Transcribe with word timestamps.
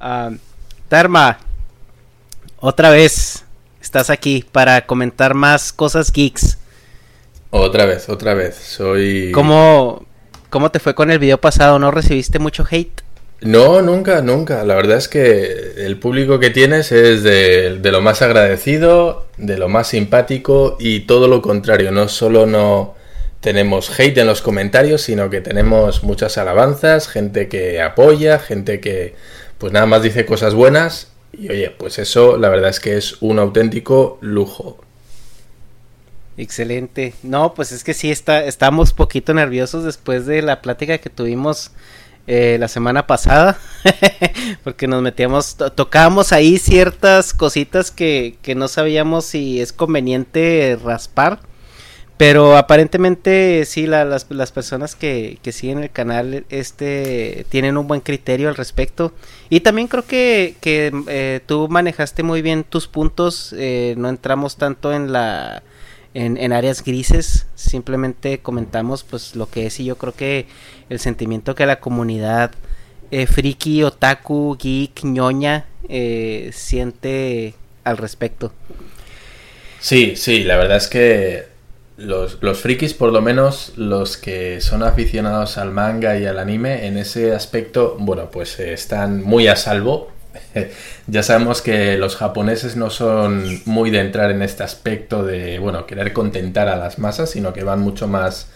Um, 0.00 0.38
Dharma, 0.90 1.38
otra 2.58 2.90
vez 2.90 3.44
estás 3.80 4.10
aquí 4.10 4.44
para 4.52 4.86
comentar 4.86 5.34
más 5.34 5.72
cosas 5.72 6.12
geeks. 6.12 6.58
Otra 7.50 7.86
vez, 7.86 8.08
otra 8.08 8.34
vez. 8.34 8.56
Soy. 8.56 9.30
¿Cómo, 9.32 10.04
¿Cómo 10.50 10.70
te 10.70 10.80
fue 10.80 10.94
con 10.94 11.10
el 11.10 11.18
video 11.18 11.38
pasado? 11.38 11.78
¿No 11.78 11.90
recibiste 11.90 12.38
mucho 12.38 12.66
hate? 12.68 13.02
No, 13.40 13.82
nunca, 13.82 14.22
nunca. 14.22 14.64
La 14.64 14.74
verdad 14.74 14.96
es 14.96 15.08
que 15.08 15.74
el 15.84 15.98
público 15.98 16.38
que 16.38 16.50
tienes 16.50 16.92
es 16.92 17.22
de, 17.22 17.78
de, 17.78 17.92
lo 17.92 18.00
más 18.00 18.22
agradecido, 18.22 19.26
de 19.36 19.58
lo 19.58 19.68
más 19.68 19.88
simpático 19.88 20.76
y 20.80 21.00
todo 21.00 21.28
lo 21.28 21.42
contrario. 21.42 21.92
No 21.92 22.08
solo 22.08 22.46
no 22.46 22.94
tenemos 23.40 23.90
hate 24.00 24.18
en 24.18 24.26
los 24.26 24.40
comentarios, 24.40 25.02
sino 25.02 25.28
que 25.28 25.42
tenemos 25.42 26.02
muchas 26.02 26.38
alabanzas, 26.38 27.08
gente 27.08 27.48
que 27.48 27.82
apoya, 27.82 28.38
gente 28.38 28.80
que 28.80 29.14
pues 29.58 29.72
nada 29.72 29.86
más 29.86 30.02
dice 30.02 30.26
cosas 30.26 30.54
buenas. 30.54 31.12
Y 31.32 31.50
oye, 31.50 31.70
pues 31.70 31.98
eso 31.98 32.36
la 32.36 32.48
verdad 32.48 32.70
es 32.70 32.80
que 32.80 32.96
es 32.96 33.16
un 33.20 33.38
auténtico 33.38 34.18
lujo. 34.20 34.78
Excelente. 36.36 37.14
No, 37.22 37.54
pues 37.54 37.72
es 37.72 37.84
que 37.84 37.94
sí, 37.94 38.10
está, 38.10 38.44
estamos 38.44 38.92
poquito 38.92 39.34
nerviosos 39.34 39.84
después 39.84 40.26
de 40.26 40.42
la 40.42 40.62
plática 40.62 40.98
que 40.98 41.10
tuvimos 41.10 41.70
eh, 42.26 42.56
la 42.58 42.68
semana 42.68 43.06
pasada, 43.06 43.58
porque 44.64 44.86
nos 44.86 45.02
metíamos, 45.02 45.56
to 45.56 45.70
tocábamos 45.72 46.32
ahí 46.32 46.58
ciertas 46.58 47.34
cositas 47.34 47.90
que, 47.90 48.38
que, 48.40 48.54
no 48.54 48.66
sabíamos 48.66 49.26
si 49.26 49.60
es 49.60 49.74
conveniente 49.74 50.78
raspar, 50.82 51.40
pero 52.16 52.56
aparentemente 52.56 53.64
sí, 53.64 53.86
la, 53.86 54.04
las, 54.04 54.26
las, 54.30 54.52
personas 54.52 54.94
que, 54.94 55.38
que, 55.42 55.52
siguen 55.52 55.82
el 55.82 55.90
canal 55.90 56.44
este 56.48 57.44
tienen 57.48 57.76
un 57.76 57.88
buen 57.88 58.00
criterio 58.00 58.48
al 58.48 58.56
respecto, 58.56 59.12
y 59.50 59.60
también 59.60 59.88
creo 59.88 60.04
que, 60.04 60.54
que 60.60 60.92
eh, 61.08 61.40
tú 61.46 61.68
manejaste 61.68 62.22
muy 62.22 62.42
bien 62.42 62.64
tus 62.64 62.86
puntos, 62.88 63.54
eh, 63.56 63.94
no 63.96 64.08
entramos 64.08 64.56
tanto 64.56 64.92
en 64.92 65.12
la... 65.12 65.62
En, 66.16 66.36
en, 66.36 66.52
áreas 66.52 66.84
grises, 66.84 67.48
simplemente 67.56 68.38
comentamos 68.38 69.02
pues 69.02 69.34
lo 69.34 69.50
que 69.50 69.66
es 69.66 69.80
y 69.80 69.84
yo 69.84 69.98
creo 69.98 70.14
que 70.14 70.46
el 70.88 71.00
sentimiento 71.00 71.56
que 71.56 71.66
la 71.66 71.80
comunidad 71.80 72.52
eh, 73.10 73.26
friki, 73.26 73.84
otaku, 73.84 74.56
geek, 74.58 75.04
ñoña 75.04 75.66
eh, 75.88 76.50
siente 76.52 77.54
al 77.84 77.96
respecto. 77.96 78.52
Sí, 79.78 80.16
sí, 80.16 80.42
la 80.42 80.56
verdad 80.56 80.78
es 80.78 80.88
que 80.88 81.46
los, 81.96 82.38
los 82.40 82.60
frikis, 82.60 82.94
por 82.94 83.12
lo 83.12 83.20
menos 83.20 83.72
los 83.76 84.16
que 84.16 84.60
son 84.60 84.82
aficionados 84.82 85.58
al 85.58 85.70
manga 85.70 86.18
y 86.18 86.26
al 86.26 86.38
anime, 86.38 86.86
en 86.86 86.98
ese 86.98 87.32
aspecto, 87.34 87.96
bueno, 87.98 88.30
pues 88.30 88.58
eh, 88.58 88.72
están 88.72 89.22
muy 89.22 89.46
a 89.46 89.56
salvo. 89.56 90.10
ya 91.06 91.22
sabemos 91.22 91.62
que 91.62 91.96
los 91.96 92.16
japoneses 92.16 92.76
no 92.76 92.90
son 92.90 93.60
muy 93.64 93.90
de 93.90 94.00
entrar 94.00 94.32
en 94.32 94.42
este 94.42 94.64
aspecto 94.64 95.24
de, 95.24 95.60
bueno, 95.60 95.86
querer 95.86 96.12
contentar 96.12 96.68
a 96.68 96.76
las 96.76 96.98
masas, 96.98 97.30
sino 97.30 97.52
que 97.52 97.62
van 97.62 97.80
mucho 97.80 98.08
más 98.08 98.48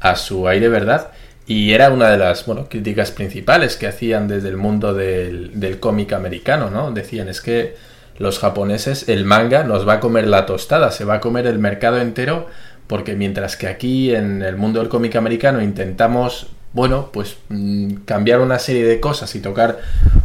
a 0.00 0.16
su 0.16 0.48
aire, 0.48 0.68
¿verdad? 0.68 1.08
Y 1.46 1.72
era 1.72 1.90
una 1.90 2.10
de 2.10 2.18
las 2.18 2.46
bueno, 2.46 2.68
críticas 2.68 3.10
principales 3.10 3.76
que 3.76 3.86
hacían 3.86 4.28
desde 4.28 4.48
el 4.48 4.56
mundo 4.56 4.94
del, 4.94 5.60
del 5.60 5.80
cómic 5.80 6.12
americano, 6.14 6.70
¿no? 6.70 6.92
Decían, 6.92 7.28
es 7.28 7.40
que 7.42 7.76
los 8.18 8.38
japoneses, 8.38 9.08
el 9.08 9.24
manga 9.24 9.62
nos 9.64 9.86
va 9.86 9.94
a 9.94 10.00
comer 10.00 10.26
la 10.26 10.44
tostada, 10.44 10.90
se 10.90 11.04
va 11.04 11.14
a 11.14 11.20
comer 11.20 11.46
el 11.46 11.58
mercado 11.58 12.00
entero, 12.00 12.48
porque 12.88 13.14
mientras 13.14 13.56
que 13.56 13.68
aquí 13.68 14.14
en 14.14 14.42
el 14.42 14.56
mundo 14.56 14.80
del 14.80 14.88
cómic 14.88 15.14
americano 15.14 15.62
intentamos, 15.62 16.48
bueno, 16.72 17.10
pues 17.12 17.36
mmm, 17.48 17.98
cambiar 18.04 18.40
una 18.40 18.58
serie 18.58 18.84
de 18.84 18.98
cosas 18.98 19.32
y 19.36 19.40
tocar 19.40 19.78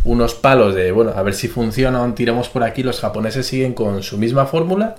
unos 0.03 0.34
palos 0.34 0.74
de, 0.74 0.91
bueno, 0.91 1.12
a 1.16 1.22
ver 1.22 1.35
si 1.35 1.47
funciona 1.47 2.01
o 2.01 2.13
tiramos 2.13 2.50
por 2.50 2.63
aquí, 2.63 2.81
los 2.81 3.00
japoneses 3.00 3.46
siguen 3.46 3.74
con 3.74 4.01
su 4.01 4.18
misma 4.18 4.47
fórmula, 4.47 4.96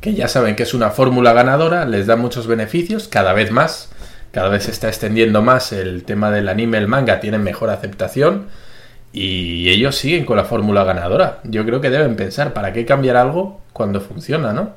que 0.00 0.14
ya 0.14 0.28
saben 0.28 0.54
que 0.54 0.62
es 0.62 0.74
una 0.74 0.90
fórmula 0.90 1.32
ganadora, 1.32 1.84
les 1.86 2.06
da 2.06 2.14
muchos 2.14 2.46
beneficios, 2.46 3.08
cada 3.08 3.32
vez 3.32 3.50
más 3.50 3.90
cada 4.32 4.48
vez 4.48 4.64
se 4.64 4.70
está 4.70 4.88
extendiendo 4.88 5.42
más 5.42 5.72
el 5.72 6.04
tema 6.04 6.30
del 6.30 6.48
anime, 6.48 6.78
el 6.78 6.86
manga, 6.86 7.20
tienen 7.20 7.42
mejor 7.42 7.70
aceptación 7.70 8.46
y 9.12 9.68
ellos 9.70 9.96
siguen 9.96 10.24
con 10.24 10.36
la 10.36 10.44
fórmula 10.44 10.84
ganadora. 10.84 11.40
Yo 11.44 11.64
creo 11.64 11.80
que 11.80 11.90
deben 11.90 12.14
pensar, 12.14 12.52
¿para 12.52 12.72
qué 12.72 12.84
cambiar 12.84 13.16
algo 13.16 13.60
cuando 13.72 14.00
funciona, 14.00 14.52
no? 14.52 14.70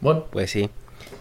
Bueno. 0.00 0.26
Pues 0.30 0.50
sí. 0.50 0.68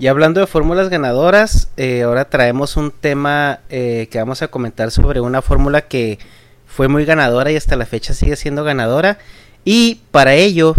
Y 0.01 0.07
hablando 0.07 0.39
de 0.39 0.47
fórmulas 0.47 0.89
ganadoras, 0.89 1.69
eh, 1.77 2.01
ahora 2.01 2.25
traemos 2.25 2.75
un 2.75 2.89
tema 2.89 3.59
eh, 3.69 4.07
que 4.09 4.17
vamos 4.17 4.41
a 4.41 4.47
comentar 4.47 4.89
sobre 4.89 5.19
una 5.19 5.43
fórmula 5.43 5.81
que 5.81 6.17
fue 6.65 6.87
muy 6.87 7.05
ganadora 7.05 7.51
y 7.51 7.55
hasta 7.55 7.75
la 7.75 7.85
fecha 7.85 8.15
sigue 8.15 8.35
siendo 8.35 8.63
ganadora. 8.63 9.19
Y 9.63 9.99
para 10.09 10.33
ello 10.33 10.73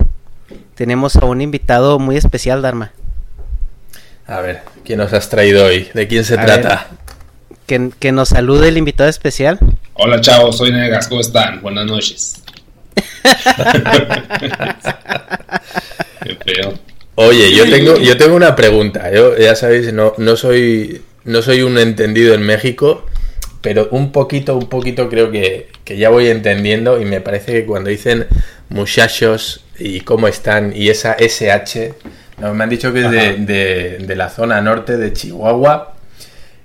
tenemos 0.75 1.15
a 1.15 1.25
un 1.27 1.41
invitado 1.41 2.01
muy 2.01 2.17
especial, 2.17 2.63
Dharma. 2.63 2.91
A 4.27 4.41
ver, 4.41 4.63
¿quién 4.85 4.99
nos 4.99 5.13
has 5.13 5.29
traído 5.29 5.67
hoy? 5.67 5.89
¿De 5.95 6.09
quién 6.09 6.25
se 6.25 6.35
A 6.37 6.45
trata? 6.45 6.89
Que, 7.69 7.91
que, 7.97 8.11
nos 8.11 8.31
salude 8.31 8.67
el 8.67 8.77
invitado 8.77 9.09
especial. 9.09 9.61
Hola 9.95 10.21
chavos, 10.21 10.57
soy 10.57 10.73
Negas, 10.73 11.07
¿cómo 11.07 11.21
están? 11.21 11.63
Buenas 11.63 11.87
noches. 11.87 12.43
Qué 16.25 16.35
feo. 16.45 16.92
Oye, 17.29 17.55
yo 17.55 17.69
tengo, 17.69 17.97
yo 17.99 18.17
tengo 18.17 18.37
una 18.37 18.55
pregunta. 18.57 19.13
Yo, 19.13 19.37
ya 19.37 19.55
sabéis, 19.55 19.93
no, 19.93 20.15
no 20.19 20.37
soy. 20.37 21.03
No 21.25 21.41
soy 21.41 21.63
un 21.63 21.79
entendido 21.79 22.35
en 22.35 22.43
México, 22.43 23.07
pero 23.61 23.87
un 23.93 24.11
poquito, 24.11 24.57
un 24.57 24.69
poquito 24.69 25.09
creo 25.09 25.31
que, 25.31 25.69
que 25.85 25.97
ya 25.97 26.11
voy 26.11 26.27
entendiendo. 26.29 27.01
Y 27.01 27.05
me 27.05 27.21
parece 27.21 27.53
que 27.53 27.65
cuando 27.65 27.91
dicen 27.91 28.27
muchachos 28.71 29.65
y 29.79 30.01
cómo 30.01 30.27
están, 30.27 30.73
y 30.75 30.89
esa 30.89 31.17
SH, 31.19 31.95
no, 32.39 32.55
me 32.55 32.65
han 32.65 32.71
dicho 32.71 32.93
que 32.93 33.05
es 33.05 33.11
de, 33.11 33.37
de, 33.37 33.99
de, 34.05 34.17
la 34.17 34.29
zona 34.31 34.61
norte 34.61 34.97
de 34.97 35.13
Chihuahua. 35.13 35.95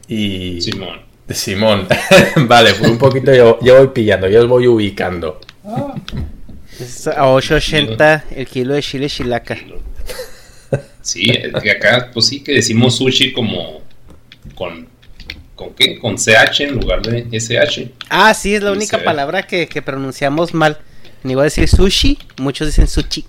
Y. 0.07 0.59
Simón. 0.61 1.01
De 1.27 1.35
Simón. 1.35 1.87
vale, 2.47 2.73
pues 2.73 2.89
un 2.89 2.97
poquito 2.97 3.33
yo, 3.33 3.59
yo, 3.61 3.77
voy 3.77 3.87
pillando, 3.89 4.27
yo 4.27 4.41
os 4.41 4.47
voy 4.47 4.65
ubicando. 4.67 5.39
Ah. 5.65 5.93
Es 6.79 7.07
a 7.07 7.25
8.80 7.25 8.23
el 8.35 8.47
kilo 8.47 8.73
de 8.73 8.81
chile 8.81 9.07
chilaca. 9.07 9.57
Sí, 11.01 11.31
acá, 11.71 12.11
pues 12.13 12.27
sí, 12.27 12.41
que 12.41 12.53
decimos 12.53 12.97
sushi 12.97 13.31
como 13.31 13.81
con 14.55 14.87
¿Con 15.57 15.73
qué? 15.73 15.97
Con 15.97 16.17
CH 16.17 16.61
en 16.61 16.75
lugar 16.75 17.01
de 17.01 17.27
SH. 17.31 17.91
Ah, 18.09 18.31
sí, 18.35 18.53
es 18.53 18.61
la 18.61 18.71
única 18.71 19.03
palabra 19.03 19.41
que, 19.41 19.67
que 19.67 19.81
pronunciamos 19.81 20.53
mal. 20.53 20.77
Ni 21.23 21.31
iba 21.31 21.41
a 21.41 21.45
decir 21.45 21.67
sushi, 21.67 22.19
muchos 22.37 22.67
dicen 22.67 22.87
sushi. 22.87 23.25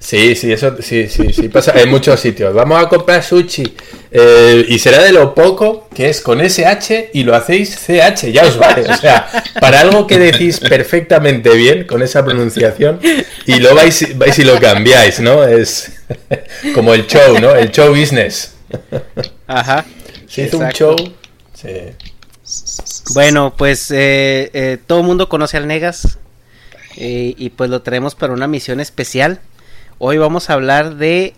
Sí, 0.00 0.34
sí, 0.34 0.50
eso 0.50 0.76
sí, 0.80 1.08
sí, 1.10 1.30
sí 1.30 1.48
pasa 1.50 1.78
en 1.78 1.90
muchos 1.90 2.18
sitios. 2.18 2.54
Vamos 2.54 2.82
a 2.82 2.88
comprar 2.88 3.22
sushi. 3.22 3.76
Eh, 4.10 4.64
y 4.66 4.78
será 4.78 5.02
de 5.02 5.12
lo 5.12 5.34
poco 5.34 5.88
que 5.94 6.08
es 6.08 6.22
con 6.22 6.40
SH 6.40 7.10
y 7.12 7.22
lo 7.22 7.36
hacéis 7.36 7.76
CH, 7.76 8.32
ya 8.32 8.46
os 8.46 8.56
vale. 8.56 8.90
O 8.90 8.96
sea, 8.96 9.28
para 9.60 9.80
algo 9.80 10.06
que 10.06 10.18
decís 10.18 10.58
perfectamente 10.58 11.54
bien 11.54 11.86
con 11.86 12.02
esa 12.02 12.24
pronunciación 12.24 12.98
y 13.46 13.60
lo 13.60 13.74
vais, 13.74 14.16
vais 14.16 14.38
y 14.38 14.44
lo 14.44 14.58
cambiáis, 14.58 15.20
¿no? 15.20 15.44
Es 15.44 15.92
como 16.74 16.94
el 16.94 17.06
show, 17.06 17.38
¿no? 17.38 17.54
El 17.54 17.70
show 17.70 17.94
business. 17.94 18.54
Ajá. 19.46 19.84
Se 20.26 20.44
hizo 20.46 20.58
un 20.58 20.70
show. 20.70 20.96
Sí. 21.52 21.92
Bueno, 23.12 23.54
pues 23.56 23.90
eh, 23.90 24.50
eh, 24.54 24.78
todo 24.86 25.00
el 25.00 25.06
mundo 25.06 25.28
conoce 25.28 25.58
al 25.58 25.68
Negas. 25.68 26.18
y 26.96 27.50
pues 27.50 27.68
lo 27.68 27.82
traemos 27.82 28.14
para 28.14 28.32
una 28.32 28.46
misión 28.46 28.80
especial 28.80 29.40
Hoy 30.02 30.16
vamos 30.16 30.48
a 30.48 30.54
hablar 30.54 30.96
de 30.96 31.34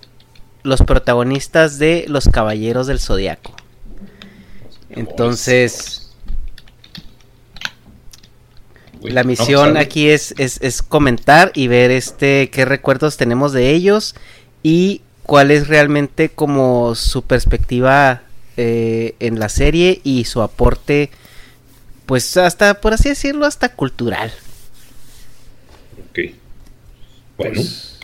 los 0.62 0.82
protagonistas 0.82 1.81
de 1.81 2.05
Los 2.06 2.29
Caballeros 2.29 2.87
del 2.87 3.00
Zodiaco. 3.00 3.56
Entonces, 4.88 6.12
la 9.03 9.25
misión 9.25 9.76
aquí 9.76 10.11
es, 10.11 10.32
es, 10.38 10.81
comentar 10.81 11.50
y 11.56 11.67
ver 11.67 11.91
este 11.91 12.50
qué 12.50 12.64
recuerdos 12.64 13.17
tenemos 13.17 13.53
de 13.53 13.70
ellos 13.70 14.14
y 14.62 15.00
cuál 15.25 15.50
es 15.50 15.67
realmente 15.67 16.29
como 16.29 16.94
su 16.94 17.23
perspectiva 17.23 18.23
eh, 18.56 19.17
en 19.19 19.41
la 19.41 19.49
serie 19.49 20.00
y 20.05 20.25
su 20.25 20.41
aporte, 20.41 21.11
pues 22.06 22.37
hasta, 22.37 22.81
por 22.81 22.94
así 22.94 23.08
decirlo, 23.08 23.44
hasta 23.44 23.70
cultural. 23.70 24.32
Ok. 26.11 26.20
Bueno. 27.37 27.55
Pues, 27.56 27.99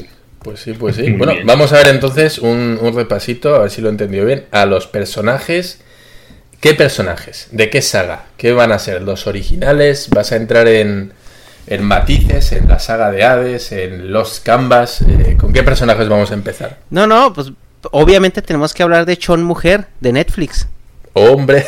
pues 0.48 0.60
sí, 0.60 0.72
pues 0.72 0.96
sí. 0.96 1.10
Bueno, 1.10 1.34
vamos 1.44 1.74
a 1.74 1.76
ver 1.76 1.88
entonces 1.88 2.38
un, 2.38 2.80
repasito, 2.94 3.54
a 3.54 3.58
ver 3.58 3.70
si 3.70 3.82
lo 3.82 3.88
he 3.88 3.90
entendido 3.90 4.24
bien, 4.24 4.46
a 4.50 4.64
los 4.64 4.86
personajes. 4.86 5.82
¿Qué 6.58 6.72
personajes? 6.72 7.48
¿De 7.52 7.68
qué 7.68 7.82
saga? 7.82 8.24
¿Qué 8.38 8.52
van 8.52 8.72
a 8.72 8.78
ser? 8.78 9.02
¿Los 9.02 9.26
originales? 9.26 10.08
¿Vas 10.08 10.32
a 10.32 10.36
entrar 10.36 10.66
en, 10.66 11.12
en 11.66 11.84
matices, 11.84 12.52
en 12.52 12.66
la 12.66 12.78
saga 12.78 13.10
de 13.10 13.24
Hades, 13.24 13.72
en 13.72 14.10
los 14.10 14.40
Canvas? 14.40 15.02
Eh, 15.02 15.36
¿Con 15.38 15.52
qué 15.52 15.62
personajes 15.62 16.08
vamos 16.08 16.30
a 16.30 16.34
empezar? 16.34 16.78
No, 16.88 17.06
no, 17.06 17.34
pues 17.34 17.52
obviamente 17.90 18.40
tenemos 18.40 18.72
que 18.72 18.82
hablar 18.82 19.04
de 19.04 19.18
Chon 19.18 19.42
Mujer, 19.42 19.84
de 20.00 20.14
Netflix. 20.14 20.66
Hombre, 21.12 21.66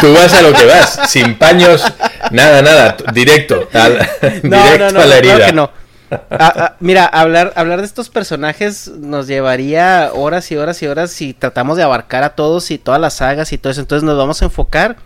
tú, 0.00 0.14
vas 0.14 0.32
a 0.32 0.40
lo 0.40 0.54
que 0.54 0.64
vas, 0.64 1.10
sin 1.10 1.36
paños, 1.36 1.84
nada, 2.30 2.62
nada, 2.62 2.96
directo, 3.12 3.68
directo 4.42 4.98
a 4.98 5.06
la 5.06 5.18
herida. 5.18 5.52
no. 5.52 5.79
Ah, 6.10 6.52
ah, 6.56 6.76
mira, 6.80 7.06
hablar, 7.06 7.52
hablar 7.54 7.80
de 7.80 7.86
estos 7.86 8.08
personajes 8.08 8.88
nos 8.88 9.26
llevaría 9.26 10.10
horas 10.12 10.50
y 10.50 10.56
horas 10.56 10.82
y 10.82 10.86
horas 10.86 11.10
si 11.10 11.34
tratamos 11.34 11.76
de 11.76 11.84
abarcar 11.84 12.24
a 12.24 12.34
todos 12.34 12.70
y 12.70 12.78
todas 12.78 13.00
las 13.00 13.14
sagas 13.14 13.52
y 13.52 13.58
todo 13.58 13.70
eso. 13.70 13.80
Entonces 13.80 14.04
nos 14.04 14.18
vamos 14.18 14.42
a 14.42 14.46
enfocar 14.46 14.96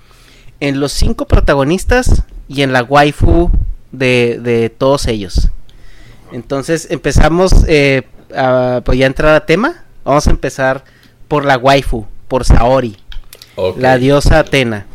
en 0.60 0.80
los 0.80 0.92
cinco 0.92 1.26
protagonistas 1.26 2.22
y 2.48 2.62
en 2.62 2.72
la 2.72 2.82
waifu 2.82 3.50
de, 3.92 4.74
todos 4.78 5.06
ellos. 5.06 5.50
Entonces 6.32 6.88
empezamos, 6.90 7.52
eh, 7.68 8.02
a, 8.34 8.80
pues 8.84 8.98
ya 8.98 9.06
entrar 9.06 9.34
a 9.34 9.46
tema. 9.46 9.84
Vamos 10.04 10.26
a 10.26 10.30
empezar 10.30 10.84
por 11.28 11.44
la 11.44 11.56
waifu, 11.58 12.06
por 12.28 12.44
Saori, 12.44 12.96
la 13.76 13.98
diosa 13.98 14.38
Atena. 14.40 14.86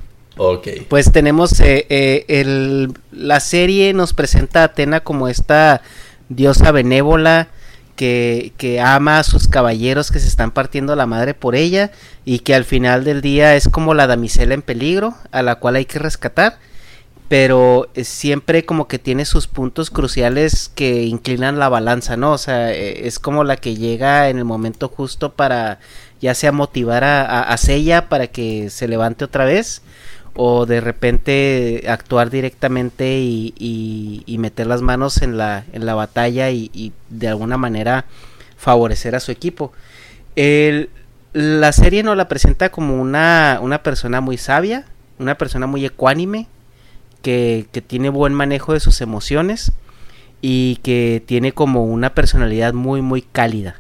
Okay. 0.41 0.86
Pues 0.88 1.12
tenemos 1.12 1.59
eh, 1.59 1.86
eh, 1.89 2.88
la 3.12 3.41
serie 3.41 3.94
nos 3.94 4.13
presenta 4.13 4.62
a 4.62 4.65
Atena 4.65 5.01
como 5.01 5.27
esta 5.27 5.81
diosa 6.30 6.71
benévola 6.71 7.50
que, 7.97 8.53
que, 8.56 8.80
ama 8.80 9.19
a 9.19 9.24
sus 9.25 9.50
caballeros 9.50 10.12
que 10.12 10.19
se 10.19 10.30
están 10.30 10.51
partiendo 10.51 10.95
la 10.95 11.06
madre 11.06 11.33
por 11.33 11.56
ella 11.56 11.91
y 12.24 12.39
que 12.39 12.56
al 12.56 12.63
final 12.63 13.03
del 13.03 13.19
día 13.19 13.57
es 13.57 13.68
como 13.68 13.94
la 13.94 14.07
damisela 14.07 14.53
en 14.53 14.62
peligro 14.62 15.13
a 15.31 15.41
la 15.41 15.56
cual 15.56 15.75
hay 15.75 15.83
que 15.83 16.00
rescatar 16.00 16.57
pero 17.27 17.89
siempre 18.01 18.65
como 18.65 18.88
que 18.88 18.97
tiene 18.97 19.24
sus 19.24 19.47
puntos 19.47 19.91
cruciales 19.91 20.71
que 20.74 21.03
inclinan 21.03 21.59
la 21.59 21.69
balanza, 21.69 22.18
¿no? 22.18 22.31
O 22.31 22.38
sea, 22.39 22.74
eh, 22.74 23.06
es 23.07 23.19
como 23.19 23.44
la 23.44 23.56
que 23.56 23.75
llega 23.75 24.30
en 24.30 24.39
el 24.39 24.45
momento 24.45 24.88
justo 24.89 25.33
para 25.33 25.80
ya 26.19 26.33
sea 26.33 26.51
motivar 26.51 27.03
a, 27.03 27.21
a, 27.21 27.53
a 27.53 28.09
para 28.09 28.27
que 28.27 28.71
se 28.71 28.88
levante 28.88 29.25
otra 29.25 29.45
vez 29.45 29.83
o 30.35 30.65
de 30.65 30.81
repente 30.81 31.83
actuar 31.87 32.29
directamente 32.29 33.19
y, 33.19 34.35
meter 34.39 34.67
las 34.67 34.81
manos 34.81 35.21
en 35.21 35.37
la, 35.37 35.65
en 35.73 35.85
la 35.85 35.95
batalla 35.95 36.49
y, 36.51 36.93
de 37.09 37.27
alguna 37.27 37.57
manera 37.57 38.05
favorecer 38.57 39.15
a 39.15 39.19
su 39.19 39.31
equipo. 39.31 39.73
la 40.35 41.71
serie 41.71 42.03
nos 42.03 42.17
la 42.17 42.27
presenta 42.27 42.69
como 42.69 43.01
una, 43.01 43.59
una 43.61 43.83
persona 43.83 44.21
muy 44.21 44.37
sabia, 44.37 44.85
una 45.17 45.35
persona 45.35 45.67
muy 45.67 45.85
ecuánime, 45.85 46.47
que, 47.21 47.67
que 47.73 47.81
tiene 47.81 48.09
buen 48.09 48.33
manejo 48.33 48.73
de 48.73 48.79
sus 48.79 49.01
emociones 49.01 49.73
y 50.41 50.77
que 50.83 51.21
tiene 51.25 51.51
como 51.51 51.83
una 51.83 52.13
personalidad 52.13 52.73
muy 52.73 53.01
muy 53.01 53.21
cálida. 53.21 53.75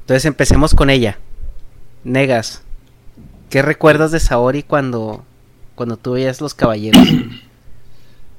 Entonces 0.00 0.24
empecemos 0.24 0.74
con 0.74 0.90
ella. 0.90 1.18
Negas, 2.02 2.63
¿Qué 3.54 3.62
recuerdas 3.62 4.10
de 4.10 4.18
Saori 4.18 4.64
cuando, 4.64 5.24
cuando 5.76 5.96
tú 5.96 6.14
veías 6.14 6.40
los 6.40 6.54
caballeros? 6.54 7.06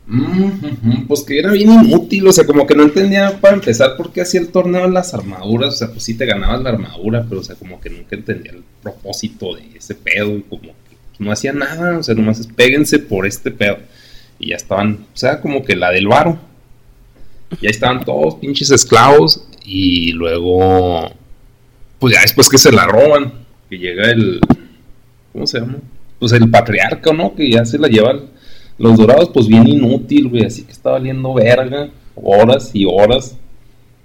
Mm, 0.07 1.07
pues 1.07 1.23
que 1.23 1.39
era 1.39 1.51
bien 1.51 1.71
inútil, 1.83 2.27
o 2.27 2.31
sea, 2.31 2.45
como 2.45 2.67
que 2.67 2.75
no 2.75 2.83
entendía 2.83 3.41
para 3.41 3.55
empezar 3.55 3.97
por 3.97 4.13
qué 4.13 4.21
hacía 4.21 4.39
el 4.39 4.49
torneo 4.49 4.87
las 4.87 5.15
armaduras, 5.15 5.73
o 5.73 5.77
sea, 5.77 5.87
pues 5.87 6.03
sí 6.03 6.13
te 6.13 6.27
ganabas 6.27 6.61
la 6.61 6.69
armadura, 6.69 7.25
pero 7.27 7.41
o 7.41 7.43
sea, 7.43 7.55
como 7.55 7.81
que 7.81 7.89
nunca 7.89 8.15
entendía 8.15 8.51
el 8.51 8.63
propósito 8.83 9.55
de 9.55 9.75
ese 9.75 9.95
pedo 9.95 10.37
y 10.37 10.43
como 10.43 10.61
que 10.61 10.97
no 11.17 11.31
hacía 11.31 11.53
nada, 11.53 11.97
o 11.97 12.03
sea, 12.03 12.13
nomás 12.13 12.45
péguense 12.55 12.99
por 12.99 13.25
este 13.25 13.49
pedo. 13.49 13.79
Y 14.37 14.49
ya 14.49 14.57
estaban, 14.57 15.07
o 15.11 15.17
sea, 15.17 15.41
como 15.41 15.65
que 15.65 15.75
la 15.75 15.89
del 15.89 16.07
varo. 16.07 16.37
Ya 17.59 17.71
estaban 17.71 18.05
todos 18.05 18.35
pinches 18.35 18.69
esclavos 18.69 19.47
y 19.63 20.11
luego, 20.11 21.11
pues 21.97 22.13
ya 22.13 22.21
después 22.21 22.47
que 22.47 22.59
se 22.59 22.71
la 22.71 22.85
roban, 22.85 23.33
que 23.71 23.79
llega 23.79 24.11
el, 24.11 24.39
¿cómo 25.35 25.45
se 25.45 25.59
llama? 25.59 25.79
Pues 26.17 26.31
el 26.31 26.49
patriarca, 26.49 27.11
¿no? 27.11 27.35
Que 27.35 27.51
ya 27.51 27.65
se 27.65 27.77
la 27.77 27.89
llevan 27.89 28.21
los 28.77 28.97
dorados, 28.97 29.29
pues 29.33 29.47
bien 29.47 29.67
inútil, 29.67 30.29
güey, 30.29 30.45
así 30.45 30.63
que 30.63 30.71
está 30.71 30.91
valiendo 30.91 31.33
verga, 31.33 31.89
horas 32.15 32.71
y 32.73 32.85
horas. 32.85 33.37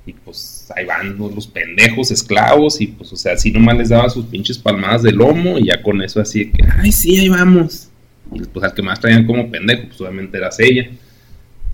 Y 0.04 0.12
pues 0.12 0.68
ahí 0.74 0.84
van 0.84 1.16
los 1.16 1.46
pendejos 1.46 2.10
esclavos 2.10 2.80
y 2.80 2.88
pues, 2.88 3.12
o 3.12 3.16
sea, 3.16 3.34
así 3.34 3.52
nomás 3.52 3.78
les 3.78 3.88
daba 3.90 4.10
sus 4.10 4.26
pinches 4.26 4.58
palmadas 4.58 5.04
de 5.04 5.12
lomo 5.12 5.56
y 5.56 5.66
ya 5.66 5.80
con 5.82 6.02
eso 6.02 6.20
así 6.20 6.50
que, 6.50 6.64
ay, 6.78 6.90
sí, 6.90 7.16
ahí 7.16 7.28
vamos. 7.28 7.88
Y 8.32 8.40
pues 8.40 8.64
al 8.64 8.74
que 8.74 8.82
más 8.82 8.98
traían 8.98 9.24
como 9.24 9.48
pendejo, 9.48 9.86
pues 9.86 10.00
obviamente 10.00 10.36
era 10.36 10.50
ella. 10.58 10.90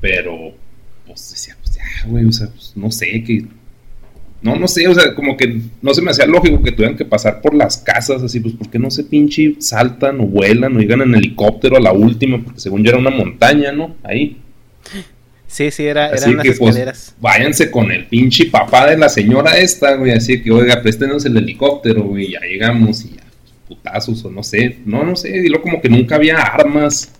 Pero, 0.02 0.52
pues 1.06 1.30
decía, 1.30 1.56
pues 1.62 1.76
ya, 1.76 2.08
güey, 2.08 2.26
o 2.26 2.32
sea, 2.32 2.48
pues 2.48 2.72
no 2.76 2.90
sé, 2.90 3.25
que 3.25 3.46
no, 4.42 4.54
no 4.54 4.68
sé, 4.68 4.86
o 4.86 4.94
sea, 4.94 5.14
como 5.14 5.36
que 5.36 5.60
no 5.82 5.94
se 5.94 6.02
me 6.02 6.10
hacía 6.10 6.26
lógico 6.26 6.62
que 6.62 6.72
tuvieran 6.72 6.96
que 6.96 7.04
pasar 7.04 7.40
por 7.40 7.54
las 7.54 7.78
casas, 7.78 8.22
así, 8.22 8.40
pues, 8.40 8.54
¿por 8.54 8.70
qué 8.70 8.78
no 8.78 8.90
se 8.90 9.04
pinche 9.04 9.54
saltan 9.58 10.20
o 10.20 10.26
vuelan 10.26 10.76
o 10.76 10.80
llegan 10.80 11.02
en 11.02 11.14
helicóptero 11.14 11.76
a 11.76 11.80
la 11.80 11.92
última? 11.92 12.42
Porque 12.42 12.60
según 12.60 12.84
yo 12.84 12.90
era 12.90 12.98
una 12.98 13.10
montaña, 13.10 13.72
¿no? 13.72 13.96
Ahí. 14.02 14.36
Sí, 15.46 15.70
sí, 15.70 15.86
era, 15.86 16.10
eran 16.10 16.36
las 16.36 16.58
pues, 16.58 17.14
váyanse 17.18 17.70
con 17.70 17.90
el 17.90 18.06
pinche 18.06 18.46
papá 18.46 18.90
de 18.90 18.98
la 18.98 19.08
señora 19.08 19.56
esta, 19.56 19.94
güey, 19.94 20.12
así 20.12 20.42
que, 20.42 20.50
oiga, 20.50 20.82
préstenos 20.82 21.24
el 21.24 21.36
helicóptero, 21.36 22.02
güey, 22.02 22.32
ya 22.32 22.40
llegamos 22.40 23.04
y 23.04 23.16
ya, 23.16 23.22
putazos 23.66 24.24
o 24.24 24.30
no 24.30 24.42
sé, 24.42 24.78
no, 24.84 25.02
no 25.02 25.16
sé, 25.16 25.30
y 25.30 25.48
luego 25.48 25.62
como 25.62 25.80
que 25.80 25.88
nunca 25.88 26.16
había 26.16 26.36
armas, 26.36 27.10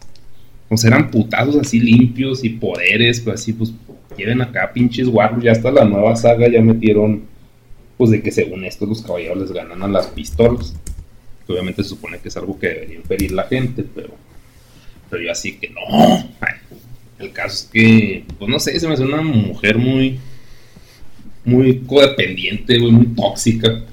o 0.68 0.76
sea, 0.76 0.88
eran 0.88 1.11
putazos 1.11 1.56
así 1.56 1.80
limpios 1.80 2.44
y 2.44 2.50
poderes, 2.50 3.20
pues 3.20 3.40
así, 3.40 3.52
pues, 3.52 3.73
quieren 4.16 4.42
acá 4.42 4.73
pinches 4.73 5.08
guarros, 5.08 5.44
ya 5.44 5.52
hasta 5.52 5.70
la 5.70 5.85
nueva 5.85 6.16
saga 6.16 6.49
ya 6.49 6.61
metieron, 6.61 7.23
pues 7.96 8.11
de 8.11 8.23
que 8.23 8.32
según 8.32 8.64
esto 8.64 8.87
los 8.87 9.02
caballeros 9.02 9.38
les 9.38 9.52
ganan 9.52 9.82
a 9.82 9.88
las 9.88 10.08
pistolas. 10.08 10.75
Que 11.46 11.52
obviamente 11.52 11.82
se 11.82 11.90
supone 11.90 12.18
que 12.18 12.28
es 12.28 12.37
algo 12.37 12.58
que 12.58 12.68
debería 12.68 12.96
impedir 12.96 13.32
la 13.32 13.44
gente, 13.44 13.85
pero, 13.94 14.11
pero 15.08 15.23
yo 15.23 15.30
así 15.30 15.56
que 15.58 15.70
no. 15.70 15.80
el 17.18 17.32
caso 17.32 17.54
es 17.54 17.70
que, 17.73 18.25
pues 18.38 18.50
no 18.50 18.58
sé, 18.58 18.78
se 18.80 18.88
me 18.88 18.94
hace 18.94 19.04
una 19.04 19.23
mujer 19.23 19.78
muy, 19.78 20.18
muy 21.44 21.80
codependiente, 21.80 22.80
muy 22.80 23.06
tóxica. 23.08 23.85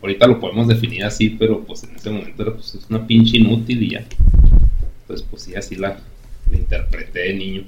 Ahorita 0.00 0.26
lo 0.26 0.40
podemos 0.40 0.68
definir 0.68 1.04
así, 1.04 1.30
pero 1.30 1.62
pues 1.64 1.84
en 1.84 1.96
ese 1.96 2.10
momento 2.10 2.54
pues, 2.54 2.74
es 2.74 2.86
una 2.88 3.06
pinche 3.06 3.36
inútil 3.36 3.82
y 3.82 3.90
ya. 3.90 4.04
Entonces, 5.02 5.26
pues 5.30 5.42
sí, 5.42 5.54
así 5.54 5.76
la, 5.76 5.98
la 6.50 6.58
interpreté 6.58 7.20
de 7.20 7.34
niño. 7.34 7.64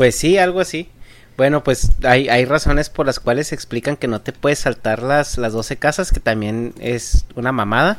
Pues 0.00 0.16
sí, 0.16 0.38
algo 0.38 0.60
así. 0.60 0.88
Bueno, 1.36 1.62
pues 1.62 1.90
hay, 2.04 2.30
hay 2.30 2.46
razones 2.46 2.88
por 2.88 3.04
las 3.04 3.20
cuales 3.20 3.52
explican 3.52 3.98
que 3.98 4.08
no 4.08 4.22
te 4.22 4.32
puedes 4.32 4.60
saltar 4.60 5.02
las, 5.02 5.36
las 5.36 5.52
12 5.52 5.76
casas, 5.76 6.10
que 6.10 6.20
también 6.20 6.72
es 6.80 7.26
una 7.34 7.52
mamada. 7.52 7.98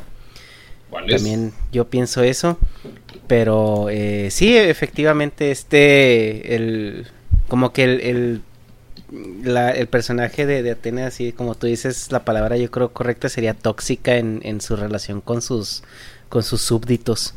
También 0.90 1.52
yo 1.70 1.90
pienso 1.90 2.24
eso. 2.24 2.58
Pero 3.28 3.86
eh, 3.88 4.30
sí, 4.32 4.56
efectivamente, 4.56 5.52
este, 5.52 6.56
el, 6.56 7.06
como 7.46 7.72
que 7.72 7.84
el, 7.84 8.42
el, 9.44 9.86
personaje 9.86 10.44
de, 10.44 10.64
de 10.64 10.72
Atena, 10.72 11.06
así 11.06 11.30
como 11.30 11.54
tú 11.54 11.68
dices, 11.68 12.10
la 12.10 12.24
palabra 12.24 12.56
yo 12.56 12.68
creo 12.72 12.92
correcta 12.92 13.28
sería 13.28 13.54
tóxica 13.54 14.16
en, 14.16 14.40
en 14.42 14.60
su 14.60 14.74
relación 14.74 15.20
con 15.20 15.40
sus, 15.40 15.84
con 16.28 16.42
sus 16.42 16.62
súbditos. 16.62 17.34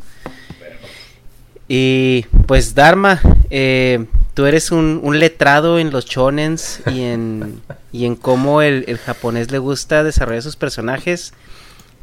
Y 1.68 2.26
pues 2.48 2.74
Dharma, 2.74 3.22
eh, 3.52 4.08
tú 4.36 4.46
eres 4.46 4.72
un, 4.72 5.02
letrado 5.18 5.80
en 5.80 5.90
los 5.90 6.06
chonens 6.06 6.82
y 6.92 7.04
en, 7.04 7.62
y 7.92 8.06
en 8.06 8.16
cómo 8.16 8.62
el, 8.62 9.00
japonés 9.04 9.50
le 9.50 9.58
gusta 9.58 10.04
desarrollar 10.04 10.44
sus 10.44 10.58
personajes. 10.58 11.34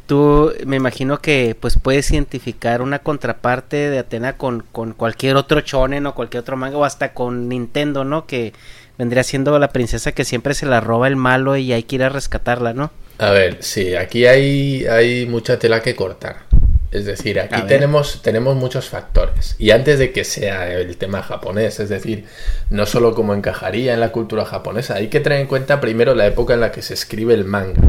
Tú 0.07 0.53
me 0.67 0.77
imagino 0.77 1.21
que 1.21 1.57
pues 1.59 1.79
puedes 1.81 2.11
identificar 2.11 2.83
una 2.83 2.99
contraparte 2.99 3.77
de 3.91 3.99
Atena 4.01 4.37
con, 4.37 4.65
con 4.73 4.95
cualquier 4.95 5.37
otro 5.37 5.61
chonen 5.61 6.07
o 6.07 6.15
cualquier 6.15 6.41
otro 6.41 6.57
manga 6.57 6.79
o 6.79 6.85
hasta 6.85 7.13
con 7.13 7.49
Nintendo, 7.49 8.03
¿no? 8.05 8.27
Que 8.27 8.53
vendría 8.99 9.23
siendo 9.23 9.57
la 9.59 9.69
princesa 9.69 10.13
que 10.13 10.25
siempre 10.25 10.55
se 10.55 10.67
la 10.67 10.81
roba 10.81 11.09
el 11.09 11.17
malo 11.17 11.57
y 11.57 11.73
hay 11.73 11.85
que 11.85 11.97
ir 11.97 12.03
a 12.03 12.09
rescatarla, 12.09 12.73
¿no? 12.73 12.91
A 13.19 13.31
ver, 13.31 13.59
sí, 13.61 13.95
aquí 13.95 14.27
hay, 14.27 14.87
hay 14.87 15.27
mucha 15.27 15.59
tela 15.59 15.83
que 15.83 15.95
cortar. 15.95 16.52
Es 16.93 17.07
decir, 17.07 17.41
aquí 17.41 17.61
tenemos, 17.67 18.21
tenemos 18.23 18.55
muchos 18.55 18.89
factores. 18.89 19.57
Y 19.59 19.71
antes 19.71 19.99
de 19.99 20.13
que 20.13 20.25
sea 20.25 20.71
el 20.73 20.99
tema 20.99 21.23
japonés, 21.23 21.81
es 21.81 21.89
decir, 21.89 22.27
no 22.69 22.85
solo 22.85 23.15
cómo 23.15 23.35
encajaría 23.35 23.95
en 23.95 24.01
la 24.01 24.13
cultura 24.13 24.45
japonesa, 24.45 24.97
hay 24.97 25.09
que 25.09 25.21
tener 25.21 25.41
en 25.41 25.47
cuenta 25.47 25.81
primero 25.81 26.15
la 26.15 26.27
época 26.27 26.53
en 26.53 26.61
la 26.61 26.71
que 26.71 26.83
se 26.83 26.95
escribe 26.95 27.33
el 27.35 27.45
manga. 27.45 27.81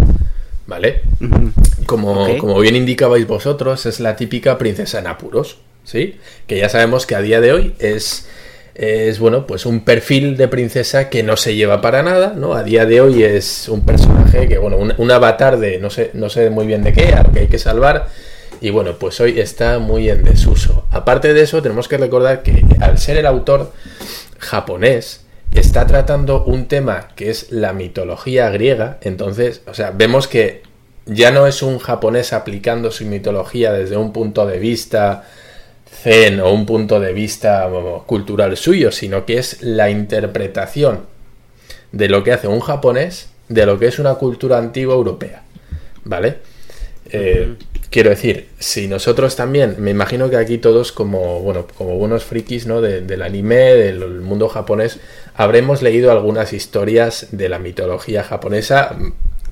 ¿Vale? 0.65 1.01
como, 1.85 2.37
como 2.37 2.57
bien 2.61 2.77
indicabais 2.77 3.27
vosotros, 3.27 3.85
es 3.85 3.99
la 3.99 4.15
típica 4.15 4.57
princesa 4.57 4.99
en 4.99 5.07
apuros. 5.07 5.57
¿Sí? 5.83 6.17
Que 6.47 6.57
ya 6.59 6.69
sabemos 6.69 7.05
que 7.05 7.15
a 7.15 7.21
día 7.21 7.41
de 7.41 7.51
hoy 7.51 7.75
es 7.79 8.27
es 8.75 9.19
bueno, 9.19 9.45
pues 9.45 9.65
un 9.65 9.81
perfil 9.81 10.35
de 10.35 10.47
princesa 10.47 11.09
que 11.09 11.21
no 11.21 11.37
se 11.37 11.55
lleva 11.55 11.81
para 11.81 12.01
nada, 12.01 12.33
¿no? 12.35 12.53
A 12.53 12.63
día 12.63 12.85
de 12.85 13.01
hoy 13.01 13.23
es 13.23 13.69
un 13.69 13.85
personaje 13.85 14.47
que, 14.47 14.57
bueno, 14.57 14.77
un, 14.77 14.93
un 14.97 15.11
avatar 15.11 15.59
de 15.59 15.77
no 15.77 15.89
sé, 15.89 16.09
no 16.13 16.29
sé 16.29 16.49
muy 16.49 16.65
bien 16.65 16.83
de 16.83 16.93
qué, 16.93 17.13
que 17.33 17.39
hay 17.41 17.47
que 17.47 17.59
salvar, 17.59 18.07
y 18.63 18.69
bueno, 18.69 18.93
pues 18.97 19.19
hoy 19.19 19.41
está 19.41 19.77
muy 19.79 20.09
en 20.09 20.23
desuso. 20.23 20.85
Aparte 20.89 21.33
de 21.33 21.41
eso, 21.41 21.61
tenemos 21.61 21.89
que 21.89 21.97
recordar 21.97 22.43
que 22.43 22.65
al 22.79 22.97
ser 22.97 23.17
el 23.17 23.25
autor 23.25 23.73
japonés, 24.39 25.25
está 25.53 25.85
tratando 25.85 26.45
un 26.45 26.69
tema 26.69 27.09
que 27.17 27.29
es 27.29 27.51
la 27.51 27.73
mitología 27.73 28.49
griega. 28.51 28.99
Entonces, 29.01 29.63
o 29.67 29.73
sea, 29.73 29.91
vemos 29.91 30.29
que 30.29 30.63
ya 31.05 31.31
no 31.31 31.45
es 31.45 31.61
un 31.61 31.77
japonés 31.77 32.31
aplicando 32.31 32.89
su 32.89 33.03
mitología 33.03 33.73
desde 33.73 33.97
un 33.97 34.13
punto 34.13 34.47
de 34.47 34.59
vista 34.59 35.25
zen 36.01 36.39
o 36.39 36.53
un 36.53 36.65
punto 36.65 37.01
de 37.01 37.11
vista 37.11 37.69
cultural 38.05 38.55
suyo, 38.55 38.93
sino 38.93 39.25
que 39.25 39.39
es 39.39 39.61
la 39.61 39.89
interpretación 39.89 41.01
de 41.91 42.07
lo 42.07 42.23
que 42.23 42.31
hace 42.31 42.47
un 42.47 42.61
japonés 42.61 43.27
de 43.49 43.65
lo 43.65 43.77
que 43.77 43.87
es 43.87 43.99
una 43.99 44.15
cultura 44.15 44.57
antigua 44.57 44.95
europea. 44.95 45.43
¿Vale? 46.05 46.37
Eh, 47.09 47.55
Quiero 47.93 48.09
decir, 48.09 48.47
si 48.57 48.87
nosotros 48.87 49.35
también, 49.35 49.75
me 49.77 49.91
imagino 49.91 50.27
que 50.27 50.37
aquí 50.37 50.57
todos 50.57 50.91
como, 50.91 51.41
bueno, 51.41 51.67
como 51.77 51.95
buenos 51.95 52.23
frikis, 52.23 52.65
¿no? 52.65 52.81
del 52.81 53.21
anime, 53.21 53.75
del 53.75 54.19
mundo 54.19 54.49
japonés, 54.49 54.99
habremos 55.35 55.83
leído 55.83 56.11
algunas 56.11 56.53
historias 56.53 57.27
de 57.33 57.49
la 57.49 57.59
mitología 57.59 58.23
japonesa. 58.23 58.97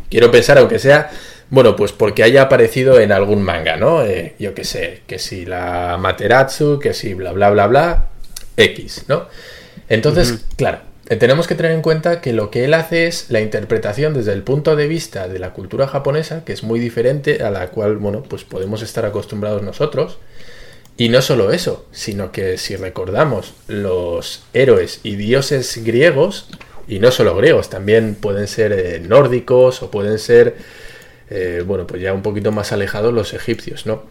Quiero 0.09 0.31
pensar, 0.31 0.57
aunque 0.57 0.79
sea, 0.79 1.11
bueno, 1.51 1.75
pues 1.75 1.91
porque 1.91 2.23
haya 2.23 2.41
aparecido 2.41 2.99
en 2.99 3.11
algún 3.11 3.43
manga, 3.43 3.75
¿no? 3.75 4.03
Eh, 4.03 4.33
yo 4.39 4.55
qué 4.55 4.63
sé, 4.63 5.03
que 5.05 5.19
si 5.19 5.45
la 5.45 5.97
Materatsu, 5.99 6.79
que 6.79 6.95
si 6.95 7.13
bla, 7.13 7.33
bla, 7.33 7.51
bla, 7.51 7.67
bla, 7.67 8.07
X, 8.57 9.05
¿no? 9.07 9.27
Entonces, 9.87 10.45
claro, 10.55 10.79
tenemos 11.05 11.47
que 11.47 11.55
tener 11.55 11.71
en 11.71 11.81
cuenta 11.81 12.21
que 12.21 12.31
lo 12.31 12.51
que 12.51 12.63
él 12.65 12.73
hace 12.73 13.07
es 13.07 13.29
la 13.29 13.41
interpretación 13.41 14.13
desde 14.13 14.33
el 14.33 14.43
punto 14.43 14.75
de 14.75 14.87
vista 14.87 15.27
de 15.27 15.39
la 15.39 15.51
cultura 15.51 15.87
japonesa, 15.87 16.45
que 16.45 16.53
es 16.53 16.63
muy 16.63 16.79
diferente 16.79 17.43
a 17.43 17.49
la 17.49 17.67
cual, 17.67 17.97
bueno, 17.97 18.23
pues 18.23 18.43
podemos 18.43 18.81
estar 18.81 19.05
acostumbrados 19.05 19.63
nosotros. 19.63 20.19
Y 20.97 21.09
no 21.09 21.21
solo 21.21 21.51
eso, 21.51 21.85
sino 21.91 22.31
que 22.31 22.57
si 22.57 22.75
recordamos 22.75 23.55
los 23.67 24.43
héroes 24.53 24.99
y 25.03 25.15
dioses 25.15 25.83
griegos, 25.83 26.47
y 26.87 26.99
no 26.99 27.11
solo 27.11 27.35
griegos, 27.35 27.69
también 27.69 28.15
pueden 28.15 28.47
ser 28.47 28.71
eh, 28.73 28.99
nórdicos 28.99 29.81
o 29.81 29.89
pueden 29.89 30.19
ser, 30.19 30.55
eh, 31.29 31.63
bueno, 31.65 31.87
pues 31.87 32.01
ya 32.01 32.13
un 32.13 32.21
poquito 32.21 32.51
más 32.51 32.71
alejados 32.71 33.13
los 33.13 33.33
egipcios, 33.33 33.85
¿no? 33.85 34.03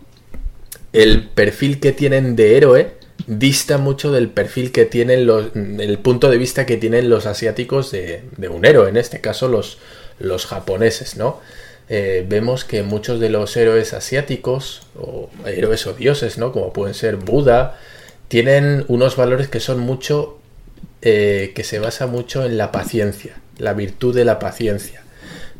El 0.93 1.29
perfil 1.29 1.79
que 1.79 1.93
tienen 1.93 2.37
de 2.37 2.57
héroe 2.57 3.00
dista 3.27 3.79
mucho 3.79 4.13
del 4.13 4.29
perfil 4.29 4.73
que 4.73 4.85
tienen 4.85 5.27
los, 5.27 5.55
el 5.55 5.99
punto 5.99 6.31
de 6.31 6.39
vista 6.39 6.67
que 6.67 6.77
tienen 6.77 7.09
los 7.11 7.27
asiáticos 7.27 7.91
de, 7.91 8.23
un 8.49 8.65
héroe, 8.65 8.89
en 8.89 8.97
este 8.97 9.21
caso 9.21 9.49
los, 9.49 9.79
los 10.19 10.47
japoneses, 10.47 11.17
¿no? 11.17 11.41
Eh, 11.89 12.25
vemos 12.29 12.65
que 12.65 12.85
muchos 12.85 13.19
de 13.19 13.31
los 13.31 13.57
héroes 13.57 13.95
asiáticos, 13.95 14.83
o 14.97 15.29
héroes 15.45 15.87
o 15.87 15.93
dioses, 15.93 16.39
¿no? 16.39 16.53
Como 16.53 16.73
pueden 16.73 16.95
ser 16.95 17.17
Buda, 17.17 17.79
tienen 18.29 18.85
unos 18.87 19.17
valores 19.17 19.49
que 19.49 19.59
son 19.59 19.81
mucho, 19.81 20.39
eh, 21.03 21.53
que 21.55 21.65
se 21.65 21.81
basa 21.81 22.07
mucho 22.07 22.45
en 22.45 22.59
la 22.59 22.71
paciencia, 22.71 23.41
la 23.59 23.75
virtud 23.75 24.15
de 24.15 24.25
la 24.25 24.39
paciencia. 24.39 25.03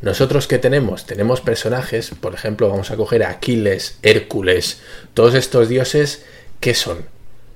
Nosotros 0.01 0.47
que 0.47 0.57
tenemos, 0.57 1.05
tenemos 1.05 1.41
personajes, 1.41 2.11
por 2.19 2.33
ejemplo, 2.33 2.69
vamos 2.69 2.89
a 2.91 2.95
coger 2.95 3.23
a 3.23 3.29
Aquiles, 3.29 3.97
Hércules, 4.01 4.79
todos 5.13 5.35
estos 5.35 5.67
dioses, 5.67 6.23
¿qué 6.61 6.73
son? 6.73 7.05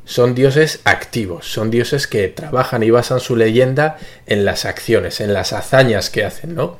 Son 0.06 0.36
dioses 0.36 0.80
activos, 0.84 1.52
son 1.52 1.72
dioses 1.72 2.08
que 2.08 2.28
trabajan 2.28 2.84
y 2.84 2.92
basan 2.92 3.20
su 3.20 3.36
leyenda 3.36 3.98
en 4.28 4.46
las 4.46 4.66
acciones, 4.66 5.20
en 5.20 5.34
las 5.34 5.52
hazañas 5.52 6.10
que 6.10 6.24
hacen, 6.24 6.56
¿no? 6.56 6.78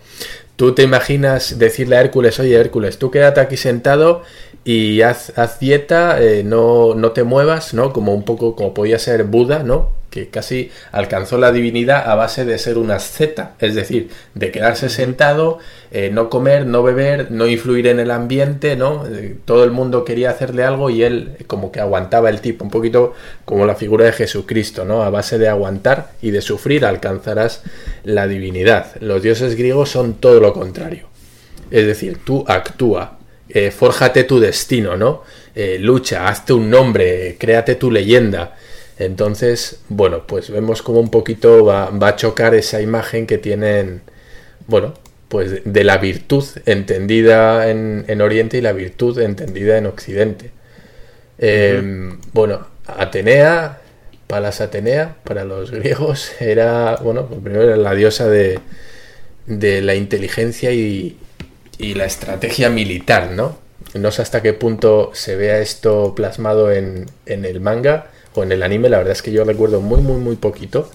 Tú 0.56 0.74
te 0.74 0.84
imaginas 0.84 1.60
decirle 1.60 1.98
a 1.98 2.02
Hércules, 2.02 2.40
oye 2.40 2.56
Hércules, 2.56 2.98
tú 2.98 3.12
quédate 3.12 3.42
aquí 3.42 3.58
sentado 3.58 4.24
y 4.64 5.02
haz, 5.02 5.34
dieta, 5.60 6.22
eh, 6.22 6.44
no, 6.44 6.96
no 6.96 7.12
te 7.12 7.24
muevas, 7.24 7.74
¿no? 7.74 7.92
Como 7.92 8.14
un 8.14 8.24
poco 8.24 8.56
como 8.56 8.74
podía 8.74 8.98
ser 8.98 9.26
Buda, 9.26 9.64
¿no? 9.64 9.92
Que 10.16 10.30
casi 10.30 10.72
alcanzó 10.94 11.38
la 11.38 11.52
divinidad 11.52 12.10
a 12.10 12.16
base 12.16 12.46
de 12.46 12.58
ser 12.58 12.78
una 12.78 12.96
asceta, 12.96 13.56
es 13.60 13.76
decir, 13.76 14.10
de 14.34 14.50
quedarse 14.50 14.88
sentado, 14.88 15.60
eh, 15.92 16.10
no 16.10 16.30
comer, 16.30 16.66
no 16.66 16.84
beber, 16.84 17.32
no 17.32 17.48
influir 17.48 17.88
en 17.88 18.00
el 18.00 18.10
ambiente, 18.12 18.78
¿no? 18.78 19.06
Eh, 19.06 19.36
todo 19.44 19.66
el 19.66 19.72
mundo 19.72 20.06
quería 20.06 20.30
hacerle 20.30 20.64
algo 20.64 20.90
y 20.90 21.04
él 21.04 21.36
como 21.48 21.70
que 21.70 21.82
aguantaba 21.82 22.30
el 22.30 22.40
tipo, 22.40 22.64
un 22.64 22.72
poquito 22.72 23.14
como 23.44 23.66
la 23.66 23.76
figura 23.76 24.06
de 24.06 24.14
Jesucristo, 24.14 24.86
¿no? 24.86 25.04
A 25.04 25.10
base 25.10 25.38
de 25.38 25.50
aguantar 25.50 26.12
y 26.22 26.32
de 26.32 26.42
sufrir 26.42 26.86
alcanzarás 26.86 27.64
la 28.06 28.26
divinidad. 28.26 28.96
Los 29.02 29.22
dioses 29.22 29.58
griegos 29.58 29.90
son 29.90 30.14
todo 30.14 30.40
lo 30.40 30.54
contrario. 30.54 31.08
Es 31.72 31.86
decir, 31.86 32.20
tú 32.24 32.46
actúa, 32.48 33.20
eh, 33.50 33.70
fórjate 33.70 34.24
tu 34.24 34.40
destino, 34.40 34.96
¿no? 34.96 35.24
lucha, 35.80 36.28
hazte 36.28 36.52
un 36.52 36.70
nombre, 36.70 37.38
créate 37.40 37.76
tu 37.76 37.90
leyenda. 37.90 38.56
Entonces, 38.98 39.82
bueno, 39.90 40.26
pues 40.26 40.50
vemos 40.50 40.82
como 40.82 41.00
un 41.00 41.10
poquito 41.10 41.66
va, 41.66 41.90
a 41.90 42.16
chocar 42.16 42.56
esa 42.56 42.82
imagen 42.82 43.28
que 43.28 43.38
tienen, 43.38 44.02
bueno, 44.68 44.94
pues 45.28 45.62
de 45.66 45.84
la 45.84 45.98
virtud 45.98 46.46
entendida 46.66 47.70
en, 47.70 48.22
Oriente 48.22 48.58
y 48.58 48.62
la 48.62 48.72
virtud 48.72 49.20
entendida 49.20 49.78
en 49.78 49.86
Occidente. 49.88 50.52
Em, 51.38 52.20
bueno, 52.32 52.68
Atenea, 52.88 53.82
Palas 54.28 54.62
Atenea, 54.62 55.18
para 55.24 55.44
los 55.44 55.72
griegos, 55.72 56.32
era, 56.40 56.96
bueno, 56.98 57.28
pues 57.28 57.42
primero 57.42 57.64
era 57.64 57.78
la 57.78 57.94
diosa 57.96 58.30
de, 58.30 58.60
de 59.46 59.82
la 59.82 59.96
inteligencia 59.96 60.72
y, 60.72 61.18
y, 61.78 61.96
la 61.96 62.06
estrategia 62.06 62.70
militar, 62.70 63.32
¿no? 63.32 63.58
No 63.94 64.12
sé 64.12 64.22
hasta 64.22 64.42
qué 64.42 64.54
punto 64.54 65.12
se 65.14 65.36
vea 65.36 65.60
esto 65.60 66.14
plasmado 66.16 66.72
en, 66.72 67.08
en 67.26 67.46
el 67.46 67.60
manga, 67.62 68.10
en 68.44 68.52
el 68.52 68.64
anime, 68.64 68.90
la 68.90 68.98
verdad 68.98 69.14
es 69.14 69.22
que 69.22 69.32
yo 69.32 69.44
recuerdo 69.44 69.82
muy, 69.82 70.02
muy, 70.02 70.18
muy 70.18 70.36
poquito 70.36 70.90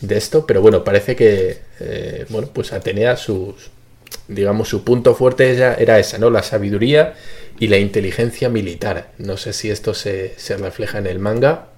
de 0.00 0.16
esto, 0.16 0.46
pero 0.46 0.60
bueno, 0.60 0.84
parece 0.84 1.16
que, 1.16 1.58
eh, 1.80 2.26
bueno, 2.28 2.48
pues 2.52 2.72
Atenea, 2.72 3.16
sus, 3.16 3.70
digamos, 4.28 4.68
su 4.68 4.84
punto 4.84 5.14
fuerte 5.14 5.50
era, 5.54 5.74
era, 5.74 5.98
esa, 5.98 6.18
¿no? 6.18 6.30
La 6.30 6.42
sabiduría 6.42 7.14
y 7.58 7.68
la 7.68 7.78
inteligencia 7.78 8.48
militar. 8.48 9.10
No 9.18 9.36
sé 9.36 9.52
si 9.52 9.70
esto 9.70 9.94
se, 9.94 10.34
refleja 10.58 10.98
en 10.98 11.06
el 11.06 11.18
manga. 11.18 11.68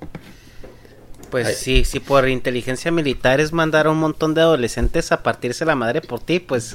Pues 1.31 1.59
sí, 1.59 1.85
si 1.85 2.01
por 2.01 2.29
inteligencia 2.29 2.91
militar 2.91 3.41
es 3.41 3.53
mandar 3.53 3.87
a 3.87 3.91
un 3.91 3.99
montón 3.99 4.35
de 4.35 4.41
adolescentes 4.41 5.13
a 5.13 5.23
partirse 5.23 5.65
la 5.65 5.75
madre 5.75 6.01
por 6.01 6.21
ti, 6.21 6.41
pues 6.41 6.75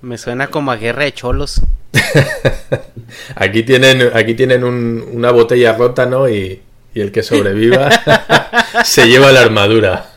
me 0.00 0.16
suena 0.16 0.48
como 0.48 0.72
a 0.72 0.76
guerra 0.76 1.04
de 1.04 1.12
cholos. 1.12 1.60
aquí 3.34 3.62
tienen, 3.64 4.10
aquí 4.14 4.34
tienen 4.34 4.64
una 4.64 5.30
botella 5.30 5.74
rota, 5.74 6.06
¿no? 6.06 6.28
Y, 6.28 6.62
y 6.98 7.00
el 7.00 7.12
que 7.12 7.22
sobreviva 7.22 7.90
se 8.84 9.06
lleva 9.06 9.30
la 9.30 9.42
armadura. 9.42 10.10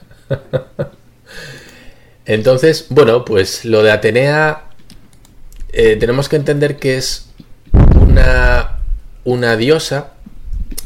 Entonces, 2.25 2.87
bueno, 2.89 3.23
pues 3.23 3.65
lo 3.65 3.83
de 3.83 3.91
Atenea 3.91 4.63
eh, 5.71 5.95
tenemos 5.99 6.27
que 6.27 6.37
entender 6.37 6.77
que 6.77 6.97
es 6.97 7.27
una, 7.99 8.79
una 9.25 9.55
diosa 9.57 10.13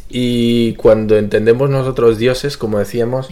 y 0.10 0.74
cuando 0.74 1.18
entendemos 1.18 1.70
nosotros 1.70 2.18
dioses, 2.18 2.58
como 2.58 2.78
decíamos, 2.80 3.30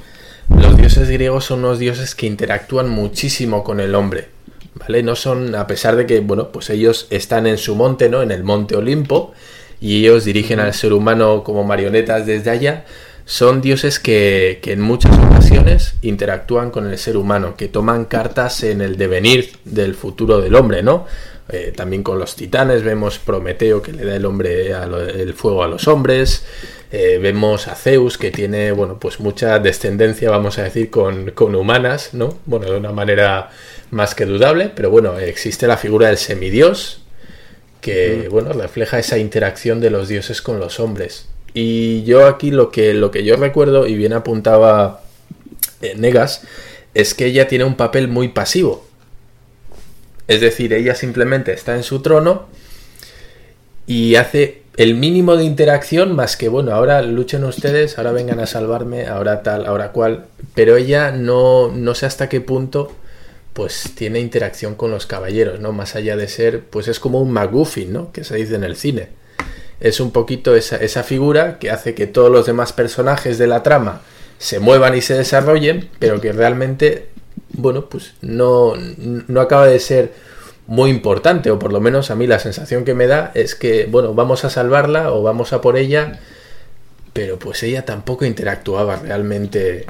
los 0.48 0.78
dioses 0.78 1.10
griegos 1.10 1.44
son 1.44 1.60
unos 1.60 1.80
dioses 1.80 2.16
que 2.16 2.28
interactúan 2.28 2.88
muchísimo 2.88 3.66
con 3.66 3.82
el 3.82 3.94
hombre. 3.94 4.30
¿Vale? 4.76 5.04
No 5.04 5.18
son, 5.18 5.54
a 5.56 5.68
pesar 5.68 5.98
de 5.98 6.06
que, 6.06 6.22
bueno, 6.22 6.50
pues 6.52 6.70
ellos 6.70 7.08
están 7.10 7.46
en 7.46 7.58
su 7.58 7.76
monte, 7.76 8.10
¿no? 8.10 8.22
En 8.22 8.32
el 8.32 8.44
monte 8.44 8.76
Olimpo, 8.76 9.34
y 9.84 9.98
ellos 9.98 10.24
dirigen 10.24 10.62
al 10.62 10.74
ser 10.74 10.94
humano 10.94 11.44
como 11.44 11.66
marionetas 11.66 12.26
desde 12.26 12.50
allá, 12.50 12.86
son 13.26 13.60
dioses 13.62 14.00
que, 14.00 14.60
que, 14.62 14.72
en 14.72 14.80
muchas 14.80 15.18
ocasiones 15.18 15.96
interactúan 16.02 16.72
con 16.72 16.90
el 16.90 16.98
ser 16.98 17.18
humano, 17.18 17.56
que 17.58 17.68
toman 17.68 18.06
cartas 18.06 18.64
en 18.64 18.80
el 18.80 18.96
devenir 18.96 19.52
del 19.66 19.94
futuro 19.96 20.40
del 20.40 20.56
hombre, 20.56 20.84
¿no? 20.84 21.06
Eh, 21.50 21.74
también 21.76 22.02
con 22.02 22.18
los 22.18 22.38
titanes 22.38 22.84
vemos 22.84 23.20
Prometeo 23.20 23.82
que 23.82 23.92
le 23.92 24.06
da 24.06 24.16
el 24.16 24.26
hombre 24.26 24.72
el 24.72 25.34
fuego 25.34 25.66
a 25.66 25.68
los 25.68 25.90
hombres. 25.90 26.46
Eh, 26.90 27.20
vemos 27.22 27.68
a 27.68 27.76
Zeus 27.76 28.18
que 28.18 28.32
tiene, 28.32 28.72
bueno, 28.72 28.98
pues 29.00 29.20
mucha 29.20 29.60
descendencia, 29.60 30.30
vamos 30.30 30.60
a 30.60 30.64
decir, 30.64 30.90
con, 30.90 31.32
con, 31.32 31.56
humanas, 31.56 32.14
¿no? 32.14 32.40
Bueno, 32.46 32.72
de 32.72 32.78
una 32.78 32.94
manera 32.94 33.50
más 33.92 34.16
que 34.16 34.26
dudable, 34.26 34.72
pero 34.74 34.90
bueno, 34.90 35.20
existe 35.20 35.68
la 35.68 35.76
figura 35.76 36.08
del 36.08 36.18
semidios 36.18 37.03
que, 37.84 38.30
bueno, 38.32 38.54
refleja 38.54 38.98
esa 38.98 39.18
interacción 39.20 39.82
de 39.82 39.92
los 39.92 40.08
dioses 40.08 40.42
con 40.42 40.58
los 40.58 40.80
hombres. 40.80 41.28
Y 41.54 42.04
yo 42.04 42.26
aquí 42.26 42.50
lo 42.50 42.72
que, 42.72 42.94
lo 42.94 43.12
que 43.12 43.24
yo 43.24 43.36
recuerdo, 43.36 43.86
y 43.86 43.96
bien 43.96 44.14
apuntaba 44.14 45.04
eh, 45.82 45.94
Negas, 45.98 46.44
es 46.94 47.14
que 47.14 47.26
ella 47.26 47.48
tiene 47.48 47.66
un 47.66 47.76
papel 47.76 48.08
muy 48.08 48.30
pasivo. 48.30 48.88
Es 50.28 50.40
decir, 50.40 50.74
ella 50.74 50.96
simplemente 50.96 51.52
está 51.52 51.76
en 51.76 51.84
su 51.84 52.02
trono 52.02 52.48
y 53.86 54.16
hace 54.16 54.62
el 54.78 54.96
mínimo 54.96 55.36
de 55.36 55.44
interacción 55.44 56.16
más 56.16 56.38
que, 56.38 56.48
bueno, 56.48 56.72
ahora 56.72 57.02
luchen 57.02 57.44
ustedes, 57.44 57.98
ahora 57.98 58.14
vengan 58.14 58.40
a 58.40 58.48
salvarme, 58.48 59.08
ahora 59.08 59.44
tal, 59.44 59.66
ahora 59.66 59.92
cual. 59.92 60.28
Pero 60.56 60.78
ella 60.78 61.12
no, 61.12 61.70
no 61.70 61.94
sé 61.96 62.06
hasta 62.06 62.30
qué 62.30 62.40
punto 62.40 62.96
pues 63.54 63.92
tiene 63.96 64.20
interacción 64.20 64.76
con 64.76 64.92
los 64.92 65.06
caballeros, 65.06 65.60
¿no? 65.60 65.72
Más 65.72 65.96
allá 65.96 66.16
de 66.18 66.28
ser, 66.28 66.62
pues 66.62 66.88
es 66.88 67.00
como 67.00 67.22
un 67.22 67.32
McGuffin, 67.32 67.94
¿no? 67.94 68.12
Que 68.12 68.24
se 68.24 68.36
dice 68.36 68.56
en 68.56 68.64
el 68.64 68.76
cine. 68.76 69.10
Es 69.80 70.00
un 70.00 70.12
poquito 70.12 70.56
esa, 70.56 70.78
esa 70.78 71.04
figura 71.04 71.60
que 71.60 71.70
hace 71.70 71.94
que 71.94 72.08
todos 72.08 72.32
los 72.32 72.46
demás 72.46 72.74
personajes 72.74 73.38
de 73.38 73.48
la 73.48 73.64
trama 73.64 74.02
se 74.38 74.60
muevan 74.60 74.96
y 74.96 75.02
se 75.02 75.16
desarrollen, 75.16 75.90
pero 76.00 76.20
que 76.20 76.32
realmente 76.32 77.14
bueno, 77.54 77.86
pues 77.88 78.14
no, 78.22 78.74
no 78.76 79.42
acaba 79.42 79.68
de 79.68 79.80
ser 79.80 80.12
muy 80.66 80.90
importante, 80.90 81.52
o 81.52 81.60
por 81.60 81.72
lo 81.72 81.80
menos 81.80 82.10
a 82.10 82.16
mí 82.16 82.28
la 82.28 82.40
sensación 82.40 82.86
que 82.86 82.94
me 82.94 83.08
da 83.08 83.32
es 83.36 83.56
que, 83.56 83.86
bueno, 83.86 84.14
vamos 84.14 84.46
a 84.46 84.50
salvarla 84.50 85.12
o 85.12 85.22
vamos 85.22 85.54
a 85.54 85.62
por 85.62 85.78
ella, 85.78 86.20
pero 87.14 87.38
pues 87.38 87.62
ella 87.64 87.86
tampoco 87.86 88.26
interactuaba 88.26 88.98
realmente 88.98 89.86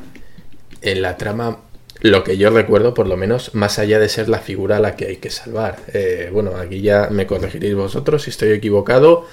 en 0.81 1.01
la 1.01 1.17
trama, 1.17 1.59
lo 2.01 2.23
que 2.23 2.37
yo 2.37 2.49
recuerdo, 2.49 2.93
por 2.93 3.07
lo 3.07 3.17
menos, 3.17 3.55
más 3.55 3.79
allá 3.79 3.99
de 3.99 4.09
ser 4.09 4.29
la 4.29 4.39
figura 4.39 4.77
a 4.77 4.79
la 4.79 4.95
que 4.95 5.07
hay 5.07 5.17
que 5.17 5.29
salvar. 5.29 5.77
Eh, 5.93 6.29
bueno, 6.33 6.55
aquí 6.57 6.81
ya 6.81 7.07
me 7.09 7.25
corregiréis 7.25 7.75
vosotros 7.75 8.23
si 8.23 8.29
estoy 8.29 8.51
equivocado 8.51 9.27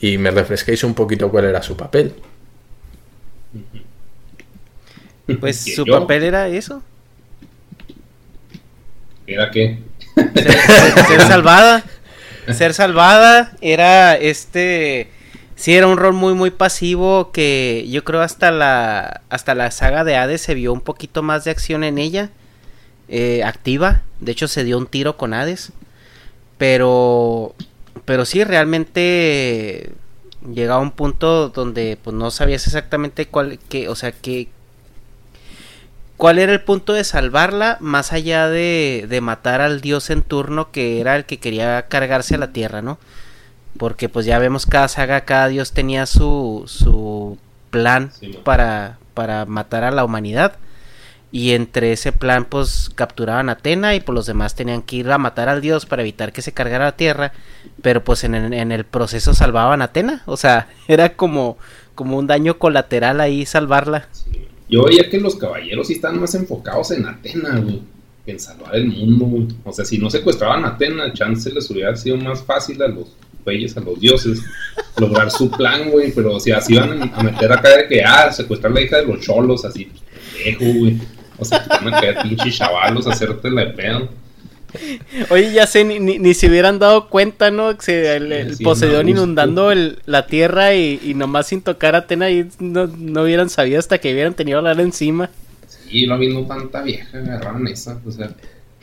y 0.00 0.18
me 0.18 0.30
refresquéis 0.30 0.84
un 0.84 0.94
poquito 0.94 1.30
cuál 1.30 1.44
era 1.44 1.62
su 1.62 1.76
papel. 1.76 2.14
Pues 5.40 5.74
su 5.74 5.84
papel 5.86 6.24
era 6.24 6.48
eso, 6.48 6.82
¿Era 9.26 9.50
qué? 9.50 9.78
Ser, 10.14 11.20
salvada. 11.26 11.84
Ser 12.52 12.74
salvada 12.74 13.52
era 13.60 14.14
este. 14.14 15.08
Sí, 15.56 15.74
era 15.74 15.86
un 15.86 15.96
rol 15.96 16.12
muy, 16.12 16.34
muy 16.34 16.50
pasivo 16.50 17.32
que 17.32 17.86
yo 17.88 18.04
creo 18.04 18.20
hasta 18.20 18.50
la, 18.50 19.22
hasta 19.30 19.54
la 19.54 19.70
saga 19.70 20.04
de 20.04 20.16
Hades 20.16 20.42
se 20.42 20.54
vio 20.54 20.72
un 20.72 20.82
poquito 20.82 21.22
más 21.22 21.44
de 21.44 21.50
acción 21.50 21.82
en 21.82 21.98
ella. 21.98 22.30
Eh, 23.08 23.42
activa. 23.44 24.02
De 24.20 24.32
hecho, 24.32 24.48
se 24.48 24.64
dio 24.64 24.78
un 24.78 24.86
tiro 24.86 25.16
con 25.16 25.32
Hades. 25.32 25.72
Pero, 26.58 27.54
pero 28.04 28.24
sí, 28.26 28.44
realmente 28.44 29.92
llegaba 30.54 30.80
un 30.80 30.92
punto 30.92 31.48
donde 31.48 31.98
pues 32.02 32.14
no 32.14 32.30
sabías 32.30 32.66
exactamente 32.66 33.26
cuál, 33.26 33.58
qué, 33.68 33.88
o 33.88 33.96
sea, 33.96 34.12
qué, 34.12 34.48
¿Cuál 36.16 36.38
era 36.38 36.52
el 36.52 36.62
punto 36.62 36.94
de 36.94 37.04
salvarla 37.04 37.76
más 37.80 38.12
allá 38.12 38.48
de, 38.48 39.06
de, 39.08 39.20
matar 39.20 39.60
al 39.60 39.82
dios 39.82 40.08
en 40.08 40.22
turno 40.22 40.70
que 40.70 41.00
era 41.00 41.14
el 41.16 41.26
que 41.26 41.38
quería 41.38 41.88
cargarse 41.88 42.36
a 42.36 42.38
la 42.38 42.52
tierra, 42.52 42.80
¿no? 42.80 42.98
Porque 43.78 44.08
pues 44.08 44.26
ya 44.26 44.38
vemos 44.38 44.66
cada 44.66 44.88
saga, 44.88 45.22
cada 45.22 45.48
dios 45.48 45.72
tenía 45.72 46.06
su, 46.06 46.64
su 46.66 47.38
plan 47.70 48.10
para, 48.44 48.98
para 49.14 49.44
matar 49.44 49.84
a 49.84 49.90
la 49.90 50.04
humanidad. 50.04 50.56
Y 51.32 51.52
entre 51.52 51.92
ese 51.92 52.12
plan 52.12 52.44
pues 52.44 52.90
capturaban 52.94 53.48
a 53.48 53.52
Atena 53.52 53.94
y 53.94 54.00
pues 54.00 54.14
los 54.14 54.26
demás 54.26 54.54
tenían 54.54 54.80
que 54.80 54.96
ir 54.96 55.10
a 55.10 55.18
matar 55.18 55.48
al 55.48 55.60
dios 55.60 55.84
para 55.84 56.02
evitar 56.02 56.32
que 56.32 56.40
se 56.40 56.52
cargara 56.52 56.86
la 56.86 56.96
tierra. 56.96 57.32
Pero 57.82 58.02
pues 58.02 58.24
en, 58.24 58.34
en 58.34 58.72
el 58.72 58.84
proceso 58.84 59.34
salvaban 59.34 59.82
a 59.82 59.86
Atena. 59.86 60.22
O 60.26 60.36
sea, 60.36 60.68
era 60.88 61.14
como, 61.14 61.58
como 61.94 62.16
un 62.16 62.26
daño 62.26 62.58
colateral 62.58 63.20
ahí 63.20 63.44
salvarla. 63.44 64.08
Yo 64.68 64.84
veía 64.84 65.08
que 65.08 65.20
los 65.20 65.36
caballeros 65.36 65.88
sí 65.88 65.94
están 65.94 66.20
más 66.20 66.34
enfocados 66.34 66.90
en 66.90 67.06
Atena, 67.06 67.58
güey. 67.58 67.82
En 68.26 68.40
salvar 68.40 68.74
el 68.74 68.86
mundo, 68.88 69.24
güey. 69.26 69.48
O 69.64 69.72
sea, 69.72 69.84
si 69.84 69.98
no 69.98 70.10
secuestraban 70.10 70.64
a 70.64 70.68
Atena, 70.68 71.12
chance 71.12 71.52
les 71.52 71.70
hubiera 71.70 71.94
sido 71.96 72.16
más 72.16 72.42
fácil 72.42 72.82
a 72.82 72.88
los 72.88 73.12
reyes, 73.46 73.76
a 73.76 73.80
los 73.80 73.98
dioses, 73.98 74.42
lograr 74.98 75.30
su 75.30 75.50
plan, 75.50 75.90
güey. 75.90 76.12
Pero 76.12 76.38
si 76.40 76.50
así 76.50 76.74
iban 76.74 77.10
a 77.14 77.22
meter 77.22 77.52
acá 77.52 77.76
de 77.76 77.88
que, 77.88 78.02
ah, 78.02 78.30
secuestrar 78.32 78.72
la 78.72 78.82
hija 78.82 78.96
de 78.96 79.06
los 79.06 79.20
cholos, 79.20 79.64
así, 79.64 79.90
dejo, 80.44 80.64
güey. 80.64 80.98
O 81.38 81.44
sea, 81.44 81.62
que 81.62 81.68
van 81.68 81.94
a 81.94 82.00
caer 82.00 82.18
pinches 82.22 82.56
chavalos 82.56 83.06
a 83.06 83.12
hacerte 83.12 83.50
la 83.50 83.72
pedo. 83.74 84.08
Oye, 85.30 85.52
ya 85.52 85.66
sé, 85.66 85.84
ni, 85.84 85.98
ni, 85.98 86.34
se 86.34 86.48
hubieran 86.48 86.78
dado 86.78 87.08
cuenta, 87.08 87.50
¿no? 87.50 87.70
el, 87.70 88.32
el 88.32 88.58
Poseidón 88.58 89.08
inundando 89.08 89.70
el, 89.70 90.00
la 90.04 90.26
tierra 90.26 90.74
y, 90.74 91.00
y, 91.02 91.14
nomás 91.14 91.46
sin 91.46 91.62
tocar 91.62 91.94
a 91.94 91.98
Atena 91.98 92.30
y 92.30 92.48
no, 92.58 92.86
no 92.86 93.22
hubieran 93.22 93.48
sabido 93.48 93.78
hasta 93.78 93.98
que 93.98 94.12
hubieran 94.12 94.34
tenido 94.34 94.60
la 94.60 94.72
encima. 94.72 95.30
Sí, 95.66 96.04
lo 96.04 96.18
viendo 96.18 96.44
tanta 96.46 96.82
vieja, 96.82 97.16
agarraron 97.16 97.66
esa, 97.68 97.98
o 98.04 98.10
sea, 98.10 98.34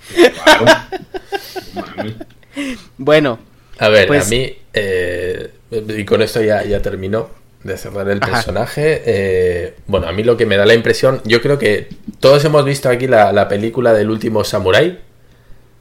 bueno. 2.98 3.40
A 3.80 3.90
ver, 3.90 4.08
pues... 4.08 4.28
a 4.28 4.30
mí, 4.30 4.56
eh, 4.74 5.50
y 5.72 6.06
con 6.06 6.22
esto 6.22 6.42
ya, 6.42 6.64
ya 6.64 6.82
terminó 6.82 7.30
de 7.64 7.78
cerrar 7.78 8.10
el 8.10 8.20
Ajá. 8.22 8.32
personaje. 8.32 9.02
Eh, 9.06 9.74
bueno, 9.88 10.08
a 10.08 10.12
mí 10.12 10.24
lo 10.24 10.38
que 10.38 10.46
me 10.46 10.58
da 10.58 10.66
la 10.66 10.74
impresión, 10.74 11.22
yo 11.24 11.42
creo 11.42 11.58
que 11.58 11.88
todos 12.20 12.44
hemos 12.46 12.64
visto 12.66 12.90
aquí 12.90 13.08
la, 13.08 13.32
la 13.32 13.48
película 13.48 13.94
del 13.94 14.10
último 14.10 14.44
Samurai 14.44 15.00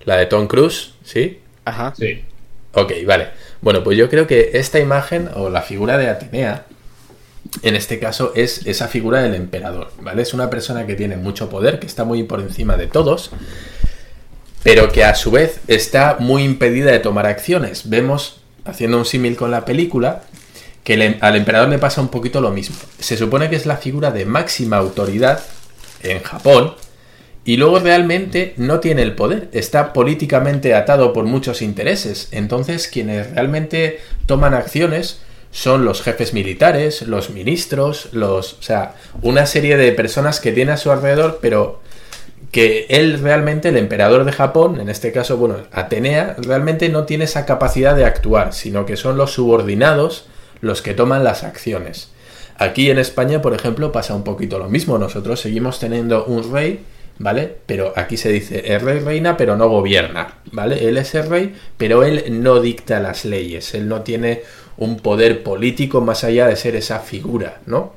la 0.04 0.16
de 0.16 0.26
Tom 0.26 0.46
Cruise, 0.46 0.94
¿sí? 1.04 1.40
Ajá. 1.64 1.94
Sí. 1.96 2.24
Ok, 2.74 2.92
vale. 3.06 3.28
Bueno, 3.60 3.84
pues 3.84 3.96
yo 3.96 4.08
creo 4.08 4.26
que 4.26 4.50
esta 4.54 4.78
imagen 4.78 5.28
o 5.34 5.50
la 5.50 5.62
figura 5.62 5.98
de 5.98 6.08
Atenea, 6.08 6.66
en 7.62 7.76
este 7.76 7.98
caso, 7.98 8.32
es 8.34 8.66
esa 8.66 8.88
figura 8.88 9.22
del 9.22 9.34
emperador, 9.34 9.92
¿vale? 10.00 10.22
Es 10.22 10.34
una 10.34 10.50
persona 10.50 10.86
que 10.86 10.94
tiene 10.94 11.16
mucho 11.16 11.48
poder, 11.48 11.78
que 11.78 11.86
está 11.86 12.04
muy 12.04 12.22
por 12.24 12.40
encima 12.40 12.76
de 12.76 12.86
todos, 12.86 13.30
pero 14.62 14.90
que 14.90 15.04
a 15.04 15.14
su 15.14 15.30
vez 15.30 15.60
está 15.68 16.16
muy 16.18 16.44
impedida 16.44 16.90
de 16.90 16.98
tomar 16.98 17.26
acciones. 17.26 17.88
Vemos, 17.88 18.40
haciendo 18.64 18.98
un 18.98 19.04
símil 19.04 19.36
con 19.36 19.50
la 19.50 19.64
película, 19.64 20.22
que 20.84 21.16
al 21.20 21.36
emperador 21.36 21.68
le 21.68 21.78
pasa 21.78 22.00
un 22.00 22.08
poquito 22.08 22.40
lo 22.40 22.50
mismo. 22.50 22.76
Se 22.98 23.16
supone 23.16 23.50
que 23.50 23.56
es 23.56 23.66
la 23.66 23.76
figura 23.76 24.10
de 24.10 24.24
máxima 24.24 24.76
autoridad 24.76 25.42
en 26.02 26.22
Japón, 26.22 26.74
y 27.44 27.56
luego 27.56 27.80
realmente 27.80 28.54
no 28.56 28.78
tiene 28.80 29.02
el 29.02 29.14
poder, 29.14 29.48
está 29.52 29.92
políticamente 29.92 30.74
atado 30.74 31.12
por 31.12 31.24
muchos 31.24 31.60
intereses. 31.60 32.28
Entonces 32.30 32.86
quienes 32.86 33.32
realmente 33.32 34.00
toman 34.26 34.54
acciones 34.54 35.22
son 35.50 35.84
los 35.84 36.02
jefes 36.02 36.34
militares, 36.34 37.02
los 37.02 37.30
ministros, 37.30 38.08
los, 38.12 38.54
o 38.54 38.62
sea, 38.62 38.94
una 39.22 39.46
serie 39.46 39.76
de 39.76 39.92
personas 39.92 40.40
que 40.40 40.52
tiene 40.52 40.72
a 40.72 40.76
su 40.76 40.90
alrededor, 40.90 41.40
pero 41.42 41.80
que 42.52 42.86
él 42.88 43.18
realmente, 43.20 43.70
el 43.70 43.76
emperador 43.76 44.24
de 44.24 44.30
Japón, 44.30 44.80
en 44.80 44.88
este 44.88 45.10
caso, 45.10 45.36
bueno, 45.36 45.56
Atenea, 45.72 46.36
realmente 46.38 46.88
no 46.88 47.04
tiene 47.04 47.24
esa 47.24 47.44
capacidad 47.46 47.96
de 47.96 48.04
actuar, 48.04 48.52
sino 48.52 48.86
que 48.86 48.96
son 48.96 49.16
los 49.16 49.32
subordinados 49.32 50.26
los 50.60 50.82
que 50.82 50.94
toman 50.94 51.24
las 51.24 51.42
acciones. 51.42 52.10
Aquí 52.56 52.90
en 52.90 52.98
España, 52.98 53.42
por 53.42 53.54
ejemplo, 53.54 53.90
pasa 53.90 54.14
un 54.14 54.22
poquito 54.22 54.60
lo 54.60 54.68
mismo. 54.68 54.96
Nosotros 54.96 55.40
seguimos 55.40 55.80
teniendo 55.80 56.24
un 56.26 56.52
rey 56.52 56.84
¿vale? 57.18 57.54
Pero 57.66 57.92
aquí 57.96 58.16
se 58.16 58.30
dice, 58.30 58.74
el 58.74 58.80
rey 58.80 58.98
reina 58.98 59.36
pero 59.36 59.56
no 59.56 59.68
gobierna, 59.68 60.38
¿vale? 60.50 60.88
Él 60.88 60.96
es 60.96 61.14
el 61.14 61.28
rey, 61.28 61.54
pero 61.76 62.04
él 62.04 62.42
no 62.42 62.60
dicta 62.60 63.00
las 63.00 63.24
leyes, 63.24 63.74
él 63.74 63.88
no 63.88 64.02
tiene 64.02 64.42
un 64.76 64.96
poder 64.96 65.42
político 65.42 66.00
más 66.00 66.24
allá 66.24 66.46
de 66.48 66.56
ser 66.56 66.76
esa 66.76 67.00
figura, 67.00 67.60
¿no? 67.66 67.94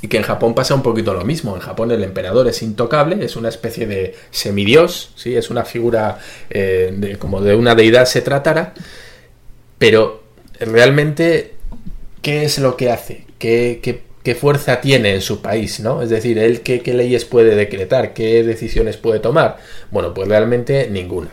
Y 0.00 0.08
que 0.08 0.16
en 0.16 0.22
Japón 0.22 0.54
pasa 0.54 0.74
un 0.74 0.82
poquito 0.82 1.12
lo 1.12 1.24
mismo. 1.24 1.54
En 1.54 1.60
Japón 1.60 1.90
el 1.90 2.04
emperador 2.04 2.46
es 2.48 2.62
intocable, 2.62 3.24
es 3.24 3.36
una 3.36 3.48
especie 3.48 3.86
de 3.86 4.14
semidios, 4.30 5.12
¿sí? 5.16 5.36
es 5.36 5.50
una 5.50 5.64
figura 5.64 6.18
eh, 6.50 7.16
como 7.18 7.40
de 7.40 7.56
una 7.56 7.74
deidad 7.74 8.06
se 8.06 8.22
tratara. 8.22 8.74
Pero 9.78 10.22
realmente, 10.60 11.54
¿qué 12.22 12.44
es 12.44 12.58
lo 12.58 12.76
que 12.76 12.90
hace? 12.90 13.26
¿Qué, 13.38 13.80
qué, 13.82 14.34
fuerza 14.34 14.82
tiene 14.82 15.14
en 15.14 15.22
su 15.22 15.40
país? 15.40 15.80
¿no? 15.80 16.02
Es 16.02 16.10
decir, 16.10 16.38
él 16.38 16.60
qué, 16.60 16.82
qué 16.82 16.92
leyes 16.92 17.24
puede 17.24 17.54
decretar, 17.54 18.12
qué 18.12 18.44
decisiones 18.44 18.98
puede 18.98 19.20
tomar. 19.20 19.56
Bueno, 19.90 20.12
pues 20.12 20.28
realmente 20.28 20.88
ninguna. 20.90 21.30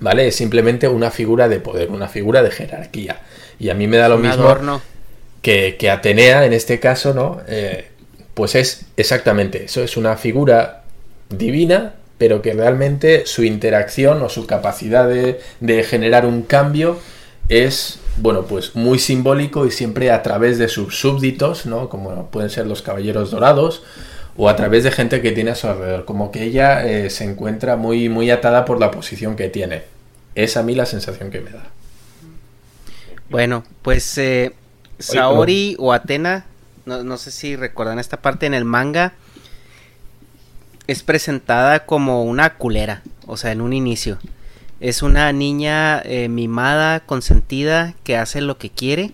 ¿Vale? 0.00 0.28
Es 0.28 0.36
simplemente 0.36 0.88
una 0.88 1.10
figura 1.10 1.48
de 1.48 1.60
poder, 1.60 1.90
una 1.90 2.08
figura 2.08 2.42
de 2.42 2.50
jerarquía. 2.50 3.20
Y 3.58 3.70
a 3.70 3.74
mí 3.74 3.86
me 3.86 3.96
da 3.96 4.08
lo 4.08 4.18
mismo 4.18 4.80
que, 5.42 5.90
Atenea, 5.90 6.44
en 6.44 6.52
este 6.52 6.80
caso, 6.80 7.14
¿no? 7.14 7.40
Eh, 7.48 7.88
pues 8.34 8.54
es 8.54 8.86
exactamente 8.96 9.64
eso, 9.64 9.82
es 9.82 9.96
una 9.96 10.16
figura 10.16 10.84
divina, 11.28 11.94
pero 12.18 12.42
que 12.42 12.52
realmente 12.52 13.26
su 13.26 13.44
interacción 13.44 14.22
o 14.22 14.28
su 14.28 14.46
capacidad 14.46 15.08
de, 15.08 15.40
de 15.60 15.82
generar 15.84 16.26
un 16.26 16.42
cambio 16.42 16.98
es, 17.48 17.98
bueno, 18.16 18.44
pues 18.44 18.76
muy 18.76 18.98
simbólico 18.98 19.66
y 19.66 19.70
siempre 19.70 20.10
a 20.10 20.22
través 20.22 20.58
de 20.58 20.68
sus 20.68 20.98
súbditos, 20.98 21.66
¿no? 21.66 21.88
Como 21.88 22.30
pueden 22.30 22.50
ser 22.50 22.66
los 22.66 22.82
caballeros 22.82 23.30
dorados 23.30 23.82
o 24.36 24.48
a 24.48 24.56
través 24.56 24.84
de 24.84 24.90
gente 24.90 25.20
que 25.20 25.32
tiene 25.32 25.50
a 25.50 25.54
su 25.54 25.66
alrededor, 25.66 26.04
como 26.04 26.30
que 26.30 26.44
ella 26.44 26.86
eh, 26.86 27.10
se 27.10 27.24
encuentra 27.24 27.76
muy, 27.76 28.08
muy 28.08 28.30
atada 28.30 28.64
por 28.64 28.80
la 28.80 28.90
posición 28.90 29.36
que 29.36 29.48
tiene. 29.48 29.82
Es 30.34 30.56
a 30.56 30.62
mí 30.62 30.74
la 30.74 30.86
sensación 30.86 31.30
que 31.30 31.40
me 31.40 31.50
da. 31.50 31.64
Bueno, 33.28 33.64
pues 33.82 34.16
eh, 34.18 34.52
Saori 35.00 35.76
o 35.78 35.92
Atena, 35.92 36.46
no, 36.86 37.16
sé 37.16 37.30
si 37.30 37.56
recuerdan 37.56 37.98
esta 37.98 38.18
parte 38.18 38.46
en 38.46 38.54
el 38.54 38.64
manga, 38.64 39.12
es 40.86 41.02
presentada 41.02 41.86
como 41.86 42.24
una 42.24 42.54
culera, 42.54 43.02
o 43.26 43.36
sea, 43.36 43.52
en 43.52 43.60
un 43.60 43.72
inicio. 43.72 44.18
Es 44.80 45.02
una 45.02 45.32
niña 45.32 46.00
eh, 46.04 46.28
mimada, 46.28 47.00
consentida, 47.00 47.94
que 48.02 48.16
hace 48.16 48.40
lo 48.40 48.56
que 48.58 48.70
quiere 48.70 49.12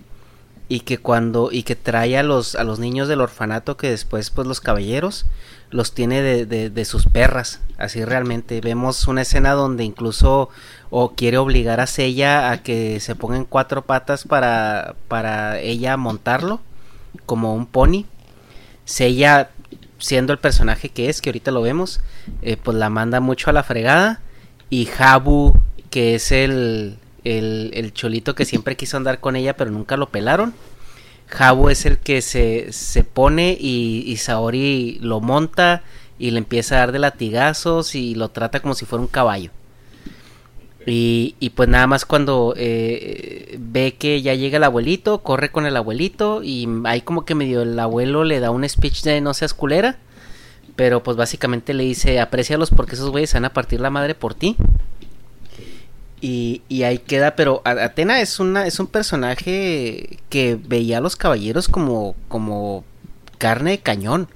y 0.68 0.80
que 0.80 0.98
cuando 0.98 1.50
y 1.52 1.62
que 1.62 1.76
trae 1.76 2.16
a 2.18 2.22
los 2.22 2.54
a 2.56 2.64
los 2.64 2.78
niños 2.78 3.08
del 3.08 3.20
orfanato 3.20 3.76
que 3.76 3.90
después 3.90 4.30
pues 4.30 4.48
los 4.48 4.60
caballeros 4.60 5.26
los 5.70 5.92
tiene 5.92 6.22
de, 6.22 6.70
de, 6.70 6.84
sus 6.84 7.06
perras. 7.06 7.60
Así 7.78 8.04
realmente 8.04 8.60
vemos 8.60 9.08
una 9.08 9.22
escena 9.22 9.52
donde 9.52 9.84
incluso 9.84 10.48
o 10.90 11.12
quiere 11.14 11.38
obligar 11.38 11.80
a 11.80 11.86
Sella 11.86 12.50
a 12.50 12.62
que 12.62 13.00
se 13.00 13.14
ponga 13.14 13.36
en 13.36 13.44
cuatro 13.44 13.82
patas 13.82 14.24
para 14.24 14.94
para 15.08 15.58
ella 15.60 15.96
montarlo 15.96 16.60
como 17.26 17.54
un 17.54 17.66
pony. 17.66 18.04
Sella 18.84 19.50
siendo 19.98 20.32
el 20.32 20.38
personaje 20.38 20.90
que 20.90 21.08
es 21.08 21.20
que 21.20 21.30
ahorita 21.30 21.50
lo 21.50 21.62
vemos 21.62 22.00
eh, 22.42 22.56
pues 22.56 22.76
la 22.76 22.90
manda 22.90 23.20
mucho 23.20 23.50
a 23.50 23.52
la 23.52 23.62
fregada. 23.62 24.20
Y 24.70 24.88
Habu 24.98 25.54
que 25.90 26.14
es 26.14 26.32
el 26.32 26.98
el, 27.26 27.92
cholito 27.92 28.34
que 28.34 28.44
siempre 28.44 28.76
quiso 28.76 28.96
andar 28.96 29.20
con 29.20 29.36
ella, 29.36 29.56
pero 29.56 29.70
nunca 29.70 29.96
lo 29.96 30.08
pelaron. 30.08 30.54
Jabu 31.28 31.68
es 31.68 31.86
el 31.86 31.98
que 31.98 32.22
se, 32.22 32.72
se 32.72 33.04
pone 33.04 33.56
y, 33.58 34.16
Saori 34.16 34.98
lo 35.00 35.20
monta 35.20 35.82
y 36.18 36.30
le 36.30 36.38
empieza 36.38 36.76
a 36.76 36.78
dar 36.78 36.92
de 36.92 36.98
latigazos 36.98 37.94
y 37.94 38.14
lo 38.14 38.30
trata 38.30 38.60
como 38.60 38.74
si 38.74 38.86
fuera 38.86 39.02
un 39.02 39.08
caballo. 39.08 39.50
Y, 40.86 41.34
y 41.40 41.50
pues 41.50 41.68
nada 41.68 41.88
más 41.88 42.04
cuando 42.04 42.54
eh, 42.56 43.56
ve 43.58 43.94
que 43.98 44.22
ya 44.22 44.34
llega 44.34 44.58
el 44.58 44.64
abuelito, 44.64 45.18
corre 45.22 45.50
con 45.50 45.66
el 45.66 45.76
abuelito 45.76 46.44
y 46.44 46.68
ahí 46.84 47.00
como 47.00 47.24
que 47.24 47.34
medio 47.34 47.62
el 47.62 47.78
abuelo 47.78 48.22
le 48.22 48.38
da 48.38 48.50
un 48.52 48.66
speech 48.68 49.02
de 49.02 49.20
no 49.20 49.34
seas 49.34 49.52
culera. 49.52 49.98
Pero 50.76 51.02
pues 51.02 51.16
básicamente 51.16 51.74
le 51.74 51.84
dice, 51.84 52.20
aprecialos 52.20 52.70
porque 52.70 52.94
esos 52.94 53.10
güeyes 53.10 53.32
van 53.32 53.46
a 53.46 53.52
partir 53.52 53.80
la 53.80 53.90
madre 53.90 54.14
por 54.14 54.34
ti. 54.34 54.56
Y, 56.20 56.62
ahí 56.82 56.98
queda, 56.98 57.36
pero 57.36 57.60
Atena 57.64 58.20
es 58.20 58.40
una 58.40 58.66
es 58.66 58.80
un 58.80 58.86
personaje 58.86 60.18
que 60.30 60.58
veía 60.60 60.98
a 60.98 61.00
los 61.00 61.16
caballeros 61.16 61.68
como 61.68 62.14
como 62.28 62.84
carne 63.38 63.72
de 63.72 63.78
cañón. 63.78 64.28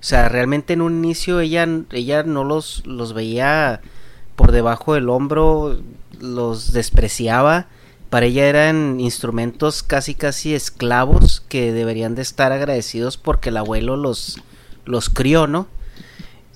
O 0.00 0.04
sea, 0.04 0.28
realmente 0.28 0.72
en 0.72 0.82
un 0.82 1.04
inicio 1.04 1.40
ella 1.40 1.66
ella 1.92 2.22
no 2.24 2.44
los 2.44 2.84
los 2.86 3.12
veía 3.14 3.80
por 4.36 4.52
debajo 4.52 4.94
del 4.94 5.08
hombro, 5.08 5.80
los 6.20 6.72
despreciaba. 6.72 7.68
Para 8.10 8.26
ella 8.26 8.46
eran 8.46 9.00
instrumentos 9.00 9.82
casi 9.82 10.14
casi 10.14 10.54
esclavos 10.54 11.42
que 11.48 11.72
deberían 11.72 12.14
de 12.14 12.22
estar 12.22 12.52
agradecidos 12.52 13.16
porque 13.16 13.50
el 13.50 13.58
abuelo 13.58 13.96
los 13.96 14.40
los 14.86 15.08
crió, 15.08 15.46
¿no? 15.46 15.68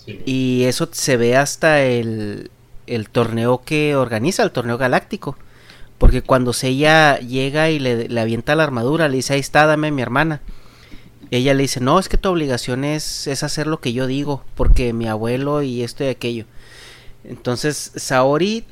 Y 0.07 0.65
eso 0.65 0.89
se 0.91 1.17
ve 1.17 1.37
hasta 1.37 1.83
el 1.83 2.51
el 2.87 3.09
torneo 3.09 3.63
que 3.65 3.97
organiza, 3.97 4.43
el 4.43 4.51
torneo 4.51 4.79
galáctico. 4.79 5.37
Porque 5.99 6.23
cuando 6.23 6.53
ella 6.63 7.19
llega 7.19 7.71
y 7.71 7.79
le, 7.79 8.21
avienta 8.21 8.57
la 8.57 8.65
armadura, 8.65 9.09
le 9.09 9.17
dice, 9.17 9.35
ahí 9.35 9.41
está, 9.41 9.67
dame 9.67 9.91
mi 9.93 10.03
hermana. 10.03 10.41
Ella 11.31 11.55
le 11.55 11.63
dice, 11.63 11.81
no, 11.81 11.99
es 11.99 12.09
que 12.09 12.19
tu 12.19 12.29
obligación 12.29 12.85
es, 12.85 13.27
es 13.27 13.43
hacer 13.43 13.67
lo 13.67 13.81
que 13.81 13.93
yo 13.93 14.07
digo, 14.07 14.45
porque 14.55 14.93
mi 14.93 15.07
abuelo 15.07 15.63
y 15.63 15.83
esto 15.83 16.05
y 16.05 16.09
aquello. 16.09 16.45
Entonces, 17.25 17.93
Saori 17.95 18.65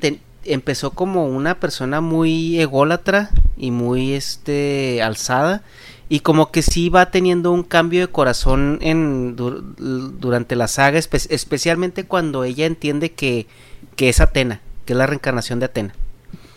empezó 0.43 0.91
como 0.91 1.25
una 1.27 1.59
persona 1.59 2.01
muy 2.01 2.59
ególatra 2.59 3.29
y 3.57 3.71
muy 3.71 4.13
este 4.13 5.01
alzada 5.01 5.63
y 6.09 6.21
como 6.21 6.51
que 6.51 6.61
sí 6.61 6.89
va 6.89 7.11
teniendo 7.11 7.51
un 7.51 7.63
cambio 7.63 8.01
de 8.01 8.11
corazón 8.11 8.79
en 8.81 9.35
durante 9.37 10.55
la 10.55 10.67
saga 10.67 10.99
especialmente 10.99 12.05
cuando 12.05 12.43
ella 12.43 12.65
entiende 12.65 13.11
que 13.11 13.47
que 13.95 14.09
es 14.09 14.19
Atena, 14.19 14.61
que 14.85 14.93
es 14.93 14.97
la 14.97 15.07
reencarnación 15.07 15.59
de 15.59 15.65
Atena. 15.65 15.93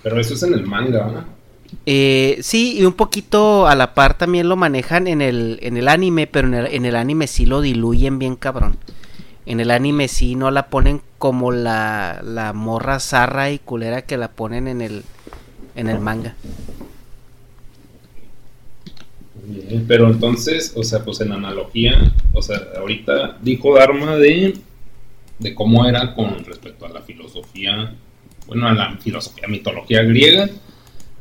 Pero 0.03 0.21
eso 0.21 0.35
es 0.35 0.43
en 0.43 0.55
el 0.55 0.67
manga, 0.67 1.07
¿no? 1.07 1.25
Eh, 1.87 2.39
sí, 2.41 2.79
y 2.79 2.85
un 2.85 2.93
poquito 2.93 3.67
a 3.67 3.75
la 3.75 3.95
par 3.95 4.17
también 4.17 4.49
lo 4.49 4.57
manejan 4.57 5.07
en 5.07 5.21
el, 5.21 5.59
en 5.63 5.77
el 5.77 5.89
anime, 5.89 6.27
pero 6.27 6.49
en 6.49 6.85
el, 6.85 6.97
anime 6.97 7.27
sí 7.27 7.47
lo 7.47 7.61
diluyen 7.61 8.19
bien 8.19 8.37
cabrón. 8.37 8.77
En 9.47 9.61
el 9.61 9.71
anime 9.71 10.09
sí 10.09 10.37
no 10.37 10.51
la 10.51 10.69
ponen 10.69 11.03
como 11.19 11.53
la, 11.53 12.21
la 12.25 12.53
morra 12.53 13.01
zarra 13.01 13.51
y 13.51 13.59
culera 13.59 14.03
que 14.03 14.17
la 14.17 14.29
ponen 14.29 14.69
en 14.69 14.81
el, 14.81 15.03
en 15.75 15.89
el 15.89 16.01
manga. 16.01 16.35
pero 19.87 20.09
entonces, 20.09 20.73
o 20.75 20.83
sea, 20.83 21.05
pues 21.05 21.21
en 21.21 21.33
analogía, 21.33 22.13
o 22.33 22.41
sea, 22.41 22.61
ahorita 22.79 23.39
dijo 23.43 23.77
Dharma 23.77 24.17
de 24.17 24.55
de 25.39 25.55
cómo 25.55 25.87
era 25.87 26.15
con 26.15 26.45
respecto 26.45 26.87
a 26.87 26.91
la 26.91 27.03
filosofía, 27.03 27.95
bueno, 28.47 28.69
a 28.69 28.75
la 28.75 28.97
filosofía, 28.99 29.49
mitología 29.49 30.03
griega, 30.03 30.49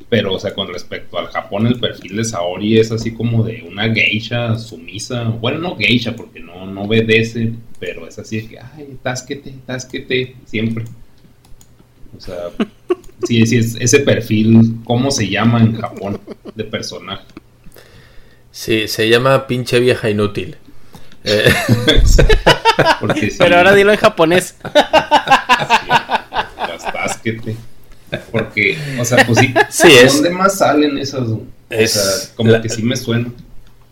pero, 0.10 0.34
o 0.34 0.40
sea, 0.40 0.54
con 0.54 0.68
respecto 0.68 1.18
al 1.18 1.28
Japón, 1.28 1.66
el 1.66 1.80
perfil 1.80 2.18
de 2.18 2.24
Saori 2.24 2.78
es 2.78 2.92
así 2.92 3.14
como 3.14 3.44
de 3.44 3.64
una 3.68 3.92
geisha 3.92 4.58
sumisa, 4.60 5.24
bueno, 5.24 5.58
no 5.58 5.76
geisha, 5.76 6.16
porque 6.16 6.40
no, 6.40 6.68
no 6.68 6.84
obedece, 6.84 7.54
pero 7.80 8.08
es 8.08 8.20
así 8.20 8.42
de 8.42 8.48
que, 8.48 8.60
ay, 8.60 8.98
tásquete, 9.02 9.56
tásquete, 9.66 10.36
siempre. 10.46 10.86
O 12.16 12.22
sea, 12.22 12.52
sí, 13.24 13.46
sí, 13.48 13.58
es 13.58 13.76
ese 13.80 14.02
perfil, 14.02 14.76
¿cómo 14.84 15.10
se 15.10 15.28
llama 15.28 15.62
en 15.62 15.78
Japón 15.78 16.20
de 16.54 16.64
personaje? 16.64 17.26
Sí, 18.52 18.88
se 18.88 19.10
llama 19.10 19.48
pinche 19.48 19.80
vieja 19.80 20.12
inútil. 20.12 20.58
Eh. 21.24 21.54
Pero 23.38 23.58
ahora 23.58 23.74
dilo 23.74 23.92
en 23.92 23.98
japonés. 23.98 24.56
Porque, 28.32 28.78
o 29.00 29.06
sea, 29.06 29.26
pues 29.26 29.40
sí, 29.70 29.88
¿dónde 30.08 30.30
más 30.30 30.58
salen 30.58 30.98
esas? 30.98 31.28
Es 31.70 32.34
como 32.36 32.62
que 32.62 32.70
sí 32.70 32.84
me 32.84 32.96
suena. 32.96 33.32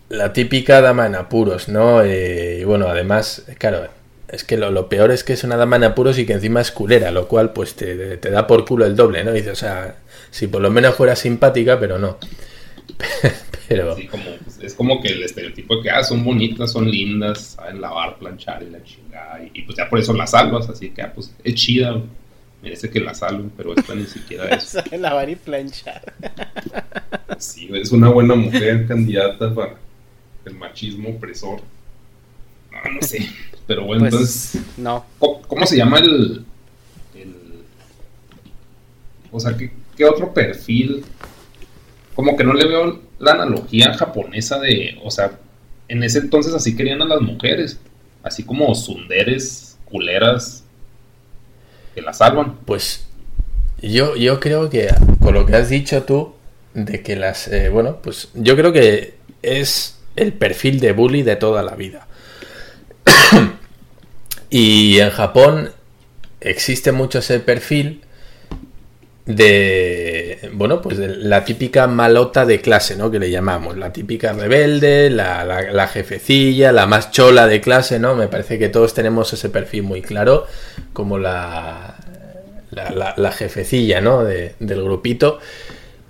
La 0.08 0.32
típica 0.32 0.80
dama 0.80 1.06
en 1.06 1.14
apuros, 1.16 1.68
¿no? 1.68 2.02
Eh, 2.02 2.58
y 2.60 2.64
bueno, 2.64 2.86
además, 2.88 3.42
claro, 3.58 3.88
es 4.28 4.44
que 4.44 4.56
lo, 4.56 4.88
peor 4.88 5.10
es 5.10 5.24
que 5.24 5.32
es 5.32 5.42
una 5.44 5.56
dama 5.56 5.76
en 5.76 5.84
apuros 5.84 6.18
y 6.18 6.26
que 6.26 6.34
encima 6.34 6.60
es 6.60 6.70
culera, 6.70 7.10
lo 7.10 7.26
cual 7.26 7.52
pues 7.52 7.74
te, 7.74 8.16
te 8.18 8.30
da 8.30 8.46
por 8.46 8.64
culo 8.64 8.84
el 8.84 8.94
doble, 8.94 9.24
¿no? 9.24 9.32
Dice, 9.32 9.50
o 9.50 9.56
sea, 9.56 9.96
si 10.30 10.46
por 10.46 10.60
lo 10.60 10.70
menos 10.70 10.94
fuera 10.94 11.16
simpática, 11.16 11.80
pero 11.80 11.98
no. 11.98 12.18
pero... 13.68 13.96
como, 14.10 14.24
es 14.60 14.74
como 14.74 15.00
que 15.00 15.08
el 15.08 15.22
estereotipo 15.22 15.76
de 15.76 15.82
que 15.82 15.90
ah, 15.90 16.02
son 16.02 16.24
bonitas, 16.24 16.72
son 16.72 16.90
lindas, 16.90 17.56
saben 17.56 17.80
lavar, 17.80 18.18
planchar 18.18 18.62
y 18.62 18.70
la 18.70 18.82
chingada. 18.82 19.40
Y, 19.52 19.62
pues 19.62 19.76
ya 19.76 19.88
por 19.88 19.98
eso 19.98 20.12
las 20.12 20.30
salvas, 20.30 20.68
así 20.68 20.90
que 20.90 21.02
ah, 21.02 21.12
pues 21.14 21.34
es 21.42 21.54
chida, 21.54 22.00
merece 22.62 22.90
que 22.90 23.00
la 23.00 23.14
salven, 23.14 23.50
pero 23.56 23.74
esta 23.76 23.94
ni 23.94 24.06
siquiera 24.06 24.48
es. 24.48 24.64
Saben 24.64 25.02
lavar 25.02 25.28
y 25.28 25.36
planchar. 25.36 26.12
sí, 27.38 27.68
es 27.72 27.92
una 27.92 28.08
buena 28.08 28.34
mujer 28.34 28.86
candidata 28.86 29.54
para 29.54 29.76
el 30.44 30.54
machismo 30.54 31.10
opresor. 31.10 31.60
No, 32.70 32.92
no 32.92 33.02
sé. 33.02 33.28
Pero 33.66 33.84
bueno, 33.84 34.00
pues, 34.02 34.12
entonces. 34.54 34.62
No. 34.76 35.04
¿cómo, 35.18 35.66
se 35.66 35.76
llama 35.76 35.98
el, 35.98 36.44
el. 37.14 37.34
O 39.30 39.38
sea, 39.38 39.56
¿qué, 39.56 39.72
¿qué 39.96 40.04
otro 40.04 40.32
perfil 40.32 41.04
como 42.14 42.36
que 42.36 42.44
no 42.44 42.52
le 42.52 42.66
veo 42.66 43.00
la 43.18 43.32
analogía 43.32 43.94
japonesa 43.94 44.58
de, 44.58 44.98
o 45.02 45.10
sea, 45.10 45.38
en 45.88 46.02
ese 46.02 46.18
entonces 46.18 46.54
así 46.54 46.76
querían 46.76 47.02
a 47.02 47.06
las 47.06 47.20
mujeres, 47.20 47.78
así 48.22 48.44
como 48.44 48.74
sunderes, 48.74 49.78
culeras, 49.84 50.64
que 51.94 52.02
la 52.02 52.12
salvan. 52.12 52.56
Pues 52.64 53.06
yo, 53.80 54.16
yo 54.16 54.40
creo 54.40 54.70
que 54.70 54.88
con 55.20 55.34
lo 55.34 55.46
que 55.46 55.56
has 55.56 55.68
dicho 55.68 56.02
tú, 56.04 56.34
de 56.74 57.02
que 57.02 57.16
las, 57.16 57.48
eh, 57.48 57.68
bueno, 57.68 57.98
pues 58.02 58.30
yo 58.34 58.56
creo 58.56 58.72
que 58.72 59.14
es 59.42 59.98
el 60.16 60.32
perfil 60.32 60.80
de 60.80 60.92
bully 60.92 61.22
de 61.22 61.36
toda 61.36 61.62
la 61.62 61.74
vida. 61.74 62.06
y 64.50 64.98
en 64.98 65.10
Japón 65.10 65.72
existe 66.40 66.92
mucho 66.92 67.18
ese 67.18 67.40
perfil 67.40 68.02
de, 69.24 70.50
bueno, 70.52 70.82
pues 70.82 70.98
de 70.98 71.08
la 71.08 71.44
típica 71.44 71.86
malota 71.86 72.44
de 72.44 72.60
clase, 72.60 72.96
¿no? 72.96 73.10
Que 73.10 73.20
le 73.20 73.30
llamamos, 73.30 73.76
la 73.76 73.92
típica 73.92 74.32
rebelde, 74.32 75.10
la, 75.10 75.44
la, 75.44 75.88
jefecilla, 75.88 76.72
la 76.72 76.86
más 76.86 77.12
chola 77.12 77.46
de 77.46 77.60
clase, 77.60 77.98
¿no? 78.00 78.16
Me 78.16 78.28
parece 78.28 78.58
que 78.58 78.68
todos 78.68 78.94
tenemos 78.94 79.32
ese 79.32 79.48
perfil 79.48 79.84
muy 79.84 80.02
claro, 80.02 80.46
como 80.92 81.18
la, 81.18 81.96
la, 82.70 83.14
la 83.16 83.32
jefecilla, 83.32 84.00
¿no? 84.00 84.24
De, 84.24 84.54
del 84.58 84.82
grupito. 84.82 85.38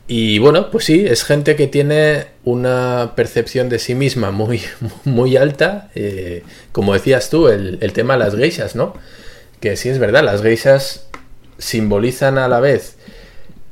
Y 0.08 0.38
bueno, 0.38 0.70
pues 0.70 0.84
sí, 0.84 1.04
es 1.06 1.24
gente 1.24 1.54
que 1.54 1.66
tiene 1.66 2.26
una 2.44 3.12
percepción 3.14 3.68
de 3.68 3.78
sí 3.78 3.94
misma 3.94 4.30
muy, 4.30 4.62
muy 5.04 5.36
alta. 5.36 5.90
Eh, 5.94 6.44
como 6.72 6.94
decías 6.94 7.28
tú, 7.28 7.48
el, 7.48 7.78
el, 7.82 7.92
tema 7.92 8.14
de 8.14 8.20
las 8.20 8.34
geishas, 8.34 8.74
¿no? 8.74 8.94
Que 9.60 9.76
sí 9.76 9.90
es 9.90 9.98
verdad, 9.98 10.24
las 10.24 10.42
geishas 10.42 11.08
simbolizan 11.62 12.38
a 12.38 12.48
la 12.48 12.60
vez 12.60 12.96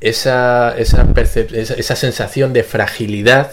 esa, 0.00 0.76
esa, 0.78 1.06
esa, 1.14 1.96
sensación 1.96 2.52
de 2.52 2.62
fragilidad 2.62 3.52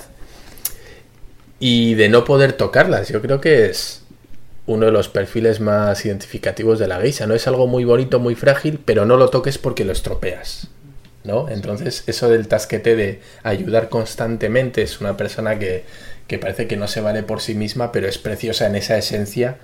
y 1.60 1.96
de 1.96 2.10
no 2.10 2.24
poder 2.24 2.54
tocarlas. 2.54 3.10
Yo 3.10 3.22
creo 3.22 3.42
que 3.42 3.66
es 3.66 4.04
uno 4.66 4.86
de 4.86 4.92
los 4.92 5.10
perfiles 5.10 5.60
más 5.60 6.06
identificativos 6.06 6.80
de 6.80 6.88
la 6.88 7.00
geisha. 7.00 7.26
No 7.28 7.34
es 7.34 7.48
algo 7.48 7.68
muy 7.68 7.84
bonito, 7.84 8.20
muy 8.20 8.36
frágil, 8.36 8.80
pero 8.84 9.06
no 9.06 9.18
lo 9.18 9.30
toques 9.30 9.58
porque 9.58 9.84
lo 9.84 9.92
estropeas. 9.92 10.68
¿no? 11.24 11.50
Entonces, 11.50 12.04
eso 12.08 12.30
del 12.30 12.48
tasquete 12.48 12.96
de 12.96 13.22
ayudar 13.44 13.90
constantemente 13.90 14.84
es 14.84 15.02
una 15.02 15.18
persona 15.18 15.60
que, 15.60 15.84
que 16.28 16.38
parece 16.38 16.68
que 16.68 16.78
no 16.78 16.88
se 16.88 17.02
vale 17.02 17.24
por 17.24 17.42
sí 17.42 17.56
misma, 17.56 17.92
pero 17.92 18.08
es 18.08 18.18
preciosa 18.18 18.68
en 18.68 18.76
esa 18.76 18.98
esencia 18.98 19.58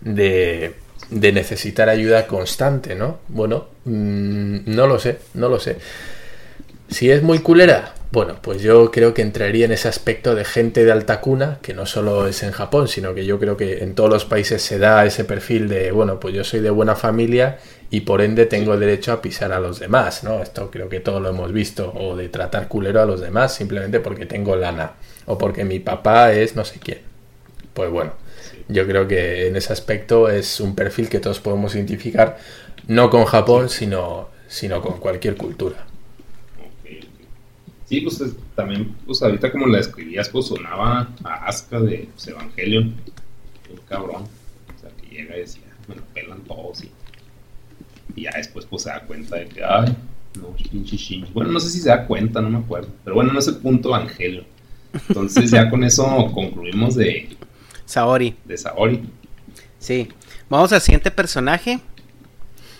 de, 0.00 0.74
de 1.12 1.32
necesitar 1.32 1.88
ayuda 1.88 2.26
constante, 2.26 2.94
¿no? 2.94 3.18
Bueno, 3.28 3.66
mmm, 3.84 4.58
no 4.66 4.86
lo 4.86 4.98
sé, 4.98 5.18
no 5.34 5.48
lo 5.48 5.60
sé. 5.60 5.76
Si 6.88 7.10
es 7.10 7.22
muy 7.22 7.38
culera, 7.38 7.94
bueno, 8.10 8.36
pues 8.42 8.60
yo 8.60 8.90
creo 8.90 9.14
que 9.14 9.22
entraría 9.22 9.64
en 9.64 9.72
ese 9.72 9.88
aspecto 9.88 10.34
de 10.34 10.44
gente 10.44 10.84
de 10.84 10.92
alta 10.92 11.20
cuna, 11.20 11.58
que 11.62 11.72
no 11.72 11.86
solo 11.86 12.26
es 12.26 12.42
en 12.42 12.52
Japón, 12.52 12.88
sino 12.88 13.14
que 13.14 13.24
yo 13.24 13.38
creo 13.38 13.56
que 13.56 13.82
en 13.82 13.94
todos 13.94 14.10
los 14.10 14.26
países 14.26 14.60
se 14.62 14.78
da 14.78 15.04
ese 15.06 15.24
perfil 15.24 15.68
de, 15.68 15.92
bueno, 15.92 16.20
pues 16.20 16.34
yo 16.34 16.44
soy 16.44 16.60
de 16.60 16.68
buena 16.70 16.94
familia 16.94 17.58
y 17.90 18.02
por 18.02 18.20
ende 18.20 18.44
tengo 18.46 18.76
derecho 18.76 19.12
a 19.12 19.22
pisar 19.22 19.52
a 19.52 19.60
los 19.60 19.80
demás, 19.80 20.24
¿no? 20.24 20.42
Esto 20.42 20.70
creo 20.70 20.88
que 20.90 21.00
todos 21.00 21.22
lo 21.22 21.30
hemos 21.30 21.52
visto, 21.52 21.92
o 21.94 22.16
de 22.16 22.28
tratar 22.28 22.68
culero 22.68 23.00
a 23.00 23.06
los 23.06 23.20
demás 23.20 23.54
simplemente 23.54 24.00
porque 24.00 24.26
tengo 24.26 24.56
lana, 24.56 24.92
o 25.26 25.38
porque 25.38 25.64
mi 25.64 25.78
papá 25.78 26.32
es 26.32 26.54
no 26.56 26.64
sé 26.64 26.80
quién. 26.80 26.98
Pues 27.72 27.90
bueno, 27.90 28.12
yo 28.72 28.86
creo 28.86 29.06
que 29.06 29.46
en 29.48 29.56
ese 29.56 29.72
aspecto 29.72 30.28
es 30.28 30.60
un 30.60 30.74
perfil 30.74 31.08
que 31.08 31.20
todos 31.20 31.40
podemos 31.40 31.74
identificar, 31.74 32.38
no 32.86 33.10
con 33.10 33.24
Japón, 33.24 33.68
sino, 33.68 34.28
sino 34.48 34.80
con 34.80 34.98
cualquier 34.98 35.36
cultura. 35.36 35.86
Sí, 37.86 38.00
pues 38.00 38.22
también, 38.54 38.96
pues 39.04 39.22
ahorita 39.22 39.52
como 39.52 39.66
la 39.66 39.80
escribías, 39.80 40.28
pues 40.30 40.46
sonaba 40.46 41.08
a 41.24 41.46
Aska 41.46 41.78
de 41.78 42.08
pues, 42.14 42.26
Evangelion, 42.26 42.94
un 43.70 43.80
cabrón, 43.88 44.22
o 44.22 44.80
sea, 44.80 44.90
que 44.98 45.14
llega 45.14 45.36
y 45.36 45.40
decía, 45.40 45.62
me 45.88 45.96
lo 45.96 46.02
pelan 46.14 46.40
todos 46.44 46.84
y, 46.84 46.90
y 48.16 48.22
ya 48.22 48.30
después 48.34 48.64
pues 48.64 48.82
se 48.82 48.88
da 48.88 49.00
cuenta 49.00 49.36
de 49.36 49.46
que, 49.46 49.62
ay, 49.62 49.94
no, 50.40 50.56
pinche. 50.56 51.24
Bueno, 51.34 51.52
no 51.52 51.60
sé 51.60 51.68
si 51.68 51.80
se 51.80 51.90
da 51.90 52.06
cuenta, 52.06 52.40
no 52.40 52.48
me 52.48 52.58
acuerdo, 52.58 52.88
pero 53.04 53.16
bueno, 53.16 53.32
no 53.32 53.38
es 53.38 53.48
el 53.48 53.56
punto 53.56 53.90
Evangelion. 53.90 54.46
Entonces 55.08 55.50
ya 55.50 55.70
con 55.70 55.84
eso 55.84 56.30
concluimos 56.34 56.94
de... 56.96 57.36
Saori. 57.84 58.36
De 58.44 58.56
Saori. 58.56 59.02
Sí. 59.78 60.08
Vamos 60.48 60.72
al 60.72 60.80
siguiente 60.80 61.10
personaje. 61.10 61.80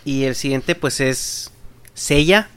Y 0.04 0.24
el 0.24 0.34
siguiente 0.34 0.74
pues 0.74 1.00
es 1.00 1.52
Seiya 1.94 2.48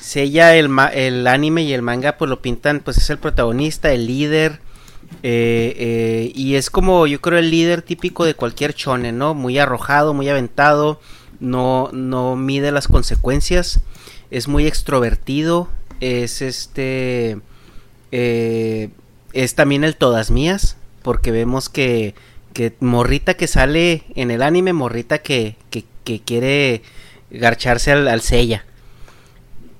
Sella 0.00 0.56
el, 0.56 0.70
el 0.94 1.26
anime 1.26 1.64
y 1.64 1.74
el 1.74 1.82
manga 1.82 2.16
pues 2.16 2.30
lo 2.30 2.40
pintan, 2.40 2.80
pues 2.80 2.96
es 2.96 3.10
el 3.10 3.18
protagonista, 3.18 3.92
el 3.92 4.06
líder. 4.06 4.60
Eh, 5.22 5.74
eh, 5.76 6.32
y 6.34 6.54
es 6.54 6.70
como 6.70 7.06
yo 7.06 7.20
creo 7.20 7.38
el 7.38 7.50
líder 7.50 7.82
típico 7.82 8.24
de 8.24 8.32
cualquier 8.32 8.74
shonen, 8.74 9.18
¿no? 9.18 9.34
Muy 9.34 9.58
arrojado, 9.58 10.14
muy 10.14 10.30
aventado, 10.30 10.98
no, 11.40 11.90
no 11.92 12.36
mide 12.36 12.72
las 12.72 12.88
consecuencias, 12.88 13.80
es 14.30 14.48
muy 14.48 14.66
extrovertido, 14.66 15.68
es 16.00 16.40
este... 16.40 17.38
Eh, 18.10 18.88
es 19.34 19.54
también 19.54 19.84
el 19.84 19.94
todas 19.94 20.30
mías, 20.30 20.77
porque 21.08 21.30
vemos 21.30 21.70
que, 21.70 22.14
que 22.52 22.74
morrita 22.80 23.32
que 23.32 23.46
sale 23.46 24.02
en 24.14 24.30
el 24.30 24.42
anime, 24.42 24.74
morrita 24.74 25.20
que, 25.20 25.56
que, 25.70 26.20
quiere 26.20 26.82
garcharse 27.30 27.92
al, 27.92 28.08
al 28.08 28.20
Sella. 28.20 28.66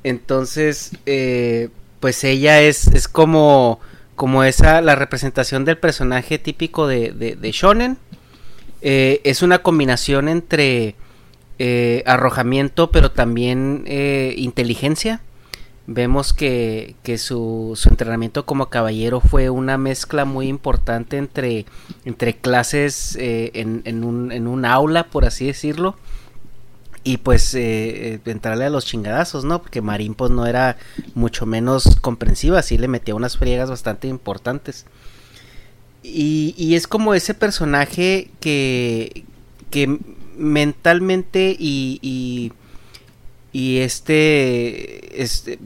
Entonces, 0.05 0.93
eh, 1.05 1.69
pues 2.01 2.25
ella 2.25 2.63
es, 2.63 2.87
es 2.87 3.09
como, 3.09 3.79
como 4.15 4.43
esa, 4.43 4.81
la 4.81 4.95
representación 4.95 5.67
del 5.67 5.77
personaje 5.77 6.39
típico 6.39 6.87
de, 6.87 7.13
de, 7.13 7.53
Shonen. 7.53 7.99
Eh, 8.81 9.21
es 9.25 9.43
una 9.43 9.59
combinación 9.59 10.31
entre 10.31 10.95
eh, 11.59 12.03
arrojamiento, 12.07 12.91
pero 12.91 13.11
también 13.11 13.85
inteligencia. 14.35 15.21
Vemos 15.91 16.35
que, 16.35 16.97
que 17.03 17.17
su, 17.17 17.73
su, 17.75 17.89
entrenamiento 17.89 18.45
como 18.45 18.69
caballero 18.69 19.21
fue 19.21 19.49
una 19.49 19.79
mezcla 19.79 20.27
muy 20.27 20.47
importante 20.47 21.17
entre, 21.17 21.65
entre 22.05 22.37
clases 22.37 23.17
en, 23.19 23.81
en, 23.85 24.05
un, 24.05 24.31
en 24.31 24.47
un 24.47 24.67
aula, 24.67 25.09
por 25.09 25.25
así 25.25 25.47
decirlo 25.47 25.97
y 27.09 27.17
pues 27.17 27.55
eh, 27.55 28.15
eh, 28.15 28.21
entrarle 28.27 28.67
a 28.67 28.71
los 28.71 28.85
chingadazos, 28.85 29.45
¿no? 29.45 29.63
Porque 29.63 29.81
Marín 29.81 30.15
pues 30.15 30.31
no 30.31 30.47
era 30.47 30.77
mucho 31.15 31.47
menos 31.47 31.97
comprensiva, 32.03 32.61
sí 32.61 32.77
le 32.77 32.87
metía 32.87 33.15
unas 33.15 33.39
friegas 33.39 33.71
bastante 33.71 34.09
importantes. 34.09 34.85
Y, 36.03 36.55
y 36.59 36.75
es 36.75 36.87
como 36.87 37.15
ese 37.15 37.33
personaje 37.33 38.31
que, 38.41 39.25
que 39.71 39.99
mentalmente 40.37 41.57
y, 41.59 42.53
y 43.53 43.79
este, 43.79 45.23
este, 45.23 45.59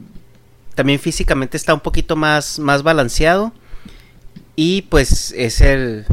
también 0.75 0.99
físicamente 0.99 1.57
está 1.57 1.75
un 1.75 1.81
poquito 1.81 2.17
más, 2.17 2.59
más 2.59 2.83
balanceado 2.83 3.53
y 4.57 4.83
pues 4.83 5.33
es 5.37 5.61
el, 5.61 6.07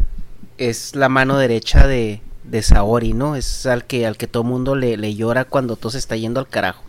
es 0.58 0.94
la 0.94 1.08
mano 1.08 1.38
derecha 1.38 1.86
de, 1.86 2.20
de 2.44 2.62
Saori, 2.62 3.12
¿no? 3.12 3.36
Es 3.36 3.66
al 3.66 3.84
que, 3.84 4.06
al 4.06 4.16
que 4.16 4.26
todo 4.26 4.44
mundo 4.44 4.74
le, 4.74 4.96
le 4.96 5.14
llora 5.14 5.44
cuando 5.44 5.76
todo 5.76 5.92
se 5.92 5.98
está 5.98 6.16
yendo 6.16 6.40
al 6.40 6.48
carajo. 6.48 6.82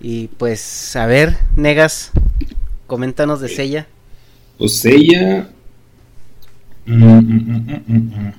Y 0.00 0.28
pues, 0.28 0.94
a 0.96 1.06
ver, 1.06 1.36
Negas, 1.56 2.12
coméntanos 2.86 3.40
de 3.40 3.48
Sella. 3.48 3.86
Pues 4.58 4.84
ella. 4.84 5.48
Mm, 6.86 7.04
mm, 7.04 7.82
mm, 7.86 8.32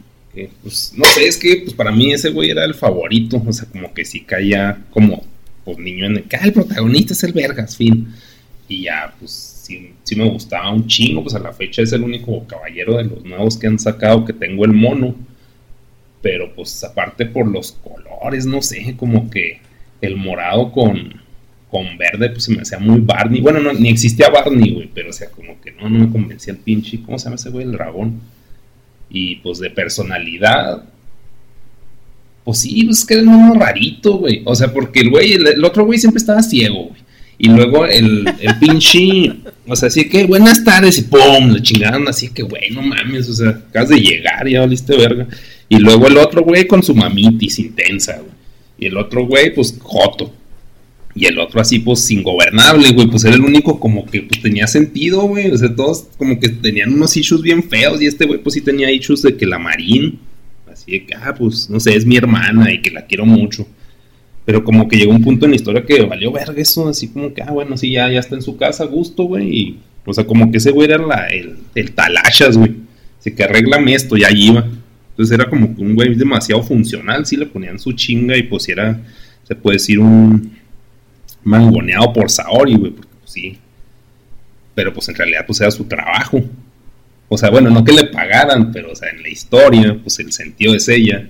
pues 0.62 0.93
no 0.95 1.06
sé, 1.06 1.28
es 1.28 1.38
que 1.38 1.58
pues 1.58 1.73
para 1.73 1.91
mí 1.91 2.13
ese 2.13 2.30
güey 2.30 2.50
era 2.50 2.63
el 2.65 2.73
favorito. 2.73 3.41
O 3.45 3.54
sea, 3.54 3.67
como 3.69 3.93
que 3.93 4.06
si 4.06 4.21
caía 4.21 4.86
como 4.91 5.23
pues 5.63 5.78
niño 5.78 6.06
en 6.06 6.17
el 6.17 6.23
que 6.23 6.38
ah, 6.38 6.41
el 6.43 6.54
protagonista 6.54 7.13
es 7.13 7.23
el 7.23 7.34
Vergas, 7.34 7.76
fin. 7.76 8.08
Y 8.69 8.84
ya, 8.84 9.13
pues 9.19 9.32
sí, 9.32 9.93
me 10.15 10.30
gustaba 10.30 10.71
un 10.71 10.88
chingo. 10.88 11.23
Pues 11.23 11.36
a 11.36 11.39
la 11.39 11.54
fecha 11.54 11.82
es 11.82 11.91
el 11.93 12.04
único 12.04 12.45
caballero 12.47 12.97
de 12.97 13.06
los 13.06 13.23
nuevos 13.23 13.58
que 13.58 13.67
han 13.67 13.80
sacado 13.80 14.26
que 14.26 14.34
tengo 14.34 14.65
el 14.65 14.73
mono 14.73 15.15
pero 16.21 16.54
pues 16.54 16.84
aparte 16.84 17.26
por 17.26 17.47
los 17.47 17.71
colores, 17.71 18.45
no 18.45 18.62
sé, 18.62 18.95
como 18.97 19.30
que 19.30 19.60
el 20.02 20.17
morado 20.17 20.71
con, 20.71 21.21
con 21.69 21.97
verde, 21.97 22.30
pues 22.30 22.43
se 22.43 22.54
me 22.54 22.62
hacía 22.62 22.80
muy 22.80 23.00
Barney. 23.00 23.41
Bueno, 23.41 23.60
no, 23.60 23.73
ni 23.73 23.89
existía 23.89 24.30
Barney, 24.30 24.73
güey, 24.73 24.89
pero 24.93 25.10
o 25.10 25.13
sea, 25.13 25.30
como 25.30 25.60
que 25.62 25.71
no, 25.71 25.89
no 25.89 26.00
me 26.00 26.12
convencía 26.12 26.54
el 26.54 26.60
pinche, 26.60 27.02
¿cómo 27.02 27.17
se 27.17 27.26
llama 27.26 27.36
ese 27.36 27.50
güey? 27.50 27.65
El 27.65 27.71
dragón. 27.71 28.19
Y 29.10 29.36
pues 29.38 29.60
de 29.60 29.70
personalidad, 29.70 30.84
pues 32.43 32.60
sí, 32.60 32.84
pues 32.86 33.06
que 33.06 33.15
era 33.15 33.24
un 33.24 33.60
rarito, 33.60 34.20
güey. 34.20 34.41
O 34.46 34.56
sea, 34.56 34.72
porque 34.72 35.02
el 35.02 35.10
güey, 35.10 35.34
el, 35.34 35.63
otro 35.65 35.86
güey 35.86 36.00
siempre 36.00 36.20
estaba 36.20 36.41
ciego, 36.41 36.86
güey. 36.86 37.02
Y 37.39 37.50
luego 37.50 37.86
el, 37.86 38.26
pinche, 38.60 39.34
o 39.67 39.76
sea, 39.76 39.88
así 39.88 40.10
que 40.10 40.26
buenas 40.26 40.63
tardes 40.63 40.98
y 40.98 41.04
pum, 41.04 41.52
le 41.52 41.62
chingaron 41.62 42.08
así 42.08 42.30
que, 42.30 42.41
güey, 42.41 42.72
no 42.72 42.82
mames, 42.82 43.30
o 43.30 43.34
sea, 43.34 43.50
acabas 43.50 43.89
de 43.89 44.00
llegar, 44.00 44.48
ya 44.48 44.62
valiste 44.62 44.96
verga. 44.98 45.28
Y 45.70 45.78
luego 45.78 46.08
el 46.08 46.17
otro 46.17 46.41
güey 46.41 46.65
con 46.65 46.82
su 46.82 46.96
mamitis 46.96 47.60
intensa, 47.60 48.13
güey. 48.13 48.32
Y 48.80 48.86
el 48.86 48.98
otro 48.98 49.26
güey, 49.26 49.54
pues, 49.54 49.78
joto. 49.82 50.34
Y 51.17 51.25
el 51.25 51.39
otro 51.39 51.60
así, 51.60 51.80
pues, 51.80 52.10
ingobernable, 52.12 52.91
güey. 52.91 53.08
Pues 53.08 53.25
era 53.25 53.36
el 53.36 53.41
único 53.41 53.80
como 53.80 54.06
que 54.06 54.21
pues, 54.21 54.39
tenía 54.39 54.67
sentido, 54.67 55.23
güey. 55.23 55.49
O 55.49 55.58
sea, 55.58 55.73
todos 55.73 56.10
como 56.15 56.39
que 56.39 56.49
tenían 56.49 56.93
unos 56.93 57.17
issues 57.17 57.41
bien 57.41 57.63
feos. 57.63 57.99
Y 58.01 58.06
este 58.06 58.25
güey, 58.25 58.39
pues 58.39 58.53
sí 58.53 58.62
tenía 58.62 58.91
issues 58.91 59.23
de 59.23 59.36
que 59.36 59.47
la 59.47 59.58
Marín. 59.58 60.19
Así 60.71 60.91
de 60.91 61.06
que, 61.08 61.15
ah, 61.15 61.34
pues, 61.36 61.71
no 61.71 61.80
sé, 61.80 61.95
es 61.95 62.06
mi 62.06 62.17
hermana 62.17 62.71
y 62.71 62.84
que 62.84 62.91
la 62.91 63.08
quiero 63.08 63.25
mucho. 63.25 63.67
Pero 64.45 64.63
como 64.63 64.88
que 64.88 64.95
llegó 64.95 65.12
un 65.12 65.23
punto 65.23 65.45
en 65.45 65.51
la 65.51 65.56
historia 65.56 65.84
que 65.84 66.03
valió 66.03 66.32
verga 66.32 66.62
eso. 66.62 66.88
Así 66.88 67.08
como 67.08 67.34
que, 67.34 67.41
ah, 67.41 67.51
bueno, 67.51 67.75
sí, 67.77 67.91
ya, 67.91 68.12
ya 68.12 68.19
está 68.19 68.36
en 68.36 68.43
su 68.43 68.56
casa, 68.56 68.84
a 68.84 68.88
gusto, 68.88 69.23
güey. 69.23 69.49
Y, 69.49 69.80
o 70.06 70.13
sea, 70.13 70.25
como 70.25 70.51
que 70.51 70.58
ese 70.60 70.69
güey 70.69 70.91
era 70.91 71.27
el, 71.30 71.58
el 71.73 71.91
talachas, 71.93 72.58
güey. 72.58 72.75
Así 73.19 73.32
que 73.32 73.43
arréglame 73.43 73.95
esto, 73.95 74.15
ya 74.15 74.30
iba. 74.32 74.67
Entonces 75.10 75.34
era 75.34 75.49
como 75.49 75.75
que 75.75 75.82
un 75.82 75.95
güey 75.95 76.13
demasiado 76.13 76.62
funcional. 76.62 77.25
Sí 77.25 77.38
le 77.38 77.47
ponían 77.47 77.80
su 77.80 77.91
chinga 77.93 78.38
y 78.38 78.43
pues 78.43 78.69
era, 78.69 79.01
se 79.47 79.56
puede 79.56 79.77
decir, 79.77 79.97
un 79.97 80.57
mangoneado 81.43 82.13
por 82.13 82.30
Saori, 82.30 82.76
güey, 82.76 82.91
porque 82.91 83.13
pues, 83.19 83.32
sí. 83.32 83.58
Pero 84.76 84.93
pues 84.93 85.10
en 85.10 85.15
realidad 85.15 85.45
pues 85.45 85.62
era 85.62 85.71
su 85.71 85.86
trabajo. 85.86 86.41
O 87.30 87.38
sea, 87.38 87.50
bueno, 87.50 87.69
no 87.69 87.84
que 87.84 87.91
le 87.91 88.06
pagaran, 88.06 88.71
pero 88.71 88.91
o 88.91 88.95
sea, 88.95 89.10
en 89.10 89.21
la 89.21 89.30
historia, 89.30 89.97
pues 90.02 90.19
el 90.19 90.32
sentido 90.32 90.76
es 90.76 90.88
ella. 90.88 91.30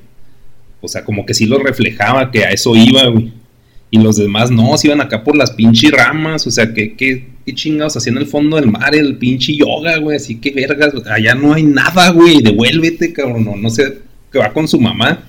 O 0.82 0.88
sea, 0.88 1.04
como 1.04 1.26
que 1.26 1.34
sí 1.34 1.46
lo 1.46 1.58
reflejaba 1.58 2.30
que 2.30 2.46
a 2.46 2.52
eso 2.52 2.76
iba, 2.76 3.08
güey. 3.08 3.34
Y 3.90 4.00
los 4.00 4.18
demás 4.18 4.52
no, 4.52 4.78
se 4.78 4.88
iban 4.88 5.02
acá 5.02 5.24
por 5.24 5.36
las 5.38 5.52
pinches 5.52 5.92
ramas, 5.92 6.46
o 6.46 6.52
sea, 6.52 6.74
que, 6.74 6.96
qué 6.96 7.26
chingados 7.54 7.96
hacían 7.96 8.18
en 8.18 8.24
el 8.24 8.28
fondo 8.28 8.58
del 8.58 8.68
mar, 8.70 8.94
el 8.94 9.18
pinche 9.18 9.56
yoga, 9.56 9.98
güey, 9.98 10.18
así 10.18 10.36
que 10.36 10.52
vergas, 10.52 10.94
allá 11.10 11.34
no 11.34 11.54
hay 11.54 11.64
nada, 11.64 12.10
güey, 12.12 12.42
devuélvete, 12.42 13.14
cabrón, 13.14 13.46
no, 13.46 13.56
no 13.56 13.70
sé, 13.70 14.00
que 14.30 14.40
va 14.40 14.52
con 14.52 14.68
su 14.68 14.80
mamá. 14.80 15.24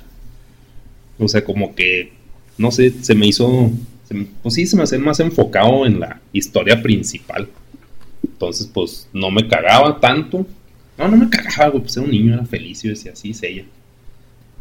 O 1.18 1.28
sea, 1.28 1.44
como 1.44 1.74
que, 1.74 2.12
no 2.56 2.72
sé, 2.72 2.92
se 3.00 3.14
me 3.14 3.28
hizo 3.28 3.70
pues 4.42 4.54
sí, 4.54 4.66
se 4.66 4.76
me 4.76 4.82
hace 4.82 4.98
más 4.98 5.20
enfocado 5.20 5.86
en 5.86 6.00
la 6.00 6.20
historia 6.32 6.82
principal. 6.82 7.48
Entonces, 8.22 8.70
pues 8.72 9.08
no 9.12 9.30
me 9.30 9.46
cagaba 9.46 10.00
tanto. 10.00 10.46
No, 10.96 11.08
no 11.08 11.16
me 11.16 11.28
cagaba, 11.28 11.68
güey, 11.68 11.82
pues 11.82 11.96
era 11.96 12.06
un 12.06 12.12
niño, 12.12 12.34
era 12.34 12.44
feliz, 12.44 12.84
y 12.84 12.88
decía, 12.88 13.12
así 13.12 13.30
es 13.30 13.42
ella. 13.42 13.64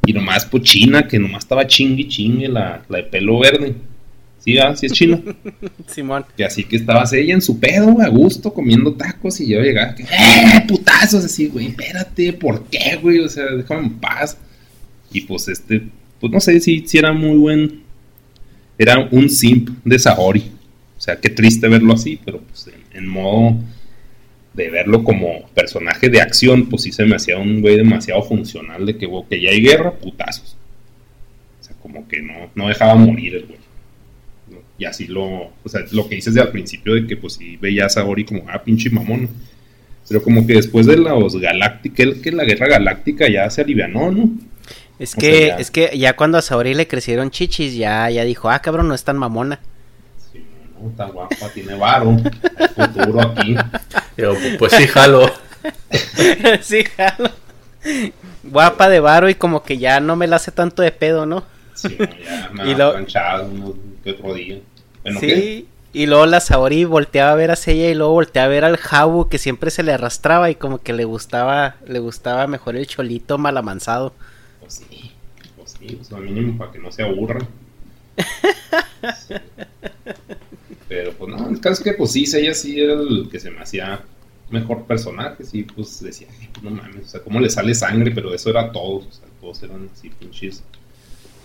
Y 0.06 0.14
nomás, 0.14 0.46
pues 0.46 0.64
China, 0.64 1.08
que 1.08 1.20
nomás 1.20 1.44
estaba 1.44 1.66
chingue 1.66 2.08
chingue, 2.08 2.48
la, 2.48 2.84
la 2.88 2.98
de 2.98 3.04
pelo 3.04 3.40
verde. 3.40 3.76
Sí, 4.40 4.58
ah, 4.60 4.76
sí 4.76 4.86
es 4.86 4.94
China. 4.94 5.22
Simón. 5.88 6.26
Y 6.38 6.44
así 6.44 6.64
que 6.64 6.78
estabas 6.78 7.12
ella 7.14 7.34
en 7.34 7.42
su 7.42 7.60
pedo, 7.60 8.00
a 8.02 8.08
gusto, 8.08 8.54
comiendo 8.54 8.94
tacos, 8.94 9.42
y 9.42 9.50
yo 9.50 9.60
llegaba, 9.60 9.96
que, 9.96 10.04
¡eh, 10.04 10.64
putazos! 10.68 11.26
Así, 11.26 11.48
güey, 11.48 11.68
espérate, 11.68 12.34
¿por 12.34 12.66
qué, 12.66 12.98
güey? 13.02 13.20
O 13.20 13.28
sea, 13.28 13.46
déjame 13.46 13.88
en 13.88 13.94
paz. 14.00 14.38
Y 15.12 15.22
pues 15.22 15.48
este, 15.48 15.84
pues 16.20 16.32
no 16.32 16.40
sé 16.40 16.60
si, 16.60 16.88
si 16.88 16.98
era 16.98 17.14
muy 17.14 17.38
buen 17.38 17.87
era 18.78 19.00
un 19.12 19.30
simp 19.30 19.70
de 19.84 20.00
Saori. 20.00 20.52
O 20.98 21.02
sea, 21.02 21.16
qué 21.18 21.30
triste 21.30 21.68
verlo 21.68 21.94
así, 21.94 22.20
pero 22.24 22.40
pues 22.40 22.70
en, 22.92 23.08
modo 23.08 23.58
de 24.54 24.70
verlo 24.70 25.04
como 25.04 25.48
personaje 25.54 26.10
de 26.10 26.22
acción, 26.22 26.68
pues 26.68 26.84
sí 26.84 26.92
se 26.92 27.06
me 27.06 27.16
hacía 27.16 27.38
un 27.38 27.62
güey 27.62 27.78
demasiado 27.78 28.24
funcional 28.24 28.86
de 28.86 28.98
que, 28.98 29.08
que 29.30 29.42
ya 29.42 29.52
hay 29.52 29.62
guerra, 29.62 29.92
putazos. 29.94 30.58
O 31.62 31.64
sea, 31.64 31.76
como 31.82 32.08
que 32.08 32.22
no, 32.22 32.50
no 32.56 32.68
dejaba 32.68 32.96
morir 32.96 33.36
el 33.36 33.46
güey. 33.46 33.68
Y 34.80 34.86
así 34.86 35.08
lo, 35.08 35.26
o 35.26 35.70
sea, 35.70 35.82
lo 35.92 36.08
que 36.08 36.16
dices 36.16 36.34
de 36.34 36.42
al 36.42 36.52
principio 36.52 36.94
de 36.94 37.08
que 37.08 37.18
pues 37.18 37.34
sí 37.34 37.58
veía 37.58 37.86
a 37.86 37.90
Saori 37.90 38.26
como, 38.26 38.44
ah, 38.48 38.64
pinche 38.64 38.90
mamón. 38.90 39.30
Pero 40.08 40.22
como 40.22 40.46
que 40.46 40.54
después 40.54 40.86
de 40.86 40.98
los 40.98 41.36
galácticos, 41.40 42.20
que 42.22 42.32
la 42.32 42.46
guerra 42.46 42.68
galáctica 42.68 43.28
ya 43.30 43.50
se 43.50 43.62
alivianó, 43.62 44.12
¿no? 44.12 44.32
Es 45.00 45.16
que, 45.16 45.54
es 45.60 45.70
que 45.70 45.98
ya 45.98 46.16
cuando 46.16 46.38
a 46.38 46.42
Saori 46.42 46.74
le 46.74 46.88
crecieron 46.88 47.30
chichis, 47.30 47.76
ya, 47.76 48.10
ya 48.10 48.24
dijo, 48.24 48.50
ah, 48.50 48.60
cabrón, 48.60 48.88
no 48.88 48.96
es 48.96 49.04
tan 49.04 49.18
mamona. 49.18 49.60
Sí, 50.32 50.44
no, 50.80 50.90
está 50.90 51.06
guapa, 51.06 51.50
tiene 51.54 51.76
varo, 51.76 52.18
futuro 52.76 53.22
aquí. 53.22 53.56
pues 54.60 54.74
sí, 54.74 54.88
jalo. 54.88 55.32
sí, 56.62 56.84
jalo. 56.84 57.30
Guapa 58.44 58.90
de 58.90 59.00
varo 59.00 59.30
y 59.30 59.36
como 59.36 59.62
que 59.62 59.78
ya 59.78 60.00
no 60.00 60.16
me 60.16 60.28
la 60.28 60.38
hace 60.38 60.52
tanto 60.52 60.82
de 60.82 60.92
pedo, 60.92 61.26
¿no? 61.26 61.44
Sí, 61.76 61.96
ya 61.98 62.50
me 62.54 62.72
y 62.72 62.76
lo... 62.76 62.96
que 64.04 64.12
otro 64.12 64.34
día. 64.34 64.60
sí, 65.20 65.68
y 65.94 66.06
luego 66.08 66.26
la 66.26 66.40
Saori 66.40 66.86
volteaba 66.86 67.32
a 67.32 67.36
ver 67.36 67.52
a 67.52 67.58
ella 67.66 67.90
y 67.90 67.94
luego 67.94 68.14
volteaba 68.14 68.48
a 68.48 68.50
ver 68.50 68.66
al 68.66 68.78
Jabu 68.78 69.30
que 69.30 69.38
siempre 69.38 69.70
se 69.70 69.84
le 69.84 69.94
arrastraba 69.94 70.50
y 70.50 70.56
como 70.56 70.80
que 70.80 70.94
le 70.94 71.06
gustaba, 71.06 71.76
le 71.86 72.00
gustaba 72.00 72.48
mejor 72.48 72.76
el 72.76 72.88
cholito 72.88 73.38
malamansado. 73.38 74.14
Pues 74.68 74.84
sí, 74.90 75.12
pues 75.56 75.78
sí, 75.80 75.96
pues 75.96 76.12
lo 76.12 76.18
mínimo 76.18 76.58
para 76.58 76.74
que 76.74 76.80
no 76.80 76.92
se 76.92 77.02
aburra. 77.02 77.40
Pero 80.90 81.14
pues 81.14 81.32
no, 81.32 81.50
el 81.50 81.62
caso 81.62 81.76
es 81.76 81.80
que 81.80 81.94
pues 81.94 82.12
sí, 82.12 82.26
ella 82.34 82.54
sí 82.54 82.78
era 82.78 82.96
el 82.96 83.30
que 83.32 83.40
se 83.40 83.50
me 83.50 83.62
hacía 83.62 84.04
mejor 84.50 84.84
personaje, 84.84 85.46
sí, 85.46 85.64
pues 85.64 86.02
decía, 86.02 86.28
no 86.62 86.72
mames, 86.72 87.06
o 87.06 87.08
sea, 87.08 87.22
cómo 87.22 87.40
le 87.40 87.50
sale 87.50 87.74
sangre, 87.76 88.12
pero 88.12 88.34
eso 88.34 88.50
era 88.50 88.74
todo, 88.74 88.98
o 88.98 89.12
sea, 89.12 89.26
todos 89.40 89.64
eran 89.64 89.90
así 89.94 90.10
pinches, 90.10 90.64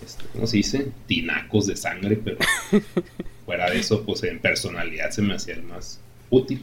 este, 0.05 0.25
¿cómo 0.33 0.45
se 0.45 0.57
dice? 0.57 0.91
Tinacos 1.07 1.67
de 1.67 1.77
sangre, 1.77 2.17
pero 2.17 2.39
fuera 3.45 3.69
de 3.69 3.79
eso, 3.79 4.03
pues 4.03 4.23
en 4.23 4.39
personalidad 4.39 5.11
se 5.11 5.21
me 5.21 5.33
hacía 5.33 5.53
el 5.53 5.63
más 5.63 6.01
útil. 6.29 6.61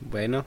Bueno, 0.00 0.44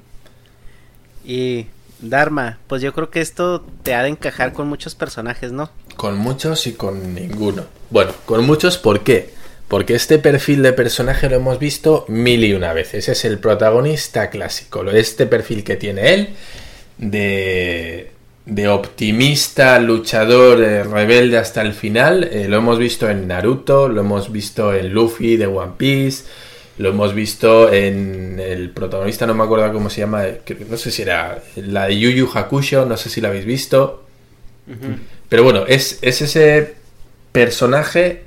y 1.26 1.66
Dharma, 2.00 2.60
pues 2.68 2.82
yo 2.82 2.94
creo 2.94 3.10
que 3.10 3.22
esto 3.22 3.66
te 3.84 3.96
ha 3.96 4.04
de 4.04 4.10
encajar 4.10 4.54
con 4.54 4.68
muchos 4.68 4.96
personajes, 4.96 5.52
¿no? 5.52 5.70
Con 5.96 6.18
muchos 6.18 6.68
y 6.68 6.74
con 6.74 7.16
ninguno. 7.16 7.66
Bueno, 7.90 8.12
con 8.26 8.46
muchos, 8.46 8.78
¿por 8.78 9.02
qué? 9.02 9.34
Porque 9.68 9.96
este 9.96 10.20
perfil 10.20 10.62
de 10.64 10.74
personaje 10.74 11.30
lo 11.30 11.36
hemos 11.36 11.60
visto 11.60 12.06
mil 12.08 12.44
y 12.44 12.54
una 12.54 12.74
veces. 12.74 13.10
Es 13.10 13.26
el 13.26 13.40
protagonista 13.40 14.30
clásico. 14.30 14.84
Este 14.92 15.26
perfil 15.26 15.64
que 15.64 15.76
tiene 15.76 16.14
él 16.14 16.30
de, 16.98 18.12
de 18.46 18.68
optimista, 18.70 19.80
luchador, 19.80 20.62
eh, 20.62 20.84
rebelde 20.84 21.38
hasta 21.38 21.62
el 21.62 21.74
final. 21.74 22.24
Eh, 22.32 22.48
lo 22.48 22.58
hemos 22.58 22.80
visto 22.80 23.10
en 23.10 23.28
Naruto, 23.28 23.90
lo 23.90 24.02
hemos 24.02 24.32
visto 24.32 24.74
en 24.74 24.94
Luffy 24.94 25.36
de 25.36 25.48
One 25.48 25.74
Piece 25.78 26.24
lo 26.78 26.90
hemos 26.90 27.14
visto 27.14 27.72
en 27.72 28.40
el 28.40 28.70
protagonista, 28.70 29.26
no 29.26 29.34
me 29.34 29.44
acuerdo 29.44 29.72
cómo 29.74 29.90
se 29.90 30.02
llama, 30.02 30.26
no 30.70 30.78
sé 30.78 30.92
si 30.92 31.02
era 31.02 31.42
la 31.56 31.88
de 31.88 31.98
Yu 31.98 32.10
Yu 32.12 32.30
Hakusho, 32.34 32.86
no 32.86 32.98
sé 32.98 33.10
si 33.10 33.22
la 33.22 33.30
habéis 33.30 33.46
visto. 33.46 34.04
Pero 35.30 35.44
bueno, 35.44 35.66
es, 35.68 36.00
ese 36.02 36.76
personaje 37.32 38.24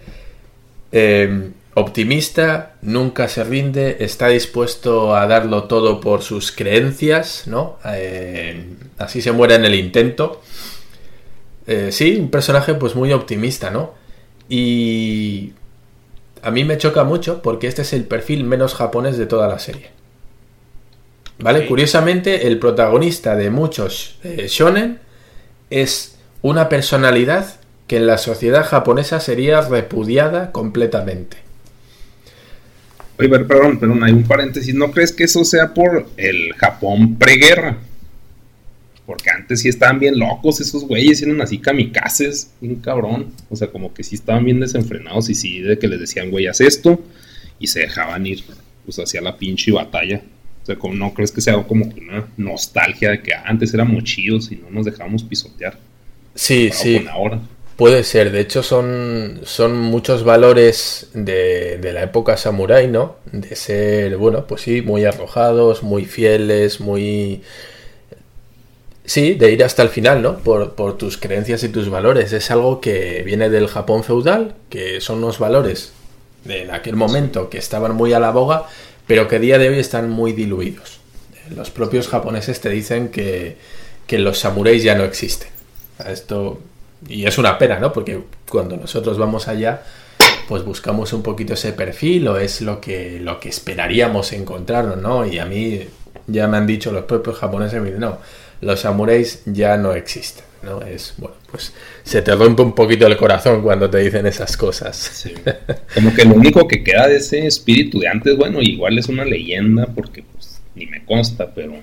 em, 0.90 1.52
optimista, 1.74 2.76
nunca 2.82 3.28
se 3.28 3.44
rinde, 3.44 3.98
está 4.00 4.28
dispuesto 4.28 5.14
a 5.14 5.26
darlo 5.26 5.64
todo 5.64 6.00
por 6.00 6.22
sus 6.22 6.50
creencias, 6.50 7.46
¿no? 7.46 7.78
Em, 7.84 8.76
así 8.98 9.22
se 9.22 9.32
muere 9.32 9.54
en 9.54 9.64
el 9.64 9.74
intento. 9.74 10.42
Eh, 11.66 11.92
sí, 11.92 12.16
un 12.16 12.30
personaje 12.30 12.74
pues 12.74 12.94
muy 12.96 13.12
optimista, 13.12 13.70
¿no? 13.70 13.94
Y 14.48 15.52
a 16.42 16.50
mí 16.50 16.64
me 16.64 16.78
choca 16.78 17.04
mucho 17.04 17.42
porque 17.42 17.66
este 17.66 17.82
es 17.82 17.92
el 17.92 18.04
perfil 18.04 18.44
menos 18.44 18.74
japonés 18.74 19.16
de 19.18 19.26
toda 19.26 19.48
la 19.48 19.58
serie. 19.58 19.90
¿Vale? 21.38 21.66
Curiosamente, 21.66 22.46
el 22.46 22.58
protagonista 22.58 23.34
de 23.34 23.50
muchos 23.50 24.18
eh, 24.24 24.46
shonen 24.48 24.98
es 25.70 26.18
una 26.42 26.68
personalidad 26.68 27.56
que 27.86 27.96
en 27.96 28.06
la 28.06 28.18
sociedad 28.18 28.64
japonesa 28.64 29.20
sería 29.20 29.62
repudiada 29.62 30.52
completamente. 30.52 31.38
Oye, 33.18 33.28
perdón, 33.28 33.78
perdón, 33.78 34.04
hay 34.04 34.12
un 34.12 34.24
paréntesis. 34.24 34.74
¿No 34.74 34.90
crees 34.90 35.12
que 35.12 35.24
eso 35.24 35.44
sea 35.44 35.74
por 35.74 36.06
el 36.16 36.54
Japón 36.54 37.16
preguerra? 37.16 37.78
Porque 39.10 39.28
antes 39.28 39.62
sí 39.62 39.68
estaban 39.68 39.98
bien 39.98 40.20
locos 40.20 40.60
esos 40.60 40.84
güeyes, 40.84 41.20
eran 41.20 41.40
así 41.40 41.58
kamikazes, 41.58 42.52
bien 42.60 42.76
cabrón. 42.76 43.32
O 43.48 43.56
sea, 43.56 43.66
como 43.66 43.92
que 43.92 44.04
sí 44.04 44.14
estaban 44.14 44.44
bien 44.44 44.60
desenfrenados 44.60 45.28
y 45.30 45.34
sí, 45.34 45.58
de 45.58 45.80
que 45.80 45.88
les 45.88 45.98
decían, 45.98 46.30
güey, 46.30 46.46
haz 46.46 46.60
esto, 46.60 47.02
y 47.58 47.66
se 47.66 47.80
dejaban 47.80 48.24
ir, 48.24 48.44
pues 48.84 49.00
hacia 49.00 49.20
la 49.20 49.36
pinche 49.36 49.72
batalla. 49.72 50.22
O 50.62 50.66
sea, 50.66 50.76
como 50.76 50.94
no 50.94 51.12
crees 51.12 51.32
que 51.32 51.40
sea 51.40 51.60
como 51.64 51.86
una 51.86 52.28
nostalgia 52.36 53.10
de 53.10 53.20
que 53.20 53.34
antes 53.34 53.74
éramos 53.74 54.04
chidos 54.04 54.52
y 54.52 54.58
no 54.58 54.70
nos 54.70 54.86
dejábamos 54.86 55.24
pisotear. 55.24 55.76
Sí, 56.36 56.70
sí. 56.72 57.04
Ahora. 57.10 57.40
Puede 57.74 58.04
ser, 58.04 58.30
de 58.30 58.42
hecho 58.42 58.62
son, 58.62 59.40
son 59.42 59.76
muchos 59.76 60.22
valores 60.22 61.08
de, 61.14 61.78
de, 61.78 61.92
la 61.92 62.04
época 62.04 62.36
samurai, 62.36 62.86
¿no? 62.86 63.16
De 63.32 63.56
ser, 63.56 64.18
bueno, 64.18 64.46
pues 64.46 64.60
sí, 64.60 64.82
muy 64.82 65.04
arrojados, 65.04 65.82
muy 65.82 66.04
fieles, 66.04 66.78
muy 66.78 67.42
Sí, 69.10 69.34
de 69.34 69.50
ir 69.50 69.64
hasta 69.64 69.82
el 69.82 69.88
final, 69.88 70.22
¿no? 70.22 70.38
Por, 70.38 70.96
tus 70.96 71.16
creencias 71.16 71.64
y 71.64 71.68
tus 71.68 71.90
valores. 71.90 72.32
Es 72.32 72.48
algo 72.52 72.80
que 72.80 73.24
viene 73.24 73.50
del 73.50 73.66
Japón 73.66 74.04
feudal, 74.04 74.54
que 74.68 75.00
son 75.00 75.18
unos 75.18 75.40
valores 75.40 75.92
de 76.44 76.70
aquel 76.70 76.94
momento 76.94 77.50
que 77.50 77.58
estaban 77.58 77.96
muy 77.96 78.12
a 78.12 78.20
la 78.20 78.30
boga, 78.30 78.66
pero 79.08 79.26
que 79.26 79.34
a 79.34 79.38
día 79.40 79.58
de 79.58 79.68
hoy 79.68 79.80
están 79.80 80.10
muy 80.10 80.32
diluidos. 80.32 81.00
Los 81.56 81.70
propios 81.70 82.06
japoneses 82.06 82.60
te 82.60 82.70
dicen 82.70 83.08
que, 83.08 83.56
los 84.12 84.38
samuráis 84.38 84.84
ya 84.84 84.94
no 84.94 85.02
existen. 85.02 85.48
Esto, 86.06 86.60
y 87.08 87.26
es 87.26 87.36
una 87.36 87.58
pena, 87.58 87.80
¿no? 87.80 87.92
Porque 87.92 88.20
cuando 88.48 88.76
nosotros 88.76 89.18
vamos 89.18 89.48
allá, 89.48 89.82
pues 90.46 90.64
buscamos 90.64 91.12
un 91.12 91.24
poquito 91.24 91.54
ese 91.54 91.72
perfil 91.72 92.28
o 92.28 92.38
es 92.38 92.60
lo 92.60 92.80
que, 92.80 93.18
lo 93.18 93.40
que 93.40 93.48
esperaríamos 93.48 94.32
encontrarnos, 94.32 94.98
¿no? 94.98 95.26
Y 95.26 95.40
a 95.40 95.46
mí 95.46 95.80
ya 96.28 96.46
me 96.46 96.58
han 96.58 96.66
dicho 96.68 96.92
los 96.92 97.06
propios 97.06 97.38
japoneses, 97.38 97.82
no, 97.98 98.18
los 98.60 98.80
samuráis 98.80 99.42
ya 99.46 99.76
no 99.76 99.92
existen, 99.94 100.44
¿no? 100.62 100.82
Es, 100.82 101.14
bueno, 101.16 101.36
pues 101.50 101.72
se 102.04 102.22
te 102.22 102.34
rompe 102.34 102.62
un 102.62 102.74
poquito 102.74 103.06
el 103.06 103.16
corazón 103.16 103.62
cuando 103.62 103.88
te 103.88 103.98
dicen 103.98 104.26
esas 104.26 104.56
cosas. 104.56 105.28
Como 105.94 106.14
que 106.14 106.24
lo 106.24 106.34
único 106.34 106.66
que 106.68 106.82
queda 106.82 107.08
de 107.08 107.16
ese 107.16 107.46
espíritu 107.46 108.00
de 108.00 108.08
antes, 108.08 108.36
bueno, 108.36 108.60
igual 108.60 108.98
es 108.98 109.08
una 109.08 109.24
leyenda 109.24 109.86
porque 109.86 110.22
pues 110.22 110.60
ni 110.74 110.86
me 110.86 111.04
consta, 111.04 111.52
pero 111.54 111.74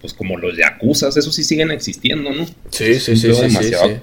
pues 0.00 0.14
como 0.14 0.38
los 0.38 0.56
yakuzas, 0.56 1.16
eso 1.16 1.32
sí 1.32 1.42
siguen 1.42 1.72
existiendo, 1.72 2.30
¿no? 2.30 2.46
Sí, 2.70 2.94
sí, 3.00 3.16
sí, 3.16 3.34
sí, 3.34 3.42
demasiado 3.42 3.96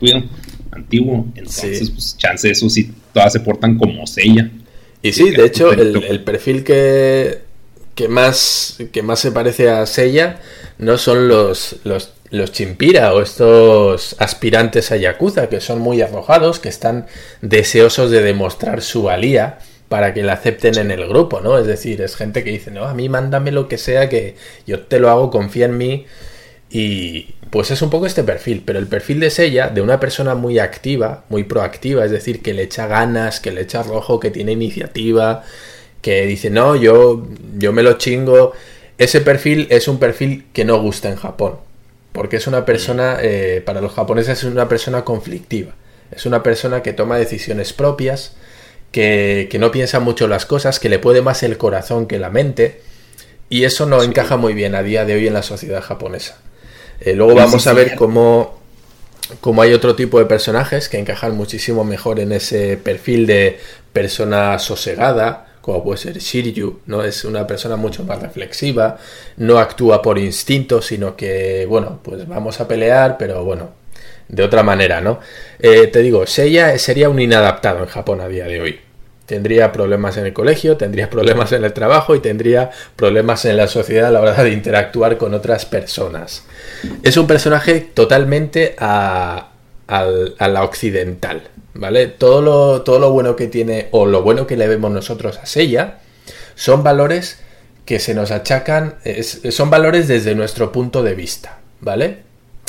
antiguo, 0.71 1.25
entonces 1.35 1.89
pues 1.89 2.17
chance 2.17 2.51
eso 2.51 2.69
sí 2.69 2.91
todas 3.13 3.31
se 3.31 3.39
portan 3.39 3.77
como 3.77 4.05
sella. 4.05 4.51
Y 5.01 5.13
sí, 5.13 5.29
de 5.29 5.45
hecho, 5.45 5.71
el, 5.71 6.23
perfil 6.23 6.63
que, 6.63 7.39
que, 7.93 8.07
más, 8.07 8.77
que 8.91 9.03
más 9.03 9.19
se 9.19 9.31
parece 9.31 9.69
a 9.69 9.85
Sella 9.85 10.41
no 10.79 10.97
son 10.97 11.27
los, 11.27 11.77
los, 11.83 12.11
los 12.31 12.51
Chimpira 12.51 13.13
o 13.13 13.21
estos 13.21 14.15
aspirantes 14.19 14.91
a 14.91 14.97
Yakuza, 14.97 15.49
que 15.49 15.61
son 15.61 15.79
muy 15.79 16.01
arrojados, 16.01 16.59
que 16.59 16.69
están 16.69 17.07
deseosos 17.41 18.11
de 18.11 18.21
demostrar 18.21 18.81
su 18.81 19.03
valía 19.03 19.59
para 19.89 20.13
que 20.13 20.23
la 20.23 20.33
acepten 20.33 20.77
en 20.77 20.91
el 20.91 21.07
grupo, 21.07 21.41
¿no? 21.41 21.57
Es 21.57 21.67
decir, 21.67 22.01
es 22.01 22.15
gente 22.15 22.43
que 22.43 22.49
dice, 22.49 22.71
no, 22.71 22.85
a 22.85 22.93
mí 22.93 23.07
mándame 23.07 23.51
lo 23.51 23.67
que 23.67 23.77
sea, 23.77 24.09
que 24.09 24.35
yo 24.65 24.81
te 24.81 24.99
lo 24.99 25.09
hago, 25.09 25.29
confía 25.29 25.65
en 25.65 25.77
mí. 25.77 26.05
Y 26.69 27.35
pues 27.51 27.71
es 27.71 27.81
un 27.81 27.89
poco 27.89 28.05
este 28.07 28.23
perfil, 28.23 28.63
pero 28.65 28.79
el 28.79 28.87
perfil 28.87 29.19
de 29.19 29.29
Sella, 29.29 29.69
de 29.69 29.81
una 29.81 29.99
persona 29.99 30.35
muy 30.35 30.59
activa, 30.59 31.23
muy 31.29 31.43
proactiva, 31.43 32.03
es 32.03 32.11
decir, 32.11 32.41
que 32.41 32.53
le 32.53 32.63
echa 32.63 32.87
ganas, 32.87 33.39
que 33.39 33.51
le 33.51 33.61
echa 33.61 33.83
rojo, 33.83 34.19
que 34.19 34.31
tiene 34.31 34.51
iniciativa, 34.53 35.43
que 36.01 36.25
dice, 36.25 36.49
no, 36.49 36.75
yo, 36.75 37.27
yo 37.57 37.71
me 37.71 37.83
lo 37.83 37.93
chingo. 37.93 38.53
Ese 38.97 39.21
perfil 39.21 39.67
es 39.69 39.87
un 39.87 39.99
perfil 39.99 40.45
que 40.53 40.65
no 40.65 40.81
gusta 40.81 41.09
en 41.09 41.15
Japón, 41.15 41.57
porque 42.15 42.37
es 42.37 42.47
una 42.47 42.65
persona, 42.65 43.17
eh, 43.21 43.61
para 43.63 43.81
los 43.81 43.93
japoneses 43.93 44.39
es 44.39 44.45
una 44.45 44.67
persona 44.67 45.03
conflictiva, 45.03 45.75
es 46.11 46.25
una 46.25 46.41
persona 46.41 46.81
que 46.81 46.93
toma 46.93 47.17
decisiones 47.17 47.73
propias, 47.73 48.33
que, 48.91 49.47
que 49.51 49.59
no 49.59 49.71
piensa 49.71 49.99
mucho 49.99 50.27
las 50.27 50.47
cosas, 50.47 50.79
que 50.79 50.89
le 50.89 50.97
puede 50.97 51.21
más 51.21 51.43
el 51.43 51.57
corazón 51.57 52.07
que 52.07 52.17
la 52.17 52.29
mente, 52.29 52.81
y 53.49 53.65
eso 53.65 53.85
no 53.85 54.01
encaja 54.01 54.37
muy 54.37 54.53
bien 54.53 54.73
a 54.73 54.81
día 54.81 55.05
de 55.05 55.13
hoy 55.13 55.27
en 55.27 55.33
la 55.33 55.43
sociedad 55.43 55.81
japonesa. 55.81 56.37
Eh, 56.99 57.13
luego 57.13 57.35
vamos 57.35 57.67
a 57.67 57.73
ver 57.73 57.95
cómo, 57.95 58.59
cómo, 59.41 59.61
hay 59.61 59.73
otro 59.73 59.95
tipo 59.95 60.19
de 60.19 60.25
personajes 60.25 60.89
que 60.89 60.97
encajan 60.97 61.35
muchísimo 61.35 61.83
mejor 61.83 62.19
en 62.19 62.31
ese 62.31 62.77
perfil 62.77 63.27
de 63.27 63.59
persona 63.93 64.57
sosegada, 64.59 65.54
como 65.65 65.83
puede 65.83 65.97
ser 65.97 66.19
Shiryu, 66.19 66.81
¿no? 66.85 67.03
Es 67.03 67.25
una 67.25 67.47
persona 67.47 67.75
mucho 67.75 68.03
más 68.03 68.21
reflexiva, 68.21 68.97
no 69.37 69.57
actúa 69.57 69.99
por 69.99 70.19
instinto, 70.19 70.79
sino 70.79 71.15
que, 71.15 71.65
bueno, 71.67 72.01
pues 72.03 72.27
vamos 72.27 72.61
a 72.61 72.67
pelear, 72.67 73.17
pero 73.17 73.43
bueno, 73.43 73.71
de 74.27 74.43
otra 74.43 74.61
manera, 74.61 75.01
¿no? 75.01 75.19
Eh, 75.57 75.87
te 75.87 76.03
digo, 76.03 76.27
Seiya 76.27 76.77
sería 76.77 77.09
un 77.09 77.19
inadaptado 77.19 77.79
en 77.79 77.87
Japón 77.87 78.21
a 78.21 78.27
día 78.27 78.45
de 78.45 78.61
hoy 78.61 78.79
tendría 79.25 79.71
problemas 79.71 80.17
en 80.17 80.27
el 80.27 80.33
colegio, 80.33 80.77
tendría 80.77 81.09
problemas 81.09 81.51
en 81.51 81.63
el 81.63 81.73
trabajo 81.73 82.13
y 82.13 82.19
tendría 82.19 82.69
problemas 82.95 83.43
en 83.45 83.57
la 83.57 83.65
sociedad 83.65 84.09
a 84.09 84.11
la 84.11 84.21
hora 84.21 84.43
de 84.43 84.51
interactuar 84.51 85.17
con 85.17 85.33
otras 85.33 85.65
personas. 85.65 86.43
Es 87.01 87.17
un 87.17 87.25
personaje 87.25 87.79
totalmente 87.91 88.75
a, 88.77 89.49
la 89.87 90.63
occidental, 90.63 91.41
¿vale? 91.75 92.07
Todo 92.07 92.41
lo, 92.41 92.81
todo 92.81 92.99
lo 92.99 93.11
bueno 93.11 93.35
que 93.35 93.47
tiene 93.47 93.89
o 93.91 94.07
lo 94.07 94.23
bueno 94.23 94.47
que 94.47 94.57
le 94.57 94.67
vemos 94.67 94.91
nosotros 94.91 95.37
a 95.37 95.45
Sella 95.45 95.99
son 96.55 96.83
valores 96.83 97.39
que 97.85 97.99
se 97.99 98.15
nos 98.15 98.31
achacan, 98.31 98.95
son 99.51 99.69
valores 99.69 100.07
desde 100.07 100.33
nuestro 100.33 100.71
punto 100.71 101.03
de 101.03 101.13
vista, 101.13 101.59
¿vale? 101.81 102.23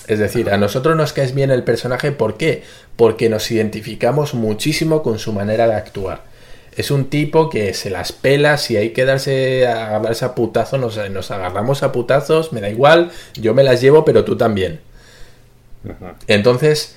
Es 0.07 0.18
decir, 0.18 0.50
a 0.50 0.59
nosotros 0.59 0.94
nos 0.94 1.14
cae 1.14 1.32
bien 1.32 1.50
el 1.50 1.64
personaje, 1.64 2.12
¿por 2.12 2.36
qué? 2.36 2.62
Porque 2.96 3.30
nos 3.30 3.50
identificamos 3.50 4.34
muchísimo 4.34 5.02
con 5.02 5.18
su 5.18 5.32
manera 5.32 5.66
de 5.66 5.74
actuar 5.74 6.20
es 6.76 6.90
un 6.90 7.07
tipo 7.07 7.48
que 7.48 7.72
se 7.72 7.88
las 7.88 8.12
pela, 8.12 8.59
si 8.59 8.76
hay 8.76 8.90
que 8.90 9.07
darse 9.07 9.66
a 9.66 9.86
agarrarse 9.86 10.26
a 10.26 10.34
putazos, 10.34 10.78
nos, 11.11 11.30
agarramos 11.30 11.82
a 11.82 11.90
putazos, 11.90 12.52
me 12.52 12.61
da 12.61 12.68
igual, 12.68 13.11
yo 13.34 13.54
me 13.54 13.64
las 13.64 13.80
llevo, 13.80 14.04
pero 14.04 14.24
tú 14.24 14.36
también. 14.36 14.80
Entonces, 16.26 16.96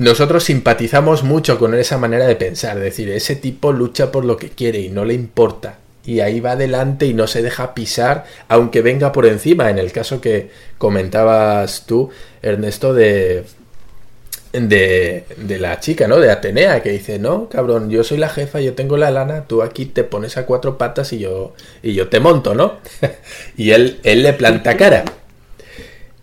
nosotros 0.00 0.44
simpatizamos 0.44 1.24
mucho 1.24 1.58
con 1.58 1.74
esa 1.74 1.98
manera 1.98 2.26
de 2.26 2.34
pensar, 2.34 2.78
es 2.78 2.84
decir, 2.84 3.10
ese 3.10 3.36
tipo 3.36 3.70
lucha 3.70 4.10
por 4.10 4.24
lo 4.24 4.38
que 4.38 4.48
quiere 4.48 4.80
y 4.80 4.88
no 4.88 5.04
le 5.04 5.12
importa. 5.12 5.76
Y 6.06 6.20
ahí 6.20 6.40
va 6.40 6.52
adelante 6.52 7.04
y 7.04 7.12
no 7.12 7.26
se 7.26 7.42
deja 7.42 7.74
pisar, 7.74 8.24
aunque 8.48 8.80
venga 8.80 9.12
por 9.12 9.26
encima, 9.26 9.68
en 9.68 9.78
el 9.78 9.92
caso 9.92 10.22
que 10.22 10.48
comentabas 10.78 11.84
tú, 11.84 12.08
Ernesto, 12.40 12.94
de 12.94 13.44
de, 14.52 15.26
de, 15.36 15.58
la 15.58 15.78
chica, 15.80 16.08
¿no? 16.08 16.18
De 16.18 16.30
Atenea, 16.30 16.82
que 16.82 16.90
dice, 16.92 17.18
no, 17.18 17.50
cabrón, 17.50 17.90
yo 17.90 18.02
soy 18.02 18.16
la 18.16 18.30
jefa, 18.30 18.60
yo 18.60 18.72
tengo 18.72 18.96
la 18.96 19.10
lana, 19.10 19.44
tú 19.46 19.62
aquí 19.62 19.84
te 19.84 20.02
pones 20.02 20.38
a 20.38 20.46
cuatro 20.46 20.78
patas 20.78 21.12
y 21.12 21.18
yo, 21.18 21.52
y 21.82 21.92
yo 21.92 22.08
te 22.08 22.20
monto, 22.20 22.54
¿no? 22.54 22.78
y 23.56 23.72
él, 23.72 24.00
él 24.02 24.22
le 24.22 24.32
planta 24.32 24.78
cara. 24.78 25.04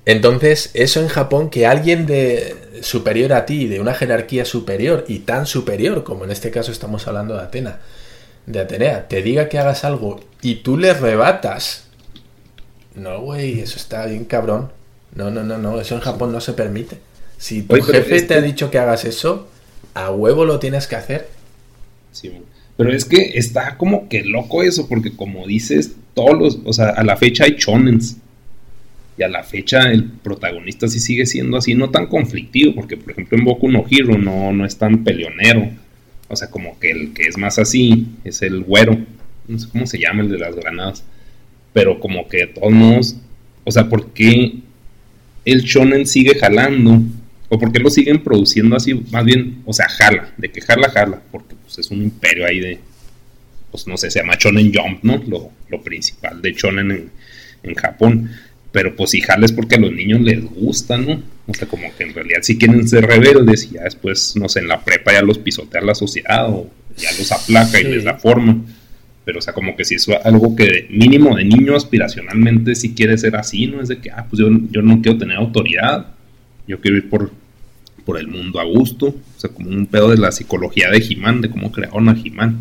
Entonces, 0.08 0.72
eso 0.74 1.02
en 1.02 1.10
Japón, 1.10 1.50
que 1.50 1.68
alguien 1.68 2.06
de 2.06 2.56
superior 2.82 3.34
a 3.34 3.46
ti, 3.46 3.68
de 3.68 3.82
una 3.82 3.94
jerarquía 3.94 4.46
superior 4.46 5.04
y 5.10 5.20
tan 5.20 5.46
superior, 5.46 6.06
como 6.06 6.24
en 6.24 6.32
este 6.32 6.50
caso 6.50 6.72
estamos 6.72 7.06
hablando 7.10 7.36
de 7.36 7.42
Atena, 7.42 7.80
de 8.46 8.62
Atenea, 8.62 9.10
te 9.10 9.22
diga 9.22 9.50
que 9.50 9.60
hagas 9.60 9.84
algo 9.84 10.22
y 10.42 10.56
tú 10.56 10.78
le 10.78 10.94
rebatas. 10.94 11.90
No, 12.96 13.20
güey, 13.20 13.60
eso 13.60 13.76
está 13.76 14.06
bien 14.06 14.24
cabrón. 14.24 14.72
No, 15.14 15.30
no, 15.30 15.44
no, 15.44 15.58
no, 15.58 15.82
eso 15.82 15.96
en 15.96 16.02
Japón 16.02 16.32
no 16.32 16.40
se 16.40 16.54
permite. 16.54 17.00
Si 17.38 17.64
tu 17.64 17.76
jefe 17.82 18.22
te 18.22 18.36
ha 18.36 18.42
dicho 18.42 18.72
que 18.72 18.80
hagas 18.80 19.04
eso, 19.04 19.50
a 19.94 20.10
huevo 20.10 20.46
lo 20.46 20.58
tienes 20.60 20.88
que 20.88 20.96
hacer. 20.96 21.28
Sí, 22.14 22.32
pero 22.78 22.94
es 22.94 23.04
que 23.04 23.38
está 23.38 23.76
como 23.76 24.08
que 24.08 24.24
loco 24.24 24.64
eso, 24.64 24.88
porque 24.88 25.18
como 25.18 25.46
dices, 25.46 25.92
todos 26.14 26.40
los, 26.40 26.60
o 26.64 26.72
sea, 26.72 26.92
a 26.92 27.04
la 27.04 27.18
fecha 27.18 27.44
hay 27.44 27.58
chonens. 27.58 28.16
Y 29.18 29.24
a 29.24 29.28
la 29.28 29.44
fecha 29.44 29.92
el 29.92 30.04
protagonista 30.04 30.88
sí 30.88 31.00
sigue 31.00 31.26
siendo 31.26 31.58
así, 31.58 31.74
no 31.74 31.90
tan 31.90 32.08
conflictivo, 32.08 32.76
porque 32.76 32.98
por 32.98 33.12
ejemplo 33.12 33.38
en 33.38 33.46
Boku 33.46 33.70
no 33.70 33.86
Hero 33.90 34.18
no, 34.18 34.54
no 34.54 34.66
es 34.66 34.78
tan 34.78 35.04
peleonero. 35.04 35.70
O 36.28 36.36
sea, 36.36 36.50
como 36.50 36.78
que 36.80 36.92
el 36.92 37.14
que 37.14 37.24
es 37.24 37.38
más 37.38 37.58
así 37.58 38.08
es 38.24 38.42
el 38.42 38.62
güero. 38.62 38.98
No 39.48 39.58
sé 39.58 39.70
cómo 39.70 39.88
se 39.88 40.00
llama 40.00 40.22
el 40.22 40.30
de 40.30 40.38
las 40.38 40.56
granadas. 40.56 41.04
Pero 41.74 42.00
como 42.00 42.28
que 42.28 42.48
todos 42.48 42.72
modos, 42.72 43.18
o 43.64 43.72
sea, 43.72 43.90
¿por 43.90 44.12
qué 44.12 44.56
el 45.46 45.62
shonen 45.62 46.06
sigue 46.06 46.38
jalando 46.38 47.02
o 47.50 47.58
por 47.58 47.72
qué 47.72 47.80
lo 47.80 47.90
siguen 47.90 48.24
produciendo 48.24 48.76
así, 48.76 48.94
más 49.12 49.24
bien, 49.24 49.62
o 49.66 49.72
sea, 49.72 49.88
jala, 49.88 50.34
de 50.38 50.52
que 50.52 50.62
jala, 50.62 50.90
jala, 50.90 51.22
porque 51.32 51.56
pues 51.56 51.80
es 51.80 51.90
un 51.90 52.04
imperio 52.04 52.46
ahí 52.46 52.60
de, 52.60 52.80
pues 53.72 53.88
no 53.88 53.96
sé, 53.98 54.12
se 54.12 54.20
llama 54.20 54.36
Shonen 54.38 54.74
Jump, 54.74 55.04
¿no? 55.04 55.24
Lo, 55.28 55.52
lo 55.70 55.82
principal 55.82 56.42
de 56.42 56.52
Shonen 56.52 56.92
en, 56.92 57.10
en, 57.64 57.76
Japón, 57.76 58.30
pero 58.78 58.96
pues 58.96 59.10
si 59.10 59.22
jala 59.22 59.44
es 59.44 59.52
porque 59.52 59.74
a 59.74 59.80
los 59.80 59.92
niños 59.92 60.22
les 60.22 60.46
gusta, 60.46 61.00
¿no? 61.00 61.20
O 61.48 61.54
sea, 61.56 61.68
como 61.68 61.88
que 61.98 62.04
en 62.04 62.14
realidad 62.14 62.42
sí 62.44 62.60
quieren 62.60 62.88
ser 62.88 63.08
rebeldes 63.08 63.64
y 63.64 63.74
ya 63.74 63.86
después, 63.86 64.36
no 64.36 64.48
sé, 64.48 64.60
en 64.60 64.68
la 64.68 64.86
prepa 64.86 65.14
ya 65.14 65.24
los 65.24 65.40
pisotea 65.40 65.82
la 65.82 65.96
sociedad 65.96 66.48
o 66.48 66.70
ya 66.96 67.10
los 67.18 67.32
aplaca 67.32 67.82
y 67.82 67.86
les 67.86 68.04
da 68.04 68.20
forma. 68.20 68.56
Pero, 69.26 69.40
o 69.40 69.42
sea, 69.42 69.54
como 69.54 69.76
que 69.76 69.84
si 69.84 69.96
es 69.96 70.08
algo 70.24 70.56
que 70.56 70.86
mínimo 70.92 71.36
de 71.36 71.46
niño 71.46 71.76
aspiracionalmente 71.76 72.76
si 72.76 72.94
quiere 72.94 73.18
ser 73.18 73.36
así, 73.36 73.66
¿no? 73.66 73.82
Es 73.82 73.88
de 73.88 73.98
que, 73.98 74.12
ah, 74.12 74.28
pues 74.30 74.40
yo, 74.40 74.48
yo 74.70 74.84
no 74.84 75.02
quiero 75.02 75.18
tener 75.18 75.38
autoridad, 75.38 76.14
yo 76.68 76.80
quiero 76.80 76.98
ir 76.98 77.10
por, 77.10 77.32
por 78.06 78.20
el 78.20 78.28
mundo 78.28 78.60
a 78.60 78.64
gusto, 78.64 79.08
o 79.08 79.40
sea, 79.40 79.50
como 79.50 79.72
un 79.72 79.88
pedo 79.88 80.12
de 80.12 80.18
la 80.18 80.32
psicología 80.32 80.92
de 80.92 81.00
He-Man, 81.00 81.42
de 81.42 81.50
cómo 81.50 81.72
crearon 81.72 82.10
a 82.10 82.12
He-Man. 82.12 82.60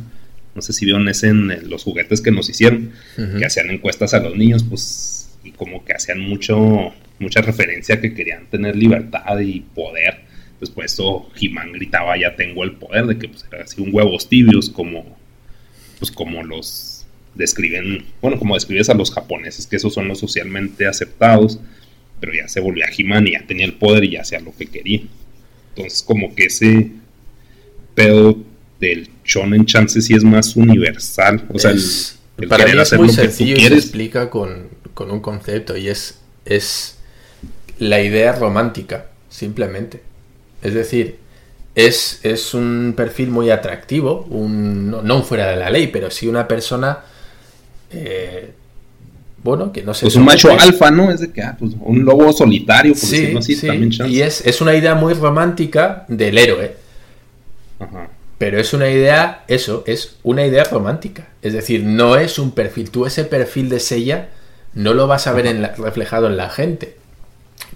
No 0.55 0.63
sé 0.63 0.73
si 0.73 0.87
vieron 0.87 1.07
ese 1.11 1.29
en 1.29 1.69
los 1.69 1.85
juguetes 1.85 2.23
que 2.23 2.31
nos 2.31 2.49
hicieron, 2.49 2.93
que 3.17 3.45
hacían 3.45 3.69
encuestas 3.69 4.15
a 4.15 4.21
los 4.21 4.35
niños, 4.35 4.65
pues, 4.65 5.16
y 5.47 5.51
como 5.53 5.85
que 5.85 5.95
hacían 5.95 6.21
mucho, 6.21 6.93
mucha 7.19 7.41
referencia 7.41 8.01
que 8.01 8.15
querían 8.15 8.47
tener 8.47 8.77
libertad 8.77 9.39
y 9.41 9.61
poder. 9.61 10.21
Pues 10.59 10.71
por 10.71 10.85
eso 10.85 11.29
He-Man 11.39 11.73
gritaba, 11.73 12.17
ya 12.19 12.35
tengo 12.35 12.65
el 12.65 12.73
poder, 12.73 13.07
de 13.07 13.19
que 13.19 13.29
pues, 13.29 13.45
era 13.51 13.65
así 13.65 13.81
un 13.81 13.95
huevos 13.95 14.29
tibios, 14.29 14.71
como, 14.71 15.17
pues, 15.99 16.11
como 16.11 16.43
los 16.43 17.07
describen, 17.35 18.05
bueno, 18.23 18.39
como 18.39 18.55
describes 18.55 18.89
a 18.89 18.95
los 18.95 19.13
japoneses, 19.13 19.67
que 19.67 19.77
esos 19.77 19.93
son 19.93 20.09
los 20.09 20.19
socialmente 20.19 20.87
aceptados 20.87 21.61
pero 22.21 22.33
ya 22.33 22.49
se 22.49 22.61
volvió 22.61 22.85
a 22.85 22.89
He-Man 22.97 23.29
y 23.29 23.33
ya 23.33 23.47
tenía 23.47 23.67
el 23.67 23.75
poder 23.75 24.05
y 24.05 24.13
ya 24.13 24.23
hacía 24.23 24.41
lo 24.41 24.55
que 24.57 24.67
quería. 24.67 25.03
Entonces, 25.75 26.03
como 26.03 26.35
que 26.35 26.45
ese 26.45 26.91
pedo 27.95 28.39
del 28.81 29.09
shonen 29.25 29.67
chance 29.67 30.01
sí 30.01 30.15
es 30.15 30.25
más 30.25 30.57
universal. 30.57 31.45
O 31.53 31.59
sea, 31.59 31.73
el, 31.73 32.49
para 32.49 32.65
mí 32.67 32.73
es 32.79 32.93
muy 32.95 33.09
sencillo 33.11 33.57
y 33.57 33.61
se 33.61 33.75
explica 33.75 34.31
con, 34.31 34.69
con, 34.97 35.11
un 35.11 35.21
concepto 35.21 35.77
y 35.77 35.89
es, 35.89 36.21
es 36.47 36.97
la 37.79 38.01
idea 38.01 38.33
romántica, 38.33 39.07
simplemente. 39.29 40.03
Es 40.63 40.73
decir, 40.73 41.19
es, 41.75 42.21
es 42.23 42.55
un 42.55 42.95
perfil 42.97 43.29
muy 43.29 43.51
atractivo, 43.51 44.27
un, 44.31 44.91
no, 44.91 45.23
fuera 45.23 45.51
de 45.51 45.57
la 45.57 45.69
ley, 45.69 45.89
pero 45.89 46.11
sí 46.11 46.27
una 46.27 46.49
persona, 46.49 47.01
eh, 47.91 48.53
bueno, 49.43 49.71
que 49.71 49.83
no 49.83 49.93
sé. 49.93 50.07
Pues 50.07 50.17
un 50.17 50.25
macho 50.25 50.51
alfa, 50.51 50.91
¿no? 50.91 51.11
Es 51.13 51.21
de 51.21 51.31
que, 51.31 51.43
ah, 51.43 51.55
pues 51.59 51.75
un 51.79 52.03
lobo 52.03 52.33
solitario, 52.33 52.95
por 52.95 53.03
sí, 53.03 53.35
así, 53.37 53.55
sí. 53.55 53.67
también 53.67 53.93
Y 54.09 54.23
es, 54.23 54.45
es 54.47 54.63
una 54.63 54.75
idea 54.75 54.95
muy 54.95 55.13
romántica 55.13 56.07
del 56.09 56.39
héroe. 56.39 56.75
Ajá. 57.79 58.09
Pero 58.39 58.59
es 58.59 58.73
una 58.75 58.91
idea, 58.91 59.45
eso, 59.49 59.83
es 59.87 60.17
una 60.23 60.47
idea 60.47 60.65
romántica. 60.65 61.29
Es 61.41 61.55
decir, 61.55 61.85
no 61.85 62.17
es 62.17 62.39
un 62.39 62.51
perfil. 62.51 62.91
Tú 62.91 63.07
ese 63.07 63.25
perfil 63.25 63.69
de 63.69 63.81
Sella 63.81 64.29
no 64.77 64.93
lo 64.93 65.07
vas 65.07 65.27
a 65.27 65.33
ver 65.33 65.47
en 65.47 65.69
reflejado 65.79 66.27
en 66.27 66.37
la 66.37 66.51
gente. 66.51 66.97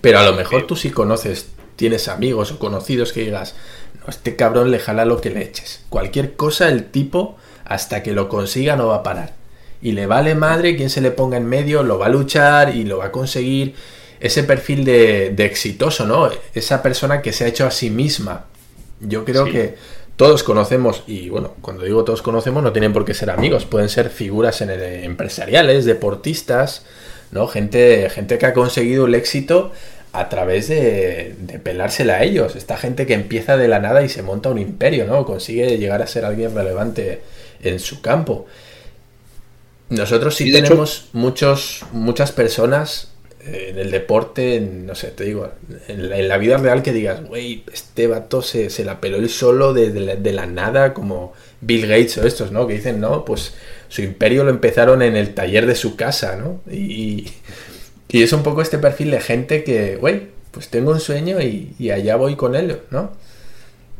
Pero 0.03 0.19
a 0.19 0.23
lo 0.23 0.35
mejor 0.35 0.67
tú 0.67 0.77
sí 0.77 0.91
conoces, 0.91 1.49
tienes 1.75 2.09
amigos 2.09 2.53
o 2.53 2.59
conocidos 2.59 3.13
que 3.13 3.23
digas, 3.23 3.55
no, 3.99 4.07
este 4.09 4.37
cabrón 4.37 4.71
le 4.71 4.79
jala 4.79 5.07
lo 5.07 5.21
que 5.21 5.31
le 5.31 5.43
eches. 5.43 5.83
Cualquier 5.89 6.37
cosa 6.37 6.69
el 6.69 6.85
tipo, 6.85 7.37
hasta 7.65 8.03
que 8.03 8.13
lo 8.13 8.29
consiga, 8.29 8.77
no 8.77 8.89
va 8.89 8.97
a 8.97 9.03
parar. 9.03 9.33
Y 9.81 9.93
le 9.93 10.07
vale 10.07 10.35
madre 10.35 10.77
quien 10.77 10.91
se 10.91 11.01
le 11.01 11.11
ponga 11.11 11.39
en 11.39 11.47
medio, 11.47 11.83
lo 11.83 11.99
va 11.99 12.07
a 12.07 12.11
luchar 12.11 12.77
y 12.77 12.85
lo 12.85 12.99
va 12.99 13.07
a 13.07 13.13
conseguir. 13.13 13.75
Ese 14.21 14.45
perfil 14.45 14.85
de, 14.85 15.29
exitoso, 15.39 16.07
¿no? 16.07 16.29
Esa 16.55 16.83
persona 16.83 17.23
que 17.23 17.33
se 17.33 17.45
ha 17.45 17.49
hecho 17.49 17.67
a 17.67 17.71
sí 17.71 17.89
misma. 17.89 18.45
Yo 19.01 19.25
creo 19.25 19.47
que 19.47 19.77
todos 20.21 20.43
conocemos, 20.43 21.03
y 21.07 21.31
bueno, 21.31 21.55
cuando 21.63 21.83
digo 21.83 22.05
todos 22.05 22.21
conocemos, 22.21 22.63
no 22.63 22.73
tienen 22.73 22.93
por 22.93 23.07
qué 23.07 23.15
ser 23.15 23.31
amigos, 23.31 23.65
pueden 23.65 23.89
ser 23.89 24.11
figuras 24.11 24.61
en 24.61 24.69
empresariales, 24.69 25.87
deportistas, 25.87 26.85
¿no? 27.31 27.47
Gente, 27.47 28.11
gente 28.11 28.37
que 28.37 28.45
ha 28.45 28.53
conseguido 28.53 29.07
el 29.07 29.15
éxito 29.15 29.73
a 30.13 30.29
través 30.29 30.69
de, 30.69 31.37
de, 31.39 31.59
pelársela 31.59 32.17
a 32.17 32.23
ellos. 32.23 32.55
Esta 32.55 32.77
gente 32.77 33.07
que 33.07 33.15
empieza 33.15 33.57
de 33.57 33.67
la 33.67 33.79
nada 33.79 34.03
y 34.03 34.11
se 34.11 34.23
monta 34.23 34.51
un 34.51 34.59
imperio, 34.59 35.07
¿no? 35.07 35.25
Consigue 35.25 35.79
llegar 35.79 36.03
a 36.03 36.07
ser 36.07 36.27
alguien 36.27 36.55
relevante 36.55 37.23
en 37.63 37.79
su 37.79 38.03
campo. 38.03 38.45
Nosotros 39.89 40.37
sí, 40.37 40.53
tenemos 40.53 41.09
muchos, 41.15 41.87
muchas 41.93 42.31
personas 42.31 43.10
en 43.43 43.79
el 43.79 43.91
deporte, 43.91 44.61
no 44.61 44.95
sé, 44.95 45.09
te 45.09 45.25
digo, 45.25 45.51
en 45.89 46.29
la, 46.29 46.39
vida 46.39 46.59
real 46.59 46.83
que 46.83 46.93
digas, 46.93 47.25
güey, 47.25 47.65
este 47.73 48.07
vato 48.07 48.43
se, 48.43 48.69
se, 48.71 48.85
la 48.85 49.01
peló 49.01 49.17
él 49.17 49.31
solo 49.31 49.73
de, 49.73 49.91
de, 49.91 50.33
la, 50.33 50.47
nada, 50.47 50.93
como 50.93 51.33
Bill 51.61 51.87
Gates 51.87 52.19
o 52.19 52.27
estos, 52.27 52.53
¿no? 52.53 52.67
Que 52.67 52.75
dicen, 52.75 53.01
no, 53.01 53.25
pues 53.25 53.55
su 53.89 54.03
imperio 54.03 54.45
lo 54.45 54.51
empezaron 54.51 55.03
en 55.03 55.17
el 55.17 55.35
taller 55.35 55.67
de 55.67 55.75
su 55.75 55.97
casa, 55.97 56.37
¿no? 56.37 56.61
Y, 56.71 57.29
y 58.09 58.23
es 58.23 58.33
un 58.33 58.43
poco 58.43 58.61
este 58.61 58.79
perfil 58.79 59.11
de 59.13 59.21
gente 59.21 59.65
que, 59.65 59.97
güey, 59.97 60.29
pues 60.51 60.69
tengo 60.69 60.91
un 60.91 61.01
sueño 61.01 61.41
y, 61.41 61.75
y, 61.79 61.91
allá 61.91 62.17
voy 62.17 62.37
con 62.37 62.55
él, 62.55 62.79
¿no? 62.91 63.13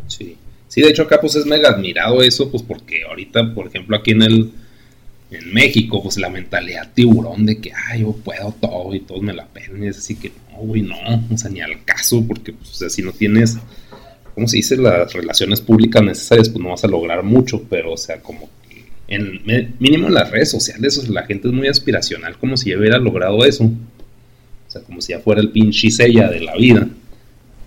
Sí. 0.07 0.37
Sí, 0.69 0.83
de 0.83 0.91
hecho 0.91 1.03
acá 1.03 1.21
pues 1.21 1.35
es 1.35 1.47
mega 1.47 1.71
admirado 1.71 2.23
eso, 2.23 2.49
pues 2.49 2.63
porque 2.63 3.03
ahorita, 3.05 3.55
por 3.55 3.67
ejemplo, 3.67 3.97
aquí 3.97 4.13
en 4.13 4.23
el 4.23 4.53
en 5.31 5.53
México, 5.53 6.03
pues 6.03 6.17
la 6.19 6.29
mentalidad 6.29 6.91
tiburón 6.93 7.47
de 7.47 7.59
que, 7.61 7.73
ay, 7.89 8.01
yo 8.01 8.13
puedo 8.13 8.53
todo 8.61 8.95
y 8.95 9.01
todos 9.01 9.23
me 9.23 9.33
la 9.33 9.47
pegan. 9.47 9.85
Y 9.85 9.87
es 9.87 9.99
así 9.99 10.17
que, 10.17 10.33
no, 10.51 10.59
güey, 10.59 10.83
no, 10.83 10.97
o 11.31 11.39
sea, 11.39 11.51
ni 11.51 11.61
al 11.61 11.85
caso, 11.85 12.25
porque, 12.27 12.53
pues, 12.53 12.71
o 12.71 12.75
sea, 12.75 12.91
si 12.91 13.03
no 13.03 13.13
tienes, 13.13 13.57
¿cómo 14.35 14.49
se 14.49 14.57
dice? 14.57 14.77
Las 14.77 15.13
relaciones 15.13 15.61
públicas 15.61 16.03
necesarias, 16.03 16.49
pues 16.49 16.63
no 16.63 16.71
vas 16.71 16.85
a 16.85 16.89
lograr 16.89 17.23
mucho, 17.23 17.63
pero, 17.71 17.93
o 17.93 17.97
sea, 17.97 18.21
como 18.21 18.51
que, 18.69 18.85
en, 19.09 19.75
mínimo 19.79 20.09
en 20.09 20.15
las 20.15 20.31
redes 20.31 20.51
sociales, 20.51 20.99
o 20.99 21.03
sea, 21.03 21.11
la 21.11 21.27
gente 21.27 21.49
es 21.49 21.55
muy 21.55 21.69
aspiracional, 21.69 22.37
como 22.37 22.57
si 22.57 22.71
ya 22.71 22.79
hubiera 22.79 22.99
logrado 22.99 23.45
eso. 23.45 23.65
O 23.65 24.73
sea, 24.73 24.83
como 24.83 25.01
si 25.01 25.13
ya 25.13 25.19
fuera 25.19 25.41
el 25.41 25.51
pinche 25.51 25.91
sella 25.91 26.29
de 26.29 26.41
la 26.41 26.55
vida. 26.55 26.89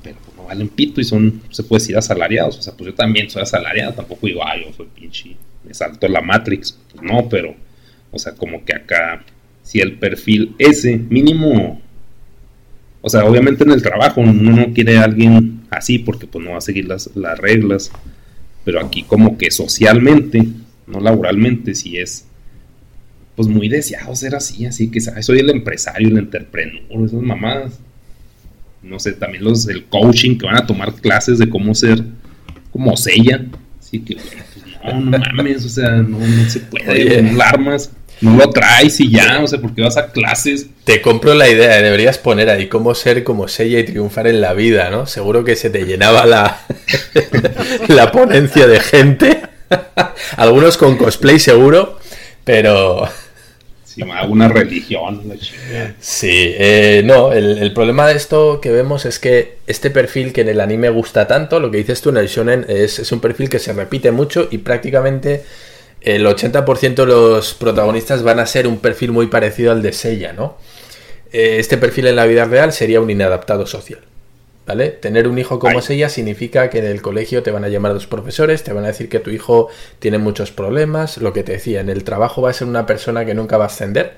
Pero 0.01 0.18
pues, 0.24 0.38
no 0.38 0.45
valen 0.45 0.70
pito 0.70 1.01
y 1.01 1.03
son, 1.03 1.41
se 1.49 1.64
puede 1.64 1.82
decir, 1.82 1.97
asalariados. 1.97 2.59
O 2.59 2.61
sea, 2.61 2.74
pues 2.74 2.91
yo 2.91 2.93
también 2.93 3.30
soy 3.30 3.41
asalariado, 3.41 3.93
tampoco 3.93 4.26
digo, 4.26 4.41
ay, 4.45 4.64
yo 4.66 4.74
soy 4.74 4.88
pinche 4.95 5.36
me 5.66 5.74
saltó 5.74 6.07
la 6.07 6.22
Matrix. 6.22 6.78
Pues 6.91 7.03
no, 7.03 7.28
pero, 7.30 7.55
o 8.11 8.20
sea, 8.20 8.34
como 8.34 8.64
que 8.66 8.76
acá, 8.76 9.24
si 9.61 9.80
el 9.80 9.97
perfil 9.97 10.55
ese, 10.57 10.97
mínimo, 10.97 11.82
o 13.01 13.09
sea, 13.09 13.26
obviamente 13.26 13.64
en 13.64 13.72
el 13.72 13.82
trabajo 13.82 14.22
uno 14.22 14.34
no 14.34 14.74
quiere 14.74 14.97
a 14.97 15.03
alguien 15.03 15.61
así 15.70 15.99
porque 15.99 16.28
pues 16.28 16.43
no 16.43 16.51
va 16.51 16.57
a 16.57 16.61
seguir 16.61 16.86
las, 16.88 17.09
las 17.16 17.38
reglas, 17.38 17.91
pero 18.64 18.80
aquí 18.80 19.03
como 19.03 19.38
que 19.38 19.51
socialmente, 19.51 20.47
no 20.88 20.99
laboralmente, 20.99 21.76
si 21.76 21.97
es 21.97 22.26
pues 23.36 23.47
muy 23.47 23.68
deseado 23.68 24.16
ser 24.16 24.36
así, 24.36 24.66
así 24.66 24.89
que 24.89 25.01
soy 25.01 25.39
el 25.39 25.49
empresario, 25.49 26.09
el 26.09 26.18
entrepreneur, 26.18 27.05
esas 27.05 27.22
mamadas. 27.22 27.80
No 28.84 28.99
sé, 28.99 29.14
también 29.14 29.43
los 29.43 29.66
del 29.66 29.86
coaching 29.86 30.38
que 30.38 30.45
van 30.45 30.57
a 30.57 30.68
tomar 30.68 30.93
clases 30.95 31.39
de 31.39 31.49
cómo 31.49 31.74
ser 31.74 32.03
como 32.72 32.95
sella. 32.97 33.45
Así 33.80 33.99
que, 33.99 34.18
no, 34.84 34.99
no 35.01 35.17
mames, 35.36 35.65
o 35.65 35.69
sea, 35.69 35.91
no, 35.91 36.19
se 36.49 36.59
puede, 36.61 37.41
armas, 37.41 37.91
no 38.21 38.38
lo 38.38 38.49
traes 38.49 38.99
y 38.99 39.09
ya, 39.09 39.41
o 39.41 39.47
sea, 39.47 39.59
porque 39.59 39.81
vas 39.81 39.97
a 39.97 40.11
clases. 40.11 40.67
Te 40.84 41.01
compro 41.01 41.34
la 41.34 41.49
idea, 41.49 41.81
deberías 41.81 42.17
poner 42.17 42.49
ahí 42.49 42.67
cómo 42.67 42.95
ser 42.95 43.23
como 43.23 43.47
Sella 43.47 43.79
y 43.79 43.86
triunfar 43.86 44.27
en 44.27 44.41
la 44.41 44.53
vida, 44.53 44.89
¿no? 44.89 45.05
Seguro 45.05 45.43
que 45.43 45.55
se 45.55 45.69
te 45.69 45.86
llenaba 45.86 46.25
la, 46.25 46.61
la 47.88 48.11
ponencia 48.11 48.67
de 48.67 48.79
gente, 48.79 49.41
algunos 50.38 50.77
con 50.77 50.97
cosplay 50.97 51.39
seguro, 51.39 51.99
pero 52.43 53.07
alguna 54.13 54.47
religión. 54.47 55.21
Sí, 55.99 56.29
eh, 56.31 57.01
no, 57.05 57.31
el, 57.31 57.73
problema 57.73 58.07
de 58.07 58.15
esto 58.15 58.59
que 58.61 58.71
vemos 58.71 59.05
es 59.05 59.19
que 59.19 59.57
este 59.67 59.89
perfil 59.89 60.33
que 60.33 60.41
en 60.41 60.49
el 60.49 60.61
anime 60.61 60.89
gusta 60.89 61.27
tanto, 61.27 61.59
lo 61.59 61.71
que 61.71 61.77
dices 61.77 62.01
tú 62.01 62.09
en 62.09 62.17
el 62.17 62.27
shonen, 62.27 62.65
es, 62.67 63.11
un 63.11 63.19
perfil 63.19 63.49
que 63.49 63.59
se 63.59 63.73
repite 63.73 64.11
mucho 64.11 64.47
y 64.51 64.59
prácticamente 64.59 65.43
el 66.01 66.25
80% 66.25 66.95
de 66.95 67.05
los 67.05 67.53
protagonistas 67.53 68.23
van 68.23 68.39
a 68.39 68.45
ser 68.45 68.67
un 68.67 68.79
perfil 68.79 69.11
muy 69.11 69.27
parecido 69.27 69.71
al 69.71 69.81
de 69.81 69.93
Seiya, 69.93 70.33
¿no? 70.33 70.57
Eh, 71.31 71.57
este 71.59 71.77
perfil 71.77 72.07
en 72.07 72.15
la 72.15 72.25
vida 72.25 72.45
real 72.45 72.73
sería 72.73 73.01
un 73.01 73.09
inadaptado 73.09 73.65
social. 73.65 73.99
¿Vale? 74.66 74.89
Tener 74.89 75.28
un 75.28 75.38
hijo 75.38 75.59
como 75.59 75.80
ella 75.89 76.07
significa 76.07 76.70
que 76.70 76.80
en 76.80 76.86
el 76.86 77.01
colegio 77.01 77.43
te 77.43 77.51
van 77.51 77.66
a 77.66 77.68
llamar 77.68 77.91
a 77.91 77.95
los 77.95 78.07
profesores, 78.07 78.64
te 78.64 78.72
van 78.72 78.86
a 78.86 78.88
decir 78.88 79.09
que 79.09 79.20
tu 79.20 79.30
hijo 79.30 79.68
tiene 79.99 80.20
muchos 80.20 80.51
problemas, 80.51 81.18
lo 81.18 81.34
que 81.34 81.43
te 81.43 81.51
decía, 81.51 81.82
en 81.82 81.89
el 81.89 82.05
trabajo 82.05 82.41
va 82.41 82.51
a 82.51 82.53
ser 82.53 82.70
una 82.70 82.86
persona 82.86 83.26
que 83.26 83.34
nunca 83.34 83.57
va 83.57 83.66
a 83.66 83.68
ascender 83.68 84.14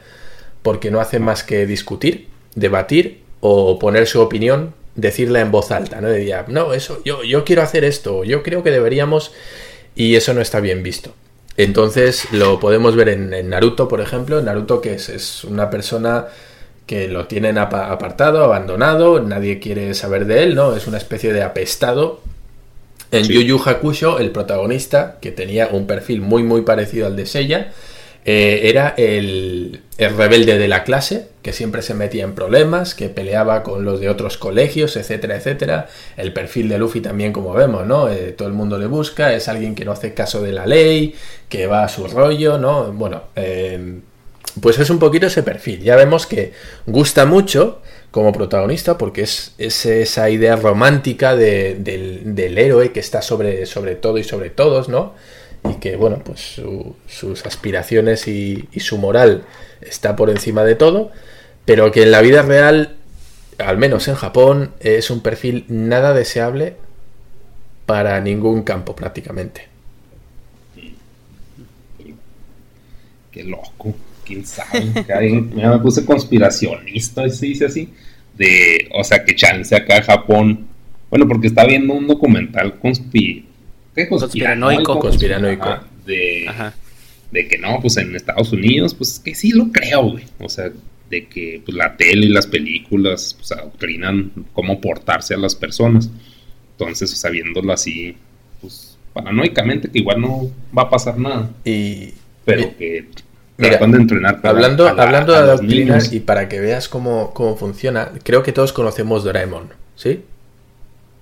porque 0.61 0.91
no 0.91 0.99
hace 0.99 1.19
más 1.19 1.43
que 1.43 1.65
discutir, 1.65 2.27
debatir 2.53 3.21
o 3.39 3.79
poner 3.79 4.05
su 4.05 4.21
opinión, 4.21 4.73
decirla 4.95 5.41
en 5.41 5.51
voz 5.51 5.71
alta, 5.71 6.01
¿no? 6.01 6.11
Diría, 6.11 6.45
no, 6.47 6.73
eso, 6.73 7.01
yo, 7.03 7.23
yo 7.23 7.43
quiero 7.43 7.61
hacer 7.61 7.83
esto, 7.83 8.23
yo 8.23 8.43
creo 8.43 8.63
que 8.63 8.71
deberíamos 8.71 9.31
y 9.95 10.15
eso 10.15 10.33
no 10.33 10.41
está 10.41 10.59
bien 10.59 10.83
visto. 10.83 11.13
Entonces 11.57 12.31
lo 12.31 12.59
podemos 12.59 12.95
ver 12.95 13.09
en, 13.09 13.49
Naruto, 13.49 13.87
por 13.87 14.01
ejemplo, 14.01 14.41
Naruto 14.41 14.81
que 14.81 14.93
es, 14.93 15.09
es 15.09 15.43
una 15.43 15.69
persona 15.69 16.27
que 16.85 17.07
lo 17.07 17.25
tienen 17.25 17.57
apartado, 17.57 18.43
abandonado, 18.43 19.19
nadie 19.19 19.59
quiere 19.59 19.93
saber 19.93 20.25
de 20.25 20.43
él, 20.43 20.55
¿no? 20.55 20.75
Es 20.75 20.87
una 20.87 20.97
especie 20.97 21.33
de 21.33 21.41
apestado. 21.41 22.21
En 23.11 23.23
Yu 23.27 23.41
Yu 23.41 23.61
Hakusho, 23.63 24.19
el 24.19 24.31
protagonista, 24.31 25.17
que 25.21 25.31
tenía 25.31 25.69
un 25.71 25.87
perfil 25.87 26.21
muy 26.21 26.43
muy 26.43 26.61
parecido 26.61 27.07
al 27.07 27.15
de 27.15 27.25
Seiya, 27.25 27.71
eh, 28.27 28.69
era 28.69 28.95
el, 28.97 29.81
rebelde 29.99 30.57
de 30.57 30.67
la 30.67 30.83
clase, 30.83 31.27
que 31.43 31.53
siempre 31.53 31.83
se 31.83 31.93
metía 31.93 32.23
en 32.23 32.33
problemas, 32.33 32.95
que 32.95 33.07
peleaba 33.09 33.61
con 33.61 33.85
los 33.85 33.99
de 33.99 34.09
otros 34.09 34.37
colegios, 34.37 34.97
etcétera, 34.97 35.35
etcétera. 35.35 35.87
El 36.17 36.33
perfil 36.33 36.67
de 36.67 36.79
Luffy 36.79 37.01
también, 37.01 37.31
como 37.31 37.53
vemos, 37.53 37.85
¿no? 37.85 38.09
Eh, 38.09 38.31
todo 38.31 38.47
el 38.47 38.55
mundo 38.55 38.79
le 38.79 38.87
busca, 38.87 39.33
es 39.33 39.47
alguien 39.47 39.75
que 39.75 39.85
no 39.85 39.91
hace 39.91 40.15
caso 40.15 40.41
de 40.41 40.53
la 40.53 40.65
ley, 40.65 41.13
que 41.49 41.67
va 41.67 41.83
a 41.83 41.87
su 41.87 42.07
rollo, 42.07 42.57
¿no? 42.57 42.91
Bueno, 42.93 43.23
eh, 43.35 43.99
pues 44.61 44.79
es 44.79 44.89
un 44.89 44.99
poquito 44.99 45.27
ese 45.27 45.43
perfil. 45.43 45.81
Ya 45.81 45.95
vemos 45.95 46.25
que 46.25 46.53
gusta 46.85 47.25
mucho 47.25 47.81
como 48.11 48.31
protagonista 48.31 48.97
porque 48.97 49.21
es, 49.23 49.53
esa 49.57 50.29
idea 50.29 50.55
romántica 50.55 51.35
del, 51.35 52.57
héroe 52.57 52.91
que 52.91 52.99
está 52.99 53.21
sobre, 53.21 53.65
todo 53.95 54.17
y 54.17 54.23
sobre 54.23 54.49
todos, 54.49 54.89
¿no? 54.89 55.13
Y 55.69 55.75
que, 55.75 55.95
bueno, 55.95 56.21
pues 56.23 56.61
sus 57.07 57.45
aspiraciones 57.45 58.27
y, 58.27 58.69
y 58.71 58.79
su 58.81 58.97
moral 58.97 59.43
está 59.81 60.15
por 60.15 60.29
encima 60.29 60.63
de 60.63 60.75
todo, 60.75 61.11
pero 61.65 61.91
que 61.91 62.03
en 62.03 62.11
la 62.11 62.21
vida 62.21 62.43
real, 62.43 62.95
al 63.57 63.77
menos 63.77 64.07
en 64.07 64.15
Japón, 64.15 64.73
es 64.79 65.09
un 65.09 65.21
perfil 65.21 65.65
nada 65.67 66.13
deseable 66.13 66.75
para 67.85 68.21
ningún 68.21 68.63
campo 68.63 68.95
prácticamente. 68.95 69.67
Qué 73.31 73.43
loco 73.43 73.93
quién 74.25 74.45
sabe, 74.45 75.05
ya 75.55 75.69
me 75.69 75.79
puse 75.79 76.05
conspiracionista, 76.05 77.29
se 77.29 77.45
dice 77.45 77.65
así, 77.65 77.89
de, 78.37 78.89
o 78.93 79.03
sea, 79.03 79.23
que 79.23 79.35
chance 79.35 79.75
acá 79.75 80.01
Japón, 80.01 80.67
bueno, 81.09 81.27
porque 81.27 81.47
está 81.47 81.65
viendo 81.65 81.93
un 81.93 82.07
documental 82.07 82.79
conspi, 82.79 83.45
¿qué? 83.95 84.07
conspiranoico, 84.07 84.99
conspiranoico, 84.99 85.79
de, 86.05 86.45
de 87.31 87.47
que 87.47 87.57
no, 87.57 87.79
pues 87.81 87.97
en 87.97 88.15
Estados 88.15 88.51
Unidos, 88.51 88.93
pues 88.93 89.19
que 89.19 89.35
sí 89.35 89.51
lo 89.51 89.71
creo, 89.71 90.11
güey, 90.11 90.25
o 90.39 90.49
sea, 90.49 90.71
de 91.09 91.27
que 91.27 91.61
pues, 91.63 91.77
la 91.77 91.95
tele 91.95 92.25
y 92.25 92.29
las 92.29 92.47
películas 92.47 93.35
pues, 93.37 93.51
adoctrinan 93.51 94.31
cómo 94.53 94.81
portarse 94.81 95.33
a 95.33 95.37
las 95.37 95.55
personas. 95.55 96.09
Entonces, 96.71 97.13
o 97.13 97.15
sea, 97.15 97.29
viéndolo 97.29 97.71
así, 97.71 98.15
pues 98.61 98.97
paranoicamente 99.13 99.89
que 99.89 99.99
igual 99.99 100.21
no 100.21 100.51
va 100.77 100.83
a 100.83 100.89
pasar 100.89 101.17
nada. 101.17 101.49
Y 101.63 102.13
pero 102.43 102.77
que 102.77 103.07
Mira, 103.57 103.77
de 103.77 103.85
entrenar. 103.85 104.41
para- 104.41 104.53
hablando, 104.53 104.87
hablando 104.87 105.57
de 105.57 105.63
niños. 105.65 106.11
y 106.11 106.19
para 106.19 106.49
que 106.49 106.59
veas 106.59 106.89
cómo, 106.89 107.33
cómo 107.33 107.55
funciona, 107.55 108.11
creo 108.23 108.43
que 108.43 108.51
todos 108.51 108.73
conocemos 108.73 109.23
Doraemon, 109.23 109.69
¿sí? 109.95 110.23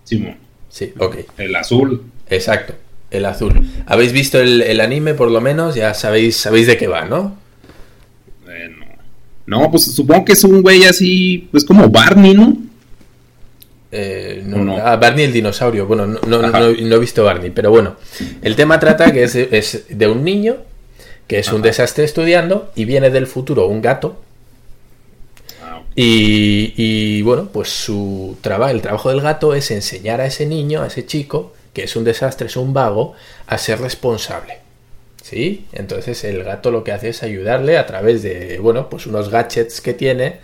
Simón, 0.04 0.38
Sí, 0.70 0.94
ok. 0.98 1.18
el 1.38 1.56
azul. 1.56 2.04
Exacto, 2.30 2.74
el 3.12 3.26
azul. 3.26 3.54
¿Habéis 3.86 4.12
visto 4.14 4.40
el, 4.40 4.62
el 4.64 4.82
anime 4.82 5.14
por 5.14 5.30
lo 5.30 5.42
menos? 5.42 5.76
Ya 5.76 5.94
sabéis, 5.94 6.36
sabéis 6.38 6.66
de 6.68 6.76
qué 6.78 6.88
va, 6.88 7.06
¿no? 7.06 7.38
eh, 8.50 8.70
no. 8.80 8.86
No, 9.46 9.70
pues 9.72 9.86
supongo 9.94 10.26
que 10.26 10.34
es 10.34 10.44
un 10.44 10.62
güey 10.64 10.86
así, 10.86 11.48
pues 11.52 11.64
como 11.66 11.88
Barney, 11.90 12.34
¿no? 12.34 12.58
Eh, 13.92 14.42
no, 14.46 14.58
No. 14.64 14.78
Ah, 14.78 14.96
Barney 14.96 15.26
el 15.26 15.34
dinosaurio. 15.34 15.86
Bueno, 15.86 16.08
no, 16.08 16.20
no, 16.26 16.38
Ajá. 16.48 16.60
no- 16.60 16.72
no 16.72 16.96
he 16.96 17.00
visto 17.00 17.24
Barney, 17.24 17.52
pero 17.52 17.70
bueno. 17.70 17.96
El 18.42 18.56
tema 18.56 18.80
trata 18.80 19.12
que 19.12 19.24
es, 19.24 19.36
es 19.36 19.86
de 19.90 20.08
un 20.08 20.24
niño 20.24 20.58
que 21.34 21.40
es 21.40 21.52
un 21.52 21.64
desastre 21.64 22.04
estudiando 22.04 22.72
y 22.76 22.86
viene 22.86 23.10
del 23.10 23.26
futuro 23.26 23.66
un 23.66 23.82
gato. 23.82 24.22
Ah. 25.64 25.82
Y, 25.96 26.76
y, 26.78 27.24
bueno, 27.24 27.50
pues 27.52 27.70
su 27.70 28.38
trabajo, 28.42 28.70
el 28.72 28.84
trabajo 28.84 29.10
del 29.10 29.22
gato 29.22 29.56
es 29.56 29.72
enseñar 29.72 30.22
a 30.22 30.28
ese 30.28 30.46
niño, 30.46 30.84
a 30.84 30.88
ese 30.88 31.08
chico, 31.08 31.52
que 31.74 31.86
es 31.86 31.96
un 31.96 32.04
desastre, 32.04 32.46
es 32.46 32.56
un 32.56 32.72
vago, 32.76 33.14
a 33.48 33.58
ser 33.58 33.82
responsable. 33.82 34.60
¿Sí? 35.24 35.66
Entonces 35.74 36.24
el 36.24 36.44
gato 36.44 36.70
lo 36.70 36.84
que 36.84 36.92
hace 36.92 37.10
es 37.10 37.24
ayudarle 37.24 37.80
a 37.80 37.88
través 37.88 38.22
de, 38.22 38.60
bueno, 38.60 38.88
pues 38.92 39.08
unos 39.08 39.30
gadgets 39.30 39.82
que 39.82 39.96
tiene, 39.96 40.36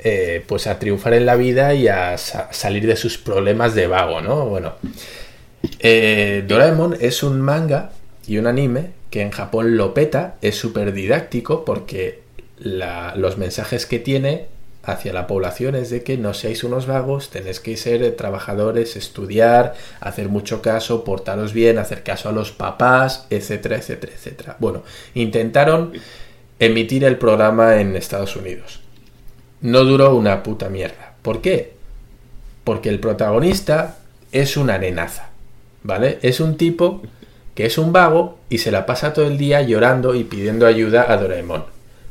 eh, 0.00 0.42
pues 0.48 0.66
a 0.66 0.80
triunfar 0.80 1.14
en 1.14 1.26
la 1.26 1.36
vida 1.36 1.74
y 1.74 1.86
a 1.86 2.18
sa- 2.18 2.52
salir 2.52 2.88
de 2.88 2.96
sus 2.96 3.18
problemas 3.18 3.76
de 3.76 3.86
vago, 3.86 4.20
¿no? 4.20 4.46
Bueno, 4.46 4.72
eh, 5.78 6.42
Doraemon 6.48 6.96
es 7.00 7.22
un 7.22 7.40
manga 7.40 7.92
y 8.26 8.38
un 8.38 8.48
anime 8.48 9.03
que 9.14 9.22
en 9.22 9.30
Japón 9.30 9.76
lo 9.76 9.94
peta, 9.94 10.34
es 10.42 10.56
súper 10.56 10.92
didáctico 10.92 11.64
porque 11.64 12.22
los 12.58 13.38
mensajes 13.38 13.86
que 13.86 14.00
tiene 14.00 14.46
hacia 14.82 15.12
la 15.12 15.28
población 15.28 15.76
es 15.76 15.90
de 15.90 16.02
que 16.02 16.18
no 16.18 16.34
seáis 16.34 16.64
unos 16.64 16.88
vagos, 16.88 17.30
tenéis 17.30 17.60
que 17.60 17.76
ser 17.76 18.16
trabajadores, 18.16 18.96
estudiar, 18.96 19.74
hacer 20.00 20.30
mucho 20.30 20.62
caso, 20.62 21.04
portaros 21.04 21.52
bien, 21.52 21.78
hacer 21.78 22.02
caso 22.02 22.28
a 22.28 22.32
los 22.32 22.50
papás, 22.50 23.28
etcétera, 23.30 23.76
etcétera, 23.76 24.14
etcétera. 24.16 24.56
Bueno, 24.58 24.82
intentaron 25.14 25.92
emitir 26.58 27.04
el 27.04 27.16
programa 27.16 27.80
en 27.80 27.94
Estados 27.94 28.34
Unidos. 28.34 28.80
No 29.60 29.84
duró 29.84 30.16
una 30.16 30.42
puta 30.42 30.68
mierda. 30.70 31.14
¿Por 31.22 31.40
qué? 31.40 31.74
Porque 32.64 32.88
el 32.88 32.98
protagonista 32.98 33.98
es 34.32 34.56
una 34.56 34.76
nenaza, 34.76 35.30
¿vale? 35.84 36.18
Es 36.22 36.40
un 36.40 36.56
tipo 36.56 37.00
que 37.54 37.66
es 37.66 37.78
un 37.78 37.92
vago 37.92 38.38
y 38.48 38.58
se 38.58 38.70
la 38.70 38.86
pasa 38.86 39.12
todo 39.12 39.26
el 39.26 39.38
día 39.38 39.62
llorando 39.62 40.14
y 40.14 40.24
pidiendo 40.24 40.66
ayuda 40.66 41.10
a 41.12 41.16
Doraemon. 41.16 41.64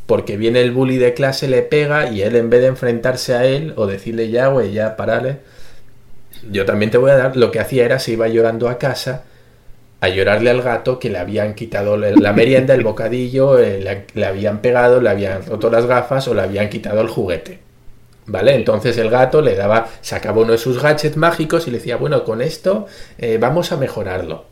Porque 0.06 0.38
viene 0.38 0.62
el 0.62 0.72
bully 0.72 0.98
de 0.98 1.14
clase, 1.14 1.48
le 1.48 1.62
pega 1.62 2.10
y 2.10 2.22
él 2.22 2.36
en 2.36 2.50
vez 2.50 2.62
de 2.62 2.68
enfrentarse 2.68 3.36
a 3.36 3.46
él 3.46 3.74
o 3.78 3.88
decirle 3.88 4.30
ya, 4.30 4.48
güey, 4.48 4.74
ya 4.74 4.96
parale, 4.96 5.40
yo 6.52 6.66
también 6.66 6.92
te 6.92 6.98
voy 6.98 7.12
a 7.12 7.18
dar, 7.18 7.38
lo 7.38 7.52
que 7.52 7.60
hacía 7.60 7.86
era 7.86 8.00
se 8.00 8.12
iba 8.14 8.28
llorando 8.28 8.68
a 8.70 8.78
casa 8.78 9.24
a 10.02 10.10
llorarle 10.10 10.50
al 10.50 10.62
gato 10.62 11.00
que 11.00 11.10
le 11.10 11.18
habían 11.18 11.54
quitado 11.54 11.96
la 11.96 12.34
merienda, 12.34 12.74
el 12.74 12.84
bocadillo, 12.84 13.58
eh, 13.58 13.80
le, 13.80 14.06
le 14.14 14.26
habían 14.26 14.60
pegado, 14.60 15.00
le 15.00 15.10
habían 15.10 15.46
roto 15.46 15.70
las 15.70 15.86
gafas 15.86 16.28
o 16.28 16.34
le 16.34 16.42
habían 16.42 16.68
quitado 16.68 17.00
el 17.00 17.08
juguete. 17.08 17.60
¿Vale? 18.26 18.56
Entonces 18.56 18.98
el 18.98 19.10
gato 19.10 19.42
le 19.42 19.56
daba, 19.56 19.88
sacaba 20.02 20.42
uno 20.42 20.52
de 20.52 20.58
sus 20.58 20.82
gadgets 20.82 21.16
mágicos 21.16 21.68
y 21.68 21.72
le 21.72 21.78
decía, 21.78 21.96
bueno, 21.96 22.26
con 22.26 22.42
esto 22.42 22.86
eh, 23.18 23.38
vamos 23.40 23.72
a 23.72 23.78
mejorarlo. 23.78 24.44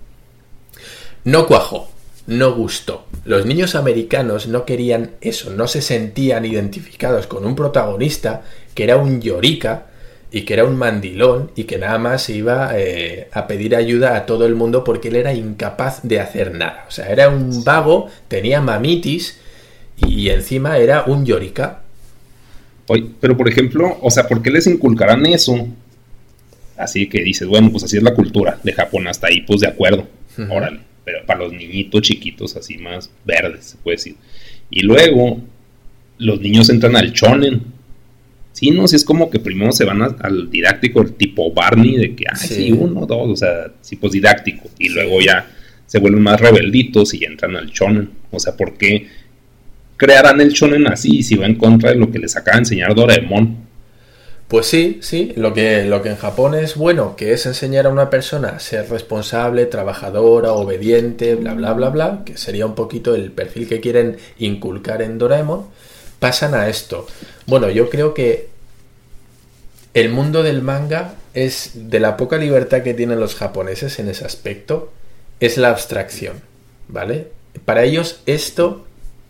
No 1.24 1.46
cuajó, 1.46 1.88
no 2.26 2.56
gustó. 2.56 3.06
Los 3.26 3.46
niños 3.46 3.76
americanos 3.76 4.48
no 4.48 4.66
querían 4.66 5.12
eso, 5.22 5.52
no 5.52 5.68
se 5.68 5.82
sentían 5.82 6.46
identificados 6.46 7.28
con 7.28 7.46
un 7.46 7.56
protagonista 7.56 8.42
que 8.74 8.86
era 8.86 8.98
un 8.98 9.22
llorica 9.22 9.86
y 10.32 10.42
que 10.42 10.54
era 10.54 10.64
un 10.64 10.78
mandilón 10.78 11.52
y 11.56 11.66
que 11.66 11.78
nada 11.78 12.00
más 12.00 12.30
iba 12.30 12.72
eh, 12.76 13.28
a 13.34 13.46
pedir 13.46 13.76
ayuda 13.76 14.16
a 14.16 14.26
todo 14.26 14.48
el 14.48 14.56
mundo 14.56 14.84
porque 14.84 15.10
él 15.10 15.18
era 15.18 15.34
incapaz 15.34 16.00
de 16.04 16.20
hacer 16.20 16.56
nada. 16.56 16.86
O 16.88 16.92
sea, 16.92 17.12
era 17.12 17.30
un 17.30 17.64
vago, 17.64 18.08
tenía 18.28 18.62
mamitis 18.62 19.38
y 19.98 20.30
encima 20.30 20.78
era 20.80 21.04
un 21.04 21.26
llorica. 21.26 21.82
Oye, 22.88 23.06
pero 23.20 23.38
por 23.38 23.48
ejemplo, 23.48 24.00
o 24.02 24.10
sea, 24.10 24.28
¿por 24.28 24.42
qué 24.42 24.50
les 24.50 24.66
inculcarán 24.66 25.26
eso? 25.28 25.68
Así 26.78 27.08
que 27.08 27.22
dices, 27.22 27.48
bueno, 27.48 27.70
pues 27.72 27.84
así 27.84 27.98
es 27.98 28.04
la 28.04 28.16
cultura 28.16 28.58
de 28.64 28.74
Japón, 28.74 29.08
hasta 29.08 29.28
ahí, 29.28 29.42
pues 29.42 29.60
de 29.60 29.68
acuerdo, 29.68 30.08
órale. 30.50 30.91
Pero 31.04 31.26
para 31.26 31.40
los 31.42 31.54
niñitos 31.54 32.02
chiquitos, 32.02 32.56
así 32.56 32.78
más 32.78 33.10
verdes, 33.26 33.66
se 33.66 33.78
puede 33.78 33.98
decir. 33.98 34.16
Y 34.70 34.82
luego, 34.82 35.42
los 36.18 36.40
niños 36.42 36.70
entran 36.70 36.96
al 36.96 37.12
chonen. 37.14 37.62
Sí, 38.54 38.70
no, 38.72 38.88
sí 38.88 38.96
es 38.98 39.06
como 39.06 39.30
que 39.30 39.40
primero 39.40 39.72
se 39.72 39.86
van 39.86 40.02
a- 40.02 40.16
al 40.22 40.50
didáctico, 40.52 41.02
el 41.02 41.14
tipo 41.14 41.52
Barney, 41.54 41.96
de 41.98 42.16
que, 42.16 42.26
ay, 42.32 42.48
Sí. 42.48 42.54
sí, 42.54 42.72
uno, 42.72 43.06
dos, 43.06 43.30
o 43.30 43.36
sea, 43.36 43.72
sí, 43.82 43.96
pues 43.96 44.12
didáctico. 44.14 44.70
Y 44.78 44.90
luego 44.90 45.20
ya 45.22 45.50
se 45.88 46.00
vuelven 46.00 46.22
más 46.22 46.40
rebelditos 46.40 47.14
y 47.14 47.24
entran 47.26 47.56
al 47.56 47.68
shonen. 47.72 48.10
O 48.30 48.40
sea, 48.40 48.56
¿por 48.56 48.78
qué 48.78 49.08
crearán 49.98 50.40
el 50.42 50.50
shonen 50.50 50.88
así 50.88 51.24
si 51.24 51.36
va 51.36 51.46
en 51.46 51.56
contra 51.56 51.90
de 51.92 51.96
lo 51.98 52.12
que 52.12 52.20
les 52.20 52.36
acaba 52.36 52.58
de 52.58 52.62
enseñar 52.62 52.94
Doraemon? 52.94 53.58
Pues 54.52 54.66
sí, 54.66 55.00
sí, 55.02 55.32
lo 55.38 55.54
que, 55.54 55.86
lo 55.86 56.02
que 56.02 56.10
en 56.10 56.18
Japón 56.18 56.56
es 56.56 56.76
bueno, 56.76 57.16
que 57.16 57.32
es 57.32 57.46
enseñar 57.46 57.86
a 57.86 57.90
una 57.90 58.10
persona 58.10 58.50
a 58.50 58.60
ser 58.60 58.90
responsable, 58.90 59.66
trabajadora, 59.66 60.52
obediente, 60.52 61.36
bla, 61.36 61.54
bla, 61.54 61.72
bla, 61.72 61.88
bla, 61.88 62.24
que 62.26 62.36
sería 62.38 62.66
un 62.66 62.76
poquito 62.76 63.16
el 63.16 63.32
perfil 63.32 63.70
que 63.70 63.80
quieren 63.80 64.18
inculcar 64.40 65.02
en 65.04 65.18
Doraemon, 65.20 65.68
pasan 66.20 66.54
a 66.54 66.68
esto. 66.68 67.08
Bueno, 67.46 67.70
yo 67.70 67.90
creo 67.90 68.14
que 68.14 68.50
el 69.94 70.10
mundo 70.10 70.44
del 70.44 70.62
manga 70.62 71.16
es 71.34 71.72
de 71.90 72.02
la 72.02 72.18
poca 72.18 72.36
libertad 72.36 72.82
que 72.84 72.94
tienen 72.94 73.22
los 73.22 73.36
japoneses 73.36 74.00
en 74.00 74.10
ese 74.10 74.26
aspecto, 74.26 74.92
es 75.40 75.58
la 75.58 75.70
abstracción, 75.70 76.42
¿vale? 76.90 77.30
Para 77.64 77.84
ellos 77.86 78.20
esto 78.26 78.86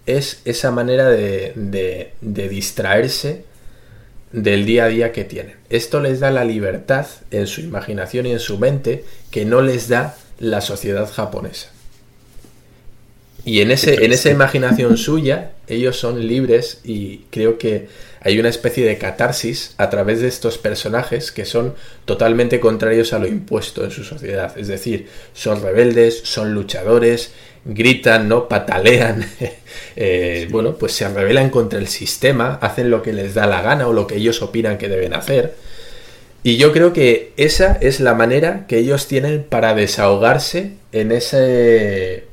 es 0.07 0.41
esa 0.45 0.71
manera 0.71 1.09
de, 1.09 1.53
de- 1.55 2.13
de 2.21 2.49
distraerse 2.49 3.45
del 4.31 4.65
día 4.65 4.85
a 4.85 4.87
día 4.87 5.11
que 5.11 5.23
tienen. 5.23 5.55
Esto 5.69 5.99
les 5.99 6.19
da 6.19 6.31
la 6.31 6.45
libertad 6.45 7.07
en 7.31 7.47
su 7.47 7.61
imaginación 7.61 8.25
y 8.25 8.31
en 8.31 8.39
su 8.39 8.57
mente 8.57 9.03
que 9.29 9.45
no 9.45 9.61
les 9.61 9.87
da 9.87 10.15
la 10.39 10.61
sociedad 10.61 11.09
japonesa. 11.11 11.69
Y 13.43 13.61
en, 13.61 13.71
ese, 13.71 14.05
en 14.05 14.11
esa 14.11 14.29
imaginación 14.29 14.97
suya, 14.99 15.51
ellos 15.67 15.97
son 15.97 16.27
libres 16.27 16.79
y 16.83 17.25
creo 17.31 17.57
que 17.57 17.87
hay 18.23 18.39
una 18.39 18.49
especie 18.49 18.85
de 18.85 18.99
catarsis 18.99 19.73
a 19.77 19.89
través 19.89 20.21
de 20.21 20.27
estos 20.27 20.59
personajes 20.59 21.31
que 21.31 21.45
son 21.45 21.73
totalmente 22.05 22.59
contrarios 22.59 23.13
a 23.13 23.19
lo 23.19 23.25
impuesto 23.25 23.83
en 23.83 23.89
su 23.89 24.03
sociedad. 24.03 24.55
Es 24.57 24.67
decir, 24.67 25.07
son 25.33 25.61
rebeldes, 25.63 26.21
son 26.23 26.53
luchadores, 26.53 27.31
gritan, 27.65 28.27
¿no? 28.27 28.47
Patalean, 28.47 29.25
eh, 29.95 30.47
bueno, 30.51 30.75
pues 30.75 30.93
se 30.93 31.07
rebelan 31.07 31.49
contra 31.49 31.79
el 31.79 31.87
sistema, 31.87 32.57
hacen 32.61 32.89
lo 32.89 33.01
que 33.01 33.13
les 33.13 33.33
da 33.33 33.47
la 33.47 33.61
gana 33.61 33.87
o 33.87 33.93
lo 33.93 34.07
que 34.07 34.15
ellos 34.15 34.41
opinan 34.41 34.77
que 34.77 34.89
deben 34.89 35.13
hacer. 35.13 35.55
Y 36.43 36.57
yo 36.57 36.73
creo 36.73 36.91
que 36.91 37.33
esa 37.37 37.77
es 37.81 37.99
la 37.99 38.15
manera 38.15 38.65
que 38.67 38.79
ellos 38.79 39.07
tienen 39.07 39.43
para 39.43 39.75
desahogarse 39.75 40.73
en 40.91 41.11
ese 41.11 42.25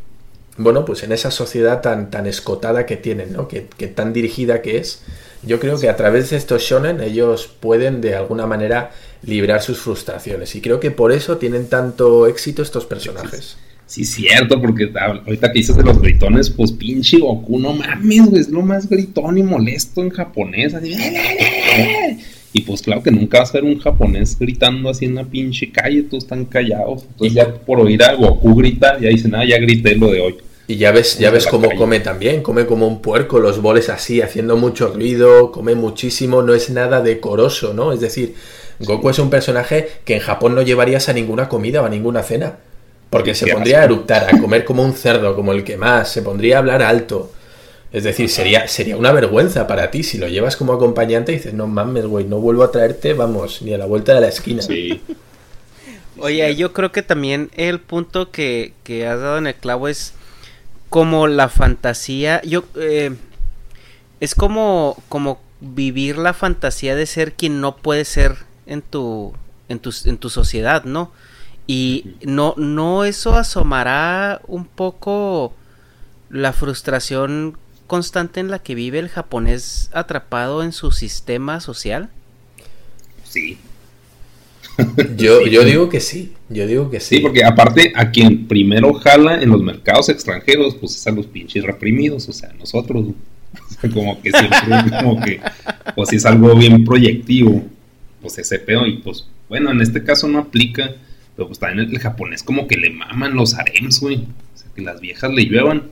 bueno, 0.59 0.85
pues 0.85 1.05
en 1.05 1.13
esa 1.13 1.31
sociedad 1.31 1.81
tan, 1.81 2.11
tan 2.11 2.27
escotada 2.27 2.85
que 2.85 2.97
tienen, 2.97 3.33
¿no? 3.33 3.47
Que, 3.47 3.69
que 3.77 3.87
tan 3.87 4.13
dirigida 4.13 4.61
que 4.61 4.79
es. 4.79 5.03
Yo 5.45 5.61
creo 5.61 5.79
que 5.79 5.89
a 5.89 5.97
través 5.97 6.31
de 6.31 6.37
estos 6.37 6.63
shonen 6.63 7.01
ellos 7.01 7.47
pueden 7.61 8.01
de 8.01 8.17
alguna 8.17 8.47
manera 8.47 8.91
librar 9.23 9.63
sus 9.63 9.79
frustraciones. 9.79 10.57
Y 10.57 10.61
creo 10.61 10.81
que 10.81 10.91
por 10.91 11.13
eso 11.13 11.39
tienen 11.39 11.69
tanto 11.69 12.27
éxito 12.27 12.63
estos 12.63 12.87
personajes. 12.87 13.57
Sí, 13.89 14.05
cierto, 14.05 14.61
porque 14.61 14.93
ahorita 14.95 15.51
que 15.51 15.61
dices 15.61 15.75
de 15.75 15.83
los 15.83 15.99
gritones, 15.99 16.51
pues 16.51 16.73
pinche 16.73 17.19
Goku, 17.19 17.59
no 17.59 17.73
mames, 17.73 18.27
güey, 18.27 18.41
es 18.43 18.51
lo 18.51 18.61
más 18.61 18.87
gritón 18.87 19.39
y 19.39 19.43
molesto 19.43 20.03
en 20.03 20.11
japonés. 20.11 20.75
Así, 20.75 20.95
y 22.53 22.61
pues 22.61 22.83
claro 22.83 23.03
que 23.03 23.11
nunca 23.11 23.39
vas 23.39 23.51
a 23.51 23.55
ver 23.55 23.65
un 23.65 23.79
japonés 23.79 24.39
gritando 24.39 24.91
así 24.91 25.07
en 25.07 25.15
la 25.15 25.25
pinche 25.25 25.73
calle, 25.73 26.03
todos 26.03 26.25
están 26.25 26.45
callados. 26.45 27.05
Entonces 27.05 27.35
ya 27.35 27.55
por 27.55 27.81
oír 27.81 28.03
a 28.03 28.13
Goku 28.13 28.55
gritar, 28.57 29.01
ya 29.01 29.09
dicen, 29.09 29.35
ah, 29.35 29.47
ya 29.47 29.57
grité 29.59 29.97
lo 29.97 30.11
de 30.11 30.21
hoy. 30.21 30.37
Y 30.67 30.77
ya 30.77 30.93
ves, 30.93 31.19
ya 31.19 31.31
ves 31.31 31.47
cómo 31.47 31.71
come 31.75 32.01
también, 32.01 32.43
come 32.43 32.67
como 32.67 32.87
un 32.87 33.01
puerco, 33.01 33.39
los 33.39 33.63
boles 33.63 33.89
así, 33.89 34.21
haciendo 34.21 34.59
mucho 34.59 34.93
ruido, 34.93 35.51
come 35.51 35.75
muchísimo, 35.75 36.43
no 36.43 36.53
es 36.53 36.69
nada 36.69 37.01
decoroso, 37.01 37.73
¿no? 37.73 37.91
Es 37.95 38.01
decir, 38.01 38.35
Goku 38.81 39.09
es 39.09 39.19
un 39.19 39.31
personaje 39.31 39.89
que 40.05 40.17
en 40.17 40.21
Japón 40.21 40.55
no 40.55 40.61
llevarías 40.61 41.09
a 41.09 41.15
ninguna 41.15 41.49
comida 41.49 41.81
o 41.81 41.87
a 41.87 41.89
ninguna 41.89 42.23
cena. 42.23 42.59
Porque 43.11 43.35
se 43.35 43.47
pondría 43.47 43.81
a 43.81 43.85
eructar, 43.85 44.35
a 44.35 44.39
comer 44.39 44.65
como 44.65 44.83
un 44.83 44.93
cerdo, 44.93 45.35
como 45.35 45.53
el 45.53 45.65
que 45.65 45.77
más, 45.77 46.11
se 46.11 46.23
pondría 46.23 46.57
a 46.57 46.59
hablar 46.59 46.83
alto. 46.83 47.33
Es 47.91 48.05
decir, 48.05 48.29
sería, 48.29 48.69
sería 48.69 48.97
una 48.99 49.13
vergüenza 49.13 49.67
para 49.67 49.91
ti 49.91 50.03
si 50.03 50.19
lo 50.19 50.29
llevas 50.29 50.57
como 50.57 50.75
acompañante 50.75 51.33
y 51.33 51.37
dices, 51.37 51.55
no 51.55 51.67
mames, 51.67 52.05
güey, 52.05 52.27
no 52.27 52.39
vuelvo 52.39 52.65
a 52.65 52.71
traerte, 52.71 53.15
vamos, 53.15 53.63
ni 53.63 53.73
a 53.73 53.79
la 53.79 53.87
vuelta 53.87 54.15
de 54.15 54.21
la 54.21 54.29
esquina. 54.29 54.61
Sí. 54.61 55.01
Oye, 56.19 56.55
yo 56.57 56.73
creo 56.73 56.93
que 56.93 57.03
también 57.03 57.51
el 57.57 57.81
punto 57.81 58.31
que, 58.31 58.75
que 58.85 59.07
has 59.07 59.21
dado 59.21 59.39
en 59.39 59.47
el 59.47 59.55
clavo 59.55 59.89
es 59.89 60.13
como 60.91 61.29
la 61.29 61.49
fantasía. 61.49 62.43
Yo. 62.43 62.65
Eh, 62.77 63.15
es 64.21 64.35
como, 64.35 65.01
como 65.09 65.41
vivir 65.61 66.19
la 66.19 66.35
fantasía 66.35 66.95
de 66.95 67.07
ser 67.07 67.35
quien 67.35 67.61
no 67.61 67.77
puede 67.77 68.05
ser 68.05 68.37
en 68.67 68.83
tu, 68.83 69.33
en 69.69 69.79
tu, 69.79 69.95
en 70.05 70.19
tu 70.19 70.31
sociedad, 70.31 70.85
¿no? 70.85 71.13
Y 71.69 72.07
no, 72.23 72.55
no 72.57 73.05
eso 73.05 73.37
asomará 73.37 74.41
un 74.49 74.65
poco 74.65 75.55
la 76.31 76.53
frustración 76.53 77.57
constante 77.87 78.41
en 78.41 78.51
la 78.51 78.59
que 78.59 78.75
vive 78.75 78.99
el 78.99 79.09
japonés 79.09 79.91
atrapado 79.93 80.65
en 80.65 80.73
su 80.73 80.91
sistema 80.91 81.61
social. 81.61 82.09
Sí. 83.23 83.59
Yo, 85.17 85.45
yo 85.45 85.65
digo 85.65 85.89
que 85.89 85.99
sí, 85.99 86.35
yo 86.49 86.65
digo 86.65 86.89
que 86.89 87.01
sí. 87.01 87.17
Sí, 87.17 87.21
porque 87.21 87.45
aparte 87.45 87.93
a 87.97 88.13
quien 88.13 88.47
primero 88.47 88.95
jala 88.95 89.43
en 89.43 89.51
los 89.51 89.61
mercados 89.61 90.09
extranjeros, 90.09 90.77
pues 90.77 90.95
es 90.95 91.05
a 91.09 91.11
los 91.11 91.27
pinches 91.27 91.65
reprimidos, 91.65 92.29
o 92.29 92.33
sea, 92.33 92.53
nosotros. 92.57 93.07
como 93.93 94.21
que 94.23 94.31
siempre, 94.31 94.59
como 95.01 95.21
que, 95.21 95.41
pues 95.97 96.11
si 96.11 96.17
es 96.17 96.27
algo 96.27 96.55
bien 96.55 96.85
proyectivo, 96.85 97.65
pues 98.23 98.39
ese 98.39 98.59
pedo, 98.61 98.87
y 98.87 98.99
pues, 98.99 99.27
bueno, 99.49 99.71
en 99.73 99.81
este 99.81 100.05
caso 100.05 100.29
no 100.29 100.39
aplica, 100.39 100.95
pero 101.39 101.47
pues 101.47 101.61
también 101.61 101.89
el, 101.89 101.99
japonés 102.01 102.43
como 102.43 102.67
que 102.67 102.77
le 102.77 102.91
maman 102.91 103.37
los 103.37 103.55
harems, 103.55 104.01
güey, 104.01 104.17
o 104.17 104.59
sea, 104.59 104.69
que 104.75 104.83
las 104.83 105.01
viejas 105.01 105.33
le 105.33 105.45
lluevan. 105.45 105.85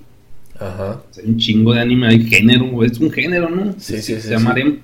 Ajá. 0.58 1.02
O 1.08 1.14
sea, 1.14 1.22
hay 1.22 1.30
un 1.30 1.36
chingo 1.36 1.72
de 1.72 1.82
anime, 1.82 2.08
hay 2.08 2.26
género, 2.26 2.82
es 2.82 2.98
un 2.98 3.12
género, 3.12 3.48
¿no? 3.48 3.72
Sí, 3.78 4.02
sí, 4.02 4.16
sí. 4.16 4.22
Se 4.22 4.30
llama 4.30 4.50
harem. 4.50 4.80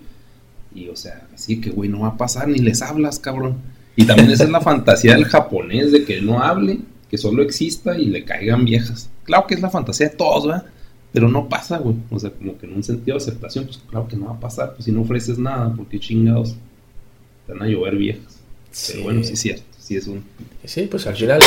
Y, 0.72 0.86
o 0.86 0.94
sea, 0.94 1.26
así 1.34 1.60
que, 1.60 1.70
güey, 1.70 1.90
no 1.90 2.02
va 2.02 2.08
a 2.10 2.16
pasar, 2.16 2.46
ni 2.46 2.60
les 2.60 2.80
hablas, 2.80 3.18
cabrón. 3.18 3.56
Y 3.96 4.04
también 4.04 4.30
esa 4.30 4.44
es 4.44 4.50
la 4.50 4.60
fantasía 4.60 5.14
del 5.14 5.24
japonés, 5.24 5.90
de 5.90 6.04
que 6.04 6.20
no 6.20 6.40
hable, 6.40 6.78
que 7.10 7.18
solo 7.18 7.42
exista 7.42 7.98
y 7.98 8.04
le 8.04 8.24
caigan 8.24 8.64
viejas. 8.64 9.10
Claro 9.24 9.48
que 9.48 9.54
es 9.54 9.60
la 9.60 9.68
fantasía 9.68 10.10
de 10.10 10.14
todos, 10.14 10.46
¿verdad? 10.46 10.66
Pero 11.12 11.28
no 11.28 11.48
pasa, 11.48 11.78
güey. 11.78 11.96
O 12.08 12.20
sea, 12.20 12.30
como 12.30 12.56
que 12.56 12.66
en 12.66 12.74
un 12.74 12.84
sentido 12.84 13.18
de 13.18 13.24
aceptación, 13.24 13.64
pues 13.64 13.78
claro 13.90 14.06
que 14.06 14.16
no 14.16 14.26
va 14.26 14.34
a 14.34 14.40
pasar. 14.40 14.74
Pues 14.74 14.84
si 14.84 14.92
no 14.92 15.00
ofreces 15.00 15.38
nada, 15.38 15.74
porque 15.76 15.98
chingados 15.98 16.54
te 17.48 17.52
van 17.52 17.62
a 17.62 17.66
llover 17.66 17.96
viejas. 17.96 18.38
Sí. 18.70 18.92
Pero 18.92 19.04
bueno, 19.06 19.24
sí 19.24 19.32
es 19.32 19.40
cierto. 19.40 19.71
Sí 19.82 19.96
es 19.96 20.06
un... 20.06 20.24
Sí, 20.64 20.82
pues 20.82 21.06
al 21.06 21.16
final 21.16 21.40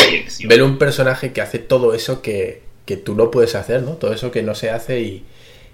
ver 0.47 0.61
un 0.61 0.77
personaje 0.77 1.31
que 1.31 1.41
hace 1.41 1.57
todo 1.57 1.93
eso 1.93 2.21
que, 2.21 2.61
que 2.85 2.97
tú 2.97 3.15
no 3.15 3.31
puedes 3.31 3.55
hacer, 3.55 3.81
¿no? 3.83 3.91
Todo 3.91 4.13
eso 4.13 4.31
que 4.31 4.43
no 4.43 4.55
se 4.55 4.69
hace 4.69 5.01
y, 5.01 5.23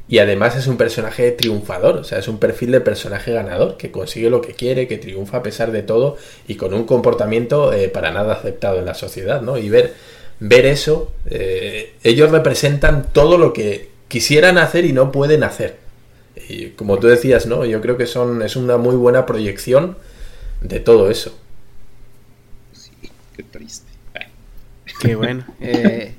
y 0.08 0.20
además 0.20 0.56
es 0.56 0.68
un 0.68 0.78
personaje 0.78 1.32
triunfador, 1.32 1.98
o 1.98 2.04
sea, 2.04 2.20
es 2.20 2.28
un 2.28 2.38
perfil 2.38 2.72
de 2.72 2.82
personaje 2.82 3.32
ganador, 3.32 3.78
que 3.78 3.90
consigue 3.92 4.30
lo 4.30 4.42
que 4.42 4.54
quiere, 4.54 4.88
que 4.88 4.98
triunfa 4.98 5.38
a 5.38 5.44
pesar 5.44 5.72
de 5.72 5.82
todo 5.82 6.18
y 6.48 6.56
con 6.56 6.74
un 6.74 6.84
comportamiento 6.86 7.74
eh, 7.74 7.90
para 7.90 8.12
nada 8.12 8.34
aceptado 8.34 8.78
en 8.78 8.86
la 8.86 8.94
sociedad, 8.94 9.42
¿no? 9.42 9.58
Y 9.58 9.70
ver, 9.70 9.94
ver 10.40 10.68
eso, 10.68 11.12
eh, 11.30 11.94
ellos 12.04 12.30
representan 12.30 13.08
todo 13.12 13.40
lo 13.40 13.54
que 13.54 13.90
quisieran 14.08 14.60
hacer 14.60 14.86
y 14.86 14.94
no 14.94 15.12
pueden 15.12 15.44
hacer. 15.44 15.78
Y 16.48 16.72
como 16.72 17.00
tú 17.00 17.08
decías, 17.08 17.48
¿no? 17.48 17.66
Yo 17.66 17.82
creo 17.82 17.98
que 17.98 18.06
son, 18.06 18.44
es 18.44 18.56
una 18.56 18.78
muy 18.78 18.96
buena 18.96 19.26
proyección 19.26 19.98
de 20.62 20.80
todo 20.80 21.10
eso. 21.10 21.41
Qué 23.36 23.44
triste. 23.44 23.88
Qué 25.00 25.16
bueno. 25.16 25.46
Eh, 25.62 26.14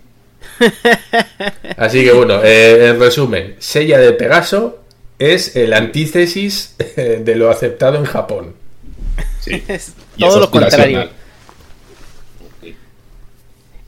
Así 1.76 2.04
que 2.04 2.12
bueno, 2.12 2.42
eh, 2.42 2.88
en 2.90 3.00
resumen, 3.00 3.56
Sella 3.58 3.98
de 3.98 4.12
Pegaso 4.12 4.82
es 5.18 5.56
el 5.56 5.72
antítesis 5.72 6.74
de 6.96 7.34
lo 7.36 7.50
aceptado 7.50 7.96
en 7.96 8.04
Japón. 8.04 8.54
Sí. 9.40 9.62
es 9.68 9.94
todo 10.18 10.40
lo 10.40 10.50
contrario. 10.50 11.10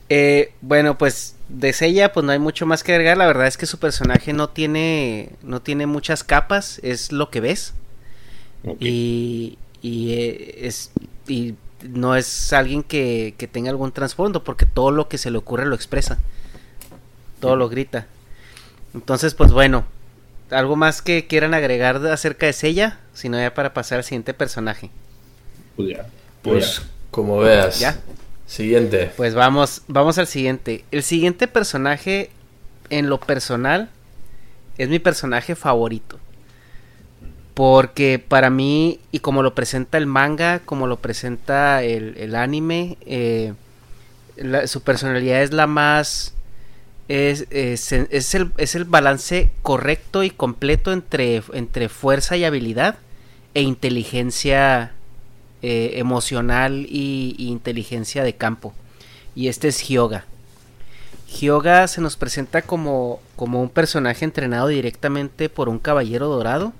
Eh, 0.09 0.51
bueno, 0.61 0.97
pues 0.97 1.35
de 1.49 1.73
Seiya 1.73 2.13
pues 2.13 2.25
no 2.25 2.31
hay 2.31 2.39
mucho 2.39 2.65
más 2.65 2.83
que 2.83 2.91
agregar. 2.93 3.17
La 3.17 3.25
verdad 3.25 3.47
es 3.47 3.57
que 3.57 3.65
su 3.65 3.79
personaje 3.79 4.33
no 4.33 4.49
tiene 4.49 5.29
no 5.41 5.61
tiene 5.61 5.85
muchas 5.87 6.23
capas, 6.23 6.79
es 6.83 7.11
lo 7.11 7.29
que 7.29 7.39
ves. 7.39 7.73
Y, 8.79 9.59
y, 9.83 10.13
eh, 10.13 10.67
es 10.67 10.91
y 11.27 11.53
no 11.89 12.15
es 12.15 12.53
alguien 12.53 12.83
que, 12.83 13.35
que 13.37 13.47
tenga 13.47 13.69
algún 13.69 13.91
trasfondo 13.91 14.43
porque 14.43 14.65
todo 14.65 14.91
lo 14.91 15.07
que 15.07 15.17
se 15.17 15.31
le 15.31 15.37
ocurre 15.37 15.65
lo 15.65 15.75
expresa. 15.75 16.17
Todo 17.39 17.55
lo 17.55 17.69
grita. 17.69 18.07
Entonces, 18.93 19.33
pues 19.33 19.51
bueno, 19.51 19.85
algo 20.49 20.75
más 20.75 21.01
que 21.01 21.27
quieran 21.27 21.53
agregar 21.53 22.05
acerca 22.07 22.45
de 22.45 22.53
Seiya, 22.53 22.99
sino 23.13 23.39
ya 23.39 23.53
para 23.53 23.73
pasar 23.73 23.99
al 23.99 24.03
siguiente 24.03 24.33
personaje. 24.33 24.89
Pues 25.75 25.89
ya. 25.89 26.05
Pues 26.41 26.81
como 27.11 27.37
veas. 27.39 27.79
¿Ya? 27.79 27.99
Siguiente. 28.47 29.11
Pues 29.17 29.33
vamos, 29.33 29.81
vamos 29.87 30.17
al 30.17 30.27
siguiente. 30.27 30.85
El 30.91 31.03
siguiente 31.03 31.47
personaje, 31.47 32.29
en 32.89 33.09
lo 33.09 33.19
personal, 33.19 33.89
es 34.77 34.89
mi 34.89 34.99
personaje 34.99 35.55
favorito. 35.55 36.19
Porque 37.55 38.19
para 38.19 38.51
mí, 38.51 38.99
y 39.11 39.19
como 39.19 39.41
lo 39.41 39.55
presenta 39.55 39.97
el 39.97 40.05
manga, 40.05 40.59
como 40.59 40.85
lo 40.85 40.97
presenta 40.97 41.81
el, 41.81 42.35
anime, 42.35 42.97
eh, 43.05 43.53
su 44.67 44.81
personalidad 44.81 45.41
es 45.41 45.51
la 45.51 45.65
más... 45.65 46.33
Es, 47.07 47.45
es, 47.51 47.93
el, 47.93 48.51
es 48.57 48.75
el 48.75 48.83
balance 48.83 49.51
correcto 49.61 50.23
y 50.23 50.31
completo 50.31 50.91
entre, 50.91 51.43
entre 51.53 51.87
fuerza 51.87 52.35
y 52.35 52.43
habilidad 52.43 52.95
e 53.53 53.61
inteligencia 53.61 54.91
eh, 55.61 55.93
emocional 55.95 56.85
y, 56.89 57.35
y 57.37 57.47
inteligencia 57.47 58.23
de 58.23 58.35
campo. 58.35 58.73
Y 59.35 59.47
este 59.47 59.67
es 59.67 59.79
Hyoga. 59.87 60.25
Hyoga 61.27 61.87
se 61.87 62.01
nos 62.01 62.15
presenta 62.17 62.61
como, 62.61 63.19
como 63.35 63.61
un 63.61 63.69
personaje 63.69 64.25
entrenado 64.25 64.67
directamente 64.67 65.49
por 65.49 65.69
un 65.69 65.79
caballero 65.79 66.27
dorado. 66.27 66.73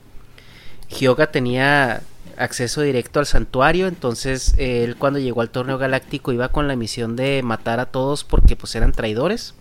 Hyoga 0.99 1.27
tenía 1.31 2.01
acceso 2.37 2.81
directo 2.81 3.19
al 3.19 3.25
santuario, 3.25 3.87
entonces 3.87 4.55
eh, 4.57 4.83
él 4.83 4.95
cuando 4.97 5.19
llegó 5.19 5.41
al 5.41 5.49
torneo 5.49 5.77
galáctico 5.77 6.31
iba 6.33 6.49
con 6.49 6.67
la 6.67 6.75
misión 6.75 7.15
de 7.15 7.41
matar 7.43 7.79
a 7.79 7.85
todos 7.85 8.23
porque 8.23 8.55
pues 8.55 8.75
eran 8.75 8.91
traidores 8.91 9.53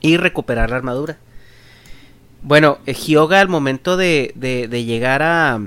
y 0.00 0.16
recuperar 0.16 0.70
la 0.70 0.76
armadura. 0.76 1.18
Bueno, 2.42 2.78
eh, 2.86 2.94
Hyoga 2.94 3.40
al 3.40 3.48
momento 3.48 3.96
de, 3.96 4.32
de- 4.36 4.84
llegar 4.84 5.22
a, 5.22 5.60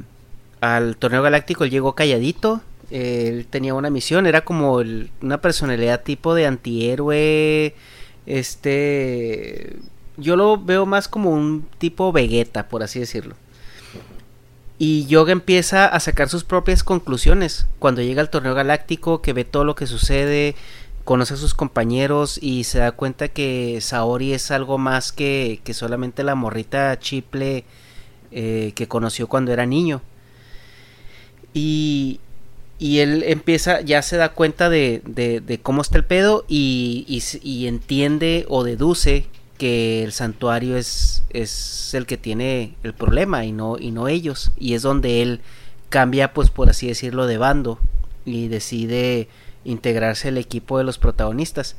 al 0.61 0.95
torneo 0.97 1.21
galáctico, 1.21 1.63
él 1.63 1.71
llegó 1.71 1.95
calladito. 1.95 2.61
eh, 2.91 3.27
Él 3.29 3.45
tenía 3.49 3.73
una 3.73 3.89
misión, 3.89 4.25
era 4.25 4.41
como 4.41 4.81
una 5.21 5.41
personalidad 5.41 6.01
tipo 6.03 6.33
de 6.35 6.45
antihéroe. 6.47 7.75
Este. 8.25 9.77
Yo 10.17 10.35
lo 10.35 10.57
veo 10.57 10.85
más 10.85 11.07
como 11.07 11.31
un 11.31 11.65
tipo 11.77 12.11
Vegeta, 12.11 12.67
por 12.69 12.83
así 12.83 12.99
decirlo. 12.99 13.35
Y 14.83 15.05
Yoga 15.05 15.31
empieza 15.31 15.85
a 15.85 15.99
sacar 15.99 16.27
sus 16.27 16.43
propias 16.43 16.83
conclusiones 16.83 17.67
cuando 17.77 18.01
llega 18.01 18.19
al 18.19 18.31
torneo 18.31 18.55
galáctico, 18.55 19.21
que 19.21 19.31
ve 19.31 19.45
todo 19.45 19.63
lo 19.63 19.75
que 19.75 19.85
sucede, 19.85 20.55
conoce 21.03 21.35
a 21.35 21.37
sus 21.37 21.53
compañeros 21.53 22.39
y 22.41 22.63
se 22.63 22.79
da 22.79 22.91
cuenta 22.91 23.27
que 23.27 23.77
Saori 23.79 24.33
es 24.33 24.49
algo 24.49 24.79
más 24.79 25.11
que, 25.11 25.59
que 25.63 25.75
solamente 25.75 26.23
la 26.23 26.33
morrita 26.33 26.97
chiple 26.97 27.63
eh, 28.31 28.71
que 28.73 28.87
conoció 28.87 29.27
cuando 29.27 29.53
era 29.53 29.67
niño. 29.67 30.01
Y, 31.53 32.19
y 32.79 32.99
él 32.99 33.23
empieza, 33.27 33.81
ya 33.81 34.01
se 34.01 34.17
da 34.17 34.29
cuenta 34.29 34.67
de, 34.71 35.03
de- 35.05 35.59
cómo 35.59 35.83
está 35.83 35.97
el 35.99 36.05
pedo 36.05 36.43
y, 36.47 37.05
y 37.07 37.21
y 37.47 37.67
entiende 37.67 38.45
o 38.49 38.63
deduce 38.63 39.27
que 39.61 40.03
el 40.03 40.11
santuario 40.11 40.75
es, 40.75 41.23
es 41.29 41.93
el 41.93 42.07
que 42.07 42.17
tiene 42.17 42.73
el 42.81 42.95
problema 42.95 43.45
y 43.45 43.51
no, 43.51 43.77
y 43.77 43.91
no 43.91 44.07
ellos. 44.07 44.51
Y 44.57 44.73
es 44.73 44.81
donde 44.81 45.21
él 45.21 45.41
cambia, 45.89 46.33
pues 46.33 46.49
por 46.49 46.71
así 46.71 46.87
decirlo, 46.87 47.27
de 47.27 47.37
bando 47.37 47.77
y 48.25 48.47
decide 48.47 49.27
integrarse 49.63 50.29
al 50.29 50.39
equipo 50.39 50.79
de 50.79 50.83
los 50.83 50.97
protagonistas. 50.97 51.75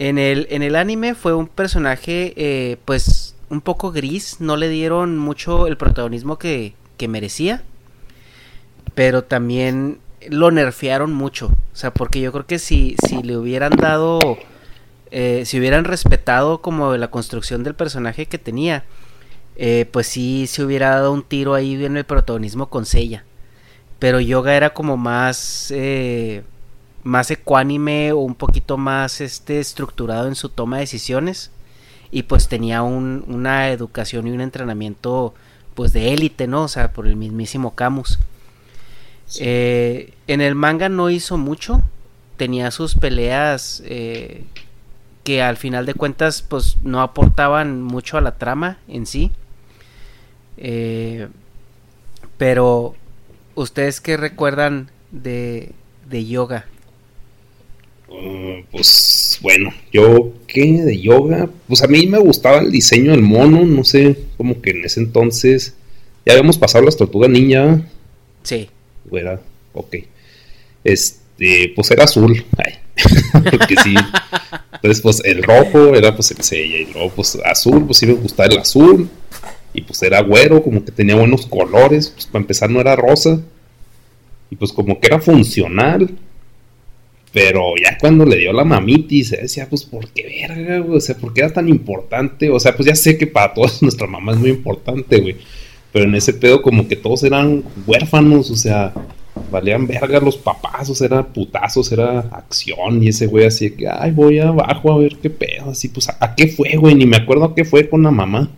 En 0.00 0.18
el, 0.18 0.48
en 0.50 0.64
el 0.64 0.74
anime 0.74 1.14
fue 1.14 1.32
un 1.32 1.46
personaje 1.46 2.32
eh, 2.34 2.76
pues 2.84 3.36
un 3.50 3.60
poco 3.60 3.92
gris, 3.92 4.40
no 4.40 4.56
le 4.56 4.68
dieron 4.68 5.16
mucho 5.16 5.68
el 5.68 5.76
protagonismo 5.76 6.40
que, 6.40 6.74
que 6.96 7.06
merecía, 7.06 7.62
pero 8.96 9.22
también 9.22 10.00
lo 10.28 10.50
nerfearon 10.50 11.12
mucho, 11.12 11.46
o 11.46 11.76
sea, 11.76 11.94
porque 11.94 12.20
yo 12.20 12.32
creo 12.32 12.46
que 12.46 12.58
si, 12.58 12.96
si 13.06 13.22
le 13.22 13.36
hubieran 13.36 13.76
dado, 13.76 14.18
eh, 15.10 15.42
si 15.46 15.58
hubieran 15.58 15.84
respetado 15.84 16.60
como 16.62 16.96
la 16.96 17.10
construcción 17.10 17.62
del 17.64 17.74
personaje 17.74 18.26
que 18.26 18.38
tenía, 18.38 18.84
eh, 19.56 19.86
pues 19.92 20.06
sí 20.06 20.46
se 20.46 20.62
hubiera 20.64 20.90
dado 20.90 21.12
un 21.12 21.22
tiro 21.22 21.54
ahí 21.54 21.84
en 21.84 21.96
el 21.96 22.04
protagonismo 22.04 22.68
con 22.70 22.86
Seiya. 22.86 23.24
Pero 23.98 24.20
Yoga 24.20 24.54
era 24.54 24.70
como 24.72 24.96
más 24.96 25.70
eh, 25.74 26.42
más 27.02 27.30
ecuánime 27.30 28.12
o 28.12 28.18
un 28.18 28.34
poquito 28.34 28.76
más 28.76 29.20
este 29.20 29.58
estructurado 29.60 30.28
en 30.28 30.34
su 30.34 30.48
toma 30.50 30.76
de 30.76 30.82
decisiones 30.82 31.50
y 32.10 32.24
pues 32.24 32.48
tenía 32.48 32.82
un- 32.82 33.24
una 33.28 33.70
educación 33.70 34.26
y 34.26 34.30
un 34.32 34.40
entrenamiento 34.40 35.34
pues 35.74 35.92
de 35.92 36.12
élite, 36.12 36.46
¿no? 36.46 36.62
O 36.64 36.68
sea, 36.68 36.92
por 36.92 37.06
el 37.06 37.16
mismísimo 37.16 37.74
Camus. 37.74 38.18
Eh, 39.38 40.12
en 40.26 40.40
el 40.40 40.54
manga 40.54 40.88
no 40.88 41.08
hizo 41.10 41.38
mucho, 41.38 41.82
tenía 42.36 42.70
sus 42.70 42.94
peleas 42.96 43.82
eh, 43.84 44.44
que 45.24 45.42
al 45.42 45.56
final 45.56 45.86
de 45.86 45.94
cuentas 45.94 46.42
pues 46.42 46.78
no 46.82 47.02
aportaban 47.02 47.82
mucho 47.82 48.16
a 48.18 48.20
la 48.20 48.36
trama 48.36 48.78
en 48.88 49.06
sí. 49.06 49.30
Eh, 50.56 51.28
pero, 52.38 52.94
¿ustedes 53.54 54.00
qué 54.00 54.16
recuerdan 54.16 54.90
de, 55.10 55.72
de 56.08 56.26
yoga? 56.26 56.66
Uh, 58.08 58.64
pues 58.72 59.38
bueno, 59.40 59.72
yo 59.92 60.32
qué 60.46 60.82
de 60.82 61.00
yoga, 61.00 61.48
pues 61.68 61.82
a 61.82 61.86
mí 61.86 62.06
me 62.06 62.18
gustaba 62.18 62.58
el 62.58 62.72
diseño 62.72 63.12
del 63.12 63.22
mono, 63.22 63.64
no 63.64 63.84
sé, 63.84 64.18
como 64.36 64.60
que 64.60 64.70
en 64.70 64.84
ese 64.84 65.00
entonces 65.00 65.74
ya 66.26 66.32
habíamos 66.32 66.58
pasado 66.58 66.84
las 66.84 66.96
tortugas 66.96 67.30
niña. 67.30 67.88
Sí. 68.42 68.68
Era, 69.12 69.40
ok. 69.74 69.96
Este, 70.82 71.19
pues 71.74 71.90
era 71.90 72.04
azul. 72.04 72.44
Ay. 72.56 72.74
Porque 73.50 73.74
sí. 73.82 73.94
Entonces, 74.72 75.00
pues 75.00 75.22
el 75.24 75.42
rojo 75.42 75.94
era 75.94 76.14
pues 76.14 76.30
el 76.30 76.42
sella 76.42 76.76
y 76.78 76.92
luego 76.92 77.10
pues 77.10 77.38
azul, 77.44 77.84
pues 77.86 77.98
sí 77.98 78.06
me 78.06 78.14
gustaba 78.14 78.48
el 78.48 78.58
azul. 78.58 79.08
Y 79.72 79.82
pues 79.82 80.02
era 80.02 80.20
güero, 80.22 80.62
como 80.62 80.84
que 80.84 80.92
tenía 80.92 81.14
buenos 81.14 81.46
colores. 81.46 82.10
Pues 82.10 82.26
para 82.26 82.42
empezar 82.42 82.70
no 82.70 82.80
era 82.80 82.96
rosa. 82.96 83.40
Y 84.50 84.56
pues 84.56 84.72
como 84.72 84.98
que 85.00 85.06
era 85.06 85.20
funcional. 85.20 86.10
Pero 87.32 87.74
ya 87.82 87.96
cuando 87.98 88.24
le 88.24 88.36
dio 88.36 88.52
la 88.52 88.64
mamitis, 88.64 89.30
decía, 89.30 89.68
pues, 89.68 89.84
¿por 89.84 90.08
qué 90.08 90.46
verga, 90.48 90.78
güey? 90.80 90.98
O 90.98 91.00
sea, 91.00 91.16
¿por 91.16 91.32
qué 91.32 91.42
era 91.42 91.52
tan 91.52 91.68
importante? 91.68 92.50
O 92.50 92.58
sea, 92.58 92.74
pues 92.74 92.88
ya 92.88 92.96
sé 92.96 93.16
que 93.16 93.28
para 93.28 93.54
todos 93.54 93.82
nuestra 93.82 94.06
mamá 94.06 94.32
es 94.32 94.38
muy 94.38 94.50
importante, 94.50 95.20
güey. 95.20 95.36
Pero 95.92 96.06
en 96.06 96.14
ese 96.14 96.34
pedo 96.34 96.62
como 96.62 96.88
que 96.88 96.96
todos 96.96 97.22
eran 97.22 97.64
huérfanos, 97.86 98.50
o 98.50 98.56
sea, 98.56 98.92
valían 99.50 99.86
verga 99.86 100.20
los 100.20 100.36
papás, 100.36 100.88
o 100.90 100.94
sea, 100.94 101.06
era 101.06 101.26
putazos, 101.26 101.90
era 101.92 102.20
acción. 102.20 103.02
Y 103.02 103.08
ese 103.08 103.26
güey 103.26 103.46
así 103.46 103.70
que, 103.70 103.88
ay, 103.88 104.10
voy 104.10 104.38
abajo 104.38 104.92
a 104.92 104.98
ver 104.98 105.16
qué 105.16 105.30
pedo. 105.30 105.70
Así, 105.70 105.88
pues, 105.88 106.08
¿a, 106.08 106.34
qué 106.34 106.48
fue, 106.48 106.76
güey? 106.76 106.94
Ni 106.94 107.06
me 107.06 107.16
acuerdo 107.16 107.44
a 107.44 107.54
qué 107.54 107.64
fue 107.64 107.88
con 107.88 108.02
la 108.02 108.10
mamá. 108.10 108.50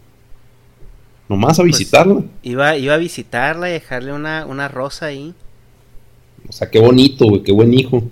Nomás 1.28 1.58
a 1.58 1.62
pues, 1.62 1.78
visitarla. 1.78 2.22
iba, 2.42 2.76
iba 2.76 2.94
a 2.94 2.98
visitarla 2.98 3.68
y 3.70 3.72
dejarle 3.72 4.12
una, 4.12 4.46
una 4.46 4.68
rosa 4.68 5.06
ahí. 5.06 5.34
O 6.48 6.52
sea, 6.52 6.70
qué 6.70 6.78
bonito, 6.78 7.26
güey, 7.26 7.42
qué 7.42 7.52
buen 7.52 7.72
hijo. 7.74 8.02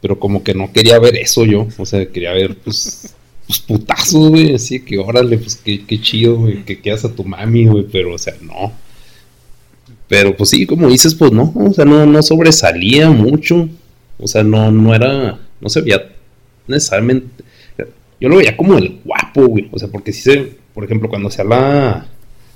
Pero 0.00 0.18
como 0.18 0.44
que 0.44 0.54
no 0.54 0.72
quería 0.72 0.98
ver 0.98 1.16
eso 1.16 1.44
yo. 1.44 1.66
O 1.78 1.86
sea, 1.86 2.06
quería 2.06 2.32
ver, 2.32 2.56
pues, 2.56 3.14
pues 3.46 3.58
putazos, 3.60 4.30
güey. 4.30 4.54
Así 4.54 4.80
que 4.80 4.98
órale, 4.98 5.38
pues 5.38 5.56
qué, 5.56 5.84
qué 5.84 6.00
chido, 6.00 6.36
güey, 6.36 6.64
que 6.64 6.80
quedas 6.80 7.04
a 7.04 7.14
tu 7.14 7.24
mami, 7.24 7.66
güey. 7.66 7.84
Pero, 7.90 8.14
o 8.14 8.18
sea, 8.18 8.34
no. 8.40 8.72
Pero 10.08 10.34
pues 10.34 10.50
sí, 10.50 10.66
como 10.66 10.88
dices, 10.88 11.14
pues 11.14 11.32
no. 11.32 11.52
O 11.54 11.72
sea, 11.72 11.84
no, 11.84 12.06
no 12.06 12.22
sobresalía 12.22 13.10
mucho. 13.10 13.68
O 14.18 14.26
sea, 14.26 14.42
no, 14.42 14.72
no 14.72 14.94
era. 14.94 15.38
No 15.60 15.68
se 15.68 15.82
veía 15.82 16.02
necesariamente. 16.66 17.44
Yo 18.20 18.28
lo 18.28 18.36
veía 18.36 18.56
como 18.56 18.76
el 18.78 19.00
guapo, 19.04 19.46
güey. 19.46 19.68
O 19.70 19.78
sea, 19.78 19.88
porque 19.88 20.12
si 20.12 20.22
se. 20.22 20.58
Por 20.72 20.84
ejemplo, 20.84 21.08
cuando 21.08 21.30
se 21.30 21.42
habla 21.42 22.06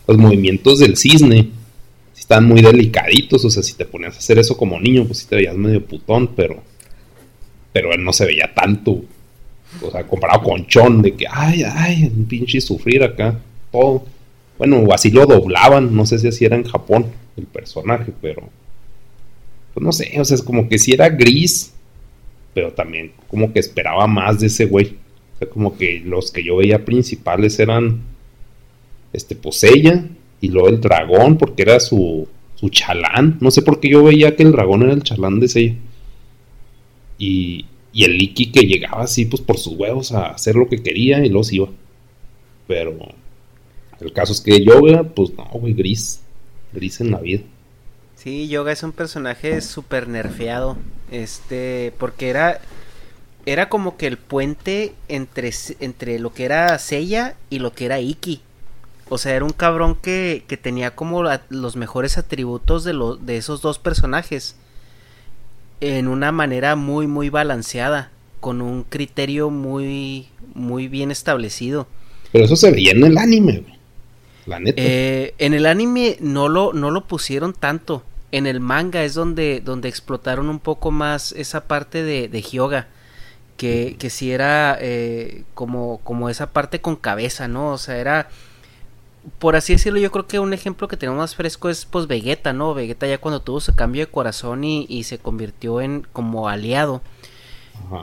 los 0.06 0.16
movimientos 0.16 0.78
del 0.78 0.96
cisne 0.96 1.50
están 2.16 2.46
muy 2.46 2.62
delicaditos, 2.62 3.44
o 3.44 3.50
sea, 3.50 3.62
si 3.62 3.74
te 3.74 3.84
ponías 3.84 4.14
a 4.14 4.18
hacer 4.18 4.38
eso 4.38 4.56
como 4.56 4.78
niño, 4.78 5.04
pues 5.06 5.18
sí 5.18 5.26
te 5.28 5.36
veías 5.36 5.56
medio 5.56 5.84
putón, 5.84 6.28
pero 6.36 6.62
pero 7.72 7.92
él 7.92 8.04
no 8.04 8.12
se 8.12 8.26
veía 8.26 8.52
tanto. 8.54 9.02
O 9.80 9.90
sea, 9.90 10.06
comparado 10.06 10.42
con 10.42 10.66
Chon, 10.66 11.02
de 11.02 11.14
que, 11.14 11.24
ay, 11.28 11.64
ay, 11.64 12.04
un 12.04 12.26
pinche 12.26 12.60
sufrir 12.60 13.02
acá, 13.02 13.40
todo. 13.72 14.04
Bueno, 14.58 14.86
así 14.92 15.10
lo 15.10 15.26
doblaban, 15.26 15.94
no 15.94 16.06
sé 16.06 16.18
si 16.18 16.28
así 16.28 16.44
era 16.44 16.56
en 16.56 16.64
Japón 16.64 17.06
el 17.36 17.46
personaje, 17.46 18.12
pero. 18.20 18.48
Pues 19.74 19.84
no 19.84 19.92
sé, 19.92 20.20
o 20.20 20.24
sea, 20.24 20.34
es 20.34 20.42
como 20.42 20.68
que 20.68 20.78
si 20.78 20.92
era 20.92 21.08
gris, 21.08 21.72
pero 22.52 22.72
también 22.72 23.12
como 23.28 23.52
que 23.52 23.58
esperaba 23.58 24.06
más 24.06 24.40
de 24.40 24.48
ese 24.48 24.66
güey. 24.66 24.96
O 25.34 25.38
sea, 25.38 25.48
como 25.48 25.76
que 25.76 26.00
los 26.04 26.30
que 26.30 26.44
yo 26.44 26.56
veía 26.56 26.84
principales 26.84 27.58
eran. 27.58 28.02
Este, 29.12 29.34
pues 29.34 29.62
ella, 29.64 30.04
y 30.40 30.48
luego 30.48 30.68
el 30.68 30.80
dragón, 30.80 31.38
porque 31.38 31.62
era 31.62 31.80
su, 31.80 32.28
su 32.54 32.68
chalán. 32.68 33.38
No 33.40 33.50
sé 33.50 33.62
por 33.62 33.80
qué 33.80 33.90
yo 33.90 34.04
veía 34.04 34.36
que 34.36 34.44
el 34.44 34.52
dragón 34.52 34.82
era 34.82 34.92
el 34.92 35.02
chalán 35.02 35.40
de 35.40 35.50
ella. 35.54 35.76
Y, 37.18 37.66
el 37.94 38.22
Iki 38.22 38.52
que 38.52 38.60
llegaba 38.62 39.02
así, 39.02 39.26
pues 39.26 39.42
por 39.42 39.58
sus 39.58 39.74
huevos 39.74 40.12
a 40.12 40.28
hacer 40.28 40.54
lo 40.54 40.68
que 40.68 40.82
quería 40.82 41.24
y 41.24 41.28
los 41.28 41.52
iba. 41.52 41.68
Pero 42.66 42.96
el 44.00 44.12
caso 44.12 44.32
es 44.32 44.40
que 44.40 44.64
Yoga, 44.64 45.02
pues 45.04 45.32
no, 45.36 45.44
güey, 45.52 45.74
gris. 45.74 46.21
Gris 46.72 47.00
en 47.00 47.10
la 47.10 47.18
vida. 47.18 47.42
Sí, 48.16 48.48
Yoga 48.48 48.72
es 48.72 48.82
un 48.82 48.92
personaje 48.92 49.60
súper 49.60 50.08
nerfeado. 50.08 50.76
Este, 51.10 51.92
porque 51.98 52.30
era. 52.30 52.60
Era 53.44 53.68
como 53.68 53.96
que 53.96 54.06
el 54.06 54.18
puente 54.18 54.94
entre, 55.08 55.50
entre 55.80 56.20
lo 56.20 56.32
que 56.32 56.44
era 56.44 56.78
Seiya 56.78 57.34
y 57.50 57.58
lo 57.58 57.72
que 57.72 57.86
era 57.86 57.98
Iki. 57.98 58.40
O 59.08 59.18
sea, 59.18 59.34
era 59.34 59.44
un 59.44 59.50
cabrón 59.50 59.96
que, 60.00 60.44
que 60.46 60.56
tenía 60.56 60.94
como 60.94 61.24
los 61.48 61.74
mejores 61.74 62.18
atributos 62.18 62.84
de, 62.84 62.92
lo, 62.92 63.16
de 63.16 63.36
esos 63.36 63.60
dos 63.60 63.80
personajes 63.80 64.54
en 65.82 66.06
una 66.06 66.30
manera 66.30 66.76
muy 66.76 67.08
muy 67.08 67.28
balanceada, 67.28 68.12
con 68.38 68.62
un 68.62 68.84
criterio 68.84 69.50
muy 69.50 70.28
muy 70.54 70.86
bien 70.86 71.10
establecido. 71.10 71.88
Pero 72.30 72.44
eso 72.44 72.54
se 72.54 72.70
veía 72.70 72.92
en 72.92 73.02
el 73.02 73.18
anime, 73.18 73.64
La 74.46 74.58
neta. 74.60 74.80
Eh, 74.82 75.34
en 75.38 75.54
el 75.54 75.66
anime 75.66 76.16
no 76.20 76.48
lo, 76.48 76.72
no 76.72 76.90
lo 76.90 77.04
pusieron 77.04 77.52
tanto. 77.52 78.02
En 78.30 78.46
el 78.46 78.60
manga 78.60 79.04
es 79.04 79.14
donde, 79.14 79.60
donde 79.60 79.88
explotaron 79.88 80.48
un 80.48 80.58
poco 80.58 80.90
más 80.90 81.32
esa 81.32 81.64
parte 81.64 82.02
de, 82.02 82.28
de 82.28 82.42
Hyoga. 82.42 82.88
Que, 83.56 83.94
que 83.96 84.10
sí 84.10 84.32
era 84.32 84.76
eh, 84.80 85.44
como, 85.54 85.98
como 85.98 86.28
esa 86.28 86.52
parte 86.52 86.80
con 86.80 86.96
cabeza, 86.96 87.46
¿no? 87.46 87.70
O 87.70 87.78
sea, 87.78 87.96
era 87.98 88.28
por 89.38 89.56
así 89.56 89.72
decirlo, 89.72 90.00
yo 90.00 90.10
creo 90.10 90.26
que 90.26 90.38
un 90.38 90.52
ejemplo 90.52 90.88
que 90.88 90.96
tenemos 90.96 91.18
más 91.18 91.36
fresco 91.36 91.68
es 91.68 91.84
pues 91.84 92.06
Vegeta, 92.06 92.52
¿no? 92.52 92.74
Vegeta 92.74 93.06
ya 93.06 93.18
cuando 93.18 93.40
tuvo 93.40 93.60
su 93.60 93.74
cambio 93.74 94.04
de 94.04 94.10
corazón 94.10 94.64
y, 94.64 95.04
se 95.04 95.18
convirtió 95.18 95.80
en 95.80 96.06
como 96.12 96.48
aliado. 96.48 97.02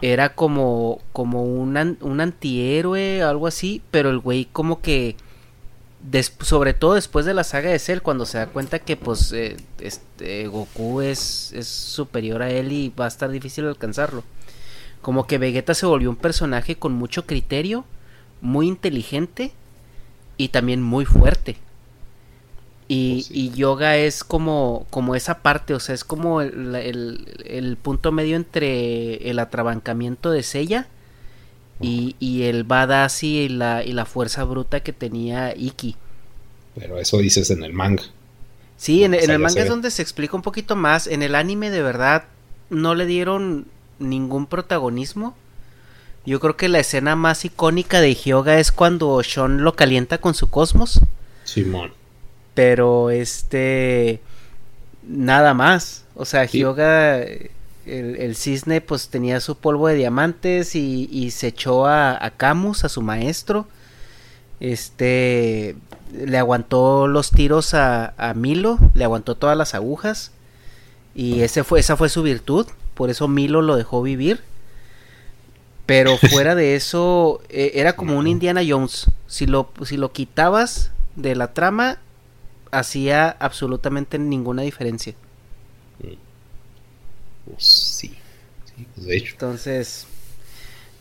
Era 0.01 0.35
como, 0.35 0.99
como 1.13 1.43
un, 1.43 1.97
un 2.01 2.21
antihéroe, 2.21 3.21
algo 3.21 3.47
así, 3.47 3.81
pero 3.91 4.09
el 4.09 4.19
güey 4.19 4.45
como 4.45 4.81
que, 4.81 5.15
sobre 6.41 6.73
todo 6.73 6.95
después 6.95 7.25
de 7.25 7.33
la 7.33 7.43
saga 7.43 7.69
de 7.69 7.79
Cell, 7.79 7.99
cuando 8.01 8.25
se 8.25 8.37
da 8.37 8.47
cuenta 8.47 8.79
que 8.79 8.97
pues 8.97 9.31
eh, 9.31 9.57
este, 9.79 10.47
Goku 10.47 11.01
es, 11.01 11.51
es 11.53 11.67
superior 11.67 12.41
a 12.41 12.49
él 12.49 12.71
y 12.71 12.89
va 12.89 13.05
a 13.05 13.09
estar 13.09 13.29
difícil 13.29 13.67
alcanzarlo. 13.67 14.23
Como 15.01 15.27
que 15.27 15.37
Vegeta 15.37 15.73
se 15.73 15.85
volvió 15.85 16.09
un 16.09 16.15
personaje 16.15 16.75
con 16.75 16.93
mucho 16.93 17.25
criterio, 17.25 17.85
muy 18.41 18.67
inteligente 18.67 19.53
y 20.37 20.49
también 20.49 20.81
muy 20.81 21.05
fuerte. 21.05 21.57
Y, 22.91 23.25
pues 23.29 23.55
yoga 23.55 23.97
es 23.97 24.23
como, 24.23 24.87
como 24.89 25.15
esa 25.15 25.43
parte, 25.43 25.75
o 25.75 25.79
sea, 25.79 25.93
es 25.93 26.03
como 26.03 26.41
el, 26.41 27.77
punto 27.83 28.11
medio 28.11 28.35
entre 28.35 29.29
el 29.29 29.37
atrabancamiento 29.37 30.31
de 30.31 30.41
Sella 30.41 30.87
y, 31.81 32.15
y, 32.19 32.43
el 32.43 32.63
badass 32.63 33.23
y 33.23 33.49
la, 33.49 33.83
y 33.83 33.93
la 33.93 34.05
fuerza 34.05 34.43
bruta 34.43 34.81
que 34.81 34.93
tenía 34.93 35.55
Iki. 35.55 35.95
Pero 36.75 36.99
eso 36.99 37.17
dices 37.17 37.49
en 37.51 37.63
el 37.63 37.73
manga. 37.73 38.03
Sí, 38.77 39.03
en, 39.03 39.13
en 39.13 39.29
el 39.29 39.39
manga 39.39 39.61
es 39.61 39.69
donde 39.69 39.91
se 39.91 40.01
explica 40.01 40.35
un 40.35 40.41
poquito 40.41 40.75
más. 40.75 41.07
En 41.07 41.21
el 41.21 41.35
anime 41.35 41.69
de 41.69 41.81
verdad 41.81 42.25
no 42.69 42.95
le 42.95 43.05
dieron 43.05 43.65
ningún 43.99 44.45
protagonismo. 44.45 45.35
Yo 46.25 46.39
creo 46.39 46.57
que 46.57 46.69
la 46.69 46.79
escena 46.79 47.15
más 47.15 47.45
icónica 47.45 48.01
de 48.01 48.13
Hyoga 48.13 48.59
es 48.59 48.71
cuando 48.71 49.21
Sean 49.23 49.63
lo 49.63 49.75
calienta 49.75 50.19
con 50.19 50.33
su 50.33 50.49
cosmos. 50.49 51.01
Simón. 51.43 51.91
Pero 52.53 53.09
este. 53.09 54.21
Nada 55.03 55.53
más. 55.53 56.05
O 56.15 56.25
sea, 56.25 56.45
Hyoga. 56.45 57.25
El, 57.89 58.35
cisne, 58.35 58.81
pues 58.81 59.09
tenía 59.09 59.39
su 59.39 59.57
polvo 59.57 59.87
de 59.87 59.95
diamantes 59.95 60.75
y, 60.75 61.31
se 61.31 61.47
echó 61.47 61.85
a, 61.85 62.23
a, 62.23 62.31
Camus, 62.31 62.83
a 62.83 62.89
su 62.89 63.01
maestro. 63.01 63.67
Este. 64.59 65.75
Le 66.13 66.37
aguantó 66.37 67.07
los 67.07 67.31
tiros 67.31 67.73
a, 67.73 68.13
a 68.17 68.33
Milo, 68.33 68.79
le 68.93 69.03
aguantó 69.03 69.35
todas 69.35 69.57
las 69.57 69.75
agujas. 69.75 70.31
Y 71.15 71.41
ese 71.41 71.63
fue, 71.63 71.79
esa 71.79 71.97
fue 71.97 72.09
su 72.09 72.23
virtud. 72.23 72.67
Por 72.93 73.09
eso 73.09 73.27
Milo 73.27 73.61
lo 73.61 73.75
dejó 73.75 74.01
vivir. 74.01 74.41
Pero 75.85 76.17
fuera 76.29 76.55
de 76.55 76.75
eso, 76.75 77.41
eh, 77.49 77.71
era 77.75 77.93
como 77.93 78.17
un 78.17 78.27
Indiana 78.27 78.61
Jones. 78.67 79.07
Si 79.27 79.47
lo, 79.47 79.71
si 79.85 79.97
lo 79.97 80.11
quitabas 80.11 80.91
de 81.15 81.35
la 81.35 81.53
trama, 81.53 81.97
hacía 82.71 83.29
absolutamente 83.39 84.19
ninguna 84.19 84.61
diferencia. 84.61 85.15
Pues 87.49 87.65
sí, 87.65 88.15
pues 88.95 89.07
de 89.07 89.17
hecho. 89.17 89.31
Entonces, 89.33 90.07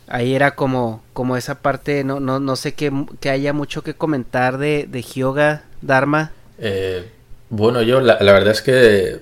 ahí 0.07 0.35
era 0.35 0.55
como, 0.55 1.03
como 1.13 1.37
esa 1.37 1.61
parte, 1.61 2.03
no, 2.03 2.19
no, 2.19 2.39
no 2.39 2.55
sé 2.55 2.73
que, 2.73 2.91
haya 3.29 3.53
mucho 3.53 3.83
que 3.83 3.93
comentar 3.93 4.57
de, 4.57 4.87
de 4.89 5.01
Hyoga, 5.01 5.63
Dharma. 5.81 6.31
Eh, 6.57 7.09
bueno, 7.49 7.81
yo 7.81 8.01
la, 8.01 8.17
la, 8.19 8.33
verdad 8.33 8.51
es 8.51 8.61
que, 8.61 9.19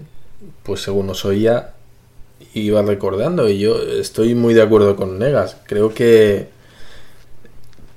pues 0.64 0.82
según 0.82 1.10
os 1.10 1.26
oía, 1.26 1.74
iba 2.54 2.82
recordando 2.82 3.50
y 3.50 3.60
yo 3.60 3.82
estoy 3.82 4.36
muy 4.36 4.54
de 4.54 4.64
acuerdo 4.64 4.96
con 4.96 5.20
Negas. 5.20 5.58
Creo 5.66 5.94
que 5.94 6.58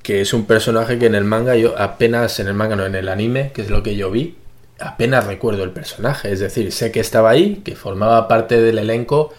que 0.03 0.21
es 0.21 0.33
un 0.33 0.47
personaje 0.47 0.99
que 0.99 1.07
en 1.07 1.15
el 1.15 1.25
manga 1.25 1.55
yo 1.57 1.79
apenas 1.79 2.41
en 2.41 2.49
el 2.49 2.55
manga 2.55 2.77
no 2.77 2.87
en 2.87 2.95
el 2.95 3.09
anime, 3.09 3.53
que 3.53 3.63
es 3.63 3.71
lo 3.71 3.83
que 3.83 3.97
yo 3.97 4.11
vi, 4.11 4.35
apenas 4.81 5.27
recuerdo 5.27 5.65
el 5.65 5.71
personaje, 5.71 6.33
es 6.33 6.41
decir, 6.41 6.73
sé 6.73 6.91
que 6.93 7.01
estaba 7.01 7.31
ahí, 7.31 7.63
que 7.65 7.77
formaba 7.77 8.29
parte 8.29 8.61
del 8.61 8.79
elenco, 8.79 9.33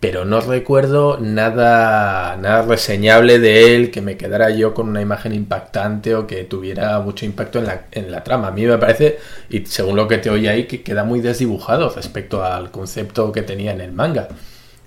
pero 0.00 0.24
no 0.24 0.40
recuerdo 0.40 1.18
nada, 1.20 2.36
nada 2.38 2.62
reseñable 2.62 3.38
de 3.38 3.74
él 3.74 3.90
que 3.90 4.00
me 4.00 4.16
quedara 4.16 4.48
yo 4.50 4.72
con 4.72 4.88
una 4.88 5.02
imagen 5.02 5.34
impactante 5.34 6.14
o 6.14 6.26
que 6.26 6.44
tuviera 6.44 6.98
mucho 7.00 7.26
impacto 7.26 7.58
en 7.58 7.66
la, 7.66 7.82
en 7.92 8.10
la 8.10 8.24
trama. 8.24 8.48
A 8.48 8.50
mí 8.50 8.64
me 8.64 8.78
parece, 8.78 9.18
y 9.50 9.66
según 9.66 9.96
lo 9.96 10.08
que 10.08 10.16
te 10.16 10.30
oí 10.30 10.48
ahí, 10.48 10.64
que 10.64 10.82
queda 10.82 11.04
muy 11.04 11.20
desdibujado 11.20 11.90
respecto 11.94 12.42
al 12.42 12.70
concepto 12.70 13.30
que 13.30 13.42
tenía 13.42 13.72
en 13.72 13.82
el 13.82 13.92
manga. 13.92 14.28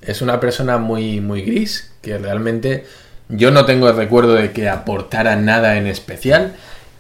Es 0.02 0.24
una 0.24 0.40
persona 0.40 0.80
muy, 0.80 1.22
muy 1.22 1.44
gris, 1.44 1.94
que 2.02 2.18
realmente 2.18 2.86
yo 3.30 3.52
no 3.52 3.66
tengo 3.66 3.90
el 3.90 3.96
recuerdo 3.96 4.34
de 4.34 4.52
que 4.52 4.68
aportara 4.68 5.36
nada 5.36 5.78
en 5.78 5.86
especial. 5.86 6.56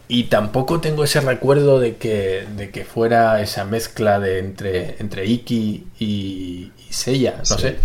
Y 0.08 0.26
tampoco 0.26 0.82
tengo 0.82 1.04
ese 1.04 1.22
recuerdo 1.22 1.80
de 1.80 1.95
que, 1.95 2.45
de 2.56 2.70
que 2.70 2.84
fuera 2.84 3.41
esa 3.41 3.64
mezcla 3.64 4.20
de 4.20 4.39
entre, 4.39 4.95
entre 4.99 5.26
Iki 5.26 5.88
y, 5.99 6.06
y 6.06 6.93
Seiya, 6.93 7.36
no 7.38 7.58
sé. 7.58 7.78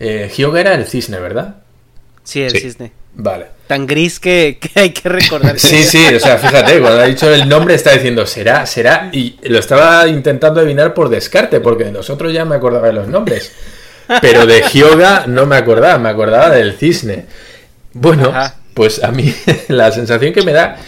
Eh, 0.00 0.30
Hyoga 0.34 0.60
era 0.60 0.74
el 0.74 0.86
cisne, 0.86 1.20
¿verdad? 1.20 1.56
Sí, 2.24 2.42
el 2.42 2.52
cisne. 2.52 2.92
Vale. 3.14 3.46
Tan 3.66 3.86
gris 3.86 4.18
que, 4.18 4.58
hay 4.74 4.90
que 4.90 5.08
recordar. 5.08 5.58
sí, 5.58 5.82
sí, 5.84 6.14
o 6.14 6.20
sea, 6.20 6.38
fíjate, 6.38 6.80
cuando 6.80 7.00
ha 7.00 7.04
dicho 7.04 7.32
el 7.32 7.48
nombre 7.48 7.74
está 7.74 7.92
diciendo 7.92 8.26
será, 8.26 8.66
será, 8.66 9.10
y 9.12 9.36
lo 9.42 9.58
estaba 9.58 10.08
intentando 10.08 10.60
adivinar 10.60 10.94
por 10.94 11.08
descarte, 11.08 11.60
porque 11.60 11.84
de 11.84 11.92
nosotros 11.92 12.32
ya 12.32 12.44
me 12.44 12.56
acordaba 12.56 12.86
de 12.86 12.94
los 12.94 13.08
nombres. 13.08 13.52
Pero 14.20 14.46
de 14.46 14.62
Hyoga 14.62 15.24
no 15.26 15.46
me 15.46 15.56
acordaba, 15.56 15.98
me 15.98 16.08
acordaba 16.08 16.50
del 16.50 16.74
cisne. 16.74 17.26
Bueno, 17.92 18.32
pues 18.74 19.02
a 19.04 19.10
mí 19.10 19.34
la 19.68 19.92
sensación 19.92 20.32
que 20.32 20.42
me 20.42 20.52
da 20.52 20.78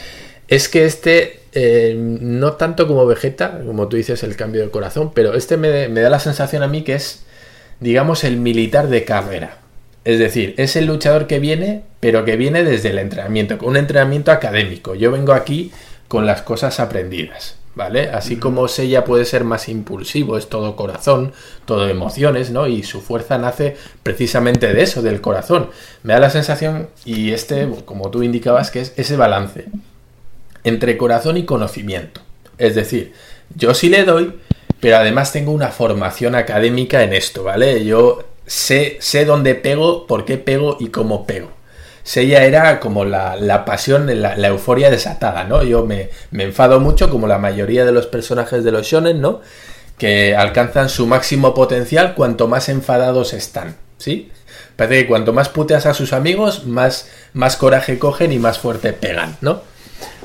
es 0.48 0.68
que 0.68 0.84
este, 0.84 1.40
eh, 1.52 1.94
no 1.96 2.54
tanto 2.54 2.86
como 2.86 3.06
Vegeta, 3.06 3.60
como 3.64 3.88
tú 3.88 3.96
dices, 3.96 4.22
el 4.22 4.36
cambio 4.36 4.62
de 4.62 4.70
corazón, 4.70 5.12
pero 5.14 5.34
este 5.34 5.56
me, 5.56 5.88
me 5.88 6.00
da 6.00 6.10
la 6.10 6.20
sensación 6.20 6.62
a 6.62 6.68
mí 6.68 6.82
que 6.82 6.94
es 6.94 7.24
digamos, 7.80 8.24
el 8.24 8.38
militar 8.38 8.88
de 8.88 9.04
carrera. 9.04 9.58
Es 10.04 10.18
decir, 10.18 10.54
es 10.58 10.76
el 10.76 10.86
luchador 10.86 11.26
que 11.26 11.38
viene, 11.38 11.82
pero 12.00 12.24
que 12.24 12.36
viene 12.36 12.62
desde 12.64 12.90
el 12.90 12.98
entrenamiento, 12.98 13.58
con 13.58 13.70
un 13.70 13.76
entrenamiento 13.76 14.32
académico. 14.32 14.94
Yo 14.94 15.10
vengo 15.10 15.32
aquí 15.32 15.72
con 16.08 16.26
las 16.26 16.42
cosas 16.42 16.78
aprendidas, 16.78 17.56
¿vale? 17.74 18.10
Así 18.10 18.36
como 18.36 18.68
Seiya 18.68 19.04
puede 19.04 19.24
ser 19.24 19.44
más 19.44 19.68
impulsivo, 19.68 20.36
es 20.36 20.48
todo 20.48 20.76
corazón, 20.76 21.32
todo 21.64 21.88
emociones, 21.88 22.50
¿no? 22.50 22.66
Y 22.66 22.82
su 22.82 23.00
fuerza 23.00 23.38
nace 23.38 23.76
precisamente 24.02 24.72
de 24.74 24.82
eso, 24.82 25.00
del 25.00 25.22
corazón. 25.22 25.70
Me 26.02 26.12
da 26.12 26.20
la 26.20 26.30
sensación, 26.30 26.88
y 27.06 27.32
este, 27.32 27.68
como 27.86 28.10
tú 28.10 28.22
indicabas, 28.22 28.70
que 28.70 28.80
es 28.80 28.92
ese 28.96 29.16
balance 29.16 29.66
entre 30.64 30.96
corazón 30.96 31.36
y 31.36 31.44
conocimiento. 31.44 32.20
Es 32.58 32.74
decir, 32.74 33.12
yo 33.54 33.74
sí 33.74 33.88
le 33.88 34.04
doy, 34.04 34.34
pero 34.80 34.96
además 34.96 35.32
tengo 35.32 35.52
una 35.52 35.68
formación 35.68 36.34
académica 36.34 37.02
en 37.02 37.12
esto, 37.12 37.44
¿vale? 37.44 37.84
Yo 37.84 38.24
sé, 38.46 38.96
sé 39.00 39.24
dónde 39.24 39.54
pego, 39.54 40.06
por 40.06 40.24
qué 40.24 40.38
pego 40.38 40.76
y 40.80 40.88
cómo 40.88 41.26
pego. 41.26 41.50
Seiya 42.02 42.44
era 42.44 42.80
como 42.80 43.06
la, 43.06 43.64
pasión, 43.64 44.20
la, 44.20 44.46
euforia 44.46 44.90
desatada, 44.90 45.44
¿no? 45.44 45.62
Yo 45.62 45.86
me, 45.86 46.10
enfado 46.32 46.78
mucho, 46.78 47.08
como 47.08 47.26
la 47.26 47.38
mayoría 47.38 47.86
de 47.86 47.92
los 47.92 48.06
personajes 48.06 48.62
de 48.62 48.72
los 48.72 48.86
shonen, 48.86 49.22
¿no? 49.22 49.40
Que 49.96 50.36
alcanzan 50.36 50.90
su 50.90 51.06
máximo 51.06 51.54
potencial 51.54 52.14
cuanto 52.14 52.46
más 52.46 52.68
enfadados 52.68 53.32
están, 53.32 53.76
¿sí? 53.96 54.30
Parece 54.76 55.02
que 55.02 55.08
cuanto 55.08 55.32
más 55.32 55.48
puteas 55.48 55.86
a 55.86 55.94
sus 55.94 56.12
amigos, 56.12 56.66
más, 56.66 57.08
más 57.32 57.56
coraje 57.56 57.98
cogen 57.98 58.32
y 58.32 58.38
más 58.38 58.58
fuerte 58.58 58.92
pegan, 58.92 59.38
¿no? 59.40 59.62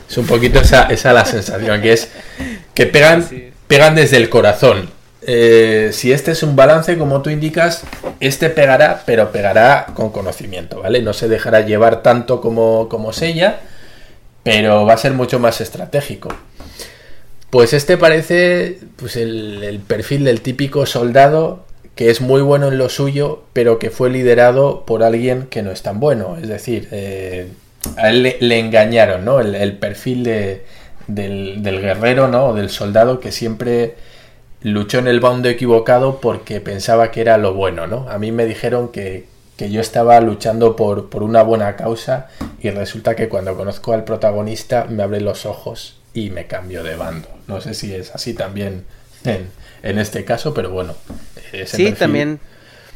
Es 0.10 0.18
un 0.18 0.26
poquito 0.26 0.60
esa, 0.60 0.84
esa 0.84 1.14
la 1.14 1.26
sensación, 1.26 1.82
que 1.82 1.94
es 1.94 2.10
que 2.74 2.86
pegan 2.86 3.28
pegan 3.70 3.94
desde 3.94 4.18
el 4.18 4.30
corazón. 4.30 4.90
Eh, 5.22 5.92
si 5.94 6.12
este 6.12 6.32
es 6.32 6.42
un 6.42 6.56
balance, 6.56 6.98
como 6.98 7.22
tú 7.22 7.30
indicas, 7.30 7.84
este 8.20 8.50
pegará, 8.50 9.04
pero 9.06 9.32
pegará 9.32 9.86
con 9.94 10.10
conocimiento, 10.10 10.82
¿vale? 10.82 11.04
No 11.04 11.14
se 11.14 11.28
dejará 11.28 11.62
llevar 11.62 12.02
tanto 12.02 12.42
como, 12.42 12.90
como 12.90 13.14
Sella, 13.14 13.60
pero 14.42 14.88
va 14.88 14.94
a 14.94 14.98
ser 14.98 15.14
mucho 15.14 15.38
más 15.38 15.62
estratégico. 15.62 16.30
Pues 17.52 17.74
este 17.74 17.96
parece 17.98 18.80
pues 18.96 19.16
el, 19.16 19.82
perfil 19.88 20.24
del 20.24 20.42
típico 20.42 20.88
soldado 20.88 21.66
que 21.94 22.10
es 22.10 22.22
muy 22.22 22.42
bueno 22.42 22.70
en 22.70 22.80
lo 22.80 22.90
suyo, 22.90 23.44
pero 23.54 23.78
que 23.78 23.92
fue 23.92 24.10
liderado 24.10 24.84
por 24.86 25.04
alguien 25.04 25.48
que 25.48 25.62
no 25.62 25.70
es 25.72 25.84
tan 25.84 26.00
bueno. 26.00 26.38
Es 26.42 26.48
decir, 26.48 26.88
eh, 26.92 27.50
a 27.98 28.10
él 28.10 28.36
le, 28.40 28.60
engañaron, 28.60 29.26
¿no? 29.26 29.40
el 29.40 29.78
perfil 29.78 30.24
de, 30.24 30.64
del, 31.10 31.82
guerrero, 31.82 32.28
¿no? 32.28 32.48
O 32.48 32.54
del 32.54 32.70
soldado 32.70 33.20
que 33.20 33.32
siempre 33.32 33.96
luchó 34.62 35.00
en 35.00 35.08
el 35.08 35.20
bando 35.20 35.50
equivocado 35.50 36.20
porque 36.20 36.62
pensaba 36.62 37.12
que 37.12 37.22
era 37.22 37.38
lo 37.38 37.54
bueno, 37.54 37.88
¿no? 37.88 38.10
A 38.10 38.18
mí 38.18 38.32
me 38.32 38.46
dijeron 38.46 38.90
que, 38.90 39.28
yo 39.58 39.82
estaba 39.82 40.22
luchando 40.22 40.78
por, 40.78 41.10
por, 41.10 41.22
una 41.22 41.44
buena 41.44 41.76
causa 41.76 42.30
y 42.62 42.70
resulta 42.70 43.18
que 43.18 43.28
cuando 43.28 43.58
conozco 43.58 43.92
al 43.92 44.06
protagonista 44.06 44.86
me 44.86 45.04
abre 45.04 45.20
los 45.20 45.46
ojos 45.46 45.98
y 46.14 46.30
me 46.30 46.48
cambio 46.48 46.82
de 46.82 46.96
bando. 46.96 47.28
No 47.48 47.60
sé 47.60 47.74
si 47.74 47.94
es 47.94 48.16
así 48.16 48.34
también 48.34 48.86
en, 49.26 50.00
este 50.00 50.24
caso, 50.24 50.54
pero 50.54 50.70
bueno. 50.70 50.96
sí, 51.66 51.92
también, 51.92 52.40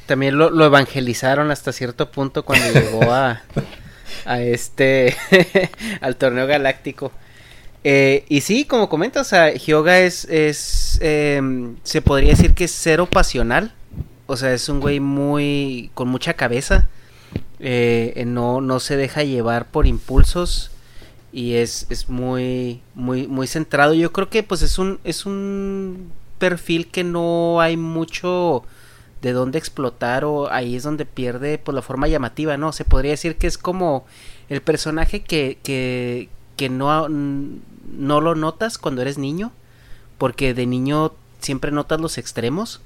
también 0.05 0.37
lo, 0.37 0.51
lo, 0.51 0.65
evangelizaron 0.65 1.51
hasta 1.51 1.73
cierto 1.73 2.11
punto 2.11 2.45
cuando 2.45 2.71
llegó 2.71 3.11
a, 3.11 3.41
a 4.25 4.41
este, 4.41 5.15
al 6.01 6.15
torneo 6.15 6.47
galáctico. 6.47 7.11
Eh, 7.83 8.25
y 8.29 8.41
sí, 8.41 8.65
como 8.65 8.87
comentas, 8.89 9.27
o 9.27 9.29
sea, 9.29 9.53
Hyoga 9.53 9.99
es, 9.99 10.25
es 10.25 10.99
em, 11.01 11.75
se 11.83 12.01
podría 12.01 12.29
decir 12.29 12.53
que 12.53 12.65
es 12.65 12.71
cero 12.71 13.07
pasional. 13.07 13.73
O 14.25 14.37
sea, 14.37 14.53
es 14.53 14.69
un 14.69 14.79
güey 14.79 14.99
muy, 14.99 15.91
con 15.93 16.07
mucha 16.07 16.33
cabeza. 16.33 16.87
Eh, 17.59 18.23
no, 18.25 18.61
no 18.61 18.79
se 18.79 18.97
deja 18.97 19.23
llevar 19.23 19.67
por 19.67 19.85
impulsos. 19.85 20.71
Y 21.31 21.55
es, 21.55 21.87
es 21.89 22.09
muy, 22.09 22.81
muy, 22.95 23.27
muy 23.27 23.47
centrado. 23.47 23.93
Yo 23.93 24.13
creo 24.13 24.29
que 24.29 24.43
pues 24.43 24.61
es 24.61 24.77
un, 24.77 24.99
es 25.03 25.25
un 25.25 26.11
perfil 26.37 26.87
que 26.87 27.03
no 27.03 27.59
hay 27.59 27.75
mucho 27.77 28.63
de 29.23 29.31
dónde 29.31 29.57
explotar 29.57 30.25
o 30.25 30.51
ahí 30.51 30.75
es 30.75 30.83
donde 30.83 31.05
pierde 31.05 31.57
pues, 31.57 31.73
la 31.73 31.81
forma 31.81 32.09
llamativa, 32.09 32.57
¿no? 32.57 32.73
Se 32.73 32.83
podría 32.83 33.11
decir 33.11 33.37
que 33.37 33.47
es 33.47 33.57
como 33.57 34.05
el 34.49 34.61
personaje 34.61 35.21
que, 35.21 35.57
que, 35.63 36.27
que 36.57 36.69
no, 36.69 37.07
no 37.07 38.21
lo 38.21 38.35
notas 38.35 38.77
cuando 38.77 39.01
eres 39.01 39.17
niño, 39.17 39.53
porque 40.17 40.53
de 40.53 40.65
niño 40.65 41.13
siempre 41.39 41.71
notas 41.71 42.01
los 42.01 42.17
extremos, 42.17 42.81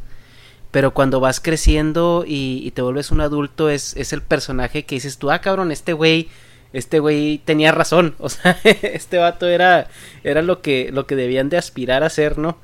pero 0.70 0.94
cuando 0.94 1.20
vas 1.20 1.40
creciendo 1.40 2.24
y, 2.26 2.70
te 2.72 2.84
vuelves 2.84 3.10
un 3.10 3.22
adulto 3.22 3.72
es, 3.72 3.98
es, 3.98 4.14
el 4.14 4.22
personaje 4.22 4.86
que 4.86 4.96
dices 4.96 5.18
tú, 5.18 5.32
ah 5.32 5.42
cabrón, 5.42 5.72
este 5.72 5.94
güey, 5.94 6.30
este 6.72 7.00
güey 7.00 7.40
tenía 7.40 7.72
razón, 7.72 8.14
o 8.20 8.30
sea, 8.30 8.60
este 8.64 9.18
vato 9.18 9.48
era, 9.48 9.90
era 10.24 10.44
lo 10.44 10.62
que, 10.62 10.92
lo 10.94 11.08
que 11.08 11.16
debían 11.16 11.50
de 11.50 11.58
aspirar 11.58 12.04
a 12.04 12.12
ser, 12.12 12.38
¿no? 12.38 12.60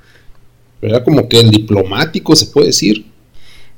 Era 0.79 1.03
como 1.03 1.27
que 1.27 1.39
el 1.39 1.49
diplomático, 1.49 2.35
se 2.35 2.47
puede 2.47 2.67
decir. 2.67 3.12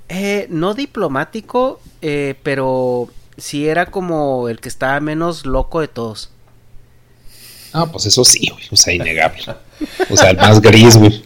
Eh, 0.09 0.47
no 0.49 0.73
diplomático, 0.73 1.81
eh, 2.01 2.35
pero 2.43 3.09
sí 3.37 3.67
era 3.67 3.87
como 3.87 4.49
el 4.49 4.59
que 4.59 4.69
estaba 4.69 4.99
menos 4.99 5.45
loco 5.45 5.81
de 5.81 5.87
todos. 5.87 6.29
Ah, 7.73 7.87
pues 7.91 8.05
eso 8.05 8.23
sí, 8.23 8.49
güey. 8.51 8.63
O 8.71 8.75
sea, 8.75 8.93
innegable. 8.93 9.43
O 10.09 10.15
sea, 10.15 10.29
el 10.29 10.37
más 10.37 10.61
gris, 10.61 10.95
güey. 10.95 11.23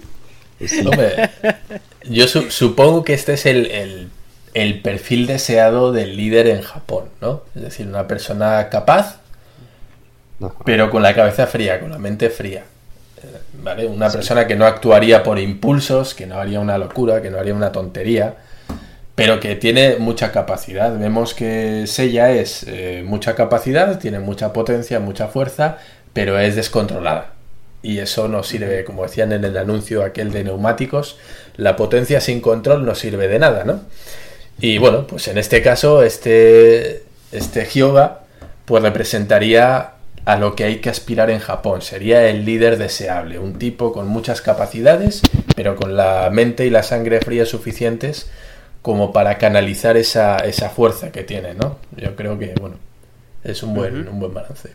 Yo 2.06 2.28
supongo 2.28 3.04
que 3.04 3.14
este 3.14 3.34
es 3.34 3.46
el, 3.46 4.12
perfil 4.82 5.28
deseado 5.28 5.92
del 5.92 6.18
líder 6.18 6.48
en 6.48 6.62
Japón, 6.62 7.06
¿no? 7.22 7.44
Es 7.56 7.62
decir, 7.62 7.88
una 7.88 8.08
persona 8.08 8.70
capaz, 8.70 9.20
pero 10.66 10.90
con 10.90 11.04
la 11.04 11.14
cabeza 11.14 11.48
fría, 11.48 11.80
con 11.80 11.92
la 11.92 11.98
mente 11.98 12.30
fría. 12.30 12.66
Eh, 13.22 13.38
¿Vale? 13.62 13.86
Una 13.86 14.10
persona 14.10 14.48
que 14.48 14.56
no 14.56 14.66
actuaría 14.66 15.24
por 15.24 15.40
impulsos, 15.40 16.14
que 16.14 16.26
no 16.26 16.40
haría 16.40 16.60
una 16.60 16.78
locura, 16.78 17.22
que 17.22 17.30
no 17.30 17.38
haría 17.38 17.54
una 17.54 17.72
tontería, 17.72 18.38
pero 19.20 19.40
que 19.42 19.56
tiene 19.56 19.98
mucha 19.98 20.32
capacidad. 20.32 20.98
Vemos 20.98 21.34
que 21.34 21.84
Seiya 21.88 22.32
es 22.32 22.64
eh, 22.68 23.04
mucha 23.06 23.36
capacidad, 23.36 24.00
tiene 24.00 24.20
mucha 24.20 24.54
potencia, 24.54 25.02
mucha 25.02 25.28
fuerza, 25.28 25.78
pero 26.14 26.40
es 26.40 26.56
descontrolada. 26.56 27.34
Y 27.82 28.00
eso 28.00 28.30
no 28.30 28.44
sirve, 28.44 28.86
como 28.86 29.04
decían 29.04 29.34
en 29.34 29.44
el 29.44 29.58
anuncio 29.58 30.04
aquel 30.04 30.32
de 30.32 30.46
neumáticos, 30.46 31.18
la 31.58 31.76
potencia 31.76 32.22
sin 32.22 32.40
control 32.40 32.86
no 32.86 32.96
sirve 32.96 33.28
de 33.28 33.40
nada, 33.40 33.66
¿no? 33.66 33.82
Y 34.62 34.78
bueno, 34.78 35.06
pues 35.06 35.28
en 35.28 35.38
este 35.38 35.62
caso, 35.62 36.02
este, 36.02 37.04
este 37.34 37.66
Hyoga, 37.66 38.22
pues 38.64 38.82
representaría 38.84 39.92
a 40.24 40.38
lo 40.38 40.56
que 40.56 40.64
hay 40.64 40.78
que 40.78 40.90
aspirar 40.90 41.30
en 41.30 41.40
Japón. 41.40 41.82
Sería 41.82 42.30
el 42.30 42.46
líder 42.46 42.78
deseable, 42.78 43.38
un 43.38 43.60
tipo 43.60 43.92
con 43.92 44.08
muchas 44.08 44.42
capacidades, 44.42 45.22
pero 45.56 45.76
con 45.76 45.98
la 45.98 46.30
mente 46.32 46.66
y 46.66 46.70
la 46.70 46.84
sangre 46.84 47.20
fría 47.20 47.46
suficientes 47.46 48.30
como 48.82 49.12
para 49.12 49.38
canalizar 49.38 49.98
esa, 49.98 50.38
esa 50.38 50.70
fuerza 50.70 51.12
que 51.12 51.24
tiene, 51.24 51.54
¿no? 51.54 51.78
Yo 51.98 52.16
creo 52.16 52.40
que, 52.40 52.54
bueno, 52.60 52.78
es 53.44 53.64
un 53.64 53.74
buen, 53.74 54.08
un 54.08 54.20
buen 54.20 54.34
balance. 54.34 54.74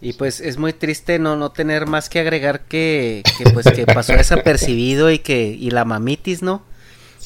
Y 0.00 0.12
pues 0.12 0.40
es 0.40 0.58
muy 0.58 0.72
triste 0.72 1.18
no, 1.18 1.36
no 1.36 1.50
tener 1.50 1.86
más 1.86 2.08
que 2.08 2.20
agregar 2.20 2.60
que, 2.62 3.22
que 3.38 3.50
pues 3.50 3.66
que 3.66 3.86
pasó 3.86 4.12
desapercibido 4.12 5.10
y 5.10 5.18
que 5.18 5.46
y 5.46 5.70
la 5.70 5.84
mamitis, 5.84 6.42
¿no? 6.42 6.62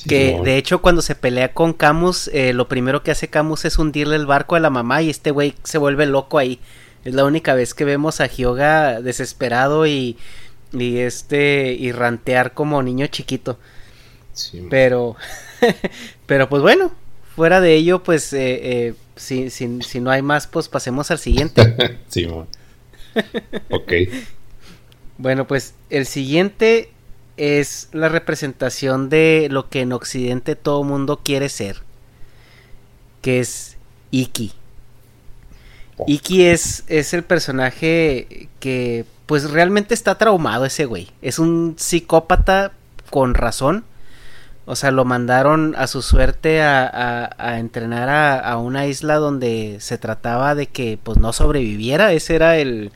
que 0.06 0.40
de 0.44 0.56
hecho 0.56 0.80
cuando 0.80 1.02
se 1.02 1.14
pelea 1.14 1.52
con 1.52 1.72
Camus, 1.72 2.28
eh, 2.32 2.52
lo 2.52 2.68
primero 2.68 3.02
que 3.02 3.10
hace 3.10 3.28
Camus 3.28 3.64
es 3.64 3.78
hundirle 3.78 4.16
el 4.16 4.26
barco 4.26 4.54
a 4.54 4.60
la 4.60 4.70
mamá 4.70 5.02
y 5.02 5.10
este 5.10 5.30
güey 5.30 5.54
se 5.64 5.78
vuelve 5.78 6.06
loco 6.06 6.38
ahí. 6.38 6.60
Es 7.04 7.14
la 7.14 7.24
única 7.24 7.54
vez 7.54 7.74
que 7.74 7.84
vemos 7.84 8.20
a 8.20 8.26
Hyoga 8.26 9.00
desesperado 9.00 9.86
y, 9.86 10.16
y 10.72 10.98
este 10.98 11.72
y 11.72 11.92
rantear 11.92 12.54
como 12.54 12.82
niño 12.82 13.06
chiquito. 13.08 13.58
pero 14.70 15.16
pero 16.26 16.48
pues 16.48 16.62
bueno, 16.62 16.92
fuera 17.34 17.60
de 17.60 17.74
ello 17.74 18.02
pues 18.02 18.32
eh, 18.32 18.60
eh, 18.62 18.94
si, 19.16 19.50
si, 19.50 19.82
si, 19.82 20.00
no 20.00 20.10
hay 20.10 20.22
más 20.22 20.46
pues 20.46 20.68
pasemos 20.68 21.10
al 21.10 21.18
siguiente. 21.18 21.98
sí, 22.08 22.26
ok. 23.70 23.92
Bueno, 25.18 25.46
pues 25.46 25.74
el 25.90 26.06
siguiente 26.06 26.90
es 27.36 27.88
la 27.92 28.08
representación 28.08 29.08
de 29.08 29.48
lo 29.50 29.68
que 29.68 29.80
en 29.80 29.92
Occidente 29.92 30.56
todo 30.56 30.84
mundo 30.84 31.20
quiere 31.24 31.48
ser. 31.48 31.82
Que 33.22 33.40
es 33.40 33.76
Iki. 34.10 34.52
Oh. 35.96 36.04
Iki 36.06 36.44
es, 36.44 36.84
es 36.86 37.14
el 37.14 37.24
personaje 37.24 38.48
que 38.60 39.04
pues 39.26 39.50
realmente 39.50 39.94
está 39.94 40.16
traumado 40.16 40.64
ese 40.64 40.84
güey. 40.84 41.08
Es 41.20 41.38
un 41.38 41.74
psicópata 41.76 42.72
con 43.10 43.34
razón. 43.34 43.84
O 44.70 44.76
sea, 44.76 44.90
lo 44.90 45.06
mandaron 45.06 45.74
a 45.78 45.86
su 45.86 46.02
suerte 46.02 46.60
a, 46.60 47.56
entrenar 47.58 48.10
a, 48.10 48.38
a, 48.38 48.58
una 48.58 48.86
isla 48.86 49.14
donde 49.14 49.78
se 49.80 49.96
trataba 49.96 50.54
de 50.54 50.66
que 50.66 50.98
pues 51.02 51.16
no 51.16 51.32
sobreviviera. 51.32 52.12
Ese 52.12 52.34
era 52.34 52.58
el, 52.58 52.92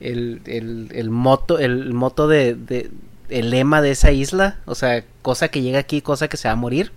el, 0.00 0.40
el, 0.46 0.88
el 0.92 1.10
moto, 1.10 1.60
el 1.60 1.94
moto 1.94 2.26
de, 2.26 2.56
de, 2.56 2.90
el 3.28 3.50
lema 3.50 3.80
de 3.80 3.92
esa 3.92 4.10
isla. 4.10 4.58
O 4.64 4.74
sea, 4.74 5.04
cosa 5.22 5.46
que 5.46 5.62
llega 5.62 5.78
aquí, 5.78 6.02
cosa 6.02 6.26
que 6.26 6.36
se 6.36 6.48
va 6.48 6.54
a 6.54 6.56
morir. 6.56 6.90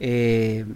Eh, 0.00 0.66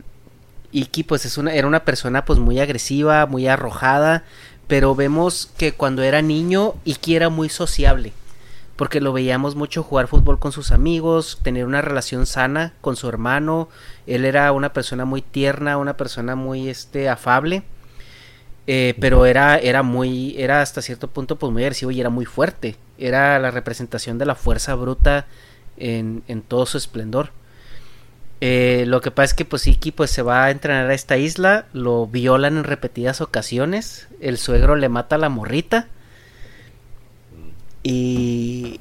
Iki 0.70 1.02
pues 1.02 1.26
es 1.26 1.36
una, 1.36 1.52
era 1.52 1.66
una 1.66 1.84
persona 1.84 2.24
pues 2.24 2.38
muy 2.38 2.60
agresiva, 2.60 3.26
muy 3.26 3.46
arrojada. 3.46 4.24
Pero 4.68 4.94
vemos 4.94 5.50
que 5.58 5.72
cuando 5.72 6.02
era 6.02 6.22
niño 6.22 6.76
Iki 6.86 7.14
era 7.14 7.28
muy 7.28 7.50
sociable. 7.50 8.14
Porque 8.82 9.00
lo 9.00 9.12
veíamos 9.12 9.54
mucho 9.54 9.84
jugar 9.84 10.08
fútbol 10.08 10.40
con 10.40 10.50
sus 10.50 10.72
amigos, 10.72 11.38
tener 11.44 11.66
una 11.66 11.82
relación 11.82 12.26
sana 12.26 12.72
con 12.80 12.96
su 12.96 13.08
hermano. 13.08 13.68
Él 14.08 14.24
era 14.24 14.50
una 14.50 14.72
persona 14.72 15.04
muy 15.04 15.22
tierna, 15.22 15.76
una 15.76 15.96
persona 15.96 16.34
muy 16.34 16.68
este 16.68 17.08
afable. 17.08 17.62
Eh, 18.66 18.96
pero 18.98 19.24
era, 19.24 19.56
era 19.56 19.84
muy, 19.84 20.34
era 20.36 20.62
hasta 20.62 20.82
cierto 20.82 21.06
punto 21.06 21.36
pues 21.36 21.52
muy 21.52 21.62
agresivo 21.62 21.92
y 21.92 22.00
era 22.00 22.10
muy 22.10 22.24
fuerte. 22.24 22.74
Era 22.98 23.38
la 23.38 23.52
representación 23.52 24.18
de 24.18 24.26
la 24.26 24.34
fuerza 24.34 24.74
bruta 24.74 25.26
en, 25.76 26.24
en 26.26 26.42
todo 26.42 26.66
su 26.66 26.76
esplendor. 26.76 27.30
Eh, 28.40 28.82
lo 28.88 29.00
que 29.00 29.12
pasa 29.12 29.26
es 29.26 29.34
que 29.34 29.44
pues 29.44 29.64
Iki 29.68 29.92
pues 29.92 30.10
se 30.10 30.22
va 30.22 30.46
a 30.46 30.50
entrenar 30.50 30.90
a 30.90 30.94
esta 30.94 31.16
isla, 31.18 31.66
lo 31.72 32.08
violan 32.08 32.56
en 32.56 32.64
repetidas 32.64 33.20
ocasiones, 33.20 34.08
el 34.20 34.38
suegro 34.38 34.74
le 34.74 34.88
mata 34.88 35.14
a 35.14 35.20
la 35.20 35.28
morrita 35.28 35.86
y, 37.82 38.80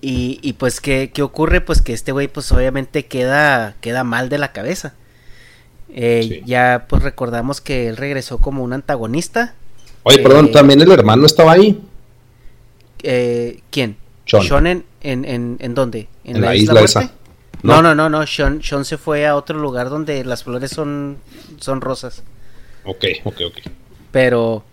y, 0.00 0.38
y 0.42 0.52
pues 0.54 0.80
¿qué, 0.80 1.10
¿qué, 1.12 1.22
ocurre? 1.22 1.60
Pues 1.60 1.82
que 1.82 1.92
este 1.92 2.12
güey 2.12 2.28
pues 2.28 2.50
obviamente 2.52 3.06
queda, 3.06 3.74
queda 3.80 4.04
mal 4.04 4.28
de 4.28 4.38
la 4.38 4.52
cabeza. 4.52 4.94
Eh, 5.92 6.42
Ya 6.46 6.86
pues 6.88 7.02
recordamos 7.02 7.60
que 7.60 7.88
él 7.88 7.96
regresó 7.96 8.38
como 8.38 8.62
un 8.62 8.72
antagonista. 8.72 9.54
Oye, 10.02 10.18
perdón, 10.18 10.46
eh, 10.46 10.52
también 10.52 10.80
el 10.80 10.90
hermano 10.90 11.26
estaba 11.26 11.52
ahí. 11.52 11.80
Eh, 13.02 13.60
¿Quién? 13.70 13.96
Sean. 14.26 14.66
en, 14.66 14.84
en, 15.02 15.56
en, 15.58 15.74
dónde? 15.74 16.08
¿En, 16.24 16.40
la, 16.40 16.54
isla, 16.54 16.80
esa? 16.82 17.12
No, 17.62 17.82
no, 17.82 17.94
no, 17.94 18.08
no. 18.08 18.26
Sean, 18.26 18.62
Sean, 18.62 18.84
se 18.84 18.96
fue 18.96 19.26
a 19.26 19.34
otro 19.34 19.58
lugar 19.58 19.90
donde 19.90 20.24
las 20.24 20.44
flores 20.44 20.70
son, 20.70 21.18
son 21.58 21.80
rosas. 21.80 22.22
Ok, 22.84 23.04
ok, 23.24 23.40
ok. 23.48 23.72
Pero... 24.12 24.64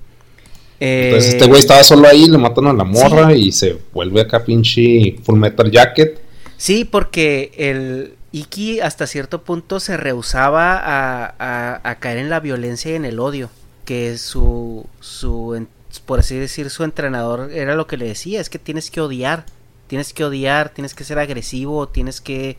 Eh, 0.80 1.05
Entonces 1.05 1.34
este 1.34 1.47
güey 1.47 1.59
estaba 1.59 1.84
solo 1.84 2.07
ahí, 2.07 2.28
le 2.28 2.38
matan 2.38 2.67
a 2.67 2.73
la 2.73 2.84
morra 2.84 3.34
y 3.34 3.51
se 3.51 3.78
vuelve 3.93 4.21
acá 4.21 4.43
pinche 4.43 5.15
Full 5.23 5.39
Metal 5.39 5.71
Jacket. 5.71 6.19
Sí, 6.57 6.86
porque 6.86 7.51
el, 7.57 8.13
Iki 8.32 8.82
hasta 8.82 9.07
cierto 9.07 9.43
punto 9.43 9.80
se 9.80 9.97
rehusaba 9.97 10.78
a, 10.78 11.82
a, 11.84 11.95
caer 11.95 12.17
en 12.17 12.30
la 12.30 12.39
violencia 12.39 12.91
y 12.91 12.95
en 12.95 13.05
el 13.05 13.19
odio, 13.19 13.49
que 13.86 14.17
su, 14.17 14.86
su, 14.99 15.65
por 16.05 16.19
así 16.19 16.36
decir, 16.36 16.69
su 16.69 16.84
entrenador 16.84 17.51
era 17.51 17.75
lo 17.75 17.88
que 17.88 17.97
le 17.97 18.05
decía, 18.05 18.41
es 18.41 18.49
que 18.49 18.59
tienes 18.59 18.91
que 18.91 19.01
odiar, 19.01 19.45
tienes 19.88 20.13
que 20.13 20.25
odiar, 20.25 20.69
tienes 20.69 20.93
que 20.93 21.03
ser 21.03 21.19
agresivo, 21.19 21.88
tienes 21.88 22.21
que 22.21 22.57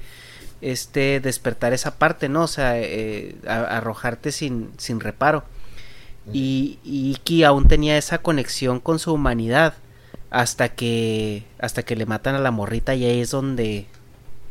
este 0.60 1.20
despertar 1.20 1.72
esa 1.72 1.98
parte, 1.98 2.28
¿no? 2.28 2.44
O 2.44 2.48
sea, 2.48 2.80
eh, 2.80 3.36
arrojarte 3.46 4.32
sin, 4.32 4.70
sin 4.78 5.00
reparo. 5.00 5.44
Y, 6.32 6.78
y, 6.84 7.10
Iki 7.12 7.44
aún 7.44 7.68
tenía 7.68 7.96
esa 7.96 8.18
conexión 8.18 8.80
con 8.80 8.98
su 8.98 9.12
humanidad 9.14 9.74
hasta 10.30 10.68
que 10.68 11.44
hasta 11.58 11.82
que 11.84 11.96
le 11.96 12.04
matan 12.04 12.34
a 12.34 12.38
la 12.38 12.50
morrita 12.50 12.94
y 12.94 13.04
ahí 13.06 13.20
es 13.20 13.30
donde 13.30 13.86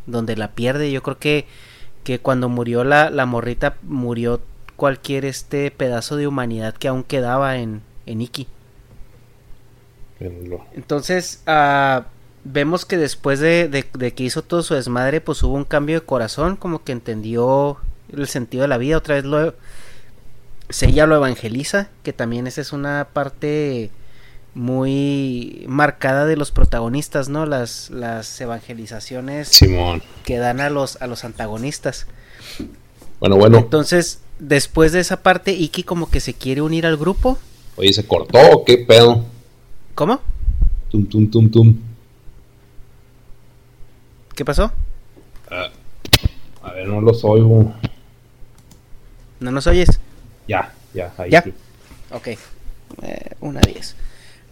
donde 0.07 0.35
la 0.35 0.51
pierde. 0.53 0.91
Yo 0.91 1.03
creo 1.03 1.19
que, 1.19 1.45
que 2.03 2.19
cuando 2.19 2.49
murió 2.49 2.83
la, 2.83 3.09
la 3.11 3.25
morrita, 3.25 3.77
murió 3.83 4.41
cualquier 4.75 5.25
este 5.25 5.69
pedazo 5.69 6.15
de 6.15 6.27
humanidad 6.27 6.73
que 6.73 6.87
aún 6.87 7.03
quedaba 7.03 7.57
en, 7.57 7.81
en 8.05 8.21
Iki. 8.21 8.47
Entonces, 10.73 11.43
uh, 11.47 12.01
vemos 12.43 12.85
que 12.85 12.97
después 12.97 13.39
de, 13.39 13.67
de, 13.67 14.13
que 14.13 14.23
hizo 14.23 14.41
todo 14.41 14.63
su 14.63 14.73
desmadre, 14.73 15.21
pues 15.21 15.43
hubo 15.43 15.53
un 15.53 15.63
cambio 15.63 15.99
de 15.99 16.05
corazón, 16.05 16.55
como 16.55 16.83
que 16.83 16.91
entendió 16.91 17.77
el 18.11 18.27
sentido 18.27 18.63
de 18.63 18.69
la 18.69 18.77
vida, 18.77 18.97
otra 18.97 19.15
vez 19.15 19.25
lo... 19.25 19.53
ella 20.81 21.05
lo 21.05 21.15
evangeliza, 21.15 21.89
que 22.03 22.13
también 22.13 22.47
esa 22.47 22.61
es 22.61 22.73
una 22.73 23.07
parte 23.13 23.91
muy 24.53 25.65
marcada 25.67 26.25
de 26.25 26.35
los 26.35 26.51
protagonistas, 26.51 27.29
¿no? 27.29 27.45
Las, 27.45 27.89
las 27.91 28.41
evangelizaciones 28.41 29.49
Simón. 29.49 30.01
que 30.25 30.37
dan 30.37 30.59
a 30.59 30.69
los, 30.69 31.01
a 31.01 31.07
los 31.07 31.23
antagonistas. 31.23 32.07
Bueno, 33.19 33.37
bueno. 33.37 33.59
Entonces, 33.59 34.19
después 34.39 34.91
de 34.91 34.99
esa 34.99 35.21
parte, 35.21 35.53
Iki 35.53 35.83
como 35.83 36.09
que 36.09 36.19
se 36.19 36.33
quiere 36.33 36.61
unir 36.61 36.85
al 36.85 36.97
grupo. 36.97 37.37
Oye, 37.75 37.93
¿se 37.93 38.05
cortó 38.05 38.39
o 38.51 38.65
qué 38.65 38.79
pedo? 38.79 39.25
¿Cómo? 39.93 40.21
Tum, 40.89 41.05
tum, 41.05 41.29
tum, 41.29 41.49
tum. 41.49 41.77
¿Qué 44.35 44.43
pasó? 44.43 44.71
Uh, 45.51 46.65
a 46.65 46.71
ver, 46.73 46.87
no 46.87 47.01
los 47.01 47.23
oigo. 47.23 47.73
¿No 49.39 49.51
nos 49.51 49.67
oyes? 49.67 49.99
Ya, 50.47 50.73
ya, 50.93 51.13
ahí 51.17 51.31
¿Ya? 51.31 51.41
Sí. 51.41 51.53
Ok. 52.11 52.27
Eh, 52.27 53.35
una 53.41 53.61
10. 53.61 53.95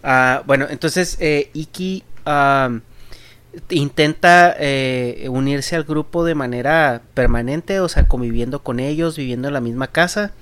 Uh, 0.04 0.44
bueno, 0.46 0.66
entonces 0.68 1.16
eh, 1.20 1.50
Iki 1.52 2.04
intenta 3.70 4.54
eh, 4.58 5.26
unirse 5.30 5.76
al 5.76 5.84
grupo 5.84 6.24
de 6.24 6.34
manera 6.34 7.02
permanente, 7.14 7.80
o 7.80 7.88
sea, 7.88 8.06
conviviendo 8.06 8.62
con 8.62 8.80
ellos, 8.80 9.16
viviendo 9.16 9.48
en 9.48 9.54
la 9.54 9.60
misma 9.60 9.88
casa. 9.88 10.32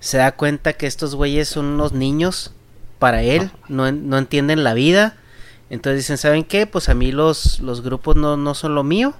Se 0.00 0.18
da 0.18 0.32
cuenta 0.32 0.74
que 0.74 0.86
estos 0.86 1.14
güeyes 1.14 1.48
son 1.48 1.66
unos 1.66 1.92
niños 1.92 2.52
para 2.98 3.22
él, 3.22 3.50
no, 3.68 3.90
no 3.90 4.18
entienden 4.18 4.64
la 4.64 4.74
vida. 4.74 5.16
Entonces 5.70 6.00
dicen, 6.00 6.18
¿saben 6.18 6.44
qué? 6.44 6.66
Pues 6.66 6.88
a 6.88 6.94
mí 6.94 7.12
los, 7.12 7.60
los 7.60 7.82
grupos 7.82 8.16
no, 8.16 8.36
no 8.36 8.54
son 8.54 8.74
lo 8.74 8.84
mío. 8.84 9.14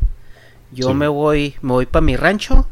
Yo 0.71 0.89
sí. 0.89 0.95
me 0.95 1.09
voy, 1.09 1.55
me 1.63 1.73
voy 1.73 1.87
para 1.87 2.05
mi 2.05 2.17
rancho. 2.17 2.69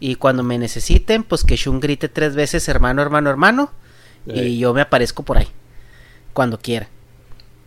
Y 0.00 0.14
cuando 0.16 0.42
me 0.42 0.58
necesiten, 0.58 1.22
pues 1.22 1.44
que 1.44 1.56
Shun 1.56 1.78
grite 1.78 2.08
tres 2.08 2.34
veces 2.34 2.66
hermano, 2.68 3.02
hermano, 3.02 3.30
hermano. 3.30 3.70
Y 4.26 4.58
yo 4.58 4.74
me 4.74 4.80
aparezco 4.80 5.22
por 5.22 5.38
ahí 5.38 5.48
cuando 6.32 6.58
quiera. 6.58 6.88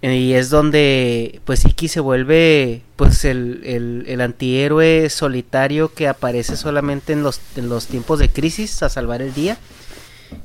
Y 0.02 0.34
es 0.34 0.50
donde 0.50 1.40
pues 1.46 1.64
Iki 1.64 1.88
se 1.88 2.02
vuelve 2.02 2.82
pues 2.98 3.24
el, 3.24 3.62
el, 3.64 4.04
el, 4.08 4.20
antihéroe 4.20 5.10
solitario 5.10 5.94
que 5.94 6.10
aparece 6.10 6.58
solamente 6.58 7.14
en 7.14 7.24
los, 7.24 7.40
en 7.56 7.70
los 7.70 7.88
tiempos 7.88 8.20
de 8.20 8.30
crisis 8.30 8.84
a 8.84 8.90
salvar 8.90 9.22
el 9.22 9.34
día. 9.34 9.58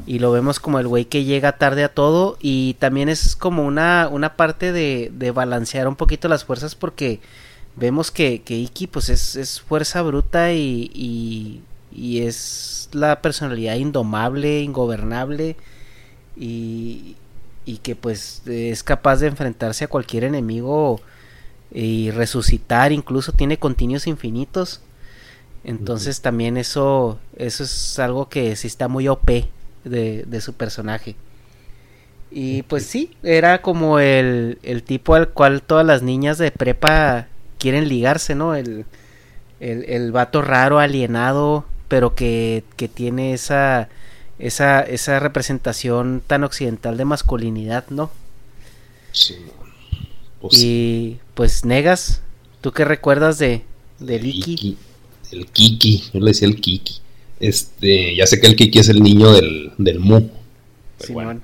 Y 0.07 0.21
lo 0.21 0.31
vemos 0.31 0.61
como 0.61 0.79
el 0.79 0.87
güey 0.87 1.07
que 1.07 1.25
llega 1.25 1.59
tarde 1.59 1.83
a 1.83 1.93
todo. 1.93 2.37
Y 2.41 2.75
también 2.75 3.09
es 3.09 3.35
como 3.35 3.65
una, 3.65 4.09
una 4.13 4.37
parte 4.37 4.71
de, 4.71 5.11
de 5.13 5.31
balancear 5.33 5.89
un 5.89 5.97
poquito 5.97 6.29
las 6.29 6.45
fuerzas 6.45 6.75
porque 6.77 7.21
vemos 7.79 8.11
que, 8.11 8.43
que 8.43 8.55
Iki 8.55 8.87
pues 8.87 9.09
es, 9.09 9.37
es 9.37 9.61
fuerza 9.61 10.03
bruta 10.03 10.53
y, 10.53 10.91
y, 10.95 11.63
y 11.93 12.23
es 12.23 12.89
la 12.93 13.21
personalidad 13.23 13.77
indomable, 13.77 14.61
ingobernable. 14.61 15.57
Y, 16.37 17.17
y 17.69 17.79
que 17.79 17.95
pues 17.97 18.43
es 18.47 18.83
capaz 18.83 19.17
de 19.17 19.27
enfrentarse 19.27 19.85
a 19.85 19.89
cualquier 19.89 20.25
enemigo 20.25 21.01
y 21.71 22.11
resucitar, 22.11 22.93
incluso 22.93 23.33
tiene 23.33 23.59
continuos 23.59 24.07
infinitos. 24.07 24.81
Entonces 25.65 26.23
también 26.23 26.57
eso, 26.57 27.19
eso 27.37 27.65
es 27.65 27.99
algo 27.99 28.29
que 28.31 28.57
sí 28.57 28.69
está 28.69 28.89
muy 28.89 29.07
OP 29.07 29.29
de, 29.85 30.25
de 30.27 30.41
su 30.41 30.55
personaje. 30.55 31.17
Y 32.31 32.63
pues 32.63 32.87
sí, 32.87 33.11
era 33.23 33.61
como 33.61 33.99
el, 33.99 34.59
el, 34.63 34.83
tipo 34.83 35.15
al 35.15 35.29
cual 35.29 35.61
todas 35.63 35.85
las 35.85 36.03
niñas 36.03 36.39
de 36.39 36.51
prepa 36.51 37.27
quieren 37.59 37.89
ligarse, 37.89 38.35
¿no? 38.35 38.55
El, 38.55 38.87
el, 39.61 39.85
el 39.85 40.13
vato 40.13 40.41
raro, 40.41 40.79
alienado, 40.79 41.67
pero 41.89 42.15
que, 42.15 42.65
que 42.77 42.89
tiene 42.89 43.33
esa, 43.33 43.89
esa, 44.39 44.81
esa 44.81 45.19
representación 45.19 46.23
tan 46.27 46.45
occidental 46.45 46.97
de 46.97 47.05
masculinidad, 47.05 47.85
¿no? 47.91 48.11
Sí. 49.13 49.37
Pues, 50.41 50.63
y 50.63 51.19
pues 51.35 51.65
Negas, 51.65 52.23
¿tú 52.61 52.73
qué 52.73 52.85
recuerdas 52.85 53.39
de, 53.39 53.63
de 53.99 54.21
Kiki? 54.21 54.77
El 55.33 55.47
Kiki, 55.47 56.05
yo 56.13 56.21
le 56.21 56.27
decía 56.27 56.49
el 56.49 56.61
Kiki. 56.61 57.01
Este, 57.41 58.17
ya 58.17 58.27
sé 58.27 58.41
que 58.41 58.47
el 58.47 58.57
Kiki 58.57 58.79
es 58.79 58.89
el 58.89 59.03
niño 59.03 59.33
del, 59.33 59.73
del 59.79 60.01
Mu. 60.01 60.29
Sí, 61.01 61.13
bueno. 61.13 61.41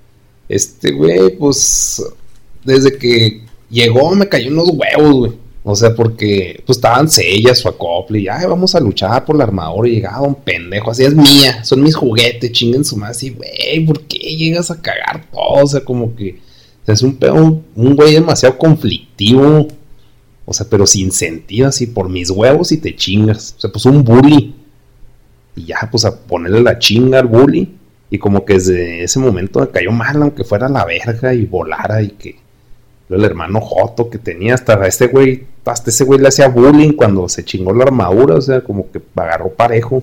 Este 0.49 0.93
güey, 0.93 1.37
pues 1.37 2.03
desde 2.65 2.97
que 2.99 3.43
llegó 3.71 4.15
me 4.15 4.29
cayó 4.29 4.51
unos 4.51 4.71
huevos, 4.71 5.15
güey. 5.15 5.44
O 5.66 5.74
sea, 5.74 5.95
porque 5.95 6.62
pues 6.66 6.77
estaban 6.77 7.09
sellas 7.09 7.59
su 7.59 7.69
acople 7.69 8.20
y 8.20 8.28
ay, 8.28 8.45
vamos 8.47 8.74
a 8.74 8.81
luchar 8.81 9.24
por 9.24 9.35
la 9.35 9.45
armadura. 9.45 9.89
Y 9.89 9.93
llegaba 9.93 10.20
un 10.20 10.35
pendejo, 10.35 10.91
así 10.91 11.05
es 11.05 11.15
mía, 11.15 11.65
son 11.65 11.82
mis 11.82 11.97
juguetes, 11.97 12.53
chinguen 12.53 12.85
su 12.85 12.99
madre. 12.99 13.12
Así, 13.12 13.31
güey, 13.31 13.85
¿por 13.86 14.03
qué 14.03 14.19
llegas 14.19 14.70
a 14.70 14.81
cagar 14.81 15.24
todo? 15.32 15.65
O 15.65 15.66
sea, 15.66 15.81
como 15.81 16.15
que 16.15 16.39
es 16.86 17.03
un 17.03 17.16
pedo, 17.16 17.62
un 17.74 17.97
güey 17.97 18.12
demasiado 18.12 18.59
conflictivo. 18.59 19.66
O 20.45 20.53
sea, 20.53 20.66
pero 20.69 20.86
sin 20.86 21.11
sentido, 21.11 21.69
así 21.69 21.86
por 21.86 22.11
mis 22.11 22.28
huevos 22.28 22.70
y 22.70 22.77
te 22.77 22.95
chingas. 22.95 23.55
O 23.57 23.61
sea, 23.62 23.73
pues 23.73 23.86
un 23.86 24.05
bully. 24.05 24.55
Y 25.57 25.65
ya, 25.65 25.89
pues 25.91 26.05
a 26.05 26.15
ponerle 26.15 26.61
la 26.61 26.78
chinga 26.78 27.20
al 27.20 27.27
bully. 27.27 27.74
Y 28.11 28.19
como 28.19 28.45
que 28.45 28.55
desde 28.55 29.03
ese 29.03 29.19
momento 29.19 29.61
me 29.61 29.70
cayó 29.70 29.91
mal, 29.93 30.20
aunque 30.20 30.45
fuera 30.45 30.69
la 30.69 30.85
verga 30.85 31.32
y 31.32 31.47
volara 31.47 32.03
y 32.03 32.11
que 32.11 32.44
el 33.09 33.24
hermano 33.24 33.60
Joto 33.60 34.09
que 34.09 34.18
tenía 34.18 34.55
hasta 34.55 34.86
este 34.86 35.09
güey, 35.09 35.47
hasta 35.64 35.90
ese 35.90 36.05
güey 36.05 36.20
le 36.20 36.28
hacía 36.28 36.48
bullying 36.48 36.93
cuando 36.93 37.28
se 37.28 37.44
chingó 37.44 37.72
la 37.72 37.85
armadura, 37.85 38.36
o 38.36 38.40
sea, 38.40 38.62
como 38.62 38.90
que 38.90 39.01
agarró 39.16 39.51
parejo. 39.51 40.02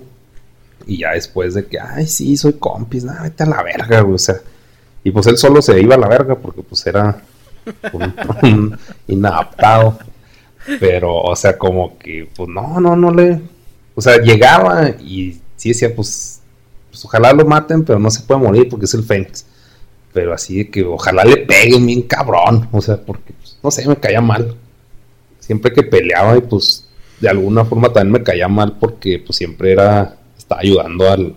Y 0.85 0.99
ya 0.99 1.11
después 1.11 1.53
de 1.53 1.65
que, 1.65 1.79
ay, 1.79 2.07
sí, 2.07 2.35
soy 2.37 2.53
compis, 2.53 3.03
nada, 3.03 3.23
vete 3.23 3.43
a 3.43 3.47
la 3.47 3.63
verga, 3.63 4.01
güey, 4.01 4.15
o 4.15 4.19
sea. 4.19 4.35
Y 5.03 5.11
pues 5.11 5.25
él 5.27 5.37
solo 5.37 5.61
se 5.61 5.79
iba 5.81 5.95
a 5.95 5.97
la 5.97 6.07
verga 6.07 6.35
porque 6.35 6.61
pues 6.61 6.85
era 6.85 7.21
inadaptado. 9.07 9.97
Pero, 10.79 11.15
o 11.15 11.35
sea, 11.35 11.57
como 11.57 11.97
que, 11.97 12.29
pues 12.35 12.49
no, 12.49 12.79
no, 12.79 12.95
no 12.95 13.11
le. 13.11 13.41
O 13.95 14.01
sea, 14.01 14.17
llegaba 14.17 14.89
y 14.89 15.39
sí 15.55 15.69
decía, 15.69 15.93
pues, 15.95 16.41
pues 16.89 17.03
ojalá 17.05 17.33
lo 17.33 17.45
maten, 17.45 17.83
pero 17.83 17.99
no 17.99 18.11
se 18.11 18.21
puede 18.21 18.41
morir 18.41 18.69
porque 18.69 18.85
es 18.85 18.93
el 18.93 19.03
Fénix. 19.03 19.45
Pero 20.13 20.33
así 20.33 20.57
de 20.57 20.69
que 20.69 20.83
ojalá 20.83 21.23
le 21.23 21.38
peguen 21.38 21.85
bien 21.85 22.01
cabrón. 22.03 22.67
O 22.71 22.81
sea, 22.81 22.97
porque, 22.97 23.33
pues, 23.33 23.57
no 23.63 23.71
sé, 23.71 23.88
me 23.88 23.95
caía 23.95 24.21
mal. 24.21 24.55
Siempre 25.39 25.71
que 25.73 25.83
peleaba 25.83 26.38
y 26.38 26.41
pues 26.41 26.88
de 27.21 27.29
alguna 27.29 27.63
forma 27.63 27.93
también 27.93 28.13
me 28.13 28.23
caía 28.23 28.47
mal 28.47 28.77
porque 28.79 29.19
pues 29.19 29.38
siempre 29.38 29.71
era, 29.71 30.17
estaba 30.38 30.61
ayudando 30.61 31.09
al, 31.09 31.35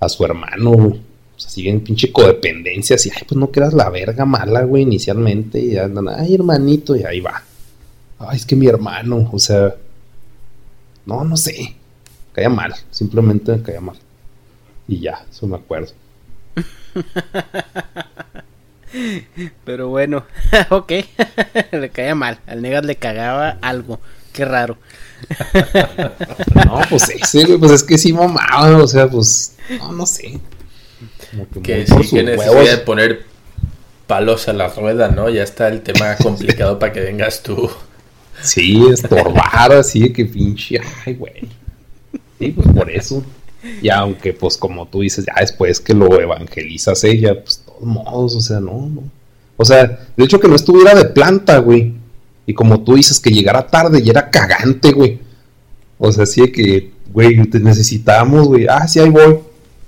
a 0.00 0.08
su 0.08 0.24
hermano, 0.24 0.70
güey. 0.70 1.00
Sea, 1.36 1.48
así 1.48 1.68
en 1.68 1.80
pinche 1.80 2.12
codependencia, 2.12 2.94
así, 2.96 3.10
ay, 3.14 3.22
pues 3.26 3.36
no 3.36 3.50
quedas 3.50 3.74
la 3.74 3.90
verga 3.90 4.24
mala, 4.24 4.62
güey, 4.62 4.84
inicialmente. 4.84 5.58
Y 5.58 5.76
andan, 5.76 6.08
ay, 6.08 6.34
hermanito, 6.34 6.94
y 6.94 7.02
ahí 7.02 7.20
va. 7.20 7.42
Ay, 8.18 8.36
es 8.36 8.46
que 8.46 8.54
mi 8.54 8.68
hermano, 8.68 9.28
o 9.32 9.38
sea, 9.38 9.74
no, 11.04 11.24
no 11.24 11.36
sé. 11.36 11.74
Caía 12.32 12.48
mal, 12.48 12.74
simplemente 12.90 13.52
me 13.56 13.62
caía 13.62 13.80
mal. 13.80 13.96
Y 14.86 15.00
ya, 15.00 15.24
eso 15.30 15.46
me 15.46 15.56
acuerdo. 15.56 15.92
Pero 19.64 19.88
bueno, 19.88 20.24
ok, 20.70 20.92
le 21.72 21.90
caía 21.90 22.14
mal. 22.14 22.38
Al 22.46 22.62
Negas 22.62 22.84
le 22.84 22.96
cagaba 22.96 23.58
algo. 23.62 24.00
Qué 24.32 24.44
raro. 24.44 24.78
no, 26.54 26.80
pues 26.88 27.10
ese, 27.10 27.44
güey, 27.44 27.58
pues 27.58 27.72
es 27.72 27.84
que 27.84 27.98
sí 27.98 28.12
mamaba, 28.12 28.78
o 28.78 28.88
sea, 28.88 29.08
pues, 29.08 29.56
no, 29.78 29.92
no 29.92 30.06
sé. 30.06 30.40
Como 31.30 31.62
que, 31.62 31.86
sí, 31.86 32.10
que 32.10 32.22
necesidad 32.22 32.64
de 32.64 32.78
poner 32.78 33.24
palos 34.06 34.48
a 34.48 34.52
la 34.52 34.68
rueda, 34.68 35.08
¿no? 35.08 35.28
Ya 35.28 35.42
está 35.42 35.68
el 35.68 35.82
tema 35.82 36.16
complicado 36.16 36.78
para 36.78 36.92
que 36.92 37.00
vengas 37.00 37.42
tú. 37.42 37.70
Sí, 38.40 38.84
estorbar 38.90 39.72
así, 39.72 40.12
que 40.12 40.24
pinche, 40.24 40.80
ay, 41.04 41.14
güey. 41.14 41.48
Sí, 42.38 42.50
pues 42.50 42.68
por 42.68 42.90
eso. 42.90 43.22
Y 43.80 43.88
aunque, 43.90 44.32
pues, 44.32 44.56
como 44.56 44.86
tú 44.86 45.00
dices, 45.00 45.24
ya 45.26 45.40
después 45.40 45.80
que 45.80 45.94
lo 45.94 46.20
evangelizas 46.20 47.04
ella, 47.04 47.42
pues, 47.42 47.58
de 47.58 47.72
todos 47.72 47.82
modos, 47.82 48.36
o 48.36 48.40
sea, 48.40 48.60
no, 48.60 48.88
no. 48.88 49.02
O 49.56 49.64
sea, 49.64 50.06
de 50.16 50.24
hecho 50.24 50.40
que 50.40 50.48
no 50.48 50.56
estuviera 50.56 50.94
de 50.94 51.04
planta, 51.04 51.58
güey. 51.58 51.94
Y 52.46 52.54
como 52.54 52.80
tú 52.80 52.96
dices, 52.96 53.20
que 53.20 53.30
llegara 53.30 53.66
tarde 53.66 54.00
y 54.04 54.10
era 54.10 54.30
cagante, 54.30 54.92
güey. 54.92 55.20
O 55.98 56.10
sea, 56.10 56.26
sí 56.26 56.50
que, 56.50 56.90
güey, 57.12 57.44
te 57.46 57.60
necesitamos, 57.60 58.48
güey. 58.48 58.66
Ah, 58.68 58.88
sí, 58.88 58.98
ahí 58.98 59.10
voy. 59.10 59.38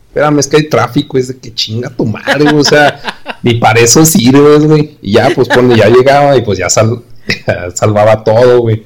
Espérame, 0.08 0.38
es 0.38 0.46
que 0.46 0.58
hay 0.58 0.68
tráfico, 0.68 1.18
es 1.18 1.28
de 1.28 1.38
que 1.38 1.52
chinga 1.52 1.90
tu 1.90 2.04
madre, 2.04 2.44
güey. 2.44 2.58
O 2.58 2.64
sea, 2.64 3.00
ni 3.42 3.54
para 3.54 3.80
eso 3.80 4.04
sirves, 4.04 4.64
güey. 4.64 4.96
Y 5.02 5.14
ya, 5.14 5.30
pues, 5.34 5.48
cuando 5.48 5.74
ya 5.74 5.88
llegaba 5.88 6.36
y 6.36 6.42
pues 6.42 6.58
ya 6.58 6.70
sal 6.70 7.02
salvaba 7.74 8.22
todo, 8.22 8.60
güey. 8.60 8.84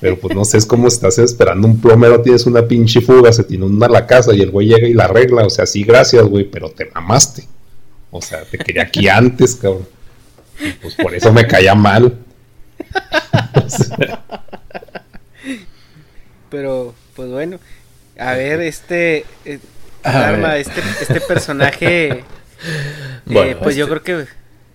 Pero 0.00 0.18
pues 0.18 0.34
no 0.34 0.44
sé, 0.44 0.58
es 0.58 0.66
como 0.66 0.86
estás 0.86 1.18
esperando 1.18 1.66
un 1.66 1.80
plomero, 1.80 2.22
tienes 2.22 2.46
una 2.46 2.62
pinche 2.62 3.00
fuga, 3.00 3.32
se 3.32 3.42
te 3.44 3.54
inunda 3.54 3.88
la 3.88 4.06
casa 4.06 4.32
y 4.34 4.40
el 4.40 4.50
güey 4.50 4.68
llega 4.68 4.86
y 4.86 4.94
la 4.94 5.04
arregla. 5.04 5.44
O 5.44 5.50
sea, 5.50 5.66
sí, 5.66 5.82
gracias, 5.82 6.24
güey, 6.24 6.44
pero 6.44 6.70
te 6.70 6.88
mamaste. 6.94 7.48
O 8.10 8.22
sea, 8.22 8.44
te 8.44 8.58
quería 8.58 8.84
aquí 8.84 9.08
antes, 9.08 9.56
cabrón. 9.56 9.88
Y 10.60 10.72
pues 10.72 10.94
por 10.94 11.14
eso 11.14 11.32
me 11.32 11.46
caía 11.46 11.74
mal. 11.74 12.16
Pero, 16.50 16.94
pues 17.14 17.30
bueno. 17.30 17.58
A 18.18 18.32
ver, 18.32 18.60
este. 18.62 19.24
Eh, 19.44 19.58
Arma, 20.02 20.56
este, 20.56 20.80
este 21.00 21.20
personaje. 21.20 22.24
Bueno, 23.24 23.52
eh, 23.52 23.56
pues 23.62 23.76
yo 23.76 23.86
creo 23.88 24.02
que 24.02 24.24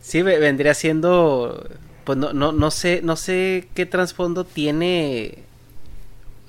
sí 0.02 0.22
vendría 0.22 0.74
siendo 0.74 1.68
pues 2.04 2.18
no, 2.18 2.34
no, 2.34 2.52
no 2.52 2.72
sé, 2.72 3.02
no 3.04 3.16
sé 3.16 3.68
qué 3.74 3.86
trasfondo 3.86 4.44
tiene 4.44 5.44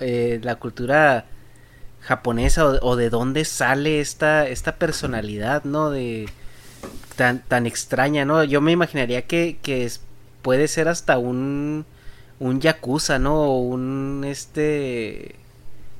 eh, 0.01 0.41
la 0.43 0.57
cultura 0.57 1.27
japonesa 2.01 2.67
o, 2.67 2.97
de 2.97 3.11
dónde 3.11 3.45
sale 3.45 4.01
esta, 4.01 4.47
esta 4.47 4.77
personalidad, 4.77 5.65
¿no? 5.65 5.91
De 5.91 6.29
tan, 7.17 7.41
tan 7.41 7.67
extraña, 7.67 8.25
¿no? 8.25 8.45
Yo 8.45 8.61
me 8.61 8.73
imaginaría 8.73 9.23
que, 9.23 9.59
que 9.63 9.91
puede 10.43 10.69
ser 10.69 10.89
hasta 10.89 11.19
un, 11.19 11.87
un 12.41 12.61
yakuza, 12.61 13.19
¿no? 13.19 13.43
O 13.43 13.61
un 13.61 14.25
este 14.27 15.37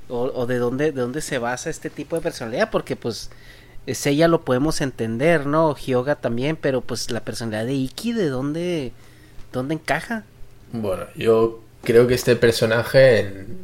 o, 0.09 0.47
de 0.47 0.59
dónde 0.59 0.93
de 0.93 1.01
dónde 1.01 1.23
se 1.23 1.39
basa 1.39 1.71
este 1.71 1.89
tipo 1.91 2.17
de 2.17 2.23
personalidad, 2.23 2.71
porque 2.71 2.97
pues 2.97 3.31
ella 3.87 4.29
lo 4.29 4.45
podemos 4.45 4.81
entender, 4.81 5.47
¿no? 5.47 5.75
Hyoga 5.75 6.17
también, 6.17 6.57
pero 6.57 6.81
pues 6.83 7.11
la 7.11 7.21
personalidad 7.21 7.67
de 7.67 7.75
Iki, 7.75 8.13
¿de 8.13 8.29
dónde 8.29 8.93
¿Dónde 9.55 9.75
encaja? 9.75 10.25
Bueno, 10.73 11.05
yo 11.15 11.63
creo 11.85 12.09
que 12.09 12.15
este 12.15 12.35
personaje 12.35 13.21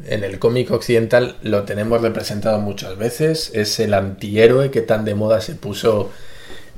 en, 0.06 0.22
el 0.22 0.38
cómic 0.38 0.70
occidental 0.70 1.36
lo 1.42 1.64
tenemos 1.64 2.00
representado 2.00 2.60
muchas 2.60 2.96
veces. 2.96 3.50
Es 3.54 3.80
el 3.80 3.94
antihéroe 3.94 4.70
que 4.70 4.82
tan 4.82 5.04
de 5.04 5.16
moda 5.16 5.40
se 5.40 5.56
puso 5.56 6.12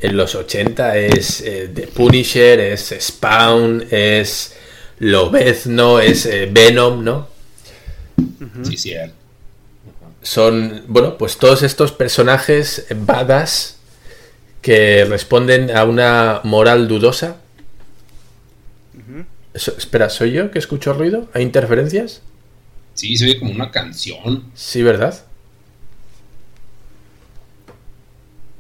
en 0.01 0.17
los 0.17 0.35
80. 0.35 0.97
Es 0.97 1.43
eh, 1.43 1.71
The 1.75 1.89
Punisher, 1.89 2.59
es 2.59 2.95
Spawn, 2.99 3.85
es 3.91 4.55
Lobezno, 4.99 6.01
es 6.01 6.25
eh, 6.25 6.49
Venom, 6.51 7.05
¿no? 7.05 7.29
Sí, 8.63 8.79
sí. 8.79 8.95
Son, 10.23 10.85
bueno, 10.89 11.19
pues 11.19 11.37
todos 11.37 11.63
estos 11.63 11.93
personajes 11.93 12.87
badass 12.97 13.77
que 14.63 15.05
responden 15.05 15.77
a 15.77 15.85
una 15.85 16.41
moral 16.45 16.89
dudosa 16.89 17.42
espera, 19.55 20.09
¿soy 20.11 20.33
yo 20.33 20.51
que 20.51 20.59
escucho 20.59 20.93
ruido? 20.93 21.29
¿Hay 21.35 21.43
interferencias? 21.43 22.23
Sí, 22.95 23.17
se 23.17 23.25
oye 23.25 23.39
como 23.39 23.53
una 23.53 23.71
canción. 23.71 24.45
Sí, 24.55 24.83
¿verdad? 24.83 25.25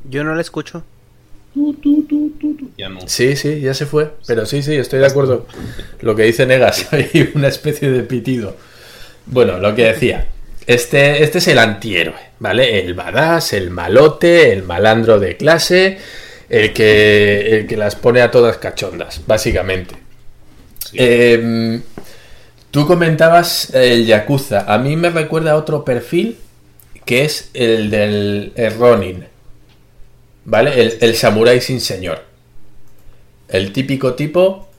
Yo 0.09 0.24
no 0.24 0.35
la 0.35 0.40
escucho. 0.40 0.85
ya 2.78 2.89
no. 2.89 3.01
Sí, 3.06 3.36
sí, 3.36 3.60
ya 3.60 3.74
se 3.74 3.86
fue. 3.86 4.12
Pero 4.27 4.47
sí, 4.47 4.62
sí, 4.62 4.74
estoy 4.74 5.01
de 5.01 5.06
acuerdo. 5.06 5.47
Lo 6.01 6.16
que 6.16 6.24
dice 6.24 6.47
Negas, 6.47 6.89
hay 6.93 7.31
una 7.35 7.48
especie 7.48 7.90
de 7.90 8.02
pitido. 8.02 8.56
Bueno, 9.27 9.59
lo 9.59 9.74
que 9.74 9.85
decía. 9.85 10.28
Este, 10.66 11.24
este 11.24 11.39
es 11.39 11.48
el 11.48 11.59
antihéroe, 11.59 12.20
¿vale? 12.39 12.81
El 12.81 12.94
badass, 12.94 13.52
el 13.52 13.70
malote, 13.70 14.52
el 14.52 14.62
malandro 14.62 15.19
de 15.19 15.36
clase, 15.36 15.98
el 16.48 16.73
que, 16.73 17.56
el 17.56 17.66
que 17.66 17.77
las 17.77 17.97
pone 17.97 18.20
a 18.20 18.31
todas 18.31 18.59
cachondas, 18.59 19.23
básicamente. 19.27 20.02
Em, 20.94 21.82
Tú 22.73 22.86
comentabas 22.86 23.69
el 23.74 24.06
Yakuza. 24.06 24.64
A 24.73 24.78
mí 24.78 24.97
me 24.97 25.10
recuerda 25.10 25.52
a 25.52 25.56
otro 25.56 25.85
perfil 25.85 26.39
que 27.05 27.23
es 27.27 27.51
el 27.52 27.90
del 27.90 28.55
Ronin. 28.78 29.27
¿Vale? 30.47 30.81
El, 30.81 30.97
el 31.02 31.14
samurái 31.14 31.60
sin 31.60 31.82
señor. 31.82 32.23
El 33.48 33.74
típico 33.74 34.14
tipo 34.14 34.70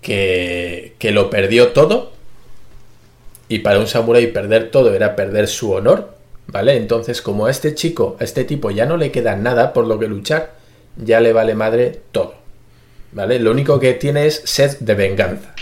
que, 0.00 0.94
que 0.98 1.10
lo 1.10 1.28
perdió 1.28 1.68
todo. 1.72 2.12
Y 3.50 3.58
para 3.58 3.78
un 3.78 3.88
samurái 3.88 4.28
perder 4.28 4.70
todo 4.70 4.94
era 4.94 5.14
perder 5.14 5.48
su 5.48 5.72
honor. 5.72 6.14
¿Vale? 6.46 6.78
Entonces, 6.78 7.20
como 7.20 7.44
a 7.44 7.50
este 7.50 7.74
chico, 7.74 8.16
a 8.20 8.24
este 8.24 8.44
tipo 8.44 8.70
ya 8.70 8.86
no 8.86 8.96
le 8.96 9.10
queda 9.10 9.36
nada 9.36 9.74
por 9.74 9.86
lo 9.86 9.98
que 9.98 10.08
luchar, 10.08 10.54
ya 10.96 11.20
le 11.20 11.34
vale 11.34 11.54
madre 11.54 12.00
todo. 12.10 12.37
¿Vale? 13.12 13.38
Lo 13.38 13.50
único 13.50 13.80
que 13.80 13.94
tiene 13.94 14.26
es 14.26 14.42
sed 14.44 14.78
de 14.80 14.94
venganza. 14.94 15.54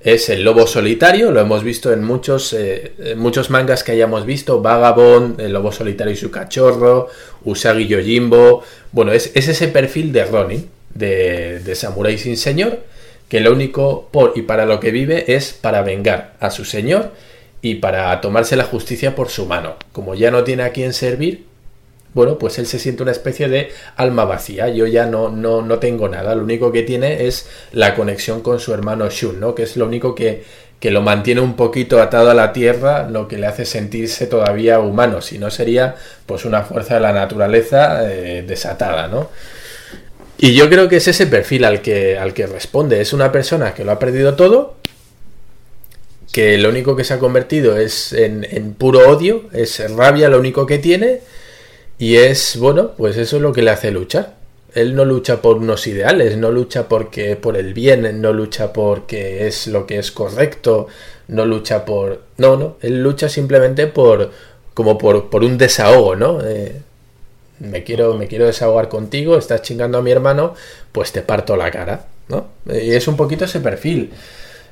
Es 0.00 0.28
el 0.28 0.44
lobo 0.44 0.66
solitario, 0.66 1.32
lo 1.32 1.40
hemos 1.40 1.64
visto 1.64 1.92
en 1.92 2.04
muchos, 2.04 2.52
eh, 2.52 3.14
muchos 3.16 3.50
mangas 3.50 3.82
que 3.82 3.92
hayamos 3.92 4.24
visto, 4.24 4.60
Vagabond, 4.60 5.40
el 5.40 5.52
lobo 5.52 5.72
solitario 5.72 6.12
y 6.12 6.16
su 6.16 6.30
cachorro, 6.30 7.08
Usagi 7.44 7.86
Yojimbo. 7.86 8.62
Bueno, 8.92 9.12
es, 9.12 9.32
ese 9.34 9.68
perfil 9.68 10.12
de 10.12 10.24
Ronin, 10.24 10.68
de, 10.94 11.58
de 11.60 11.74
Samurai 11.74 12.18
sin 12.18 12.36
señor, 12.36 12.80
que 13.28 13.40
lo 13.40 13.52
único 13.52 14.08
por 14.12 14.32
y 14.36 14.42
para 14.42 14.66
lo 14.66 14.78
que 14.78 14.92
vive 14.92 15.34
es 15.34 15.52
para 15.52 15.82
vengar 15.82 16.34
a 16.38 16.50
su 16.50 16.64
señor 16.64 17.12
y 17.62 17.76
para 17.76 18.20
tomarse 18.20 18.54
la 18.54 18.64
justicia 18.64 19.16
por 19.16 19.28
su 19.28 19.46
mano. 19.46 19.76
Como 19.92 20.14
ya 20.14 20.30
no 20.30 20.44
tiene 20.44 20.62
a 20.62 20.70
quien 20.70 20.92
servir, 20.92 21.45
bueno, 22.16 22.38
pues 22.38 22.58
él 22.58 22.66
se 22.66 22.78
siente 22.78 23.02
una 23.02 23.12
especie 23.12 23.46
de 23.46 23.68
alma 23.94 24.24
vacía. 24.24 24.70
Yo 24.70 24.86
ya 24.86 25.04
no, 25.04 25.28
no, 25.28 25.60
no 25.60 25.78
tengo 25.78 26.08
nada. 26.08 26.34
Lo 26.34 26.44
único 26.44 26.72
que 26.72 26.82
tiene 26.82 27.26
es 27.26 27.46
la 27.72 27.94
conexión 27.94 28.40
con 28.40 28.58
su 28.58 28.72
hermano 28.72 29.10
Shun, 29.10 29.38
¿no? 29.38 29.54
Que 29.54 29.64
es 29.64 29.76
lo 29.76 29.84
único 29.84 30.14
que, 30.14 30.42
que 30.80 30.90
lo 30.90 31.02
mantiene 31.02 31.42
un 31.42 31.56
poquito 31.56 32.00
atado 32.00 32.30
a 32.30 32.34
la 32.34 32.54
tierra, 32.54 33.06
lo 33.06 33.28
que 33.28 33.36
le 33.36 33.46
hace 33.46 33.66
sentirse 33.66 34.26
todavía 34.26 34.80
humano. 34.80 35.20
Si 35.20 35.38
no 35.38 35.50
sería, 35.50 35.96
pues, 36.24 36.46
una 36.46 36.62
fuerza 36.62 36.94
de 36.94 37.00
la 37.00 37.12
naturaleza 37.12 38.10
eh, 38.10 38.42
desatada, 38.48 39.08
¿no? 39.08 39.28
Y 40.38 40.54
yo 40.54 40.70
creo 40.70 40.88
que 40.88 40.96
es 40.96 41.08
ese 41.08 41.26
perfil 41.26 41.66
al 41.66 41.82
que, 41.82 42.16
al 42.16 42.32
que 42.32 42.46
responde. 42.46 43.02
Es 43.02 43.12
una 43.12 43.30
persona 43.30 43.74
que 43.74 43.84
lo 43.84 43.92
ha 43.92 43.98
perdido 43.98 44.36
todo, 44.36 44.76
que 46.32 46.56
lo 46.56 46.70
único 46.70 46.96
que 46.96 47.04
se 47.04 47.12
ha 47.12 47.18
convertido 47.18 47.76
es 47.76 48.14
en, 48.14 48.46
en 48.50 48.72
puro 48.72 49.06
odio, 49.06 49.50
es 49.52 49.78
rabia 49.94 50.30
lo 50.30 50.38
único 50.38 50.64
que 50.64 50.78
tiene 50.78 51.20
y 51.98 52.16
es, 52.16 52.56
bueno, 52.58 52.92
pues 52.96 53.16
eso 53.16 53.36
es 53.36 53.42
lo 53.42 53.52
que 53.52 53.62
le 53.62 53.70
hace 53.70 53.90
luchar. 53.90 54.34
Él 54.74 54.94
no 54.94 55.06
lucha 55.06 55.40
por 55.40 55.56
unos 55.56 55.86
ideales, 55.86 56.36
no 56.36 56.50
lucha 56.50 56.88
porque 56.88 57.36
por 57.36 57.56
el 57.56 57.72
bien, 57.72 58.20
no 58.20 58.32
lucha 58.34 58.74
porque 58.74 59.46
es 59.46 59.66
lo 59.68 59.86
que 59.86 59.98
es 59.98 60.12
correcto, 60.12 60.88
no 61.28 61.46
lucha 61.46 61.86
por... 61.86 62.22
No, 62.36 62.56
no, 62.56 62.76
él 62.82 63.02
lucha 63.02 63.28
simplemente 63.28 63.86
por 63.86 64.30
como 64.74 64.98
por, 64.98 65.30
por 65.30 65.42
un 65.42 65.56
desahogo, 65.56 66.16
¿no? 66.16 66.40
Eh, 66.44 66.82
me 67.60 67.82
quiero, 67.82 68.12
me 68.14 68.28
quiero 68.28 68.44
desahogar 68.44 68.90
contigo, 68.90 69.38
estás 69.38 69.62
chingando 69.62 69.96
a 69.96 70.02
mi 70.02 70.10
hermano, 70.10 70.54
pues 70.92 71.12
te 71.12 71.22
parto 71.22 71.56
la 71.56 71.70
cara, 71.70 72.04
¿no? 72.28 72.48
Y 72.66 72.90
es 72.90 73.08
un 73.08 73.16
poquito 73.16 73.46
ese 73.46 73.60
perfil. 73.60 74.10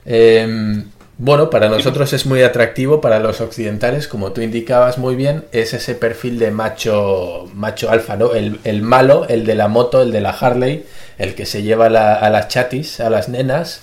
Eh, 0.04 0.84
bueno, 1.16 1.48
para 1.48 1.68
nosotros 1.68 2.12
es 2.12 2.26
muy 2.26 2.42
atractivo, 2.42 3.00
para 3.00 3.20
los 3.20 3.40
occidentales, 3.40 4.08
como 4.08 4.32
tú 4.32 4.40
indicabas 4.40 4.98
muy 4.98 5.14
bien, 5.14 5.44
es 5.52 5.72
ese 5.72 5.94
perfil 5.94 6.40
de 6.40 6.50
macho, 6.50 7.48
macho 7.54 7.90
alfa, 7.90 8.16
¿no? 8.16 8.32
El, 8.34 8.82
malo, 8.82 9.26
el 9.28 9.46
de 9.46 9.54
la 9.54 9.68
moto, 9.68 10.02
el 10.02 10.10
de 10.10 10.20
la 10.20 10.30
Harley, 10.30 10.84
el 11.18 11.36
que 11.36 11.46
se 11.46 11.62
lleva 11.62 11.86
a 11.86 12.30
las 12.30 12.48
chatis, 12.48 12.98
a 12.98 13.10
las 13.10 13.28
nenas. 13.28 13.82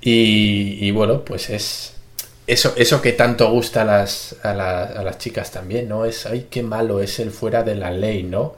Y, 0.00 0.90
bueno, 0.92 1.24
pues 1.24 1.50
es 1.50 1.94
eso, 2.46 2.74
eso 2.76 3.02
que 3.02 3.12
tanto 3.12 3.50
gusta 3.50 3.82
a 3.82 3.84
las, 3.84 4.36
a, 4.44 4.50
a 4.50 5.02
las 5.02 5.18
chicas 5.18 5.50
también, 5.50 5.88
¿no? 5.88 6.04
Es, 6.04 6.26
ay, 6.26 6.46
qué 6.50 6.62
malo 6.62 7.00
es 7.00 7.18
el 7.18 7.30
fuera 7.30 7.62
de 7.62 7.74
la 7.74 7.90
ley, 7.90 8.22
¿no? 8.22 8.54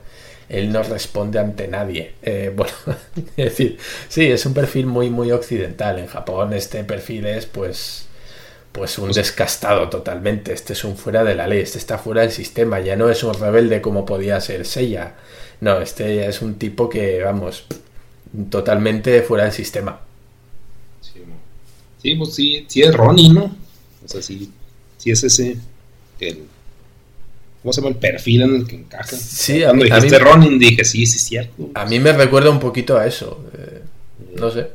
Él 0.49 0.73
no 0.73 0.83
responde 0.83 1.39
ante 1.39 1.69
nadie. 1.69 2.15
Eh, 2.23 2.53
bueno, 2.55 2.73
es 3.37 3.45
decir, 3.45 3.79
sí, 4.09 4.27
es 4.27 4.47
un 4.47 4.55
perfil 4.55 4.87
muy, 4.87 5.11
muy 5.11 5.33
occidental. 5.33 5.99
En 5.99 6.07
Japón 6.07 6.53
este 6.53 6.85
perfil 6.85 7.27
es 7.27 7.47
pues, 7.47 8.07
pues 8.73 8.99
un 8.99 9.13
descastado 9.13 9.89
totalmente. 9.89 10.53
Este 10.53 10.73
es 10.73 10.85
un 10.85 10.97
fuera 10.97 11.25
de 11.25 11.35
la 11.35 11.47
ley, 11.47 11.61
este 11.61 11.79
está 11.79 11.99
fuera 11.99 12.23
del 12.23 12.33
sistema. 12.33 12.81
Ya 12.81 12.97
no 12.97 13.11
es 13.11 13.23
un 13.25 13.35
rebelde 13.35 13.81
como 13.81 14.07
podía 14.07 14.41
ser 14.41 14.65
Seiya. 14.65 15.15
No, 15.61 15.81
este 15.81 16.17
ya 16.17 16.27
es 16.27 16.43
un 16.43 16.57
tipo 16.57 16.89
que, 16.89 17.23
vamos, 17.23 17.65
totalmente 18.51 19.23
fuera 19.23 19.45
del 19.45 19.53
sistema. 19.53 20.01
Sí, 22.03 22.15
pues 22.15 22.35
sí, 22.35 22.65
sí 22.69 22.83
es 22.83 22.95
Ronnie, 22.95 23.31
¿no? 23.31 23.57
O 24.05 24.09
sea, 24.09 24.23
sí, 24.23 24.53
sí 24.99 25.11
es 25.11 25.25
ese, 25.25 25.57
el 26.21 26.47
¿Cómo 27.67 27.73
se 27.73 27.81
llama 27.81 27.95
el 27.95 27.99
perfil 27.99 28.43
en 28.43 28.55
el 28.55 28.65
que 28.69 28.77
encaja? 28.77 29.17
Sí, 29.17 29.65
a 29.65 29.73
mí, 29.73 29.83
dijiste 29.83 30.21
Ronin, 30.21 30.57
dije, 30.57 30.85
sí, 30.85 31.05
sí, 31.05 31.19
cierto. 31.19 31.71
A 31.75 31.85
mí 31.85 31.99
me 31.99 32.13
recuerda 32.13 32.49
un 32.49 32.61
poquito 32.61 32.97
a 32.97 33.05
eso. 33.09 33.45
Eh, 33.59 33.83
no 34.39 34.53
sé. 34.53 34.71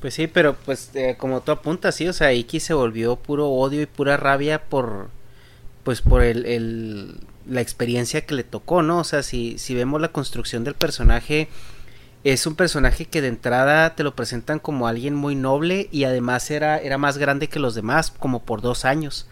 Pues 0.00 0.14
sí, 0.14 0.26
pero 0.26 0.56
pues 0.64 0.90
eh, 0.94 1.16
como 1.18 1.42
tú 1.42 1.52
apuntas, 1.52 1.96
sí, 1.96 2.08
o 2.08 2.14
sea, 2.14 2.32
Iki 2.32 2.60
se 2.60 2.72
volvió 2.72 3.16
puro 3.16 3.50
odio 3.50 3.82
y 3.82 3.84
pura 3.84 4.16
rabia 4.16 4.64
por, 4.70 5.10
pues 5.84 6.00
por 6.00 6.22
el, 6.22 6.46
el, 6.46 7.16
la 7.46 7.60
experiencia 7.60 8.22
que 8.24 8.34
le 8.34 8.42
tocó, 8.42 8.80
¿no? 8.80 9.00
O 9.00 9.04
sea, 9.04 9.22
si, 9.22 9.58
si 9.58 9.74
vemos 9.74 10.00
la 10.00 10.08
construcción 10.08 10.64
del 10.64 10.76
personaje, 10.76 11.48
es 12.24 12.46
un 12.46 12.54
personaje 12.54 13.04
que 13.04 13.20
de 13.20 13.28
entrada 13.28 13.94
te 13.96 14.02
lo 14.02 14.16
presentan 14.16 14.60
como 14.60 14.88
alguien 14.88 15.14
muy 15.14 15.34
noble 15.34 15.90
y 15.92 16.04
además 16.04 16.50
era, 16.50 16.78
era 16.78 16.96
más 16.96 17.18
grande 17.18 17.48
que 17.48 17.60
los 17.60 17.74
demás, 17.74 18.14
como 18.18 18.44
por 18.44 18.62
dos 18.62 18.86
años 18.86 19.26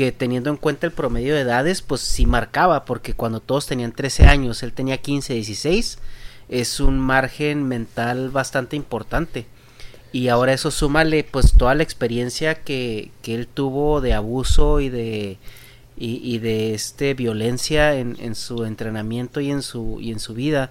que 0.00 0.12
teniendo 0.12 0.48
en 0.48 0.56
cuenta 0.56 0.86
el 0.86 0.94
promedio 0.94 1.34
de 1.34 1.42
edades, 1.42 1.82
pues 1.82 2.00
sí 2.00 2.24
marcaba, 2.24 2.86
porque 2.86 3.12
cuando 3.12 3.38
todos 3.40 3.66
tenían 3.66 3.92
13 3.92 4.24
años, 4.28 4.62
él 4.62 4.72
tenía 4.72 4.96
15, 4.96 5.34
16, 5.34 5.98
es 6.48 6.80
un 6.80 6.98
margen 6.98 7.68
mental 7.68 8.30
bastante 8.30 8.76
importante. 8.76 9.44
Y 10.10 10.28
ahora 10.28 10.54
eso 10.54 10.70
súmale 10.70 11.22
pues 11.22 11.52
toda 11.52 11.74
la 11.74 11.82
experiencia 11.82 12.54
que, 12.54 13.10
que 13.20 13.34
él 13.34 13.46
tuvo 13.46 14.00
de 14.00 14.14
abuso 14.14 14.80
y 14.80 14.88
de, 14.88 15.36
y, 15.98 16.38
de 16.38 16.72
este 16.72 17.12
violencia 17.12 17.94
en, 17.94 18.34
su 18.34 18.64
entrenamiento 18.64 19.42
y 19.42 19.50
en 19.50 19.60
su, 19.60 19.98
y 20.00 20.12
en 20.12 20.18
su 20.18 20.32
vida. 20.32 20.70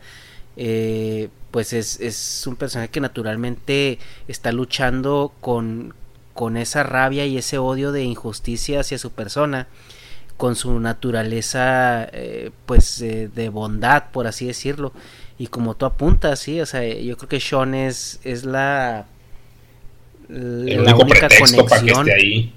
Eh, 0.58 1.30
pues 1.52 1.74
es, 1.74 2.00
es 2.00 2.48
un 2.48 2.56
personaje 2.56 2.90
que 2.90 3.00
naturalmente 3.00 4.00
está 4.28 4.52
luchando 4.52 5.32
con, 5.40 5.94
con 6.40 6.56
esa 6.56 6.84
rabia 6.84 7.26
y 7.26 7.38
ese 7.38 7.57
odio 7.57 7.91
de 7.91 8.02
injusticia 8.02 8.80
hacia 8.80 8.98
su 8.98 9.11
persona, 9.11 9.68
con 10.38 10.56
su 10.56 10.80
naturaleza 10.80 12.07
eh, 12.14 12.52
pues 12.66 13.02
eh, 13.02 13.30
de 13.36 13.49
bondad, 13.49 14.06
por 14.14 14.26
así 14.26 14.45
decirlo. 14.45 14.94
Y 15.38 15.48
como 15.48 15.76
tú 15.76 15.86
apuntas, 15.86 16.40
sí, 16.40 16.61
o 16.61 16.66
sea, 16.66 16.82
yo 16.82 17.18
creo 17.18 17.28
que 17.28 17.41
Sean 17.41 17.74
es, 17.74 18.22
es 18.24 18.45
la, 18.45 19.06
la 20.30 20.95
única 20.95 21.28
conexión. 21.28 22.10
ahí. 22.10 22.53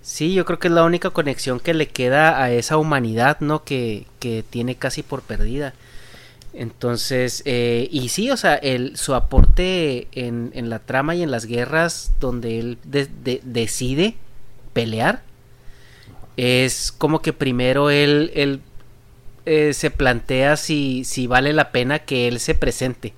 Sí, 0.00 0.32
yo 0.32 0.46
creo 0.46 0.58
que 0.58 0.68
es 0.68 0.72
la 0.72 0.84
única 0.84 1.10
conexión 1.10 1.60
que 1.60 1.74
le 1.74 1.86
queda 1.86 2.42
a 2.42 2.50
esa 2.50 2.78
humanidad, 2.78 3.40
¿no? 3.40 3.62
Que, 3.62 4.06
que 4.20 4.42
tiene 4.42 4.76
casi 4.76 5.02
por 5.02 5.20
perdida. 5.20 5.74
Entonces, 6.58 7.44
eh, 7.44 7.88
y 7.92 8.08
sí, 8.08 8.32
o 8.32 8.36
sea, 8.36 8.56
el, 8.56 8.96
su 8.96 9.14
aporte 9.14 10.08
en, 10.10 10.68
la 10.68 10.80
trama 10.80 11.14
y 11.14 11.22
en 11.22 11.30
las 11.30 11.46
guerras 11.46 12.10
donde 12.18 12.58
él 12.58 12.78
decide 12.82 14.16
pelear, 14.72 15.22
es 16.36 16.90
como 16.90 17.22
que 17.22 17.32
primero 17.32 17.90
él, 17.90 18.32
él 18.34 18.60
eh, 19.46 19.72
se 19.72 19.92
plantea 19.92 20.56
si, 20.56 21.04
vale 21.28 21.52
la 21.52 21.70
pena 21.70 22.00
que 22.00 22.26
él 22.26 22.40
se 22.40 22.56
presente. 22.56 23.14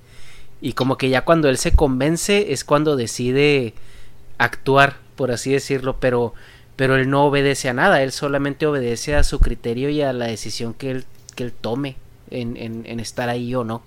Y 0.61 0.73
como 0.73 0.99
que 0.99 1.09
ya 1.09 1.25
cuando 1.25 1.49
él 1.49 1.57
se 1.57 1.71
convence 1.71 2.53
es 2.53 2.63
cuando 2.63 2.95
decide 2.95 3.73
actuar, 4.37 4.97
por 5.15 5.31
así 5.31 5.51
decirlo, 5.51 5.97
pero, 5.99 6.35
él 6.77 7.09
no 7.09 7.25
obedece 7.25 7.69
a 7.69 7.73
nada, 7.73 8.03
él 8.03 8.11
solamente 8.11 8.67
obedece 8.67 9.15
a 9.15 9.23
su 9.23 9.39
criterio 9.39 9.89
y 9.89 10.03
a 10.03 10.13
la 10.13 10.27
decisión 10.27 10.75
que 10.75 10.91
él 10.91 11.53
tome 11.59 11.95
en, 12.31 12.99
estar 12.99 13.29
ahí 13.29 13.53
o 13.53 13.63
no. 13.63 13.83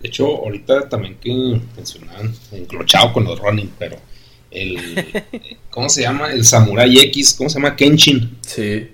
De 0.00 0.08
hecho, 0.08 0.26
ahorita 0.26 0.88
también 0.88 1.16
que 1.16 1.60
mencionaban, 1.76 2.34
enclochado 2.52 3.12
con 3.12 3.24
los 3.24 3.38
Ronin, 3.38 3.70
pero 3.78 3.96
el. 4.50 4.78
¿Cómo 5.70 5.88
se 5.88 6.02
llama? 6.02 6.32
El 6.32 6.44
Samurai 6.44 6.98
X, 6.98 7.34
¿cómo 7.34 7.50
se 7.50 7.58
llama? 7.58 7.76
Kenshin. 7.76 8.38
Sí. 8.42 8.88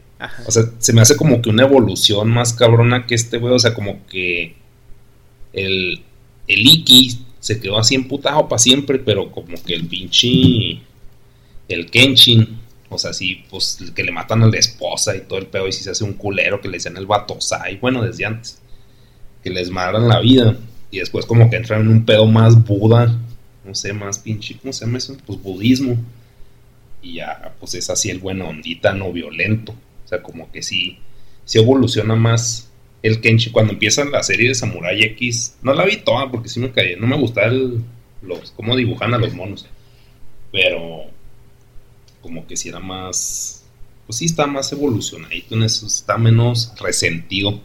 O 0.46 0.50
sea, 0.50 0.64
se 0.78 0.92
me 0.92 1.02
hace 1.02 1.16
como 1.16 1.42
que 1.42 1.50
una 1.50 1.64
evolución 1.64 2.30
más 2.30 2.52
cabrona 2.54 3.06
que 3.06 3.14
este 3.14 3.38
güey. 3.38 3.54
O 3.54 3.58
sea, 3.58 3.74
como 3.74 4.06
que 4.06 4.54
el, 5.52 6.02
el 6.48 6.66
Iki 6.66 7.18
se 7.38 7.60
quedó 7.60 7.78
así 7.78 7.94
emputado 7.94 8.48
para 8.48 8.58
siempre, 8.58 8.98
pero 8.98 9.30
como 9.30 9.62
que 9.62 9.74
el 9.74 9.86
pinche. 9.86 10.80
El 11.68 11.90
Kenshin. 11.90 12.60
O 12.88 12.98
sea, 12.98 13.12
sí, 13.12 13.44
pues 13.50 13.78
que 13.94 14.04
le 14.04 14.12
matan 14.12 14.42
a 14.42 14.46
la 14.46 14.58
esposa 14.58 15.16
y 15.16 15.22
todo 15.22 15.38
el 15.38 15.46
pedo. 15.46 15.68
Y 15.68 15.72
si 15.72 15.82
se 15.82 15.90
hace 15.90 16.04
un 16.04 16.14
culero 16.14 16.60
que 16.60 16.68
le 16.68 16.78
decían 16.78 16.96
el 16.96 17.06
batosai. 17.06 17.78
Bueno, 17.78 18.02
desde 18.02 18.24
antes 18.24 18.60
que 19.46 19.52
les 19.52 19.70
madran 19.70 20.08
la 20.08 20.18
vida 20.18 20.56
y 20.90 20.98
después 20.98 21.24
como 21.24 21.48
que 21.48 21.54
entran 21.54 21.82
en 21.82 21.88
un 21.88 22.04
pedo 22.04 22.26
más 22.26 22.64
Buda 22.64 23.16
no 23.64 23.76
sé, 23.76 23.92
más 23.92 24.18
pinche, 24.18 24.56
¿cómo 24.56 24.72
se 24.72 24.84
llama 24.84 24.98
eso? 24.98 25.16
Pues 25.24 25.40
budismo. 25.40 25.96
Y 27.00 27.14
ya, 27.14 27.54
pues 27.60 27.74
es 27.74 27.90
así 27.90 28.10
el 28.10 28.18
buena 28.18 28.46
ondita, 28.46 28.92
no 28.92 29.12
violento. 29.12 29.72
O 30.04 30.08
sea, 30.08 30.20
como 30.20 30.50
que 30.50 30.62
sí, 30.62 30.98
sí 31.44 31.58
evoluciona 31.58 32.14
más 32.14 32.70
el 33.02 33.20
Kenshi. 33.20 33.50
Cuando 33.50 33.72
empieza 33.72 34.04
la 34.04 34.22
serie 34.22 34.48
de 34.48 34.54
Samurai 34.54 35.02
X, 35.02 35.56
no 35.62 35.74
la 35.74 35.84
vi 35.84 35.98
toda 35.98 36.30
porque 36.30 36.48
sí 36.48 36.60
me 36.60 36.70
caí, 36.72 36.96
no 36.96 37.06
me 37.06 37.16
gustaba 37.16 37.48
el, 37.48 37.82
los, 38.22 38.52
cómo 38.52 38.76
dibujan 38.76 39.14
a 39.14 39.18
los 39.18 39.34
monos. 39.34 39.66
Pero 40.52 41.06
como 42.22 42.46
que 42.46 42.56
si 42.56 42.68
era 42.68 42.80
más, 42.80 43.64
pues 44.06 44.18
sí 44.18 44.24
está 44.24 44.46
más 44.46 44.72
evolucionadito 44.72 45.54
en 45.54 45.64
eso, 45.64 45.86
está 45.86 46.18
menos 46.18 46.72
resentido 46.80 47.60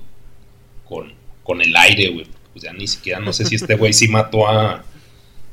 con, 0.87 1.13
con 1.43 1.61
el 1.61 1.75
aire, 1.75 2.09
güey. 2.09 2.27
Pues 2.53 2.63
ya 2.63 2.73
ni 2.73 2.87
siquiera, 2.87 3.19
no 3.19 3.31
sé 3.31 3.45
si 3.45 3.55
este 3.55 3.75
güey 3.75 3.93
sí 3.93 4.07
mató 4.07 4.47
a, 4.47 4.83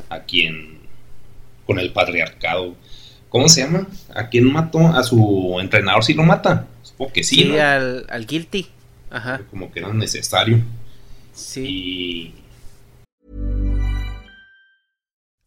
a 0.09 0.21
quien, 0.21 0.81
con 1.67 1.79
el 1.79 1.93
patriarcado. 1.93 2.75
¿Cómo 3.29 3.49
se 3.49 3.63
llama? 3.63 3.87
¿A 4.15 4.29
quién 4.29 4.51
mató? 4.51 4.79
A 4.79 5.03
su 5.03 5.59
entrenador 5.61 6.03
si 6.03 6.15
lo 6.15 6.23
mata. 6.23 6.67
Supongo 6.83 7.13
que 7.13 7.23
sí. 7.23 7.37
Sí, 7.37 7.59
al, 7.59 8.07
al 8.09 8.27
Guilty. 8.27 8.67
Ajá. 9.11 9.43
Como 9.51 9.71
que 9.71 9.81
era 9.81 9.93
necesario. 9.93 10.63
Sí. 11.33 11.63
Y 11.63 12.35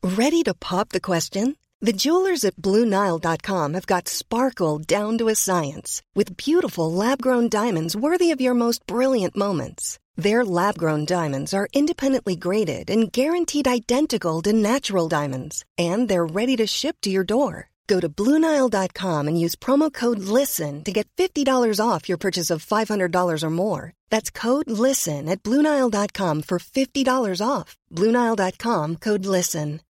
Ready 0.04 0.44
to 0.44 0.54
pop 0.56 0.90
the 0.90 1.00
question? 1.00 1.56
The 1.80 1.94
jewelers 1.94 2.44
at 2.44 2.56
BlueNile.com 2.56 3.74
have 3.74 3.86
got 3.86 4.08
sparkle 4.08 4.80
down 4.80 5.18
to 5.20 5.30
a 5.30 5.36
science 5.36 6.02
with 6.16 6.38
beautiful 6.38 6.92
lab 6.92 7.22
grown 7.22 7.50
diamonds 7.50 7.96
worthy 7.96 8.32
of 8.32 8.42
your 8.42 8.54
most 8.54 8.86
brilliant 8.88 9.36
moments. 9.36 10.00
Their 10.16 10.46
lab 10.46 10.78
grown 10.78 11.06
diamonds 11.06 11.54
are 11.54 11.68
independently 11.74 12.36
graded 12.36 12.90
and 12.90 13.12
guaranteed 13.12 13.68
identical 13.68 14.42
to 14.44 14.54
natural 14.54 15.08
diamonds, 15.08 15.66
and 15.78 16.08
they're 16.08 16.26
ready 16.26 16.56
to 16.58 16.68
ship 16.68 16.98
to 17.02 17.10
your 17.10 17.24
door. 17.24 17.70
Go 17.88 18.00
to 18.00 18.08
BlueNile.com 18.08 19.28
and 19.28 19.40
use 19.40 19.56
promo 19.56 19.92
code 19.92 20.20
LISTEN 20.20 20.84
to 20.86 20.92
get 20.94 21.10
$50 21.18 21.46
off 21.86 22.08
your 22.08 22.18
purchase 22.18 22.50
of 22.50 22.66
$500 22.66 23.44
or 23.44 23.50
more. 23.50 23.92
That's 24.10 24.30
code 24.32 24.70
LISTEN 24.70 25.28
at 25.28 25.44
BlueNile.com 25.44 26.44
for 26.44 26.58
$50 26.60 27.46
off. 27.46 27.78
BlueNile.com 27.94 28.96
code 28.96 29.26
LISTEN. 29.26 29.82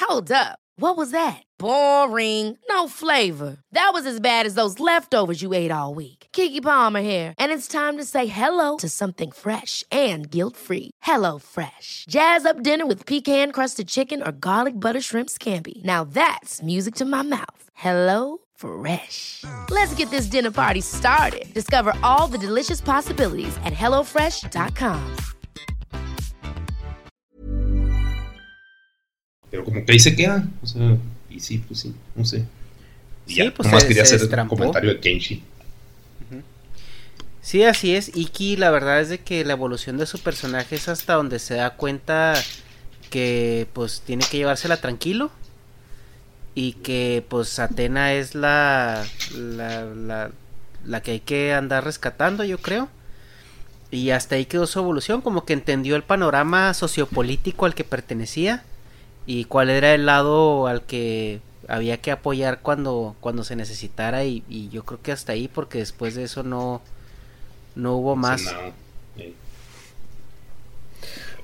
Hold 0.00 0.32
up. 0.32 0.58
What 0.76 0.96
was 0.96 1.12
that? 1.12 1.42
Boring. 1.58 2.58
No 2.68 2.88
flavor. 2.88 3.58
That 3.72 3.90
was 3.94 4.06
as 4.06 4.18
bad 4.20 4.44
as 4.46 4.54
those 4.54 4.80
leftovers 4.80 5.40
you 5.40 5.54
ate 5.54 5.70
all 5.70 5.94
week. 5.94 6.19
Kiki 6.32 6.60
Palmer 6.60 7.00
here, 7.00 7.34
and 7.38 7.50
it's 7.50 7.66
time 7.66 7.96
to 7.96 8.04
say 8.04 8.26
hello 8.26 8.76
to 8.76 8.88
something 8.88 9.32
fresh 9.32 9.82
and 9.90 10.30
guilt-free. 10.30 10.92
Hello 11.02 11.38
Fresh. 11.38 12.04
Jazz 12.08 12.44
up 12.44 12.62
dinner 12.62 12.86
with 12.86 13.04
pecan-crusted 13.06 13.88
chicken 13.88 14.22
or 14.22 14.32
garlic 14.32 14.74
butter 14.74 15.00
shrimp 15.00 15.28
scampi. 15.30 15.82
Now 15.84 16.04
that's 16.04 16.62
music 16.62 16.94
to 16.96 17.04
my 17.04 17.22
mouth. 17.22 17.64
Hello 17.74 18.38
Fresh. 18.54 19.44
Let's 19.70 19.94
get 19.98 20.10
this 20.10 20.26
dinner 20.30 20.50
party 20.52 20.80
started. 20.82 21.52
Discover 21.54 21.94
all 22.02 22.28
the 22.30 22.38
delicious 22.38 22.80
possibilities 22.80 23.56
at 23.64 23.72
hellofresh.com. 23.72 25.16
Pero 29.50 29.64
como 29.64 29.84
que 29.84 29.92
ahí 29.92 29.98
se 29.98 30.14
queda. 30.14 30.44
O 30.62 30.66
sea, 30.66 30.96
y 31.28 31.40
sí, 31.40 31.58
pues 31.58 31.80
sí, 31.80 31.92
no 32.14 32.24
sé. 32.24 32.44
Y 33.26 33.32
Sí, 33.32 33.36
ya, 33.36 33.52
pues 33.52 33.66
nomás 33.66 33.82
se- 33.82 33.88
quería 33.88 34.04
se 34.04 34.14
hacer 34.14 34.18
un 34.26 34.28
destrampó. 34.30 34.56
comentario 34.56 34.90
de 34.94 35.00
Kenshi. 35.00 35.42
Sí, 37.42 37.64
así 37.64 37.94
es. 37.96 38.14
Iki, 38.16 38.56
la 38.56 38.70
verdad 38.70 39.00
es 39.00 39.08
de 39.08 39.20
que 39.20 39.44
la 39.44 39.54
evolución 39.54 39.96
de 39.98 40.06
su 40.06 40.18
personaje 40.22 40.76
es 40.76 40.88
hasta 40.88 41.14
donde 41.14 41.38
se 41.38 41.54
da 41.54 41.70
cuenta 41.76 42.34
que 43.10 43.66
pues 43.72 44.02
tiene 44.02 44.24
que 44.30 44.38
llevársela 44.38 44.76
tranquilo 44.80 45.30
y 46.54 46.72
que 46.74 47.24
pues 47.28 47.58
Atena 47.58 48.12
es 48.14 48.34
la 48.34 49.04
la, 49.34 50.30
la 50.84 51.02
que 51.02 51.12
hay 51.12 51.20
que 51.20 51.52
andar 51.54 51.84
rescatando, 51.84 52.44
yo 52.44 52.58
creo. 52.58 52.88
Y 53.90 54.10
hasta 54.10 54.36
ahí 54.36 54.46
quedó 54.46 54.66
su 54.66 54.78
evolución, 54.78 55.20
como 55.20 55.44
que 55.44 55.52
entendió 55.52 55.96
el 55.96 56.04
panorama 56.04 56.74
sociopolítico 56.74 57.66
al 57.66 57.74
que 57.74 57.84
pertenecía 57.84 58.62
y 59.26 59.44
cuál 59.46 59.70
era 59.70 59.94
el 59.94 60.06
lado 60.06 60.66
al 60.68 60.82
que 60.82 61.40
había 61.68 61.98
que 61.98 62.12
apoyar 62.12 62.60
cuando, 62.62 63.16
cuando 63.20 63.44
se 63.44 63.56
necesitara 63.56 64.24
y 64.24 64.70
yo 64.72 64.84
creo 64.84 65.02
que 65.02 65.12
hasta 65.12 65.32
ahí 65.32 65.48
porque 65.48 65.78
después 65.78 66.14
de 66.14 66.24
eso 66.24 66.42
no, 66.44 66.82
no 67.74 67.96
hubo 67.96 68.16
más. 68.16 68.40
Sí, 68.40 68.46
nada. 68.46 68.72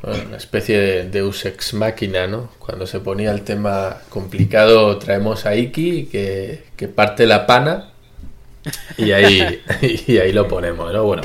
Bueno, 0.02 0.24
una 0.28 0.36
especie 0.36 0.78
de 0.78 1.10
Deus 1.10 1.44
ex 1.46 1.74
máquina, 1.74 2.26
¿no? 2.26 2.50
Cuando 2.58 2.86
se 2.86 3.00
ponía 3.00 3.32
el 3.32 3.42
tema 3.42 4.02
complicado, 4.08 4.98
traemos 4.98 5.46
a 5.46 5.56
Iki 5.56 6.06
que, 6.06 6.64
que 6.76 6.86
parte 6.88 7.26
la 7.26 7.46
pana 7.46 7.90
y 8.96 9.12
ahí, 9.12 9.62
y 10.06 10.18
ahí 10.18 10.32
lo 10.32 10.48
ponemos, 10.48 10.92
¿no? 10.92 11.04
Bueno, 11.04 11.22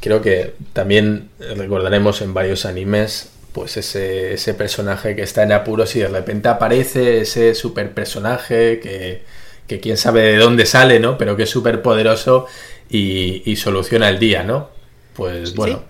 creo 0.00 0.20
que 0.20 0.54
también 0.72 1.30
recordaremos 1.38 2.20
en 2.22 2.34
varios 2.34 2.66
animes 2.66 3.30
pues 3.52 3.76
ese, 3.76 4.34
ese 4.34 4.54
personaje 4.54 5.14
que 5.14 5.22
está 5.22 5.42
en 5.42 5.52
apuros 5.52 5.94
y 5.94 6.00
de 6.00 6.08
repente 6.08 6.48
aparece 6.48 7.20
ese 7.20 7.54
super 7.54 7.92
personaje 7.92 8.80
que, 8.80 9.22
que 9.66 9.78
quién 9.78 9.96
sabe 9.96 10.22
de 10.22 10.36
dónde 10.36 10.66
sale, 10.66 11.00
¿no? 11.00 11.18
Pero 11.18 11.36
que 11.36 11.42
es 11.44 11.50
súper 11.50 11.82
poderoso 11.82 12.46
y, 12.92 13.42
y 13.50 13.56
soluciona 13.56 14.08
el 14.08 14.18
día, 14.18 14.42
¿no? 14.44 14.70
Pues 15.14 15.54
bueno. 15.54 15.82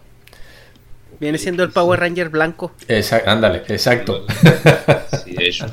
Viene 1.20 1.38
siendo 1.38 1.62
el 1.62 1.70
Power 1.70 2.00
Ranger 2.00 2.30
blanco. 2.30 2.72
Esa- 2.88 3.22
ándale, 3.26 3.62
exacto. 3.68 4.26
Sí, 5.24 5.34
hecho. 5.38 5.66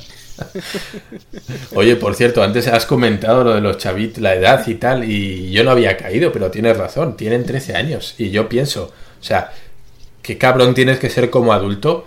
Oye, 1.75 1.95
por 1.95 2.15
cierto, 2.15 2.43
antes 2.43 2.67
has 2.67 2.85
comentado 2.85 3.43
lo 3.43 3.55
de 3.55 3.61
los 3.61 3.77
chavitos, 3.77 4.21
la 4.21 4.35
edad 4.35 4.65
y 4.67 4.75
tal, 4.75 5.03
y 5.09 5.51
yo 5.51 5.63
no 5.63 5.71
había 5.71 5.97
caído, 5.97 6.31
pero 6.31 6.51
tienes 6.51 6.77
razón, 6.77 7.17
tienen 7.17 7.45
13 7.45 7.75
años. 7.75 8.15
Y 8.17 8.29
yo 8.29 8.47
pienso, 8.47 8.91
o 9.19 9.23
sea, 9.23 9.51
qué 10.21 10.37
cabrón 10.37 10.73
tienes 10.75 10.99
que 10.99 11.09
ser 11.09 11.29
como 11.29 11.51
adulto 11.53 12.05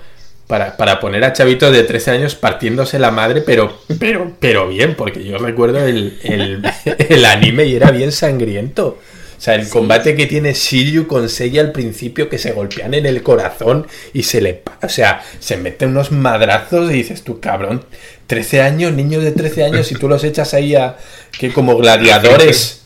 para, 0.52 0.76
para 0.76 1.00
poner 1.00 1.24
a 1.24 1.32
chavitos 1.32 1.72
de 1.72 1.82
13 1.82 2.10
años 2.10 2.34
partiéndose 2.34 2.98
la 2.98 3.10
madre, 3.10 3.40
pero, 3.40 3.78
pero, 3.98 4.32
pero 4.38 4.68
bien, 4.68 4.96
porque 4.96 5.24
yo 5.24 5.38
recuerdo 5.38 5.78
el, 5.86 6.18
el, 6.22 6.62
el 7.08 7.24
anime 7.24 7.64
y 7.64 7.74
era 7.74 7.90
bien 7.90 8.12
sangriento. 8.12 8.98
O 9.38 9.40
sea, 9.40 9.54
el 9.54 9.66
combate 9.70 10.14
que 10.14 10.26
tiene 10.26 10.52
Shiryu 10.52 11.06
con 11.06 11.30
Seiya 11.30 11.62
al 11.62 11.72
principio 11.72 12.28
que 12.28 12.36
se 12.36 12.52
golpean 12.52 12.92
en 12.92 13.06
el 13.06 13.22
corazón 13.22 13.86
y 14.12 14.24
se 14.24 14.42
le... 14.42 14.62
O 14.82 14.90
sea, 14.90 15.22
se 15.38 15.56
mete 15.56 15.86
unos 15.86 16.12
madrazos 16.12 16.90
y 16.90 16.96
dices 16.96 17.22
tú, 17.22 17.40
cabrón, 17.40 17.86
13 18.26 18.60
años, 18.60 18.92
niños 18.92 19.24
de 19.24 19.32
13 19.32 19.64
años 19.64 19.90
y 19.90 19.94
tú 19.94 20.06
los 20.06 20.22
echas 20.22 20.52
ahí 20.52 20.74
a... 20.74 20.98
que 21.30 21.50
como 21.50 21.78
gladiadores... 21.78 22.84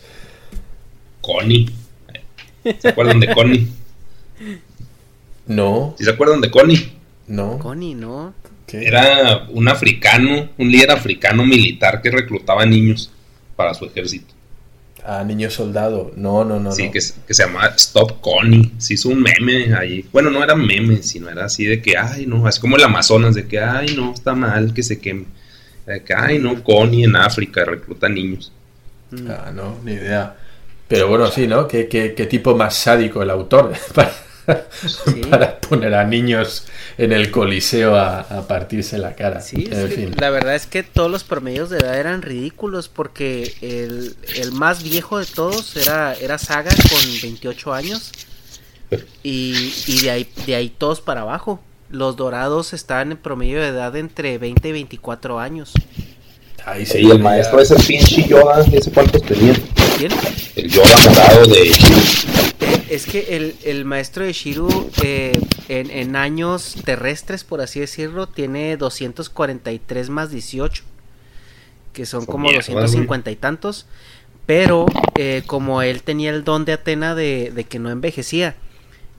Connie. 1.21 1.69
¿Se 2.79 2.91
acuerdan 2.91 3.19
de 3.19 3.35
Connie? 3.35 3.67
No, 5.49 5.97
¿Sí 5.99 6.05
se 6.05 6.11
acuerdan 6.11 6.41
de 6.41 6.51
Connie? 6.53 6.96
No. 7.29 7.59
Connie, 7.59 7.95
¿no? 7.95 8.35
¿qué? 8.67 8.87
Era 8.87 9.47
un 9.51 9.69
africano, 9.69 10.51
un 10.59 10.71
líder 10.71 10.91
africano 10.91 11.45
militar 11.45 12.01
que 12.03 12.11
reclutaba 12.11 12.65
niños 12.67 13.11
para 13.57 13.75
su 13.75 13.85
ejército. 13.87 14.35
Ah, 15.05 15.23
niño 15.25 15.51
soldado. 15.51 16.13
No, 16.17 16.45
no, 16.45 16.59
no. 16.59 16.73
sí, 16.73 16.87
no. 16.87 16.93
que, 16.93 17.01
se- 17.01 17.15
que 17.27 17.33
se 17.35 17.45
llamaba 17.45 17.69
Stop 17.77 18.21
Connie. 18.21 18.73
Se 18.79 18.95
hizo 18.95 19.09
un 19.09 19.23
meme 19.23 19.73
ahí. 19.75 20.05
Bueno, 20.13 20.31
no 20.31 20.43
era 20.43 20.57
meme, 20.57 21.03
sino 21.03 21.29
era 21.31 21.45
así 21.45 21.65
de 21.65 21.81
que, 21.81 21.97
ay, 21.97 22.27
no, 22.27 22.47
así 22.47 22.61
como 22.61 22.77
el 22.77 22.83
Amazonas, 22.83 23.35
de 23.37 23.47
que, 23.47 23.61
ay, 23.61 23.95
no, 23.97 24.13
está 24.13 24.35
mal 24.35 24.75
que 24.75 24.83
se 24.83 24.99
queme. 24.99 25.27
De 25.87 26.03
que, 26.03 26.13
ay, 26.13 26.41
no, 26.41 26.63
Connie 26.65 27.05
en 27.05 27.15
África 27.15 27.65
recluta 27.65 28.09
niños. 28.09 28.53
Ah, 29.29 29.53
no, 29.55 29.79
ni 29.85 29.93
idea. 29.93 30.35
Pero 30.89 31.07
bueno, 31.09 31.31
sí, 31.31 31.47
¿no? 31.47 31.69
¿Qué, 31.69 31.87
qué, 31.87 32.15
qué 32.15 32.27
tipo 32.27 32.57
más 32.57 32.75
sádico 32.75 33.23
el 33.23 33.31
autor 33.31 33.73
para, 33.95 34.13
para 35.31 35.61
poner 35.61 35.95
a 35.95 36.05
niños 36.05 36.67
en 36.99 37.13
el 37.13 37.31
coliseo 37.31 37.97
a, 37.97 38.21
a 38.21 38.47
partirse 38.49 38.99
la 38.99 39.15
cara. 39.15 39.41
Sí, 39.41 39.69
en 39.71 39.81
es 39.81 39.91
que 39.91 39.97
fin. 39.97 40.15
la 40.19 40.31
verdad 40.31 40.55
es 40.55 40.67
que 40.67 40.83
todos 40.83 41.11
los 41.11 41.25
promedios 41.25 41.71
de 41.71 41.79
edad 41.79 41.99
eran 41.99 42.23
ridículos 42.23 42.89
porque 42.89 43.55
el, 43.61 44.17
el 44.37 44.53
más 44.53 44.83
viejo 44.83 45.19
de 45.19 45.27
todos 45.27 45.77
era, 45.77 46.15
era 46.15 46.39
Saga 46.39 46.73
con 46.91 47.21
28 47.23 47.73
años 47.75 48.13
y, 49.23 49.75
y 49.87 50.01
de, 50.03 50.11
ahí, 50.11 50.29
de 50.47 50.55
ahí 50.55 50.71
todos 50.71 51.01
para 51.01 51.23
abajo. 51.23 51.61
Los 51.89 52.17
dorados 52.17 52.73
estaban 52.73 53.13
en 53.13 53.19
promedio 53.19 53.61
de 53.61 53.69
edad 53.69 53.95
entre 53.97 54.39
20 54.39 54.69
y 54.69 54.73
24 54.73 55.39
años. 55.39 55.83
Ahí 56.65 56.85
Y 56.85 56.87
sí, 56.87 57.11
el 57.11 57.21
maestro 57.21 57.61
ese 57.61 57.77
pinche 57.77 58.27
Yoda, 58.27 58.65
¿ese 58.73 58.91
cuántos 58.93 59.23
tenía? 59.23 59.55
¿Quién? 59.97 60.13
El 60.57 60.69
Yoda 60.71 60.97
morado 60.99 61.47
de 61.47 61.73
Es 62.89 63.07
que 63.07 63.37
el, 63.37 63.57
el 63.65 63.85
maestro 63.85 64.25
de 64.25 64.33
Shiru 64.33 64.91
eh, 65.03 65.33
en, 65.69 65.91
en 65.91 66.17
años 66.17 66.77
terrestres, 66.85 67.43
por 67.43 67.61
así 67.61 67.81
decirlo, 67.81 68.29
tiene 68.29 68.77
243 68.77 70.09
más 70.09 70.31
18, 70.31 70.85
que 71.93 72.07
son 72.07 72.27
como 72.27 72.49
mierda, 72.49 72.59
250 72.59 73.31
y 73.31 73.37
tantos, 73.37 73.87
pero 74.47 74.87
eh, 75.17 75.43
como 75.47 75.83
él 75.83 76.03
tenía 76.03 76.31
el 76.31 76.45
don 76.45 76.65
de 76.65 76.75
Atena 76.75 77.15
de, 77.15 77.51
de 77.53 77.65
que 77.65 77.79
no 77.81 77.91
envejecía, 77.91 78.55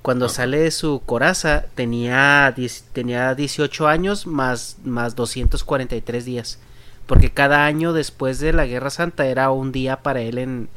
cuando 0.07 0.29
sale 0.29 0.59
de 0.59 0.71
su 0.71 1.01
coraza 1.05 1.65
tenía, 1.75 2.55
tenía 2.93 3.35
18 3.35 3.89
años 3.89 4.25
más, 4.25 4.77
más 4.85 5.17
243 5.17 6.23
días. 6.23 6.59
Porque 7.07 7.31
cada 7.31 7.65
año 7.65 7.91
después 7.91 8.39
de 8.39 8.53
la 8.53 8.65
Guerra 8.65 8.89
Santa 8.89 9.27
era 9.27 9.51
un 9.51 9.73
día 9.73 9.97
para 10.03 10.21
él 10.21 10.37
en, 10.37 10.69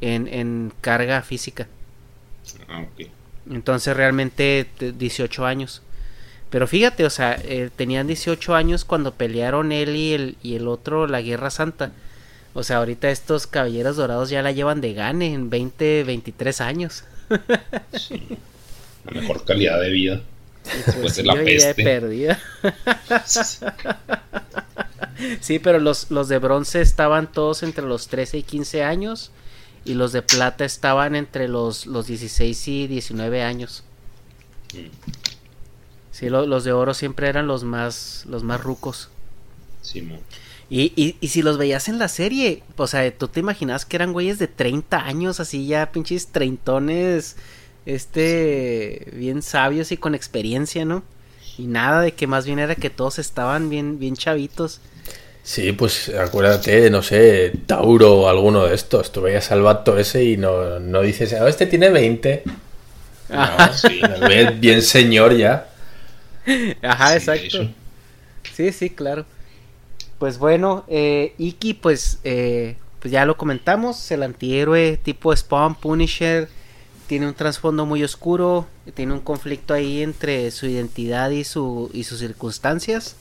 en, 0.00 0.72
carga 0.80 1.20
física. 1.20 1.68
Ah, 2.68 2.86
Entonces 3.50 3.96
realmente 3.96 4.66
18 4.78 5.44
años. 5.46 5.82
Pero 6.50 6.66
fíjate, 6.66 7.04
o 7.04 7.10
sea, 7.10 7.40
eh, 7.44 7.70
tenían 7.74 8.06
18 8.06 8.54
años 8.54 8.84
cuando 8.84 9.14
pelearon 9.14 9.72
él 9.72 9.96
y 9.96 10.12
el, 10.12 10.36
y 10.42 10.56
el 10.56 10.68
otro 10.68 11.06
la 11.06 11.22
Guerra 11.22 11.50
Santa. 11.50 11.92
O 12.54 12.62
sea, 12.62 12.78
ahorita 12.78 13.10
estos 13.10 13.46
caballeros 13.46 13.96
dorados 13.96 14.28
ya 14.28 14.42
la 14.42 14.52
llevan 14.52 14.82
de 14.82 14.92
gane 14.92 15.32
en 15.32 15.48
20, 15.48 16.04
23 16.04 16.60
años. 16.60 17.04
Sí. 17.94 18.22
La 19.04 19.20
mejor 19.20 19.44
calidad 19.44 19.80
de 19.80 19.88
vida. 19.88 20.20
De 21.16 21.22
la 21.22 21.34
peste. 21.34 21.82
sí, 25.40 25.58
pero 25.58 25.78
los, 25.78 26.10
los 26.10 26.28
de 26.28 26.38
bronce 26.38 26.80
estaban 26.80 27.32
todos 27.32 27.62
entre 27.62 27.84
los 27.84 28.08
13 28.08 28.38
y 28.38 28.42
15 28.42 28.84
años. 28.84 29.30
Y 29.84 29.94
los 29.94 30.12
de 30.12 30.22
plata 30.22 30.64
estaban 30.64 31.16
entre 31.16 31.48
los, 31.48 31.86
los 31.86 32.06
16 32.06 32.68
y 32.68 32.86
19 32.86 33.42
años. 33.42 33.84
Mm. 34.74 34.88
Sí, 36.12 36.28
los 36.28 36.64
de 36.64 36.72
oro 36.72 36.92
siempre 36.94 37.28
eran 37.28 37.46
los 37.46 37.64
más, 37.64 38.24
los 38.28 38.44
más 38.44 38.60
rucos. 38.60 39.08
Sí, 39.80 40.06
y, 40.68 40.92
y, 40.94 41.16
y, 41.20 41.28
si 41.28 41.42
los 41.42 41.58
veías 41.58 41.88
en 41.88 41.98
la 41.98 42.08
serie, 42.08 42.62
o 42.76 42.86
sea, 42.86 43.10
tú 43.16 43.28
te 43.28 43.40
imaginabas 43.40 43.84
que 43.84 43.96
eran 43.96 44.12
güeyes 44.12 44.38
de 44.38 44.46
30 44.46 45.04
años, 45.04 45.40
así 45.40 45.66
ya 45.66 45.90
pinches 45.90 46.28
treintones, 46.28 47.36
este, 47.84 49.10
bien 49.14 49.42
sabios 49.42 49.92
y 49.92 49.96
con 49.96 50.14
experiencia, 50.14 50.84
¿no? 50.84 51.02
Y 51.58 51.66
nada 51.66 52.00
de 52.00 52.12
que 52.12 52.26
más 52.26 52.46
bien 52.46 52.58
era 52.58 52.74
que 52.74 52.90
todos 52.90 53.18
estaban 53.18 53.68
bien, 53.68 53.98
bien 53.98 54.14
chavitos. 54.16 54.80
Sí, 55.42 55.72
pues 55.72 56.08
acuérdate, 56.08 56.88
no 56.88 57.02
sé, 57.02 57.52
Tauro 57.66 58.20
o 58.20 58.28
alguno 58.28 58.66
de 58.66 58.74
estos. 58.74 59.10
Tú 59.10 59.22
veías 59.22 59.50
al 59.50 59.62
vato 59.62 59.98
ese 59.98 60.24
y 60.24 60.36
no, 60.36 60.78
no 60.78 61.02
dices, 61.02 61.34
oh, 61.40 61.48
este 61.48 61.66
tiene 61.66 61.90
20. 61.90 62.44
No, 63.28 63.72
sí, 63.74 64.00
bien 64.58 64.82
señor 64.82 65.36
ya. 65.36 65.68
Ajá, 66.82 67.16
exacto. 67.16 67.68
Sí, 68.54 68.72
sí, 68.72 68.90
claro. 68.90 69.24
Pues 70.18 70.38
bueno, 70.38 70.84
eh, 70.86 71.34
Iki, 71.38 71.74
pues, 71.74 72.18
eh, 72.22 72.76
pues 73.00 73.10
ya 73.10 73.24
lo 73.24 73.36
comentamos, 73.36 74.10
el 74.12 74.22
antihéroe 74.22 74.96
tipo 75.02 75.34
Spawn, 75.34 75.74
Punisher, 75.74 76.48
tiene 77.08 77.26
un 77.26 77.34
trasfondo 77.34 77.86
muy 77.86 78.04
oscuro, 78.04 78.66
tiene 78.94 79.12
un 79.12 79.20
conflicto 79.20 79.74
ahí 79.74 80.02
entre 80.02 80.50
su 80.52 80.66
identidad 80.66 81.30
y, 81.30 81.42
su, 81.42 81.90
y 81.92 82.04
sus 82.04 82.20
circunstancias. 82.20 83.16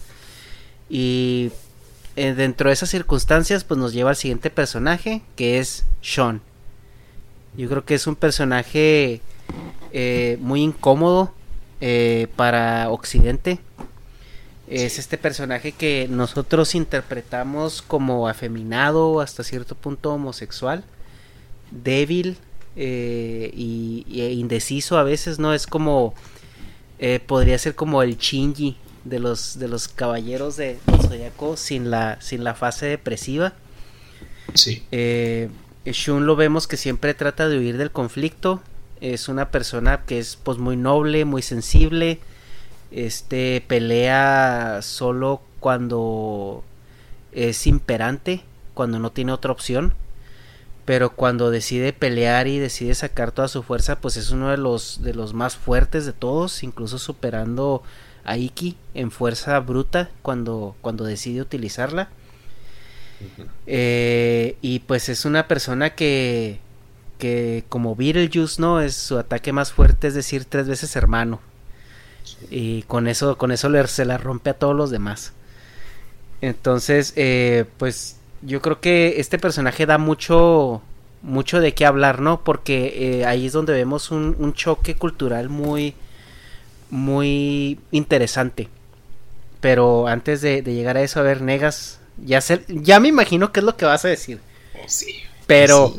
Y 0.89 1.51
eh, 2.15 2.33
dentro 2.33 2.69
de 2.69 2.73
esas 2.73 2.89
circunstancias, 2.89 3.63
pues 3.63 3.79
nos 3.79 3.93
lleva 3.93 4.11
al 4.11 4.15
siguiente 4.15 4.49
personaje, 4.49 5.21
que 5.35 5.59
es 5.59 5.85
Sean. 6.01 6.41
Yo 7.57 7.67
creo 7.67 7.85
que 7.85 7.95
es 7.95 8.07
un 8.07 8.15
personaje 8.15 9.21
muy 10.39 10.61
incómodo 10.61 11.33
eh, 11.83 12.27
para 12.35 12.91
Occidente. 12.91 13.59
Es 14.67 14.99
este 14.99 15.17
personaje 15.17 15.71
que 15.71 16.07
nosotros 16.07 16.75
interpretamos 16.75 17.81
como 17.81 18.27
afeminado, 18.27 19.19
hasta 19.19 19.43
cierto 19.43 19.73
punto 19.73 20.13
homosexual, 20.13 20.83
débil 21.71 22.37
eh, 22.75 23.51
y, 23.55 24.05
indeciso 24.37 24.99
a 24.99 25.03
veces, 25.03 25.39
¿no? 25.39 25.55
Es 25.55 25.65
como, 25.65 26.13
eh, 26.99 27.19
podría 27.19 27.57
ser 27.57 27.73
como 27.73 28.03
el 28.03 28.15
Shinji 28.15 28.77
de 29.03 29.19
los, 29.19 29.59
de 29.59 29.67
los 29.67 29.87
caballeros 29.87 30.57
de, 30.57 30.79
Zodiaco 31.01 31.57
sin 31.57 31.91
la, 31.91 32.21
sin 32.21 32.43
la 32.43 32.53
fase 32.53 32.85
depresiva. 32.85 33.53
Sí. 34.53 34.83
Shun 35.85 36.25
lo 36.25 36.35
vemos 36.35 36.67
que 36.67 36.77
siempre 36.77 37.13
trata 37.13 37.49
de 37.49 37.57
huir 37.57 37.77
del 37.77 37.91
conflicto, 37.91 38.61
es 39.01 39.27
una 39.29 39.49
persona 39.49 40.05
que 40.05 40.19
es 40.19 40.35
pues 40.35 40.59
muy 40.59 40.77
noble, 40.77 41.25
muy 41.25 41.41
sensible. 41.41 42.19
Este 42.91 43.63
pelea 43.67 44.79
solo 44.83 45.41
cuando 45.59 46.63
es 47.31 47.65
imperante, 47.65 48.43
cuando 48.75 48.99
no 48.99 49.11
tiene 49.11 49.31
otra 49.31 49.51
opción. 49.51 49.95
Pero 50.85 51.11
cuando 51.15 51.51
decide 51.51 51.93
pelear 51.93 52.47
y 52.47 52.59
decide 52.59 52.93
sacar 52.95 53.31
toda 53.31 53.47
su 53.47 53.63
fuerza, 53.63 53.99
pues 53.99 54.17
es 54.17 54.29
uno 54.31 54.49
de 54.49 54.57
los 54.57 55.01
de 55.01 55.13
los 55.13 55.33
más 55.33 55.55
fuertes 55.55 56.05
de 56.05 56.13
todos, 56.13 56.63
incluso 56.63 56.99
superando 56.99 57.83
a 58.23 58.37
Iki 58.37 58.75
en 58.93 59.11
fuerza 59.11 59.59
bruta 59.59 60.09
cuando, 60.21 60.75
cuando 60.81 61.03
decide 61.03 61.41
utilizarla. 61.41 62.09
Eh, 63.67 64.57
y 64.61 64.79
pues 64.79 65.09
es 65.09 65.25
una 65.25 65.47
persona 65.47 65.91
que 65.91 66.59
que 67.21 67.63
como 67.69 67.95
Beetlejuice, 67.95 68.59
¿no? 68.59 68.81
Es 68.81 68.95
su 68.95 69.19
ataque 69.19 69.53
más 69.53 69.71
fuerte, 69.71 70.07
es 70.07 70.15
decir, 70.15 70.45
tres 70.45 70.67
veces 70.67 70.95
hermano. 70.95 71.39
Y 72.49 72.81
con 72.83 73.07
eso, 73.07 73.37
con 73.37 73.51
eso 73.51 73.69
le, 73.69 73.85
se 73.87 74.05
la 74.05 74.17
rompe 74.17 74.49
a 74.49 74.55
todos 74.55 74.75
los 74.75 74.89
demás. 74.89 75.33
Entonces, 76.41 77.13
eh, 77.15 77.65
pues 77.77 78.17
yo 78.41 78.59
creo 78.61 78.81
que 78.81 79.19
este 79.19 79.37
personaje 79.37 79.85
da 79.85 79.99
mucho, 79.99 80.81
mucho 81.21 81.61
de 81.61 81.75
qué 81.75 81.85
hablar, 81.85 82.21
¿no? 82.21 82.43
Porque 82.43 83.19
eh, 83.21 83.25
ahí 83.25 83.45
es 83.45 83.53
donde 83.53 83.73
vemos 83.73 84.09
un, 84.09 84.53
choque 84.53 84.95
cultural 84.95 85.47
muy, 85.47 85.93
muy 86.91 87.79
interesante. 87.91 88.69
Pero 89.59 90.07
antes 90.07 90.41
de, 90.41 90.61
llegar 90.61 90.97
a 90.97 91.01
eso, 91.01 91.19
a 91.19 91.23
ver, 91.23 91.41
Negas, 91.41 91.99
ya, 92.23 92.41
sé, 92.41 92.63
ya 92.67 92.99
me 92.99 93.07
imagino 93.07 93.51
qué 93.51 93.61
es 93.61 93.65
lo 93.65 93.77
que 93.77 93.85
vas 93.85 94.05
a 94.05 94.09
decir. 94.09 94.39
Oh, 94.75 94.85
sí. 94.87 95.15
Pero, 95.47 95.95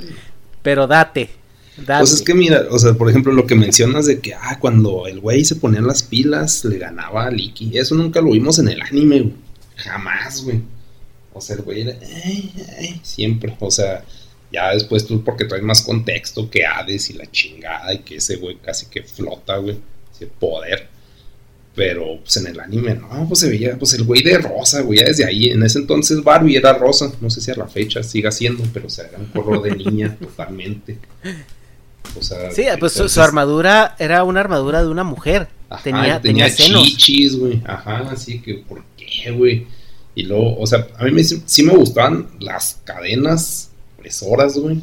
pero 0.62 0.86
date. 0.86 1.30
Date. 1.76 2.00
Pues 2.00 2.12
es 2.12 2.22
que 2.22 2.34
mira, 2.34 2.66
o 2.70 2.78
sea, 2.78 2.92
por 2.94 3.08
ejemplo, 3.08 3.32
lo 3.32 3.46
que 3.46 3.54
mencionas 3.54 4.06
de 4.06 4.20
que, 4.20 4.34
ah, 4.34 4.58
cuando 4.60 5.06
el 5.06 5.20
güey 5.20 5.44
se 5.44 5.56
ponía 5.56 5.80
las 5.80 6.02
pilas, 6.02 6.64
le 6.64 6.78
ganaba 6.78 7.24
a 7.24 7.30
Licky. 7.30 7.78
Eso 7.78 7.94
nunca 7.94 8.20
lo 8.20 8.32
vimos 8.32 8.58
en 8.58 8.68
el 8.68 8.82
anime, 8.82 9.20
güey. 9.20 9.34
Jamás, 9.76 10.44
güey. 10.44 10.60
O 11.32 11.40
sea, 11.40 11.56
el 11.56 11.62
güey 11.62 11.82
era, 11.82 11.96
siempre. 13.02 13.56
O 13.60 13.70
sea, 13.70 14.04
ya 14.52 14.70
después 14.72 15.06
tú, 15.06 15.24
porque 15.24 15.46
traes 15.46 15.64
más 15.64 15.80
contexto 15.80 16.50
que 16.50 16.66
Hades 16.66 17.08
y 17.10 17.14
la 17.14 17.30
chingada, 17.30 17.94
y 17.94 18.00
que 18.00 18.16
ese 18.16 18.36
güey 18.36 18.56
casi 18.56 18.86
que 18.86 19.02
flota, 19.02 19.56
güey. 19.56 19.78
Poder. 20.38 20.88
Pero 21.74 22.18
pues 22.20 22.36
en 22.36 22.48
el 22.48 22.60
anime, 22.60 22.94
no, 22.94 23.26
pues 23.26 23.40
se 23.40 23.48
veía, 23.48 23.78
pues 23.78 23.94
el 23.94 24.04
güey 24.04 24.22
de 24.22 24.36
rosa, 24.36 24.82
güey, 24.82 24.98
ya 24.98 25.06
desde 25.06 25.24
ahí. 25.24 25.48
En 25.48 25.62
ese 25.62 25.78
entonces 25.78 26.22
Barbie 26.22 26.56
era 26.56 26.74
rosa, 26.74 27.10
no 27.20 27.30
sé 27.30 27.40
si 27.40 27.50
a 27.50 27.54
la 27.54 27.66
fecha 27.66 28.02
siga 28.02 28.30
siendo, 28.30 28.62
pero 28.74 28.88
o 28.88 28.90
sea, 28.90 29.06
era 29.06 29.18
un 29.18 29.26
color 29.26 29.62
de 29.62 29.76
niña 29.76 30.14
totalmente. 30.20 30.98
O 32.18 32.22
sea, 32.22 32.50
sí, 32.50 32.64
pues 32.78 32.92
su, 32.92 33.20
armadura 33.22 33.96
era 33.98 34.22
una 34.24 34.40
armadura 34.40 34.82
de 34.82 34.88
una 34.88 35.02
mujer. 35.02 35.48
tenía, 35.82 36.20
tenía, 36.20 36.50
senos. 36.50 36.82
chichis, 36.82 37.36
güey. 37.36 37.62
Ajá, 37.64 38.10
así 38.10 38.40
que, 38.40 38.56
¿por 38.56 38.84
qué, 38.98 39.30
güey? 39.30 39.66
Y 40.14 40.24
luego, 40.24 40.58
o 40.58 40.66
sea, 40.66 40.88
a 40.98 41.04
mí 41.04 41.10
me, 41.10 41.24
sí 41.24 41.62
me 41.62 41.72
gustaban 41.72 42.28
las 42.38 42.82
cadenas 42.84 43.70
presoras, 43.96 44.58
güey. 44.58 44.82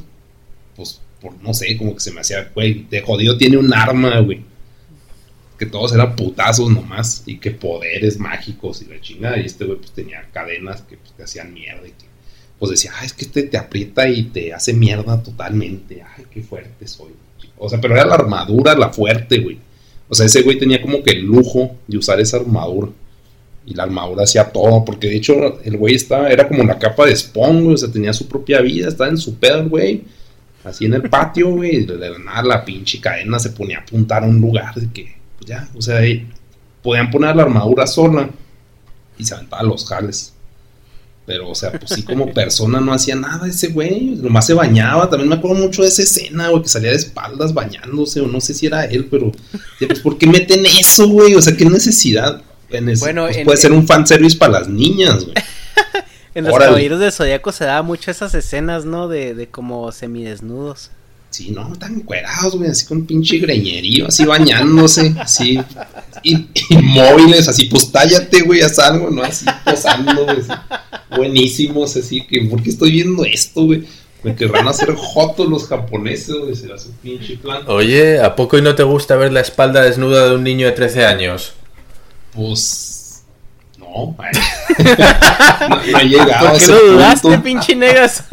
Pues, 0.75 0.99
por, 1.21 1.39
no 1.43 1.53
sé, 1.53 1.77
como 1.77 1.93
que 1.93 1.99
se 1.99 2.11
me 2.11 2.21
hacía, 2.21 2.49
güey, 2.55 2.87
de 2.89 3.01
jodido 3.01 3.37
tiene 3.37 3.57
un 3.57 3.71
arma, 3.71 4.21
güey 4.21 4.48
que 5.59 5.65
todos 5.65 5.93
eran 5.93 6.15
putazos 6.15 6.71
nomás 6.71 7.23
y 7.25 7.37
que 7.37 7.51
poderes 7.51 8.17
mágicos 8.17 8.81
y 8.81 8.85
la 8.85 8.99
chingada. 9.01 9.37
Y 9.37 9.45
este 9.45 9.65
güey 9.65 9.77
pues 9.77 9.91
tenía 9.91 10.25
cadenas 10.31 10.81
que 10.83 10.95
pues, 10.95 11.11
te 11.11 11.23
hacían 11.23 11.53
mierda 11.53 11.85
y 11.85 11.91
que 11.91 12.07
pues 12.57 12.71
decía, 12.71 12.91
ah, 12.95 13.05
es 13.05 13.13
que 13.13 13.25
este 13.25 13.43
te 13.43 13.57
aprieta 13.57 14.07
y 14.07 14.23
te 14.23 14.53
hace 14.53 14.73
mierda 14.73 15.21
totalmente. 15.21 16.01
Ay, 16.01 16.25
qué 16.31 16.41
fuerte 16.41 16.87
soy. 16.87 17.11
O 17.57 17.67
sea, 17.69 17.79
pero 17.81 17.93
era 17.93 18.05
la 18.05 18.15
armadura 18.15 18.73
la 18.73 18.89
fuerte, 18.89 19.39
güey. 19.39 19.59
O 20.07 20.15
sea, 20.15 20.25
ese 20.25 20.41
güey 20.41 20.57
tenía 20.57 20.81
como 20.81 21.03
que 21.03 21.11
el 21.11 21.23
lujo 21.23 21.75
de 21.87 21.97
usar 21.97 22.21
esa 22.21 22.37
armadura. 22.37 22.89
Y 23.65 23.73
la 23.73 23.83
armadura 23.83 24.23
hacía 24.23 24.45
todo, 24.45 24.83
porque 24.85 25.07
de 25.07 25.17
hecho 25.17 25.61
el 25.63 25.77
güey 25.77 25.93
estaba, 25.93 26.29
era 26.29 26.47
como 26.47 26.63
la 26.63 26.79
capa 26.79 27.05
de 27.05 27.15
Spawn, 27.15 27.63
güey, 27.63 27.75
o 27.75 27.77
sea, 27.77 27.91
tenía 27.91 28.13
su 28.13 28.27
propia 28.27 28.61
vida, 28.61 28.87
estaba 28.87 29.09
en 29.09 29.17
su 29.17 29.35
pedo, 29.35 29.67
güey. 29.69 30.03
Así 30.63 30.85
en 30.85 30.93
el 30.93 31.09
patio, 31.09 31.51
güey, 31.51 31.85
de 31.85 32.19
nada 32.19 32.43
la 32.43 32.65
pinche 32.65 32.99
cadena 32.99 33.39
se 33.39 33.51
ponía 33.51 33.79
a 33.79 33.81
apuntar 33.81 34.23
a 34.23 34.27
un 34.27 34.41
lugar 34.41 34.73
de 34.75 34.91
que 34.91 35.18
pues 35.39 35.49
ya, 35.49 35.67
o 35.75 35.81
sea, 35.81 36.01
podían 36.83 37.09
poner 37.09 37.35
la 37.35 37.43
armadura 37.43 37.87
sola 37.87 38.29
y 39.17 39.25
se 39.25 39.33
aventaban 39.33 39.67
los 39.67 39.85
jales. 39.85 40.33
Pero, 41.25 41.49
o 41.49 41.53
sea, 41.53 41.71
pues 41.71 41.91
sí, 41.91 42.01
como 42.01 42.33
persona 42.33 42.79
no 42.79 42.91
hacía 42.91 43.15
nada 43.15 43.47
ese 43.47 43.67
güey. 43.67 44.15
Nomás 44.15 44.47
se 44.47 44.55
bañaba. 44.55 45.09
También 45.09 45.29
me 45.29 45.35
acuerdo 45.35 45.57
mucho 45.57 45.83
de 45.83 45.89
esa 45.89 46.01
escena, 46.01 46.49
güey, 46.49 46.63
que 46.63 46.69
salía 46.69 46.89
de 46.89 46.97
espaldas 46.97 47.53
bañándose, 47.53 48.19
o 48.21 48.27
no 48.27 48.41
sé 48.41 48.55
si 48.55 48.65
era 48.65 48.85
él, 48.85 49.07
pero. 49.11 49.31
Pues, 49.77 49.99
¿por 49.99 50.17
qué 50.17 50.25
meten 50.25 50.65
eso, 50.65 51.07
güey? 51.07 51.35
O 51.35 51.41
sea, 51.41 51.55
¿qué 51.55 51.65
necesidad? 51.65 52.41
bueno, 52.99 53.27
pues, 53.27 53.45
puede 53.45 53.57
ser 53.57 53.71
un 53.71 53.85
fanservice 53.85 54.37
para 54.37 54.53
las 54.53 54.69
niñas, 54.69 55.23
güey. 55.23 55.35
en 56.33 56.45
los 56.45 56.57
Caballeros 56.57 56.99
del 56.99 57.11
Zodíaco 57.11 57.51
se 57.51 57.65
daba 57.65 57.83
mucho 57.83 58.09
esas 58.09 58.33
escenas, 58.33 58.85
¿no? 58.85 59.07
De, 59.07 59.35
de 59.35 59.47
como 59.47 59.91
semidesnudos. 59.91 60.89
Sí, 61.29 61.51
no, 61.51 61.71
están 61.71 61.95
encuerados, 61.95 62.55
güey, 62.55 62.71
así 62.71 62.87
con 62.87 63.05
pinche 63.05 63.37
greñerío, 63.37 64.07
así 64.07 64.25
bañándose, 64.25 65.13
así, 65.19 65.59
inmóviles, 66.69 67.47
así, 67.47 67.65
pues 67.65 67.91
tállate, 67.91 68.41
güey, 68.41 68.61
haz 68.61 68.79
algo, 68.79 69.11
¿no? 69.11 69.23
Así 69.23 69.45
posando, 69.63 70.25
güey, 70.25 70.39
buenísimos, 71.15 71.95
así 71.95 72.25
que, 72.25 72.41
¿por 72.45 72.63
qué 72.63 72.71
estoy 72.71 72.91
viendo 72.91 73.23
esto, 73.25 73.63
güey? 73.63 73.83
Me 74.23 74.35
querrán 74.35 74.67
hacer 74.67 74.93
jotos 74.95 75.47
los 75.47 75.67
japoneses, 75.67 76.35
güey, 76.35 76.55
será 76.55 76.77
su 76.77 76.91
pinche 76.93 77.37
plan. 77.37 77.61
Oye, 77.67 78.19
¿a 78.19 78.35
poco 78.35 78.57
y 78.57 78.61
no 78.63 78.73
te 78.73 78.83
gusta 78.83 79.15
ver 79.15 79.31
la 79.31 79.41
espalda 79.41 79.83
desnuda 79.83 80.27
de 80.27 80.35
un 80.35 80.43
niño 80.43 80.65
de 80.65 80.73
13 80.73 81.05
años? 81.05 81.53
Pues. 82.33 82.88
No, 84.79 85.67
no, 85.67 85.75
no 85.75 85.99
he 85.99 86.05
llegado 86.05 86.51
¿Por 86.51 86.59
qué 86.59 86.67
lo 86.67 86.91
dudaste, 86.93 87.37
pinche 87.39 87.75
negas? 87.75 88.23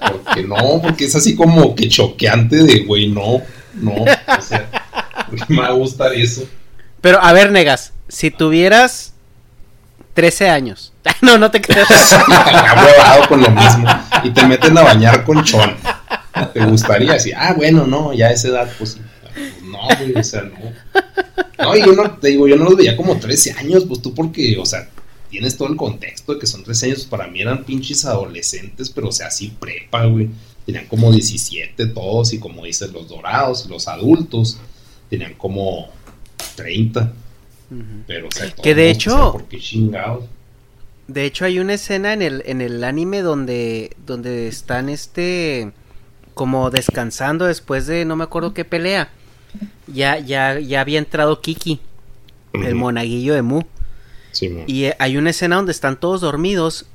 Porque 0.00 0.42
no, 0.42 0.80
porque 0.82 1.04
es 1.04 1.14
así 1.14 1.34
como 1.36 1.74
que 1.74 1.88
choqueante 1.88 2.56
de, 2.56 2.84
güey, 2.84 3.08
no, 3.08 3.42
no, 3.74 3.92
o 3.92 4.40
sea, 4.40 4.68
me 5.48 5.58
va 5.58 5.68
a 5.68 5.72
gustar 5.72 6.14
eso. 6.14 6.48
Pero, 7.00 7.22
a 7.22 7.32
ver, 7.32 7.50
negas, 7.52 7.92
si 8.08 8.30
tuvieras 8.30 9.14
13 10.14 10.48
años. 10.48 10.92
no, 11.20 11.38
no 11.38 11.50
te 11.50 11.60
creas. 11.60 11.88
huevado 12.28 13.28
con 13.28 13.42
lo 13.42 13.50
mismo. 13.50 13.86
Y 14.24 14.30
te 14.30 14.46
meten 14.46 14.76
a 14.78 14.82
bañar 14.82 15.24
con 15.24 15.44
chon. 15.44 15.76
¿Te 16.52 16.64
gustaría? 16.64 17.12
Así, 17.14 17.32
ah, 17.36 17.52
bueno, 17.54 17.86
no, 17.86 18.12
ya 18.12 18.28
a 18.28 18.30
esa 18.32 18.48
edad, 18.48 18.68
pues. 18.78 18.98
No, 19.62 19.78
güey, 19.98 20.14
o 20.14 20.24
sea, 20.24 20.42
no. 20.42 20.72
No, 21.58 21.76
y 21.76 21.80
yo 21.80 21.92
no, 21.94 22.10
te 22.18 22.28
digo, 22.28 22.46
yo 22.46 22.56
no 22.56 22.64
los 22.64 22.76
veía 22.76 22.96
como 22.96 23.18
13 23.18 23.52
años, 23.52 23.84
pues 23.86 24.02
tú 24.02 24.14
porque, 24.14 24.58
o 24.58 24.66
sea, 24.66 24.88
tienes 25.30 25.56
todo 25.56 25.68
el 25.68 25.76
contexto 25.76 26.34
de 26.34 26.38
que 26.38 26.46
son 26.46 26.62
13 26.62 26.86
años, 26.86 27.04
para 27.06 27.26
mí 27.28 27.40
eran 27.40 27.64
pinches 27.64 28.04
adolescentes, 28.04 28.90
pero 28.90 29.08
o 29.08 29.12
sea, 29.12 29.28
así 29.28 29.54
prepa, 29.58 30.04
güey. 30.06 30.28
Tenían 30.64 30.86
como 30.86 31.12
17 31.12 31.86
todos 31.86 32.32
y 32.32 32.38
como 32.38 32.64
dices, 32.64 32.92
los 32.92 33.08
dorados, 33.08 33.66
los 33.66 33.86
adultos, 33.86 34.58
tenían 35.08 35.34
como 35.34 35.88
30. 36.56 37.12
Pero, 38.06 38.28
o 38.28 38.30
sea, 38.30 38.50
que 38.50 38.74
de 38.74 38.90
hecho, 38.90 39.32
¿por 39.32 39.44
qué 39.44 39.58
chingados? 39.58 40.24
De 41.08 41.24
hecho, 41.24 41.44
hay 41.44 41.58
una 41.58 41.74
escena 41.74 42.12
en 42.12 42.22
el, 42.22 42.42
en 42.46 42.60
el 42.60 42.82
anime 42.82 43.22
donde, 43.22 43.96
donde 44.06 44.48
están 44.48 44.88
este 44.88 45.72
como 46.34 46.70
descansando 46.70 47.46
después 47.46 47.86
de 47.86 48.04
no 48.04 48.14
me 48.14 48.24
acuerdo 48.24 48.52
qué 48.52 48.64
pelea. 48.64 49.10
Ya, 49.86 50.18
ya, 50.18 50.58
ya 50.58 50.80
había 50.80 50.98
entrado 50.98 51.40
Kiki, 51.40 51.80
el 52.52 52.74
monaguillo 52.74 53.34
de 53.34 53.42
Mu. 53.42 53.62
y 54.66 54.84
eh, 54.84 54.96
hay 54.98 55.16
una 55.16 55.30
escena 55.30 55.56
donde 55.56 55.72
están 55.72 55.98
todos 55.98 56.20
dormidos 56.20 56.86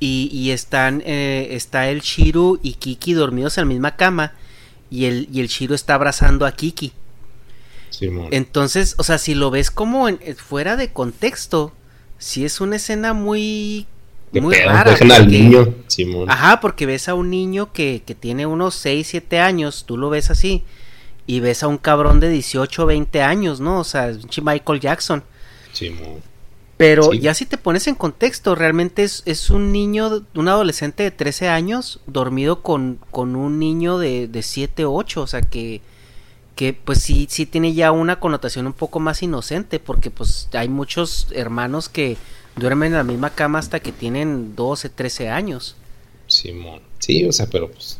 y, 0.00 0.28
y 0.32 0.50
están, 0.50 1.02
eh, 1.06 1.48
está 1.52 1.88
el 1.88 2.00
Shiru 2.00 2.58
y 2.62 2.74
Kiki 2.74 3.14
dormidos 3.14 3.58
en 3.58 3.62
la 3.62 3.68
misma 3.68 3.96
cama 3.96 4.32
y 4.90 5.06
el, 5.06 5.28
y 5.32 5.40
el 5.40 5.48
Shiru 5.48 5.74
está 5.74 5.94
abrazando 5.94 6.46
a 6.46 6.52
Kiki. 6.52 6.92
Entonces, 8.30 8.94
o 8.98 9.04
sea, 9.04 9.18
si 9.18 9.34
lo 9.34 9.50
ves 9.50 9.70
como 9.70 10.08
en, 10.08 10.18
fuera 10.36 10.76
de 10.76 10.92
contexto, 10.92 11.72
si 12.18 12.44
es 12.44 12.60
una 12.60 12.76
escena 12.76 13.14
muy 13.14 13.86
muy 14.32 14.54
rara. 14.54 14.94
al 15.14 15.28
niño. 15.28 15.74
Ajá, 16.28 16.60
porque 16.60 16.84
ves 16.84 17.08
a 17.08 17.14
un 17.14 17.30
niño 17.30 17.72
que, 17.72 18.02
que 18.04 18.14
tiene 18.14 18.46
unos 18.46 18.74
6, 18.74 19.06
7 19.06 19.40
años, 19.40 19.84
tú 19.86 19.96
lo 19.96 20.10
ves 20.10 20.30
así, 20.30 20.64
y 21.26 21.40
ves 21.40 21.62
a 21.62 21.68
un 21.68 21.78
cabrón 21.78 22.20
de 22.20 22.28
18, 22.28 22.86
20 22.86 23.22
años, 23.22 23.60
¿no? 23.60 23.80
O 23.80 23.84
sea, 23.84 24.12
Michael 24.42 24.80
Jackson. 24.80 25.22
Pero 26.76 27.14
ya 27.14 27.32
si 27.34 27.46
te 27.46 27.56
pones 27.56 27.86
en 27.86 27.94
contexto, 27.94 28.54
realmente 28.54 29.02
es, 29.02 29.22
es, 29.24 29.50
un 29.50 29.72
niño, 29.72 30.24
un 30.34 30.48
adolescente 30.48 31.02
de 31.02 31.10
13 31.10 31.48
años 31.48 32.00
dormido 32.06 32.62
con, 32.62 32.98
con 33.10 33.34
un 33.34 33.58
niño 33.58 33.98
de, 33.98 34.28
de 34.28 34.42
7, 34.42 34.84
8, 34.84 35.22
o 35.22 35.26
sea 35.26 35.40
que 35.40 35.80
que 36.56 36.72
pues 36.72 37.00
sí, 37.02 37.26
sí 37.30 37.44
tiene 37.44 37.74
ya 37.74 37.92
una 37.92 38.18
connotación 38.18 38.66
un 38.66 38.72
poco 38.72 38.98
más 38.98 39.22
inocente, 39.22 39.78
porque 39.78 40.10
pues 40.10 40.48
hay 40.52 40.68
muchos 40.68 41.28
hermanos 41.32 41.90
que 41.90 42.16
duermen 42.56 42.92
en 42.92 42.96
la 42.96 43.04
misma 43.04 43.30
cama 43.30 43.58
hasta 43.58 43.78
que 43.78 43.92
tienen 43.92 44.56
12, 44.56 44.88
13 44.88 45.28
años. 45.28 45.76
Simón, 46.26 46.80
sí, 46.98 47.26
o 47.26 47.32
sea, 47.32 47.46
pero 47.46 47.70
pues 47.70 47.98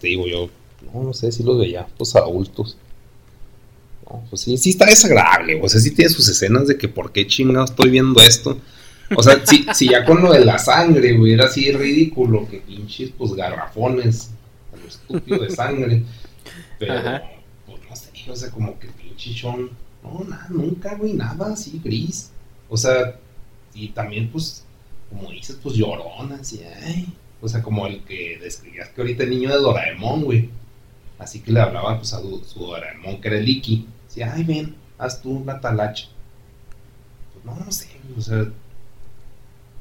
te 0.00 0.08
digo 0.08 0.26
yo, 0.26 0.50
no, 0.94 1.02
no 1.02 1.12
sé 1.12 1.32
si 1.32 1.42
los 1.42 1.58
veía, 1.58 1.86
pues 1.98 2.14
adultos. 2.14 2.76
No, 4.08 4.22
pues 4.30 4.42
sí, 4.42 4.56
sí 4.56 4.70
está 4.70 4.86
desagradable, 4.86 5.60
o 5.62 5.68
sea, 5.68 5.80
sí 5.80 5.90
tiene 5.90 6.10
sus 6.10 6.28
escenas 6.28 6.68
de 6.68 6.78
que 6.78 6.88
por 6.88 7.10
qué 7.10 7.26
chingados 7.26 7.70
estoy 7.70 7.90
viendo 7.90 8.20
esto. 8.20 8.58
O 9.16 9.22
sea, 9.22 9.44
si, 9.44 9.66
si 9.74 9.88
ya 9.88 10.04
con 10.04 10.22
lo 10.22 10.32
de 10.32 10.44
la 10.44 10.58
sangre, 10.58 11.18
hubiera 11.18 11.46
así 11.46 11.72
ridículo, 11.72 12.48
que 12.48 12.58
pinches, 12.58 13.10
pues 13.16 13.34
garrafones, 13.34 14.30
lo 14.80 14.88
estúpido 14.88 15.42
de 15.42 15.50
sangre. 15.50 16.02
Pero, 16.78 16.94
o 18.28 18.36
sea, 18.36 18.50
como 18.50 18.78
que 18.78 18.88
pinchichón, 18.88 19.70
no, 20.02 20.24
nada, 20.28 20.46
nunca, 20.50 20.94
güey, 20.94 21.12
nada 21.14 21.52
así 21.52 21.80
gris. 21.82 22.30
O 22.68 22.76
sea, 22.76 23.18
y 23.74 23.88
también, 23.88 24.30
pues, 24.30 24.64
como 25.10 25.30
dices, 25.30 25.58
pues 25.62 25.76
llorona, 25.76 26.36
así, 26.36 26.60
ay. 26.82 27.06
O 27.40 27.48
sea, 27.48 27.62
como 27.62 27.86
el 27.86 28.02
que 28.04 28.38
describías 28.40 28.88
que 28.88 29.00
ahorita 29.02 29.24
el 29.24 29.30
niño 29.30 29.50
de 29.50 29.56
Doraemon, 29.56 30.24
güey. 30.24 30.48
Así 31.18 31.40
que 31.40 31.52
le 31.52 31.60
hablaba, 31.60 31.96
pues, 31.98 32.12
a 32.12 32.20
su 32.20 32.58
Doraemon, 32.58 33.20
que 33.20 33.28
era 33.28 33.38
el 33.38 33.48
Iki. 33.48 33.86
Decía, 34.08 34.32
ay, 34.34 34.44
ven, 34.44 34.74
haz 34.98 35.22
tú 35.22 35.30
una 35.30 35.60
talacha. 35.60 36.08
Pues, 37.32 37.44
no, 37.44 37.64
no 37.64 37.70
sé, 37.70 37.88
o 38.16 38.20
sea, 38.20 38.44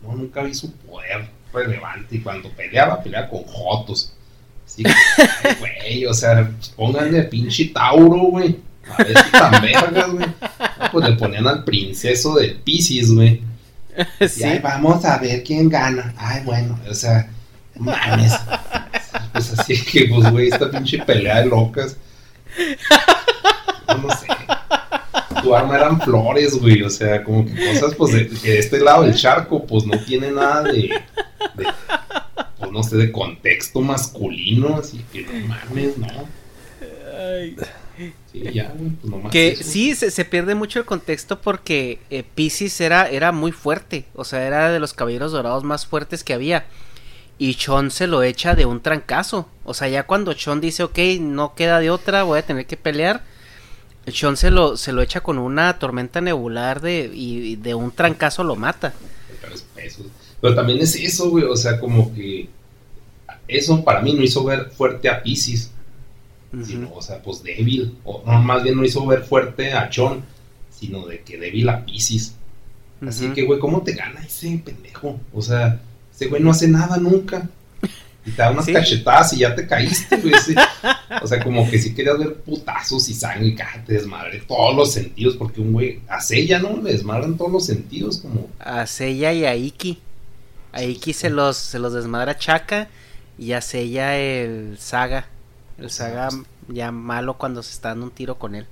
no, 0.01 0.15
nunca 0.15 0.43
vi 0.43 0.53
su 0.53 0.71
poder 0.71 1.29
relevante. 1.51 2.17
Y 2.17 2.19
cuando 2.19 2.49
peleaba, 2.49 3.01
peleaba 3.01 3.29
con 3.29 3.43
Jotos. 3.43 4.13
Sí, 4.65 4.83
güey, 5.59 6.05
o 6.05 6.13
sea, 6.13 6.49
pónganle 6.75 7.23
pinche 7.23 7.65
Tauro, 7.65 8.23
güey. 8.23 8.59
A 8.89 9.03
ver 9.03 9.17
si 9.17 9.31
tan 9.31 9.61
vergas, 9.61 10.11
güey. 10.11 10.25
pues 10.91 11.09
le 11.09 11.15
ponían 11.15 11.47
al 11.47 11.63
princeso 11.63 12.35
del 12.35 12.55
Pisces, 12.57 13.13
güey. 13.13 13.41
Sí. 14.27 14.43
Y 14.43 14.57
vamos 14.57 15.05
a 15.05 15.19
ver 15.19 15.43
quién 15.43 15.69
gana. 15.69 16.15
Ay, 16.17 16.41
bueno, 16.43 16.79
o 16.89 16.93
sea, 16.95 17.29
mames. 17.75 18.33
Pues 19.31 19.59
así 19.59 19.83
que, 19.83 20.05
pues, 20.05 20.31
güey, 20.31 20.47
esta 20.49 20.69
pinche 20.69 20.99
pelea 20.99 21.41
de 21.41 21.47
locas. 21.47 21.97
no 23.87 24.09
sé. 24.15 24.27
Tu 25.41 25.55
arma 25.55 25.75
eran 25.75 25.99
flores, 26.01 26.59
güey. 26.59 26.83
O 26.83 26.89
sea, 26.89 27.23
como 27.23 27.45
que 27.45 27.73
cosas, 27.73 27.95
pues, 27.95 28.13
de, 28.13 28.25
de 28.25 28.59
este 28.59 28.79
lado 28.79 29.03
del 29.03 29.15
charco, 29.15 29.65
pues 29.65 29.85
no 29.85 29.97
tiene 29.99 30.31
nada 30.31 30.63
de, 30.63 30.89
de 31.55 31.65
no 32.73 32.83
sé, 32.83 32.97
de 32.97 33.11
contexto 33.11 33.79
masculino, 33.81 34.77
así 34.77 35.05
que 35.13 35.21
no 35.21 35.47
mames, 35.47 35.97
no. 35.97 36.07
Sí, 38.31 38.43
ya, 38.51 38.73
pues 38.73 39.31
que 39.31 39.55
sí, 39.55 39.93
se, 39.93 40.25
pierde 40.25 40.55
mucho 40.55 40.79
el 40.79 40.85
contexto 40.85 41.39
porque 41.39 41.99
eh, 42.09 42.23
Pisces 42.23 42.81
era, 42.81 43.07
era 43.07 43.31
muy 43.31 43.51
fuerte, 43.51 44.05
o 44.15 44.23
sea, 44.23 44.45
era 44.47 44.71
de 44.71 44.79
los 44.79 44.93
caballeros 44.93 45.31
dorados 45.31 45.63
más 45.63 45.85
fuertes 45.85 46.23
que 46.23 46.33
había. 46.33 46.65
Y 47.37 47.55
Chon 47.55 47.91
se 47.91 48.07
lo 48.07 48.23
echa 48.23 48.55
de 48.55 48.65
un 48.65 48.81
trancazo. 48.81 49.47
O 49.65 49.73
sea, 49.73 49.87
ya 49.87 50.03
cuando 50.03 50.33
Chon 50.33 50.61
dice, 50.61 50.83
ok, 50.83 50.99
no 51.19 51.55
queda 51.55 51.79
de 51.79 51.89
otra, 51.89 52.23
voy 52.23 52.39
a 52.39 52.45
tener 52.45 52.65
que 52.65 52.77
pelear. 52.77 53.23
Chon 54.11 54.37
se 54.37 54.51
lo, 54.51 54.77
se 54.77 54.91
lo 54.91 55.01
echa 55.01 55.21
con 55.21 55.37
una 55.37 55.79
tormenta 55.79 56.21
nebular 56.21 56.81
de, 56.81 57.09
y 57.13 57.55
de 57.55 57.73
un 57.73 57.91
trancazo 57.91 58.43
lo 58.43 58.55
mata. 58.55 58.93
Pero 60.41 60.55
también 60.55 60.79
es 60.79 60.95
eso, 60.95 61.29
güey, 61.29 61.45
o 61.45 61.55
sea, 61.55 61.79
como 61.79 62.13
que 62.13 62.49
eso 63.47 63.83
para 63.83 64.01
mí 64.01 64.13
no 64.13 64.23
hizo 64.23 64.43
ver 64.43 64.71
fuerte 64.71 65.09
a 65.09 65.23
Pisces, 65.23 65.71
sino, 66.65 66.93
o 66.93 67.01
sea, 67.01 67.21
pues 67.21 67.41
débil, 67.43 67.97
o 68.03 68.23
no, 68.25 68.41
más 68.41 68.61
bien 68.61 68.75
no 68.75 68.83
hizo 68.83 69.05
ver 69.07 69.23
fuerte 69.23 69.73
a 69.73 69.89
Chon, 69.89 70.23
sino 70.69 71.05
de 71.07 71.21
que 71.21 71.37
débil 71.37 71.69
a 71.69 71.85
Pisces. 71.85 72.35
Así 73.05 73.29
que, 73.29 73.43
güey, 73.43 73.59
¿cómo 73.59 73.83
te 73.83 73.93
gana 73.93 74.21
ese 74.25 74.61
pendejo? 74.63 75.19
O 75.33 75.41
sea, 75.41 75.81
ese 76.13 76.27
güey 76.27 76.41
no 76.41 76.51
hace 76.51 76.67
nada 76.67 76.97
nunca. 76.97 77.49
Y 78.25 78.31
te 78.31 78.41
da 78.41 78.51
unas 78.51 78.65
cachetadas 78.65 79.33
y 79.33 79.39
ya 79.39 79.53
te 79.53 79.67
caíste, 79.67 80.17
güey. 80.17 80.33
O 81.21 81.27
sea, 81.27 81.41
como 81.43 81.69
que 81.69 81.79
si 81.79 81.93
querías 81.93 82.17
ver 82.17 82.33
putazos 82.35 83.07
y 83.07 83.13
sangre, 83.13 83.47
y 83.47 83.55
te 83.55 83.93
desmadre 83.93 84.41
todos 84.47 84.75
los 84.75 84.91
sentidos, 84.91 85.35
porque 85.37 85.61
un 85.61 85.71
güey, 85.71 85.99
a 86.09 86.19
Sella, 86.19 86.59
¿no? 86.59 86.81
Le 86.81 86.91
desmadran 86.91 87.37
todos 87.37 87.51
los 87.51 87.65
sentidos, 87.65 88.17
como. 88.17 88.49
A 88.59 88.87
Sella 88.87 89.31
y 89.31 89.45
a 89.45 89.55
Iki. 89.55 89.99
A 90.71 90.83
Iki 90.83 91.13
se 91.13 91.29
los, 91.29 91.55
se 91.57 91.79
los 91.79 91.93
desmadra 91.93 92.37
Chaka 92.37 92.89
y 93.37 93.47
ya 93.47 93.61
sella 93.61 94.17
el 94.17 94.77
Saga. 94.79 95.27
El 95.77 95.89
Saga 95.89 96.29
ya 96.67 96.91
malo 96.91 97.37
cuando 97.37 97.63
se 97.63 97.73
está 97.73 97.89
dando 97.89 98.05
un 98.05 98.11
tiro 98.11 98.37
con 98.37 98.55
él. 98.55 98.65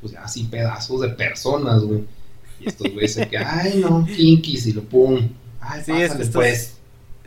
Pues 0.00 0.14
así 0.16 0.44
pedazos 0.44 1.00
de 1.00 1.08
personas, 1.10 1.82
güey. 1.82 2.04
Y 2.60 2.68
estos 2.68 2.92
güeyes 2.92 3.14
se 3.14 3.28
que, 3.28 3.38
ay 3.38 3.80
no, 3.80 4.04
Kinkis 4.04 4.66
y 4.66 4.72
lo 4.72 4.82
pum. 4.82 5.28
Ay, 5.60 5.82
sí, 5.84 5.92
pásale, 5.92 6.24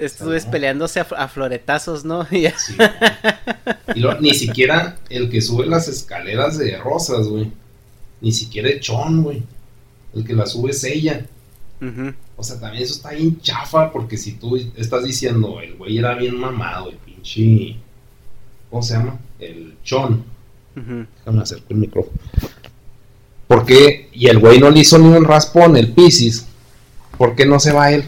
estos, 0.02 0.28
pues. 0.28 0.46
Peleándose 0.46 1.00
a, 1.00 1.28
floretazos, 1.28 2.04
¿no? 2.04 2.26
y 2.32 2.48
ni 4.20 4.34
siquiera 4.34 4.98
el 5.10 5.30
que 5.30 5.42
sube 5.42 5.68
las 5.68 5.88
escaleras 5.88 6.58
de 6.58 6.76
rosas, 6.78 7.28
güey. 7.28 7.52
Ni 8.20 8.32
siquiera 8.32 8.70
el 8.70 8.80
chon, 8.80 9.22
güey. 9.22 9.44
El 10.16 10.26
que 10.26 10.34
la 10.34 10.48
sube 10.48 10.72
es 10.72 10.84
ella. 10.84 11.26
O 12.36 12.44
sea, 12.44 12.60
también 12.60 12.84
eso 12.84 12.96
está 12.96 13.12
bien 13.12 13.40
chafa, 13.42 13.92
porque 13.92 14.18
si 14.18 14.34
tú 14.34 14.56
estás 14.76 15.04
diciendo, 15.04 15.60
el 15.62 15.76
güey 15.76 15.98
era 16.00 16.16
bien 16.16 16.40
mamado, 16.40 16.90
el 16.90 16.98
pinche. 16.98 17.78
¿cómo 18.72 18.82
se 18.82 18.94
llama? 18.94 19.20
El 19.40 19.76
Chon. 19.84 20.24
Déjame 20.74 21.42
acercar 21.42 21.72
el 21.72 21.78
micrófono. 21.78 22.18
¿Por 23.48 23.66
qué? 23.66 24.10
Y 24.14 24.28
el 24.28 24.40
güey 24.40 24.60
no 24.60 24.70
le 24.70 24.80
hizo 24.80 24.98
ni 24.98 25.10
un 25.10 25.26
raspón, 25.26 25.76
el 25.76 25.92
Pisces. 25.92 26.48
¿Por 27.18 27.36
qué 27.36 27.46
no 27.46 27.60
se 27.60 27.74
va 27.74 27.92
él? 27.92 28.06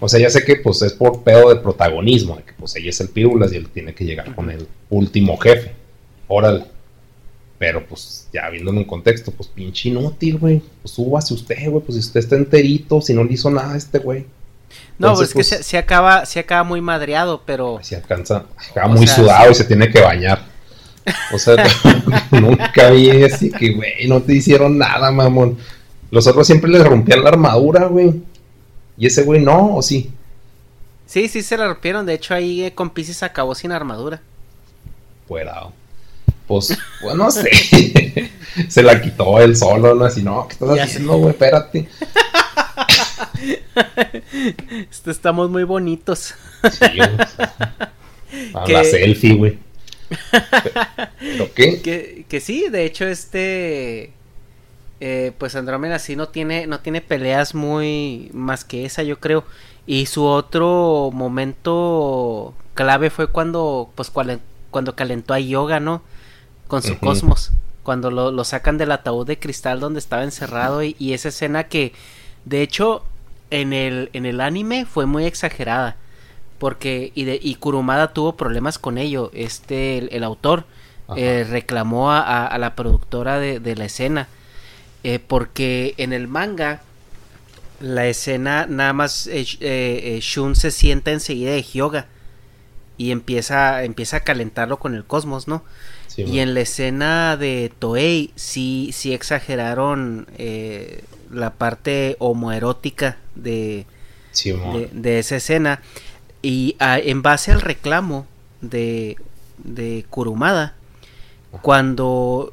O 0.00 0.08
sea, 0.08 0.20
ya 0.20 0.30
sé 0.30 0.44
que 0.44 0.56
pues 0.56 0.82
es 0.82 0.92
por 0.92 1.22
pedo 1.22 1.48
de 1.48 1.56
protagonismo, 1.56 2.36
de 2.36 2.44
que 2.44 2.52
pues 2.52 2.76
ella 2.76 2.90
es 2.90 3.00
el 3.00 3.08
Pirulas 3.08 3.52
y 3.52 3.56
él 3.56 3.68
tiene 3.68 3.94
que 3.94 4.04
llegar 4.04 4.34
con 4.34 4.50
el 4.50 4.66
último 4.90 5.36
jefe. 5.38 5.72
Órale. 6.28 6.64
Pero 7.58 7.84
pues 7.84 8.28
ya 8.32 8.48
viéndolo 8.50 8.78
en 8.78 8.84
contexto, 8.84 9.32
pues 9.32 9.48
pinche 9.48 9.88
inútil, 9.88 10.38
güey. 10.38 10.62
Pues 10.82 10.94
súbase 10.94 11.34
usted, 11.34 11.68
güey. 11.68 11.82
Pues 11.82 11.94
si 11.94 12.00
usted 12.00 12.20
está 12.20 12.36
enterito, 12.36 13.00
si 13.00 13.12
no 13.12 13.24
le 13.24 13.32
hizo 13.32 13.50
nada 13.50 13.74
a 13.74 13.76
este 13.76 13.98
güey. 13.98 14.26
No, 14.98 15.14
pues, 15.14 15.28
es 15.28 15.34
que 15.34 15.44
se, 15.44 15.62
se, 15.62 15.78
acaba, 15.78 16.26
se 16.26 16.40
acaba 16.40 16.62
muy 16.62 16.80
madreado, 16.80 17.42
pero. 17.44 17.78
Se 17.82 17.96
alcanza, 17.96 18.44
acaba 18.70 18.88
muy 18.88 19.06
sudado 19.06 19.50
y 19.50 19.54
se 19.54 19.64
tiene 19.64 19.90
que 19.90 20.00
bañar. 20.00 20.44
O 21.32 21.38
sea, 21.38 21.56
nunca 22.32 22.90
vi 22.90 23.22
así 23.22 23.50
que, 23.50 23.72
güey, 23.72 24.06
no 24.08 24.20
te 24.22 24.34
hicieron 24.34 24.78
nada, 24.78 25.10
mamón. 25.10 25.58
Los 26.10 26.26
otros 26.26 26.46
siempre 26.46 26.70
les 26.70 26.84
rompían 26.84 27.22
la 27.22 27.30
armadura, 27.30 27.86
güey. 27.86 28.22
Y 28.98 29.06
ese 29.06 29.22
güey 29.22 29.40
no, 29.40 29.76
¿o 29.76 29.82
sí? 29.82 30.10
Sí, 31.06 31.28
sí 31.28 31.42
se 31.42 31.56
la 31.56 31.68
rompieron. 31.68 32.04
De 32.04 32.14
hecho, 32.14 32.34
ahí 32.34 32.64
eh, 32.64 32.74
con 32.74 32.90
Pisces 32.90 33.22
acabó 33.22 33.54
sin 33.54 33.70
armadura. 33.70 34.20
Fuera. 35.26 35.68
Pues, 36.46 36.76
pues 37.00 37.14
no 37.14 37.30
sé. 37.30 37.50
se 38.68 38.82
la 38.82 39.00
quitó 39.00 39.40
él 39.40 39.56
solo, 39.56 39.94
¿no? 39.94 40.04
Así, 40.04 40.22
no, 40.22 40.48
¿qué 40.48 40.54
estás 40.54 40.80
haciendo, 40.80 41.16
güey? 41.18 41.30
Espérate. 41.30 41.88
Estamos 45.06 45.48
muy 45.48 45.64
bonitos. 45.64 46.34
Sí, 46.70 46.98
o 48.52 48.68
la 48.68 48.84
selfie, 48.84 49.34
güey. 49.34 49.58
¿Pero 51.20 51.54
qué? 51.54 51.80
Que, 51.82 52.26
que 52.28 52.40
sí, 52.40 52.68
de 52.68 52.84
hecho, 52.84 53.06
este. 53.06 54.12
Eh, 55.00 55.32
pues 55.38 55.54
Andrómeda 55.54 55.98
sí 56.00 56.16
no 56.16 56.28
tiene, 56.28 56.66
no 56.66 56.80
tiene 56.80 57.00
peleas 57.00 57.54
muy 57.54 58.30
más 58.32 58.64
que 58.64 58.84
esa, 58.84 59.02
yo 59.02 59.20
creo. 59.20 59.44
Y 59.86 60.06
su 60.06 60.24
otro 60.24 61.10
momento 61.12 62.54
clave 62.74 63.10
fue 63.10 63.28
cuando, 63.28 63.90
pues 63.94 64.10
cuando 64.10 64.96
calentó 64.96 65.34
a 65.34 65.40
Yoga, 65.40 65.80
¿no? 65.80 66.02
Con 66.66 66.82
su 66.82 66.98
cosmos. 66.98 67.52
Cuando 67.82 68.10
lo, 68.10 68.44
sacan 68.44 68.76
del 68.76 68.92
ataúd 68.92 69.26
de 69.26 69.38
cristal 69.38 69.80
donde 69.80 69.98
estaba 69.98 70.24
encerrado. 70.24 70.82
Y, 70.82 71.12
esa 71.14 71.28
escena 71.28 71.64
que, 71.64 71.94
de 72.44 72.60
hecho, 72.60 73.02
en 73.50 73.72
el, 73.72 74.10
en 74.12 74.26
el 74.26 74.40
anime 74.42 74.84
fue 74.84 75.06
muy 75.06 75.24
exagerada. 75.24 75.96
Porque, 76.58 77.12
y, 77.14 77.24
de, 77.24 77.38
y 77.40 77.54
Kurumada 77.54 78.12
tuvo 78.12 78.36
problemas 78.36 78.78
con 78.78 78.98
ello. 78.98 79.30
Este, 79.32 80.14
el, 80.14 80.24
autor, 80.24 80.64
eh, 81.16 81.46
reclamó 81.48 82.12
a, 82.12 82.58
la 82.58 82.74
productora 82.74 83.38
de, 83.38 83.60
de 83.60 83.76
la 83.76 83.86
escena 83.86 84.28
eh, 85.04 85.20
porque 85.20 85.94
en 85.96 86.12
el 86.12 86.26
manga 86.26 86.82
la 87.80 88.08
escena 88.08 88.66
nada 88.68 88.92
más 88.92 89.28
eh, 89.28 89.46
eh, 89.60 90.18
Shun 90.20 90.56
se 90.56 90.72
sienta 90.72 91.12
enseguida 91.12 91.52
de 91.52 91.62
Hyoga 91.62 92.06
y 92.96 93.12
empieza, 93.12 93.84
empieza 93.84 94.18
a 94.18 94.20
calentarlo 94.20 94.80
con 94.80 94.96
el 94.96 95.04
cosmos, 95.04 95.46
¿no? 95.46 95.62
y 96.16 96.40
en 96.40 96.52
la 96.54 96.62
escena 96.62 97.36
de 97.36 97.70
Toei 97.78 98.32
sí, 98.34 98.90
sí 98.92 99.14
exageraron 99.14 100.26
la 101.30 101.50
parte 101.52 102.16
homoerótica 102.18 103.18
de, 103.36 103.86
de, 104.90 105.18
esa 105.20 105.36
escena. 105.36 105.80
Y 106.42 106.74
en 106.80 107.22
base 107.22 107.52
al 107.52 107.60
reclamo 107.60 108.26
de, 108.62 109.16
de 109.58 110.06
Kurumada 110.10 110.74
cuando 111.62 112.52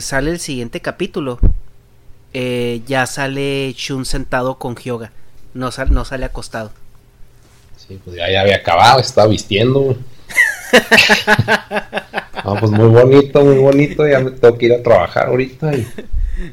sale 0.00 0.32
el 0.32 0.40
siguiente 0.40 0.80
capítulo 0.80 1.38
eh, 2.34 2.82
ya 2.86 3.06
sale 3.06 3.72
Shun 3.76 4.04
sentado 4.04 4.58
con 4.58 4.76
Hyoga. 4.76 5.12
No, 5.54 5.70
no 5.90 6.04
sale 6.04 6.24
acostado. 6.24 6.70
Sí, 7.76 7.98
pues 8.04 8.16
ya, 8.16 8.24
había 8.24 8.56
acabado, 8.56 9.00
estaba 9.00 9.28
vistiendo. 9.28 9.96
pues 12.60 12.70
muy 12.70 12.88
bonito, 12.88 13.42
muy 13.42 13.56
bonito. 13.56 14.06
Ya 14.06 14.20
me 14.20 14.30
tengo 14.32 14.58
que 14.58 14.66
ir 14.66 14.74
a 14.74 14.82
trabajar 14.82 15.28
ahorita. 15.28 15.72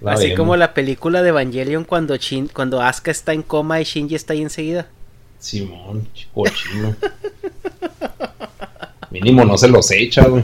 Así 0.05 0.33
como 0.33 0.55
la 0.55 0.73
película 0.73 1.21
de 1.21 1.29
Evangelion 1.29 1.83
cuando, 1.83 2.15
Shin, 2.15 2.47
cuando 2.47 2.81
Asuka 2.81 3.11
está 3.11 3.33
en 3.33 3.43
coma 3.43 3.81
y 3.81 3.83
Shinji 3.83 4.15
está 4.15 4.33
ahí 4.33 4.41
enseguida. 4.41 4.87
Simón, 5.39 6.07
cochino. 6.33 6.95
Mínimo 9.11 9.45
no 9.45 9.57
se 9.57 9.67
los 9.67 9.91
echa, 9.91 10.25
güey. 10.27 10.43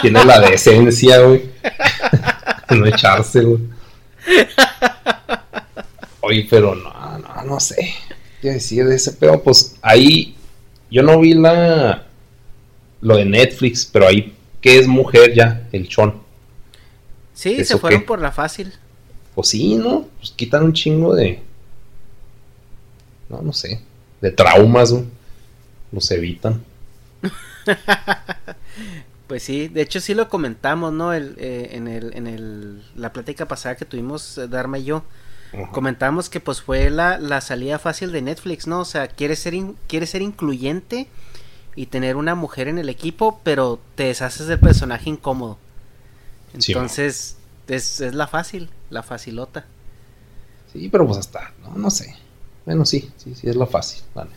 Tiene 0.00 0.24
la 0.24 0.40
decencia, 0.40 1.18
güey. 1.20 1.50
no 2.70 2.86
echarse, 2.86 3.40
güey. 3.40 3.77
Oye, 6.20 6.46
pero 6.48 6.74
no, 6.74 7.18
no, 7.18 7.44
no 7.44 7.60
sé. 7.60 7.94
¿Qué 8.42 8.52
decir 8.52 8.84
de 8.84 8.96
ese 8.96 9.12
pedo? 9.12 9.42
Pues 9.42 9.76
ahí 9.82 10.36
yo 10.90 11.02
no 11.02 11.20
vi 11.20 11.34
la 11.34 12.04
lo 13.00 13.16
de 13.16 13.24
Netflix, 13.24 13.86
pero 13.86 14.06
ahí 14.06 14.34
que 14.60 14.78
es 14.78 14.86
mujer 14.88 15.34
ya, 15.34 15.68
el 15.72 15.88
chon. 15.88 16.20
Sí, 17.32 17.64
se 17.64 17.78
fueron 17.78 18.04
por 18.04 18.20
la 18.20 18.32
fácil. 18.32 18.72
Pues 19.34 19.48
sí, 19.48 19.76
¿no? 19.76 20.08
Pues 20.18 20.32
quitan 20.32 20.64
un 20.64 20.72
chingo 20.72 21.14
de. 21.14 21.40
No, 23.28 23.40
no 23.42 23.52
sé. 23.52 23.80
De 24.20 24.32
traumas, 24.32 24.92
¿no? 24.92 25.04
Los 25.92 26.10
evitan. 26.10 26.64
Pues 29.28 29.42
sí, 29.42 29.68
de 29.68 29.82
hecho 29.82 30.00
sí 30.00 30.14
lo 30.14 30.28
comentamos, 30.30 30.92
¿no? 30.92 31.12
El, 31.12 31.36
eh, 31.38 31.68
en 31.72 31.86
el, 31.86 32.16
en 32.16 32.26
el, 32.26 32.82
la 32.96 33.12
plática 33.12 33.46
pasada 33.46 33.76
que 33.76 33.84
tuvimos 33.84 34.38
eh, 34.38 34.48
Darma 34.48 34.78
y 34.78 34.84
yo. 34.84 35.04
Comentamos 35.72 36.28
que 36.28 36.40
pues 36.40 36.60
fue 36.60 36.90
la, 36.90 37.18
la, 37.18 37.40
salida 37.40 37.78
fácil 37.78 38.12
de 38.12 38.20
Netflix, 38.20 38.66
¿no? 38.66 38.80
O 38.80 38.84
sea, 38.84 39.08
quiere 39.08 39.34
ser, 39.34 39.54
quiere 39.86 40.06
ser 40.06 40.20
incluyente 40.20 41.08
y 41.74 41.86
tener 41.86 42.16
una 42.16 42.34
mujer 42.34 42.68
en 42.68 42.76
el 42.76 42.90
equipo, 42.90 43.40
pero 43.44 43.80
te 43.94 44.04
deshaces 44.04 44.46
del 44.46 44.58
personaje 44.58 45.08
incómodo. 45.08 45.56
Entonces, 46.52 47.36
es, 47.66 48.00
es, 48.00 48.14
la 48.14 48.26
fácil, 48.26 48.68
la 48.90 49.02
facilota. 49.02 49.64
Sí, 50.72 50.88
pero 50.90 51.06
pues 51.06 51.18
hasta, 51.18 51.52
no, 51.62 51.74
no 51.76 51.90
sé. 51.90 52.14
Bueno, 52.66 52.84
sí, 52.84 53.10
sí, 53.16 53.34
sí, 53.34 53.48
es 53.48 53.56
la 53.56 53.66
fácil, 53.66 54.02
vale. 54.14 54.30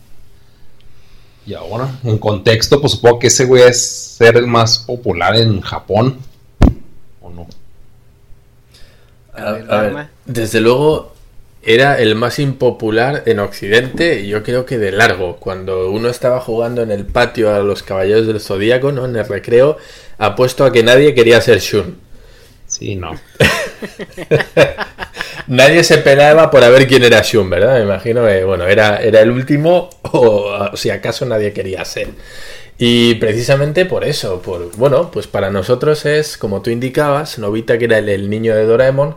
Y 1.44 1.54
ahora, 1.54 1.98
en 2.04 2.18
contexto, 2.18 2.80
pues 2.80 2.92
supongo 2.92 3.18
que 3.18 3.26
ese 3.26 3.44
güey 3.44 3.64
es 3.64 3.84
ser 3.84 4.36
el 4.36 4.46
más 4.46 4.78
popular 4.78 5.36
en 5.36 5.60
Japón. 5.60 6.18
¿O 7.20 7.30
no? 7.30 7.48
A, 9.34 9.52
ver, 9.52 10.08
desde 10.26 10.60
luego 10.60 11.12
era 11.62 11.98
el 11.98 12.14
más 12.14 12.38
impopular 12.38 13.22
en 13.26 13.38
Occidente 13.38 14.20
y 14.20 14.28
yo 14.28 14.42
creo 14.42 14.66
que 14.66 14.78
de 14.78 14.92
largo. 14.92 15.36
Cuando 15.36 15.90
uno 15.90 16.08
estaba 16.08 16.40
jugando 16.40 16.82
en 16.82 16.90
el 16.90 17.06
patio 17.06 17.54
a 17.54 17.60
los 17.60 17.82
Caballeros 17.82 18.26
del 18.26 18.40
Zodíaco, 18.40 18.92
¿no? 18.92 19.04
En 19.04 19.16
el 19.16 19.26
recreo, 19.26 19.78
apuesto 20.18 20.64
a 20.64 20.72
que 20.72 20.82
nadie 20.82 21.14
quería 21.14 21.40
ser 21.40 21.58
Shun. 21.58 21.96
Sí, 22.82 22.96
no. 22.96 23.12
Nadie 25.46 25.84
se 25.84 25.98
peleaba 25.98 26.50
por 26.50 26.64
a 26.64 26.68
ver 26.68 26.88
quién 26.88 27.04
era 27.04 27.22
Shun, 27.22 27.48
¿verdad? 27.48 27.76
Me 27.76 27.84
imagino 27.84 28.26
que, 28.26 28.42
bueno, 28.42 28.66
era, 28.66 28.96
era 28.96 29.20
el 29.20 29.30
último 29.30 29.88
o, 30.02 30.70
si 30.74 30.90
acaso 30.90 31.24
nadie 31.24 31.52
quería 31.52 31.84
ser. 31.84 32.08
Y 32.78 33.14
precisamente 33.16 33.86
por 33.86 34.02
eso, 34.02 34.42
por, 34.42 34.76
bueno, 34.76 35.12
pues 35.12 35.28
para 35.28 35.52
nosotros 35.52 36.06
es, 36.06 36.36
como 36.36 36.60
tú 36.60 36.70
indicabas, 36.70 37.38
Novita 37.38 37.78
que 37.78 37.84
era 37.84 37.98
el, 37.98 38.28
niño 38.28 38.56
de 38.56 38.64
Doraemon, 38.64 39.14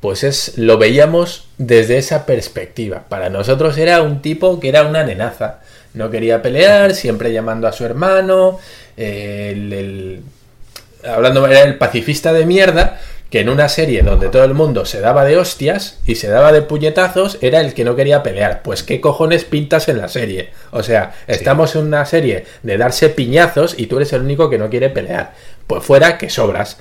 pues 0.00 0.24
es, 0.24 0.58
lo 0.58 0.76
veíamos 0.76 1.46
desde 1.56 1.98
esa 1.98 2.26
perspectiva. 2.26 3.04
Para 3.08 3.30
nosotros 3.30 3.78
era 3.78 4.02
un 4.02 4.22
tipo 4.22 4.58
que 4.58 4.70
era 4.70 4.88
una 4.88 5.04
nenaza. 5.04 5.60
No 5.92 6.10
quería 6.10 6.42
pelear, 6.42 6.96
siempre 6.96 7.32
llamando 7.32 7.68
a 7.68 7.72
su 7.72 7.84
hermano, 7.84 8.58
el 8.96 10.24
hablando, 11.06 11.46
era 11.46 11.62
el 11.62 11.78
pacifista 11.78 12.32
de 12.32 12.46
mierda, 12.46 13.00
que 13.30 13.40
en 13.40 13.48
una 13.48 13.68
serie 13.68 14.02
donde 14.02 14.28
todo 14.28 14.44
el 14.44 14.54
mundo 14.54 14.84
se 14.84 15.00
daba 15.00 15.24
de 15.24 15.36
hostias 15.36 15.98
y 16.06 16.14
se 16.14 16.28
daba 16.28 16.52
de 16.52 16.62
puñetazos, 16.62 17.38
era 17.40 17.60
el 17.60 17.74
que 17.74 17.84
no 17.84 17.96
quería 17.96 18.22
pelear. 18.22 18.62
Pues 18.62 18.82
qué 18.82 19.00
cojones 19.00 19.44
pintas 19.44 19.88
en 19.88 19.98
la 19.98 20.08
serie. 20.08 20.50
O 20.70 20.82
sea, 20.82 21.14
estamos 21.26 21.74
en 21.74 21.86
una 21.86 22.06
serie 22.06 22.46
de 22.62 22.78
darse 22.78 23.08
piñazos 23.08 23.74
y 23.76 23.86
tú 23.86 23.96
eres 23.96 24.12
el 24.12 24.22
único 24.22 24.48
que 24.48 24.58
no 24.58 24.70
quiere 24.70 24.88
pelear. 24.90 25.34
Pues 25.66 25.82
fuera 25.82 26.16
que 26.16 26.30
sobras. 26.30 26.78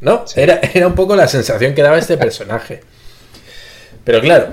¿No? 0.00 0.24
Era, 0.36 0.60
era 0.72 0.86
un 0.86 0.94
poco 0.94 1.16
la 1.16 1.26
sensación 1.26 1.74
que 1.74 1.82
daba 1.82 1.98
este 1.98 2.16
personaje. 2.18 2.82
Pero 4.04 4.20
claro, 4.20 4.48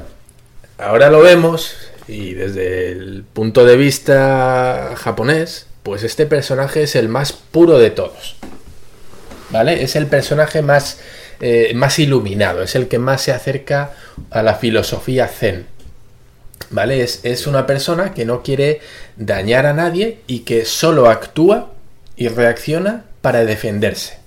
ahora 0.77 1.09
lo 1.09 1.21
vemos 1.21 1.76
y 2.07 2.34
desde 2.34 2.91
el 2.91 3.23
punto 3.34 3.65
de 3.65 3.77
vista 3.77 4.95
japonés, 4.97 5.67
pues 5.84 6.03
este 6.03 6.26
personaje 6.26 6.84
es 6.84 6.95
el 6.95 7.07
más 7.07 7.34
puro 7.34 7.77
de 7.77 7.91
todos. 7.91 8.35
¿Vale? 9.49 9.84
Es 9.84 9.95
el 9.95 10.07
personaje 10.07 10.61
más, 10.61 10.99
eh, 11.41 11.71
más 11.76 11.99
iluminado, 11.99 12.63
es 12.63 12.76
el 12.76 12.88
que 12.88 12.99
más 12.99 13.21
se 13.21 13.31
acerca 13.31 13.91
a 14.31 14.43
la 14.43 14.55
filosofía 14.55 15.27
zen. 15.27 15.65
¿Vale? 16.71 17.01
Es, 17.01 17.21
es, 17.23 17.47
una 17.47 17.65
persona 17.65 18.13
que 18.13 18.26
no 18.26 18.43
quiere 18.43 18.81
dañar 19.15 19.65
a 19.65 19.73
nadie 19.73 20.19
y 20.27 20.39
que 20.39 20.65
solo 20.65 21.09
actúa 21.09 21.71
y 22.15 22.27
reacciona 22.27 23.05
para 23.21 23.45
defenderse. 23.45 24.19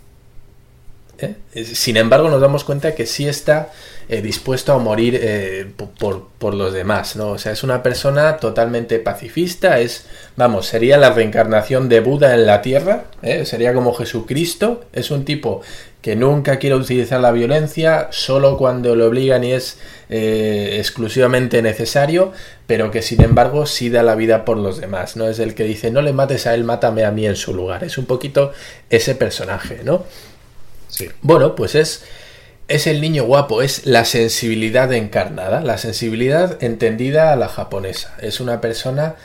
¿eh? 1.19 1.37
Sin 1.65 1.97
embargo, 1.97 2.29
nos 2.31 2.41
damos 2.41 2.65
cuenta 2.65 2.95
que 2.95 3.07
sí 3.07 3.29
está 3.29 3.71
eh, 4.13 4.21
dispuesto 4.21 4.75
a 4.75 4.79
morir 4.79 5.19
eh, 5.19 5.67
por, 5.99 6.55
los 6.55 6.75
demás, 6.75 7.17
¿no? 7.17 7.31
O 7.31 7.39
sea, 7.39 7.53
es 7.53 7.63
una 7.63 7.83
persona 7.83 8.37
totalmente 8.37 8.99
pacifista, 8.99 9.81
es, 9.81 10.05
vamos, 10.37 10.67
sería 10.67 10.99
la 10.99 11.13
reencarnación 11.13 11.89
de 11.89 12.01
Buda 12.01 12.35
en 12.35 12.45
la 12.45 12.61
Tierra, 12.61 13.05
sería 13.45 13.73
como 13.73 13.95
Jesucristo, 13.95 14.85
es 14.93 15.11
un 15.11 15.25
tipo 15.25 15.63
que 16.03 16.15
nunca 16.15 16.59
quiere 16.59 16.77
utilizar 16.77 17.21
la 17.21 17.33
violencia, 17.33 18.09
solo 18.11 18.59
cuando 18.59 18.95
le 18.95 19.05
obligan 19.05 19.45
y 19.45 19.53
es 19.53 19.79
exclusivamente 20.11 21.63
necesario, 21.63 22.33
pero 22.67 22.91
que 22.91 23.01
sin 23.01 23.23
embargo 23.23 23.65
sí 23.65 23.89
da 23.89 24.03
la 24.03 24.15
vida 24.15 24.45
por 24.45 24.59
los 24.59 24.79
demás, 24.79 25.17
¿no? 25.17 25.27
Es 25.29 25.39
el 25.39 25.55
que 25.55 25.65
dice, 25.65 25.91
no 25.91 26.03
le 26.03 26.13
mates 26.13 26.47
a 26.47 26.55
él, 26.55 26.65
mátame 26.65 27.05
a 27.05 27.13
mí 27.13 27.25
en 27.25 27.37
su 27.37 27.55
lugar, 27.55 27.83
es 27.83 27.97
un 27.97 28.05
poquito 28.05 28.53
ese 28.91 29.15
personaje, 29.15 29.81
¿no? 29.85 30.05
Bueno, 31.23 31.55
pues 31.55 31.75
es, 31.75 32.05
es 32.73 32.87
el 32.87 33.03
niño 33.03 33.25
guapo, 33.25 33.61
es 33.61 33.85
la 33.85 34.07
sensibilidad 34.07 34.91
encarnada, 34.95 35.61
la 35.61 35.77
sensibilidad 35.77 36.63
entendida 36.65 37.33
a 37.33 37.37
la 37.37 37.49
japonesa. 37.49 38.17
Es 38.23 38.41
una 38.41 38.63
persona 38.63 39.17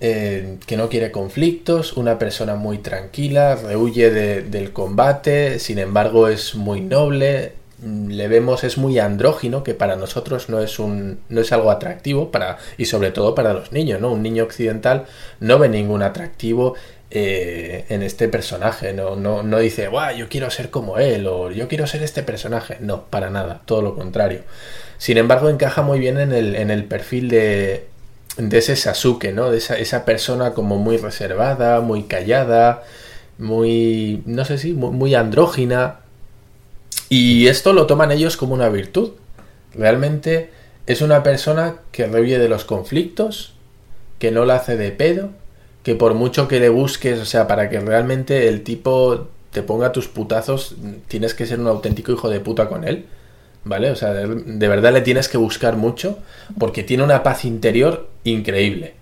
eh, 0.00 0.56
que 0.66 0.78
no 0.78 0.88
quiere 0.88 1.10
conflictos, 1.10 1.92
una 1.92 2.18
persona 2.18 2.54
muy 2.54 2.78
tranquila, 2.78 3.54
rehuye 3.56 4.10
del 4.10 4.72
combate, 4.72 5.58
sin 5.58 5.78
embargo 5.78 6.28
es 6.28 6.54
muy 6.54 6.80
noble, 6.80 7.52
mm, 7.82 8.12
le 8.12 8.28
vemos 8.28 8.64
es 8.64 8.78
muy 8.78 8.98
andrógino 8.98 9.62
que 9.62 9.74
para 9.74 9.96
nosotros 9.96 10.48
no 10.48 10.60
es 10.60 10.78
un 10.78 11.20
no 11.28 11.42
es 11.42 11.52
algo 11.52 11.70
atractivo 11.70 12.30
para 12.30 12.56
y 12.78 12.86
sobre 12.86 13.10
todo 13.10 13.34
para 13.34 13.52
los 13.52 13.72
niños 13.72 14.00
no 14.00 14.10
un 14.10 14.22
niño 14.22 14.44
occidental 14.44 15.04
no 15.38 15.58
ve 15.58 15.68
ningún 15.68 16.02
atractivo 16.02 16.74
eh, 17.10 17.86
en 17.88 18.02
este 18.02 18.28
personaje. 18.28 18.92
No, 18.92 19.16
no, 19.16 19.42
no 19.42 19.58
dice, 19.58 19.88
Buah, 19.88 20.12
yo 20.12 20.28
quiero 20.28 20.50
ser 20.50 20.70
como 20.70 20.98
él 20.98 21.26
o 21.26 21.50
yo 21.50 21.66
quiero 21.66 21.86
ser 21.86 22.02
este 22.02 22.22
personaje. 22.22 22.76
No, 22.80 23.04
para 23.06 23.30
nada, 23.30 23.62
todo 23.64 23.82
lo 23.82 23.96
contrario. 23.96 24.42
Sin 24.98 25.18
embargo, 25.18 25.48
encaja 25.48 25.82
muy 25.82 25.98
bien 25.98 26.18
en 26.18 26.32
el, 26.32 26.54
en 26.54 26.70
el 26.70 26.84
perfil 26.84 27.28
de, 27.28 27.86
de 28.36 28.58
ese 28.58 28.76
Sasuke, 28.76 29.32
¿no? 29.32 29.50
De 29.50 29.58
esa, 29.58 29.76
esa, 29.78 30.04
persona 30.04 30.52
como 30.52 30.78
muy 30.78 30.98
reservada, 30.98 31.80
muy 31.80 32.04
callada, 32.04 32.84
muy, 33.38 34.22
no 34.26 34.44
sé 34.44 34.58
si, 34.58 34.72
muy, 34.72 35.14
andrógina. 35.14 36.00
Y 37.08 37.48
esto 37.48 37.72
lo 37.72 37.86
toman 37.86 38.12
ellos 38.12 38.36
como 38.36 38.54
una 38.54 38.68
virtud. 38.68 39.12
Realmente 39.74 40.50
es 40.86 41.00
una 41.02 41.22
persona 41.22 41.76
que 41.92 42.06
rehuye 42.06 42.38
de 42.38 42.48
los 42.48 42.64
conflictos, 42.64 43.54
que 44.18 44.30
no 44.30 44.44
la 44.44 44.56
hace 44.56 44.76
de 44.76 44.92
pedo, 44.92 45.30
que 45.90 45.96
por 45.96 46.14
mucho 46.14 46.46
que 46.46 46.60
le 46.60 46.68
busques, 46.68 47.18
o 47.18 47.24
sea, 47.24 47.48
para 47.48 47.68
que 47.68 47.80
realmente 47.80 48.46
el 48.46 48.62
tipo 48.62 49.26
te 49.50 49.60
ponga 49.60 49.90
tus 49.90 50.06
putazos, 50.06 50.76
tienes 51.08 51.34
que 51.34 51.46
ser 51.46 51.58
un 51.58 51.66
auténtico 51.66 52.12
hijo 52.12 52.30
de 52.30 52.38
puta 52.38 52.68
con 52.68 52.86
él. 52.86 53.06
¿Vale? 53.64 53.90
O 53.90 53.96
sea, 53.96 54.12
de, 54.12 54.68
verdad 54.68 54.92
le 54.92 55.00
tienes 55.00 55.28
que 55.28 55.36
buscar 55.36 55.76
mucho 55.76 56.20
porque 56.60 56.84
tiene 56.84 57.02
una 57.02 57.24
paz 57.24 57.44
interior 57.44 58.08
increíble. 58.22 58.94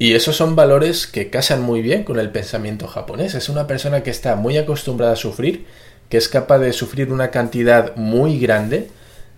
Y 0.00 0.14
esos 0.14 0.34
son 0.34 0.56
valores 0.56 1.06
que 1.06 1.30
casan 1.30 1.62
muy 1.62 1.80
bien 1.80 2.02
con 2.02 2.18
el 2.18 2.30
pensamiento 2.30 2.88
japonés. 2.88 3.36
Es 3.36 3.48
una 3.48 3.68
persona 3.68 4.02
que 4.02 4.10
está 4.10 4.34
muy 4.34 4.58
acostumbrada 4.58 5.12
a 5.12 5.16
sufrir, 5.16 5.64
que 6.08 6.16
es 6.16 6.28
capaz 6.28 6.58
de 6.58 6.72
sufrir 6.72 7.12
una 7.12 7.30
cantidad 7.30 7.94
muy 7.94 8.40
grande, 8.40 8.88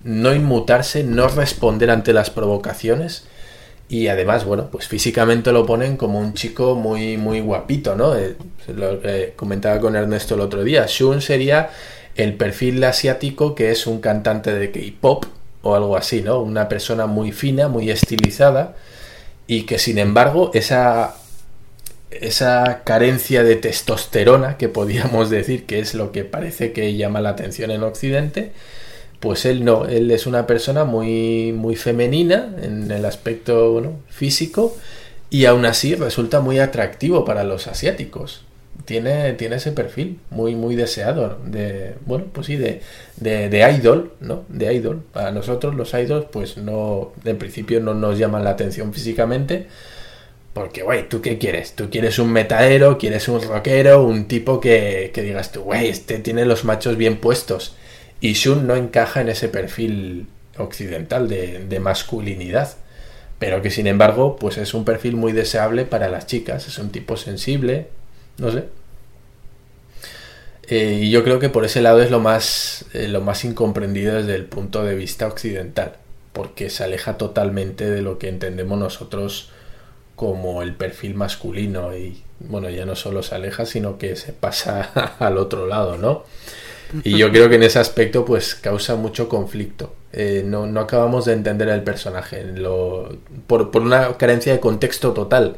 no 0.05 0.35
inmutarse, 0.35 1.05
no 1.05 1.28
responder 1.28 1.90
ante 1.90 2.15
las 2.15 2.31
provocaciones 2.31 3.24
y 3.88 4.09
además, 4.09 4.44
bueno, 4.44 4.68
pues 4.70 4.88
físicamente 4.88 5.52
lo 5.52 5.66
ponen 5.66 5.96
como 5.96 6.18
un 6.18 6.34
chico 6.34 6.74
muy, 6.74 7.16
muy 7.16 7.40
guapito, 7.40 7.94
¿no? 7.94 8.16
Eh, 8.16 8.36
lo 8.74 9.00
comentaba 9.36 9.80
con 9.80 9.96
Ernesto 9.96 10.34
el 10.34 10.40
otro 10.40 10.64
día. 10.64 10.86
Shun 10.86 11.20
sería 11.20 11.70
el 12.14 12.34
perfil 12.34 12.82
asiático 12.84 13.54
que 13.54 13.70
es 13.70 13.86
un 13.86 14.00
cantante 14.00 14.52
de 14.52 14.70
K-pop 14.70 15.26
o 15.62 15.74
algo 15.74 15.96
así, 15.96 16.22
¿no? 16.22 16.40
Una 16.40 16.68
persona 16.68 17.06
muy 17.06 17.32
fina, 17.32 17.68
muy 17.68 17.90
estilizada 17.90 18.74
y 19.46 19.62
que 19.62 19.78
sin 19.78 19.98
embargo 19.98 20.50
esa 20.54 21.16
esa 22.10 22.82
carencia 22.84 23.42
de 23.42 23.56
testosterona 23.56 24.59
que 24.59 24.68
podríamos 24.68 25.30
decir 25.30 25.66
que 25.66 25.78
es 25.78 25.94
lo 25.94 26.12
que 26.12 26.24
parece 26.24 26.72
que 26.72 26.94
llama 26.94 27.20
la 27.20 27.30
atención 27.30 27.70
en 27.70 27.82
Occidente, 27.82 28.52
pues 29.23 29.44
él 29.47 29.65
no, 29.65 29.86
él 29.86 30.11
es 30.11 30.27
una 30.27 30.49
persona 30.49 30.85
muy, 30.85 31.53
muy 31.53 31.77
femenina 31.77 32.57
en 32.61 32.90
el 32.90 33.05
aspecto 33.05 33.81
físico 34.09 34.77
y 35.31 35.44
aún 35.44 35.65
así 35.65 35.94
resulta 35.94 36.40
muy 36.40 36.59
atractivo 36.59 37.24
para 37.24 37.44
los 37.44 37.69
asiáticos. 37.69 38.43
Tiene, 38.85 39.35
tiene 39.35 39.57
ese 39.57 39.70
perfil 39.70 40.19
muy, 40.31 40.57
muy 40.57 40.74
deseado 40.74 41.39
de, 41.47 41.94
bueno, 42.05 42.24
pues 42.32 42.49
sí, 42.49 42.57
de, 42.57 42.81
de, 43.16 43.78
idol, 43.78 44.12
¿no? 44.19 44.43
De 44.49 44.74
idol. 44.74 45.05
Para 45.12 45.31
nosotros 45.31 45.77
los 45.77 45.94
idols, 45.94 46.27
pues 46.32 46.57
no, 46.57 47.12
en 47.24 47.39
principio 47.39 47.78
no 47.78 47.94
nos 47.94 48.19
llaman 48.19 48.43
la 48.43 48.51
atención 48.51 48.93
físicamente, 48.93 49.69
porque, 50.53 50.82
güey, 50.82 51.09
¿tú 51.09 51.23
qué 51.23 51.39
quieres? 51.39 51.77
¿Tú 51.77 51.90
quieres 51.90 52.19
un 52.19 52.32
metaero? 52.32 52.99
¿Quieres 52.99 53.28
un 53.28 53.40
rockero? 53.40 54.03
Un 54.03 54.27
tipo 54.27 54.59
que, 54.59 55.12
que 55.15 55.23
digas 55.23 55.53
tú, 55.53 55.62
güey, 55.62 55.86
este 55.86 56.19
tiene 56.19 56.44
los 56.44 56.65
machos 56.65 56.97
bien 56.97 57.19
puestos. 57.19 57.77
Y 58.23 58.35
Shun 58.35 58.69
no 58.69 58.77
encaja 58.77 59.20
en 59.20 59.28
ese 59.28 59.49
perfil 59.49 60.28
occidental 60.57 61.28
de, 61.28 61.81
masculinidad, 61.81 62.77
pero 63.40 63.62
que 63.62 63.70
sin 63.73 63.89
embargo, 63.89 64.36
pues 64.36 64.59
es 64.59 64.74
un 64.74 64.85
perfil 64.85 65.16
muy 65.16 65.32
deseable 65.32 65.85
para 65.85 66.09
las 66.09 66.28
chicas, 66.28 66.69
es 66.69 66.78
un 66.78 66.90
tipo 66.90 67.16
sensible, 67.16 67.89
no 68.39 68.53
sé. 68.53 68.66
Eh, 70.69 71.01
y 71.03 71.11
yo 71.11 71.24
creo 71.24 71.40
que 71.40 71.49
por 71.49 71.65
ese 71.65 71.82
lado 71.82 72.01
es 72.01 72.12
lo 72.12 72.20
más, 72.20 72.85
eh, 72.93 73.09
lo 73.09 73.23
más 73.23 73.44
incomprendido 73.44 74.15
desde 74.15 74.36
el 74.36 74.44
punto 74.44 74.85
de 74.85 74.94
vista 74.94 75.27
occidental, 75.27 75.97
porque 76.32 76.70
se 76.70 76.85
aleja 76.85 77.19
totalmente 77.19 77.90
de 77.90 78.03
lo 78.03 78.20
que 78.20 78.28
entendemos 78.28 78.78
nosotros 78.78 79.51
como 80.15 80.62
el 80.62 80.77
perfil 80.77 81.16
masculino 81.16 81.97
y 81.97 82.23
bueno, 82.39 82.70
ya 82.70 82.86
no 82.86 82.94
solo 82.94 83.24
se 83.24 83.35
aleja, 83.35 83.66
sino 83.66 83.99
que 83.99 84.15
se 84.15 84.32
pasa 84.32 85.16
al 85.19 85.39
otro 85.39 85.66
lado, 85.66 85.99
¿no? 85.99 86.23
Y 87.05 87.16
yo 87.16 87.31
creo 87.31 87.48
que 87.48 87.56
en 87.56 87.62
ese 87.62 87.78
aspecto 87.78 88.24
pues 88.24 88.55
causa 88.55 88.97
mucho 88.97 89.28
conflicto. 89.28 89.94
Eh, 90.12 90.43
no, 90.44 90.66
no, 90.66 90.81
acabamos 90.81 91.24
de 91.24 91.32
entender 91.32 91.69
el 91.69 91.82
personaje 91.82 92.44
por, 93.47 93.70
por, 93.70 93.82
una 93.82 94.16
carencia 94.19 94.52
de 94.52 94.60
contexto 94.60 95.12
total. 95.12 95.56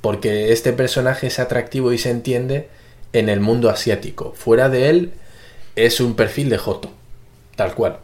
Porque 0.00 0.52
este 0.52 0.72
personaje 0.72 1.26
es 1.26 1.38
atractivo 1.38 1.92
y 1.92 1.98
se 1.98 2.10
entiende 2.10 2.68
en 3.12 3.28
el 3.28 3.40
mundo 3.40 3.68
asiático. 3.68 4.32
Fuera 4.34 4.68
de 4.68 4.88
él 4.88 5.12
es 5.76 6.00
un 6.00 6.14
perfil 6.14 6.48
de 6.48 6.58
Joto, 6.58 6.90
tal 7.56 7.74
cual. 7.74 7.98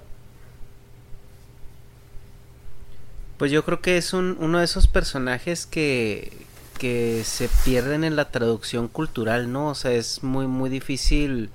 Pues 3.38 3.50
yo 3.50 3.64
creo 3.64 3.80
que 3.80 3.96
es 3.96 4.12
un, 4.12 4.36
uno 4.40 4.58
de 4.58 4.64
esos 4.64 4.86
personajes 4.86 5.66
que, 5.66 6.32
que 6.78 7.22
se 7.24 7.48
pierden 7.64 8.04
en 8.04 8.16
la 8.16 8.30
traducción 8.30 8.88
cultural, 8.88 9.52
¿no? 9.52 9.70
O 9.70 9.74
sea, 9.74 9.92
es 9.92 10.22
muy, 10.22 10.46
muy 10.46 10.70
difícil 10.70 11.50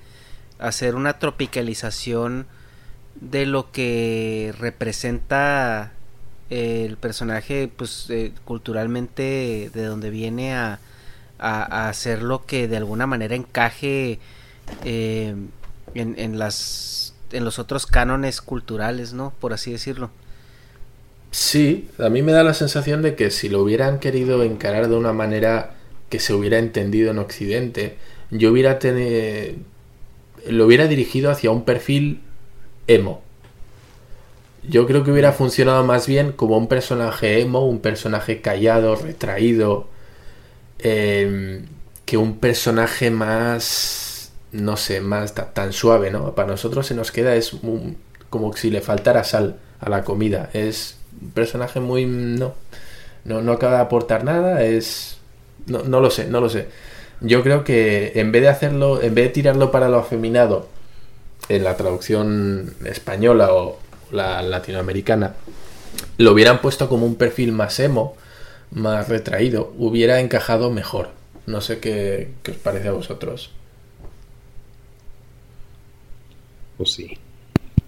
hacer 0.61 0.95
una 0.95 1.19
tropicalización 1.19 2.45
de 3.19 3.45
lo 3.45 3.71
que 3.71 4.53
representa 4.57 5.91
el 6.49 6.97
personaje 6.97 7.69
pues 7.75 8.07
eh, 8.09 8.33
culturalmente 8.45 9.71
de 9.73 9.85
donde 9.85 10.09
viene 10.09 10.53
a, 10.53 10.79
hacer 11.39 12.21
lo 12.21 12.45
que 12.45 12.67
de 12.67 12.77
alguna 12.77 13.07
manera 13.07 13.33
encaje 13.33 14.19
eh, 14.85 15.33
en, 15.95 16.19
en, 16.19 16.37
las 16.37 17.15
en 17.31 17.45
los 17.45 17.57
otros 17.57 17.87
cánones 17.87 18.41
culturales 18.41 19.13
no 19.13 19.33
por 19.39 19.51
así 19.51 19.71
decirlo. 19.71 20.11
Sí 21.31 21.89
a 21.97 22.09
mí 22.09 22.21
me 22.21 22.31
da 22.31 22.43
la 22.43 22.53
sensación 22.53 23.01
de 23.01 23.15
que 23.15 23.31
si 23.31 23.49
lo 23.49 23.63
hubieran 23.63 23.97
querido 23.97 24.43
encarar 24.43 24.87
de 24.87 24.95
una 24.95 25.13
manera 25.13 25.77
que 26.09 26.19
se 26.19 26.33
hubiera 26.33 26.59
entendido 26.59 27.09
en 27.09 27.17
occidente 27.17 27.97
yo 28.29 28.51
hubiera 28.51 28.77
tenido 28.77 29.55
lo 30.47 30.65
hubiera 30.65 30.87
dirigido 30.87 31.31
hacia 31.31 31.51
un 31.51 31.63
perfil 31.63 32.21
emo. 32.87 33.21
Yo 34.63 34.85
creo 34.85 35.03
que 35.03 35.11
hubiera 35.11 35.31
funcionado 35.31 35.83
más 35.83 36.07
bien 36.07 36.33
como 36.33 36.57
un 36.57 36.67
personaje 36.67 37.41
emo, 37.41 37.65
un 37.65 37.79
personaje 37.79 38.41
callado, 38.41 38.95
retraído, 38.95 39.87
em, 40.79 41.65
que 42.05 42.17
un 42.17 42.37
personaje 42.39 43.09
más, 43.11 44.31
no 44.51 44.77
sé, 44.77 45.01
más 45.01 45.33
tan 45.33 45.73
suave, 45.73 46.11
¿no? 46.11 46.35
Para 46.35 46.49
nosotros 46.49 46.85
se 46.87 46.95
nos 46.95 47.11
queda 47.11 47.35
es 47.35 47.55
como 48.29 48.53
si 48.55 48.69
le 48.69 48.81
faltara 48.81 49.23
sal 49.23 49.57
a 49.79 49.89
la 49.89 50.03
comida. 50.03 50.49
Es 50.53 50.97
un 51.21 51.31
personaje 51.31 51.79
muy, 51.79 52.05
no, 52.05 52.53
no, 53.25 53.41
no 53.41 53.51
acaba 53.53 53.75
de 53.75 53.81
aportar 53.81 54.23
nada, 54.23 54.63
es, 54.63 55.17
no, 55.67 55.83
no 55.83 55.99
lo 56.01 56.11
sé, 56.11 56.27
no 56.27 56.41
lo 56.41 56.49
sé. 56.49 56.67
Yo 57.21 57.43
creo 57.43 57.63
que 57.63 58.13
en 58.15 58.31
vez 58.31 58.41
de 58.41 58.49
hacerlo, 58.49 59.01
en 59.01 59.13
vez 59.13 59.25
de 59.25 59.29
tirarlo 59.29 59.71
para 59.71 59.89
lo 59.89 59.99
afeminado 59.99 60.67
en 61.49 61.63
la 61.63 61.77
traducción 61.77 62.73
española 62.85 63.53
o 63.53 63.79
la 64.11 64.41
latinoamericana, 64.41 65.35
lo 66.17 66.31
hubieran 66.31 66.61
puesto 66.61 66.89
como 66.89 67.05
un 67.05 67.15
perfil 67.15 67.51
más 67.51 67.79
emo, 67.79 68.15
más 68.71 69.07
retraído, 69.07 69.73
hubiera 69.77 70.19
encajado 70.19 70.71
mejor. 70.71 71.09
No 71.45 71.61
sé 71.61 71.79
qué, 71.79 72.31
qué 72.43 72.51
os 72.51 72.57
parece 72.57 72.87
a 72.87 72.93
vosotros. 72.93 73.51
Pues 76.77 76.93
sí. 76.93 77.17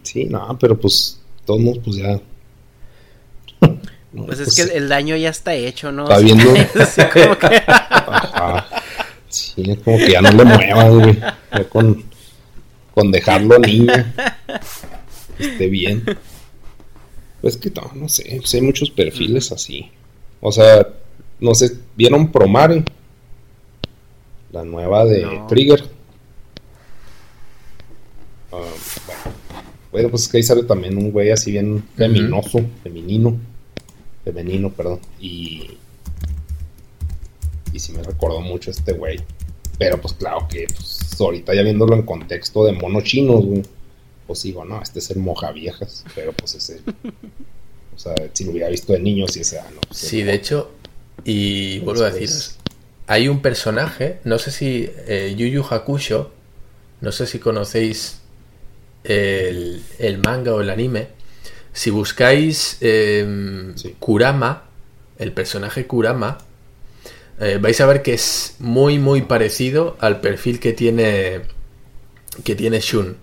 Sí, 0.04 0.26
no, 0.26 0.58
pero 0.60 0.78
pues 0.80 1.20
todos 1.46 1.80
pues 1.84 1.98
ya. 1.98 2.20
pues, 4.16 4.40
es 4.40 4.56
que 4.56 4.78
el, 4.78 4.90
daño 4.90 5.16
ya 5.16 5.30
está 5.30 5.56
hecho, 5.56 5.92
¿no? 5.92 6.04
Está 6.04 6.18
viendo. 6.20 6.46
como 6.46 7.38
que... 7.40 7.64
Sí, 9.34 9.64
es 9.68 9.80
como 9.80 9.98
que 9.98 10.12
ya 10.12 10.22
no 10.22 10.32
le 10.32 10.46
muevan, 10.46 11.00
güey. 11.00 11.20
con, 11.70 12.04
con 12.94 13.12
dejarlo 13.12 13.58
niña. 13.58 14.14
esté 15.40 15.68
bien. 15.68 16.04
Pues 17.42 17.58
que 17.58 17.72
no, 17.72 17.92
no 17.96 18.08
sé. 18.08 18.36
Pues 18.38 18.54
hay 18.54 18.62
muchos 18.62 18.92
perfiles 18.92 19.52
así. 19.52 19.90
O 20.40 20.52
sea, 20.52 20.88
no 21.40 21.56
sé, 21.56 21.78
¿vieron 21.96 22.32
Promare? 22.32 22.84
La 24.52 24.64
nueva 24.64 25.04
de 25.04 25.42
Trigger. 25.50 25.84
Ah, 28.52 28.62
bueno. 29.92 30.10
pues 30.10 30.24
es 30.24 30.28
que 30.28 30.38
ahí 30.38 30.44
sale 30.44 30.64
también 30.64 30.96
un 30.96 31.12
güey 31.12 31.32
así 31.32 31.52
bien 31.52 31.84
feminoso, 31.98 32.62
femenino. 32.84 33.36
Femenino, 34.24 34.70
perdón. 34.70 35.00
Y. 35.20 35.72
Y 37.74 37.80
sí 37.80 37.92
me 37.92 38.04
recordó 38.04 38.40
mucho 38.40 38.72
este 38.72 38.94
güey. 38.94 39.20
Pero 39.78 40.00
pues 40.00 40.14
claro 40.14 40.48
que 40.48 40.68
pues, 40.68 41.20
ahorita 41.20 41.54
ya 41.54 41.64
viéndolo 41.64 41.96
en 41.96 42.04
contexto 42.04 42.66
de 42.66 42.74
monos 42.74 43.04
chinos, 43.04 43.46
güey. 43.46 43.64
Pues 44.28 44.44
digo, 44.44 44.64
no, 44.64 44.82
este 44.82 45.00
es 45.00 45.10
el 45.10 45.18
moja 45.18 45.52
viejas. 45.52 46.06
Pero 46.16 46.32
pues 46.32 46.56
ese. 46.56 46.82
o 47.96 48.00
sea, 48.00 48.16
si 48.32 48.46
lo 48.46 48.52
hubiera 48.52 48.70
visto 48.70 48.94
de 48.94 49.00
niño, 49.00 49.28
sí 49.28 49.42
ese, 49.42 49.60
ah, 49.60 49.70
no. 49.74 49.82
Pues, 49.82 50.00
sí, 50.00 50.24
de 50.24 50.34
hecho, 50.34 50.72
y 51.26 51.80
vuelvo 51.80 52.04
a 52.04 52.12
deciros, 52.12 52.58
hay 53.08 53.28
un 53.28 53.42
personaje, 53.42 54.20
no 54.24 54.40
sé 54.40 54.52
si 54.52 54.90
eh, 55.08 55.34
Yu 55.38 55.48
Yu 55.48 55.64
Hakusho, 55.70 56.32
no 57.02 57.12
sé 57.12 57.28
si 57.28 57.40
conocéis 57.40 58.22
el, 59.04 59.82
manga 60.24 60.54
o 60.54 60.62
el 60.62 60.70
anime. 60.70 61.10
Si 61.74 61.90
buscáis 61.90 62.78
em, 62.82 63.74
Kurama, 64.00 64.70
el 65.18 65.32
personaje 65.32 65.86
Kurama, 65.88 66.38
eh, 67.40 67.58
vais 67.62 67.80
a 67.82 67.86
ver 67.86 68.02
que 68.02 68.14
es 68.14 68.56
muy 68.60 69.00
muy 69.00 69.24
parecido 69.24 69.98
al 70.00 70.22
perfil 70.22 70.60
que 70.60 70.74
tiene 70.74 71.42
que 72.44 72.56
tiene 72.56 72.80
Shun. 72.80 73.18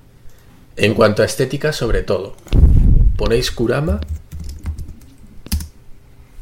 En 0.76 0.94
cuanto 0.94 1.22
a 1.22 1.26
estética, 1.26 1.72
sobre 1.72 2.02
todo. 2.02 2.36
Ponéis 3.16 3.50
Kurama 3.50 4.00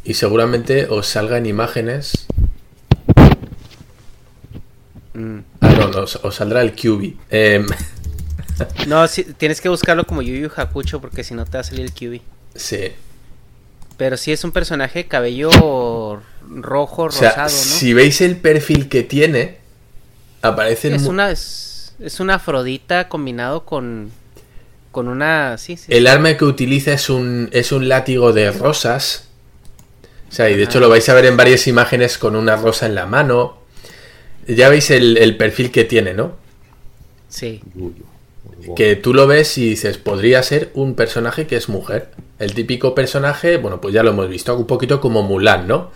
y 0.08 0.14
seguramente 0.14 0.86
os 0.86 1.06
salgan 1.06 1.44
imágenes. 1.44 2.26
Mm. 5.12 5.38
Ah, 5.60 5.70
no, 5.70 5.88
no 5.88 6.00
os, 6.00 6.34
saldrá 6.34 6.62
el 6.62 6.72
QB. 6.72 7.14
Em, 7.30 7.66
no, 8.86 9.06
tienes 9.36 9.60
que 9.60 9.68
buscarlo 9.68 10.06
como 10.06 10.22
Yu 10.22 10.34
Yu 10.34 10.50
Hakucho 10.56 11.00
porque 11.00 11.24
si 11.24 11.34
no 11.34 11.44
te 11.44 11.58
va 11.58 11.60
a 11.60 11.64
salir 11.64 11.84
el 11.84 11.92
QB. 11.92 12.22
Sí. 12.54 12.92
Pero 13.98 14.16
sí 14.16 14.32
es 14.32 14.42
un 14.44 14.52
personaje 14.52 15.06
cabello 15.06 15.50
rojo, 16.48 17.08
rosado, 17.08 17.42
¿no? 17.42 17.48
Si 17.50 17.92
veis 17.92 18.22
el 18.22 18.38
perfil 18.38 18.88
que 18.88 19.02
tiene, 19.02 19.58
aparece 20.40 20.94
es 20.94 21.02
una 21.02 21.30
es, 21.30 21.94
es, 22.00 22.20
una 22.20 22.36
afrodita 22.36 23.10
combinado 23.10 23.66
con 23.66 24.10
con 24.92 25.08
una 25.08 25.58
sí, 25.58 25.78
El 25.88 26.06
arma 26.06 26.34
que 26.38 26.46
utiliza 26.46 26.94
es 26.94 27.10
un 27.10 27.50
es 27.52 27.72
un 27.72 27.88
látigo 27.88 28.32
de 28.32 28.50
rosas 28.50 29.28
o 30.28 30.32
sea, 30.32 30.50
y 30.50 30.56
de 30.56 30.64
hecho 30.64 30.80
lo 30.80 30.88
vais 30.88 31.08
a 31.08 31.14
ver 31.14 31.24
en 31.24 31.36
varias 31.36 31.66
imágenes 31.66 32.18
con 32.18 32.36
una 32.36 32.56
rosa 32.56 32.86
en 32.86 32.94
la 32.94 33.06
mano. 33.06 33.58
Ya 34.46 34.68
veis 34.68 34.90
el, 34.90 35.36
perfil 35.36 35.70
que 35.70 35.84
tiene, 35.84 36.14
¿no? 36.14 36.36
Sí. 37.28 37.62
Que 38.76 38.96
tú 38.96 39.14
lo 39.14 39.26
ves 39.26 39.56
y 39.58 39.70
dices, 39.70 39.96
podría 39.96 40.42
ser 40.42 40.70
un 40.74 40.94
personaje 40.94 41.46
que 41.46 41.56
es 41.56 41.68
mujer. 41.68 42.10
El 42.38 42.54
típico 42.54 42.94
personaje, 42.94 43.56
bueno, 43.56 43.80
pues 43.80 43.94
ya 43.94 44.02
lo 44.02 44.10
hemos 44.10 44.28
visto, 44.28 44.56
un 44.56 44.66
poquito 44.66 45.00
como 45.00 45.22
Mulan, 45.22 45.66
¿no? 45.66 45.90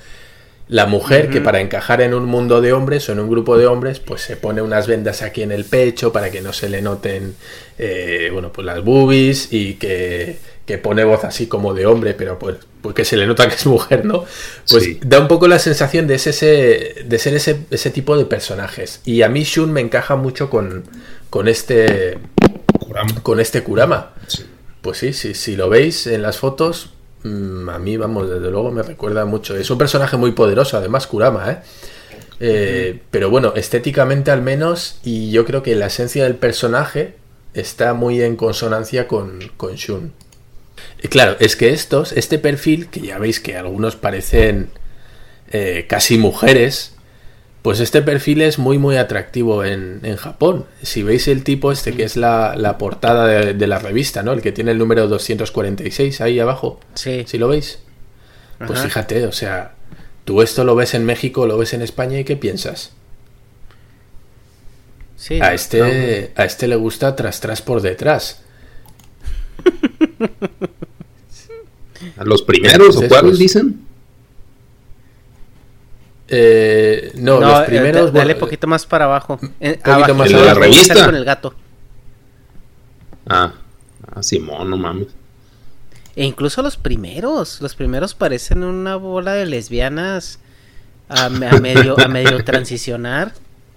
La 0.69 0.87
mujer 0.87 1.29
que 1.29 1.41
para 1.41 1.61
encajar 1.61 2.01
en 2.01 2.15
un 2.15 2.25
mundo 2.25 2.61
de 2.61 2.73
hombres 2.73 3.09
o 3.09 3.13
en 3.13 3.21
un 3.21 3.29
grupo 3.29 3.59
de 3.59 3.67
hombres, 3.67 4.01
pues 4.01 4.23
se 4.23 4.37
pone 4.37 4.63
unas 4.63 4.87
vendas 4.87 5.21
aquí 5.21 5.43
en 5.43 5.53
el 5.53 5.65
pecho 5.65 6.13
para 6.13 6.31
que 6.31 6.41
no 6.41 6.53
se 6.53 6.69
le 6.69 6.81
noten, 6.81 7.35
eh, 7.79 8.31
bueno, 8.33 8.53
pues 8.53 8.65
las 8.65 8.83
boobies 8.83 9.53
y 9.53 9.75
que 9.75 10.39
que 10.67 10.79
pone 10.79 11.05
voz 11.05 11.25
así 11.25 11.47
como 11.47 11.75
de 11.75 11.87
hombre, 11.87 12.15
pero 12.15 12.39
pues, 12.39 12.57
pues 12.81 12.95
que 12.95 13.05
se 13.05 13.17
le 13.17 13.27
nota 13.27 13.49
que 13.49 13.57
es 13.57 13.67
mujer, 13.67 14.05
¿no? 14.05 14.25
Pues 14.69 15.01
da 15.01 15.19
un 15.19 15.29
poco 15.29 15.49
la 15.49 15.59
sensación 15.59 16.07
de, 16.07 16.15
ese, 16.15 17.05
de 17.05 17.19
ser 17.19 17.35
ese, 17.35 17.61
ese, 17.71 17.91
tipo 17.91 18.17
de 18.17 18.25
personajes. 18.27 19.01
Y 19.05 19.23
a 19.23 19.29
mí 19.29 19.43
Shun 19.43 19.73
me 19.73 19.81
encaja 19.81 20.17
mucho 20.17 20.51
con, 20.51 20.85
con 21.31 21.49
este. 21.49 22.19
Con 23.23 23.41
este 23.41 23.63
Kurama. 23.63 24.13
Pues 24.83 24.99
sí, 24.99 25.13
sí, 25.13 25.35
si 25.35 25.57
lo 25.57 25.69
veis 25.69 26.07
en 26.07 26.23
las 26.23 26.39
fotos, 26.39 26.91
mm, 27.23 27.69
a 27.69 27.79
mí, 27.79 27.97
vamos, 27.97 28.29
desde 28.29 28.51
luego 28.51 28.71
me 28.73 28.83
recuerda 28.83 29.25
mucho. 29.25 29.57
Es 29.57 29.71
un 29.71 29.79
personaje 29.79 30.17
muy 30.17 30.33
poderoso, 30.33 30.77
además, 30.77 31.07
Kurama, 31.07 31.51
¿eh? 31.51 31.59
eh 32.41 33.01
pero 33.11 33.31
bueno, 33.31 33.55
estéticamente 33.57 34.33
al 34.33 34.43
menos, 34.43 34.99
y 35.05 35.31
yo 35.31 35.45
creo 35.45 35.63
que 35.63 35.77
la 35.77 35.87
esencia 35.87 36.25
del 36.25 36.35
personaje 36.35 37.15
está 37.55 37.95
muy 37.95 38.21
en 38.23 38.37
consonancia 38.37 39.07
con, 39.07 39.39
con 39.57 39.77
Shun. 39.77 40.13
Claro, 41.11 41.37
es 41.39 41.57
que 41.57 41.71
estos, 41.71 42.13
este 42.13 42.39
perfil, 42.39 42.89
que 42.89 43.01
ya 43.01 43.19
veis 43.19 43.41
que 43.41 43.57
algunos 43.57 43.97
parecen 43.97 44.71
eh, 45.51 45.87
casi 45.89 46.19
mujeres, 46.19 46.95
pues 47.63 47.79
este 47.79 48.03
perfil 48.03 48.43
es 48.43 48.59
muy 48.59 48.79
muy 48.79 48.97
atractivo 48.97 49.65
en, 49.65 50.01
Japón. 50.17 50.67
Si 50.83 51.05
veis 51.05 51.29
el 51.29 51.45
tipo 51.45 51.71
este 51.71 51.95
que 51.95 52.03
es 52.03 52.17
la, 52.17 52.77
portada 52.79 53.27
de, 53.27 53.67
la 53.69 53.79
revista, 53.79 54.25
¿no? 54.25 54.33
El 54.33 54.43
que 54.43 54.51
tiene 54.51 54.73
el 54.73 54.79
número 54.79 55.07
246 55.07 56.21
ahí 56.21 56.41
abajo. 56.41 56.81
Sí. 56.95 57.25
Si 57.27 57.39
lo 57.39 57.49
veis. 57.49 57.79
Pues 58.67 58.81
fíjate, 58.81 59.27
o 59.27 59.33
sea, 59.33 59.75
tú 60.25 60.43
esto 60.43 60.65
lo 60.65 60.75
ves 60.75 60.95
en 60.95 61.05
México, 61.05 61.47
lo 61.47 61.57
ves 61.57 61.73
en 61.73 61.83
España 61.83 62.19
y 62.19 62.25
¿qué 62.25 62.37
piensas? 62.37 62.93
Sí, 65.17 65.41
a 65.41 65.55
este, 65.55 66.33
a 66.35 66.45
este 66.45 66.67
le 66.67 66.77
gusta 66.77 67.15
tras 67.15 67.41
tras 67.41 67.63
por 67.63 67.81
detrás. 67.81 68.43
¿A 72.17 72.25
los 72.25 72.43
primeros 72.43 72.97
o 72.97 73.09
cuáles 73.09 73.39
dicen? 73.39 73.92
Eh, 76.35 77.13
no, 77.17 77.39
los 77.41 77.61
eh, 77.61 77.65
primeros. 77.67 78.11
dale 78.11 78.35
poquito 78.35 78.67
más 78.67 78.87
para 78.87 79.05
abajo. 79.05 79.39
Eh, 79.61 79.79
poquito 79.85 80.15
más 80.15 80.31
¿El 80.31 80.37
de 80.39 80.45
la 80.47 80.55
revista. 80.55 81.05
Con 81.05 81.15
el 81.15 81.27
gato. 81.27 81.55
Ah, 83.29 83.53
ah, 84.07 84.23
Simón, 84.23 84.71
no 84.71 84.79
mames. 84.79 85.09
E 86.17 86.25
incluso 86.25 86.63
los 86.63 86.79
primeros. 86.79 87.61
Los 87.61 87.75
primeros 87.75 88.15
parecen 88.15 88.65
una 88.65 88.97
bola 88.97 89.35
de 89.35 89.45
lesbianas 89.45 90.39
a, 91.11 91.29
medio, 91.29 92.01
a 92.01 92.09
medio 92.09 92.43
transicionar. 92.47 93.35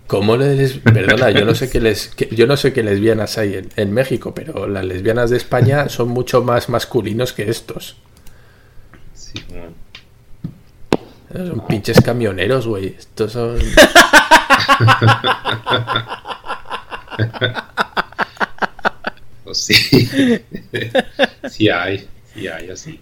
¿Cómo 0.07 0.37
les... 0.37 0.77
Perdona, 0.77 1.31
yo 1.31 1.43
no 1.43 1.55
sé 1.55 1.69
qué 1.69 1.81
les... 1.81 2.15
yo 2.31 2.47
no 2.47 2.55
sé 2.55 2.71
qué 2.71 2.83
lesbianas 2.83 3.37
hay 3.37 3.67
en, 3.75 3.93
México, 3.93 4.33
pero 4.33 4.65
las 4.65 4.85
lesbianas 4.85 5.29
de 5.29 5.35
España 5.35 5.89
son 5.89 6.07
mucho 6.07 6.41
más 6.41 6.69
masculinos 6.69 7.33
que 7.33 7.49
estos. 7.49 7.97
Sí, 9.13 9.43
Son 11.35 11.67
pinches 11.67 12.01
camioneros, 12.01 12.67
güey. 12.67 12.95
Estos 12.97 13.33
son... 13.33 13.59
Pues 19.43 19.57
sí. 19.59 19.77
sí 21.49 21.69
hay, 21.69 22.07
sí 22.33 22.47
hay 22.47 22.69
así. 22.69 22.99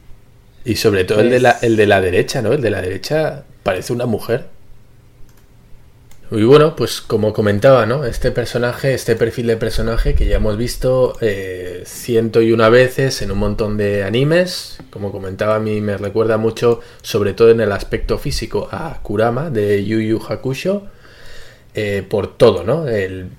Y 0.66 0.76
sobre 0.76 1.06
todo 1.06 1.22
el, 1.22 1.30
de 1.30 1.40
la, 1.40 1.52
el 1.62 1.76
de 1.76 1.88
la 1.88 2.02
derecha, 2.02 2.42
¿no? 2.42 2.54
El 2.54 2.62
de 2.62 2.70
la 2.70 2.82
derecha 2.82 3.44
parece 3.64 3.94
una 3.94 4.06
mujer. 4.06 4.50
Y 6.32 6.44
bueno, 6.44 6.76
pues 6.76 7.02
como 7.02 7.32
comentaba, 7.32 7.86
¿no? 7.86 8.06
Este 8.06 8.32
personaje, 8.32 8.94
este 8.94 9.16
perfil 9.16 9.48
de 9.48 9.58
personaje 9.58 10.16
que 10.16 10.26
ya 10.26 10.38
hemos 10.38 10.58
visto 10.58 11.16
eh, 11.22 11.84
ciento 11.86 12.42
y 12.42 12.52
una 12.52 12.70
veces 12.70 13.22
en 13.22 13.32
un 13.32 13.38
montón 13.38 13.78
de 13.78 14.04
animes, 14.04 14.80
como 14.90 15.12
comentaba 15.12 15.56
a 15.56 15.60
mí 15.60 15.80
me 15.82 15.98
recuerda 15.98 16.38
mucho, 16.38 16.80
sobre 17.04 17.34
todo 17.34 17.52
en 17.52 17.62
el 17.62 17.72
aspecto 17.72 18.18
físico, 18.18 18.68
a 18.72 19.00
Kurama 19.04 19.52
de 19.52 19.86
Yu 19.86 20.00
Yu 20.00 20.22
Hakusho, 20.28 20.88
eh, 21.76 22.04
por 22.08 22.36
todo, 22.38 22.64
¿no? 22.64 22.88
El, 22.88 23.30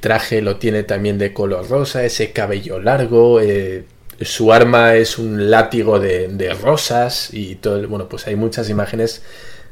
traje 0.00 0.42
lo 0.42 0.56
tiene 0.56 0.82
también 0.82 1.18
de 1.18 1.32
color 1.32 1.68
rosa, 1.68 2.04
ese 2.04 2.32
cabello 2.32 2.80
largo, 2.80 3.40
eh, 3.40 3.84
su 4.20 4.52
arma 4.52 4.94
es 4.94 5.18
un 5.18 5.50
látigo 5.50 5.98
de, 6.00 6.28
de 6.28 6.54
rosas 6.54 7.30
y 7.32 7.56
todo, 7.56 7.86
bueno, 7.88 8.08
pues 8.08 8.26
hay 8.26 8.36
muchas 8.36 8.68
imágenes 8.70 9.22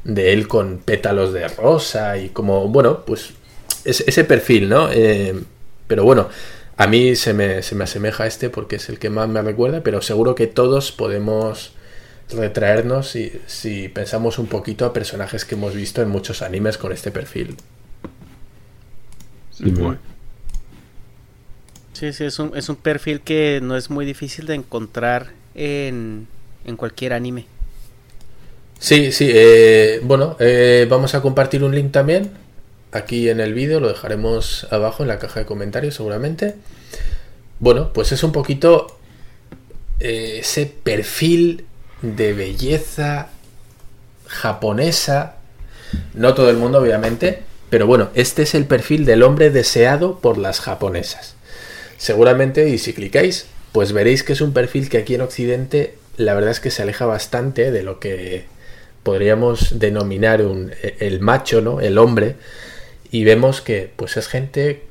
de 0.05 0.31
él 0.31 0.47
con 0.47 0.77
pétalos 0.77 1.33
de 1.33 1.47
rosa 1.49 2.17
y 2.17 2.29
como, 2.29 2.69
bueno, 2.69 3.03
pues 3.05 3.33
ese 3.83 4.23
perfil, 4.23 4.69
¿no? 4.69 4.89
Eh, 4.91 5.35
pero 5.87 6.03
bueno, 6.03 6.29
a 6.77 6.87
mí 6.87 7.15
se 7.15 7.33
me, 7.33 7.61
se 7.61 7.75
me 7.75 7.83
asemeja 7.83 8.23
a 8.23 8.27
este 8.27 8.49
porque 8.49 8.77
es 8.77 8.87
el 8.89 8.99
que 8.99 9.09
más 9.09 9.27
me 9.27 9.41
recuerda, 9.41 9.81
pero 9.81 10.01
seguro 10.01 10.35
que 10.35 10.47
todos 10.47 10.91
podemos 10.91 11.73
retraernos 12.29 13.09
si, 13.09 13.33
si 13.45 13.89
pensamos 13.89 14.39
un 14.39 14.47
poquito 14.47 14.85
a 14.85 14.93
personajes 14.93 15.45
que 15.45 15.55
hemos 15.55 15.75
visto 15.75 16.01
en 16.01 16.09
muchos 16.09 16.41
animes 16.41 16.77
con 16.77 16.91
este 16.91 17.11
perfil. 17.11 17.57
Sí, 19.51 19.73
Sí, 21.93 22.11
sí, 22.11 22.25
es 22.25 22.39
un, 22.39 22.57
es 22.57 22.67
un 22.67 22.75
perfil 22.75 23.21
que 23.21 23.61
no 23.63 23.77
es 23.77 23.89
muy 23.89 24.05
difícil 24.05 24.45
de 24.47 24.55
encontrar 24.55 25.31
en, 25.53 26.27
en 26.65 26.75
cualquier 26.75 27.13
anime. 27.13 27.45
Sí, 28.79 29.11
sí, 29.11 29.29
eh, 29.33 29.99
bueno, 30.03 30.35
eh, 30.39 30.85
vamos 30.89 31.15
a 31.15 31.21
compartir 31.21 31.63
un 31.63 31.73
link 31.73 31.91
también 31.91 32.31
aquí 32.95 33.29
en 33.29 33.41
el 33.41 33.53
vídeo, 33.53 33.79
lo 33.79 33.89
dejaremos 33.89 34.67
abajo 34.71 35.03
en 35.03 35.09
la 35.09 35.19
caja 35.19 35.41
de 35.41 35.45
comentarios 35.45 35.95
seguramente. 35.95 36.55
Bueno, 37.59 37.91
pues 37.93 38.11
es 38.11 38.23
un 38.23 38.31
poquito 38.31 38.97
eh, 39.99 40.37
ese 40.39 40.65
perfil 40.65 41.65
de 42.01 42.33
belleza 42.33 43.29
japonesa, 44.27 45.35
no 46.13 46.33
todo 46.33 46.49
el 46.49 46.57
mundo 46.57 46.79
obviamente, 46.79 47.43
pero 47.69 47.85
bueno, 47.85 48.09
este 48.15 48.43
es 48.43 48.55
el 48.55 48.65
perfil 48.65 49.05
del 49.05 49.23
hombre 49.23 49.49
deseado 49.49 50.19
por 50.19 50.37
las 50.37 50.61
japonesas. 50.61 51.35
Seguramente, 51.97 52.69
y 52.69 52.77
si 52.77 52.93
clicáis, 52.93 53.47
pues 53.71 53.91
veréis 53.91 54.23
que 54.23 54.33
es 54.33 54.41
un 54.41 54.53
perfil 54.53 54.89
que 54.89 54.99
aquí 54.99 55.15
en 55.15 55.21
Occidente 55.21 55.97
la 56.17 56.33
verdad 56.33 56.51
es 56.51 56.61
que 56.61 56.71
se 56.71 56.81
aleja 56.81 57.05
bastante 57.05 57.71
de 57.71 57.83
lo 57.83 57.99
que 57.99 58.45
podríamos 59.05 59.77
denominar 59.77 60.41
un, 60.41 60.71
el 60.99 61.19
macho, 61.19 61.61
¿no? 61.61 61.79
El 61.79 61.99
hombre. 61.99 62.37
Y 63.11 63.23
vemos 63.23 63.61
que 63.61 63.91
pues 63.95 64.17
es 64.17 64.27
gente 64.27 64.81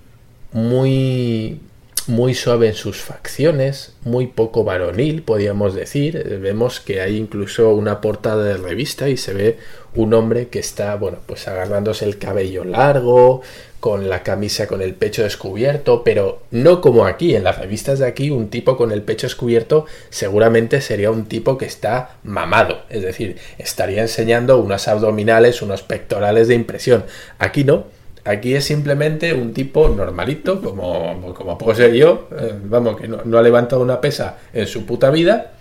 muy 0.53 1.59
muy 2.06 2.35
suave 2.35 2.68
en 2.68 2.74
sus 2.74 2.98
facciones, 2.98 3.94
muy 4.02 4.26
poco 4.26 4.64
varonil, 4.64 5.22
podríamos 5.22 5.74
decir. 5.74 6.39
Vemos 6.40 6.81
que 6.81 7.01
hay 7.01 7.16
incluso 7.16 7.74
una 7.74 8.01
portada 8.01 8.44
de 8.44 8.56
revista 8.56 9.09
y 9.09 9.16
se 9.16 9.32
ve 9.32 9.59
un 9.94 10.12
hombre 10.14 10.48
que 10.48 10.59
está, 10.59 10.97
bueno, 10.97 11.18
pues 11.26 11.48
agarrándose 11.48 12.05
el 12.05 12.18
cabello 12.18 12.64
largo, 12.64 13.43
con 13.85 14.09
la 14.09 14.22
camisa 14.22 14.66
con 14.66 14.81
el 14.81 14.94
pecho 14.94 15.24
descubierto, 15.24 16.05
pero 16.05 16.40
no 16.51 16.81
como 16.81 17.05
aquí, 17.05 17.36
en 17.36 17.44
las 17.44 17.59
revistas 17.59 17.98
de 17.98 18.06
aquí, 18.06 18.31
un 18.31 18.48
tipo 18.48 18.78
con 18.78 18.93
el 18.93 19.02
pecho 19.02 19.26
descubierto 19.26 19.85
seguramente 20.09 20.81
sería 20.81 21.10
un 21.10 21.26
tipo 21.26 21.59
que 21.59 21.66
está 21.66 22.16
mamado, 22.24 22.85
es 22.89 23.02
decir, 23.02 23.36
estaría 23.59 24.01
enseñando 24.01 24.59
unas 24.59 24.89
abdominales, 24.89 25.60
unos 25.60 25.82
pectorales 25.82 26.48
de 26.48 26.55
impresión. 26.55 27.05
Aquí 27.39 27.62
no, 27.62 27.85
aquí 28.24 28.55
es 28.55 28.64
simplemente 28.64 29.32
un 29.34 29.52
tipo 29.52 29.88
normalito, 29.88 30.60
como, 30.60 31.34
como 31.34 31.59
puedo 31.59 31.74
ser 31.74 31.92
yo, 31.92 32.28
eh, 32.38 32.55
vamos, 32.64 33.01
que 33.01 33.09
no, 33.09 33.38
ha 33.38 33.42
levantado 33.42 33.82
una 33.82 34.01
pesa 34.01 34.38
en 34.52 34.66
su 34.66 34.86
puta 34.86 35.10
vida, 35.10 35.52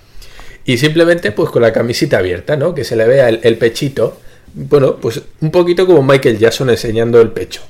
y 0.65 0.77
simplemente 0.77 1.31
pues 1.31 1.49
con 1.49 1.61
la 1.61 1.73
camisita 1.73 2.19
abierta, 2.19 2.55
¿no? 2.55 2.73
Que 2.73 2.83
se 2.83 2.95
le 2.95 3.05
vea 3.05 3.29
el, 3.29 3.39
el 3.43 3.57
pechito, 3.57 4.17
bueno, 4.53 4.97
pues 4.97 5.21
un 5.41 5.51
poquito 5.51 5.85
como 5.85 6.03
Michael 6.03 6.37
Jackson 6.37 6.69
enseñando 6.69 7.19
el 7.19 7.31
pecho. 7.31 7.61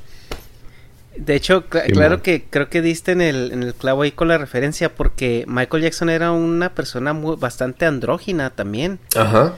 De 1.15 1.35
hecho, 1.35 1.65
claro 1.67 2.23
que 2.23 2.45
creo 2.49 2.69
que 2.69 2.81
diste 2.81 3.11
en 3.11 3.21
el, 3.21 3.51
en 3.51 3.63
el 3.63 3.75
clavo 3.75 4.01
ahí 4.01 4.11
con 4.11 4.27
la 4.27 4.37
referencia, 4.37 4.93
porque 4.93 5.45
Michael 5.47 5.83
Jackson 5.83 6.09
era 6.09 6.31
una 6.31 6.73
persona 6.73 7.13
muy, 7.13 7.35
bastante 7.35 7.85
andrógina 7.85 8.49
también. 8.49 8.99
Ajá. 9.15 9.55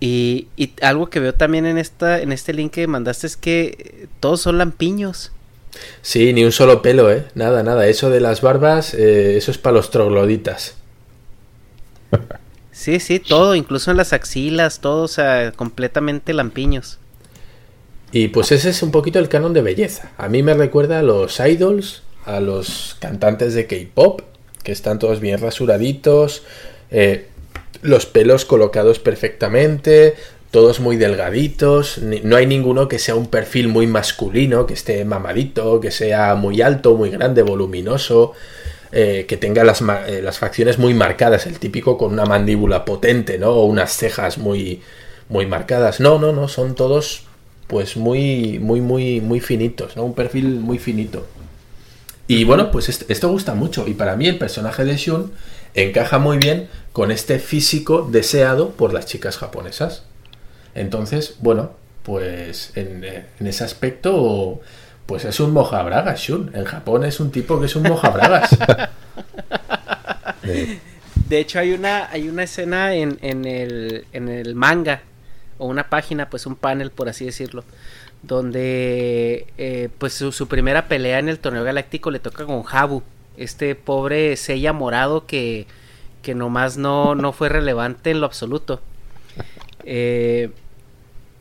Y, 0.00 0.46
y, 0.56 0.72
algo 0.80 1.10
que 1.10 1.20
veo 1.20 1.34
también 1.34 1.66
en 1.66 1.76
esta 1.76 2.20
en 2.20 2.30
este 2.32 2.52
link 2.52 2.72
que 2.72 2.86
mandaste 2.86 3.26
es 3.26 3.36
que 3.36 4.08
todos 4.20 4.40
son 4.40 4.58
lampiños. 4.58 5.32
Sí, 6.02 6.32
ni 6.32 6.44
un 6.44 6.52
solo 6.52 6.82
pelo, 6.82 7.10
¿eh? 7.10 7.26
Nada, 7.34 7.62
nada. 7.62 7.86
Eso 7.86 8.10
de 8.10 8.20
las 8.20 8.40
barbas, 8.40 8.94
eh, 8.94 9.36
eso 9.36 9.50
es 9.50 9.58
para 9.58 9.74
los 9.74 9.90
trogloditas. 9.90 10.76
Sí, 12.78 13.00
sí, 13.00 13.18
todo, 13.18 13.56
incluso 13.56 13.90
en 13.90 13.96
las 13.96 14.12
axilas, 14.12 14.78
todo, 14.78 15.02
o 15.02 15.08
sea, 15.08 15.50
completamente 15.50 16.32
lampiños. 16.32 17.00
Y 18.12 18.28
pues 18.28 18.52
ese 18.52 18.70
es 18.70 18.84
un 18.84 18.92
poquito 18.92 19.18
el 19.18 19.28
canon 19.28 19.52
de 19.52 19.62
belleza. 19.62 20.12
A 20.16 20.28
mí 20.28 20.44
me 20.44 20.54
recuerda 20.54 21.00
a 21.00 21.02
los 21.02 21.40
idols, 21.40 22.04
a 22.24 22.38
los 22.38 22.96
cantantes 23.00 23.54
de 23.54 23.66
K-pop, 23.66 24.20
que 24.62 24.70
están 24.70 25.00
todos 25.00 25.18
bien 25.18 25.40
rasuraditos, 25.40 26.44
eh, 26.92 27.26
los 27.82 28.06
pelos 28.06 28.44
colocados 28.44 28.98
perfectamente, 28.98 30.14
todos 30.50 30.80
muy 30.80 30.96
delgaditos, 30.96 31.98
no 31.98 32.36
hay 32.36 32.46
ninguno 32.46 32.88
que 32.88 32.98
sea 32.98 33.14
un 33.14 33.26
perfil 33.26 33.68
muy 33.68 33.86
masculino, 33.86 34.66
que 34.66 34.74
esté 34.74 35.04
mamadito, 35.04 35.80
que 35.80 35.90
sea 35.90 36.34
muy 36.34 36.62
alto, 36.62 36.94
muy 36.94 37.10
grande, 37.10 37.42
voluminoso, 37.42 38.32
eh, 38.90 39.26
que 39.28 39.36
tenga 39.36 39.64
las, 39.64 39.82
eh, 39.82 40.22
las, 40.22 40.38
facciones 40.38 40.78
muy 40.78 40.94
marcadas, 40.94 41.46
el 41.46 41.58
típico 41.58 41.98
con 41.98 42.14
una 42.14 42.24
mandíbula 42.24 42.86
potente, 42.86 43.36
¿no? 43.36 43.50
O 43.50 43.66
unas 43.66 43.94
cejas 43.94 44.38
muy, 44.38 44.80
muy 45.28 45.44
marcadas. 45.44 46.00
No, 46.00 46.18
no, 46.18 46.32
no, 46.32 46.48
son 46.48 46.74
todos 46.74 47.24
pues 47.66 47.98
muy, 47.98 48.58
muy, 48.58 48.80
muy, 48.80 49.20
muy 49.20 49.40
finitos, 49.40 49.94
¿no? 49.94 50.04
Un 50.04 50.14
perfil 50.14 50.60
muy 50.60 50.78
finito. 50.78 51.26
Y 52.26 52.44
bueno, 52.44 52.70
pues 52.70 52.88
esto 52.88 53.28
gusta 53.28 53.54
mucho. 53.54 53.86
Y 53.86 53.92
para 53.92 54.16
mí 54.16 54.26
el 54.26 54.38
personaje 54.38 54.84
de 54.86 54.96
Shun 54.96 55.32
encaja 55.74 56.18
muy 56.18 56.38
bien 56.38 56.68
con 56.92 57.10
este 57.10 57.38
físico 57.38 58.08
deseado 58.10 58.70
por 58.70 58.92
las 58.92 59.06
chicas 59.06 59.38
japonesas. 59.38 60.04
Entonces, 60.74 61.36
bueno, 61.40 61.72
pues 62.02 62.72
en, 62.74 63.04
ese 63.40 63.64
aspecto, 63.64 64.60
pues 65.06 65.24
es 65.24 65.40
un 65.40 65.52
mojabragas, 65.52 66.20
Shun. 66.20 66.50
En 66.54 66.64
Japón 66.64 67.04
es 67.04 67.20
un 67.20 67.30
tipo 67.30 67.60
que 67.60 67.66
es 67.66 67.76
un 67.76 67.84
mojabragas. 67.84 68.56
De 71.28 71.38
hecho, 71.38 71.58
hay 71.58 71.72
una, 71.72 72.10
hay 72.10 72.28
una 72.28 72.44
escena 72.44 72.94
en, 72.94 73.18
en, 73.20 73.44
el, 73.44 74.06
en 74.12 74.28
el 74.28 74.54
manga 74.54 75.02
o 75.58 75.66
una 75.66 75.90
página, 75.90 76.30
pues 76.30 76.46
un 76.46 76.56
panel, 76.56 76.90
por 76.90 77.08
así 77.08 77.26
decirlo, 77.26 77.64
donde 78.22 79.46
eh, 79.58 79.88
pues 79.98 80.14
su, 80.14 80.48
primera 80.48 80.88
pelea 80.88 81.18
en 81.18 81.28
el 81.28 81.38
torneo 81.38 81.64
galáctico 81.64 82.10
le 82.10 82.18
toca 82.20 82.46
con 82.46 82.64
Habu, 82.70 83.02
este 83.38 83.74
pobre 83.74 84.36
sella 84.36 84.72
morado 84.72 85.26
que, 85.26 85.66
que 86.22 86.34
nomás 86.34 86.76
no, 86.76 87.14
no 87.14 87.32
fue 87.32 87.48
relevante 87.48 88.10
en 88.10 88.20
lo 88.20 88.26
absoluto. 88.26 88.80
Eh, 89.84 90.50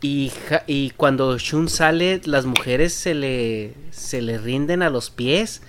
y, 0.01 0.31
y, 0.67 0.91
cuando 0.91 1.37
Shun 1.37 1.69
sale, 1.69 2.21
las 2.25 2.45
mujeres 2.45 2.93
se 2.93 3.15
le, 3.15 3.73
se 3.91 4.21
le 4.21 4.37
rinden 4.37 4.83
a 4.83 4.89
los 4.89 5.09
pies. 5.09 5.61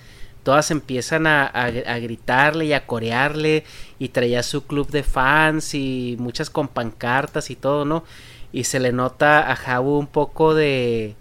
Todas 0.43 0.71
empiezan 0.71 1.27
a, 1.27 1.45
a, 1.45 1.99
gritarle 1.99 2.65
y 2.65 2.73
a 2.73 2.85
corearle. 2.85 3.63
Y 3.97 4.09
traía 4.09 4.43
su 4.43 4.65
club 4.65 4.89
de 4.91 5.03
fans 5.03 5.73
y 5.73 6.15
muchas 6.19 6.49
con 6.49 6.67
pancartas 6.67 7.49
y 7.49 7.55
todo, 7.55 7.85
¿no? 7.85 8.03
y 8.51 8.63
se 8.63 8.79
le 8.79 8.91
nota 8.91 9.39
a 9.39 9.53
Habu 9.53 9.97
un 9.97 10.07
poco 10.07 10.53
de 10.53 11.15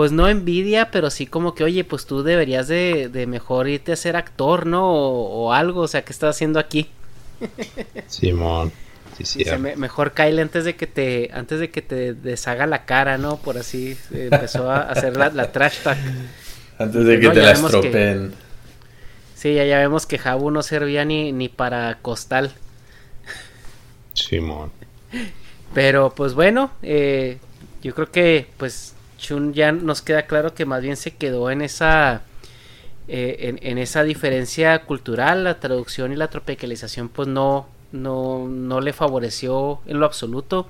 pues 0.00 0.12
no 0.12 0.30
envidia, 0.30 0.90
pero 0.90 1.10
sí 1.10 1.26
como 1.26 1.54
que, 1.54 1.62
oye, 1.62 1.84
pues 1.84 2.06
tú 2.06 2.22
deberías 2.22 2.68
de, 2.68 3.10
de 3.12 3.26
mejor 3.26 3.68
irte 3.68 3.92
a 3.92 3.96
ser 3.96 4.16
actor, 4.16 4.64
¿no? 4.64 4.90
O, 4.90 5.52
algo, 5.52 5.82
o 5.82 5.88
sea, 5.88 6.06
¿qué 6.06 6.12
estás 6.14 6.36
haciendo 6.36 6.58
aquí? 6.58 6.88
Simón. 8.06 8.72
Sí, 9.18 9.26
sí, 9.26 9.44
mejor 9.76 10.12
Kyle 10.12 10.40
antes 10.40 10.64
de 10.64 10.74
que 10.74 10.86
te 10.86 11.28
antes 11.34 11.60
de 11.60 11.68
que 11.68 11.82
te 11.82 12.14
deshaga 12.14 12.66
la 12.66 12.86
cara, 12.86 13.18
¿no? 13.18 13.36
Por 13.36 13.58
así 13.58 13.94
empezó 14.10 14.70
a 14.70 14.80
hacer 14.84 15.18
la, 15.18 15.52
trash 15.52 15.82
talk. 15.82 15.98
Antes 16.78 17.04
de 17.04 17.20
que 17.20 17.28
te 17.28 17.42
la 17.42 17.50
estropeen. 17.50 18.32
sí, 19.34 19.52
ya, 19.52 19.66
ya 19.66 19.80
vemos 19.80 20.06
que 20.06 20.18
Habu 20.24 20.50
no 20.50 20.62
servía 20.62 21.04
ni, 21.04 21.30
ni 21.32 21.50
para 21.50 21.98
costal. 22.00 22.54
Simón. 24.14 24.72
Pero 25.74 26.14
pues 26.14 26.32
bueno, 26.32 26.70
eh, 26.80 27.36
yo 27.82 27.94
creo 27.94 28.10
que 28.10 28.48
pues 28.56 28.94
Chun 29.20 29.52
ya 29.52 29.70
nos 29.70 30.02
queda 30.02 30.22
claro 30.22 30.54
que 30.54 30.64
más 30.64 30.82
bien 30.82 30.96
se 30.96 31.12
quedó 31.12 31.50
en 31.50 31.62
esa 31.62 32.22
eh, 33.12 33.58
en, 33.60 33.78
esa 33.78 34.04
diferencia 34.04 34.84
cultural, 34.84 35.42
la 35.42 35.58
traducción 35.58 36.12
y 36.12 36.16
la 36.16 36.28
tropicalización 36.28 37.08
pues 37.08 37.26
no, 37.26 37.66
no, 37.90 38.46
no 38.48 38.80
le 38.80 38.92
favoreció 38.92 39.80
en 39.86 39.98
lo 39.98 40.06
absoluto. 40.06 40.68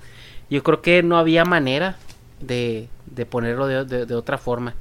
Yo 0.49 0.63
creo 0.63 0.81
que 0.81 1.03
no 1.03 1.19
había 1.19 1.45
manera 1.45 1.97
de, 2.41 2.89
de 3.07 3.27
ponerlo 3.27 3.67
de, 3.67 4.07
de, 4.07 4.15
otra 4.15 4.39
forma. 4.39 4.75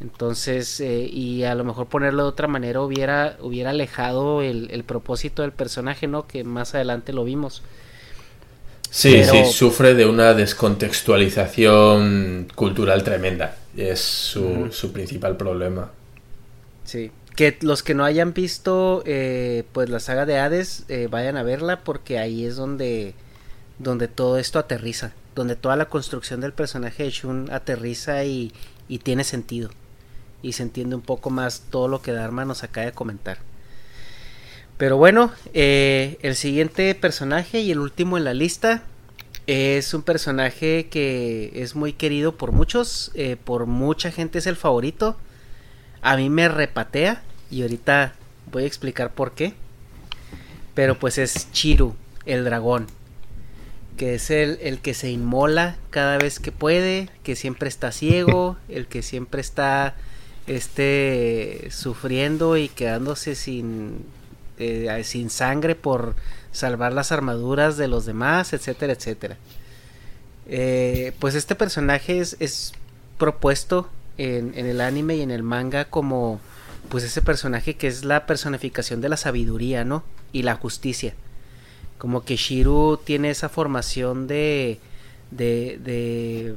Entonces, 0.00 0.78
eh, 0.80 1.08
y 1.10 1.42
a 1.42 1.56
lo 1.56 1.64
mejor 1.64 1.86
ponerlo 1.86 2.22
de 2.22 2.28
otra 2.28 2.46
manera 2.46 2.80
hubiera, 2.82 3.36
hubiera 3.40 3.70
alejado 3.70 4.42
el, 4.42 4.70
el 4.70 4.84
propósito 4.84 5.42
del 5.42 5.52
personaje, 5.52 6.06
¿no? 6.06 6.28
Que 6.28 6.44
más 6.44 6.76
adelante 6.76 7.12
lo 7.12 7.24
vimos. 7.24 7.62
Sí, 8.96 9.22
sí, 9.24 9.44
sufre 9.52 9.92
de 9.92 10.06
una 10.06 10.32
descontextualización 10.32 12.48
cultural 12.54 13.04
tremenda. 13.04 13.54
Es 13.76 14.00
su, 14.00 14.70
su 14.72 14.90
principal 14.90 15.36
problema. 15.36 15.90
Sí. 16.86 17.10
Que 17.34 17.58
los 17.60 17.82
que 17.82 17.92
no 17.92 18.06
hayan 18.06 18.32
visto 18.32 19.02
eh, 19.04 19.64
pues 19.72 19.90
la 19.90 20.00
saga 20.00 20.24
de 20.24 20.38
Hades 20.38 20.84
eh, 20.88 21.08
vayan 21.10 21.36
a 21.36 21.42
verla 21.42 21.84
porque 21.84 22.18
ahí 22.18 22.46
es 22.46 22.56
donde, 22.56 23.12
donde 23.78 24.08
todo 24.08 24.38
esto 24.38 24.58
aterriza. 24.58 25.12
Donde 25.34 25.56
toda 25.56 25.76
la 25.76 25.90
construcción 25.90 26.40
del 26.40 26.54
personaje 26.54 27.02
de 27.02 27.10
Shun 27.10 27.50
aterriza 27.52 28.24
y, 28.24 28.50
y 28.88 29.00
tiene 29.00 29.24
sentido. 29.24 29.68
Y 30.40 30.52
se 30.52 30.62
entiende 30.62 30.96
un 30.96 31.02
poco 31.02 31.28
más 31.28 31.64
todo 31.68 31.88
lo 31.88 32.00
que 32.00 32.12
Dharma 32.12 32.46
nos 32.46 32.64
acaba 32.64 32.86
de 32.86 32.92
comentar. 32.92 33.36
Pero 34.76 34.98
bueno, 34.98 35.32
eh, 35.54 36.18
el 36.22 36.36
siguiente 36.36 36.94
personaje 36.94 37.60
y 37.60 37.70
el 37.70 37.78
último 37.78 38.18
en 38.18 38.24
la 38.24 38.34
lista 38.34 38.82
es 39.46 39.94
un 39.94 40.02
personaje 40.02 40.88
que 40.90 41.52
es 41.54 41.74
muy 41.74 41.92
querido 41.92 42.36
por 42.36 42.52
muchos, 42.52 43.10
eh, 43.14 43.36
por 43.42 43.66
mucha 43.66 44.10
gente 44.10 44.38
es 44.38 44.46
el 44.46 44.56
favorito. 44.56 45.16
A 46.02 46.16
mí 46.16 46.28
me 46.28 46.48
repatea 46.48 47.22
y 47.50 47.62
ahorita 47.62 48.14
voy 48.52 48.64
a 48.64 48.66
explicar 48.66 49.12
por 49.12 49.32
qué. 49.32 49.54
Pero 50.74 50.98
pues 50.98 51.16
es 51.16 51.50
Chiru, 51.52 51.94
el 52.26 52.44
dragón. 52.44 52.86
Que 53.96 54.16
es 54.16 54.30
el, 54.30 54.58
el 54.60 54.80
que 54.80 54.92
se 54.92 55.10
inmola 55.10 55.78
cada 55.88 56.18
vez 56.18 56.38
que 56.38 56.52
puede, 56.52 57.08
que 57.22 57.34
siempre 57.34 57.70
está 57.70 57.92
ciego, 57.92 58.58
el 58.68 58.88
que 58.88 59.02
siempre 59.02 59.40
está 59.40 59.96
este, 60.46 61.68
sufriendo 61.70 62.58
y 62.58 62.68
quedándose 62.68 63.34
sin, 63.34 64.04
eh, 64.58 65.02
sin 65.04 65.30
sangre 65.30 65.74
por 65.74 66.14
salvar 66.52 66.92
las 66.92 67.12
armaduras 67.12 67.76
de 67.76 67.88
los 67.88 68.06
demás, 68.06 68.52
etcétera, 68.52 68.92
etcétera. 68.92 69.36
Eh, 70.48 71.12
pues 71.18 71.34
este 71.34 71.54
personaje 71.54 72.20
es, 72.20 72.36
es 72.40 72.72
propuesto 73.18 73.88
en, 74.16 74.52
en, 74.56 74.66
el 74.66 74.80
anime 74.80 75.16
y 75.16 75.22
en 75.22 75.30
el 75.30 75.42
manga 75.42 75.86
como 75.86 76.40
pues 76.88 77.02
ese 77.04 77.20
personaje 77.20 77.74
que 77.74 77.88
es 77.88 78.04
la 78.04 78.26
personificación 78.26 79.00
de 79.00 79.08
la 79.08 79.16
sabiduría, 79.16 79.84
¿no? 79.84 80.04
Y 80.32 80.42
la 80.42 80.54
justicia. 80.54 81.14
Como 81.98 82.24
que 82.24 82.36
Shiru 82.36 83.00
tiene 83.02 83.30
esa 83.30 83.48
formación 83.48 84.26
de, 84.26 84.78
de, 85.30 85.78
de 85.82 86.54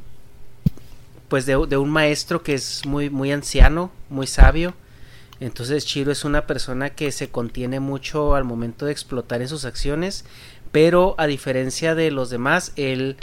pues 1.28 1.46
de, 1.46 1.66
de, 1.68 1.78
un 1.78 1.90
maestro 1.90 2.44
que 2.44 2.56
es 2.56 2.86
muy, 2.86 3.10
muy 3.10 3.32
anciano, 3.32 3.92
muy 4.10 4.28
sabio. 4.28 4.74
Entonces 5.40 5.86
Shiro 5.86 6.12
es 6.12 6.26
una 6.26 6.46
persona 6.48 6.90
que 6.90 7.12
se 7.12 7.30
contiene 7.30 7.80
mucho 7.80 8.36
al 8.36 8.44
momento 8.44 8.86
de 8.86 8.92
explotar 8.92 9.42
en 9.42 9.48
sus 9.48 9.66
acciones, 9.66 10.26
pero 10.72 11.16
a 11.18 11.28
diferencia 11.28 11.96
de 11.96 12.12
los 12.12 12.30
demás, 12.30 12.74
él, 12.76 13.18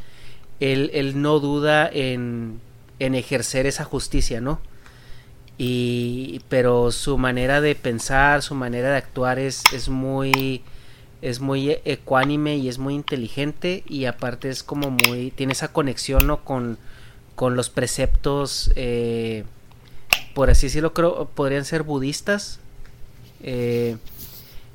él, 0.60 0.90
él 0.94 1.20
no 1.20 1.40
duda 1.40 1.88
en, 1.92 2.60
en 2.98 3.14
ejercer 3.14 3.66
esa 3.66 3.84
justicia, 3.84 4.40
¿no? 4.40 4.60
Y, 5.58 6.42
pero 6.48 6.90
su 6.92 7.16
manera 7.16 7.60
de 7.60 7.74
pensar, 7.74 8.42
su 8.42 8.54
manera 8.54 8.90
de 8.90 8.96
actuar 8.96 9.38
es, 9.38 9.62
es 9.72 9.88
muy 9.88 10.62
es 11.22 11.40
muy 11.40 11.78
ecuánime 11.86 12.56
y 12.56 12.68
es 12.68 12.78
muy 12.78 12.94
inteligente 12.94 13.82
y 13.86 14.04
aparte 14.04 14.50
es 14.50 14.62
como 14.62 14.90
muy 14.90 15.30
tiene 15.30 15.54
esa 15.54 15.72
conexión 15.72 16.26
¿no? 16.26 16.44
con, 16.44 16.76
con 17.34 17.56
los 17.56 17.70
preceptos 17.70 18.70
eh, 18.76 19.44
por 20.34 20.50
así 20.50 20.66
decirlo 20.66 20.92
creo 20.92 21.28
podrían 21.34 21.64
ser 21.64 21.82
budistas 21.82 22.60
eh, 23.42 23.96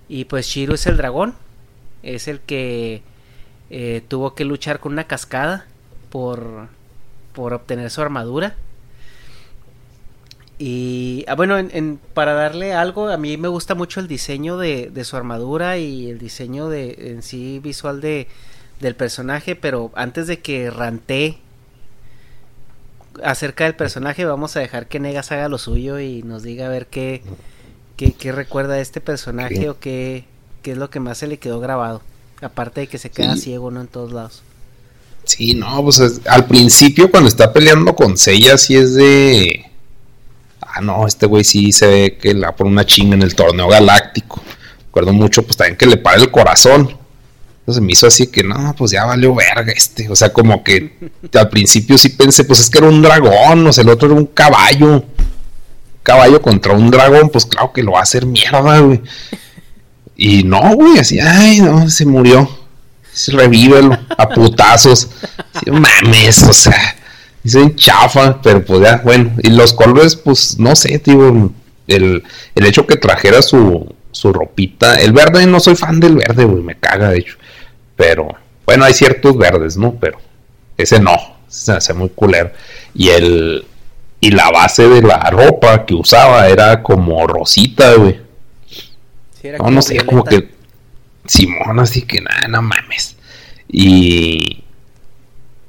y 0.09 0.25
pues 0.25 0.45
Shiro 0.47 0.73
es 0.73 0.85
el 0.87 0.97
dragón 0.97 1.35
es 2.03 2.27
el 2.27 2.39
que 2.39 3.03
eh, 3.69 4.03
tuvo 4.07 4.35
que 4.35 4.45
luchar 4.45 4.79
con 4.79 4.93
una 4.93 5.05
cascada 5.05 5.65
por 6.09 6.67
por 7.33 7.53
obtener 7.53 7.89
su 7.89 8.01
armadura. 8.01 8.55
Y 10.59 11.25
ah, 11.27 11.35
bueno, 11.35 11.57
en, 11.57 11.99
para 12.13 12.33
darle 12.33 12.73
algo, 12.73 13.09
a 13.09 13.17
mí 13.17 13.35
me 13.37 13.47
gusta 13.47 13.73
mucho 13.73 13.99
el 13.99 14.07
diseño 14.07 14.57
de, 14.57 14.91
de, 14.91 15.03
su 15.03 15.17
armadura 15.17 15.77
y 15.77 16.09
el 16.09 16.19
diseño 16.19 16.69
de 16.69 17.11
en 17.11 17.23
sí 17.23 17.59
visual 17.59 17.99
de, 17.99 18.27
del 18.79 18.95
personaje, 18.95 19.55
pero 19.55 19.91
antes 19.95 20.27
de 20.27 20.39
que 20.39 20.69
rante 20.69 21.39
acerca 23.23 23.65
del 23.65 23.75
personaje, 23.75 24.25
vamos 24.25 24.55
a 24.55 24.59
dejar 24.59 24.87
que 24.87 24.99
Negas 24.99 25.31
haga 25.31 25.49
lo 25.49 25.57
suyo 25.57 25.99
y 25.99 26.23
nos 26.23 26.43
diga 26.43 26.67
a 26.67 26.69
ver 26.69 26.87
qué, 26.87 27.21
qué, 27.97 28.13
qué 28.13 28.31
recuerda 28.31 28.75
de 28.75 28.81
este 28.81 29.01
personaje 29.01 29.69
o 29.69 29.79
qué, 29.79 30.25
qué, 30.61 30.71
es 30.71 30.77
lo 30.77 30.89
que 30.89 30.99
más 30.99 31.17
se 31.17 31.27
le 31.27 31.37
quedó 31.37 31.59
grabado. 31.59 32.01
Aparte 32.41 32.81
de 32.81 32.87
que 32.87 32.97
se 32.97 33.11
queda 33.11 33.35
sí. 33.35 33.41
ciego, 33.41 33.71
¿no? 33.71 33.81
En 33.81 33.87
todos 33.87 34.11
lados. 34.11 34.41
Sí, 35.23 35.53
no, 35.53 35.83
pues 35.83 35.99
es, 35.99 36.21
al 36.25 36.45
principio 36.47 37.11
cuando 37.11 37.29
está 37.29 37.53
peleando 37.53 37.95
con 37.95 38.17
Seiya, 38.17 38.57
sí 38.57 38.75
es 38.75 38.95
de 38.95 39.71
ah, 40.61 40.81
no, 40.81 41.05
este 41.05 41.25
güey 41.25 41.43
sí 41.43 41.71
se 41.71 41.87
ve 41.87 42.17
que 42.17 42.33
la 42.33 42.55
pone 42.55 42.71
una 42.71 42.85
chinga 42.85 43.15
en 43.15 43.21
el 43.21 43.35
torneo 43.35 43.67
galáctico. 43.67 44.41
Recuerdo 44.85 45.13
mucho, 45.13 45.43
pues 45.43 45.57
también 45.57 45.77
que 45.77 45.85
le 45.85 45.97
para 45.97 46.17
el 46.17 46.31
corazón. 46.31 46.97
Entonces 47.71 47.83
me 47.83 47.93
hizo 47.93 48.07
así 48.07 48.27
que, 48.27 48.43
no, 48.43 48.75
pues 48.77 48.91
ya 48.91 49.05
valió 49.05 49.33
verga 49.33 49.71
este. 49.71 50.09
O 50.09 50.15
sea, 50.15 50.33
como 50.33 50.63
que 50.63 50.93
al 51.33 51.49
principio 51.49 51.97
sí 51.97 52.09
pensé, 52.09 52.43
pues 52.43 52.59
es 52.59 52.69
que 52.69 52.79
era 52.79 52.89
un 52.89 53.01
dragón, 53.01 53.65
o 53.65 53.73
sea, 53.73 53.83
el 53.83 53.89
otro 53.89 54.09
era 54.09 54.17
un 54.17 54.25
caballo. 54.25 54.87
Un 54.87 55.05
caballo 56.03 56.41
contra 56.41 56.73
un 56.73 56.91
dragón, 56.91 57.29
pues 57.29 57.45
claro 57.45 57.71
que 57.71 57.83
lo 57.83 57.93
va 57.93 57.99
a 57.99 58.03
hacer 58.03 58.25
mierda, 58.25 58.79
güey. 58.79 59.01
Y 60.17 60.43
no, 60.43 60.75
güey, 60.75 60.99
así, 60.99 61.19
ay, 61.19 61.61
no, 61.61 61.89
se 61.89 62.05
murió. 62.05 62.49
Revívelo, 63.27 63.97
a 64.17 64.29
putazos. 64.29 65.09
Sí, 65.59 65.69
mames, 65.71 66.43
o 66.43 66.53
sea 66.53 66.95
Dicen 67.43 67.75
chafa, 67.75 68.41
pero 68.41 68.63
pues 68.63 68.81
ya, 68.81 69.01
bueno. 69.03 69.31
Y 69.41 69.49
los 69.49 69.73
colores, 69.73 70.15
pues 70.15 70.59
no 70.59 70.75
sé, 70.75 70.99
tío. 70.99 71.51
El, 71.87 72.23
el 72.55 72.65
hecho 72.65 72.85
que 72.85 72.97
trajera 72.97 73.41
su, 73.41 73.93
su 74.11 74.31
ropita. 74.31 74.95
El 74.95 75.13
verde, 75.13 75.45
no 75.47 75.59
soy 75.59 75.75
fan 75.75 75.99
del 75.99 76.15
verde, 76.15 76.45
güey, 76.45 76.63
me 76.63 76.77
caga, 76.77 77.09
de 77.09 77.19
hecho. 77.19 77.37
Pero, 78.01 78.29
bueno, 78.65 78.85
hay 78.85 78.93
ciertos 78.93 79.37
verdes, 79.37 79.77
¿no? 79.77 79.93
Pero 79.93 80.17
ese 80.75 80.99
no, 80.99 81.15
se 81.47 81.73
hace 81.73 81.93
muy 81.93 82.09
culero. 82.09 82.51
Y 82.95 83.09
el. 83.09 83.65
Y 84.19 84.31
la 84.31 84.49
base 84.49 84.87
de 84.87 85.01
la 85.01 85.19
ropa 85.29 85.85
que 85.85 85.93
usaba 85.93 86.47
era 86.47 86.81
como 86.81 87.27
rosita, 87.27 87.93
güey. 87.93 88.19
Sí, 89.39 89.49
no, 89.59 89.69
no 89.69 89.81
sé, 89.83 89.93
violeta. 89.93 90.09
como 90.09 90.23
que. 90.23 90.49
Simón, 91.25 91.79
así 91.79 92.01
que 92.01 92.21
nada, 92.21 92.47
no 92.47 92.63
mames. 92.63 93.15
Y 93.67 94.63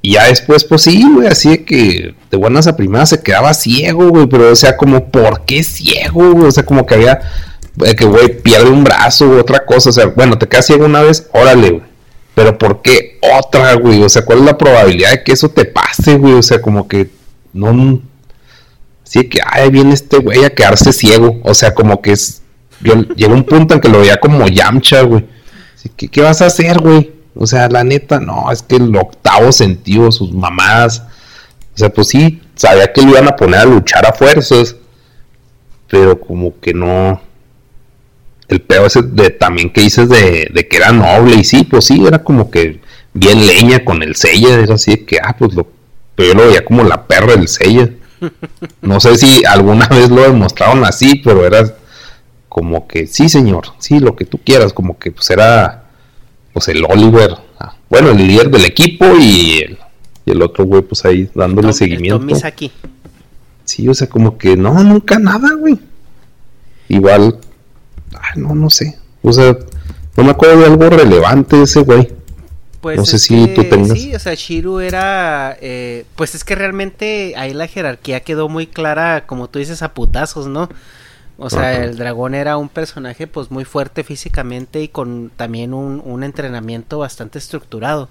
y 0.04 0.14
ya 0.14 0.24
después, 0.24 0.64
pues 0.64 0.82
sí, 0.82 1.04
güey, 1.14 1.28
así 1.28 1.50
de 1.50 1.64
que 1.64 2.14
de 2.28 2.36
buenas 2.36 2.66
a 2.66 2.76
primeras 2.76 3.10
se 3.10 3.22
quedaba 3.22 3.54
ciego, 3.54 4.08
güey, 4.08 4.26
pero 4.26 4.50
o 4.50 4.56
sea, 4.56 4.76
como, 4.76 5.08
¿por 5.10 5.44
qué 5.44 5.62
ciego, 5.62 6.32
güey? 6.32 6.48
O 6.48 6.50
sea, 6.50 6.64
como 6.64 6.84
que 6.84 6.94
había, 6.94 7.20
que, 7.96 8.04
güey, 8.04 8.42
pierde 8.42 8.68
un 8.68 8.82
brazo 8.82 9.28
u 9.28 9.38
otra 9.38 9.64
cosa, 9.64 9.90
o 9.90 9.92
sea, 9.92 10.06
bueno, 10.06 10.36
te 10.38 10.48
quedas 10.48 10.66
ciego 10.66 10.86
una 10.86 11.02
vez, 11.02 11.28
órale, 11.32 11.70
güey. 11.70 11.91
Pero 12.34 12.56
¿por 12.56 12.82
qué 12.82 13.18
otra, 13.38 13.74
güey? 13.74 14.02
O 14.02 14.08
sea, 14.08 14.24
¿cuál 14.24 14.38
es 14.38 14.44
la 14.44 14.58
probabilidad 14.58 15.10
de 15.10 15.22
que 15.22 15.32
eso 15.32 15.50
te 15.50 15.64
pase, 15.64 16.16
güey? 16.16 16.34
O 16.34 16.42
sea, 16.42 16.60
como 16.60 16.88
que 16.88 17.10
no... 17.52 18.00
Así 19.04 19.28
que, 19.28 19.40
ay, 19.44 19.70
viene 19.70 19.92
este 19.92 20.18
güey 20.18 20.44
a 20.44 20.54
quedarse 20.54 20.92
ciego. 20.92 21.40
O 21.44 21.52
sea, 21.54 21.74
como 21.74 22.00
que 22.00 22.12
es... 22.12 22.42
Yo, 22.80 22.94
llegó 23.14 23.34
un 23.34 23.44
punto 23.44 23.74
en 23.74 23.80
que 23.80 23.88
lo 23.88 24.00
veía 24.00 24.16
como 24.16 24.46
Yamcha, 24.46 25.02
güey. 25.02 25.26
Así 25.74 25.90
que, 25.90 26.08
¿qué 26.08 26.22
vas 26.22 26.40
a 26.40 26.46
hacer, 26.46 26.78
güey? 26.80 27.12
O 27.34 27.46
sea, 27.46 27.68
la 27.68 27.84
neta, 27.84 28.20
no, 28.20 28.50
es 28.50 28.62
que 28.62 28.76
el 28.76 28.94
octavo 28.96 29.52
sentido, 29.52 30.10
sus 30.10 30.32
mamadas. 30.32 31.02
O 31.74 31.78
sea, 31.78 31.90
pues 31.90 32.08
sí, 32.08 32.40
sabía 32.54 32.92
que 32.92 33.02
lo 33.02 33.10
iban 33.10 33.28
a 33.28 33.36
poner 33.36 33.60
a 33.60 33.64
luchar 33.64 34.06
a 34.06 34.12
fuerzas. 34.12 34.76
Pero 35.88 36.18
como 36.18 36.58
que 36.60 36.72
no. 36.72 37.20
El 38.52 38.60
peor 38.60 38.86
ese 38.86 39.02
de 39.02 39.30
también 39.30 39.70
que 39.70 39.80
dices 39.80 40.08
de, 40.08 40.48
de, 40.52 40.68
que 40.68 40.76
era 40.76 40.92
noble. 40.92 41.36
Y 41.36 41.44
sí, 41.44 41.64
pues 41.64 41.86
sí, 41.86 42.04
era 42.06 42.22
como 42.22 42.50
que 42.50 42.80
bien 43.14 43.46
leña 43.46 43.84
con 43.84 44.02
el 44.02 44.14
sella. 44.14 44.60
Era 44.60 44.74
así 44.74 44.98
que, 44.98 45.18
ah, 45.22 45.34
pues 45.38 45.54
lo. 45.54 45.66
Pero 46.14 46.28
yo 46.28 46.34
lo 46.34 46.46
veía 46.48 46.64
como 46.64 46.82
la 46.82 47.06
perra 47.06 47.34
del 47.34 47.48
sella. 47.48 47.88
No 48.80 49.00
sé 49.00 49.16
si 49.16 49.44
alguna 49.44 49.88
vez 49.88 50.08
lo 50.08 50.22
demostraron 50.22 50.84
así, 50.84 51.16
pero 51.24 51.44
era 51.44 51.74
como 52.48 52.86
que, 52.86 53.08
sí, 53.08 53.28
señor, 53.28 53.64
sí, 53.78 53.98
lo 53.98 54.14
que 54.14 54.24
tú 54.24 54.38
quieras. 54.38 54.72
Como 54.72 54.96
que 54.96 55.10
pues 55.10 55.28
era 55.30 55.82
pues 56.52 56.68
el 56.68 56.84
Oliver, 56.84 57.36
ah, 57.58 57.74
bueno, 57.88 58.10
el 58.10 58.18
líder 58.18 58.50
del 58.50 58.64
equipo 58.64 59.06
y 59.18 59.58
el, 59.58 59.78
y 60.26 60.30
el 60.30 60.42
otro 60.42 60.64
güey, 60.64 60.82
pues 60.82 61.04
ahí 61.04 61.28
dándole 61.34 61.68
Tom, 61.68 61.72
seguimiento. 61.72 62.46
aquí. 62.46 62.70
Sí, 63.64 63.88
o 63.88 63.94
sea, 63.94 64.08
como 64.08 64.36
que 64.38 64.56
no, 64.56 64.82
nunca 64.82 65.18
nada, 65.18 65.54
güey. 65.58 65.78
Igual, 66.88 67.38
ay, 68.20 68.40
no, 68.40 68.54
no 68.54 68.70
sé. 68.70 68.98
O 69.22 69.32
sea, 69.32 69.56
no 70.16 70.24
me 70.24 70.30
acuerdo 70.30 70.60
de 70.60 70.66
algo 70.66 70.90
relevante 70.90 71.62
ese 71.62 71.80
güey. 71.80 72.12
Pues 72.80 72.98
no 72.98 73.04
sé 73.04 73.20
si 73.20 73.46
que, 73.46 73.54
tú 73.54 73.64
tengas. 73.68 73.98
Sí, 73.98 74.14
o 74.14 74.18
sea, 74.18 74.34
Shiru 74.34 74.80
era. 74.80 75.56
Eh, 75.60 76.04
pues 76.16 76.34
es 76.34 76.42
que 76.42 76.56
realmente 76.56 77.34
ahí 77.36 77.54
la 77.54 77.68
jerarquía 77.68 78.20
quedó 78.20 78.48
muy 78.48 78.66
clara, 78.66 79.24
como 79.26 79.48
tú 79.48 79.60
dices, 79.60 79.82
a 79.82 79.94
putazos, 79.94 80.48
¿no? 80.48 80.68
O 81.38 81.48
sea, 81.48 81.70
Ajá. 81.70 81.84
el 81.84 81.96
dragón 81.96 82.34
era 82.34 82.56
un 82.56 82.68
personaje 82.68 83.26
pues 83.26 83.50
muy 83.50 83.64
fuerte 83.64 84.04
físicamente 84.04 84.82
y 84.82 84.88
con 84.88 85.30
también 85.34 85.74
un, 85.74 86.02
un 86.04 86.24
entrenamiento 86.24 86.98
bastante 86.98 87.38
estructurado. 87.38 88.08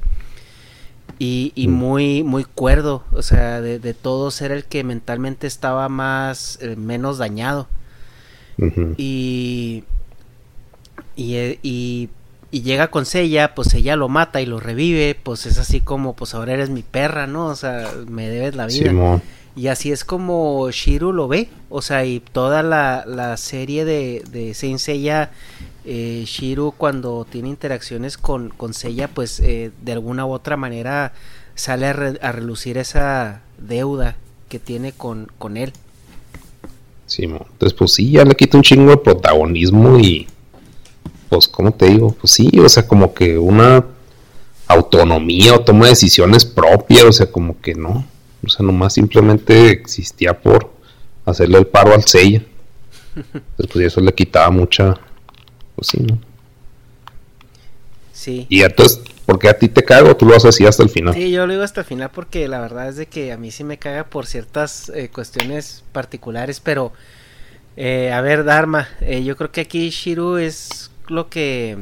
Y, 1.19 1.52
y 1.53 1.68
mm. 1.68 1.72
muy, 1.72 2.23
muy 2.23 2.45
cuerdo. 2.45 3.03
O 3.11 3.22
sea, 3.22 3.61
de, 3.61 3.78
de, 3.78 3.94
todos 3.94 4.41
era 4.41 4.56
el 4.56 4.64
que 4.64 4.84
mentalmente 4.84 5.48
estaba 5.48 5.88
más, 5.90 6.60
eh, 6.61 6.76
menos 6.78 7.18
dañado. 7.18 7.68
Uh 8.62 8.66
-huh. 8.66 8.96
Y, 8.98 9.84
y, 11.16 11.36
eh, 11.36 11.60
y, 11.62 12.10
y, 12.52 12.62
llega 12.62 12.90
con 12.90 13.06
Sella, 13.06 13.54
pues 13.54 13.74
ella 13.74 13.96
lo 13.96 14.08
mata 14.08 14.42
y 14.42 14.46
lo 14.46 14.60
revive. 14.60 15.18
Pues 15.22 15.46
es 15.46 15.58
así 15.58 15.82
como, 15.82 16.16
pues 16.16 16.34
ahora 16.34 16.54
eres 16.54 16.70
mi 16.70 16.84
perra, 16.84 17.28
¿no? 17.28 17.48
O 17.48 17.56
sea, 17.56 17.92
me 18.08 18.30
debes 18.30 18.56
la 18.56 18.68
vida. 18.68 19.22
Y 19.54 19.68
así 19.68 19.92
es 19.92 20.06
como 20.06 20.72
Shiru 20.72 21.12
lo 21.12 21.28
ve. 21.28 21.50
O 21.70 21.82
sea, 21.82 22.06
y 22.06 22.22
toda 22.22 22.64
la, 22.64 23.04
la 23.06 23.36
serie 23.36 23.84
de, 23.84 24.24
de 24.32 24.54
Saint 24.54 24.80
Seiya 24.80 25.32
eh, 25.84 26.24
Shiru 26.28 26.74
cuando 26.78 27.26
tiene 27.30 27.50
interacciones 27.50 28.18
con, 28.18 28.50
con 28.50 28.74
Seiya, 28.74 29.08
pues 29.08 29.40
eh, 29.40 29.72
de 29.82 29.92
alguna 29.92 30.26
u 30.26 30.32
otra 30.32 30.56
manera 30.56 31.14
sale 31.56 31.88
a, 31.88 32.32
relucir 32.32 32.78
esa 32.78 33.42
deuda 33.58 34.16
que 34.48 34.60
tiene 34.60 34.92
con, 34.92 35.32
con 35.38 35.58
él. 35.58 35.74
Sí, 37.12 37.24
entonces 37.24 37.74
pues 37.74 37.92
sí, 37.92 38.12
ya 38.12 38.24
le 38.24 38.34
quita 38.36 38.56
un 38.56 38.64
chingo 38.64 38.92
de 38.92 38.96
protagonismo 38.96 40.00
y 40.00 40.30
pues, 41.28 41.46
¿cómo 41.46 41.74
te 41.74 41.88
digo? 41.88 42.16
Pues 42.18 42.32
sí, 42.32 42.50
o 42.58 42.70
sea, 42.70 42.88
como 42.88 43.14
que 43.14 43.38
una 43.38 43.84
autonomía 44.66 45.56
o 45.56 45.60
toma 45.60 45.88
decisiones 45.88 46.46
propias, 46.46 47.04
o 47.04 47.12
sea, 47.12 47.30
como 47.30 47.60
que 47.60 47.76
no. 47.76 48.08
O 48.46 48.50
sea, 48.50 48.66
nomás 48.66 48.94
simplemente 48.94 49.72
existía 49.72 50.40
por 50.40 50.72
hacerle 51.26 51.58
el 51.58 51.68
paro 51.68 51.94
al 51.94 52.06
Seiya. 52.06 52.46
Entonces, 53.14 53.68
pues 53.74 53.88
eso 53.88 54.00
le 54.00 54.14
quitaba 54.14 54.50
mucha. 54.50 54.98
Pues 55.76 55.90
sí, 55.90 55.98
¿no? 56.00 56.18
Sí. 58.14 58.46
Y 58.48 58.62
entonces, 58.62 59.02
¿por 59.26 59.39
qué 59.39 59.49
a 59.49 59.57
ti 59.57 59.69
te 59.69 59.84
cago? 59.84 60.15
Tú 60.15 60.26
lo 60.26 60.34
vas 60.34 60.45
así 60.45 60.65
hasta 60.65 60.84
el 60.84 60.89
final. 60.89 61.14
Sí, 61.14 61.31
yo 61.31 61.45
lo 61.45 61.53
digo 61.53 61.64
hasta 61.64 61.81
el 61.81 61.88
final 61.88 62.10
porque 62.14 62.48
la 62.48 62.60
verdad 62.60 62.89
es 62.89 62.95
de 62.95 63.06
que 63.06 63.31
a 63.31 63.38
mí 63.38 63.52
sí 63.52 63.64
me 63.64 63.77
caga 63.77 64.03
por 64.03 64.26
ciertas 64.26 64.89
eh, 64.89 65.10
cuestiones 65.10 65.84
particulares, 65.91 66.60
pero. 66.60 66.91
Eh, 67.77 68.11
a 68.11 68.19
ver, 68.19 68.43
Dharma, 68.43 68.89
eh, 68.99 69.23
yo 69.23 69.38
creo 69.38 69.52
que 69.52 69.61
aquí 69.61 69.89
Shiru 69.89 70.35
es 70.35 70.91
lo 71.07 71.30
que 71.30 71.77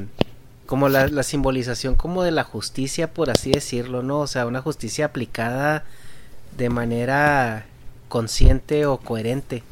como 0.69 0.87
la, 0.87 1.23
simbolización 1.23 1.95
como 1.95 2.21
de 2.21 2.29
la 2.29 2.43
justicia, 2.43 3.11
por 3.11 3.31
así 3.31 3.51
decirlo, 3.51 4.03
¿no? 4.03 4.19
O 4.19 4.27
sea, 4.27 4.45
una 4.45 4.61
justicia 4.61 5.05
aplicada 5.05 5.83
de 6.55 6.69
manera 6.69 7.65
consciente 8.07 8.85
o 8.85 8.97
coherente. 8.97 9.63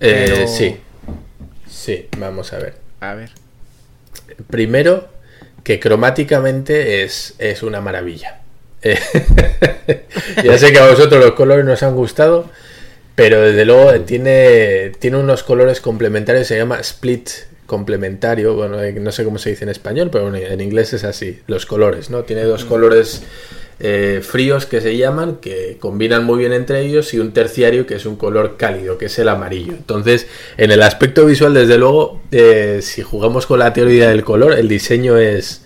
Eh, 0.00 0.46
sí, 0.48 0.78
sí, 1.70 2.08
vamos 2.18 2.52
a 2.52 2.58
ver. 2.58 2.76
A 2.98 3.14
ver. 3.14 3.30
Primero, 4.50 5.08
que 5.68 5.78
cromáticamente 5.78 7.02
es, 7.02 7.34
es 7.36 7.62
una 7.62 7.82
maravilla. 7.82 8.40
ya 8.82 10.56
sé 10.56 10.72
que 10.72 10.78
a 10.78 10.88
vosotros 10.88 11.22
los 11.22 11.32
colores 11.32 11.66
nos 11.66 11.82
han 11.82 11.94
gustado, 11.94 12.48
pero 13.14 13.42
desde 13.42 13.66
luego 13.66 13.92
tiene, 14.00 14.92
tiene 14.98 15.18
unos 15.18 15.42
colores 15.42 15.82
complementarios, 15.82 16.46
se 16.46 16.56
llama 16.56 16.80
split 16.80 17.28
complementario, 17.66 18.54
bueno, 18.54 18.82
eh, 18.82 18.94
no 18.94 19.12
sé 19.12 19.24
cómo 19.24 19.36
se 19.36 19.50
dice 19.50 19.64
en 19.64 19.68
español, 19.68 20.08
pero 20.10 20.34
en 20.34 20.60
inglés 20.62 20.94
es 20.94 21.04
así, 21.04 21.42
los 21.46 21.66
colores, 21.66 22.08
¿no? 22.08 22.22
Tiene 22.22 22.44
dos 22.44 22.64
colores 22.64 23.20
eh, 23.80 24.20
fríos 24.22 24.66
que 24.66 24.80
se 24.80 24.96
llaman, 24.96 25.36
que 25.36 25.76
combinan 25.78 26.24
muy 26.24 26.40
bien 26.40 26.52
entre 26.52 26.80
ellos, 26.80 27.14
y 27.14 27.20
un 27.20 27.32
terciario 27.32 27.86
que 27.86 27.94
es 27.94 28.06
un 28.06 28.16
color 28.16 28.56
cálido, 28.56 28.98
que 28.98 29.06
es 29.06 29.18
el 29.18 29.28
amarillo. 29.28 29.72
Entonces, 29.72 30.26
en 30.56 30.70
el 30.70 30.82
aspecto 30.82 31.24
visual, 31.26 31.54
desde 31.54 31.78
luego, 31.78 32.20
eh, 32.32 32.80
si 32.82 33.02
jugamos 33.02 33.46
con 33.46 33.60
la 33.60 33.72
teoría 33.72 34.08
del 34.08 34.24
color, 34.24 34.52
el 34.54 34.68
diseño 34.68 35.16
es, 35.16 35.62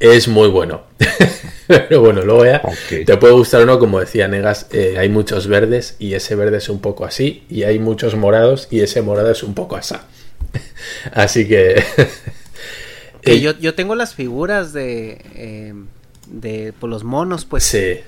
es 0.00 0.28
muy 0.28 0.48
bueno. 0.48 0.82
Pero 1.66 2.00
bueno, 2.00 2.22
luego 2.22 2.44
ya 2.44 2.62
te 2.88 3.16
puede 3.16 3.32
gustar 3.32 3.62
o 3.62 3.66
no, 3.66 3.78
como 3.78 4.00
decía 4.00 4.26
Negas, 4.26 4.66
hay 4.98 5.08
muchos 5.08 5.46
verdes 5.46 5.94
y 6.00 6.14
ese 6.14 6.34
verde 6.34 6.58
es 6.58 6.68
un 6.68 6.80
poco 6.80 7.04
así, 7.04 7.44
y 7.48 7.62
hay 7.62 7.78
muchos 7.78 8.16
morados 8.16 8.66
y 8.72 8.80
ese 8.80 9.02
morado 9.02 9.30
es 9.30 9.44
un 9.44 9.54
poco 9.54 9.76
así. 9.76 9.94
Así 11.12 11.46
que... 11.46 11.82
que 13.22 13.40
yo, 13.40 13.56
yo, 13.58 13.74
tengo 13.74 13.94
las 13.94 14.16
figuras 14.16 14.72
de... 14.72 15.72
De 16.30 16.72
pues, 16.78 16.90
los 16.90 17.04
monos, 17.04 17.44
pues. 17.44 17.64
Sí. 17.64 18.00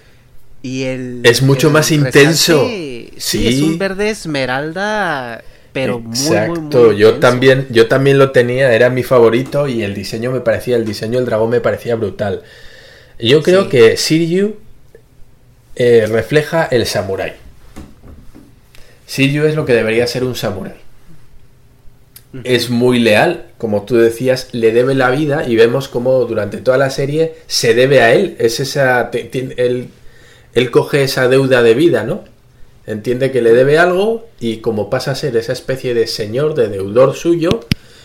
Y 0.62 0.84
el... 0.84 1.20
Es 1.24 1.42
mucho 1.42 1.70
más 1.70 1.90
intenso. 1.90 2.66
Sí, 2.66 3.10
es 3.46 3.60
un 3.62 3.78
verde 3.78 4.10
esmeralda 4.10 5.42
pero 5.72 6.00
muy, 6.00 6.16
Exacto. 6.16 6.92
yo 6.92 7.14
también 7.14 7.66
yo 7.70 7.88
también 7.88 8.18
lo 8.18 8.30
tenía 8.30 8.74
era 8.74 8.90
mi 8.90 9.02
favorito 9.02 9.68
y 9.68 9.82
el 9.82 9.94
diseño 9.94 10.30
me 10.30 10.40
parecía 10.40 10.76
el 10.76 10.84
diseño 10.84 11.18
del 11.18 11.26
dragón 11.26 11.50
me 11.50 11.60
parecía 11.60 11.96
brutal 11.96 12.42
yo 13.18 13.42
creo 13.42 13.68
que 13.68 13.96
Siryu 13.96 14.56
eh, 15.74 16.06
refleja 16.08 16.66
el 16.66 16.86
samurái 16.86 17.32
Siryu 19.06 19.44
es 19.44 19.54
lo 19.54 19.64
que 19.64 19.72
debería 19.72 20.06
ser 20.06 20.24
un 20.24 20.34
samurái 20.34 20.81
es 22.44 22.70
muy 22.70 22.98
leal, 22.98 23.46
como 23.58 23.82
tú 23.82 23.96
decías, 23.96 24.48
le 24.52 24.72
debe 24.72 24.94
la 24.94 25.10
vida 25.10 25.46
y 25.46 25.56
vemos 25.56 25.88
como 25.88 26.24
durante 26.24 26.58
toda 26.58 26.78
la 26.78 26.90
serie 26.90 27.34
se 27.46 27.74
debe 27.74 28.00
a 28.00 28.14
él, 28.14 28.36
es 28.38 28.58
esa, 28.58 29.10
él, 29.12 29.88
él 30.54 30.70
coge 30.70 31.02
esa 31.02 31.28
deuda 31.28 31.62
de 31.62 31.74
vida, 31.74 32.04
¿no? 32.04 32.24
Entiende 32.86 33.30
que 33.30 33.42
le 33.42 33.52
debe 33.52 33.78
algo 33.78 34.26
y 34.40 34.56
como 34.56 34.90
pasa 34.90 35.12
a 35.12 35.14
ser 35.14 35.36
esa 35.36 35.52
especie 35.52 35.94
de 35.94 36.06
señor, 36.06 36.54
de 36.54 36.68
deudor 36.68 37.14
suyo, 37.14 37.51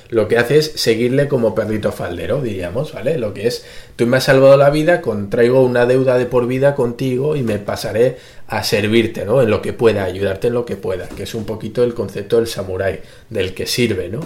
lo 0.09 0.27
que 0.27 0.38
hace 0.38 0.57
es 0.57 0.71
seguirle 0.75 1.27
como 1.27 1.53
perrito 1.53 1.91
faldero, 1.91 2.41
diríamos, 2.41 2.93
¿vale? 2.93 3.17
Lo 3.17 3.34
que 3.34 3.47
es, 3.47 3.65
tú 3.95 4.07
me 4.07 4.17
has 4.17 4.23
salvado 4.23 4.55
la 4.55 4.69
vida, 4.69 5.01
contraigo 5.01 5.61
una 5.63 5.85
deuda 5.85 6.17
de 6.17 6.25
por 6.25 6.47
vida 6.47 6.75
contigo 6.75 7.35
y 7.35 7.43
me 7.43 7.59
pasaré 7.59 8.17
a 8.47 8.63
servirte, 8.63 9.25
¿no? 9.25 9.41
En 9.41 9.49
lo 9.49 9.61
que 9.61 9.73
pueda, 9.73 10.05
ayudarte 10.05 10.47
en 10.47 10.53
lo 10.53 10.65
que 10.65 10.77
pueda, 10.77 11.09
que 11.09 11.23
es 11.23 11.35
un 11.35 11.45
poquito 11.45 11.84
el 11.84 11.93
concepto 11.93 12.38
del 12.38 12.47
samurái, 12.47 13.01
del 13.29 13.53
que 13.53 13.67
sirve, 13.67 14.07
¿no? 14.09 14.21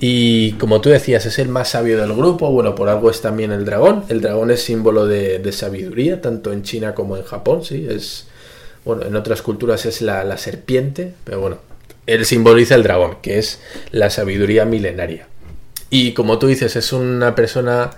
Y 0.00 0.52
como 0.52 0.80
tú 0.80 0.90
decías, 0.90 1.26
es 1.26 1.38
el 1.38 1.48
más 1.48 1.70
sabio 1.70 2.00
del 2.00 2.14
grupo, 2.14 2.50
bueno, 2.50 2.74
por 2.74 2.88
algo 2.88 3.10
es 3.10 3.20
también 3.20 3.50
el 3.52 3.64
dragón, 3.64 4.04
el 4.08 4.20
dragón 4.20 4.50
es 4.50 4.62
símbolo 4.62 5.06
de, 5.06 5.52
sabiduría, 5.52 6.20
tanto 6.20 6.52
en 6.52 6.62
China 6.62 6.94
como 6.94 7.16
en 7.16 7.24
Japón, 7.24 7.64
sí, 7.64 7.86
es, 7.88 8.26
bueno, 8.84 9.04
en 9.04 9.16
otras 9.16 9.42
culturas 9.42 9.86
es 9.86 10.00
la, 10.00 10.22
la 10.22 10.38
serpiente, 10.38 11.14
pero 11.24 11.40
bueno, 11.40 11.67
él 12.08 12.24
simboliza 12.24 12.74
el 12.74 12.82
dragón, 12.82 13.18
que 13.20 13.38
es 13.38 13.60
la 13.92 14.08
sabiduría 14.08 14.64
milenaria. 14.64 15.28
Y 15.90 16.12
como 16.12 16.38
tú 16.38 16.46
dices, 16.46 16.74
es 16.74 16.92
una 16.94 17.34
persona 17.34 17.90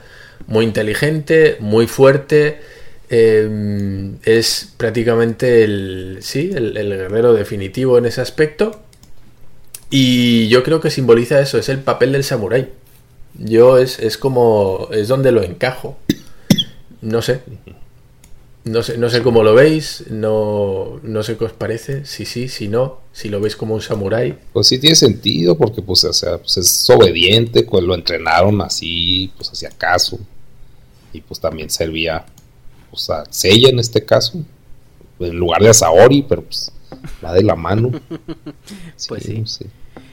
muy 0.48 0.64
inteligente, 0.64 1.56
muy 1.60 1.86
fuerte, 1.86 2.60
em, 3.08 4.16
es 4.24 4.74
prácticamente 4.76 5.62
el, 5.62 6.18
sí, 6.22 6.50
el, 6.52 6.74
guerrero 6.74 7.34
definitivo 7.34 7.98
en 7.98 8.06
ese 8.06 8.20
aspecto. 8.20 8.82
Y 9.90 10.48
yo 10.48 10.64
creo 10.64 10.80
que 10.80 10.90
simboliza 10.90 11.40
eso, 11.40 11.56
es 11.58 11.68
el 11.68 11.78
papel 11.78 12.12
del 12.12 12.24
samurái. 12.24 12.68
Yo 13.34 13.78
es, 13.78 14.00
es 14.00 14.18
como, 14.18 14.88
es 14.92 15.06
donde 15.06 15.30
lo 15.30 15.42
encajo. 15.42 15.98
No 17.00 17.22
sé. 17.22 17.40
No 18.64 18.82
sé, 18.82 18.98
no 18.98 19.08
sé 19.08 19.22
cómo 19.22 19.42
lo 19.42 19.54
veis, 19.54 20.04
no, 20.10 21.00
no 21.02 21.22
sé 21.22 21.38
qué 21.38 21.46
os 21.46 21.52
parece, 21.52 22.04
si 22.04 22.26
sí, 22.26 22.48
si 22.48 22.68
no, 22.68 23.00
si 23.10 23.30
lo 23.30 23.40
veis 23.40 23.56
como 23.56 23.74
un 23.74 23.80
samurái. 23.80 24.38
Pues 24.52 24.66
sí 24.66 24.78
tiene 24.78 24.96
sentido, 24.96 25.56
porque 25.56 25.80
pues, 25.80 26.04
o 26.04 26.12
sea, 26.12 26.36
pues 26.36 26.58
es 26.58 26.90
obediente, 26.90 27.62
pues 27.62 27.82
lo 27.82 27.94
entrenaron 27.94 28.60
así, 28.60 29.32
pues 29.36 29.50
hacía 29.50 29.70
caso. 29.70 30.18
Y 31.12 31.22
pues 31.22 31.40
también 31.40 31.70
servía 31.70 32.26
pues, 32.90 33.08
a 33.08 33.24
Seiya 33.30 33.70
en 33.70 33.78
este 33.78 34.04
caso, 34.04 34.44
en 35.18 35.36
lugar 35.36 35.62
de 35.62 35.70
a 35.70 35.74
Saori, 35.74 36.22
pero 36.22 36.42
pues 36.42 36.70
va 37.24 37.32
de 37.32 37.42
la 37.42 37.56
mano. 37.56 37.90
pues 39.08 39.22
sí. 39.22 39.42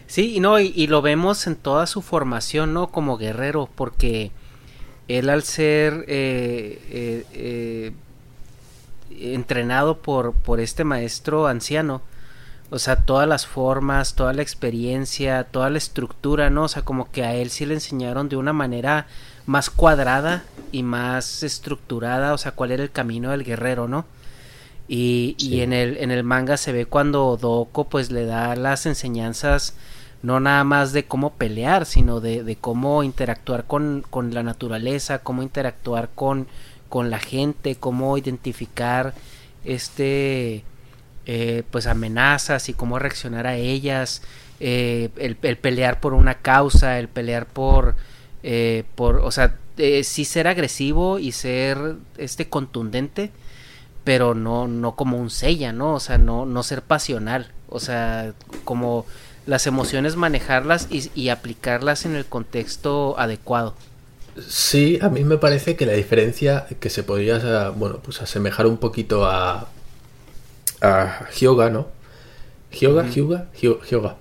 Sí, 0.07 0.35
y 0.35 0.39
no, 0.39 0.57
y, 0.57 0.87
lo 0.87 1.01
vemos 1.01 1.47
en 1.47 1.57
toda 1.57 1.85
su 1.85 2.01
formación, 2.01 2.73
¿no? 2.73 2.91
Como 2.91 3.17
guerrero, 3.17 3.69
porque 3.75 4.31
él 5.09 5.29
al 5.29 5.43
ser 5.43 6.05
eh, 6.07 6.79
eh, 6.89 7.25
eh 7.33 7.91
entrenado 9.11 9.99
por, 9.99 10.33
por 10.33 10.59
este 10.59 10.83
maestro 10.83 11.47
anciano. 11.47 12.01
O 12.69 12.79
sea, 12.79 12.97
todas 12.97 13.27
las 13.27 13.45
formas, 13.45 14.15
toda 14.15 14.33
la 14.33 14.41
experiencia, 14.41 15.45
toda 15.45 15.69
la 15.69 15.77
estructura, 15.77 16.49
¿no? 16.49 16.63
O 16.63 16.67
sea, 16.67 16.81
como 16.81 17.09
que 17.11 17.23
a 17.23 17.33
él 17.33 17.49
sí 17.49 17.65
le 17.65 17.75
enseñaron 17.75 18.27
de 18.27 18.35
una 18.35 18.51
manera 18.51 19.07
más 19.45 19.69
cuadrada 19.69 20.43
y 20.73 20.83
más 20.83 21.43
estructurada, 21.43 22.33
o 22.33 22.37
sea, 22.37 22.51
cuál 22.51 22.71
era 22.71 22.83
el 22.83 22.91
camino 22.91 23.31
del 23.31 23.45
guerrero, 23.45 23.87
¿no? 23.87 24.05
Y, 24.89 25.35
y 25.37 25.61
en, 25.61 25.71
el, 25.73 25.97
en 25.97 26.11
el 26.11 26.23
manga 26.23 26.57
se 26.57 26.73
ve 26.73 26.85
cuando 26.85 27.37
Doko 27.37 27.85
pues 27.85 28.11
le 28.11 28.25
da 28.25 28.55
las 28.55 28.85
enseñanzas 28.85 29.73
no 30.23 30.39
nada 30.39 30.63
más 30.63 30.93
de 30.93 31.05
cómo 31.05 31.33
pelear, 31.33 31.85
sino 31.85 32.19
de, 32.19 32.43
de 32.43 32.55
cómo 32.55 33.03
interactuar 33.03 33.65
con, 33.65 34.03
con 34.09 34.33
la 34.33 34.43
naturaleza, 34.43 35.19
cómo 35.19 35.43
interactuar 35.43 36.09
con, 36.15 36.47
con 36.89 37.09
la 37.09 37.19
gente, 37.19 37.75
cómo 37.75 38.17
identificar 38.17 39.13
este 39.63 40.63
eh, 41.29 41.63
pues 41.71 41.87
amenazas 41.87 42.69
y 42.69 42.73
cómo 42.73 42.99
reaccionar 42.99 43.47
a 43.47 43.57
ellas, 43.57 44.21
eh, 44.61 45.09
el, 45.17 45.35
pelear 45.35 45.99
por 45.99 46.13
una 46.13 46.35
causa, 46.35 46.99
el 46.99 47.09
pelear 47.09 47.45
por, 47.47 47.95
eh, 48.43 48.85
por 48.95 49.17
o 49.17 49.31
sea, 49.31 49.57
sí 50.03 50.23
ser 50.23 50.47
agresivo 50.47 51.19
y 51.19 51.33
ser 51.33 51.97
este 52.17 52.47
contundente, 52.47 53.31
pero 54.05 54.35
no, 54.35 54.69
no 54.69 54.95
como 54.95 55.17
un 55.17 55.29
sella, 55.29 55.73
¿no? 55.73 55.95
O 55.95 55.99
sea, 55.99 56.17
no, 56.17 56.45
no 56.45 56.63
ser 56.63 56.81
pasional, 56.81 57.51
o 57.67 57.81
sea, 57.81 58.33
como 58.63 59.05
las 59.45 59.67
emociones 59.67 60.15
manejarlas 60.15 60.87
y 60.89 61.29
aplicarlas 61.29 62.05
en 62.05 62.15
el 62.15 62.25
contexto 62.25 63.19
adecuado. 63.19 63.75
Sí, 64.47 64.99
a 65.01 65.09
mí 65.09 65.23
me 65.23 65.37
parece 65.37 65.75
que 65.75 65.85
la 65.85 65.93
diferencia 65.93 66.67
que 66.79 66.89
se 66.89 67.03
podría, 67.03 67.69
bueno, 67.69 67.99
pues 68.03 68.21
asemejar 68.21 68.67
un 68.67 68.77
poquito 68.77 69.25
a, 69.25 69.69
a 70.81 71.27
Hyoga, 71.39 71.69
¿no? 71.69 71.87
Hyoga, 72.71 73.09
Hyoga, 73.09 73.47
Hyoga. 73.61 74.15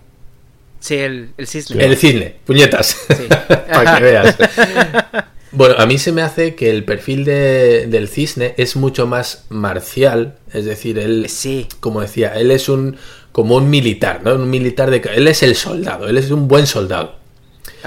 Sí, 0.81 0.95
el, 0.97 1.31
el 1.37 1.47
cisne. 1.47 1.85
El 1.85 1.97
cisne, 1.97 2.37
puñetas. 2.45 2.97
Para 3.49 3.97
que 3.99 4.05
veas. 4.05 4.37
Bueno, 5.53 5.77
a 5.79 5.87
mí 5.87 5.97
se 5.99 6.13
me 6.13 6.23
hace 6.23 6.55
que 6.55 6.71
el 6.71 6.85
perfil 6.85 7.25
de, 7.25 7.87
del 7.87 8.09
cisne 8.09 8.55
es 8.59 8.77
mucho 8.77 9.07
más 9.07 9.47
marcial, 9.49 10.37
es 10.53 10.65
decir, 10.67 10.99
él, 10.99 11.29
sí. 11.31 11.67
como 11.81 12.03
decía, 12.03 12.35
él 12.35 12.51
es 12.51 12.69
un 12.69 12.97
como 13.33 13.57
un 13.57 13.69
militar, 13.71 14.23
¿no? 14.25 14.35
Un 14.35 14.49
militar 14.51 14.91
de 14.91 15.03
él 15.15 15.29
es 15.29 15.43
el 15.43 15.57
soldado, 15.57 16.09
él 16.09 16.19
es 16.19 16.31
un 16.31 16.49
buen 16.49 16.67
soldado. 16.67 17.17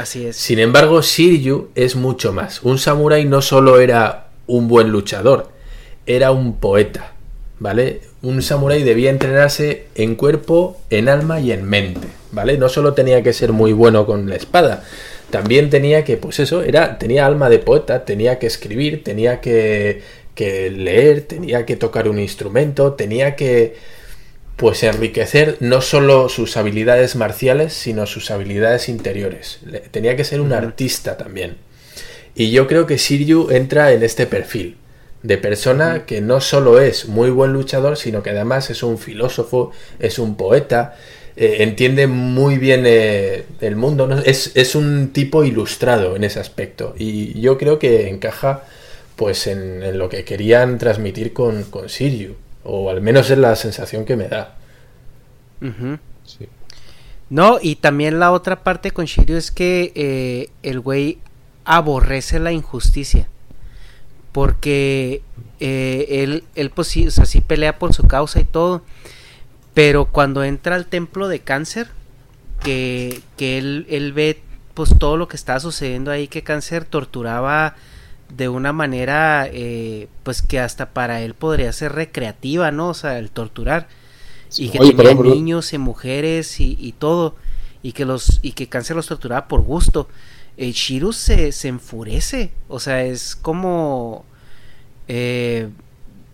Sin 0.05 0.59
embargo, 0.59 1.01
Shiryu 1.01 1.69
es 1.75 1.95
mucho 1.95 2.33
más. 2.33 2.63
Un 2.63 2.77
samurái 2.77 3.25
no 3.25 3.41
solo 3.41 3.79
era 3.79 4.27
un 4.47 4.67
buen 4.67 4.89
luchador, 4.89 5.49
era 6.05 6.31
un 6.31 6.57
poeta, 6.57 7.13
¿vale? 7.59 8.01
Un 8.21 8.41
samurái 8.41 8.83
debía 8.83 9.09
entrenarse 9.09 9.87
en 9.95 10.15
cuerpo, 10.15 10.81
en 10.89 11.09
alma 11.09 11.39
y 11.39 11.51
en 11.51 11.65
mente, 11.65 12.07
¿vale? 12.31 12.57
No 12.57 12.69
solo 12.69 12.93
tenía 12.93 13.21
que 13.23 13.33
ser 13.33 13.51
muy 13.51 13.73
bueno 13.73 14.05
con 14.05 14.29
la 14.29 14.35
espada, 14.35 14.83
también 15.29 15.69
tenía 15.69 16.03
que, 16.03 16.17
pues 16.17 16.39
eso, 16.39 16.63
era, 16.63 16.97
tenía 16.97 17.25
alma 17.25 17.49
de 17.49 17.59
poeta, 17.59 18.05
tenía 18.05 18.39
que 18.39 18.47
escribir, 18.47 19.03
tenía 19.03 19.39
que, 19.41 20.01
que 20.33 20.71
leer, 20.71 21.21
tenía 21.21 21.65
que 21.65 21.75
tocar 21.75 22.07
un 22.07 22.19
instrumento, 22.19 22.93
tenía 22.93 23.35
que, 23.35 23.75
pues 24.59 24.83
enriquecer 24.83 25.55
no 25.61 25.79
solo 25.79 26.27
sus 26.27 26.57
habilidades 26.57 27.15
marciales, 27.15 27.71
sino 27.71 28.05
sus 28.05 28.29
habilidades 28.29 28.89
interiores. 28.89 29.61
Tenía 29.91 30.17
que 30.17 30.25
ser 30.25 30.41
un 30.41 30.51
artista 30.51 31.15
también. 31.15 31.55
Y 32.35 32.51
yo 32.51 32.67
creo 32.67 32.85
que 32.85 32.97
Shiryu 32.97 33.51
entra 33.51 33.93
en 33.93 34.03
este 34.03 34.25
perfil 34.25 34.75
de 35.23 35.37
persona 35.37 36.05
que 36.05 36.19
no 36.19 36.41
solo 36.41 36.81
es 36.81 37.07
muy 37.07 37.29
buen 37.29 37.53
luchador, 37.53 37.95
sino 37.95 38.21
que 38.21 38.31
además 38.31 38.69
es 38.69 38.83
un 38.83 38.97
filósofo, 38.97 39.71
es 39.97 40.19
un 40.19 40.35
poeta, 40.35 40.97
eh, 41.37 41.57
entiende 41.59 42.07
muy 42.07 42.57
bien 42.57 42.83
eh, 42.85 43.45
el 43.61 43.77
mundo, 43.77 44.07
¿no? 44.07 44.19
es, 44.19 44.51
es, 44.55 44.75
un 44.75 45.13
tipo 45.13 45.45
ilustrado 45.45 46.17
en 46.17 46.25
ese 46.25 46.41
aspecto. 46.41 46.95
Y 46.97 47.39
yo 47.39 47.57
creo 47.57 47.79
que 47.79 48.09
encaja 48.09 48.65
pues 49.15 49.47
en, 49.47 49.83
en 49.83 49.97
lo 49.97 50.09
que 50.09 50.25
querían 50.25 50.77
transmitir 50.79 51.31
con, 51.31 51.63
con 51.63 51.87
Shiryu. 51.87 52.35
O 52.63 52.89
al 52.89 53.01
menos 53.01 53.29
es 53.29 53.37
la 53.37 53.55
sensación 53.55 54.05
que 54.05 54.15
me 54.15 54.27
da. 54.27 54.57
No, 57.29 57.59
y 57.61 57.75
también 57.75 58.19
la 58.19 58.31
otra 58.31 58.63
parte 58.63 58.91
con 58.91 59.05
Shiryu 59.05 59.37
es 59.37 59.51
que 59.51 59.91
eh, 59.95 60.49
el 60.63 60.79
güey 60.79 61.19
aborrece 61.65 62.39
la 62.39 62.51
injusticia. 62.51 63.29
Porque 64.31 65.21
eh, 65.59 66.05
él, 66.09 66.43
él 66.55 66.69
pues 66.69 66.87
sí, 66.87 67.07
o 67.07 67.11
sea, 67.11 67.25
sí 67.25 67.41
pelea 67.41 67.79
por 67.79 67.93
su 67.93 68.07
causa 68.07 68.39
y 68.39 68.45
todo. 68.45 68.83
Pero 69.73 70.05
cuando 70.05 70.43
entra 70.43 70.75
al 70.75 70.87
templo 70.87 71.27
de 71.27 71.39
cáncer, 71.39 71.87
que, 72.63 73.21
que 73.37 73.57
él, 73.57 73.85
él 73.89 74.13
ve 74.13 74.41
pues 74.73 74.97
todo 74.97 75.17
lo 75.17 75.27
que 75.27 75.35
estaba 75.35 75.59
sucediendo 75.59 76.11
ahí, 76.11 76.27
que 76.27 76.43
cáncer 76.43 76.85
torturaba 76.85 77.75
de 78.29 78.49
una 78.49 78.73
manera 78.73 79.47
eh, 79.51 80.07
pues 80.23 80.41
que 80.41 80.59
hasta 80.59 80.91
para 80.91 81.21
él 81.21 81.33
podría 81.33 81.71
ser 81.73 81.93
recreativa, 81.93 82.71
¿no? 82.71 82.89
O 82.89 82.93
sea, 82.93 83.17
el 83.19 83.29
torturar. 83.29 83.87
Sí, 84.49 84.65
y 84.65 84.69
que 84.69 84.79
oye, 84.79 84.93
tenía 84.93 85.15
perdón, 85.15 85.29
niños 85.29 85.73
y 85.73 85.77
mujeres 85.77 86.59
y, 86.59 86.77
y, 86.79 86.93
todo. 86.93 87.35
Y 87.83 87.93
que 87.93 88.05
los 88.05 88.39
y 88.41 88.53
que 88.53 88.67
Cáncer 88.67 88.95
los 88.95 89.07
torturaba 89.07 89.47
por 89.47 89.61
gusto. 89.61 90.07
El 90.57 90.73
Shiru 90.73 91.13
se, 91.13 91.51
se 91.51 91.67
enfurece. 91.67 92.51
O 92.67 92.79
sea, 92.79 93.03
es 93.03 93.35
como 93.35 94.25
eh, 95.07 95.69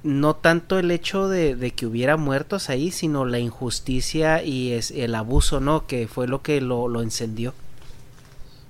no 0.03 0.35
tanto 0.35 0.77
el 0.79 0.91
hecho 0.91 1.27
de, 1.27 1.55
de, 1.55 1.71
que 1.71 1.85
hubiera 1.85 2.17
muertos 2.17 2.69
ahí, 2.69 2.91
sino 2.91 3.25
la 3.25 3.39
injusticia 3.39 4.43
y 4.43 4.73
es 4.73 4.91
el 4.91 5.15
abuso, 5.15 5.59
¿no? 5.59 5.87
Que 5.87 6.07
fue 6.07 6.27
lo 6.27 6.41
que 6.41 6.61
lo, 6.61 6.87
lo 6.87 7.01
encendió. 7.01 7.53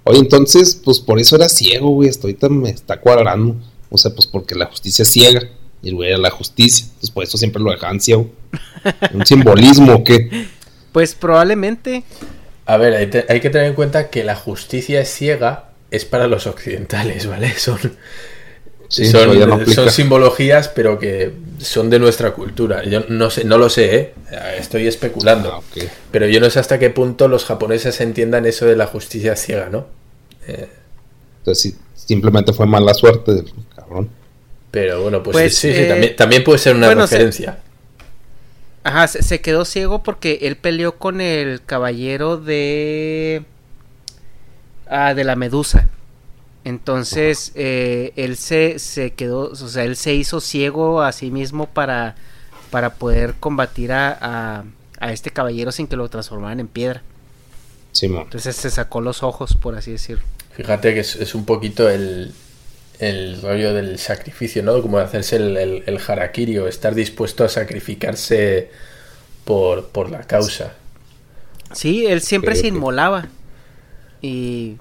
Oye, 0.06 0.20
entonces, 0.20 0.80
pues 0.84 1.00
por 1.00 1.20
eso 1.20 1.36
era 1.36 1.50
ciego, 1.50 1.90
güey. 1.90 2.10
Hasta 2.10 2.28
ahorita 2.28 2.48
me 2.48 2.70
está 2.70 3.02
cuadrando. 3.02 3.56
O 3.90 3.98
sea, 3.98 4.12
pues 4.12 4.28
porque 4.28 4.56
la 4.56 4.68
justicia 4.68 5.04
es 5.04 5.12
ciega. 5.12 5.42
Y 5.82 5.90
el 5.90 5.96
güey 5.96 6.10
era 6.10 6.20
la 6.20 6.30
justicia. 6.30 6.86
Entonces 6.86 7.10
por 7.10 7.24
eso 7.24 7.38
siempre 7.38 7.62
lo 7.62 7.72
dejaban 7.72 8.00
ciego. 8.00 8.30
¿Un 9.14 9.26
simbolismo 9.26 9.96
o 9.96 10.04
qué? 10.04 10.48
Pues 10.92 11.16
probablemente. 11.16 12.04
A 12.68 12.78
ver, 12.78 12.94
hay, 12.94 13.08
te, 13.08 13.26
hay, 13.28 13.42
que 13.42 13.50
tener 13.50 13.68
en 13.68 13.74
cuenta 13.74 14.10
que 14.10 14.24
la 14.24 14.36
justicia 14.36 15.02
es 15.02 15.10
ciega 15.10 15.70
es 15.92 16.06
para 16.06 16.28
los 16.28 16.48
occidentales, 16.48 17.28
¿vale? 17.28 17.58
Son, 17.58 17.80
sí, 18.88 19.06
son, 19.06 19.90
simbologías, 19.90 20.68
pero 20.70 21.00
que 21.00 21.34
son 21.60 21.90
de 21.90 22.00
nuestra 22.00 22.34
cultura. 22.34 22.84
Yo 22.84 23.06
no 23.10 23.30
sé, 23.30 23.44
no 23.44 23.58
lo 23.58 23.70
sé, 23.70 23.96
¿eh? 23.96 24.14
Estoy 24.58 24.88
especulando. 24.88 25.54
Ah, 25.54 25.58
okay. 25.60 25.90
Pero 26.12 26.28
yo 26.28 26.40
no 26.40 26.50
sé 26.50 26.60
hasta 26.60 26.80
qué 26.80 26.90
punto 26.90 27.28
los 27.28 27.46
japoneses 27.46 28.00
entiendan 28.02 28.46
eso 28.46 28.66
de 28.66 28.76
la 28.76 28.88
justicia 28.88 29.36
ciega, 29.36 29.70
¿no? 29.70 29.88
Eh... 30.48 30.70
Entonces, 31.40 31.62
sí, 31.62 31.76
simplemente 31.94 32.54
fue 32.54 32.66
mala 32.66 32.94
suerte 32.94 33.34
del 33.34 33.52
cabrón. 33.76 34.10
Pero 34.72 35.02
bueno, 35.02 35.24
pues, 35.24 35.34
pues 35.34 35.58
sí, 35.58 35.72
sí, 35.72 35.80
eh, 35.80 35.88
también, 35.88 36.16
también, 36.16 36.44
puede 36.44 36.60
ser 36.60 36.76
una 36.76 36.88
bueno, 36.88 37.04
referencia. 37.04 37.54
Se, 37.54 38.90
ajá, 38.90 39.08
se, 39.08 39.24
se, 39.24 39.42
quedó 39.42 39.64
ciego 39.64 40.04
porque 40.04 40.40
él 40.42 40.58
peleó 40.58 40.98
con 40.98 41.22
el 41.22 41.62
caballero 41.64 42.38
de. 42.38 43.44
Ah, 44.88 45.14
de 45.14 45.24
la 45.24 45.36
medusa. 45.36 45.90
Entonces, 46.66 47.52
eh, 47.56 48.12
él 48.16 48.36
se, 48.36 48.80
se 48.80 49.12
quedó, 49.12 49.52
o 49.52 49.56
sea, 49.56 49.84
él 49.84 49.96
se 49.96 50.14
hizo 50.16 50.42
ciego 50.42 51.04
a 51.04 51.12
sí 51.12 51.32
mismo 51.32 51.68
para, 51.68 52.16
para 52.72 52.96
poder 52.96 53.36
combatir 53.40 53.92
a, 53.94 54.18
a, 54.20 54.64
a 55.00 55.12
este 55.14 55.30
caballero 55.30 55.72
sin 55.72 55.86
que 55.88 55.96
lo 55.96 56.10
transformaran 56.10 56.60
en 56.60 56.68
piedra. 56.68 57.04
Sí, 57.92 58.10
man. 58.10 58.24
Entonces 58.24 58.56
se 58.56 58.72
sacó 58.72 59.00
los 59.00 59.22
ojos, 59.22 59.56
por 59.56 59.76
así 59.76 59.92
decirlo. 59.92 60.24
Fíjate 60.54 60.96
que 60.96 61.02
es, 61.02 61.16
es 61.16 61.36
un 61.36 61.46
poquito 61.46 61.88
el, 61.88 62.34
el 63.00 63.42
rollo 63.44 63.74
del 63.74 64.00
sacrificio, 64.00 64.64
¿no? 64.64 64.82
Como 64.82 64.98
hacerse 64.98 65.36
el, 65.36 65.56
el, 65.58 65.84
el 65.86 66.00
harakiri 66.06 66.58
o 66.58 66.68
estar 66.68 66.96
dispuesto 66.96 67.44
a 67.44 67.50
sacrificarse 67.50 68.72
por, 69.44 69.90
por 69.90 70.10
la 70.10 70.24
causa. 70.24 70.74
Sí, 71.74 72.08
él 72.08 72.22
siempre 72.22 72.56
se 72.56 72.68
inmolaba. 72.68 73.28
Y, 74.22 74.78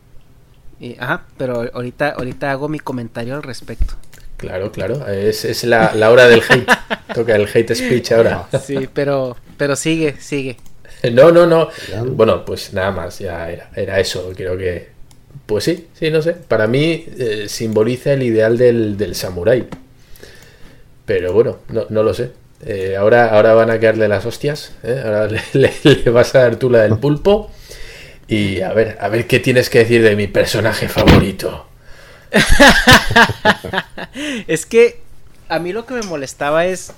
y, 0.80 0.96
Ajá, 0.98 1.26
pero 1.36 1.68
ahorita, 1.72 2.10
ahorita 2.10 2.50
hago 2.50 2.68
mi 2.68 2.78
comentario 2.78 3.34
al 3.34 3.42
respecto. 3.42 3.94
Claro, 4.36 4.72
claro. 4.72 5.06
Es, 5.08 5.44
es 5.44 5.64
la, 5.64 5.94
la, 5.94 6.10
hora 6.10 6.26
del 6.28 6.42
hate. 6.48 6.68
Toca 7.14 7.36
el 7.36 7.48
hate 7.52 7.74
speech 7.74 8.12
ahora. 8.12 8.48
Sí, 8.62 8.88
pero, 8.92 9.36
pero 9.56 9.76
sigue, 9.76 10.16
sigue. 10.20 10.56
No, 11.12 11.30
no, 11.30 11.46
no. 11.46 11.68
Bueno, 12.12 12.46
pues 12.46 12.72
nada 12.72 12.90
más, 12.90 13.18
ya 13.18 13.50
era, 13.50 13.68
era 13.76 14.00
eso. 14.00 14.32
Creo 14.34 14.56
que 14.56 14.94
pues 15.46 15.64
sí, 15.64 15.88
sí, 15.94 16.10
no 16.10 16.22
sé. 16.22 16.32
Para 16.32 16.66
mí 16.66 17.06
eh, 17.18 17.46
simboliza 17.48 18.12
el 18.14 18.22
ideal 18.22 18.56
del, 18.56 18.96
del 18.96 19.14
samurái. 19.14 19.66
Pero 21.04 21.32
bueno, 21.32 21.58
no, 21.68 21.86
no 21.90 22.02
lo 22.02 22.14
sé. 22.14 22.30
Eh, 22.64 22.96
ahora, 22.96 23.28
ahora 23.28 23.52
van 23.52 23.70
a 23.70 23.78
quedarle 23.78 24.08
las 24.08 24.24
hostias. 24.24 24.72
¿eh? 24.82 25.02
Ahora 25.04 25.26
le, 25.28 25.42
le, 25.52 25.72
le, 25.82 26.10
vas 26.10 26.34
a 26.34 26.40
dar 26.40 26.56
tú 26.56 26.70
la 26.70 26.82
del 26.82 26.98
pulpo. 26.98 27.50
Y 28.28 28.62
a 28.62 28.72
ver, 28.72 28.96
a 29.00 29.08
ver 29.08 29.26
qué 29.26 29.40
tienes 29.40 29.70
que 29.70 29.80
decir 29.80 30.02
de 30.02 30.16
mi 30.16 30.26
personaje 30.26 30.88
favorito. 30.88 31.66
es 34.46 34.66
que 34.66 35.02
a 35.48 35.58
mí 35.58 35.72
lo 35.72 35.86
que 35.86 35.94
me 35.94 36.02
molestaba 36.02 36.66
es. 36.66 36.92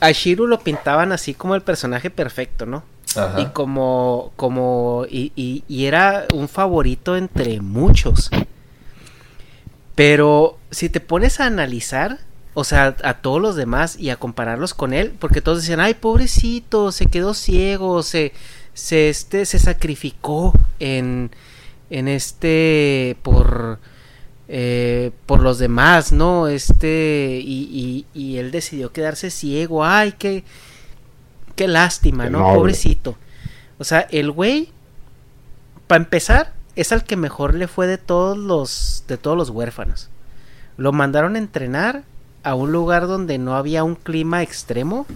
A 0.00 0.10
Shiru 0.10 0.46
lo 0.46 0.60
pintaban 0.60 1.12
así 1.12 1.34
como 1.34 1.54
el 1.54 1.62
personaje 1.62 2.10
perfecto, 2.10 2.66
¿no? 2.66 2.84
Ajá. 3.14 3.40
y 3.40 3.46
como 3.46 4.32
como 4.36 5.06
y, 5.08 5.32
y, 5.36 5.64
y, 5.68 5.86
era 5.86 6.26
un 6.34 6.48
favorito 6.48 7.16
entre 7.16 7.62
muchos 7.62 8.30
pero 9.94 10.58
si 10.70 10.90
te 10.90 11.00
pones 11.00 11.40
a 11.40 11.46
analizar 11.46 12.18
o 12.52 12.64
sea 12.64 12.94
a 13.04 13.14
todos 13.14 13.40
los 13.40 13.56
demás 13.56 13.96
y 13.98 14.10
a 14.10 14.16
compararlos 14.16 14.74
con 14.74 14.92
él 14.92 15.14
porque 15.18 15.40
todos 15.40 15.62
decían 15.62 15.80
ay 15.80 15.94
pobrecito 15.94 16.92
se 16.92 17.06
quedó 17.06 17.32
ciego 17.32 18.02
se 18.02 18.34
se 18.76 19.08
este 19.08 19.46
se 19.46 19.58
sacrificó 19.58 20.52
en 20.78 21.30
en 21.88 22.06
este 22.06 23.16
por 23.22 23.80
eh, 24.48 25.10
por 25.24 25.40
los 25.40 25.58
demás 25.58 26.12
no 26.12 26.46
este 26.46 27.40
y, 27.42 28.04
y, 28.14 28.20
y 28.20 28.36
él 28.36 28.50
decidió 28.52 28.92
quedarse 28.92 29.30
ciego 29.30 29.84
ay 29.84 30.12
que 30.12 30.44
qué 31.56 31.66
lástima, 31.66 32.30
¿no? 32.30 32.38
Noble. 32.40 32.54
Pobrecito. 32.54 33.16
O 33.78 33.84
sea, 33.84 34.00
el 34.10 34.30
güey, 34.30 34.68
para 35.88 36.04
empezar, 36.04 36.52
es 36.76 36.92
al 36.92 37.04
que 37.04 37.16
mejor 37.16 37.54
le 37.54 37.66
fue 37.66 37.86
de 37.86 37.98
todos 37.98 38.38
los, 38.38 39.04
de 39.08 39.16
todos 39.16 39.36
los 39.36 39.50
huérfanos. 39.50 40.08
Lo 40.76 40.92
mandaron 40.92 41.34
a 41.34 41.38
entrenar 41.38 42.04
a 42.44 42.54
un 42.54 42.70
lugar 42.70 43.06
donde 43.06 43.38
no 43.38 43.56
había 43.56 43.82
un 43.82 43.96
clima 43.96 44.42
extremo, 44.42 45.06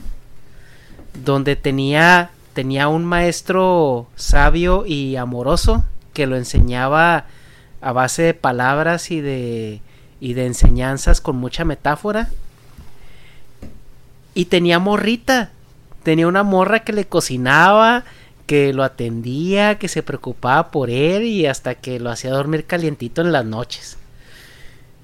donde 1.25 1.55
tenía, 1.55 2.31
tenía 2.53 2.89
un 2.89 3.05
maestro 3.05 4.07
sabio 4.17 4.85
y 4.87 5.17
amoroso 5.17 5.85
que 6.13 6.27
lo 6.27 6.37
enseñaba 6.37 7.27
a 7.81 7.93
base 7.93 8.23
de 8.23 8.35
palabras 8.35 9.11
y 9.11 9.21
de, 9.21 9.81
y 10.21 10.35
de 10.35 10.47
enseñanzas 10.47 11.21
con 11.21 11.37
mucha 11.37 11.65
metáfora. 11.65 12.31
Y 14.35 14.47
tenía 14.47 14.79
morrita, 14.79 15.51
tenía 16.03 16.27
una 16.27 16.43
morra 16.43 16.81
que 16.81 16.93
le 16.93 17.07
cocinaba, 17.07 18.05
que 18.47 18.73
lo 18.73 18.83
atendía, 18.83 19.79
que 19.79 19.89
se 19.89 20.03
preocupaba 20.03 20.71
por 20.71 20.91
él 20.91 21.23
y 21.23 21.47
hasta 21.47 21.77
que 21.77 22.01
lo 22.01 22.11
hacía 22.11 22.33
dormir 22.33 22.67
calientito 22.67 23.23
en 23.23 23.33
las 23.33 23.45
noches. 23.45 23.97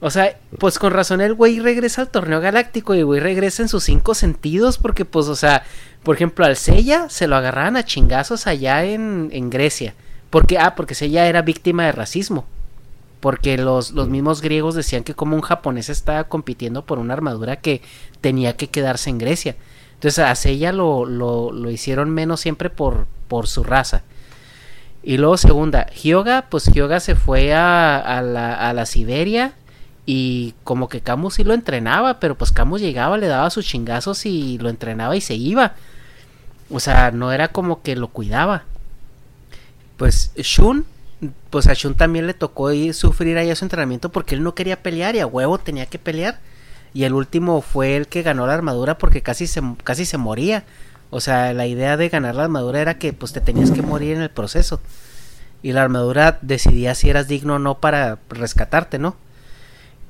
O 0.01 0.11
sea, 0.11 0.39
pues 0.59 0.79
con 0.79 0.93
razón 0.93 1.21
el 1.23 1.35
güey 1.35 1.59
regresa 1.59 2.03
al 2.03 2.11
torneo 2.11 2.41
galáctico 2.41 2.95
y 2.95 2.99
el 2.99 3.07
güey 3.07 3.21
regresa 3.21 3.63
en 3.63 3.69
sus 3.69 3.85
cinco 3.85 4.15
sentidos 4.15 4.77
porque 4.77 5.07
pues, 5.07 5.27
o 5.29 5.37
sea, 5.37 5.65
por 6.03 6.17
ejemplo, 6.17 6.45
al 6.45 6.57
Sella 6.57 7.09
se 7.09 7.27
lo 7.27 7.37
agarraban 7.37 7.77
a 7.77 7.85
chingazos 7.85 8.47
allá 8.47 8.85
en, 8.85 9.31
en 9.33 9.49
Grecia. 9.49 9.95
Porque, 10.29 10.59
ah, 10.59 10.75
porque 10.75 10.95
Sella 10.95 11.27
era 11.27 11.43
víctima 11.43 11.87
de 11.87 11.93
racismo. 11.93 12.45
Porque 13.21 13.57
los, 13.57 13.93
los 13.93 14.09
mismos 14.09 14.43
griegos 14.43 14.75
decían 14.75 15.03
que 15.03 15.15
como 15.15 15.35
un 15.35 15.43
japonés 15.43 15.89
estaba 15.89 16.25
compitiendo 16.25 16.85
por 16.85 16.99
una 16.99 17.15
armadura 17.15 17.57
que 17.57 17.81
tenía 18.21 18.55
que 18.57 18.69
quedarse 18.69 19.09
en 19.09 19.19
Grecia. 19.19 19.57
Entonces 19.95 20.19
a 20.19 20.35
Sella 20.35 20.73
lo, 20.73 21.07
lo, 21.07 21.53
lo 21.53 21.71
hicieron 21.71 22.11
menos 22.11 22.41
siempre 22.41 22.69
por, 22.69 23.07
por 23.29 23.47
su 23.47 23.65
raza. 23.65 24.03
Y 25.03 25.17
luego 25.17 25.39
segunda, 25.39 25.87
Hyoga, 25.87 26.47
pues 26.51 26.67
Hyoga 26.67 27.01
se 27.01 27.15
fue 27.15 27.55
a, 27.55 27.97
a, 27.97 28.21
la, 28.21 28.55
a 28.55 28.75
la 28.75 28.85
Siberia 28.85 29.55
y 30.07 30.55
como 30.63 30.89
que 30.89 31.01
Camus 31.01 31.35
sí 31.35 31.45
lo 31.45 31.53
entrenaba, 31.53 32.21
pero 32.21 32.37
pues 32.37 32.53
Camus 32.53 32.81
llegaba, 32.81 33.19
le 33.19 33.27
daba 33.27 33.51
sus 33.51 33.67
chingazos 33.67 34.25
y 34.25 34.57
lo 34.59 34.69
entrenaba 34.69 35.17
y 35.17 35.21
se 35.21 35.35
iba. 35.35 35.75
O 36.71 36.79
sea, 36.79 37.11
no 37.11 37.33
era 37.33 37.49
como 37.49 37.83
que 37.83 37.97
lo 37.97 38.09
cuidaba. 38.09 38.63
Pues 39.97 40.31
Shun, 40.37 40.87
pues 41.51 41.67
a 41.67 41.75
Shun 41.75 41.97
también 41.97 42.29
le 42.29 42.35
tocó 42.35 42.73
ir 42.73 42.95
sufrir 42.95 43.37
allá 43.37 43.57
su 43.57 43.65
entrenamiento 43.65 44.13
porque 44.13 44.37
él 44.37 44.45
no 44.45 44.55
quería 44.55 44.81
pelear 44.81 45.17
y 45.17 45.21
a 45.21 45.27
huevo 45.27 45.59
tenía 45.59 45.87
que 45.87 45.99
pelear. 45.99 46.39
Y 46.95 47.03
el 47.05 47.13
último 47.13 47.61
fue 47.61 47.97
el 47.97 48.07
que 48.07 48.23
ganó 48.23 48.47
la 48.47 48.55
armadura 48.55 48.99
porque 48.99 49.23
casi 49.23 49.49
se, 49.49 49.61
casi 49.83 50.05
se 50.05 50.19
moría. 50.19 50.65
O 51.11 51.21
sea, 51.21 51.53
la 51.53 51.67
idea 51.67 51.97
de 51.97 52.09
ganar 52.09 52.37
la 52.37 52.45
armadura 52.45 52.81
era 52.81 52.99
que 52.99 53.13
pues 53.13 53.33
te 53.33 53.41
tenías 53.41 53.73
que 53.73 53.83
morir 53.83 54.15
en 54.15 54.23
el 54.23 54.31
proceso. 54.31 54.81
Y 55.63 55.73
la 55.73 55.83
armadura 55.83 56.39
decidía 56.43 56.95
si 56.95 57.11
eras 57.11 57.27
digno 57.27 57.57
o 57.57 57.59
no 57.59 57.81
para 57.81 58.19
rescatarte, 58.29 58.99
¿no? 59.01 59.17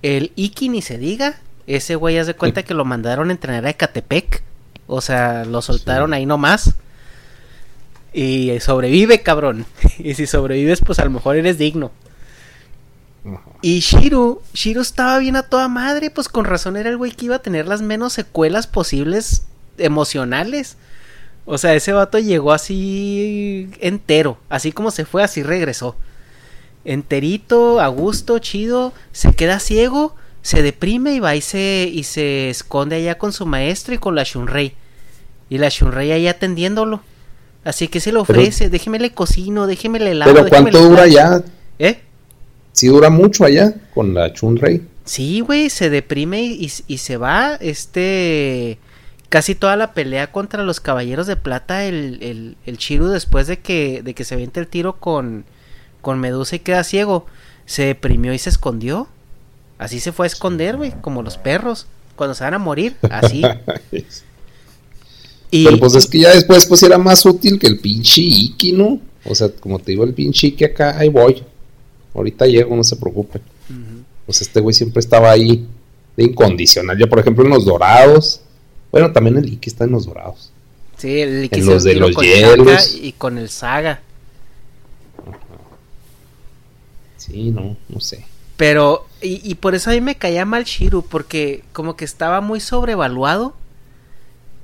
El 0.03 0.33
Iki 0.37 0.69
ni 0.69 0.83
se 0.83 0.99
diga. 0.99 1.37
Ese 1.67 1.97
güey 1.97 2.19
haz 2.19 2.27
de 2.27 2.35
cuenta 2.35 2.63
que 2.63 2.75
lo 2.75 2.85
mandaron 2.85 3.31
a 3.31 3.33
entrenar 3.33 3.67
a 3.67 3.71
Ecatepec. 3.71 4.43
O 4.87 5.01
sea, 5.01 5.45
lo 5.45 5.63
soltaron 5.63 6.15
ahí 6.15 6.27
nomás. 6.27 6.75
Y 8.13 8.59
sobrevive, 8.61 9.23
cabrón. 9.23 9.67
y 9.99 10.15
si 10.15 10.27
sobrevives, 10.27 10.81
pues 10.81 10.99
a 10.99 11.05
lo 11.05 11.11
mejor 11.11 11.37
eres 11.37 11.59
digno. 11.59 11.91
Y 13.61 13.81
Shiro, 13.81 14.43
Shiro 14.55 14.81
estaba 14.81 15.19
bien 15.19 15.37
a 15.37 15.43
toda 15.43 15.69
madre, 15.69 16.11
pues 16.11 16.29
con 16.29 16.45
razón 16.45 16.77
era 16.77 16.91
el 16.91 16.97
güey 16.97 17.11
que 17.11 17.27
iba 17.27 17.37
a 17.37 17.43
tener 17.43 17.67
las 17.67 17.83
menos 17.83 18.13
secuelas 18.13 18.67
posibles 18.69 19.43
emocionales. 19.79 20.77
O 21.45 21.59
sea, 21.59 21.75
ese 21.75 21.93
vato 21.93 22.19
llegó 22.19 22.53
así 22.53 23.71
entero, 23.81 24.39
así 24.49 24.73
como 24.73 24.91
se 24.91 25.05
fue, 25.05 25.23
así 25.23 25.43
regresó. 25.43 25.97
Enterito, 26.87 27.81
a 27.81 27.89
gusto, 27.89 28.39
chido, 28.39 28.93
se 29.11 29.33
queda 29.33 29.59
ciego, 29.59 30.15
se 30.43 30.63
deprime 30.63 31.15
y 31.15 31.21
va 31.21 31.35
y 31.35 31.41
se, 31.41 31.91
y 31.93 32.05
se 32.05 32.49
esconde 32.49 32.95
allá 32.95 33.19
con 33.19 33.33
su 33.33 33.45
maestro 33.45 33.93
y 33.93 33.99
con 33.99 34.15
la 34.15 34.23
Shunrei. 34.23 34.73
Y 35.51 35.59
la 35.59 35.69
Shunrei 35.69 36.13
ahí 36.13 36.29
atendiéndolo. 36.29 37.03
Así 37.65 37.89
que 37.89 37.99
se 37.99 38.13
le 38.13 38.21
ofrece, 38.21 38.67
pero, 38.67 38.71
déjeme 38.71 39.01
le 39.01 39.11
cocino, 39.11 39.67
déjeme 39.67 39.99
le 39.99 40.13
helado. 40.13 40.33
Pero 40.33 40.49
¿cuánto 40.49 40.81
dura 40.81 41.09
ya? 41.09 41.43
¿Eh? 41.81 41.99
Sí 42.71 42.87
dura 42.87 43.11
mucho 43.11 43.45
allá 43.45 43.75
con 43.93 44.15
la 44.15 44.33
Chunrei. 44.33 44.83
Sí, 45.05 45.41
güey, 45.41 45.71
se 45.71 45.91
deprime 45.91 46.45
y, 46.45 46.71
y, 46.87 46.99
se 46.99 47.17
va, 47.17 47.57
este, 47.57 48.79
casi 49.29 49.57
toda 49.57 49.75
la 49.75 49.93
pelea 49.93 50.31
contra 50.31 50.63
los 50.63 50.79
Caballeros 50.79 51.27
de 51.27 51.35
Plata, 51.35 51.85
el, 51.85 52.19
el, 52.23 52.57
el 52.65 52.79
Chiru 52.79 53.09
después 53.09 53.49
de 53.49 53.59
que, 53.59 54.03
de 54.05 54.15
que 54.15 54.25
se 54.25 54.35
avienta 54.35 54.61
el 54.61 54.69
tiro 54.69 55.01
con, 55.01 55.45
con 56.07 56.21
Medusa 56.21 56.55
y 56.55 56.61
queda 56.61 56.85
ciego, 56.85 57.27
se 57.65 57.87
deprimió 57.87 58.33
y 58.33 58.39
se 58.39 58.49
escondió. 58.49 59.09
Así 59.77 59.99
se 59.99 60.13
fue 60.13 60.27
a 60.27 60.29
esconder, 60.29 60.77
güey, 60.77 60.93
como 61.01 61.21
los 61.21 61.37
perros, 61.37 61.89
cuando 62.15 62.33
se 62.33 62.45
van 62.45 62.55
a 62.55 62.61
morir, 62.61 62.95
así. 63.11 63.43
y, 65.51 65.65
Pero 65.65 65.79
pues 65.81 65.97
es 65.97 66.07
que 66.07 66.21
ya 66.21 66.31
después 66.31 66.67
pues 66.67 66.85
era 66.85 66.97
más 66.97 67.27
útil 67.27 67.59
que 67.59 67.67
el 67.67 67.81
pinche 67.81 68.21
Iki, 68.21 68.71
¿no? 68.71 69.01
O 69.25 69.35
sea, 69.35 69.49
como 69.49 69.81
te 69.81 69.91
digo, 69.91 70.05
el 70.05 70.15
pinche 70.15 70.47
Iki 70.47 70.67
acá, 70.67 70.97
ahí 70.97 71.09
voy. 71.09 71.43
Ahorita 72.15 72.47
llego, 72.47 72.77
no 72.77 72.85
se 72.85 72.95
preocupe. 72.95 73.41
Uh 73.69 73.73
-huh. 73.73 74.05
Pues 74.27 74.43
este 74.43 74.61
güey 74.61 74.75
siempre 74.75 75.01
estaba 75.01 75.33
ahí 75.33 75.67
de 76.17 76.23
incondicional. 76.23 76.97
Ya, 76.97 77.09
por 77.09 77.19
ejemplo, 77.19 77.43
en 77.43 77.51
los 77.51 77.65
dorados. 77.65 78.43
Bueno, 78.93 79.11
también 79.11 79.39
el 79.39 79.53
Iki 79.53 79.71
está 79.71 79.83
en 79.83 79.91
los 79.91 80.07
dorados. 80.07 80.53
Sí, 80.99 81.19
el 81.19 81.47
Iki 81.47 81.59
en 81.59 81.67
los 81.67 81.83
de 81.83 81.97
los 81.97 82.17
hielos. 82.17 82.95
Y 82.95 83.11
con 83.11 83.39
el 83.39 83.49
Saga. 83.49 84.03
Sí, 87.27 87.51
no, 87.51 87.77
no 87.89 88.01
sé. 88.01 88.25
Pero, 88.57 89.07
y, 89.21 89.41
y, 89.49 89.57
por 89.57 89.75
eso 89.75 89.91
a 89.91 89.95
mí 89.95 90.01
me 90.01 90.17
caía 90.17 90.45
mal 90.45 90.65
Shiru, 90.65 91.03
porque 91.03 91.63
como 91.73 91.97
que 91.97 92.05
estaba 92.05 92.41
muy 92.41 92.61
sobrevaluado. 92.61 93.55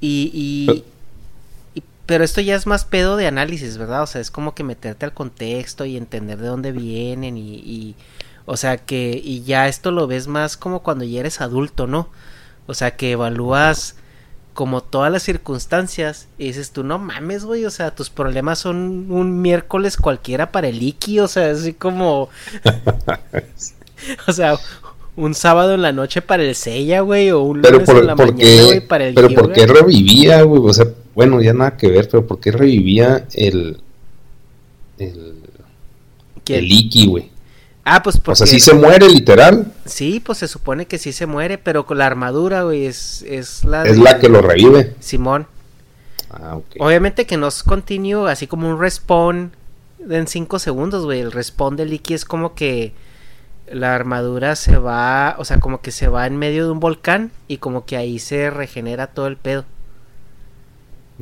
Y, 0.01 0.30
y, 0.32 0.66
pero, 0.66 0.84
y, 1.74 1.82
pero 2.06 2.24
esto 2.24 2.40
ya 2.40 2.55
es 2.55 2.66
más 2.66 2.84
pedo 2.84 3.16
de 3.16 3.26
análisis, 3.26 3.76
¿verdad? 3.76 4.02
O 4.02 4.06
sea, 4.06 4.20
es 4.20 4.30
como 4.30 4.55
que 4.55 4.64
meterte 4.64 5.05
al 5.05 5.12
contexto 5.12 5.84
y 5.84 5.97
entender 5.97 6.39
de 6.39 6.48
dónde 6.48 6.72
vienen 6.72 7.36
y, 7.36 7.55
y 7.56 7.97
o 8.47 8.56
sea, 8.56 8.78
que, 8.78 9.20
y 9.22 9.43
ya 9.43 9.68
esto 9.68 9.90
lo 9.90 10.06
ves 10.06 10.26
más 10.26 10.56
como 10.56 10.82
cuando 10.82 11.05
ya 11.05 11.20
eres 11.20 11.40
adulto, 11.40 11.86
¿no? 11.86 12.09
O 12.66 12.74
sea, 12.74 12.97
que 12.97 13.12
evalúas 13.12 13.97
como 14.54 14.82
todas 14.82 15.10
las 15.10 15.22
circunstancias 15.22 16.28
y 16.38 16.46
dices 16.46 16.70
tú, 16.72 16.84
no 16.84 16.98
mames, 16.98 17.44
güey, 17.44 17.64
o 17.64 17.70
sea, 17.70 17.94
tus 17.94 18.10
problemas 18.10 18.58
son 18.58 19.10
un 19.10 19.40
miércoles 19.40 19.96
cualquiera 19.96 20.52
para 20.52 20.68
el 20.68 20.82
Iki, 20.82 21.20
o 21.20 21.28
sea, 21.28 21.50
así 21.50 21.72
como... 21.72 22.28
o 24.28 24.32
sea, 24.32 24.58
un 25.16 25.34
sábado 25.34 25.74
en 25.74 25.82
la 25.82 25.92
noche 25.92 26.22
para 26.22 26.42
el 26.42 26.54
Sella, 26.54 27.00
güey, 27.00 27.30
o 27.30 27.40
un 27.40 27.62
lunes 27.62 27.82
por, 27.82 27.98
en 27.98 28.06
la 28.06 28.14
mañana, 28.14 28.64
güey, 28.64 28.86
para 28.86 29.06
el 29.06 29.14
Pero. 29.14 29.28
¿por 29.30 29.52
qué 29.52 29.66
revivía, 29.66 30.42
güey? 30.42 30.62
O 30.64 30.72
sea, 30.72 30.86
bueno, 31.14 31.40
ya 31.40 31.52
nada 31.52 31.76
que 31.76 31.88
ver, 31.88 32.08
pero 32.08 32.26
¿por 32.26 32.40
qué 32.40 32.52
revivía 32.52 33.26
el... 33.34 33.78
el... 34.98 35.34
¿Quién? 36.44 36.60
el 36.60 36.72
Iki, 36.72 37.06
güey? 37.06 37.31
Ah, 37.84 38.02
pues 38.02 38.16
porque... 38.18 38.32
O 38.32 38.36
sea, 38.36 38.46
sí 38.46 38.60
se 38.60 38.74
muere, 38.74 39.09
literal. 39.09 39.72
Sí, 39.84 40.20
pues 40.20 40.38
se 40.38 40.48
supone 40.48 40.86
que 40.86 40.98
sí 40.98 41.12
se 41.12 41.26
muere, 41.26 41.59
pero 41.59 41.84
con 41.84 41.98
la 41.98 42.06
armadura, 42.06 42.62
güey, 42.62 42.86
es, 42.86 43.24
es 43.26 43.64
la... 43.64 43.84
Es 43.84 43.98
la 43.98 44.18
que 44.18 44.28
lo 44.28 44.40
revive. 44.40 44.94
Simón. 45.00 45.46
Ah, 46.30 46.56
ok. 46.56 46.76
Obviamente 46.78 47.26
que 47.26 47.36
no 47.36 47.48
es 47.48 47.62
continuo, 47.62 48.26
así 48.26 48.46
como 48.46 48.68
un 48.68 48.80
respawn 48.80 49.52
en 50.09 50.26
5 50.26 50.59
segundos, 50.59 51.04
güey. 51.04 51.20
El 51.20 51.32
respawn 51.32 51.76
del 51.76 51.92
Iki 51.92 52.14
es 52.14 52.24
como 52.24 52.54
que 52.54 52.92
la 53.70 53.94
armadura 53.94 54.56
se 54.56 54.76
va, 54.76 55.36
o 55.38 55.44
sea, 55.44 55.59
como 55.59 55.80
que 55.80 55.90
se 55.90 56.09
va 56.09 56.26
en 56.26 56.36
medio 56.36 56.64
de 56.64 56.72
un 56.72 56.80
volcán 56.80 57.30
y 57.48 57.59
como 57.59 57.84
que 57.84 57.96
ahí 57.96 58.18
se 58.18 58.50
regenera 58.50 59.09
todo 59.09 59.26
el 59.26 59.36
pedo. 59.36 59.64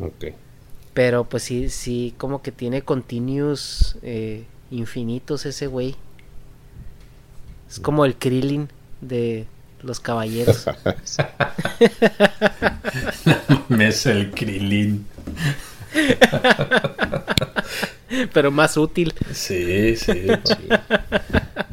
Ok. 0.01 0.35
Pero 0.95 1.25
pues 1.25 1.45
sí, 1.45 1.71
sí, 1.71 2.15
como 2.19 2.43
que 2.43 2.53
tiene 2.53 2.83
continuos 2.83 3.97
eh, 4.03 4.45
infinitos 4.71 5.47
ese 5.47 5.67
güey. 5.67 5.97
Es 7.71 7.79
como 7.79 8.05
el 8.05 8.17
Krillin 8.17 8.69
de 9.01 9.47
los 9.83 10.01
caballeros. 10.01 10.67
Me 13.69 13.89
es 13.89 14.07
el 14.07 14.33
Krillin. 14.33 15.07
Pero 18.33 18.51
más 18.51 18.77
útil. 18.77 19.15
Sí, 19.33 19.95
sí, 19.97 20.27
sí. 20.45 20.69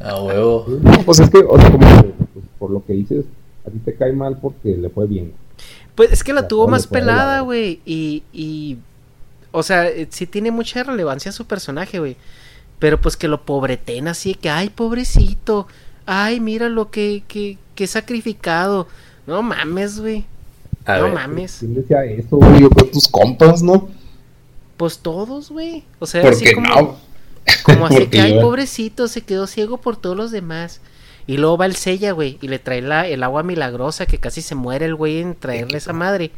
A 0.02 0.22
huevo. 0.22 0.68
No, 0.82 1.04
pues 1.04 1.20
es 1.20 1.32
que, 1.32 1.40
o 1.40 1.60
sea, 1.60 1.72
como 1.72 2.14
pues, 2.34 2.46
por 2.60 2.70
lo 2.70 2.86
que 2.86 2.94
dices, 2.94 3.26
a 3.66 3.72
ti 3.72 3.80
te 3.80 3.96
cae 3.96 4.14
mal 4.14 4.38
porque 4.40 4.78
le 4.78 4.90
fue 4.90 5.08
bien. 5.08 5.34
Pues 5.96 6.12
es 6.12 6.24
que 6.24 6.34
la 6.34 6.48
tuvo 6.48 6.68
más 6.68 6.86
pelada, 6.86 7.40
güey. 7.40 7.82
Y, 7.86 8.22
y. 8.32 8.78
O 9.52 9.64
sea, 9.64 9.88
eh, 9.88 10.08
sí 10.12 10.28
tiene 10.28 10.52
mucha 10.52 10.84
relevancia 10.84 11.32
su 11.32 11.48
personaje, 11.48 11.98
güey. 11.98 12.18
Pero 12.78 13.02
pues 13.02 13.18
que 13.18 13.28
lo 13.28 13.42
pobreten 13.42 14.08
así, 14.08 14.36
que, 14.36 14.52
ay, 14.52 14.70
pobrecito. 14.70 15.68
Ay, 16.08 16.40
mira 16.40 16.70
lo 16.70 16.90
que, 16.90 17.24
que, 17.28 17.58
que 17.76 17.86
sacrificado. 17.86 18.88
No 19.28 19.44
mames, 19.44 20.00
güey. 20.00 20.26
No 20.88 21.04
ver, 21.04 21.14
mames. 21.14 21.58
¿Quién 21.60 21.76
decía 21.76 22.06
eso, 22.06 22.38
güey? 22.38 22.62
Yo 22.62 22.70
creo 22.70 22.90
tus 22.90 23.10
compas, 23.10 23.62
¿no? 23.62 23.90
Pues 24.78 25.00
todos, 25.00 25.52
güey. 25.52 25.84
O 26.00 26.06
sea, 26.08 26.22
así 26.30 26.46
Porque 26.46 26.54
como, 26.56 26.68
no. 26.70 26.98
como 27.64 27.86
así 27.88 28.08
que, 28.08 28.22
ay, 28.22 28.40
pobrecito, 28.40 29.10
se 29.10 29.22
quedó 29.22 29.48
ciego 29.48 29.78
por 29.80 29.98
todos 29.98 30.16
los 30.16 30.32
demás. 30.32 30.80
Y 31.28 31.36
luego 31.38 31.58
va 31.58 31.66
el 31.66 31.76
Sella, 31.76 32.14
güey, 32.14 32.38
y 32.42 32.48
le 32.48 32.58
trae 32.58 32.82
la, 32.82 33.06
el 33.06 33.22
agua 33.22 33.44
milagrosa 33.44 34.06
que 34.06 34.18
casi 34.18 34.42
se 34.42 34.56
muere 34.56 34.86
el 34.86 34.96
güey 34.96 35.20
en 35.20 35.36
traerle 35.36 35.78
esa 35.78 35.92
madre. 35.92 36.32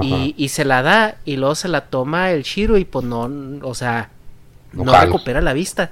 Y, 0.00 0.34
y 0.38 0.48
se 0.48 0.64
la 0.64 0.80
da, 0.80 1.18
y 1.26 1.36
luego 1.36 1.54
se 1.54 1.68
la 1.68 1.90
toma 1.90 2.30
el 2.30 2.42
Shiro 2.42 2.78
y 2.78 2.86
pues 2.86 3.04
no, 3.04 3.30
o 3.62 3.74
sea, 3.74 4.10
No 4.72 4.98
recupera 4.98 5.42
la 5.42 5.52
vista. 5.52 5.90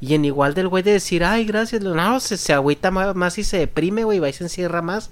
Y 0.00 0.14
en 0.14 0.24
igual 0.24 0.54
del 0.54 0.68
güey 0.68 0.82
de 0.82 0.92
decir, 0.92 1.24
ay, 1.24 1.44
gracias, 1.44 1.82
no, 1.82 2.20
se, 2.20 2.36
se 2.36 2.52
agüita 2.52 2.90
más 2.90 3.38
y 3.38 3.44
se 3.44 3.58
deprime, 3.58 4.04
güey, 4.04 4.20
va 4.20 4.28
y 4.28 4.32
se 4.32 4.44
encierra 4.44 4.80
más. 4.80 5.10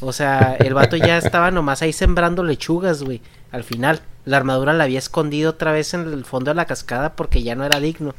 O 0.00 0.12
sea, 0.12 0.56
el 0.58 0.74
vato 0.74 0.96
ya 0.96 1.18
estaba 1.18 1.50
nomás 1.50 1.82
ahí 1.82 1.92
sembrando 1.92 2.42
lechugas, 2.42 3.02
güey, 3.02 3.20
al 3.50 3.64
final. 3.64 4.00
la 4.24 4.36
armadura 4.36 4.72
la 4.72 4.84
había 4.84 4.98
escondido 4.98 5.50
otra 5.50 5.72
vez 5.72 5.92
en 5.94 6.12
el 6.12 6.24
fondo 6.24 6.50
de 6.50 6.54
la 6.54 6.66
cascada 6.66 7.16
porque 7.16 7.42
ya 7.42 7.54
no 7.54 7.64
era 7.64 7.80
digno. 7.80 8.14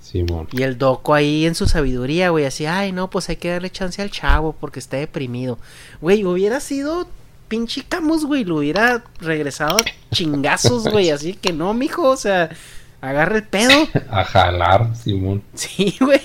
Simón. 0.00 0.48
Y 0.52 0.62
el 0.62 0.78
Doco 0.78 1.14
ahí 1.14 1.44
en 1.44 1.54
su 1.54 1.66
sabiduría, 1.66 2.30
güey, 2.30 2.44
así, 2.44 2.66
ay, 2.66 2.92
no, 2.92 3.10
pues 3.10 3.28
hay 3.30 3.36
que 3.36 3.50
darle 3.50 3.70
chance 3.70 4.00
al 4.00 4.10
chavo 4.10 4.52
porque 4.52 4.78
está 4.78 4.96
deprimido. 4.96 5.58
Güey, 6.00 6.24
hubiera 6.24 6.60
sido 6.60 7.08
pinche 7.48 7.84
Camus, 7.84 8.24
güey, 8.24 8.44
lo 8.44 8.56
hubiera 8.58 9.02
regresado 9.20 9.78
a 9.78 9.84
chingazos, 10.12 10.88
güey, 10.88 11.10
así 11.10 11.34
que 11.34 11.52
no, 11.52 11.74
mijo, 11.74 12.08
o 12.08 12.16
sea, 12.16 12.50
agarra 13.08 13.36
el 13.36 13.44
pedo. 13.44 13.70
A 14.10 14.24
jalar, 14.24 14.94
Simón. 14.96 15.42
Sí, 15.54 15.96
güey. 16.00 16.20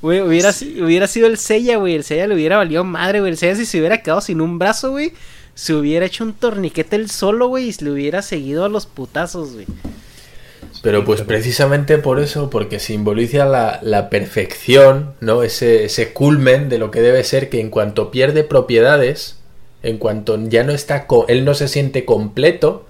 Güey, 0.00 0.20
hubiera, 0.20 0.50
hubiera 0.82 1.06
sido 1.08 1.26
el 1.26 1.38
Sella, 1.38 1.76
güey. 1.76 1.94
El 1.94 2.04
Sella 2.04 2.26
le 2.28 2.34
hubiera 2.34 2.56
valido 2.56 2.84
madre, 2.84 3.20
güey. 3.20 3.32
El 3.32 3.38
Sella 3.38 3.56
si 3.56 3.66
se 3.66 3.78
hubiera 3.78 4.02
quedado 4.02 4.20
sin 4.20 4.40
un 4.40 4.58
brazo, 4.58 4.90
güey. 4.92 5.12
Se 5.54 5.74
hubiera 5.74 6.06
hecho 6.06 6.22
un 6.22 6.34
torniquete 6.34 6.94
el 6.96 7.10
solo, 7.10 7.48
güey. 7.48 7.68
Y 7.68 7.72
se 7.72 7.84
le 7.84 7.90
hubiera 7.90 8.22
seguido 8.22 8.64
a 8.64 8.68
los 8.68 8.86
putazos, 8.86 9.54
güey. 9.54 9.66
Pero 10.82 11.04
pues 11.04 11.22
precisamente 11.22 11.98
por 11.98 12.20
eso, 12.20 12.50
porque 12.50 12.78
simboliza 12.78 13.44
la, 13.44 13.80
la 13.82 14.08
perfección, 14.10 15.14
¿no? 15.20 15.42
Ese, 15.42 15.84
ese 15.84 16.12
culmen 16.12 16.68
de 16.68 16.78
lo 16.78 16.92
que 16.92 17.00
debe 17.00 17.24
ser 17.24 17.48
que 17.48 17.60
en 17.60 17.70
cuanto 17.70 18.12
pierde 18.12 18.44
propiedades, 18.44 19.38
en 19.82 19.98
cuanto 19.98 20.38
ya 20.48 20.62
no 20.62 20.70
está, 20.72 21.08
co- 21.08 21.26
él 21.26 21.44
no 21.44 21.54
se 21.54 21.66
siente 21.66 22.04
completo, 22.04 22.86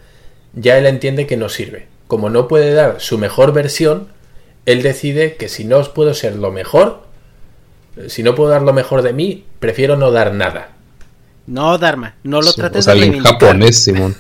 ya 0.53 0.77
él 0.77 0.85
entiende 0.85 1.27
que 1.27 1.39
no 1.39 1.49
sirve. 1.49 1.87
Como 2.09 2.29
no 2.31 2.49
puede 2.49 2.73
dar 2.75 2.97
su 3.01 3.17
mejor 3.19 3.53
versión, 3.53 4.09
él 4.67 4.83
decide 4.83 5.37
que 5.37 5.49
si 5.49 5.65
no 5.65 5.79
os 5.79 5.89
puedo 5.89 6.13
ser 6.15 6.35
lo 6.37 6.51
mejor, 6.51 7.03
eh, 7.97 8.09
si 8.09 8.23
no 8.23 8.35
puedo 8.35 8.51
dar 8.51 8.63
lo 8.63 8.73
mejor 8.73 9.03
de 9.03 9.13
mí, 9.13 9.45
prefiero 9.61 9.97
no 9.97 10.11
dar 10.11 10.33
nada. 10.35 10.71
No, 11.47 11.79
Dharma. 11.79 12.15
No 12.25 12.41
lo 12.43 12.51
Sí, 12.51 12.57
trates 12.61 12.81
o 12.81 12.83
sea, 12.83 12.95
de 12.95 13.01
reivindicar. 13.01 13.33
japonés, 13.35 13.79
Simón. 13.85 14.17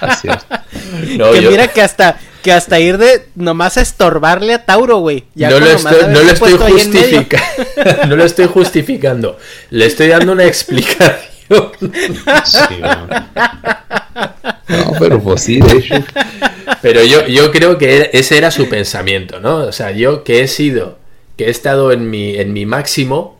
Así 0.00 0.28
es. 0.28 1.18
No, 1.18 1.32
que 1.32 1.42
yo- 1.42 1.50
mira 1.50 1.68
que 1.68 1.80
hasta, 1.82 2.18
que 2.42 2.52
hasta 2.52 2.78
ir 2.80 2.98
de 2.98 3.28
nomás 3.34 3.76
a 3.78 3.80
estorbarle 3.82 4.54
a 4.54 4.64
Tauro, 4.64 4.98
güey. 4.98 5.24
Ya 5.34 5.50
no 5.50 5.58
lo 5.60 5.66
estoy, 5.66 6.02
no 6.08 6.20
lo 6.22 6.36
justificando. 6.70 7.46
no 8.08 8.16
lo 8.16 8.24
estoy 8.24 8.46
justificando. 8.46 9.38
Le 9.70 9.86
estoy 9.86 10.08
dando 10.08 10.32
una 10.32 10.44
explicación. 10.46 11.18
Sí. 12.44 12.80
No, 14.68 14.92
pero 14.98 15.20
pues 15.20 15.42
sí, 15.42 15.60
de 15.60 15.72
hecho. 15.78 15.94
Pero 16.80 17.02
yo, 17.04 17.26
yo 17.26 17.50
creo 17.50 17.78
que 17.78 18.10
ese 18.12 18.38
era 18.38 18.50
su 18.50 18.68
pensamiento, 18.68 19.40
¿no? 19.40 19.56
O 19.58 19.72
sea, 19.72 19.90
yo 19.92 20.24
que 20.24 20.42
he 20.42 20.48
sido, 20.48 20.98
que 21.36 21.46
he 21.46 21.50
estado 21.50 21.92
en 21.92 22.10
mi, 22.10 22.36
en 22.36 22.52
mi 22.52 22.64
máximo 22.66 23.38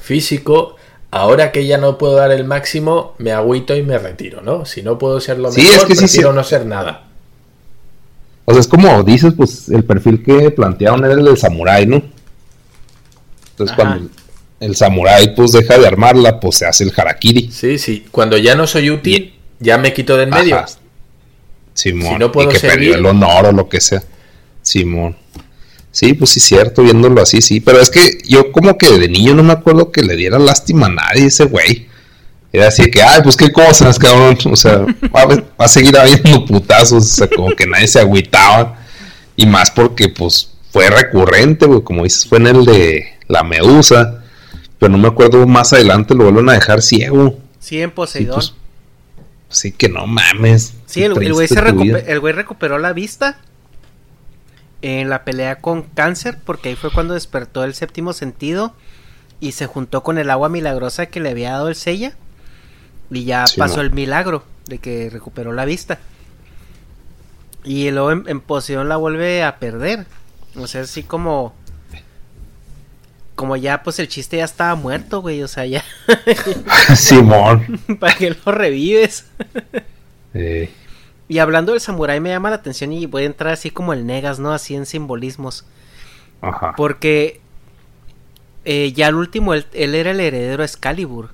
físico, 0.00 0.76
ahora 1.10 1.52
que 1.52 1.66
ya 1.66 1.78
no 1.78 1.98
puedo 1.98 2.14
dar 2.14 2.32
el 2.32 2.44
máximo, 2.44 3.14
me 3.18 3.32
agüito 3.32 3.76
y 3.76 3.82
me 3.82 3.98
retiro, 3.98 4.40
¿no? 4.42 4.64
Si 4.64 4.82
no 4.82 4.98
puedo 4.98 5.20
ser 5.20 5.38
lo 5.38 5.50
Sí, 5.50 5.62
mejor, 5.62 5.74
es 5.78 5.84
que 5.84 5.94
sí, 5.94 6.00
prefiero 6.00 6.30
sí. 6.30 6.36
no 6.36 6.44
ser 6.44 6.66
nada. 6.66 7.06
O 8.44 8.52
sea, 8.52 8.60
es 8.60 8.66
como 8.68 9.02
dices, 9.02 9.32
pues 9.36 9.68
el 9.68 9.84
perfil 9.84 10.22
que 10.22 10.50
plantearon 10.50 11.04
era 11.04 11.14
el 11.14 11.24
del 11.24 11.38
samurái, 11.38 11.86
¿no? 11.86 12.02
Entonces, 13.52 13.74
Ajá. 13.74 13.76
cuando 13.76 13.96
el, 13.96 14.10
el 14.60 14.76
samurái 14.76 15.34
pues 15.34 15.52
deja 15.52 15.78
de 15.78 15.86
armarla, 15.86 16.40
pues 16.40 16.56
se 16.56 16.66
hace 16.66 16.84
el 16.84 16.92
harakiri. 16.96 17.50
Sí, 17.52 17.78
sí. 17.78 18.06
Cuando 18.10 18.36
ya 18.38 18.54
no 18.54 18.66
soy 18.66 18.90
útil, 18.90 19.34
ya 19.60 19.78
me 19.78 19.92
quito 19.92 20.16
de 20.16 20.24
en 20.24 20.30
medio. 20.30 20.56
Ajá. 20.56 20.66
Simón. 21.74 22.12
Si 22.14 22.18
no 22.18 22.32
puedo 22.32 22.50
y 22.50 22.52
que 22.54 22.58
servir- 22.58 22.70
perdió 22.74 22.94
el 22.96 23.06
honor 23.06 23.46
o 23.46 23.52
lo 23.52 23.68
que 23.68 23.80
sea. 23.80 24.02
Simón. 24.62 25.16
Sí, 25.92 26.14
pues 26.14 26.30
sí, 26.30 26.40
cierto, 26.40 26.82
viéndolo 26.82 27.20
así, 27.22 27.40
sí. 27.42 27.60
Pero 27.60 27.80
es 27.80 27.90
que 27.90 28.18
yo 28.26 28.52
como 28.52 28.76
que 28.78 28.90
de 28.98 29.08
niño 29.08 29.34
no 29.34 29.42
me 29.42 29.52
acuerdo 29.52 29.90
que 29.90 30.02
le 30.02 30.16
diera 30.16 30.38
lástima 30.38 30.86
a 30.86 30.90
nadie 30.90 31.26
ese 31.26 31.44
güey. 31.44 31.88
Era 32.52 32.68
así 32.68 32.90
que, 32.90 33.02
ay, 33.02 33.20
pues 33.22 33.36
qué 33.36 33.50
cosas, 33.52 33.98
cabrón. 33.98 34.36
O 34.50 34.56
sea, 34.56 34.78
va 35.14 35.22
a, 35.22 35.26
va 35.26 35.44
a 35.58 35.68
seguir 35.68 35.96
habiendo 35.96 36.44
putazos. 36.44 37.04
O 37.04 37.06
sea, 37.06 37.28
como 37.28 37.54
que 37.54 37.66
nadie 37.66 37.86
se 37.88 38.00
agüitaba. 38.00 38.76
Y 39.36 39.46
más 39.46 39.70
porque, 39.70 40.08
pues, 40.08 40.50
fue 40.72 40.90
recurrente, 40.90 41.66
güey. 41.66 41.82
Como 41.82 42.04
dices, 42.04 42.26
fue 42.26 42.38
en 42.38 42.48
el 42.48 42.64
de 42.64 43.06
la 43.28 43.42
medusa. 43.44 44.22
Pero 44.78 44.92
no 44.92 44.98
me 44.98 45.08
acuerdo 45.08 45.46
más 45.46 45.72
adelante, 45.72 46.14
lo 46.14 46.24
vuelven 46.24 46.48
a 46.50 46.54
dejar 46.54 46.82
ciego. 46.82 47.38
Sí, 47.58 47.80
en 47.80 47.90
Poseidón. 47.90 48.42
Sí, 48.42 48.48
pues, 48.50 48.60
Sí, 49.50 49.72
que 49.72 49.88
no 49.88 50.06
mames. 50.06 50.74
Sí, 50.86 51.02
el, 51.02 51.20
el 51.22 51.32
güey 51.34 51.48
se 51.48 51.58
el 51.58 52.20
güey 52.20 52.32
recuperó 52.32 52.78
la 52.78 52.92
vista 52.92 53.36
en 54.80 55.10
la 55.10 55.24
pelea 55.24 55.56
con 55.58 55.82
cáncer, 55.82 56.38
porque 56.44 56.70
ahí 56.70 56.76
fue 56.76 56.90
cuando 56.90 57.14
despertó 57.14 57.64
el 57.64 57.74
séptimo 57.74 58.12
sentido 58.12 58.74
y 59.40 59.52
se 59.52 59.66
juntó 59.66 60.02
con 60.02 60.18
el 60.18 60.30
agua 60.30 60.48
milagrosa 60.48 61.06
que 61.06 61.20
le 61.20 61.30
había 61.30 61.52
dado 61.52 61.68
el 61.68 61.74
Sella 61.74 62.14
y 63.10 63.24
ya 63.24 63.46
Sí, 63.46 63.58
pasó 63.58 63.80
el 63.80 63.90
milagro 63.90 64.44
de 64.66 64.78
que 64.78 65.10
recuperó 65.10 65.52
la 65.52 65.64
vista. 65.64 65.98
Y 67.64 67.90
luego 67.90 68.12
en, 68.12 68.24
en 68.26 68.40
Poseidón 68.40 68.88
la 68.88 68.96
vuelve 68.96 69.42
a 69.42 69.58
perder. 69.58 70.06
O 70.56 70.66
sea, 70.66 70.82
así 70.82 71.02
como 71.02 71.54
como 73.40 73.56
ya 73.56 73.82
pues 73.82 73.98
el 73.98 74.06
chiste 74.08 74.36
ya 74.36 74.44
estaba 74.44 74.74
muerto, 74.74 75.22
güey, 75.22 75.42
o 75.42 75.48
sea, 75.48 75.64
ya 75.64 75.82
Simón. 76.94 77.80
para 77.98 78.14
que 78.14 78.28
lo 78.44 78.52
revives. 78.52 79.24
Eh, 80.34 80.68
Y 81.26 81.38
hablando 81.38 81.72
del 81.72 81.80
samurái 81.80 82.20
me 82.20 82.28
llama 82.28 82.50
la 82.50 82.56
atención 82.56 82.92
y 82.92 83.06
voy 83.06 83.22
a 83.22 83.26
entrar 83.26 83.54
así 83.54 83.70
como 83.70 83.94
el 83.94 84.04
negas, 84.04 84.38
¿no? 84.38 84.52
Así 84.52 84.74
en 84.74 84.84
simbolismos. 84.84 85.64
ajá. 86.42 86.74
Porque 86.76 87.40
eh, 88.66 88.92
ya 88.92 89.06
al 89.06 89.14
último 89.14 89.54
él, 89.54 89.64
él 89.72 89.94
era 89.94 90.10
el 90.10 90.20
heredero 90.20 90.58
de 90.58 90.66
Excalibur. 90.66 91.30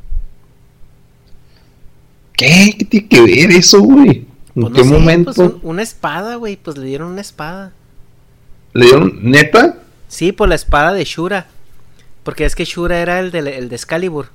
¿Qué? 2.37 2.75
¿Qué 2.79 2.85
tiene 2.85 3.09
que 3.09 3.21
ver 3.23 3.51
eso, 3.51 3.81
güey? 3.83 4.27
¿En 4.55 4.61
Pues 4.61 4.71
no 4.71 4.73
qué 4.73 4.85
sé, 4.85 4.91
momento? 4.91 5.33
pues, 5.35 5.39
un- 5.39 5.59
una 5.63 5.83
espada, 5.83 6.37
güey. 6.37 6.57
Pues 6.57 6.77
le 6.79 6.87
dieron 6.87 7.11
una 7.11 7.21
espada. 7.21 7.73
¿Le 8.75 8.87
dieron 8.87 9.19
neta? 9.23 9.79
Sí, 10.09 10.31
por 10.33 10.49
la 10.49 10.55
espada 10.55 10.93
de 10.93 11.05
Shura. 11.05 11.49
Porque 12.27 12.45
es 12.45 12.55
que 12.55 12.65
Shura 12.67 12.99
era 13.01 13.21
el 13.21 13.31
de, 13.31 13.39
el 13.57 13.69
de 13.71 13.77
Excalibur. 13.77 14.27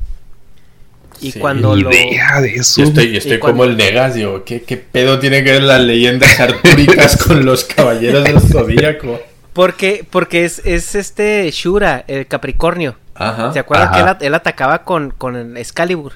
Y 1.19 1.31
Sí, 1.33 1.39
cuando 1.39 1.75
Ni 1.75 1.83
lo... 1.83 1.91
idea 1.91 2.41
de 2.41 2.55
eso. 2.55 2.81
Yo 2.81 2.87
estoy, 2.87 3.11
yo 3.11 3.17
estoy 3.19 3.33
Y 3.33 3.39
cuando- 3.39 3.57
como 3.59 3.69
el 3.69 3.77
Negas, 3.77 4.15
digo, 4.15 4.43
¿qué, 4.43 4.63
¿qué 4.63 4.77
pedo 4.77 5.19
tiene 5.19 5.43
que 5.43 5.51
ver 5.51 5.63
las 5.63 5.81
leyendas 5.81 6.39
artúricas 6.39 7.21
con 7.27 7.45
los 7.45 7.63
caballeros 7.65 8.23
del 8.23 8.39
zodíaco? 8.39 9.19
Porque, 9.53 10.03
porque 10.09 10.45
es, 10.45 10.61
es 10.65 10.95
este 10.95 11.51
Shura, 11.51 12.03
el 12.07 12.25
Capricornio. 12.25 12.95
Ajá. 13.13 13.51
¿Se 13.53 13.59
acuerdan 13.59 13.89
Ajá. 13.93 14.17
que 14.17 14.25
él 14.27 14.33
atacaba 14.33 14.83
con, 14.83 15.11
con 15.11 15.35
el 15.35 15.57
Excalibur? 15.57 16.13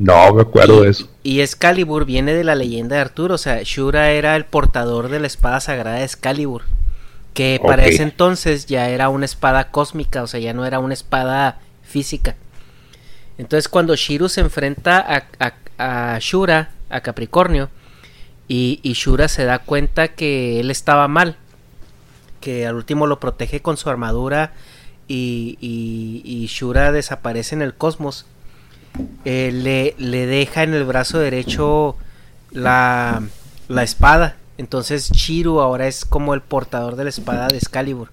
No, 0.00 0.34
me 0.34 0.42
acuerdo 0.42 0.82
de 0.82 0.90
eso. 0.90 1.08
Y 1.22 1.40
Excalibur 1.40 2.04
viene 2.06 2.34
de 2.34 2.42
la 2.42 2.54
leyenda 2.56 2.96
de 2.96 3.02
Arturo, 3.02 3.36
o 3.36 3.38
sea, 3.38 3.60
Shura 3.62 4.10
era 4.10 4.34
el 4.34 4.44
portador 4.46 5.08
de 5.10 5.20
la 5.20 5.26
espada 5.26 5.60
sagrada 5.60 5.98
de 5.98 6.04
Excalibur, 6.04 6.62
que 7.34 7.60
para 7.68 7.84
ese 7.94 8.02
entonces 8.02 8.66
ya 8.66 8.88
era 8.88 9.08
una 9.08 9.24
espada 9.24 9.70
cósmica, 9.70 10.22
o 10.22 10.26
sea, 10.26 10.40
ya 10.40 10.52
no 10.52 10.64
era 10.66 10.78
una 10.78 10.94
espada 10.94 11.58
física. 11.82 12.36
Entonces 13.38 13.68
cuando 13.68 13.94
Shiru 13.96 14.28
se 14.28 14.40
enfrenta 14.40 14.98
a, 14.98 15.24
a- 15.78 16.14
a 16.14 16.18
Shura, 16.20 16.70
a 16.90 17.00
Capricornio, 17.00 17.70
y, 18.48 18.80
y 18.82 18.92
Shura 18.94 19.28
se 19.28 19.44
da 19.44 19.60
cuenta 19.60 20.08
que 20.08 20.60
él 20.60 20.70
estaba 20.70 21.08
mal, 21.08 21.36
que 22.40 22.66
al 22.66 22.74
último 22.74 23.06
lo 23.06 23.20
protege 23.20 23.60
con 23.62 23.76
su 23.76 23.88
armadura 23.90 24.52
y, 25.08 25.56
y, 25.60 26.22
y 26.24 26.46
Shura 26.46 26.90
desaparece 26.92 27.54
en 27.54 27.62
el 27.62 27.74
cosmos 27.74 28.26
eh, 29.24 29.50
le, 29.52 29.94
le 29.98 30.26
deja 30.26 30.62
en 30.64 30.74
el 30.74 30.84
brazo 30.84 31.18
derecho 31.18 31.96
la, 32.50 33.22
la 33.68 33.82
espada. 33.82 34.36
Entonces 34.60 35.10
Chiru 35.10 35.58
ahora 35.60 35.88
es 35.88 36.04
como 36.04 36.34
el 36.34 36.42
portador 36.42 36.94
de 36.96 37.04
la 37.04 37.08
espada 37.08 37.48
de 37.48 37.56
Excalibur. 37.56 38.10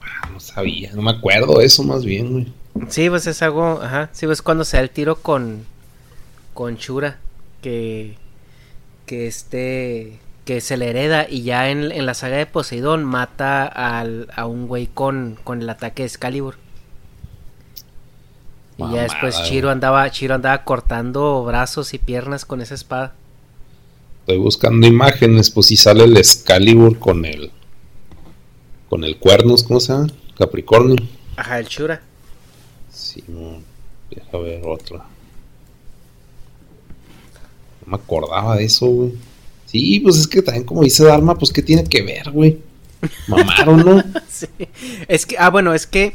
Ah, 0.00 0.30
no 0.32 0.40
sabía, 0.40 0.90
no 0.94 1.02
me 1.02 1.10
acuerdo 1.10 1.60
eso 1.60 1.82
más 1.82 2.02
bien, 2.02 2.32
güey. 2.32 2.52
Sí, 2.88 3.10
pues 3.10 3.26
es 3.26 3.42
algo, 3.42 3.82
ajá, 3.82 4.08
sí, 4.12 4.24
pues 4.24 4.40
cuando 4.40 4.64
se 4.64 4.78
da 4.78 4.82
el 4.82 4.88
tiro 4.88 5.16
con 5.16 5.66
con 6.54 6.76
Shura 6.76 7.18
que 7.60 8.16
que 9.04 9.26
este 9.26 10.18
que 10.46 10.62
se 10.62 10.78
le 10.78 10.88
hereda 10.88 11.26
y 11.28 11.42
ya 11.42 11.68
en, 11.68 11.92
en 11.92 12.06
la 12.06 12.14
saga 12.14 12.38
de 12.38 12.46
Poseidón 12.46 13.04
mata 13.04 13.66
al, 13.66 14.28
a 14.34 14.46
un 14.46 14.66
güey 14.66 14.86
con, 14.86 15.38
con 15.44 15.60
el 15.60 15.68
ataque 15.68 16.04
de 16.04 16.06
Excalibur. 16.06 16.56
Y 18.78 18.90
ya 18.94 19.02
después. 19.02 19.42
Chiro 19.42 19.70
andaba, 19.70 20.10
Chiro 20.10 20.36
andaba 20.36 20.64
cortando 20.64 21.44
brazos 21.44 21.92
y 21.92 21.98
piernas 21.98 22.46
con 22.46 22.62
esa 22.62 22.74
espada. 22.74 23.12
Estoy 24.24 24.38
buscando 24.38 24.86
imágenes, 24.86 25.50
pues 25.50 25.66
si 25.66 25.76
sale 25.76 26.04
el 26.04 26.16
Excalibur 26.16 26.98
con 26.98 27.24
el. 27.26 27.50
con 28.88 29.04
el 29.04 29.18
cuernos, 29.18 29.62
¿cómo 29.62 29.80
se 29.80 29.92
llama? 29.92 30.06
Capricornio. 30.38 30.96
Ajá, 31.36 31.58
el 31.58 31.66
Shura. 31.66 32.00
Sí, 32.90 33.22
no, 33.28 33.60
deja 34.10 34.38
ver 34.38 34.62
otra. 34.66 34.98
No 37.84 37.86
me 37.90 37.96
acordaba 37.96 38.56
de 38.56 38.64
eso, 38.64 38.86
güey. 38.86 39.12
Sí, 39.66 40.00
pues 40.00 40.16
es 40.16 40.26
que 40.28 40.40
también 40.40 40.64
como 40.64 40.82
dice 40.84 41.04
Dharma, 41.04 41.34
pues 41.36 41.52
qué 41.52 41.60
tiene 41.62 41.84
que 41.84 42.00
ver, 42.02 42.30
güey. 42.30 42.58
Mamaron, 43.28 43.84
¿no? 43.84 44.02
Sí. 44.30 44.46
Es 45.06 45.26
que, 45.26 45.36
ah, 45.38 45.50
bueno, 45.50 45.74
es 45.74 45.86
que 45.86 46.14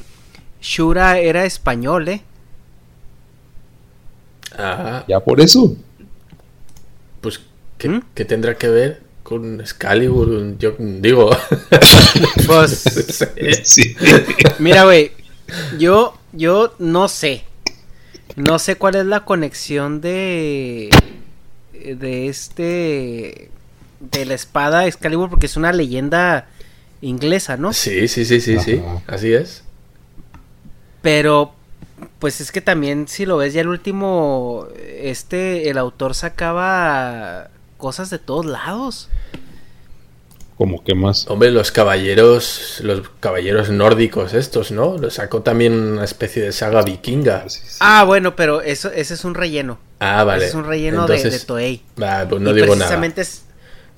Shura 0.62 1.20
era 1.20 1.46
español, 1.46 2.08
¿eh? 2.10 2.22
Ah, 4.58 5.06
Ya 5.08 5.20
por 5.20 5.40
eso. 5.40 5.76
pues, 7.22 7.40
¿qué, 7.80 7.90
¿Mm? 7.90 8.03
qué 8.14 8.25
tendrá 8.25 8.56
que 8.59 8.67
ver 8.69 9.01
con 9.24 9.59
Excalibur? 9.61 10.56
Yo 10.59 10.75
digo. 10.77 11.32
Pues, 12.45 12.83
Sí. 13.64 13.95
mira, 14.59 14.83
güey, 14.83 15.11
yo, 15.80 16.17
yo 16.33 16.75
no 16.80 17.08
sé. 17.08 17.43
No 18.35 18.59
sé 18.59 18.75
cuál 18.75 18.95
es 18.95 19.06
la 19.06 19.25
conexión 19.25 20.01
de. 20.01 20.90
de 21.74 22.27
este. 22.27 23.49
de 23.99 24.25
la 24.25 24.33
espada 24.33 24.85
Excalibur, 24.88 25.30
porque 25.30 25.45
es 25.48 25.58
una 25.58 25.72
leyenda 25.74 26.48
inglesa, 27.01 27.58
¿no? 27.58 27.74
Sí, 27.74 28.08
sí, 28.08 28.25
sí, 28.25 28.41
sí, 28.41 28.59
sí. 28.59 28.82
Así 29.08 29.33
es. 29.33 29.64
Pero, 31.01 31.53
pues 32.19 32.41
es 32.41 32.51
que 32.51 32.61
también, 32.61 33.08
si 33.08 33.25
lo 33.25 33.38
ves, 33.38 33.53
ya 33.53 33.61
el 33.61 33.67
último. 33.69 34.67
Este, 35.01 35.69
el 35.69 35.77
autor 35.77 36.14
sacaba 36.16 37.49
cosas 37.80 38.11
de 38.11 38.19
todos 38.19 38.45
lados. 38.45 39.09
Como 40.58 40.83
que 40.83 40.93
más. 40.93 41.25
Hombre, 41.30 41.51
los 41.51 41.72
caballeros, 41.72 42.82
los 42.83 43.08
caballeros 43.22 43.69
nórdicos 43.69 44.33
estos, 44.33 44.72
¿no? 44.72 44.98
Lo 44.98 45.09
sacó 45.09 45.41
también 45.41 45.72
una 45.74 46.03
especie 46.03 46.43
de 46.43 46.51
saga 46.51 46.82
vikinga. 46.82 47.48
Sí, 47.48 47.61
sí. 47.66 47.77
Ah, 47.80 48.03
bueno, 48.03 48.35
pero 48.35 48.61
eso, 48.61 48.91
ese 48.91 49.14
es 49.14 49.24
un 49.24 49.35
relleno. 49.35 49.80
Ah, 49.99 50.25
vale. 50.25 50.40
Ese 50.43 50.49
es 50.49 50.56
un 50.56 50.66
relleno 50.66 51.08
de- 51.08 51.40
Toei. 51.40 51.82
ah, 52.01 52.25
pues 52.30 52.41
no 52.41 52.49
Y 52.49 52.53
digo 52.56 52.67
nada. 52.67 52.77
precisamente, 52.77 53.22
es- 53.22 53.43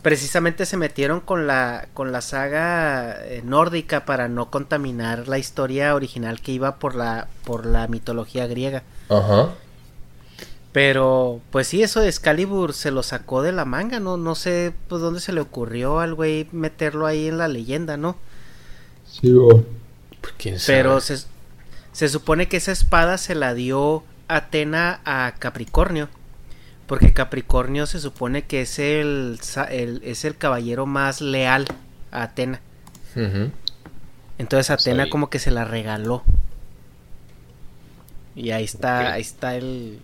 precisamente 0.04 0.68
se 0.68 0.78
metieron 0.78 1.20
con 1.20 1.48
la, 1.48 1.88
con 1.96 2.12
la 2.12 2.22
saga 2.22 3.18
eh, 3.26 3.42
nórdica 3.44 4.06
para 4.06 4.28
no 4.28 4.52
contaminar 4.52 5.28
la 5.28 5.40
historia 5.40 5.96
original 5.96 6.42
que 6.42 6.52
iba 6.52 6.76
por 6.76 6.94
la, 6.94 7.28
por 7.44 7.66
la 7.66 7.88
mitología 7.88 8.46
griega. 8.46 8.84
Ajá. 9.10 9.50
Pero, 10.72 11.42
pues 11.52 11.68
sí, 11.68 11.84
eso 11.84 12.00
de 12.00 12.08
Excalibur 12.08 12.74
se 12.74 12.92
lo 12.92 13.04
sacó 13.04 13.42
de 13.42 13.52
la 13.52 13.66
manga, 13.66 14.00
¿no? 14.00 14.16
No 14.16 14.36
sé 14.36 14.74
pues 14.88 15.02
dónde 15.02 15.20
se 15.20 15.34
le 15.34 15.42
ocurrió 15.42 16.00
al 16.00 16.14
güey 16.14 16.48
meterlo 16.54 17.06
ahí 17.08 17.28
en 17.28 17.38
la 17.38 17.50
leyenda, 17.50 17.98
¿no? 17.98 18.18
Sí, 19.06 19.32
güey. 19.32 19.66
Pues 20.22 20.34
quién 20.38 20.60
sabe. 20.60 20.78
Pero 20.78 21.02
se, 21.02 21.18
se 21.92 22.10
supone 22.10 22.48
que 22.48 22.58
esa 22.58 22.72
espada 22.72 23.18
se 23.18 23.36
la 23.36 23.54
dio 23.54 24.04
Atena 24.30 25.02
a 25.04 25.34
Capricornio. 25.40 26.08
Porque 26.88 27.14
Capricornio 27.14 27.86
se 27.86 28.00
supone 28.00 28.44
que 28.44 28.62
es 28.62 28.80
el, 28.80 29.40
es 30.04 30.26
el 30.26 30.38
caballero 30.38 30.86
más 30.86 31.22
leal 31.22 31.66
a 32.12 32.24
Atena. 32.24 32.62
Entonces 34.38 34.70
Atena 34.70 35.04
Sabía. 35.04 35.10
como 35.10 35.30
que 35.30 35.40
se 35.40 35.52
la 35.52 35.66
regaló. 35.66 36.24
Y 38.36 38.52
ahí 38.52 38.64
está, 38.64 39.14
ahí 39.14 39.22
está 39.22 39.56
el... 39.56 40.00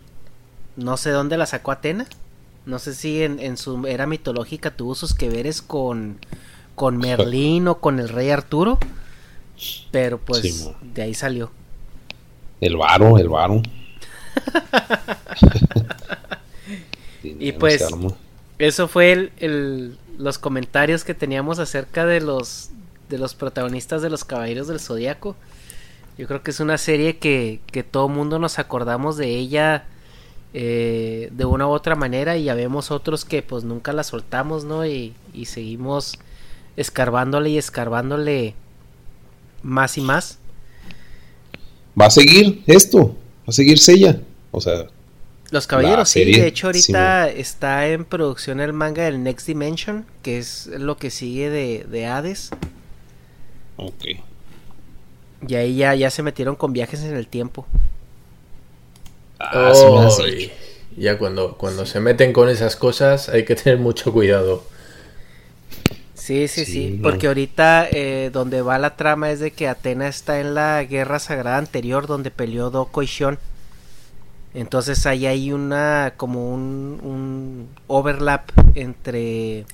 No 0.77 0.97
sé 0.97 1.09
dónde 1.09 1.37
la 1.37 1.45
sacó 1.45 1.71
Atena. 1.71 2.05
No 2.65 2.79
sé 2.79 2.93
si 2.93 3.23
en, 3.23 3.39
en 3.39 3.57
su 3.57 3.85
era 3.87 4.07
mitológica 4.07 4.71
tuvo 4.71 4.95
sus 4.95 5.13
que 5.13 5.29
veres 5.29 5.61
con, 5.61 6.17
con 6.75 6.97
Merlín 6.97 7.67
o 7.67 7.79
con 7.79 7.99
el 7.99 8.09
rey 8.09 8.29
Arturo. 8.29 8.77
Pero 9.91 10.17
pues 10.19 10.41
Sí, 10.41 10.71
de 10.93 11.01
ahí 11.01 11.13
salió. 11.13 11.51
El 12.61 12.77
varo, 12.77 13.17
el 13.17 13.29
varo. 13.29 13.61
Dinero 17.23 17.59
pues. 17.59 17.85
Eso 18.59 18.87
fue 18.87 19.11
el, 19.11 19.31
el- 19.37 19.97
los 20.17 20.39
comentarios 20.39 21.03
que 21.03 21.13
teníamos 21.13 21.59
acerca 21.59 22.05
de 22.07 22.21
los 22.21 22.69
de 23.09 23.19
los 23.19 23.35
protagonistas 23.35 24.01
de 24.01 24.09
los 24.09 24.23
Caballeros 24.25 24.67
del 24.67 24.79
Zodiaco. 24.79 25.35
Yo 26.17 26.27
creo 26.27 26.41
que 26.41 26.49
es 26.51 26.59
una 26.59 26.77
serie 26.79 27.17
que, 27.17 27.59
que 27.67 27.83
todo 27.83 28.09
mundo 28.09 28.39
nos 28.39 28.57
acordamos 28.59 29.17
de 29.17 29.27
ella 29.35 29.85
eh, 30.53 31.29
de 31.31 31.45
una 31.45 31.67
u 31.67 31.71
otra 31.71 31.95
manera 31.95 32.37
y 32.37 32.45
ya 32.45 32.55
vemos 32.55 32.91
otros 32.91 33.25
que 33.25 33.41
pues 33.43 33.63
nunca 33.63 33.93
la 33.93 34.03
soltamos, 34.03 34.63
¿no? 34.65 34.85
Y, 34.85 35.13
y 35.33 35.45
seguimos 35.45 36.19
escarbándole 36.77 37.49
y 37.51 37.57
escarbándole 37.57 38.55
más 39.63 39.97
y 39.97 40.01
más. 40.01 40.39
Va 41.99 42.05
a 42.07 42.11
seguir 42.11 42.63
esto. 42.67 43.09
Va 43.09 43.47
a 43.47 43.51
seguir 43.51 43.79
Sella. 43.79 44.21
O 44.51 44.61
sea, 44.61 44.87
Los 45.49 45.67
caballeros, 45.67 46.09
sí, 46.09 46.25
de 46.25 46.47
hecho 46.47 46.67
ahorita 46.67 47.29
está 47.29 47.87
en 47.87 48.05
producción 48.05 48.59
el 48.59 48.73
manga 48.73 49.03
del 49.03 49.23
Next 49.23 49.47
Dimension, 49.47 50.05
que 50.21 50.37
es 50.37 50.67
lo 50.67 50.97
que 50.97 51.09
sigue 51.09 51.49
de, 51.49 51.85
de 51.89 52.05
Hades. 52.07 52.55
ok. 53.77 54.05
Y 55.47 55.55
ahí 55.55 55.75
ya, 55.77 55.93
ya 55.95 56.09
se 56.09 56.23
metieron 56.23 56.55
con 56.55 56.73
viajes 56.73 57.01
en 57.03 57.15
el 57.15 57.27
tiempo. 57.27 57.67
Ah, 59.39 59.73
sí 59.73 59.89
me 59.91 60.07
ya 60.97 61.17
cuando, 61.19 61.57
cuando 61.57 61.85
se 61.85 61.99
meten 61.99 62.33
con 62.33 62.49
esas 62.49 62.75
cosas 62.75 63.29
hay 63.29 63.45
que 63.45 63.55
tener 63.55 63.79
mucho 63.79 64.11
cuidado. 64.11 64.63
Sí, 66.13 66.47
sí, 66.47 66.65
sí, 66.65 66.65
Sí, 66.65 66.97
no. 66.99 67.01
porque 67.01 67.27
ahorita 67.27 67.87
eh, 67.91 68.29
donde 68.33 68.61
va 68.61 68.79
la 68.79 68.95
trama 68.97 69.31
es 69.31 69.39
de 69.39 69.51
que 69.51 69.67
Atena 69.67 70.07
está 70.07 70.39
en 70.39 70.55
la 70.55 70.83
guerra 70.83 71.19
sagrada 71.19 71.57
anterior 71.57 72.07
donde 72.07 72.31
peleó 72.31 72.69
Doko 72.71 73.03
y 73.03 73.05
Shion. 73.05 73.39
Entonces 74.53 75.05
ahí 75.05 75.25
hay 75.25 75.51
una 75.51 76.13
como 76.17 76.53
un, 76.53 76.99
un 77.03 77.69
overlap 77.87 78.49
entre 78.75 79.65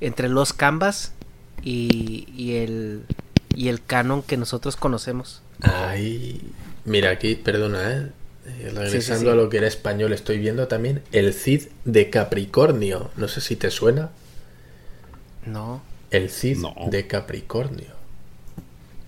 entre 0.00 0.28
los 0.28 0.52
canvas 0.52 1.14
y, 1.62 2.28
y 2.36 2.56
el 2.58 3.06
y 3.54 3.68
el 3.68 3.84
canon 3.84 4.22
que 4.22 4.36
nosotros 4.36 4.76
conocemos. 4.76 5.42
Ay, 5.60 6.40
mira 6.84 7.10
aquí, 7.10 7.34
perdona, 7.36 7.92
¿eh? 7.92 8.12
Eh, 8.46 8.70
Regresando 8.74 8.86
Sí, 8.90 9.00
sí, 9.02 9.14
sí. 9.14 9.28
a 9.30 9.34
lo 9.34 9.48
que 9.48 9.58
era 9.58 9.66
español, 9.66 10.12
estoy 10.12 10.38
viendo 10.38 10.68
también 10.68 11.02
el 11.12 11.34
Cid 11.34 11.64
de 11.84 12.10
Capricornio. 12.10 13.10
No 13.16 13.28
sé 13.28 13.40
si 13.40 13.56
te 13.56 13.70
suena. 13.70 14.10
No. 15.46 15.82
El 16.10 16.30
Cid 16.30 16.58
No. 16.58 16.74
de 16.84 17.06
Capricornio. 17.06 17.94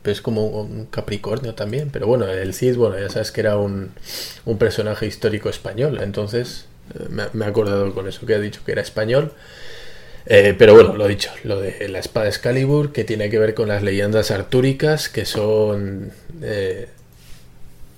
Pero 0.02 0.12
es 0.12 0.22
como 0.22 0.46
un 0.46 0.86
Capricornio 0.86 1.54
también. 1.54 1.90
Pero 1.90 2.06
bueno, 2.06 2.26
el 2.28 2.54
Cid, 2.54 2.76
bueno, 2.76 2.98
ya 2.98 3.08
sabes 3.10 3.32
que 3.32 3.40
era 3.40 3.56
un, 3.56 3.90
un 4.44 4.58
personaje 4.58 5.06
histórico 5.06 5.48
español. 5.48 5.98
Entonces 6.02 6.66
eh, 6.94 7.06
me, 7.10 7.24
me 7.32 7.44
he 7.44 7.48
acordado 7.48 7.92
con 7.94 8.08
eso 8.08 8.24
que 8.26 8.34
ha 8.34 8.38
dicho 8.40 8.62
que 8.64 8.72
era 8.72 8.82
español. 8.82 9.32
Eh, 10.26 10.54
pero 10.58 10.74
bueno, 10.74 10.96
lo 10.96 11.08
dicho, 11.08 11.30
lo 11.44 11.60
de 11.60 11.88
la 11.88 12.00
espada 12.00 12.28
Excalibur, 12.28 12.92
que 12.92 13.04
tiene 13.04 13.30
que 13.30 13.38
ver 13.38 13.54
con 13.54 13.68
las 13.68 13.82
leyendas 13.82 14.30
artúricas, 14.30 15.08
que 15.08 15.24
son 15.24 16.12
eh, 16.42 16.88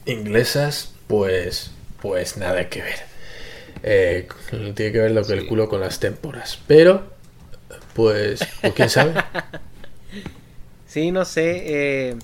inglesas, 0.07 0.93
pues, 1.11 1.73
pues 2.01 2.37
nada 2.37 2.69
que 2.69 2.83
ver. 2.83 3.01
Eh, 3.83 4.29
tiene 4.51 4.93
que 4.93 5.01
ver 5.01 5.11
lo 5.11 5.25
que 5.25 5.33
el 5.33 5.47
culo 5.47 5.69
con 5.69 5.81
las 5.81 5.99
témporas. 5.99 6.61
Pero, 6.69 7.03
pues, 7.95 8.41
pues, 8.61 8.73
quién 8.75 8.89
sabe. 8.89 9.15
Sí, 10.87 11.13
no 11.13 11.25
sé. 11.25 11.63
Eh, 11.67 12.17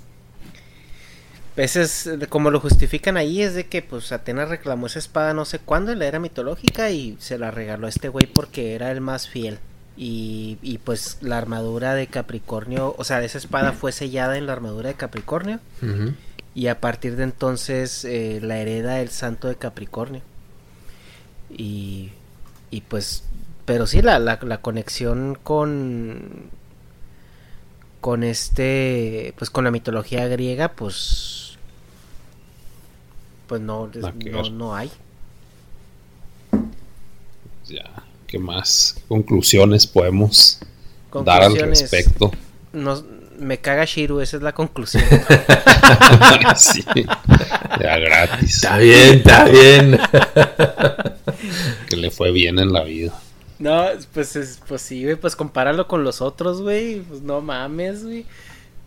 veces, 1.55 2.09
eh, 2.09 2.27
como 2.29 2.51
lo 2.51 2.59
justifican 2.59 3.17
ahí, 3.17 3.41
es 3.43 3.55
de 3.55 3.67
que 3.67 3.81
pues 3.81 4.11
Atenas 4.11 4.49
reclamó 4.49 4.89
esa 4.89 4.99
espada 4.99 5.35
no 5.35 5.45
sé 5.45 5.61
cuándo 5.61 5.93
en 5.93 6.01
la 6.01 6.07
era 6.07 6.19
mitológica 6.19 6.91
y 6.91 7.17
se 7.21 7.39
la 7.39 7.53
regaló 7.53 7.87
a 7.87 7.91
este 7.91 8.09
güey 8.09 8.27
porque 8.27 8.75
era 8.75 8.91
el 8.91 9.01
más 9.01 9.29
fiel. 9.29 9.61
Y, 9.97 10.59
y 10.63 10.79
pues 10.79 11.19
la 11.21 11.39
armadura 11.39 11.95
de 11.95 12.09
Capricornio, 12.09 12.97
o 12.99 13.05
sea, 13.05 13.23
esa 13.23 13.39
espada 13.39 13.71
fue 13.71 13.93
sellada 13.93 14.37
en 14.37 14.47
la 14.47 14.55
armadura 14.55 14.89
de 14.89 14.97
Capricornio. 14.97 15.61
Y 16.57 16.68
a 16.68 16.81
partir 16.81 17.17
de 17.17 17.25
entonces 17.25 18.07
eh, 18.07 18.41
la 18.43 18.59
hereda 18.59 19.02
el 19.02 19.10
santo 19.10 19.47
de 19.47 19.57
Capricornio. 19.57 20.23
Y, 21.51 22.12
y 22.70 22.81
pues, 22.81 23.25
pero 23.67 23.86
sí, 23.86 24.01
la, 24.01 24.18
la, 24.18 24.39
la 24.43 24.62
conexión 24.62 25.36
con, 25.43 26.49
con 28.01 28.25
este, 28.25 29.35
pues 29.36 29.51
con 29.51 29.65
la 29.65 29.70
mitología 29.70 30.26
griega, 30.28 30.73
pues, 30.73 31.59
pues 33.49 33.60
no, 33.60 33.91
no, 33.94 34.51
no 34.51 34.75
hay. 34.75 34.91
Ya. 37.67 38.02
¿Qué 38.26 38.39
más 38.39 38.97
conclusiones 39.09 39.86
podemos 39.86 40.59
dar 41.23 41.43
al 41.43 41.55
respecto? 41.55 42.33
No, 42.73 43.05
me 43.39 43.59
caga 43.59 43.85
Shiru, 43.85 44.21
esa 44.21 44.37
es 44.37 44.43
la 44.43 44.53
conclusión. 44.53 45.05
sí. 46.57 46.85
Ya 47.81 47.99
gratis. 47.99 48.55
Está 48.57 48.79
bien, 48.79 49.19
está 49.19 49.45
bien. 49.45 49.99
Que 51.89 51.97
le 51.97 52.11
fue 52.11 52.31
bien 52.33 52.59
en 52.59 52.73
la 52.73 52.83
vida. 52.85 53.13
no, 53.59 53.85
pues, 54.13 54.37
es, 54.37 54.61
pues 54.67 54.83
sí, 54.83 55.05
güey, 55.05 55.17
pues 55.17 55.37
compáralo 55.37 55.87
con 55.89 56.05
los 56.05 56.21
otros, 56.21 56.63
güey, 56.63 57.01
pues 57.01 57.23
no 57.23 57.41
mames, 57.41 58.05
güey. 58.05 58.27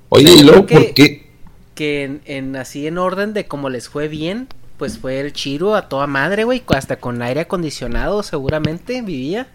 Oye, 0.10 0.28
sea, 0.28 0.36
¿y 0.42 0.44
luego 0.44 0.66
creo 0.66 0.80
por 0.80 0.94
que- 0.94 0.94
qué? 0.94 1.30
que 1.76 2.04
en, 2.04 2.22
en 2.26 2.56
así 2.58 2.88
en 2.88 2.98
orden 2.98 3.34
de 3.34 3.46
como 3.48 3.70
les 3.70 3.88
fue 3.88 4.10
bien, 4.10 4.48
pues 4.78 4.98
fue 4.98 5.20
el 5.22 5.32
Chiro 5.32 5.76
a 5.76 5.88
toda 5.88 6.08
madre, 6.08 6.44
güey, 6.44 6.62
hasta 6.68 6.98
con 6.98 7.22
aire 7.22 7.42
acondicionado 7.42 8.22
seguramente 8.24 9.02
vivía. 9.02 9.48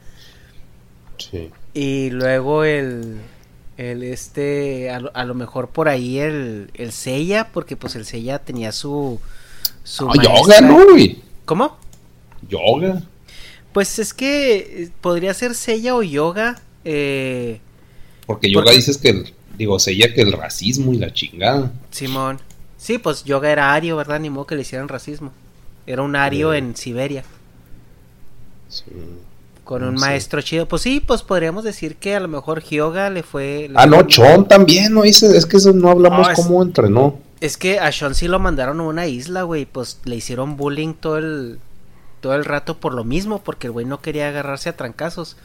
Sí. 1.18 1.50
Y 1.74 2.10
luego 2.10 2.64
el 2.64 3.18
el 3.76 4.02
este 4.02 4.90
a, 4.90 5.00
lo- 5.00 5.10
a 5.14 5.24
lo 5.24 5.34
mejor 5.34 5.68
por 5.68 5.88
ahí 5.88 6.18
el 6.18 6.70
el 6.74 6.92
Seiya, 6.92 7.48
porque 7.52 7.76
pues 7.76 7.96
el 7.96 8.04
Seiya 8.06 8.38
tenía 8.38 8.72
su 8.72 9.20
su 9.82 10.08
Ah, 10.08 10.14
yoga, 10.22 10.60
¿no, 10.60 10.84
güey? 10.92 11.20
¿Cómo? 11.44 11.76
yoga. 12.48 13.02
Pues 13.72 13.98
es 13.98 14.14
que 14.14 14.90
podría 15.00 15.34
ser 15.34 15.54
Sella 15.54 15.96
o 15.96 16.02
yoga. 16.02 16.60
Eh, 16.84 17.60
porque 18.26 18.50
yoga 18.50 18.70
dices 18.70 18.98
que, 18.98 19.32
digo, 19.58 19.78
Sella 19.80 20.14
que 20.14 20.20
el 20.22 20.32
racismo 20.32 20.92
y 20.92 20.98
la 20.98 21.12
chingada. 21.12 21.72
Simón. 21.90 22.40
Sí, 22.78 22.98
pues 22.98 23.24
yoga 23.24 23.50
era 23.50 23.74
ario, 23.74 23.96
¿verdad? 23.96 24.20
Ni 24.20 24.30
modo 24.30 24.46
que 24.46 24.54
le 24.54 24.60
hicieran 24.62 24.88
racismo. 24.88 25.32
Era 25.86 26.02
un 26.02 26.14
ario 26.16 26.54
en 26.54 26.76
Siberia. 26.76 27.24
Sí. 28.68 28.84
Con 29.64 29.82
un 29.82 29.94
maestro 29.94 30.42
chido. 30.42 30.68
Pues 30.68 30.82
sí, 30.82 31.00
pues 31.00 31.22
podríamos 31.22 31.64
decir 31.64 31.96
que 31.96 32.14
a 32.14 32.20
lo 32.20 32.28
mejor 32.28 32.62
Hyoga 32.62 33.08
le 33.08 33.22
fue. 33.22 33.70
ah, 33.74 33.86
no, 33.86 34.02
Chon 34.02 34.46
también, 34.46 34.92
¿no? 34.92 35.02
Dice, 35.02 35.34
es 35.34 35.46
que 35.46 35.56
eso 35.56 35.72
no 35.72 35.88
hablamos 35.88 36.28
cómo 36.36 36.62
entrenó. 36.62 37.18
Es 37.40 37.56
que 37.56 37.80
a 37.80 37.90
Sean 37.90 38.14
sí 38.14 38.28
lo 38.28 38.38
mandaron 38.38 38.80
a 38.80 38.84
una 38.84 39.06
isla, 39.06 39.42
güey. 39.42 39.64
Pues 39.64 40.00
le 40.04 40.16
hicieron 40.16 40.58
bullying 40.58 40.92
todo 40.92 41.16
el, 41.16 41.58
todo 42.20 42.34
el 42.34 42.44
rato 42.44 42.76
por 42.76 42.92
lo 42.92 43.04
mismo, 43.04 43.42
porque 43.42 43.68
el 43.68 43.72
güey 43.72 43.86
no 43.86 44.02
quería 44.02 44.28
agarrarse 44.28 44.68
a 44.68 44.76
trancazos. 44.76 45.38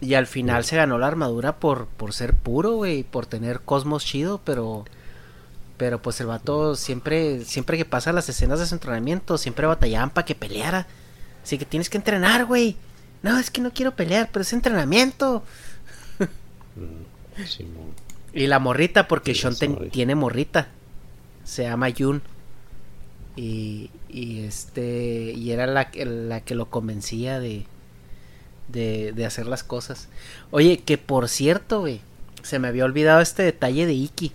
Y 0.00 0.14
al 0.14 0.26
final 0.26 0.64
se 0.64 0.76
ganó 0.76 0.98
la 0.98 1.06
armadura 1.06 1.56
por, 1.56 1.86
por 1.86 2.14
ser 2.14 2.34
puro, 2.34 2.72
güey, 2.72 3.02
por 3.04 3.26
tener 3.26 3.60
cosmos 3.60 4.06
chido, 4.06 4.40
pero. 4.42 4.84
Pero 5.76 6.00
pues 6.00 6.20
el 6.20 6.28
vato 6.28 6.76
siempre, 6.76 7.44
siempre 7.44 7.76
que 7.76 7.84
pasa 7.84 8.12
las 8.12 8.28
escenas 8.28 8.60
de 8.60 8.66
su 8.66 8.74
entrenamiento, 8.74 9.36
siempre 9.36 9.66
batallaban 9.66 10.10
para 10.10 10.24
que 10.24 10.34
peleara. 10.34 10.86
Así 11.42 11.58
que 11.58 11.64
tienes 11.66 11.90
que 11.90 11.98
entrenar, 11.98 12.46
güey. 12.46 12.76
No, 13.24 13.38
es 13.38 13.50
que 13.50 13.62
no 13.62 13.72
quiero 13.72 13.96
pelear, 13.96 14.28
pero 14.30 14.42
es 14.42 14.52
entrenamiento. 14.52 15.42
y 18.34 18.46
la 18.46 18.58
morrita, 18.58 19.08
porque 19.08 19.34
Sean 19.34 19.56
tiene 19.90 20.14
morrita. 20.14 20.68
Se 21.42 21.62
llama 21.62 21.88
Jun. 21.96 22.20
Y, 23.34 23.90
y 24.10 24.40
este. 24.40 25.32
Y 25.34 25.52
era 25.52 25.66
la, 25.66 25.88
la 25.94 26.42
que 26.42 26.54
lo 26.54 26.66
convencía 26.66 27.40
de, 27.40 27.64
de, 28.68 29.12
de 29.12 29.24
hacer 29.24 29.46
las 29.46 29.64
cosas. 29.64 30.10
Oye, 30.50 30.80
que 30.80 30.98
por 30.98 31.30
cierto, 31.30 31.80
güey. 31.80 32.02
Se 32.42 32.58
me 32.58 32.68
había 32.68 32.84
olvidado 32.84 33.22
este 33.22 33.42
detalle 33.42 33.86
de 33.86 33.94
Iki. 33.94 34.32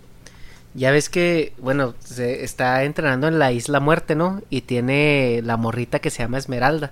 Ya 0.74 0.90
ves 0.90 1.08
que, 1.08 1.52
bueno, 1.58 1.94
se 2.00 2.42
está 2.42 2.82
entrenando 2.82 3.28
en 3.28 3.38
la 3.38 3.52
Isla 3.52 3.78
Muerte, 3.78 4.16
¿no? 4.16 4.42
Y 4.50 4.62
tiene 4.62 5.42
la 5.44 5.56
morrita 5.56 6.00
que 6.00 6.10
se 6.10 6.24
llama 6.24 6.38
Esmeralda. 6.38 6.90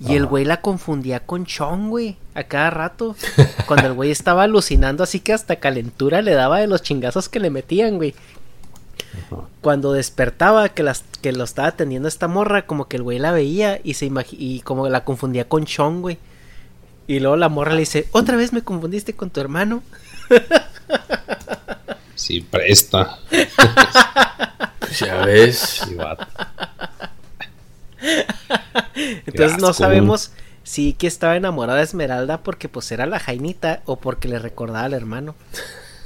Y 0.00 0.14
el 0.14 0.26
güey 0.26 0.44
la 0.44 0.60
confundía 0.60 1.20
con 1.20 1.44
Chong, 1.44 1.88
güey, 1.88 2.16
a 2.34 2.44
cada 2.44 2.70
rato. 2.70 3.16
Cuando 3.66 3.88
el 3.88 3.94
güey 3.94 4.10
estaba 4.10 4.44
alucinando, 4.44 5.02
así 5.02 5.20
que 5.20 5.32
hasta 5.32 5.56
calentura 5.56 6.22
le 6.22 6.34
daba 6.34 6.60
de 6.60 6.68
los 6.68 6.82
chingazos 6.82 7.28
que 7.28 7.40
le 7.40 7.50
metían, 7.50 7.96
güey. 7.96 8.14
Cuando 9.60 9.92
despertaba, 9.92 10.68
que, 10.68 10.82
las, 10.82 11.02
que 11.20 11.32
lo 11.32 11.44
estaba 11.44 11.68
atendiendo 11.68 12.06
esta 12.06 12.28
morra, 12.28 12.66
como 12.66 12.86
que 12.86 12.96
el 12.96 13.02
güey 13.02 13.18
la 13.18 13.32
veía 13.32 13.80
y, 13.82 13.94
se 13.94 14.10
y 14.32 14.60
como 14.60 14.88
la 14.88 15.04
confundía 15.04 15.48
con 15.48 15.64
Chong, 15.64 16.00
güey. 16.00 16.18
Y 17.08 17.20
luego 17.20 17.36
la 17.36 17.48
morra 17.48 17.72
le 17.72 17.80
dice, 17.80 18.06
¿otra 18.12 18.36
vez 18.36 18.52
me 18.52 18.62
confundiste 18.62 19.14
con 19.14 19.30
tu 19.30 19.40
hermano? 19.40 19.82
Sí, 22.14 22.40
presta. 22.40 23.18
pues 24.80 24.98
ya 24.98 25.24
ves. 25.24 25.86
Entonces 29.26 29.58
no 29.58 29.72
sabemos 29.72 30.32
si 30.62 30.92
que 30.92 31.06
estaba 31.06 31.36
enamorada 31.36 31.78
de 31.78 31.84
Esmeralda 31.84 32.42
porque 32.42 32.68
pues 32.68 32.90
era 32.92 33.06
la 33.06 33.18
Jainita 33.18 33.82
o 33.86 33.96
porque 33.96 34.28
le 34.28 34.38
recordaba 34.38 34.84
al 34.84 34.94
hermano. 34.94 35.34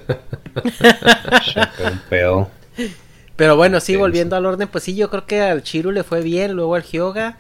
Pero 3.35 3.56
bueno, 3.56 3.80
sí, 3.80 3.95
volviendo 3.95 4.35
al 4.35 4.45
orden, 4.45 4.67
pues 4.67 4.83
sí, 4.83 4.95
yo 4.95 5.09
creo 5.09 5.25
que 5.25 5.41
al 5.41 5.64
Chiru 5.64 5.91
le 5.91 6.03
fue 6.03 6.22
bien, 6.22 6.53
luego 6.53 6.75
al 6.75 6.83
Hyoga, 6.83 7.38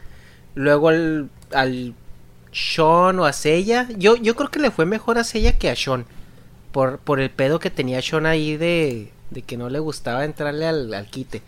luego 0.55 0.89
al, 0.89 1.29
al 1.53 1.93
Sean 2.51 3.19
o 3.19 3.25
a 3.25 3.33
Seiya. 3.33 3.87
Yo, 3.97 4.15
yo 4.15 4.35
creo 4.35 4.49
que 4.49 4.59
le 4.59 4.71
fue 4.71 4.85
mejor 4.85 5.17
a 5.17 5.23
Seiya 5.23 5.57
que 5.57 5.69
a 5.69 5.75
Sean. 5.75 6.05
Por, 6.71 6.99
por 6.99 7.19
el 7.19 7.29
pedo 7.29 7.59
que 7.59 7.69
tenía 7.69 8.01
Sean 8.01 8.25
ahí 8.25 8.57
de, 8.57 9.11
de 9.29 9.41
que 9.41 9.57
no 9.57 9.69
le 9.69 9.79
gustaba 9.79 10.25
entrarle 10.25 10.67
al, 10.67 10.93
al 10.93 11.07
quite. 11.07 11.41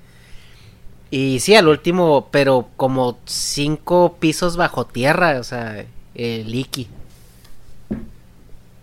Y 1.15 1.41
sí, 1.41 1.53
al 1.53 1.67
último, 1.67 2.29
pero 2.31 2.69
como 2.75 3.19
cinco 3.25 4.17
pisos 4.19 4.57
bajo 4.57 4.87
tierra, 4.87 5.39
o 5.39 5.43
sea, 5.43 5.85
el 6.15 6.55
Iki. 6.55 6.87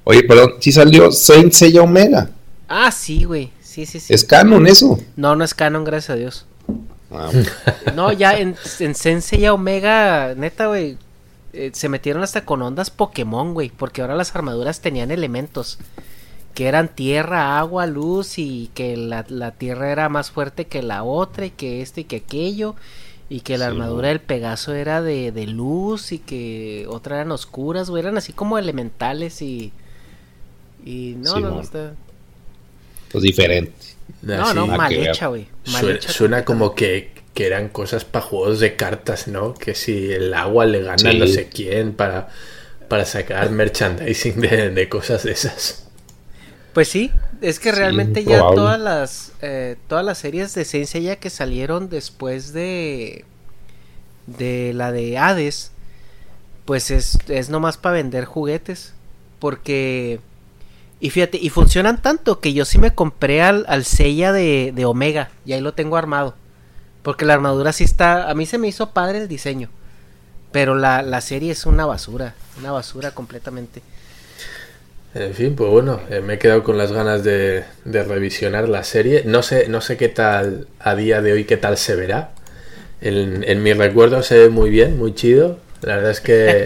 Oye, 0.04 0.22
perdón, 0.22 0.52
¿sí 0.60 0.70
salió 0.70 1.10
Saint 1.10 1.52
Seiya 1.52 1.82
Omega? 1.82 2.30
Ah, 2.68 2.92
sí, 2.92 3.24
güey. 3.24 3.50
Sí, 3.60 3.84
sí, 3.84 3.98
sí. 3.98 4.14
¿Es 4.14 4.22
canon 4.22 4.68
eso? 4.68 4.96
No, 5.16 5.34
no 5.34 5.42
es 5.42 5.54
canon, 5.54 5.82
gracias 5.82 6.10
a 6.10 6.14
Dios. 6.14 6.46
Ah, 7.10 7.32
no, 7.96 8.12
ya 8.12 8.38
en, 8.38 8.54
en 8.78 8.94
Saint 8.94 9.22
Seiya 9.22 9.52
Omega, 9.52 10.36
neta, 10.36 10.68
güey, 10.68 10.98
eh, 11.52 11.72
se 11.74 11.88
metieron 11.88 12.22
hasta 12.22 12.44
con 12.44 12.62
ondas 12.62 12.90
Pokémon, 12.90 13.54
güey, 13.54 13.70
porque 13.70 14.02
ahora 14.02 14.14
las 14.14 14.36
armaduras 14.36 14.80
tenían 14.80 15.10
elementos 15.10 15.78
que 16.54 16.66
eran 16.66 16.88
tierra, 16.88 17.58
agua, 17.58 17.86
luz 17.86 18.38
y 18.38 18.70
que 18.74 18.96
la, 18.96 19.22
tierra 19.52 19.92
era 19.92 20.08
más 20.08 20.30
fuerte 20.30 20.66
que 20.66 20.82
la 20.82 21.04
otra 21.04 21.46
y 21.46 21.50
que 21.50 21.82
esto 21.82 22.00
y 22.00 22.04
que 22.04 22.16
aquello 22.16 22.74
y 23.28 23.40
que 23.40 23.58
la 23.58 23.68
armadura 23.68 24.08
del 24.08 24.20
Pegaso 24.20 24.74
era 24.74 25.02
de, 25.02 25.46
luz 25.46 26.12
y 26.12 26.18
que 26.18 26.86
otra 26.88 27.16
eran 27.16 27.30
oscuras, 27.30 27.88
o 27.88 27.96
eran 27.96 28.16
así 28.16 28.32
como 28.32 28.58
elementales 28.58 29.40
y 29.42 29.72
y 30.84 31.14
no, 31.18 31.38
no, 31.38 31.50
no 31.50 31.60
está 31.60 31.92
pues 33.10 33.22
diferente. 33.22 33.72
No, 34.22 34.54
no, 34.54 34.66
mal 34.66 34.92
hecha, 34.92 35.26
güey. 35.28 35.46
Suena, 36.00 36.44
como 36.44 36.74
que, 36.74 37.12
que, 37.34 37.46
eran 37.46 37.68
cosas 37.68 38.04
para 38.04 38.24
juegos 38.24 38.60
de 38.60 38.76
cartas, 38.76 39.28
¿no? 39.28 39.54
Que 39.54 39.74
si 39.74 40.12
el 40.12 40.32
agua 40.34 40.66
le 40.66 40.82
gana 40.82 41.12
no 41.12 41.26
sé 41.26 41.48
quién 41.48 41.92
para, 41.94 42.28
para 42.88 43.04
sacar 43.04 43.50
merchandising 43.50 44.40
de, 44.40 44.70
de 44.70 44.88
cosas 44.88 45.24
de 45.24 45.32
esas. 45.32 45.89
Pues 46.72 46.88
sí, 46.88 47.10
es 47.40 47.58
que 47.58 47.72
realmente 47.72 48.24
ya 48.24 48.38
todas 48.38 48.78
las 48.78 49.32
eh, 49.42 49.76
todas 49.88 50.04
las 50.04 50.18
series 50.18 50.54
de 50.54 50.64
Sensei 50.64 51.02
ya 51.02 51.16
que 51.16 51.30
salieron 51.30 51.88
después 51.88 52.52
de 52.52 53.24
de 54.26 54.72
la 54.74 54.92
de 54.92 55.18
Hades, 55.18 55.72
pues 56.64 56.90
es, 56.90 57.18
es 57.28 57.50
nomás 57.50 57.76
para 57.76 57.96
vender 57.96 58.24
juguetes, 58.24 58.94
porque 59.40 60.20
y 61.00 61.10
fíjate, 61.10 61.38
y 61.38 61.48
funcionan 61.48 62.02
tanto 62.02 62.40
que 62.40 62.52
yo 62.52 62.64
sí 62.64 62.78
me 62.78 62.94
compré 62.94 63.42
al, 63.42 63.64
al 63.68 63.84
Seiya 63.84 64.32
de, 64.32 64.72
de 64.74 64.84
Omega, 64.84 65.30
y 65.46 65.54
ahí 65.54 65.60
lo 65.60 65.72
tengo 65.72 65.96
armado. 65.96 66.34
Porque 67.02 67.24
la 67.24 67.32
armadura 67.32 67.72
sí 67.72 67.84
está, 67.84 68.28
a 68.28 68.34
mí 68.34 68.44
se 68.44 68.58
me 68.58 68.68
hizo 68.68 68.90
padre 68.90 69.18
el 69.18 69.28
diseño, 69.28 69.70
pero 70.52 70.74
la, 70.74 71.00
la 71.00 71.22
serie 71.22 71.52
es 71.52 71.64
una 71.64 71.86
basura, 71.86 72.34
una 72.58 72.70
basura 72.70 73.12
completamente. 73.12 73.82
En 75.14 75.34
fin, 75.34 75.56
pues 75.56 75.68
bueno, 75.70 76.00
eh, 76.08 76.20
me 76.20 76.34
he 76.34 76.38
quedado 76.38 76.62
con 76.62 76.78
las 76.78 76.92
ganas 76.92 77.24
de, 77.24 77.64
revisionar 77.84 78.68
la 78.68 78.84
serie. 78.84 79.24
No 79.26 79.42
sé, 79.42 79.68
no 79.68 79.80
sé 79.80 79.96
qué 79.96 80.08
tal 80.08 80.68
a 80.78 80.94
día 80.94 81.20
de 81.20 81.32
hoy, 81.32 81.44
qué 81.44 81.56
tal 81.56 81.76
se 81.76 81.96
verá. 81.96 82.30
En, 83.00 83.42
en 83.44 83.62
mi 83.62 83.72
recuerdo 83.72 84.22
se 84.22 84.38
ve 84.38 84.48
muy 84.50 84.70
bien, 84.70 84.98
muy 84.98 85.14
chido. 85.14 85.58
La 85.82 85.96
verdad 85.96 86.12
es 86.12 86.20
que 86.20 86.64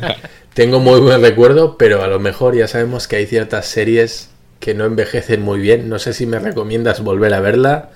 tengo 0.54 0.78
muy 0.78 1.00
buen 1.00 1.20
recuerdo, 1.20 1.78
pero 1.78 2.02
a 2.02 2.06
lo 2.06 2.20
mejor 2.20 2.54
ya 2.54 2.68
sabemos 2.68 3.08
que 3.08 3.16
hay 3.16 3.26
ciertas 3.26 3.66
series 3.66 4.30
que 4.60 4.74
no 4.74 4.84
envejecen 4.84 5.42
muy 5.42 5.58
bien. 5.58 5.88
No 5.88 5.98
sé 5.98 6.12
si 6.12 6.26
me 6.26 6.38
recomiendas 6.38 7.02
volver 7.02 7.34
a 7.34 7.40
verla. 7.40 7.90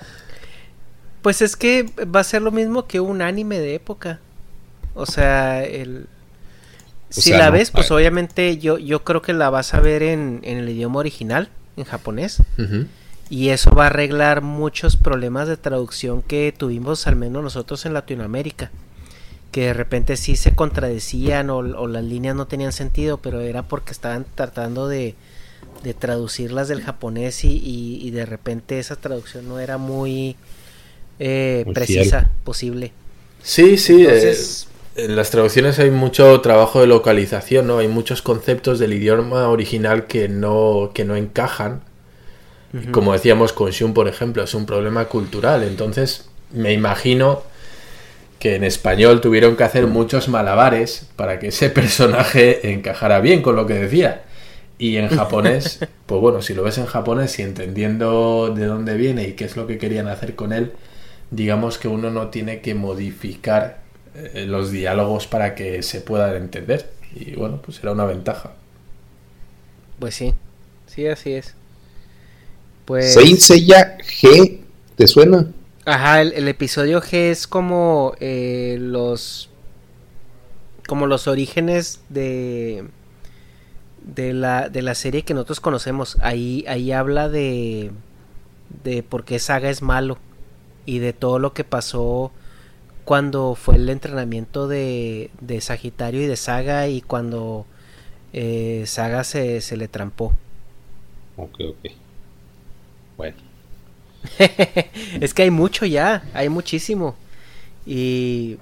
Pues 1.21 1.41
es 1.41 1.55
que 1.55 1.85
va 2.13 2.19
a 2.19 2.23
ser 2.25 2.41
lo 2.41 2.51
mismo 2.51 2.85
que 2.85 2.99
un 2.99 3.21
anime 3.21 3.59
de 3.59 3.75
época. 3.75 4.19
O 4.93 5.05
sea, 5.05 5.63
el, 5.63 6.07
si 7.09 7.31
la 7.31 7.49
ves, 7.49 7.71
pues 7.71 7.91
obviamente 7.91 8.57
yo, 8.57 8.77
yo 8.77 9.03
creo 9.03 9.21
que 9.21 9.33
la 9.33 9.49
vas 9.49 9.73
a 9.73 9.79
ver 9.79 10.03
en, 10.03 10.41
el 10.43 10.67
idioma 10.69 10.99
original, 10.99 11.49
en 11.77 11.85
japonés. 11.85 12.41
Y 13.29 13.49
eso 13.49 13.71
va 13.71 13.85
a 13.85 13.87
arreglar 13.87 14.41
muchos 14.41 14.97
problemas 14.97 15.47
de 15.47 15.57
traducción 15.57 16.21
que 16.21 16.53
tuvimos, 16.55 17.07
al 17.07 17.15
menos 17.15 17.43
nosotros 17.43 17.85
en 17.85 17.93
Latinoamérica. 17.93 18.71
Que 19.51 19.67
de 19.67 19.73
repente 19.73 20.17
sí 20.17 20.35
se 20.35 20.53
contradecían 20.53 21.49
o, 21.49 21.61
las 21.61 22.03
líneas 22.03 22.35
no 22.35 22.45
tenían 22.45 22.71
sentido, 22.71 23.17
pero 23.17 23.39
era 23.41 23.63
porque 23.63 23.93
estaban 23.93 24.25
tratando 24.35 24.87
de, 24.87 25.15
de 25.83 25.93
traducirlas 25.93 26.67
del 26.67 26.81
japonés 26.81 27.43
y, 27.45 27.59
y, 27.63 28.11
de 28.11 28.25
repente 28.25 28.79
esa 28.79 28.95
traducción 28.97 29.47
no 29.47 29.59
era 29.59 29.77
muy, 29.77 30.35
eh, 31.19 31.65
precisa 31.73 32.29
posible. 32.43 32.91
Sí, 33.41 33.77
sí. 33.77 34.01
Entonces, 34.01 34.67
en 34.95 35.15
las 35.15 35.29
traducciones 35.29 35.77
hay 35.79 35.91
mucho 35.91 36.39
trabajo 36.41 36.79
de 36.79 36.87
localización, 36.87 37.67
¿no? 37.67 37.79
Hay 37.79 37.87
muchos 37.87 38.21
conceptos 38.21 38.79
del 38.79 38.93
idioma 38.93 39.49
original 39.49 40.07
que 40.07 40.29
no, 40.29 40.91
que 40.93 41.05
no 41.05 41.15
encajan. 41.15 41.81
Como 42.91 43.13
decíamos 43.13 43.53
con 43.53 43.71
Shun, 43.71 43.93
por 43.93 44.09
ejemplo, 44.09 44.43
es 44.43 44.53
un 44.53 44.65
problema 44.65 45.05
cultural. 45.05 45.63
Entonces, 45.63 46.29
me 46.51 46.73
imagino 46.73 47.43
que 48.37 48.55
en 48.55 48.65
español 48.65 49.21
tuvieron 49.21 49.55
que 49.55 49.63
hacer 49.63 49.87
muchos 49.87 50.27
malabares 50.27 51.07
para 51.15 51.39
que 51.39 51.47
ese 51.47 51.69
personaje 51.71 52.73
encajara 52.73 53.21
bien 53.21 53.41
con 53.41 53.55
lo 53.55 53.65
que 53.65 53.75
decía. 53.75 54.23
Y 54.77 54.97
en 54.97 55.07
japonés, 55.07 55.79
pues 56.05 56.19
bueno, 56.19 56.41
si 56.41 56.53
lo 56.53 56.63
ves 56.63 56.77
en 56.77 56.85
japonés 56.85 57.39
y 57.39 57.43
entendiendo 57.43 58.53
de 58.53 58.65
dónde 58.65 58.95
viene 58.95 59.25
y 59.25 59.33
qué 59.33 59.45
es 59.45 59.55
lo 59.55 59.67
que 59.67 59.77
querían 59.77 60.09
hacer 60.09 60.35
con 60.35 60.51
él, 60.51 60.73
digamos 61.31 61.77
que 61.77 61.87
uno 61.87 62.11
no 62.11 62.27
tiene 62.27 62.59
que 62.59 62.75
modificar 62.75 63.84
eh, 64.15 64.45
los 64.47 64.71
diálogos 64.71 65.27
para 65.27 65.55
que 65.55 65.83
se 65.83 66.01
puedan 66.01 66.35
entender. 66.35 66.91
Y 67.13 67.35
bueno, 67.35 67.61
pues 67.61 67.79
era 67.79 67.91
una 67.91 68.05
ventaja. 68.05 68.53
Pues 69.99 70.15
sí, 70.15 70.33
sí, 70.87 71.07
así 71.07 71.33
es. 71.33 71.53
Pues... 72.85 73.13
Saint 73.13 73.39
Seiya 73.39 73.97
G, 73.97 74.59
¿te 74.95 75.07
suena? 75.07 75.47
Ajá, 75.85 76.21
el, 76.21 76.47
episodio 76.47 77.01
G 77.01 77.29
es 77.29 77.47
como 77.47 78.15
eh, 78.19 78.77
los 78.79 79.49
como 80.87 81.07
los 81.07 81.27
orígenes 81.27 82.01
de 82.09 82.85
de 84.01 84.33
la, 84.33 84.69
de 84.69 84.81
la 84.81 84.95
serie 84.95 85.23
que 85.23 85.33
nosotros 85.33 85.59
conocemos. 85.59 86.17
Ahí, 86.21 86.63
ahí 86.67 86.91
habla 86.91 87.29
de 87.29 87.91
de 88.83 89.03
por 89.03 89.25
qué 89.25 89.39
Saga 89.39 89.69
es 89.69 89.81
malo 89.81 90.17
y 90.85 90.99
de 90.99 91.13
todo 91.13 91.39
lo 91.39 91.53
que 91.53 91.63
pasó 91.63 92.31
cuando 93.05 93.53
fue 93.55 93.75
el 93.75 93.87
entrenamiento 93.89 94.67
de, 94.67 95.29
de 95.39 95.61
Sagitario 95.61 96.23
y 96.23 96.25
de 96.25 96.35
Saga 96.35 96.87
y 96.87 97.01
cuando 97.01 97.65
eh, 98.33 98.83
Saga 98.87 99.23
se, 99.23 99.61
se 99.61 99.77
le 99.77 99.87
trampó. 99.87 100.33
Ok, 101.37 101.59
ok. 101.69 101.91
Bueno. 103.15 103.37
es 105.21 105.33
que 105.35 105.43
hay 105.43 105.51
mucho 105.51 105.85
ya, 105.85 106.23
hay 106.33 106.49
muchísimo. 106.49 107.15
Y, 107.85 108.57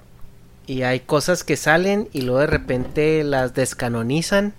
y 0.66 0.82
hay 0.82 1.00
cosas 1.00 1.42
que 1.42 1.56
salen 1.56 2.08
y 2.12 2.20
luego 2.20 2.40
de 2.40 2.46
repente 2.46 3.24
las 3.24 3.54
descanonizan. 3.54 4.52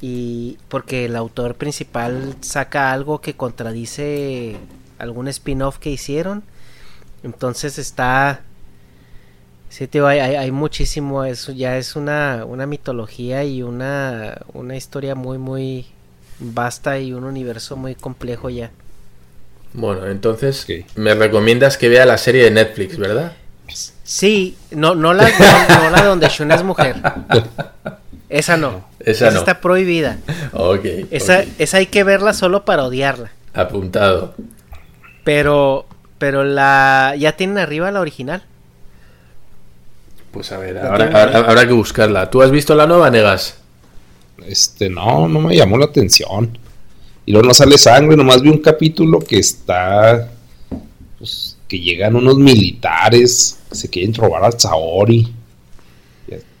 Y 0.00 0.58
porque 0.68 1.06
el 1.06 1.16
autor 1.16 1.56
principal 1.56 2.36
saca 2.40 2.92
algo 2.92 3.20
que 3.20 3.34
contradice 3.34 4.56
algún 4.98 5.26
spin-off 5.26 5.78
que 5.78 5.90
hicieron. 5.90 6.44
Entonces 7.24 7.78
está... 7.78 8.42
Sí, 9.72 9.86
tío, 9.86 10.06
hay, 10.06 10.18
hay, 10.18 10.50
muchísimo, 10.50 11.24
eso 11.24 11.50
ya 11.50 11.78
es 11.78 11.96
una, 11.96 12.44
una 12.44 12.66
mitología 12.66 13.42
y 13.42 13.62
una, 13.62 14.36
una 14.52 14.76
historia 14.76 15.14
muy, 15.14 15.38
muy 15.38 15.86
vasta 16.38 16.98
y 16.98 17.14
un 17.14 17.24
universo 17.24 17.74
muy 17.74 17.94
complejo 17.94 18.50
ya. 18.50 18.70
Bueno, 19.72 20.08
entonces 20.08 20.66
me 20.94 21.14
recomiendas 21.14 21.78
que 21.78 21.88
vea 21.88 22.04
la 22.04 22.18
serie 22.18 22.44
de 22.44 22.50
Netflix, 22.50 22.98
¿verdad? 22.98 23.32
Sí, 24.04 24.58
no, 24.72 24.94
no 24.94 25.14
la, 25.14 25.26
no, 25.80 25.88
la 25.88 26.04
donde 26.04 26.28
Shuna 26.28 26.56
es 26.56 26.62
mujer. 26.62 26.96
Esa 28.28 28.58
no. 28.58 28.84
Esa, 29.00 29.30
no. 29.30 29.38
está 29.38 29.62
prohibida. 29.62 30.18
Ok. 30.52 30.84
Esa, 31.10 31.46
esa 31.58 31.78
hay 31.78 31.86
que 31.86 32.04
verla 32.04 32.34
solo 32.34 32.66
para 32.66 32.84
odiarla. 32.84 33.30
Apuntado. 33.54 34.34
Pero, 35.24 35.86
pero 36.18 36.44
la, 36.44 37.14
ya 37.16 37.32
tienen 37.38 37.56
arriba 37.56 37.90
la 37.90 38.00
original. 38.02 38.42
Pues 40.32 40.50
a 40.50 40.58
ver, 40.58 40.78
habrá, 40.78 41.66
que 41.66 41.74
buscarla. 41.74 42.30
¿Tú 42.30 42.40
has 42.40 42.50
visto 42.50 42.74
la 42.74 42.86
nueva, 42.86 43.10
Negas? 43.10 43.58
Este, 44.46 44.88
no, 44.88 45.28
no 45.28 45.40
me 45.40 45.54
llamó 45.54 45.76
la 45.76 45.84
atención. 45.84 46.58
Y 47.26 47.32
luego 47.32 47.48
no 47.48 47.54
sale 47.54 47.76
sangre, 47.78 48.16
nomás 48.16 48.40
vi 48.40 48.48
un 48.48 48.58
capítulo 48.58 49.20
que 49.20 49.38
está. 49.38 50.30
Pues, 51.18 51.56
que 51.68 51.78
llegan 51.78 52.16
unos 52.16 52.36
militares 52.36 53.58
que 53.68 53.74
se 53.76 53.88
quieren 53.88 54.14
robar 54.14 54.44
a 54.44 54.52
Saori. 54.52 55.32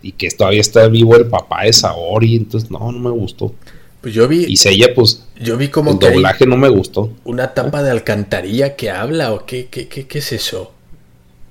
Y 0.02 0.12
que 0.12 0.30
todavía 0.30 0.60
está 0.60 0.86
vivo 0.88 1.16
el 1.16 1.26
papá 1.26 1.64
de 1.64 1.72
Saori. 1.72 2.36
Entonces, 2.36 2.70
no, 2.70 2.92
no 2.92 2.98
me 2.98 3.10
gustó. 3.10 3.54
Pues 4.02 4.12
yo 4.12 4.28
vi. 4.28 4.44
Y 4.48 4.68
ella, 4.68 4.88
pues. 4.94 5.24
Yo 5.40 5.56
vi 5.56 5.68
como. 5.68 5.92
El 5.92 5.98
doblaje 5.98 6.44
no 6.44 6.58
me 6.58 6.68
gustó. 6.68 7.10
Una 7.24 7.54
tapa 7.54 7.82
de 7.82 7.90
alcantarilla 7.90 8.76
que 8.76 8.90
habla, 8.90 9.32
o 9.32 9.46
qué, 9.46 9.68
qué, 9.70 9.88
qué, 9.88 10.06
qué 10.06 10.18
es 10.18 10.32
eso? 10.32 10.71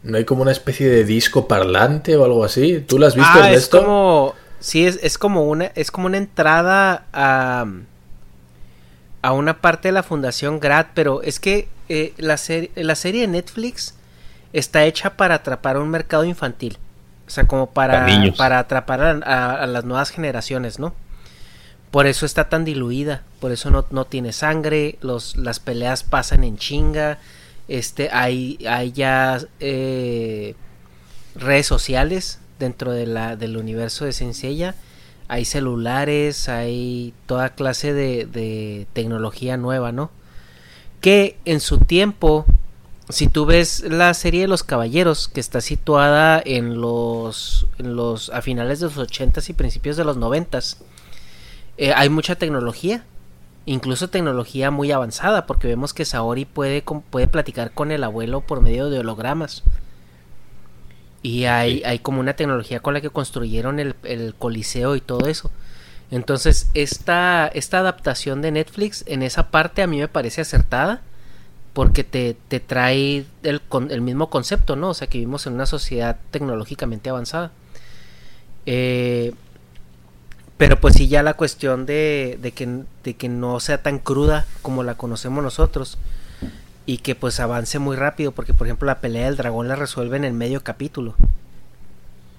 ¿No 0.03 0.17
hay 0.17 0.25
como 0.25 0.41
una 0.41 0.51
especie 0.51 0.89
de 0.89 1.03
disco 1.03 1.47
parlante 1.47 2.15
o 2.15 2.25
algo 2.25 2.43
así? 2.43 2.83
¿Tú 2.87 2.97
lo 2.97 3.07
has 3.07 3.15
visto, 3.15 3.31
ah, 3.33 3.51
Es 3.51 3.69
como. 3.69 4.33
Sí, 4.59 4.85
es, 4.85 4.99
es 5.01 5.17
como 5.17 5.45
una. 5.45 5.65
Es 5.75 5.91
como 5.91 6.07
una 6.07 6.17
entrada 6.17 7.05
a 7.13 7.65
a 9.21 9.33
una 9.33 9.61
parte 9.61 9.89
de 9.89 9.93
la 9.93 10.03
Fundación 10.03 10.59
Grad, 10.59 10.87
pero 10.93 11.21
es 11.21 11.39
que 11.39 11.67
eh, 11.89 12.13
la, 12.17 12.39
la 12.75 12.95
serie 12.95 13.21
de 13.21 13.27
Netflix 13.27 13.95
está 14.53 14.83
hecha 14.85 15.11
para 15.11 15.35
atrapar 15.35 15.75
a 15.75 15.79
un 15.79 15.89
mercado 15.89 16.25
infantil. 16.25 16.77
O 17.27 17.29
sea, 17.29 17.45
como 17.45 17.67
para, 17.67 18.05
para, 18.35 18.59
atrapar 18.59 19.01
a, 19.01 19.65
las 19.65 19.85
nuevas 19.85 20.09
generaciones, 20.09 20.79
¿no? 20.79 20.93
Por 21.89 22.07
eso 22.07 22.25
está 22.25 22.49
tan 22.49 22.65
diluida, 22.65 23.23
por 23.39 23.51
eso 23.51 23.69
no, 23.69 23.85
no 23.89 24.05
tiene 24.05 24.33
sangre, 24.33 24.97
los, 25.01 25.35
las 25.37 25.59
peleas 25.59 26.03
pasan 26.03 26.43
en 26.43 26.57
chinga, 26.57 27.19
este, 27.77 28.09
hay, 28.11 28.57
hay 28.67 28.91
ya 28.91 29.39
eh, 29.59 30.55
redes 31.35 31.67
sociales 31.67 32.39
dentro 32.59 32.91
de 32.91 33.07
la, 33.07 33.35
del 33.35 33.57
universo 33.57 34.05
de 34.05 34.13
Sencilla 34.13 34.75
hay 35.31 35.45
celulares, 35.45 36.49
hay 36.49 37.13
toda 37.25 37.55
clase 37.55 37.93
de, 37.93 38.85
tecnología 38.91 39.55
nueva, 39.55 39.93
¿no? 39.93 40.11
Que 40.99 41.37
en 41.45 41.61
su 41.61 41.77
tiempo, 41.77 42.45
si 43.07 43.29
tú 43.29 43.45
ves 43.45 43.79
la 43.79 44.13
serie 44.13 44.41
de 44.41 44.49
los 44.49 44.63
caballeros, 44.63 45.29
que 45.29 45.39
está 45.39 45.61
situada 45.61 46.41
en 46.43 46.81
los, 46.81 47.65
los 47.77 48.29
a 48.31 48.41
finales 48.41 48.81
de 48.81 48.87
los 48.87 48.97
80 48.97 49.39
y 49.47 49.53
principios 49.53 49.95
de 49.95 50.03
los 50.03 50.17
90 50.17 50.59
eh, 51.77 51.93
hay 51.95 52.09
mucha 52.09 52.35
tecnología, 52.35 53.05
incluso 53.65 54.09
tecnología 54.09 54.71
muy 54.71 54.91
avanzada, 54.91 55.45
porque 55.45 55.67
vemos 55.67 55.93
que 55.93 56.05
Saori 56.05 56.45
puede, 56.45 56.83
puede 57.09 57.27
platicar 57.27 57.71
con 57.71 57.91
el 57.91 58.03
abuelo 58.03 58.41
por 58.41 58.61
medio 58.61 58.89
de 58.89 58.99
hologramas. 58.99 59.63
Y 61.23 61.45
hay, 61.45 61.83
hay 61.85 61.99
como 61.99 62.19
una 62.19 62.35
tecnología 62.35 62.79
con 62.79 62.93
la 62.93 63.01
que 63.01 63.11
construyeron 63.11 63.79
el, 63.79 63.95
el 64.03 64.33
coliseo 64.35 64.95
y 64.95 65.01
todo 65.01 65.27
eso. 65.27 65.51
Entonces, 66.09 66.69
esta, 66.73 67.47
esta 67.47 67.79
adaptación 67.79 68.41
de 68.41 68.51
Netflix 68.51 69.03
en 69.07 69.23
esa 69.23 69.49
parte 69.49 69.81
a 69.81 69.87
mí 69.87 69.99
me 69.99 70.09
parece 70.09 70.41
acertada 70.41 71.01
porque 71.73 72.03
te, 72.03 72.35
te 72.49 72.59
trae 72.59 73.25
el, 73.43 73.61
el, 73.89 74.01
mismo 74.01 74.29
concepto, 74.29 74.75
¿no? 74.75 74.89
O 74.89 74.93
sea, 74.93 75.07
que 75.07 75.19
vivimos 75.19 75.47
en 75.47 75.53
una 75.53 75.65
sociedad 75.65 76.17
tecnológicamente 76.31 77.09
avanzada. 77.09 77.51
Eh, 78.65 79.33
pero 80.61 80.79
pues 80.79 80.93
sí 80.93 81.07
ya 81.07 81.23
la 81.23 81.33
cuestión 81.33 81.87
de, 81.87 82.37
de, 82.39 82.51
que, 82.51 82.83
de 83.03 83.15
que 83.15 83.29
no 83.29 83.59
sea 83.59 83.81
tan 83.81 83.97
cruda 83.97 84.45
como 84.61 84.83
la 84.83 84.93
conocemos 84.93 85.43
nosotros 85.43 85.97
y 86.85 86.99
que 86.99 87.15
pues 87.15 87.39
avance 87.39 87.79
muy 87.79 87.95
rápido 87.95 88.31
porque 88.31 88.53
por 88.53 88.67
ejemplo 88.67 88.85
la 88.85 89.01
pelea 89.01 89.25
del 89.25 89.37
dragón 89.37 89.67
la 89.67 89.75
resuelven 89.75 90.23
en 90.23 90.37
medio 90.37 90.63
capítulo. 90.63 91.15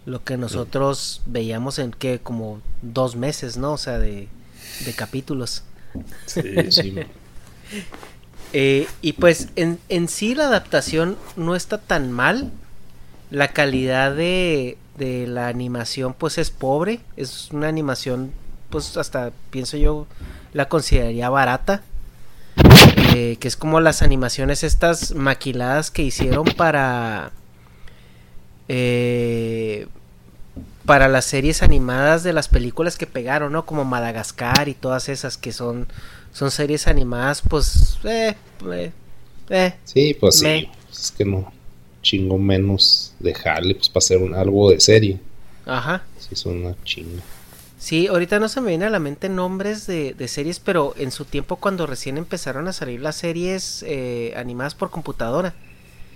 Lo 0.06 0.22
que 0.22 0.36
nosotros 0.36 1.22
veíamos 1.26 1.80
en 1.80 1.90
que 1.90 2.20
como 2.20 2.62
dos 2.80 3.16
meses 3.16 3.56
no 3.56 3.72
o 3.72 3.76
sea 3.76 3.98
de, 3.98 4.28
de 4.86 4.92
capítulos. 4.92 5.64
Sí, 6.26 6.42
sí. 6.70 6.94
eh, 8.52 8.86
y 9.00 9.14
pues 9.14 9.48
en, 9.56 9.80
en 9.88 10.06
sí 10.06 10.36
la 10.36 10.44
adaptación 10.44 11.18
no 11.34 11.56
está 11.56 11.78
tan 11.78 12.12
mal. 12.12 12.52
La 13.32 13.48
calidad 13.48 14.14
de, 14.14 14.78
de 14.96 15.26
la 15.26 15.48
animación 15.48 16.14
pues 16.14 16.38
es 16.38 16.50
pobre. 16.50 17.00
Es 17.16 17.50
una 17.52 17.68
animación 17.68 18.32
pues 18.70 18.96
hasta 18.96 19.32
pienso 19.50 19.76
yo 19.76 20.06
la 20.52 20.68
consideraría 20.68 21.28
barata. 21.30 21.82
Que 23.12 23.38
es 23.42 23.56
como 23.56 23.80
las 23.80 24.00
animaciones 24.00 24.62
estas 24.64 25.14
maquiladas 25.14 25.90
que 25.90 26.02
hicieron 26.02 26.44
para 26.56 27.32
eh, 28.68 29.86
para 30.84 31.08
las 31.08 31.26
series 31.26 31.62
animadas 31.62 32.22
de 32.22 32.32
las 32.32 32.48
películas 32.48 32.96
que 32.96 33.06
pegaron, 33.06 33.52
¿no? 33.52 33.66
Como 33.66 33.84
Madagascar 33.84 34.68
y 34.68 34.74
todas 34.74 35.08
esas 35.08 35.36
que 35.36 35.52
son 35.52 35.88
son 36.32 36.50
series 36.50 36.88
animadas, 36.88 37.42
pues 37.48 37.98
eh, 38.04 38.34
eh, 38.70 38.92
eh. 39.50 39.74
Sí, 39.84 40.16
pues 40.18 40.38
sí, 40.38 40.68
es 40.90 41.12
que 41.16 41.24
no 41.24 41.52
chingo 42.02 42.36
menos 42.36 43.14
dejarle 43.20 43.74
pues 43.74 43.88
para 43.88 44.02
hacer 44.02 44.18
un, 44.18 44.34
algo 44.34 44.70
de 44.70 44.80
serie. 44.80 45.18
Ajá. 45.64 46.02
Sí, 46.18 46.34
son 46.34 46.64
una 46.64 46.74
chinga. 46.84 47.22
Sí, 47.78 48.06
ahorita 48.06 48.38
no 48.38 48.48
se 48.48 48.60
me 48.60 48.68
viene 48.68 48.84
a 48.84 48.90
la 48.90 49.00
mente 49.00 49.28
nombres 49.28 49.88
de, 49.88 50.14
series, 50.28 50.60
pero 50.60 50.94
en 50.96 51.10
su 51.10 51.24
tiempo 51.24 51.56
cuando 51.56 51.84
recién 51.84 52.16
empezaron 52.16 52.68
a 52.68 52.72
salir 52.72 53.00
las 53.00 53.16
series 53.16 53.84
eh, 53.84 54.34
animadas 54.36 54.76
por 54.76 54.90
computadora, 54.90 55.52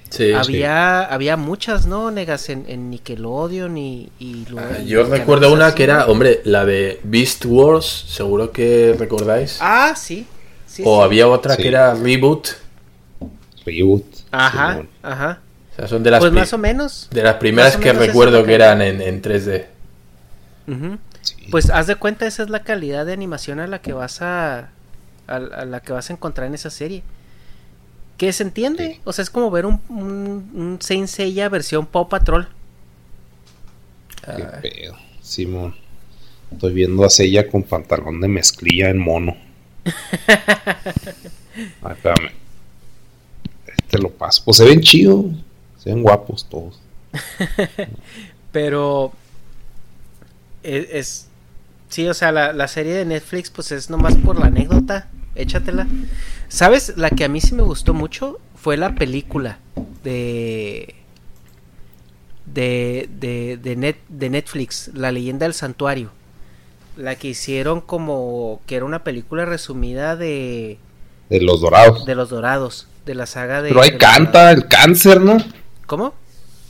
sí, 0.08 0.32
había, 0.32 1.02
había 1.02 1.36
muchas, 1.36 1.86
¿no? 1.86 2.12
Negas 2.12 2.50
en, 2.50 2.90
Nickelodeon 2.90 3.76
y... 3.78 4.10
y 4.20 4.47
ah, 4.56 4.78
yo 4.86 5.02
recuerdo 5.05 5.52
una 5.52 5.74
que 5.74 5.82
era, 5.82 6.06
hombre, 6.06 6.40
la 6.44 6.65
de 6.65 7.00
Beast 7.02 7.44
Wars, 7.47 8.05
seguro 8.06 8.52
que 8.52 8.94
recordáis. 8.97 9.58
Ah, 9.60 9.94
sí. 9.97 10.24
o 10.84 11.02
había 11.02 11.26
otra 11.26 11.56
que 11.56 11.66
era 11.66 11.94
Reboot. 11.94 12.47
Reboot. 13.65 14.05
Ajá, 14.31 14.84
ajá. 15.02 15.40
O 15.76 15.80
sea, 15.80 15.88
son 15.88 16.02
de 16.02 16.10
las 16.10 16.20
pues 16.20 16.32
más 16.32 16.52
o 16.52 16.58
menos. 16.58 17.08
De 17.10 17.22
las 17.22 17.34
primeras 17.34 17.76
que 17.76 17.92
recuerdo 17.92 18.44
que 18.44 18.55
eran 18.55 18.80
en, 18.80 19.00
en 19.00 19.22
3D. 19.22 19.66
Ajá. 20.68 20.98
Pues 21.50 21.70
haz 21.70 21.86
de 21.86 21.96
cuenta, 21.96 22.26
esa 22.26 22.42
es 22.42 22.50
la 22.50 22.62
calidad 22.62 23.06
de 23.06 23.12
animación 23.12 23.60
a 23.60 23.66
la 23.66 23.80
que 23.80 23.92
vas 23.92 24.22
a, 24.22 24.70
a, 25.26 25.38
la 25.38 25.80
que 25.80 25.92
vas 25.92 26.10
a 26.10 26.12
encontrar 26.12 26.46
en 26.46 26.55
esa 26.55 26.70
serie. 26.70 27.02
Que 28.16 28.32
se 28.32 28.42
entiende, 28.42 29.00
o 29.05 29.12
sea, 29.12 29.22
es 29.22 29.30
como 29.30 29.50
ver 29.50 29.66
un, 29.66 29.80
un, 29.88 30.78
Saint 30.80 31.08
Seiya 31.08 31.48
versión 31.48 31.86
Paw 31.86 32.08
Patrol. 32.08 32.48
Qué 34.24 34.44
pedo. 34.62 34.96
Simón. 35.20 35.74
Estoy 36.50 36.72
viendo 36.72 37.05
a 37.05 37.10
Sella 37.10 37.48
con 37.48 37.62
pantalón 37.62 38.20
de 38.20 38.28
mezclilla 38.28 38.88
en 38.88 38.98
mono. 38.98 39.36
Ay, 41.82 41.92
espérame. 41.92 42.30
Este 43.66 43.98
lo 43.98 44.10
paso. 44.10 44.42
Pues 44.44 44.56
se 44.56 44.64
ven 44.64 44.80
chidos. 44.80 45.26
Se 45.86 45.90
ven 45.94 46.02
guapos 46.02 46.48
todos. 46.48 46.81
Pero 48.52 49.12
es, 50.65 50.86
es- 50.90 51.26
sí, 51.89 52.08
o 52.08 52.15
sea, 52.15 52.32
la, 52.32 52.52
la 52.52 52.66
serie 52.66 52.92
de 52.94 53.05
Netflix 53.05 53.50
pues 53.50 53.70
es 53.70 53.89
nomás 53.89 54.16
por 54.16 54.36
la 54.39 54.47
anécdota, 54.47 55.08
échatela. 55.36 55.86
¿Sabes? 56.48 56.94
La 56.97 57.10
que 57.10 57.24
a 57.24 57.28
mí 57.28 57.40
sí 57.40 57.55
me 57.55 57.62
gustó 57.62 57.94
mucho 57.94 58.39
fue 58.56 58.76
la 58.76 58.97
película 58.97 59.58
de 60.02 60.94
de 62.47 63.08
de, 63.20 63.58
de, 63.62 63.76
Net- 63.76 63.97
de 64.08 64.31
Netflix, 64.31 64.90
La 64.94 65.12
leyenda 65.12 65.47
del 65.47 65.55
santuario. 65.55 66.10
La 66.97 67.15
que 67.16 67.28
hicieron 67.28 67.81
como 67.81 68.60
que 68.66 68.74
era 68.76 68.84
una 68.84 69.05
película 69.05 69.44
resumida 69.44 70.16
de 70.16 70.78
De 71.28 71.40
los 71.40 71.60
dorados. 71.60 72.06
de 72.06 72.15
los 72.16 72.31
dorados, 72.31 72.89
de 73.05 73.15
la 73.15 73.26
saga 73.26 73.62
de 73.62 73.68
Pero 73.68 73.82
ahí 73.82 73.90
de 73.90 73.98
canta 73.98 74.50
el 74.50 74.66
cáncer, 74.66 75.20
¿no? 75.20 75.36
¿Cómo? 75.86 76.15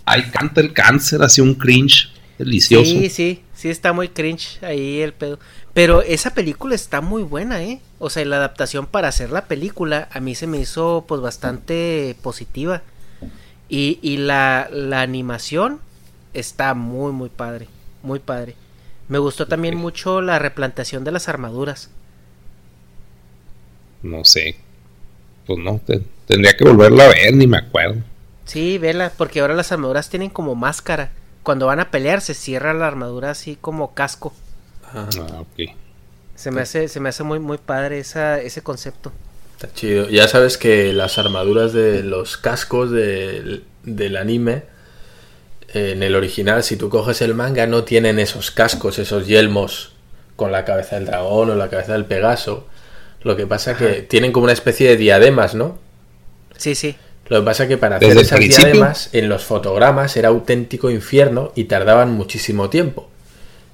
Ahí 0.05 0.23
canta 0.31 0.61
el 0.61 0.73
cáncer, 0.73 1.23
así 1.23 1.41
un 1.41 1.55
cringe 1.55 2.11
delicioso. 2.39 2.85
Sí, 2.85 3.11
sí, 3.11 3.43
sí 3.55 3.69
está 3.69 3.93
muy 3.93 4.09
cringe 4.09 4.63
ahí 4.63 5.01
el 5.01 5.13
pedo. 5.13 5.39
Pero 5.75 6.03
esa 6.03 6.33
película 6.33 6.75
está 6.75 7.01
muy 7.01 7.23
buena, 7.23 7.63
¿eh? 7.63 7.81
O 7.99 8.09
sea, 8.09 8.25
la 8.25 8.37
adaptación 8.37 8.87
para 8.87 9.09
hacer 9.09 9.31
la 9.31 9.47
película 9.47 10.09
a 10.13 10.21
mí 10.21 10.35
se 10.35 10.47
me 10.47 10.59
hizo 10.59 11.05
pues 11.09 11.21
bastante 11.21 12.17
positiva. 12.23 12.83
Y, 13.69 13.99
y 14.01 14.19
la, 14.19 14.69
la 14.71 15.01
animación 15.03 15.81
está 16.35 16.75
muy, 16.75 17.13
muy 17.13 17.29
padre, 17.31 17.67
muy 18.03 18.21
padre. 18.21 18.55
Me 19.09 19.19
gustó 19.19 19.47
también 19.49 19.77
mucho 19.77 20.21
la 20.21 20.39
replantación 20.39 21.05
de 21.05 21.13
las 21.13 21.29
armaduras. 21.29 21.91
No 24.03 24.25
sé. 24.25 24.57
Pues 25.47 25.59
no, 25.59 25.81
te- 25.85 26.03
tendría 26.27 26.57
que 26.57 26.65
volverla 26.65 27.05
a 27.05 27.09
ver, 27.09 27.35
ni 27.35 27.47
me 27.47 27.59
acuerdo. 27.59 28.03
Sí, 28.47 28.79
vela, 28.79 29.13
porque 29.17 29.41
ahora 29.41 29.55
las 29.55 29.73
armaduras 29.73 30.09
tienen 30.09 30.31
como 30.31 30.55
máscara. 30.55 31.11
Cuando 31.43 31.67
van 31.67 31.81
a 31.81 31.91
pelear 31.91 32.21
se 32.21 32.35
cierra 32.35 32.73
la 32.75 32.87
armadura 32.87 33.31
así 33.31 33.59
como 33.61 33.95
casco. 33.95 34.33
Ah, 34.93 35.09
ok. 35.41 35.71
Se 36.35 36.51
me 36.51 36.63
hace, 36.63 36.89
se 36.89 37.01
me 37.01 37.09
hace 37.09 37.23
muy, 37.23 37.39
muy 37.39 37.59
padre 37.59 37.99
esa, 37.99 38.41
ese 38.41 38.63
concepto. 38.63 39.13
Está 39.55 39.73
chido. 39.73 40.09
Ya 40.09 40.29
sabes 40.29 40.59
que 40.59 40.93
las 40.93 41.19
armaduras 41.19 41.73
de 41.73 42.03
los 42.03 42.37
cascos 42.37 42.91
del, 42.91 43.65
del 43.85 44.17
anime, 44.17 44.65
en 45.73 46.03
el 46.03 46.15
original, 46.15 46.63
si 46.63 46.77
tú 46.77 46.89
coges 46.89 47.23
el 47.23 47.35
manga, 47.35 47.67
no 47.67 47.85
tienen 47.85 48.19
esos 48.19 48.51
cascos, 48.51 48.99
esos 48.99 49.27
yelmos 49.27 49.93
con 50.37 50.53
la 50.53 50.65
cabeza 50.65 50.97
del 50.97 51.07
dragón 51.07 51.51
o 51.51 51.55
la 51.55 51.69
cabeza 51.69 51.95
del 51.95 52.05
Pegaso. 52.05 52.67
Lo 53.23 53.37
que 53.37 53.47
pasa 53.47 53.77
que 53.77 54.03
tienen 54.03 54.31
como 54.31 54.45
una 54.45 54.53
especie 54.53 54.89
de 54.89 54.97
diademas, 54.97 55.55
¿no? 55.55 55.79
Sí, 56.57 56.75
sí. 56.75 56.97
Lo 57.29 57.41
que 57.41 57.45
pasa 57.45 57.65
es 57.65 57.69
que 57.69 57.77
para 57.77 57.97
hacer 57.97 58.17
esas 58.17 58.39
principio. 58.39 58.73
diademas 58.73 59.11
en 59.13 59.29
los 59.29 59.45
fotogramas 59.45 60.17
era 60.17 60.29
auténtico 60.29 60.91
infierno 60.91 61.53
y 61.55 61.65
tardaban 61.65 62.13
muchísimo 62.13 62.71
tiempo. 62.71 63.09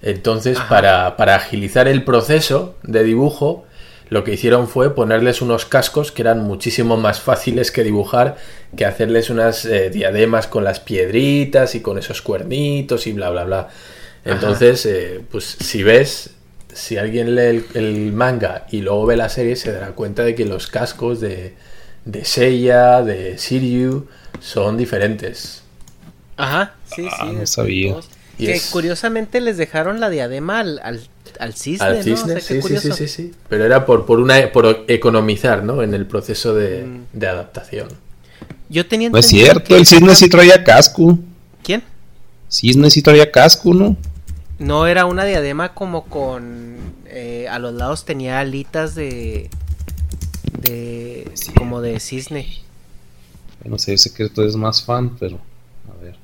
Entonces, 0.01 0.59
para, 0.69 1.17
para 1.17 1.37
agilizar 1.37 1.87
el 1.87 2.03
proceso 2.03 2.75
de 2.83 3.05
dibujo, 3.05 3.65
lo 4.09 4.25
que 4.25 4.33
hicieron 4.35 4.69
fue 4.69 4.95
ponerles 4.95 5.43
unos 5.43 5.65
cascos 5.65 6.13
que 6.13 6.23
eran 6.23 6.43
muchísimo 6.43 6.97
más 6.97 7.21
fáciles 7.21 7.71
que 7.71 7.85
dibujar 7.85 8.37
que 8.77 8.85
hacerles 8.85 9.31
unas 9.31 9.65
eh, 9.65 9.91
diademas 9.91 10.47
con 10.47 10.65
las 10.65 10.81
piedritas 10.81 11.75
y 11.75 11.81
con 11.81 11.99
esos 11.99 12.21
cuernitos 12.21 13.07
y 13.07 13.13
bla, 13.13 13.31
bla, 13.31 13.45
bla. 13.45 13.69
Entonces, 14.25 14.87
eh, 14.87 15.21
pues 15.31 15.45
si 15.45 15.83
ves, 15.83 16.31
si 16.73 16.97
alguien 16.97 17.35
lee 17.35 17.43
el, 17.43 17.65
el 17.75 18.13
manga 18.13 18.67
y 18.71 18.81
luego 18.81 19.07
ve 19.07 19.17
la 19.17 19.29
serie, 19.29 19.57
se 19.57 19.73
dará 19.73 19.89
cuenta 19.93 20.25
de 20.25 20.35
que 20.35 20.45
los 20.45 20.67
cascos 20.67 21.21
de, 21.21 21.55
de 22.05 22.25
Seiya, 22.25 23.03
de 23.03 23.37
Shiryu, 23.37 24.07
son 24.41 24.77
diferentes. 24.77 25.63
Ajá, 26.37 26.75
sí, 26.95 27.07
Ah, 27.11 27.27
sí. 27.29 27.37
no 27.37 27.47
sabía. 27.47 27.97
Que 28.39 28.61
curiosamente 28.73 29.41
les 29.41 29.57
dejaron 29.57 30.01
la 30.01 30.11
diadema 30.11 30.61
al, 30.61 30.81
al, 30.83 31.01
al 31.39 31.55
cisne, 31.55 31.87
Al 31.87 31.97
¿no? 31.99 32.03
cisne, 32.03 32.35
O 32.35 32.41
sea, 32.41 32.49
qué 32.49 32.63
sí, 32.63 32.69
sí, 32.77 32.77
sí, 32.79 32.93
sí, 32.93 33.09
sí. 33.09 33.33
Pero 33.49 33.65
era 33.65 33.87
por, 33.87 34.05
por 34.07 34.19
una 34.19 34.51
por 34.51 34.85
economizar, 34.89 35.63
¿no? 35.63 35.83
En 35.83 35.95
el 35.95 36.07
proceso 36.07 36.55
de, 36.55 36.83
Mm. 36.85 37.01
de 37.13 37.29
adaptación. 37.29 37.89
Yo 38.69 38.87
tenía 38.87 39.11
No 39.11 39.19
es 39.19 39.27
cierto, 39.27 39.63
que 39.65 39.77
el 39.77 39.87
cisne 39.87 40.15
sí 40.15 40.29
traía 40.29 40.65
casco. 40.65 41.19
¿Quién? 41.63 41.83
Cisne 42.51 42.91
sí 42.91 43.03
traía 43.03 43.31
casco, 43.31 43.75
¿no? 43.75 43.97
No 44.59 44.87
era 44.87 45.05
una 45.07 45.25
diadema 45.25 45.75
como 45.75 46.05
con... 46.07 46.77
eh, 47.07 47.47
a 47.51 47.59
los 47.59 47.75
lados 47.75 48.05
tenía 48.05 48.41
alitas 48.41 48.95
de... 48.95 49.51
De... 50.63 51.31
Como 51.57 51.81
de 51.81 52.01
cisne. 52.01 52.47
No 53.65 53.79
sé, 53.79 53.93
yo 53.93 53.99
sé 53.99 54.13
que 54.13 54.29
tú 54.29 54.43
eres 54.43 54.57
más 54.57 54.83
fan, 54.85 55.17
pero. 55.19 55.39
A 55.91 56.03
ver. 56.03 56.17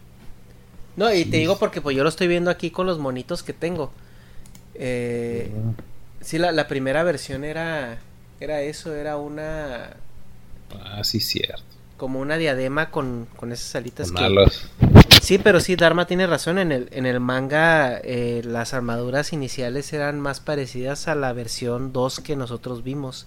No, 0.97 1.13
y 1.13 1.25
te 1.25 1.37
digo 1.37 1.59
porque 1.59 1.81
pues 1.81 1.97
yo 1.97 2.03
lo 2.03 2.09
estoy 2.09 2.27
viendo 2.27 2.51
aquí 2.51 2.71
con 2.71 2.87
los 2.87 2.99
monitos 2.99 3.43
que 3.43 3.53
tengo. 3.53 3.93
Eh, 4.75 5.51
sí, 6.21 6.39
la, 6.39 6.53
la 6.53 6.69
primera 6.69 7.03
versión 7.03 7.45
era... 7.45 7.99
Era 8.41 8.63
eso, 8.63 8.95
era 8.95 9.17
una... 9.17 9.97
Ah, 10.81 11.03
sí, 11.03 11.21
cierto. 11.21 11.63
Como 11.97 12.21
una 12.21 12.37
diadema 12.37 12.91
con, 12.91 13.27
con 13.37 13.51
esas 13.51 13.75
alitas 13.75 14.13
Con 14.13 14.19
que... 14.19 14.25
alas. 14.25 14.69
Sí, 15.21 15.39
pero 15.39 15.61
sí, 15.61 15.75
Dharma 15.75 16.07
tiene 16.07 16.27
razón. 16.27 16.59
En 16.59 16.71
el, 16.71 16.89
en 16.93 17.07
el 17.07 17.19
manga, 17.19 17.99
eh, 17.99 18.43
las 18.45 18.75
armaduras 18.75 19.33
iniciales 19.33 19.93
eran 19.93 20.21
más 20.21 20.39
parecidas 20.41 21.09
a 21.09 21.15
la 21.17 21.33
versión 21.33 21.93
2 21.93 22.21
que 22.21 22.37
nosotros 22.37 22.85
vimos. 22.85 23.27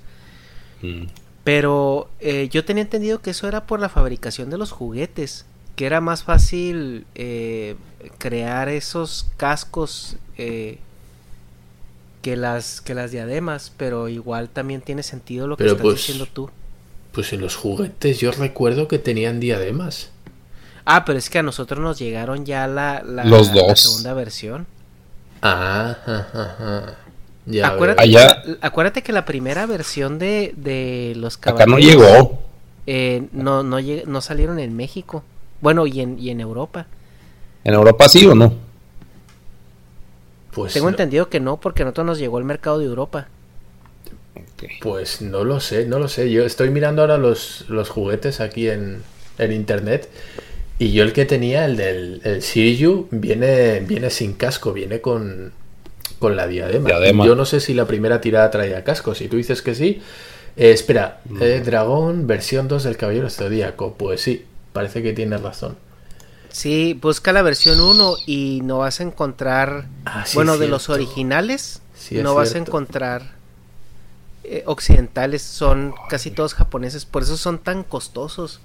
Mm. 0.82 1.04
Pero 1.44 2.10
eh, 2.20 2.50
yo 2.50 2.64
tenía 2.66 2.84
entendido 2.84 3.22
que 3.22 3.32
eso 3.32 3.48
era 3.48 3.66
por 3.66 3.80
la 3.80 3.90
fabricación 3.90 4.50
de 4.50 4.58
los 4.58 4.72
juguetes. 4.72 5.46
Que 5.76 5.86
era 5.86 6.02
más 6.02 6.24
fácil 6.24 7.06
eh, 7.16 7.76
crear 8.20 8.70
esos 8.70 9.28
cascos 9.38 10.18
eh, 10.38 10.78
que, 12.22 12.36
las, 12.36 12.82
que 12.82 12.94
las 12.94 13.12
diademas. 13.12 13.72
Pero 13.78 14.08
igual 14.10 14.50
también 14.50 14.82
tiene 14.82 15.02
sentido 15.04 15.48
lo 15.48 15.58
que 15.58 15.66
estás 15.66 15.82
pues- 15.82 15.98
diciendo 15.98 16.28
tú. 16.32 16.50
Pues 17.12 17.34
en 17.34 17.42
los 17.42 17.58
juguetes 17.58 18.20
yo 18.20 18.32
recuerdo 18.32 18.88
que 18.88 18.98
tenían 18.98 19.40
diademas. 19.42 20.12
Ah, 20.86 21.04
pero 21.04 21.20
es 21.20 21.30
que 21.30 21.40
a 21.40 21.44
nosotros 21.44 21.80
nos 21.82 22.00
llegaron 22.00 22.46
ya 22.46 22.68
la, 22.68 23.04
la, 23.06 23.26
Los 23.26 23.54
la 23.54 23.62
dos. 23.68 23.80
segunda 23.82 24.14
versión. 24.14 24.66
Ah, 25.42 25.98
ajá, 26.06 26.28
ajá. 26.34 26.98
Ya 27.52 27.68
acuérdate. 27.68 28.02
Allá- 28.02 28.28
que 28.44 28.52
la, 28.52 28.58
acuérdate 28.62 29.04
que 29.04 29.14
la 29.14 29.26
primera 29.26 29.66
versión 29.66 30.20
de, 30.20 30.54
de 30.58 31.14
los 31.18 31.38
Acá 31.46 31.66
no 31.68 31.78
caballeros 31.78 31.80
llegó. 31.80 32.42
eh, 32.88 33.28
no, 33.34 33.64
no, 33.64 33.80
lleg- 33.80 34.06
no 34.06 34.22
salieron 34.22 34.60
en 34.60 34.76
México. 34.76 35.24
Bueno, 35.62 35.88
y 35.88 36.02
en, 36.02 36.20
y 36.20 36.30
en 36.32 36.42
Europa. 36.42 36.88
¿En 37.64 37.74
Europa 37.74 38.08
sí 38.10 38.26
o 38.26 38.36
no? 38.36 38.54
Pues 40.52 40.74
Tengo 40.74 40.90
no, 40.90 40.90
entendido 40.90 41.30
que 41.30 41.40
no, 41.40 41.62
porque 41.62 41.84
a 41.84 41.86
nosotros 41.86 42.08
nos 42.08 42.20
llegó 42.20 42.38
el 42.38 42.44
mercado 42.44 42.80
de 42.80 42.86
Europa. 42.86 43.30
Pues 44.80 45.22
no 45.22 45.44
lo 45.44 45.60
sé, 45.60 45.86
no 45.86 46.00
lo 46.00 46.08
sé. 46.08 46.32
Yo 46.32 46.44
estoy 46.46 46.70
mirando 46.70 47.02
ahora 47.02 47.18
los, 47.18 47.66
los 47.70 47.90
juguetes 47.90 48.40
aquí 48.40 48.70
en, 48.70 49.04
en 49.38 49.52
internet. 49.52 50.10
Y 50.80 50.92
yo 50.94 51.04
el 51.04 51.14
que 51.14 51.26
tenía, 51.26 51.66
el 51.66 51.78
del 51.78 52.22
el 52.26 52.42
viene, 53.12 53.82
viene 53.82 54.10
sin 54.10 54.34
casco, 54.34 54.74
viene 54.74 55.02
con, 55.02 55.54
con 56.22 56.38
la 56.38 56.48
diadema. 56.48 56.88
Diadema. 56.90 57.26
Yo 57.26 57.36
no 57.36 57.46
sé 57.46 57.60
si 57.60 57.74
la 57.74 57.86
primera 57.86 58.22
tirada 58.22 58.50
traía 58.52 58.84
casco. 58.86 59.14
Si 59.16 59.28
tú 59.28 59.36
dices 59.38 59.62
que 59.62 59.76
sí. 59.76 60.02
eh, 60.56 60.72
espera, 60.72 61.22
eh, 61.42 61.62
Dragón, 61.66 62.28
versión 62.28 62.68
2 62.70 62.84
del 62.84 62.96
Caballero 62.98 63.30
Zodíaco. 63.30 63.96
Pues 63.98 64.22
sí, 64.22 64.46
parece 64.74 65.04
que 65.04 65.14
tienes 65.14 65.42
razón. 65.42 65.78
Sí, 66.50 66.98
busca 67.02 67.34
la 67.34 67.42
versión 67.42 67.80
1 67.82 68.16
y 68.26 68.62
no 68.64 68.80
vas 68.80 69.00
a 69.00 69.04
encontrar. 69.04 69.88
Ah, 70.06 70.26
sí, 70.26 70.36
bueno, 70.36 70.58
de 70.58 70.68
los 70.68 70.90
originales, 70.90 71.82
Sí, 71.94 72.22
no 72.22 72.36
vas 72.36 72.56
a 72.56 72.58
encontrar 72.60 73.38
eh, 74.44 74.64
occidentales. 74.66 75.42
Son 75.42 75.94
casi 76.10 76.32
todos 76.32 76.54
japoneses. 76.54 77.06
Por 77.06 77.24
eso 77.24 77.38
son 77.38 77.60
tan 77.60 77.84
costosos. 77.84 78.62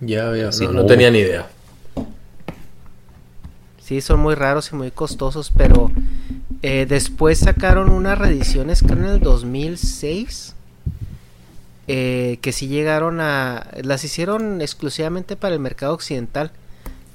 Ya 0.00 0.28
veo, 0.30 0.52
Sí, 0.52 0.66
no, 0.66 0.72
no 0.72 0.82
no. 0.82 0.86
tenía 0.86 1.10
ni 1.10 1.18
idea. 1.18 1.48
Sí, 3.88 4.02
son 4.02 4.20
muy 4.20 4.34
raros 4.34 4.70
y 4.70 4.76
muy 4.76 4.90
costosos, 4.90 5.50
pero 5.56 5.90
eh, 6.60 6.84
después 6.86 7.38
sacaron 7.38 7.88
unas 7.88 8.18
reediciones 8.18 8.82
creo 8.82 8.98
en 8.98 9.04
el 9.06 9.20
2006 9.20 10.54
eh, 11.86 12.38
que 12.42 12.52
sí 12.52 12.68
llegaron 12.68 13.18
a... 13.22 13.66
las 13.82 14.04
hicieron 14.04 14.60
exclusivamente 14.60 15.36
para 15.36 15.54
el 15.54 15.60
mercado 15.60 15.94
occidental 15.94 16.50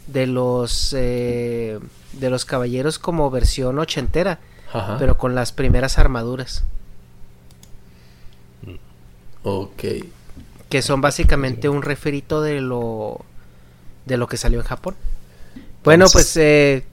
de 0.08 0.26
los 0.26 0.96
eh, 0.98 1.78
de 2.14 2.30
los 2.32 2.44
caballeros 2.44 2.98
como 2.98 3.30
versión 3.30 3.78
ochentera, 3.78 4.40
Ajá. 4.74 4.98
pero 4.98 5.16
con 5.16 5.36
las 5.36 5.52
primeras 5.52 6.00
armaduras, 6.00 6.64
Ok. 9.44 9.84
que 10.70 10.82
son 10.82 11.02
básicamente 11.02 11.70
un 11.70 11.84
referito 11.84 12.42
de 12.42 12.62
lo 12.62 13.20
de 14.08 14.18
lo 14.18 14.26
que 14.26 14.38
salió 14.38 14.60
en 14.60 14.66
Japón. 14.66 14.96
Bueno, 15.84 16.06
Entonces- 16.06 16.34
pues 16.34 16.38
eh, 16.38 16.84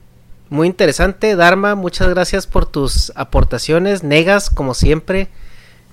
muy 0.49 0.67
interesante. 0.67 1.35
Dharma, 1.35 1.75
muchas 1.75 2.09
gracias 2.09 2.45
por 2.45 2.65
tus 2.65 3.11
aportaciones. 3.15 4.03
Negas, 4.03 4.49
como 4.49 4.73
siempre, 4.73 5.29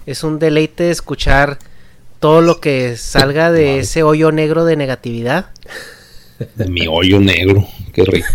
es 0.07 0.25
un 0.25 0.39
deleite 0.39 0.91
escuchar 0.91 1.59
todo 2.19 2.41
lo 2.41 2.61
que 2.61 2.97
salga 2.97 3.53
de 3.53 3.79
ese 3.79 4.03
hoyo 4.03 4.33
negro 4.33 4.65
de 4.65 4.77
negatividad. 4.77 5.51
De 6.57 6.67
mi 6.67 6.89
hoyo 6.89 7.21
negro, 7.21 7.67
qué 7.93 8.05
rico. 8.05 8.29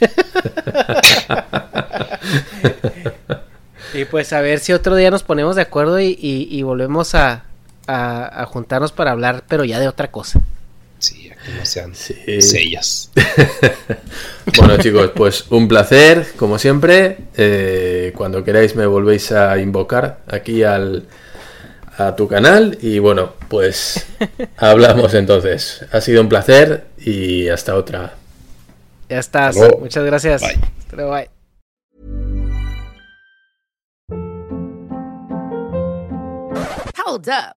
y 3.94 4.04
pues 4.06 4.32
a 4.32 4.40
ver 4.40 4.58
si 4.60 4.72
otro 4.72 4.96
día 4.96 5.10
nos 5.10 5.22
ponemos 5.22 5.56
de 5.56 5.62
acuerdo 5.62 6.00
y, 6.00 6.62
volvemos 6.62 7.14
a, 7.14 7.44
juntarnos 8.48 8.92
para 8.92 9.10
hablar, 9.12 9.44
pero 9.48 9.64
ya 9.64 9.78
de 9.78 9.88
otra 9.88 10.10
cosa. 10.10 10.40
No 11.56 11.64
sean 11.64 11.94
sellas. 11.94 13.10
bueno 14.56 14.76
chicos, 14.76 15.12
pues 15.14 15.46
un 15.50 15.68
placer, 15.68 16.26
como 16.36 16.58
siempre. 16.58 17.16
Eh, 17.36 18.12
cuando 18.14 18.44
queráis 18.44 18.76
me 18.76 18.86
volvéis 18.86 19.32
a 19.32 19.58
invocar 19.58 20.20
aquí 20.28 20.62
al, 20.62 21.06
a 21.96 22.14
tu 22.14 22.28
canal 22.28 22.78
y 22.82 22.98
bueno, 22.98 23.34
pues 23.48 24.06
hablamos 24.56 25.14
entonces. 25.14 25.84
Ha 25.92 26.00
sido 26.00 26.20
un 26.20 26.28
placer 26.28 26.86
y 26.98 27.48
hasta 27.48 27.74
otra. 27.74 28.14
Ya 29.08 29.18
estás. 29.18 29.56
Muchas 29.78 30.04
gracias. 30.04 30.42
Bye. 30.42 30.58
Pero 30.90 31.10
bye. 31.10 31.30
Hold 37.04 37.28
up. 37.28 37.59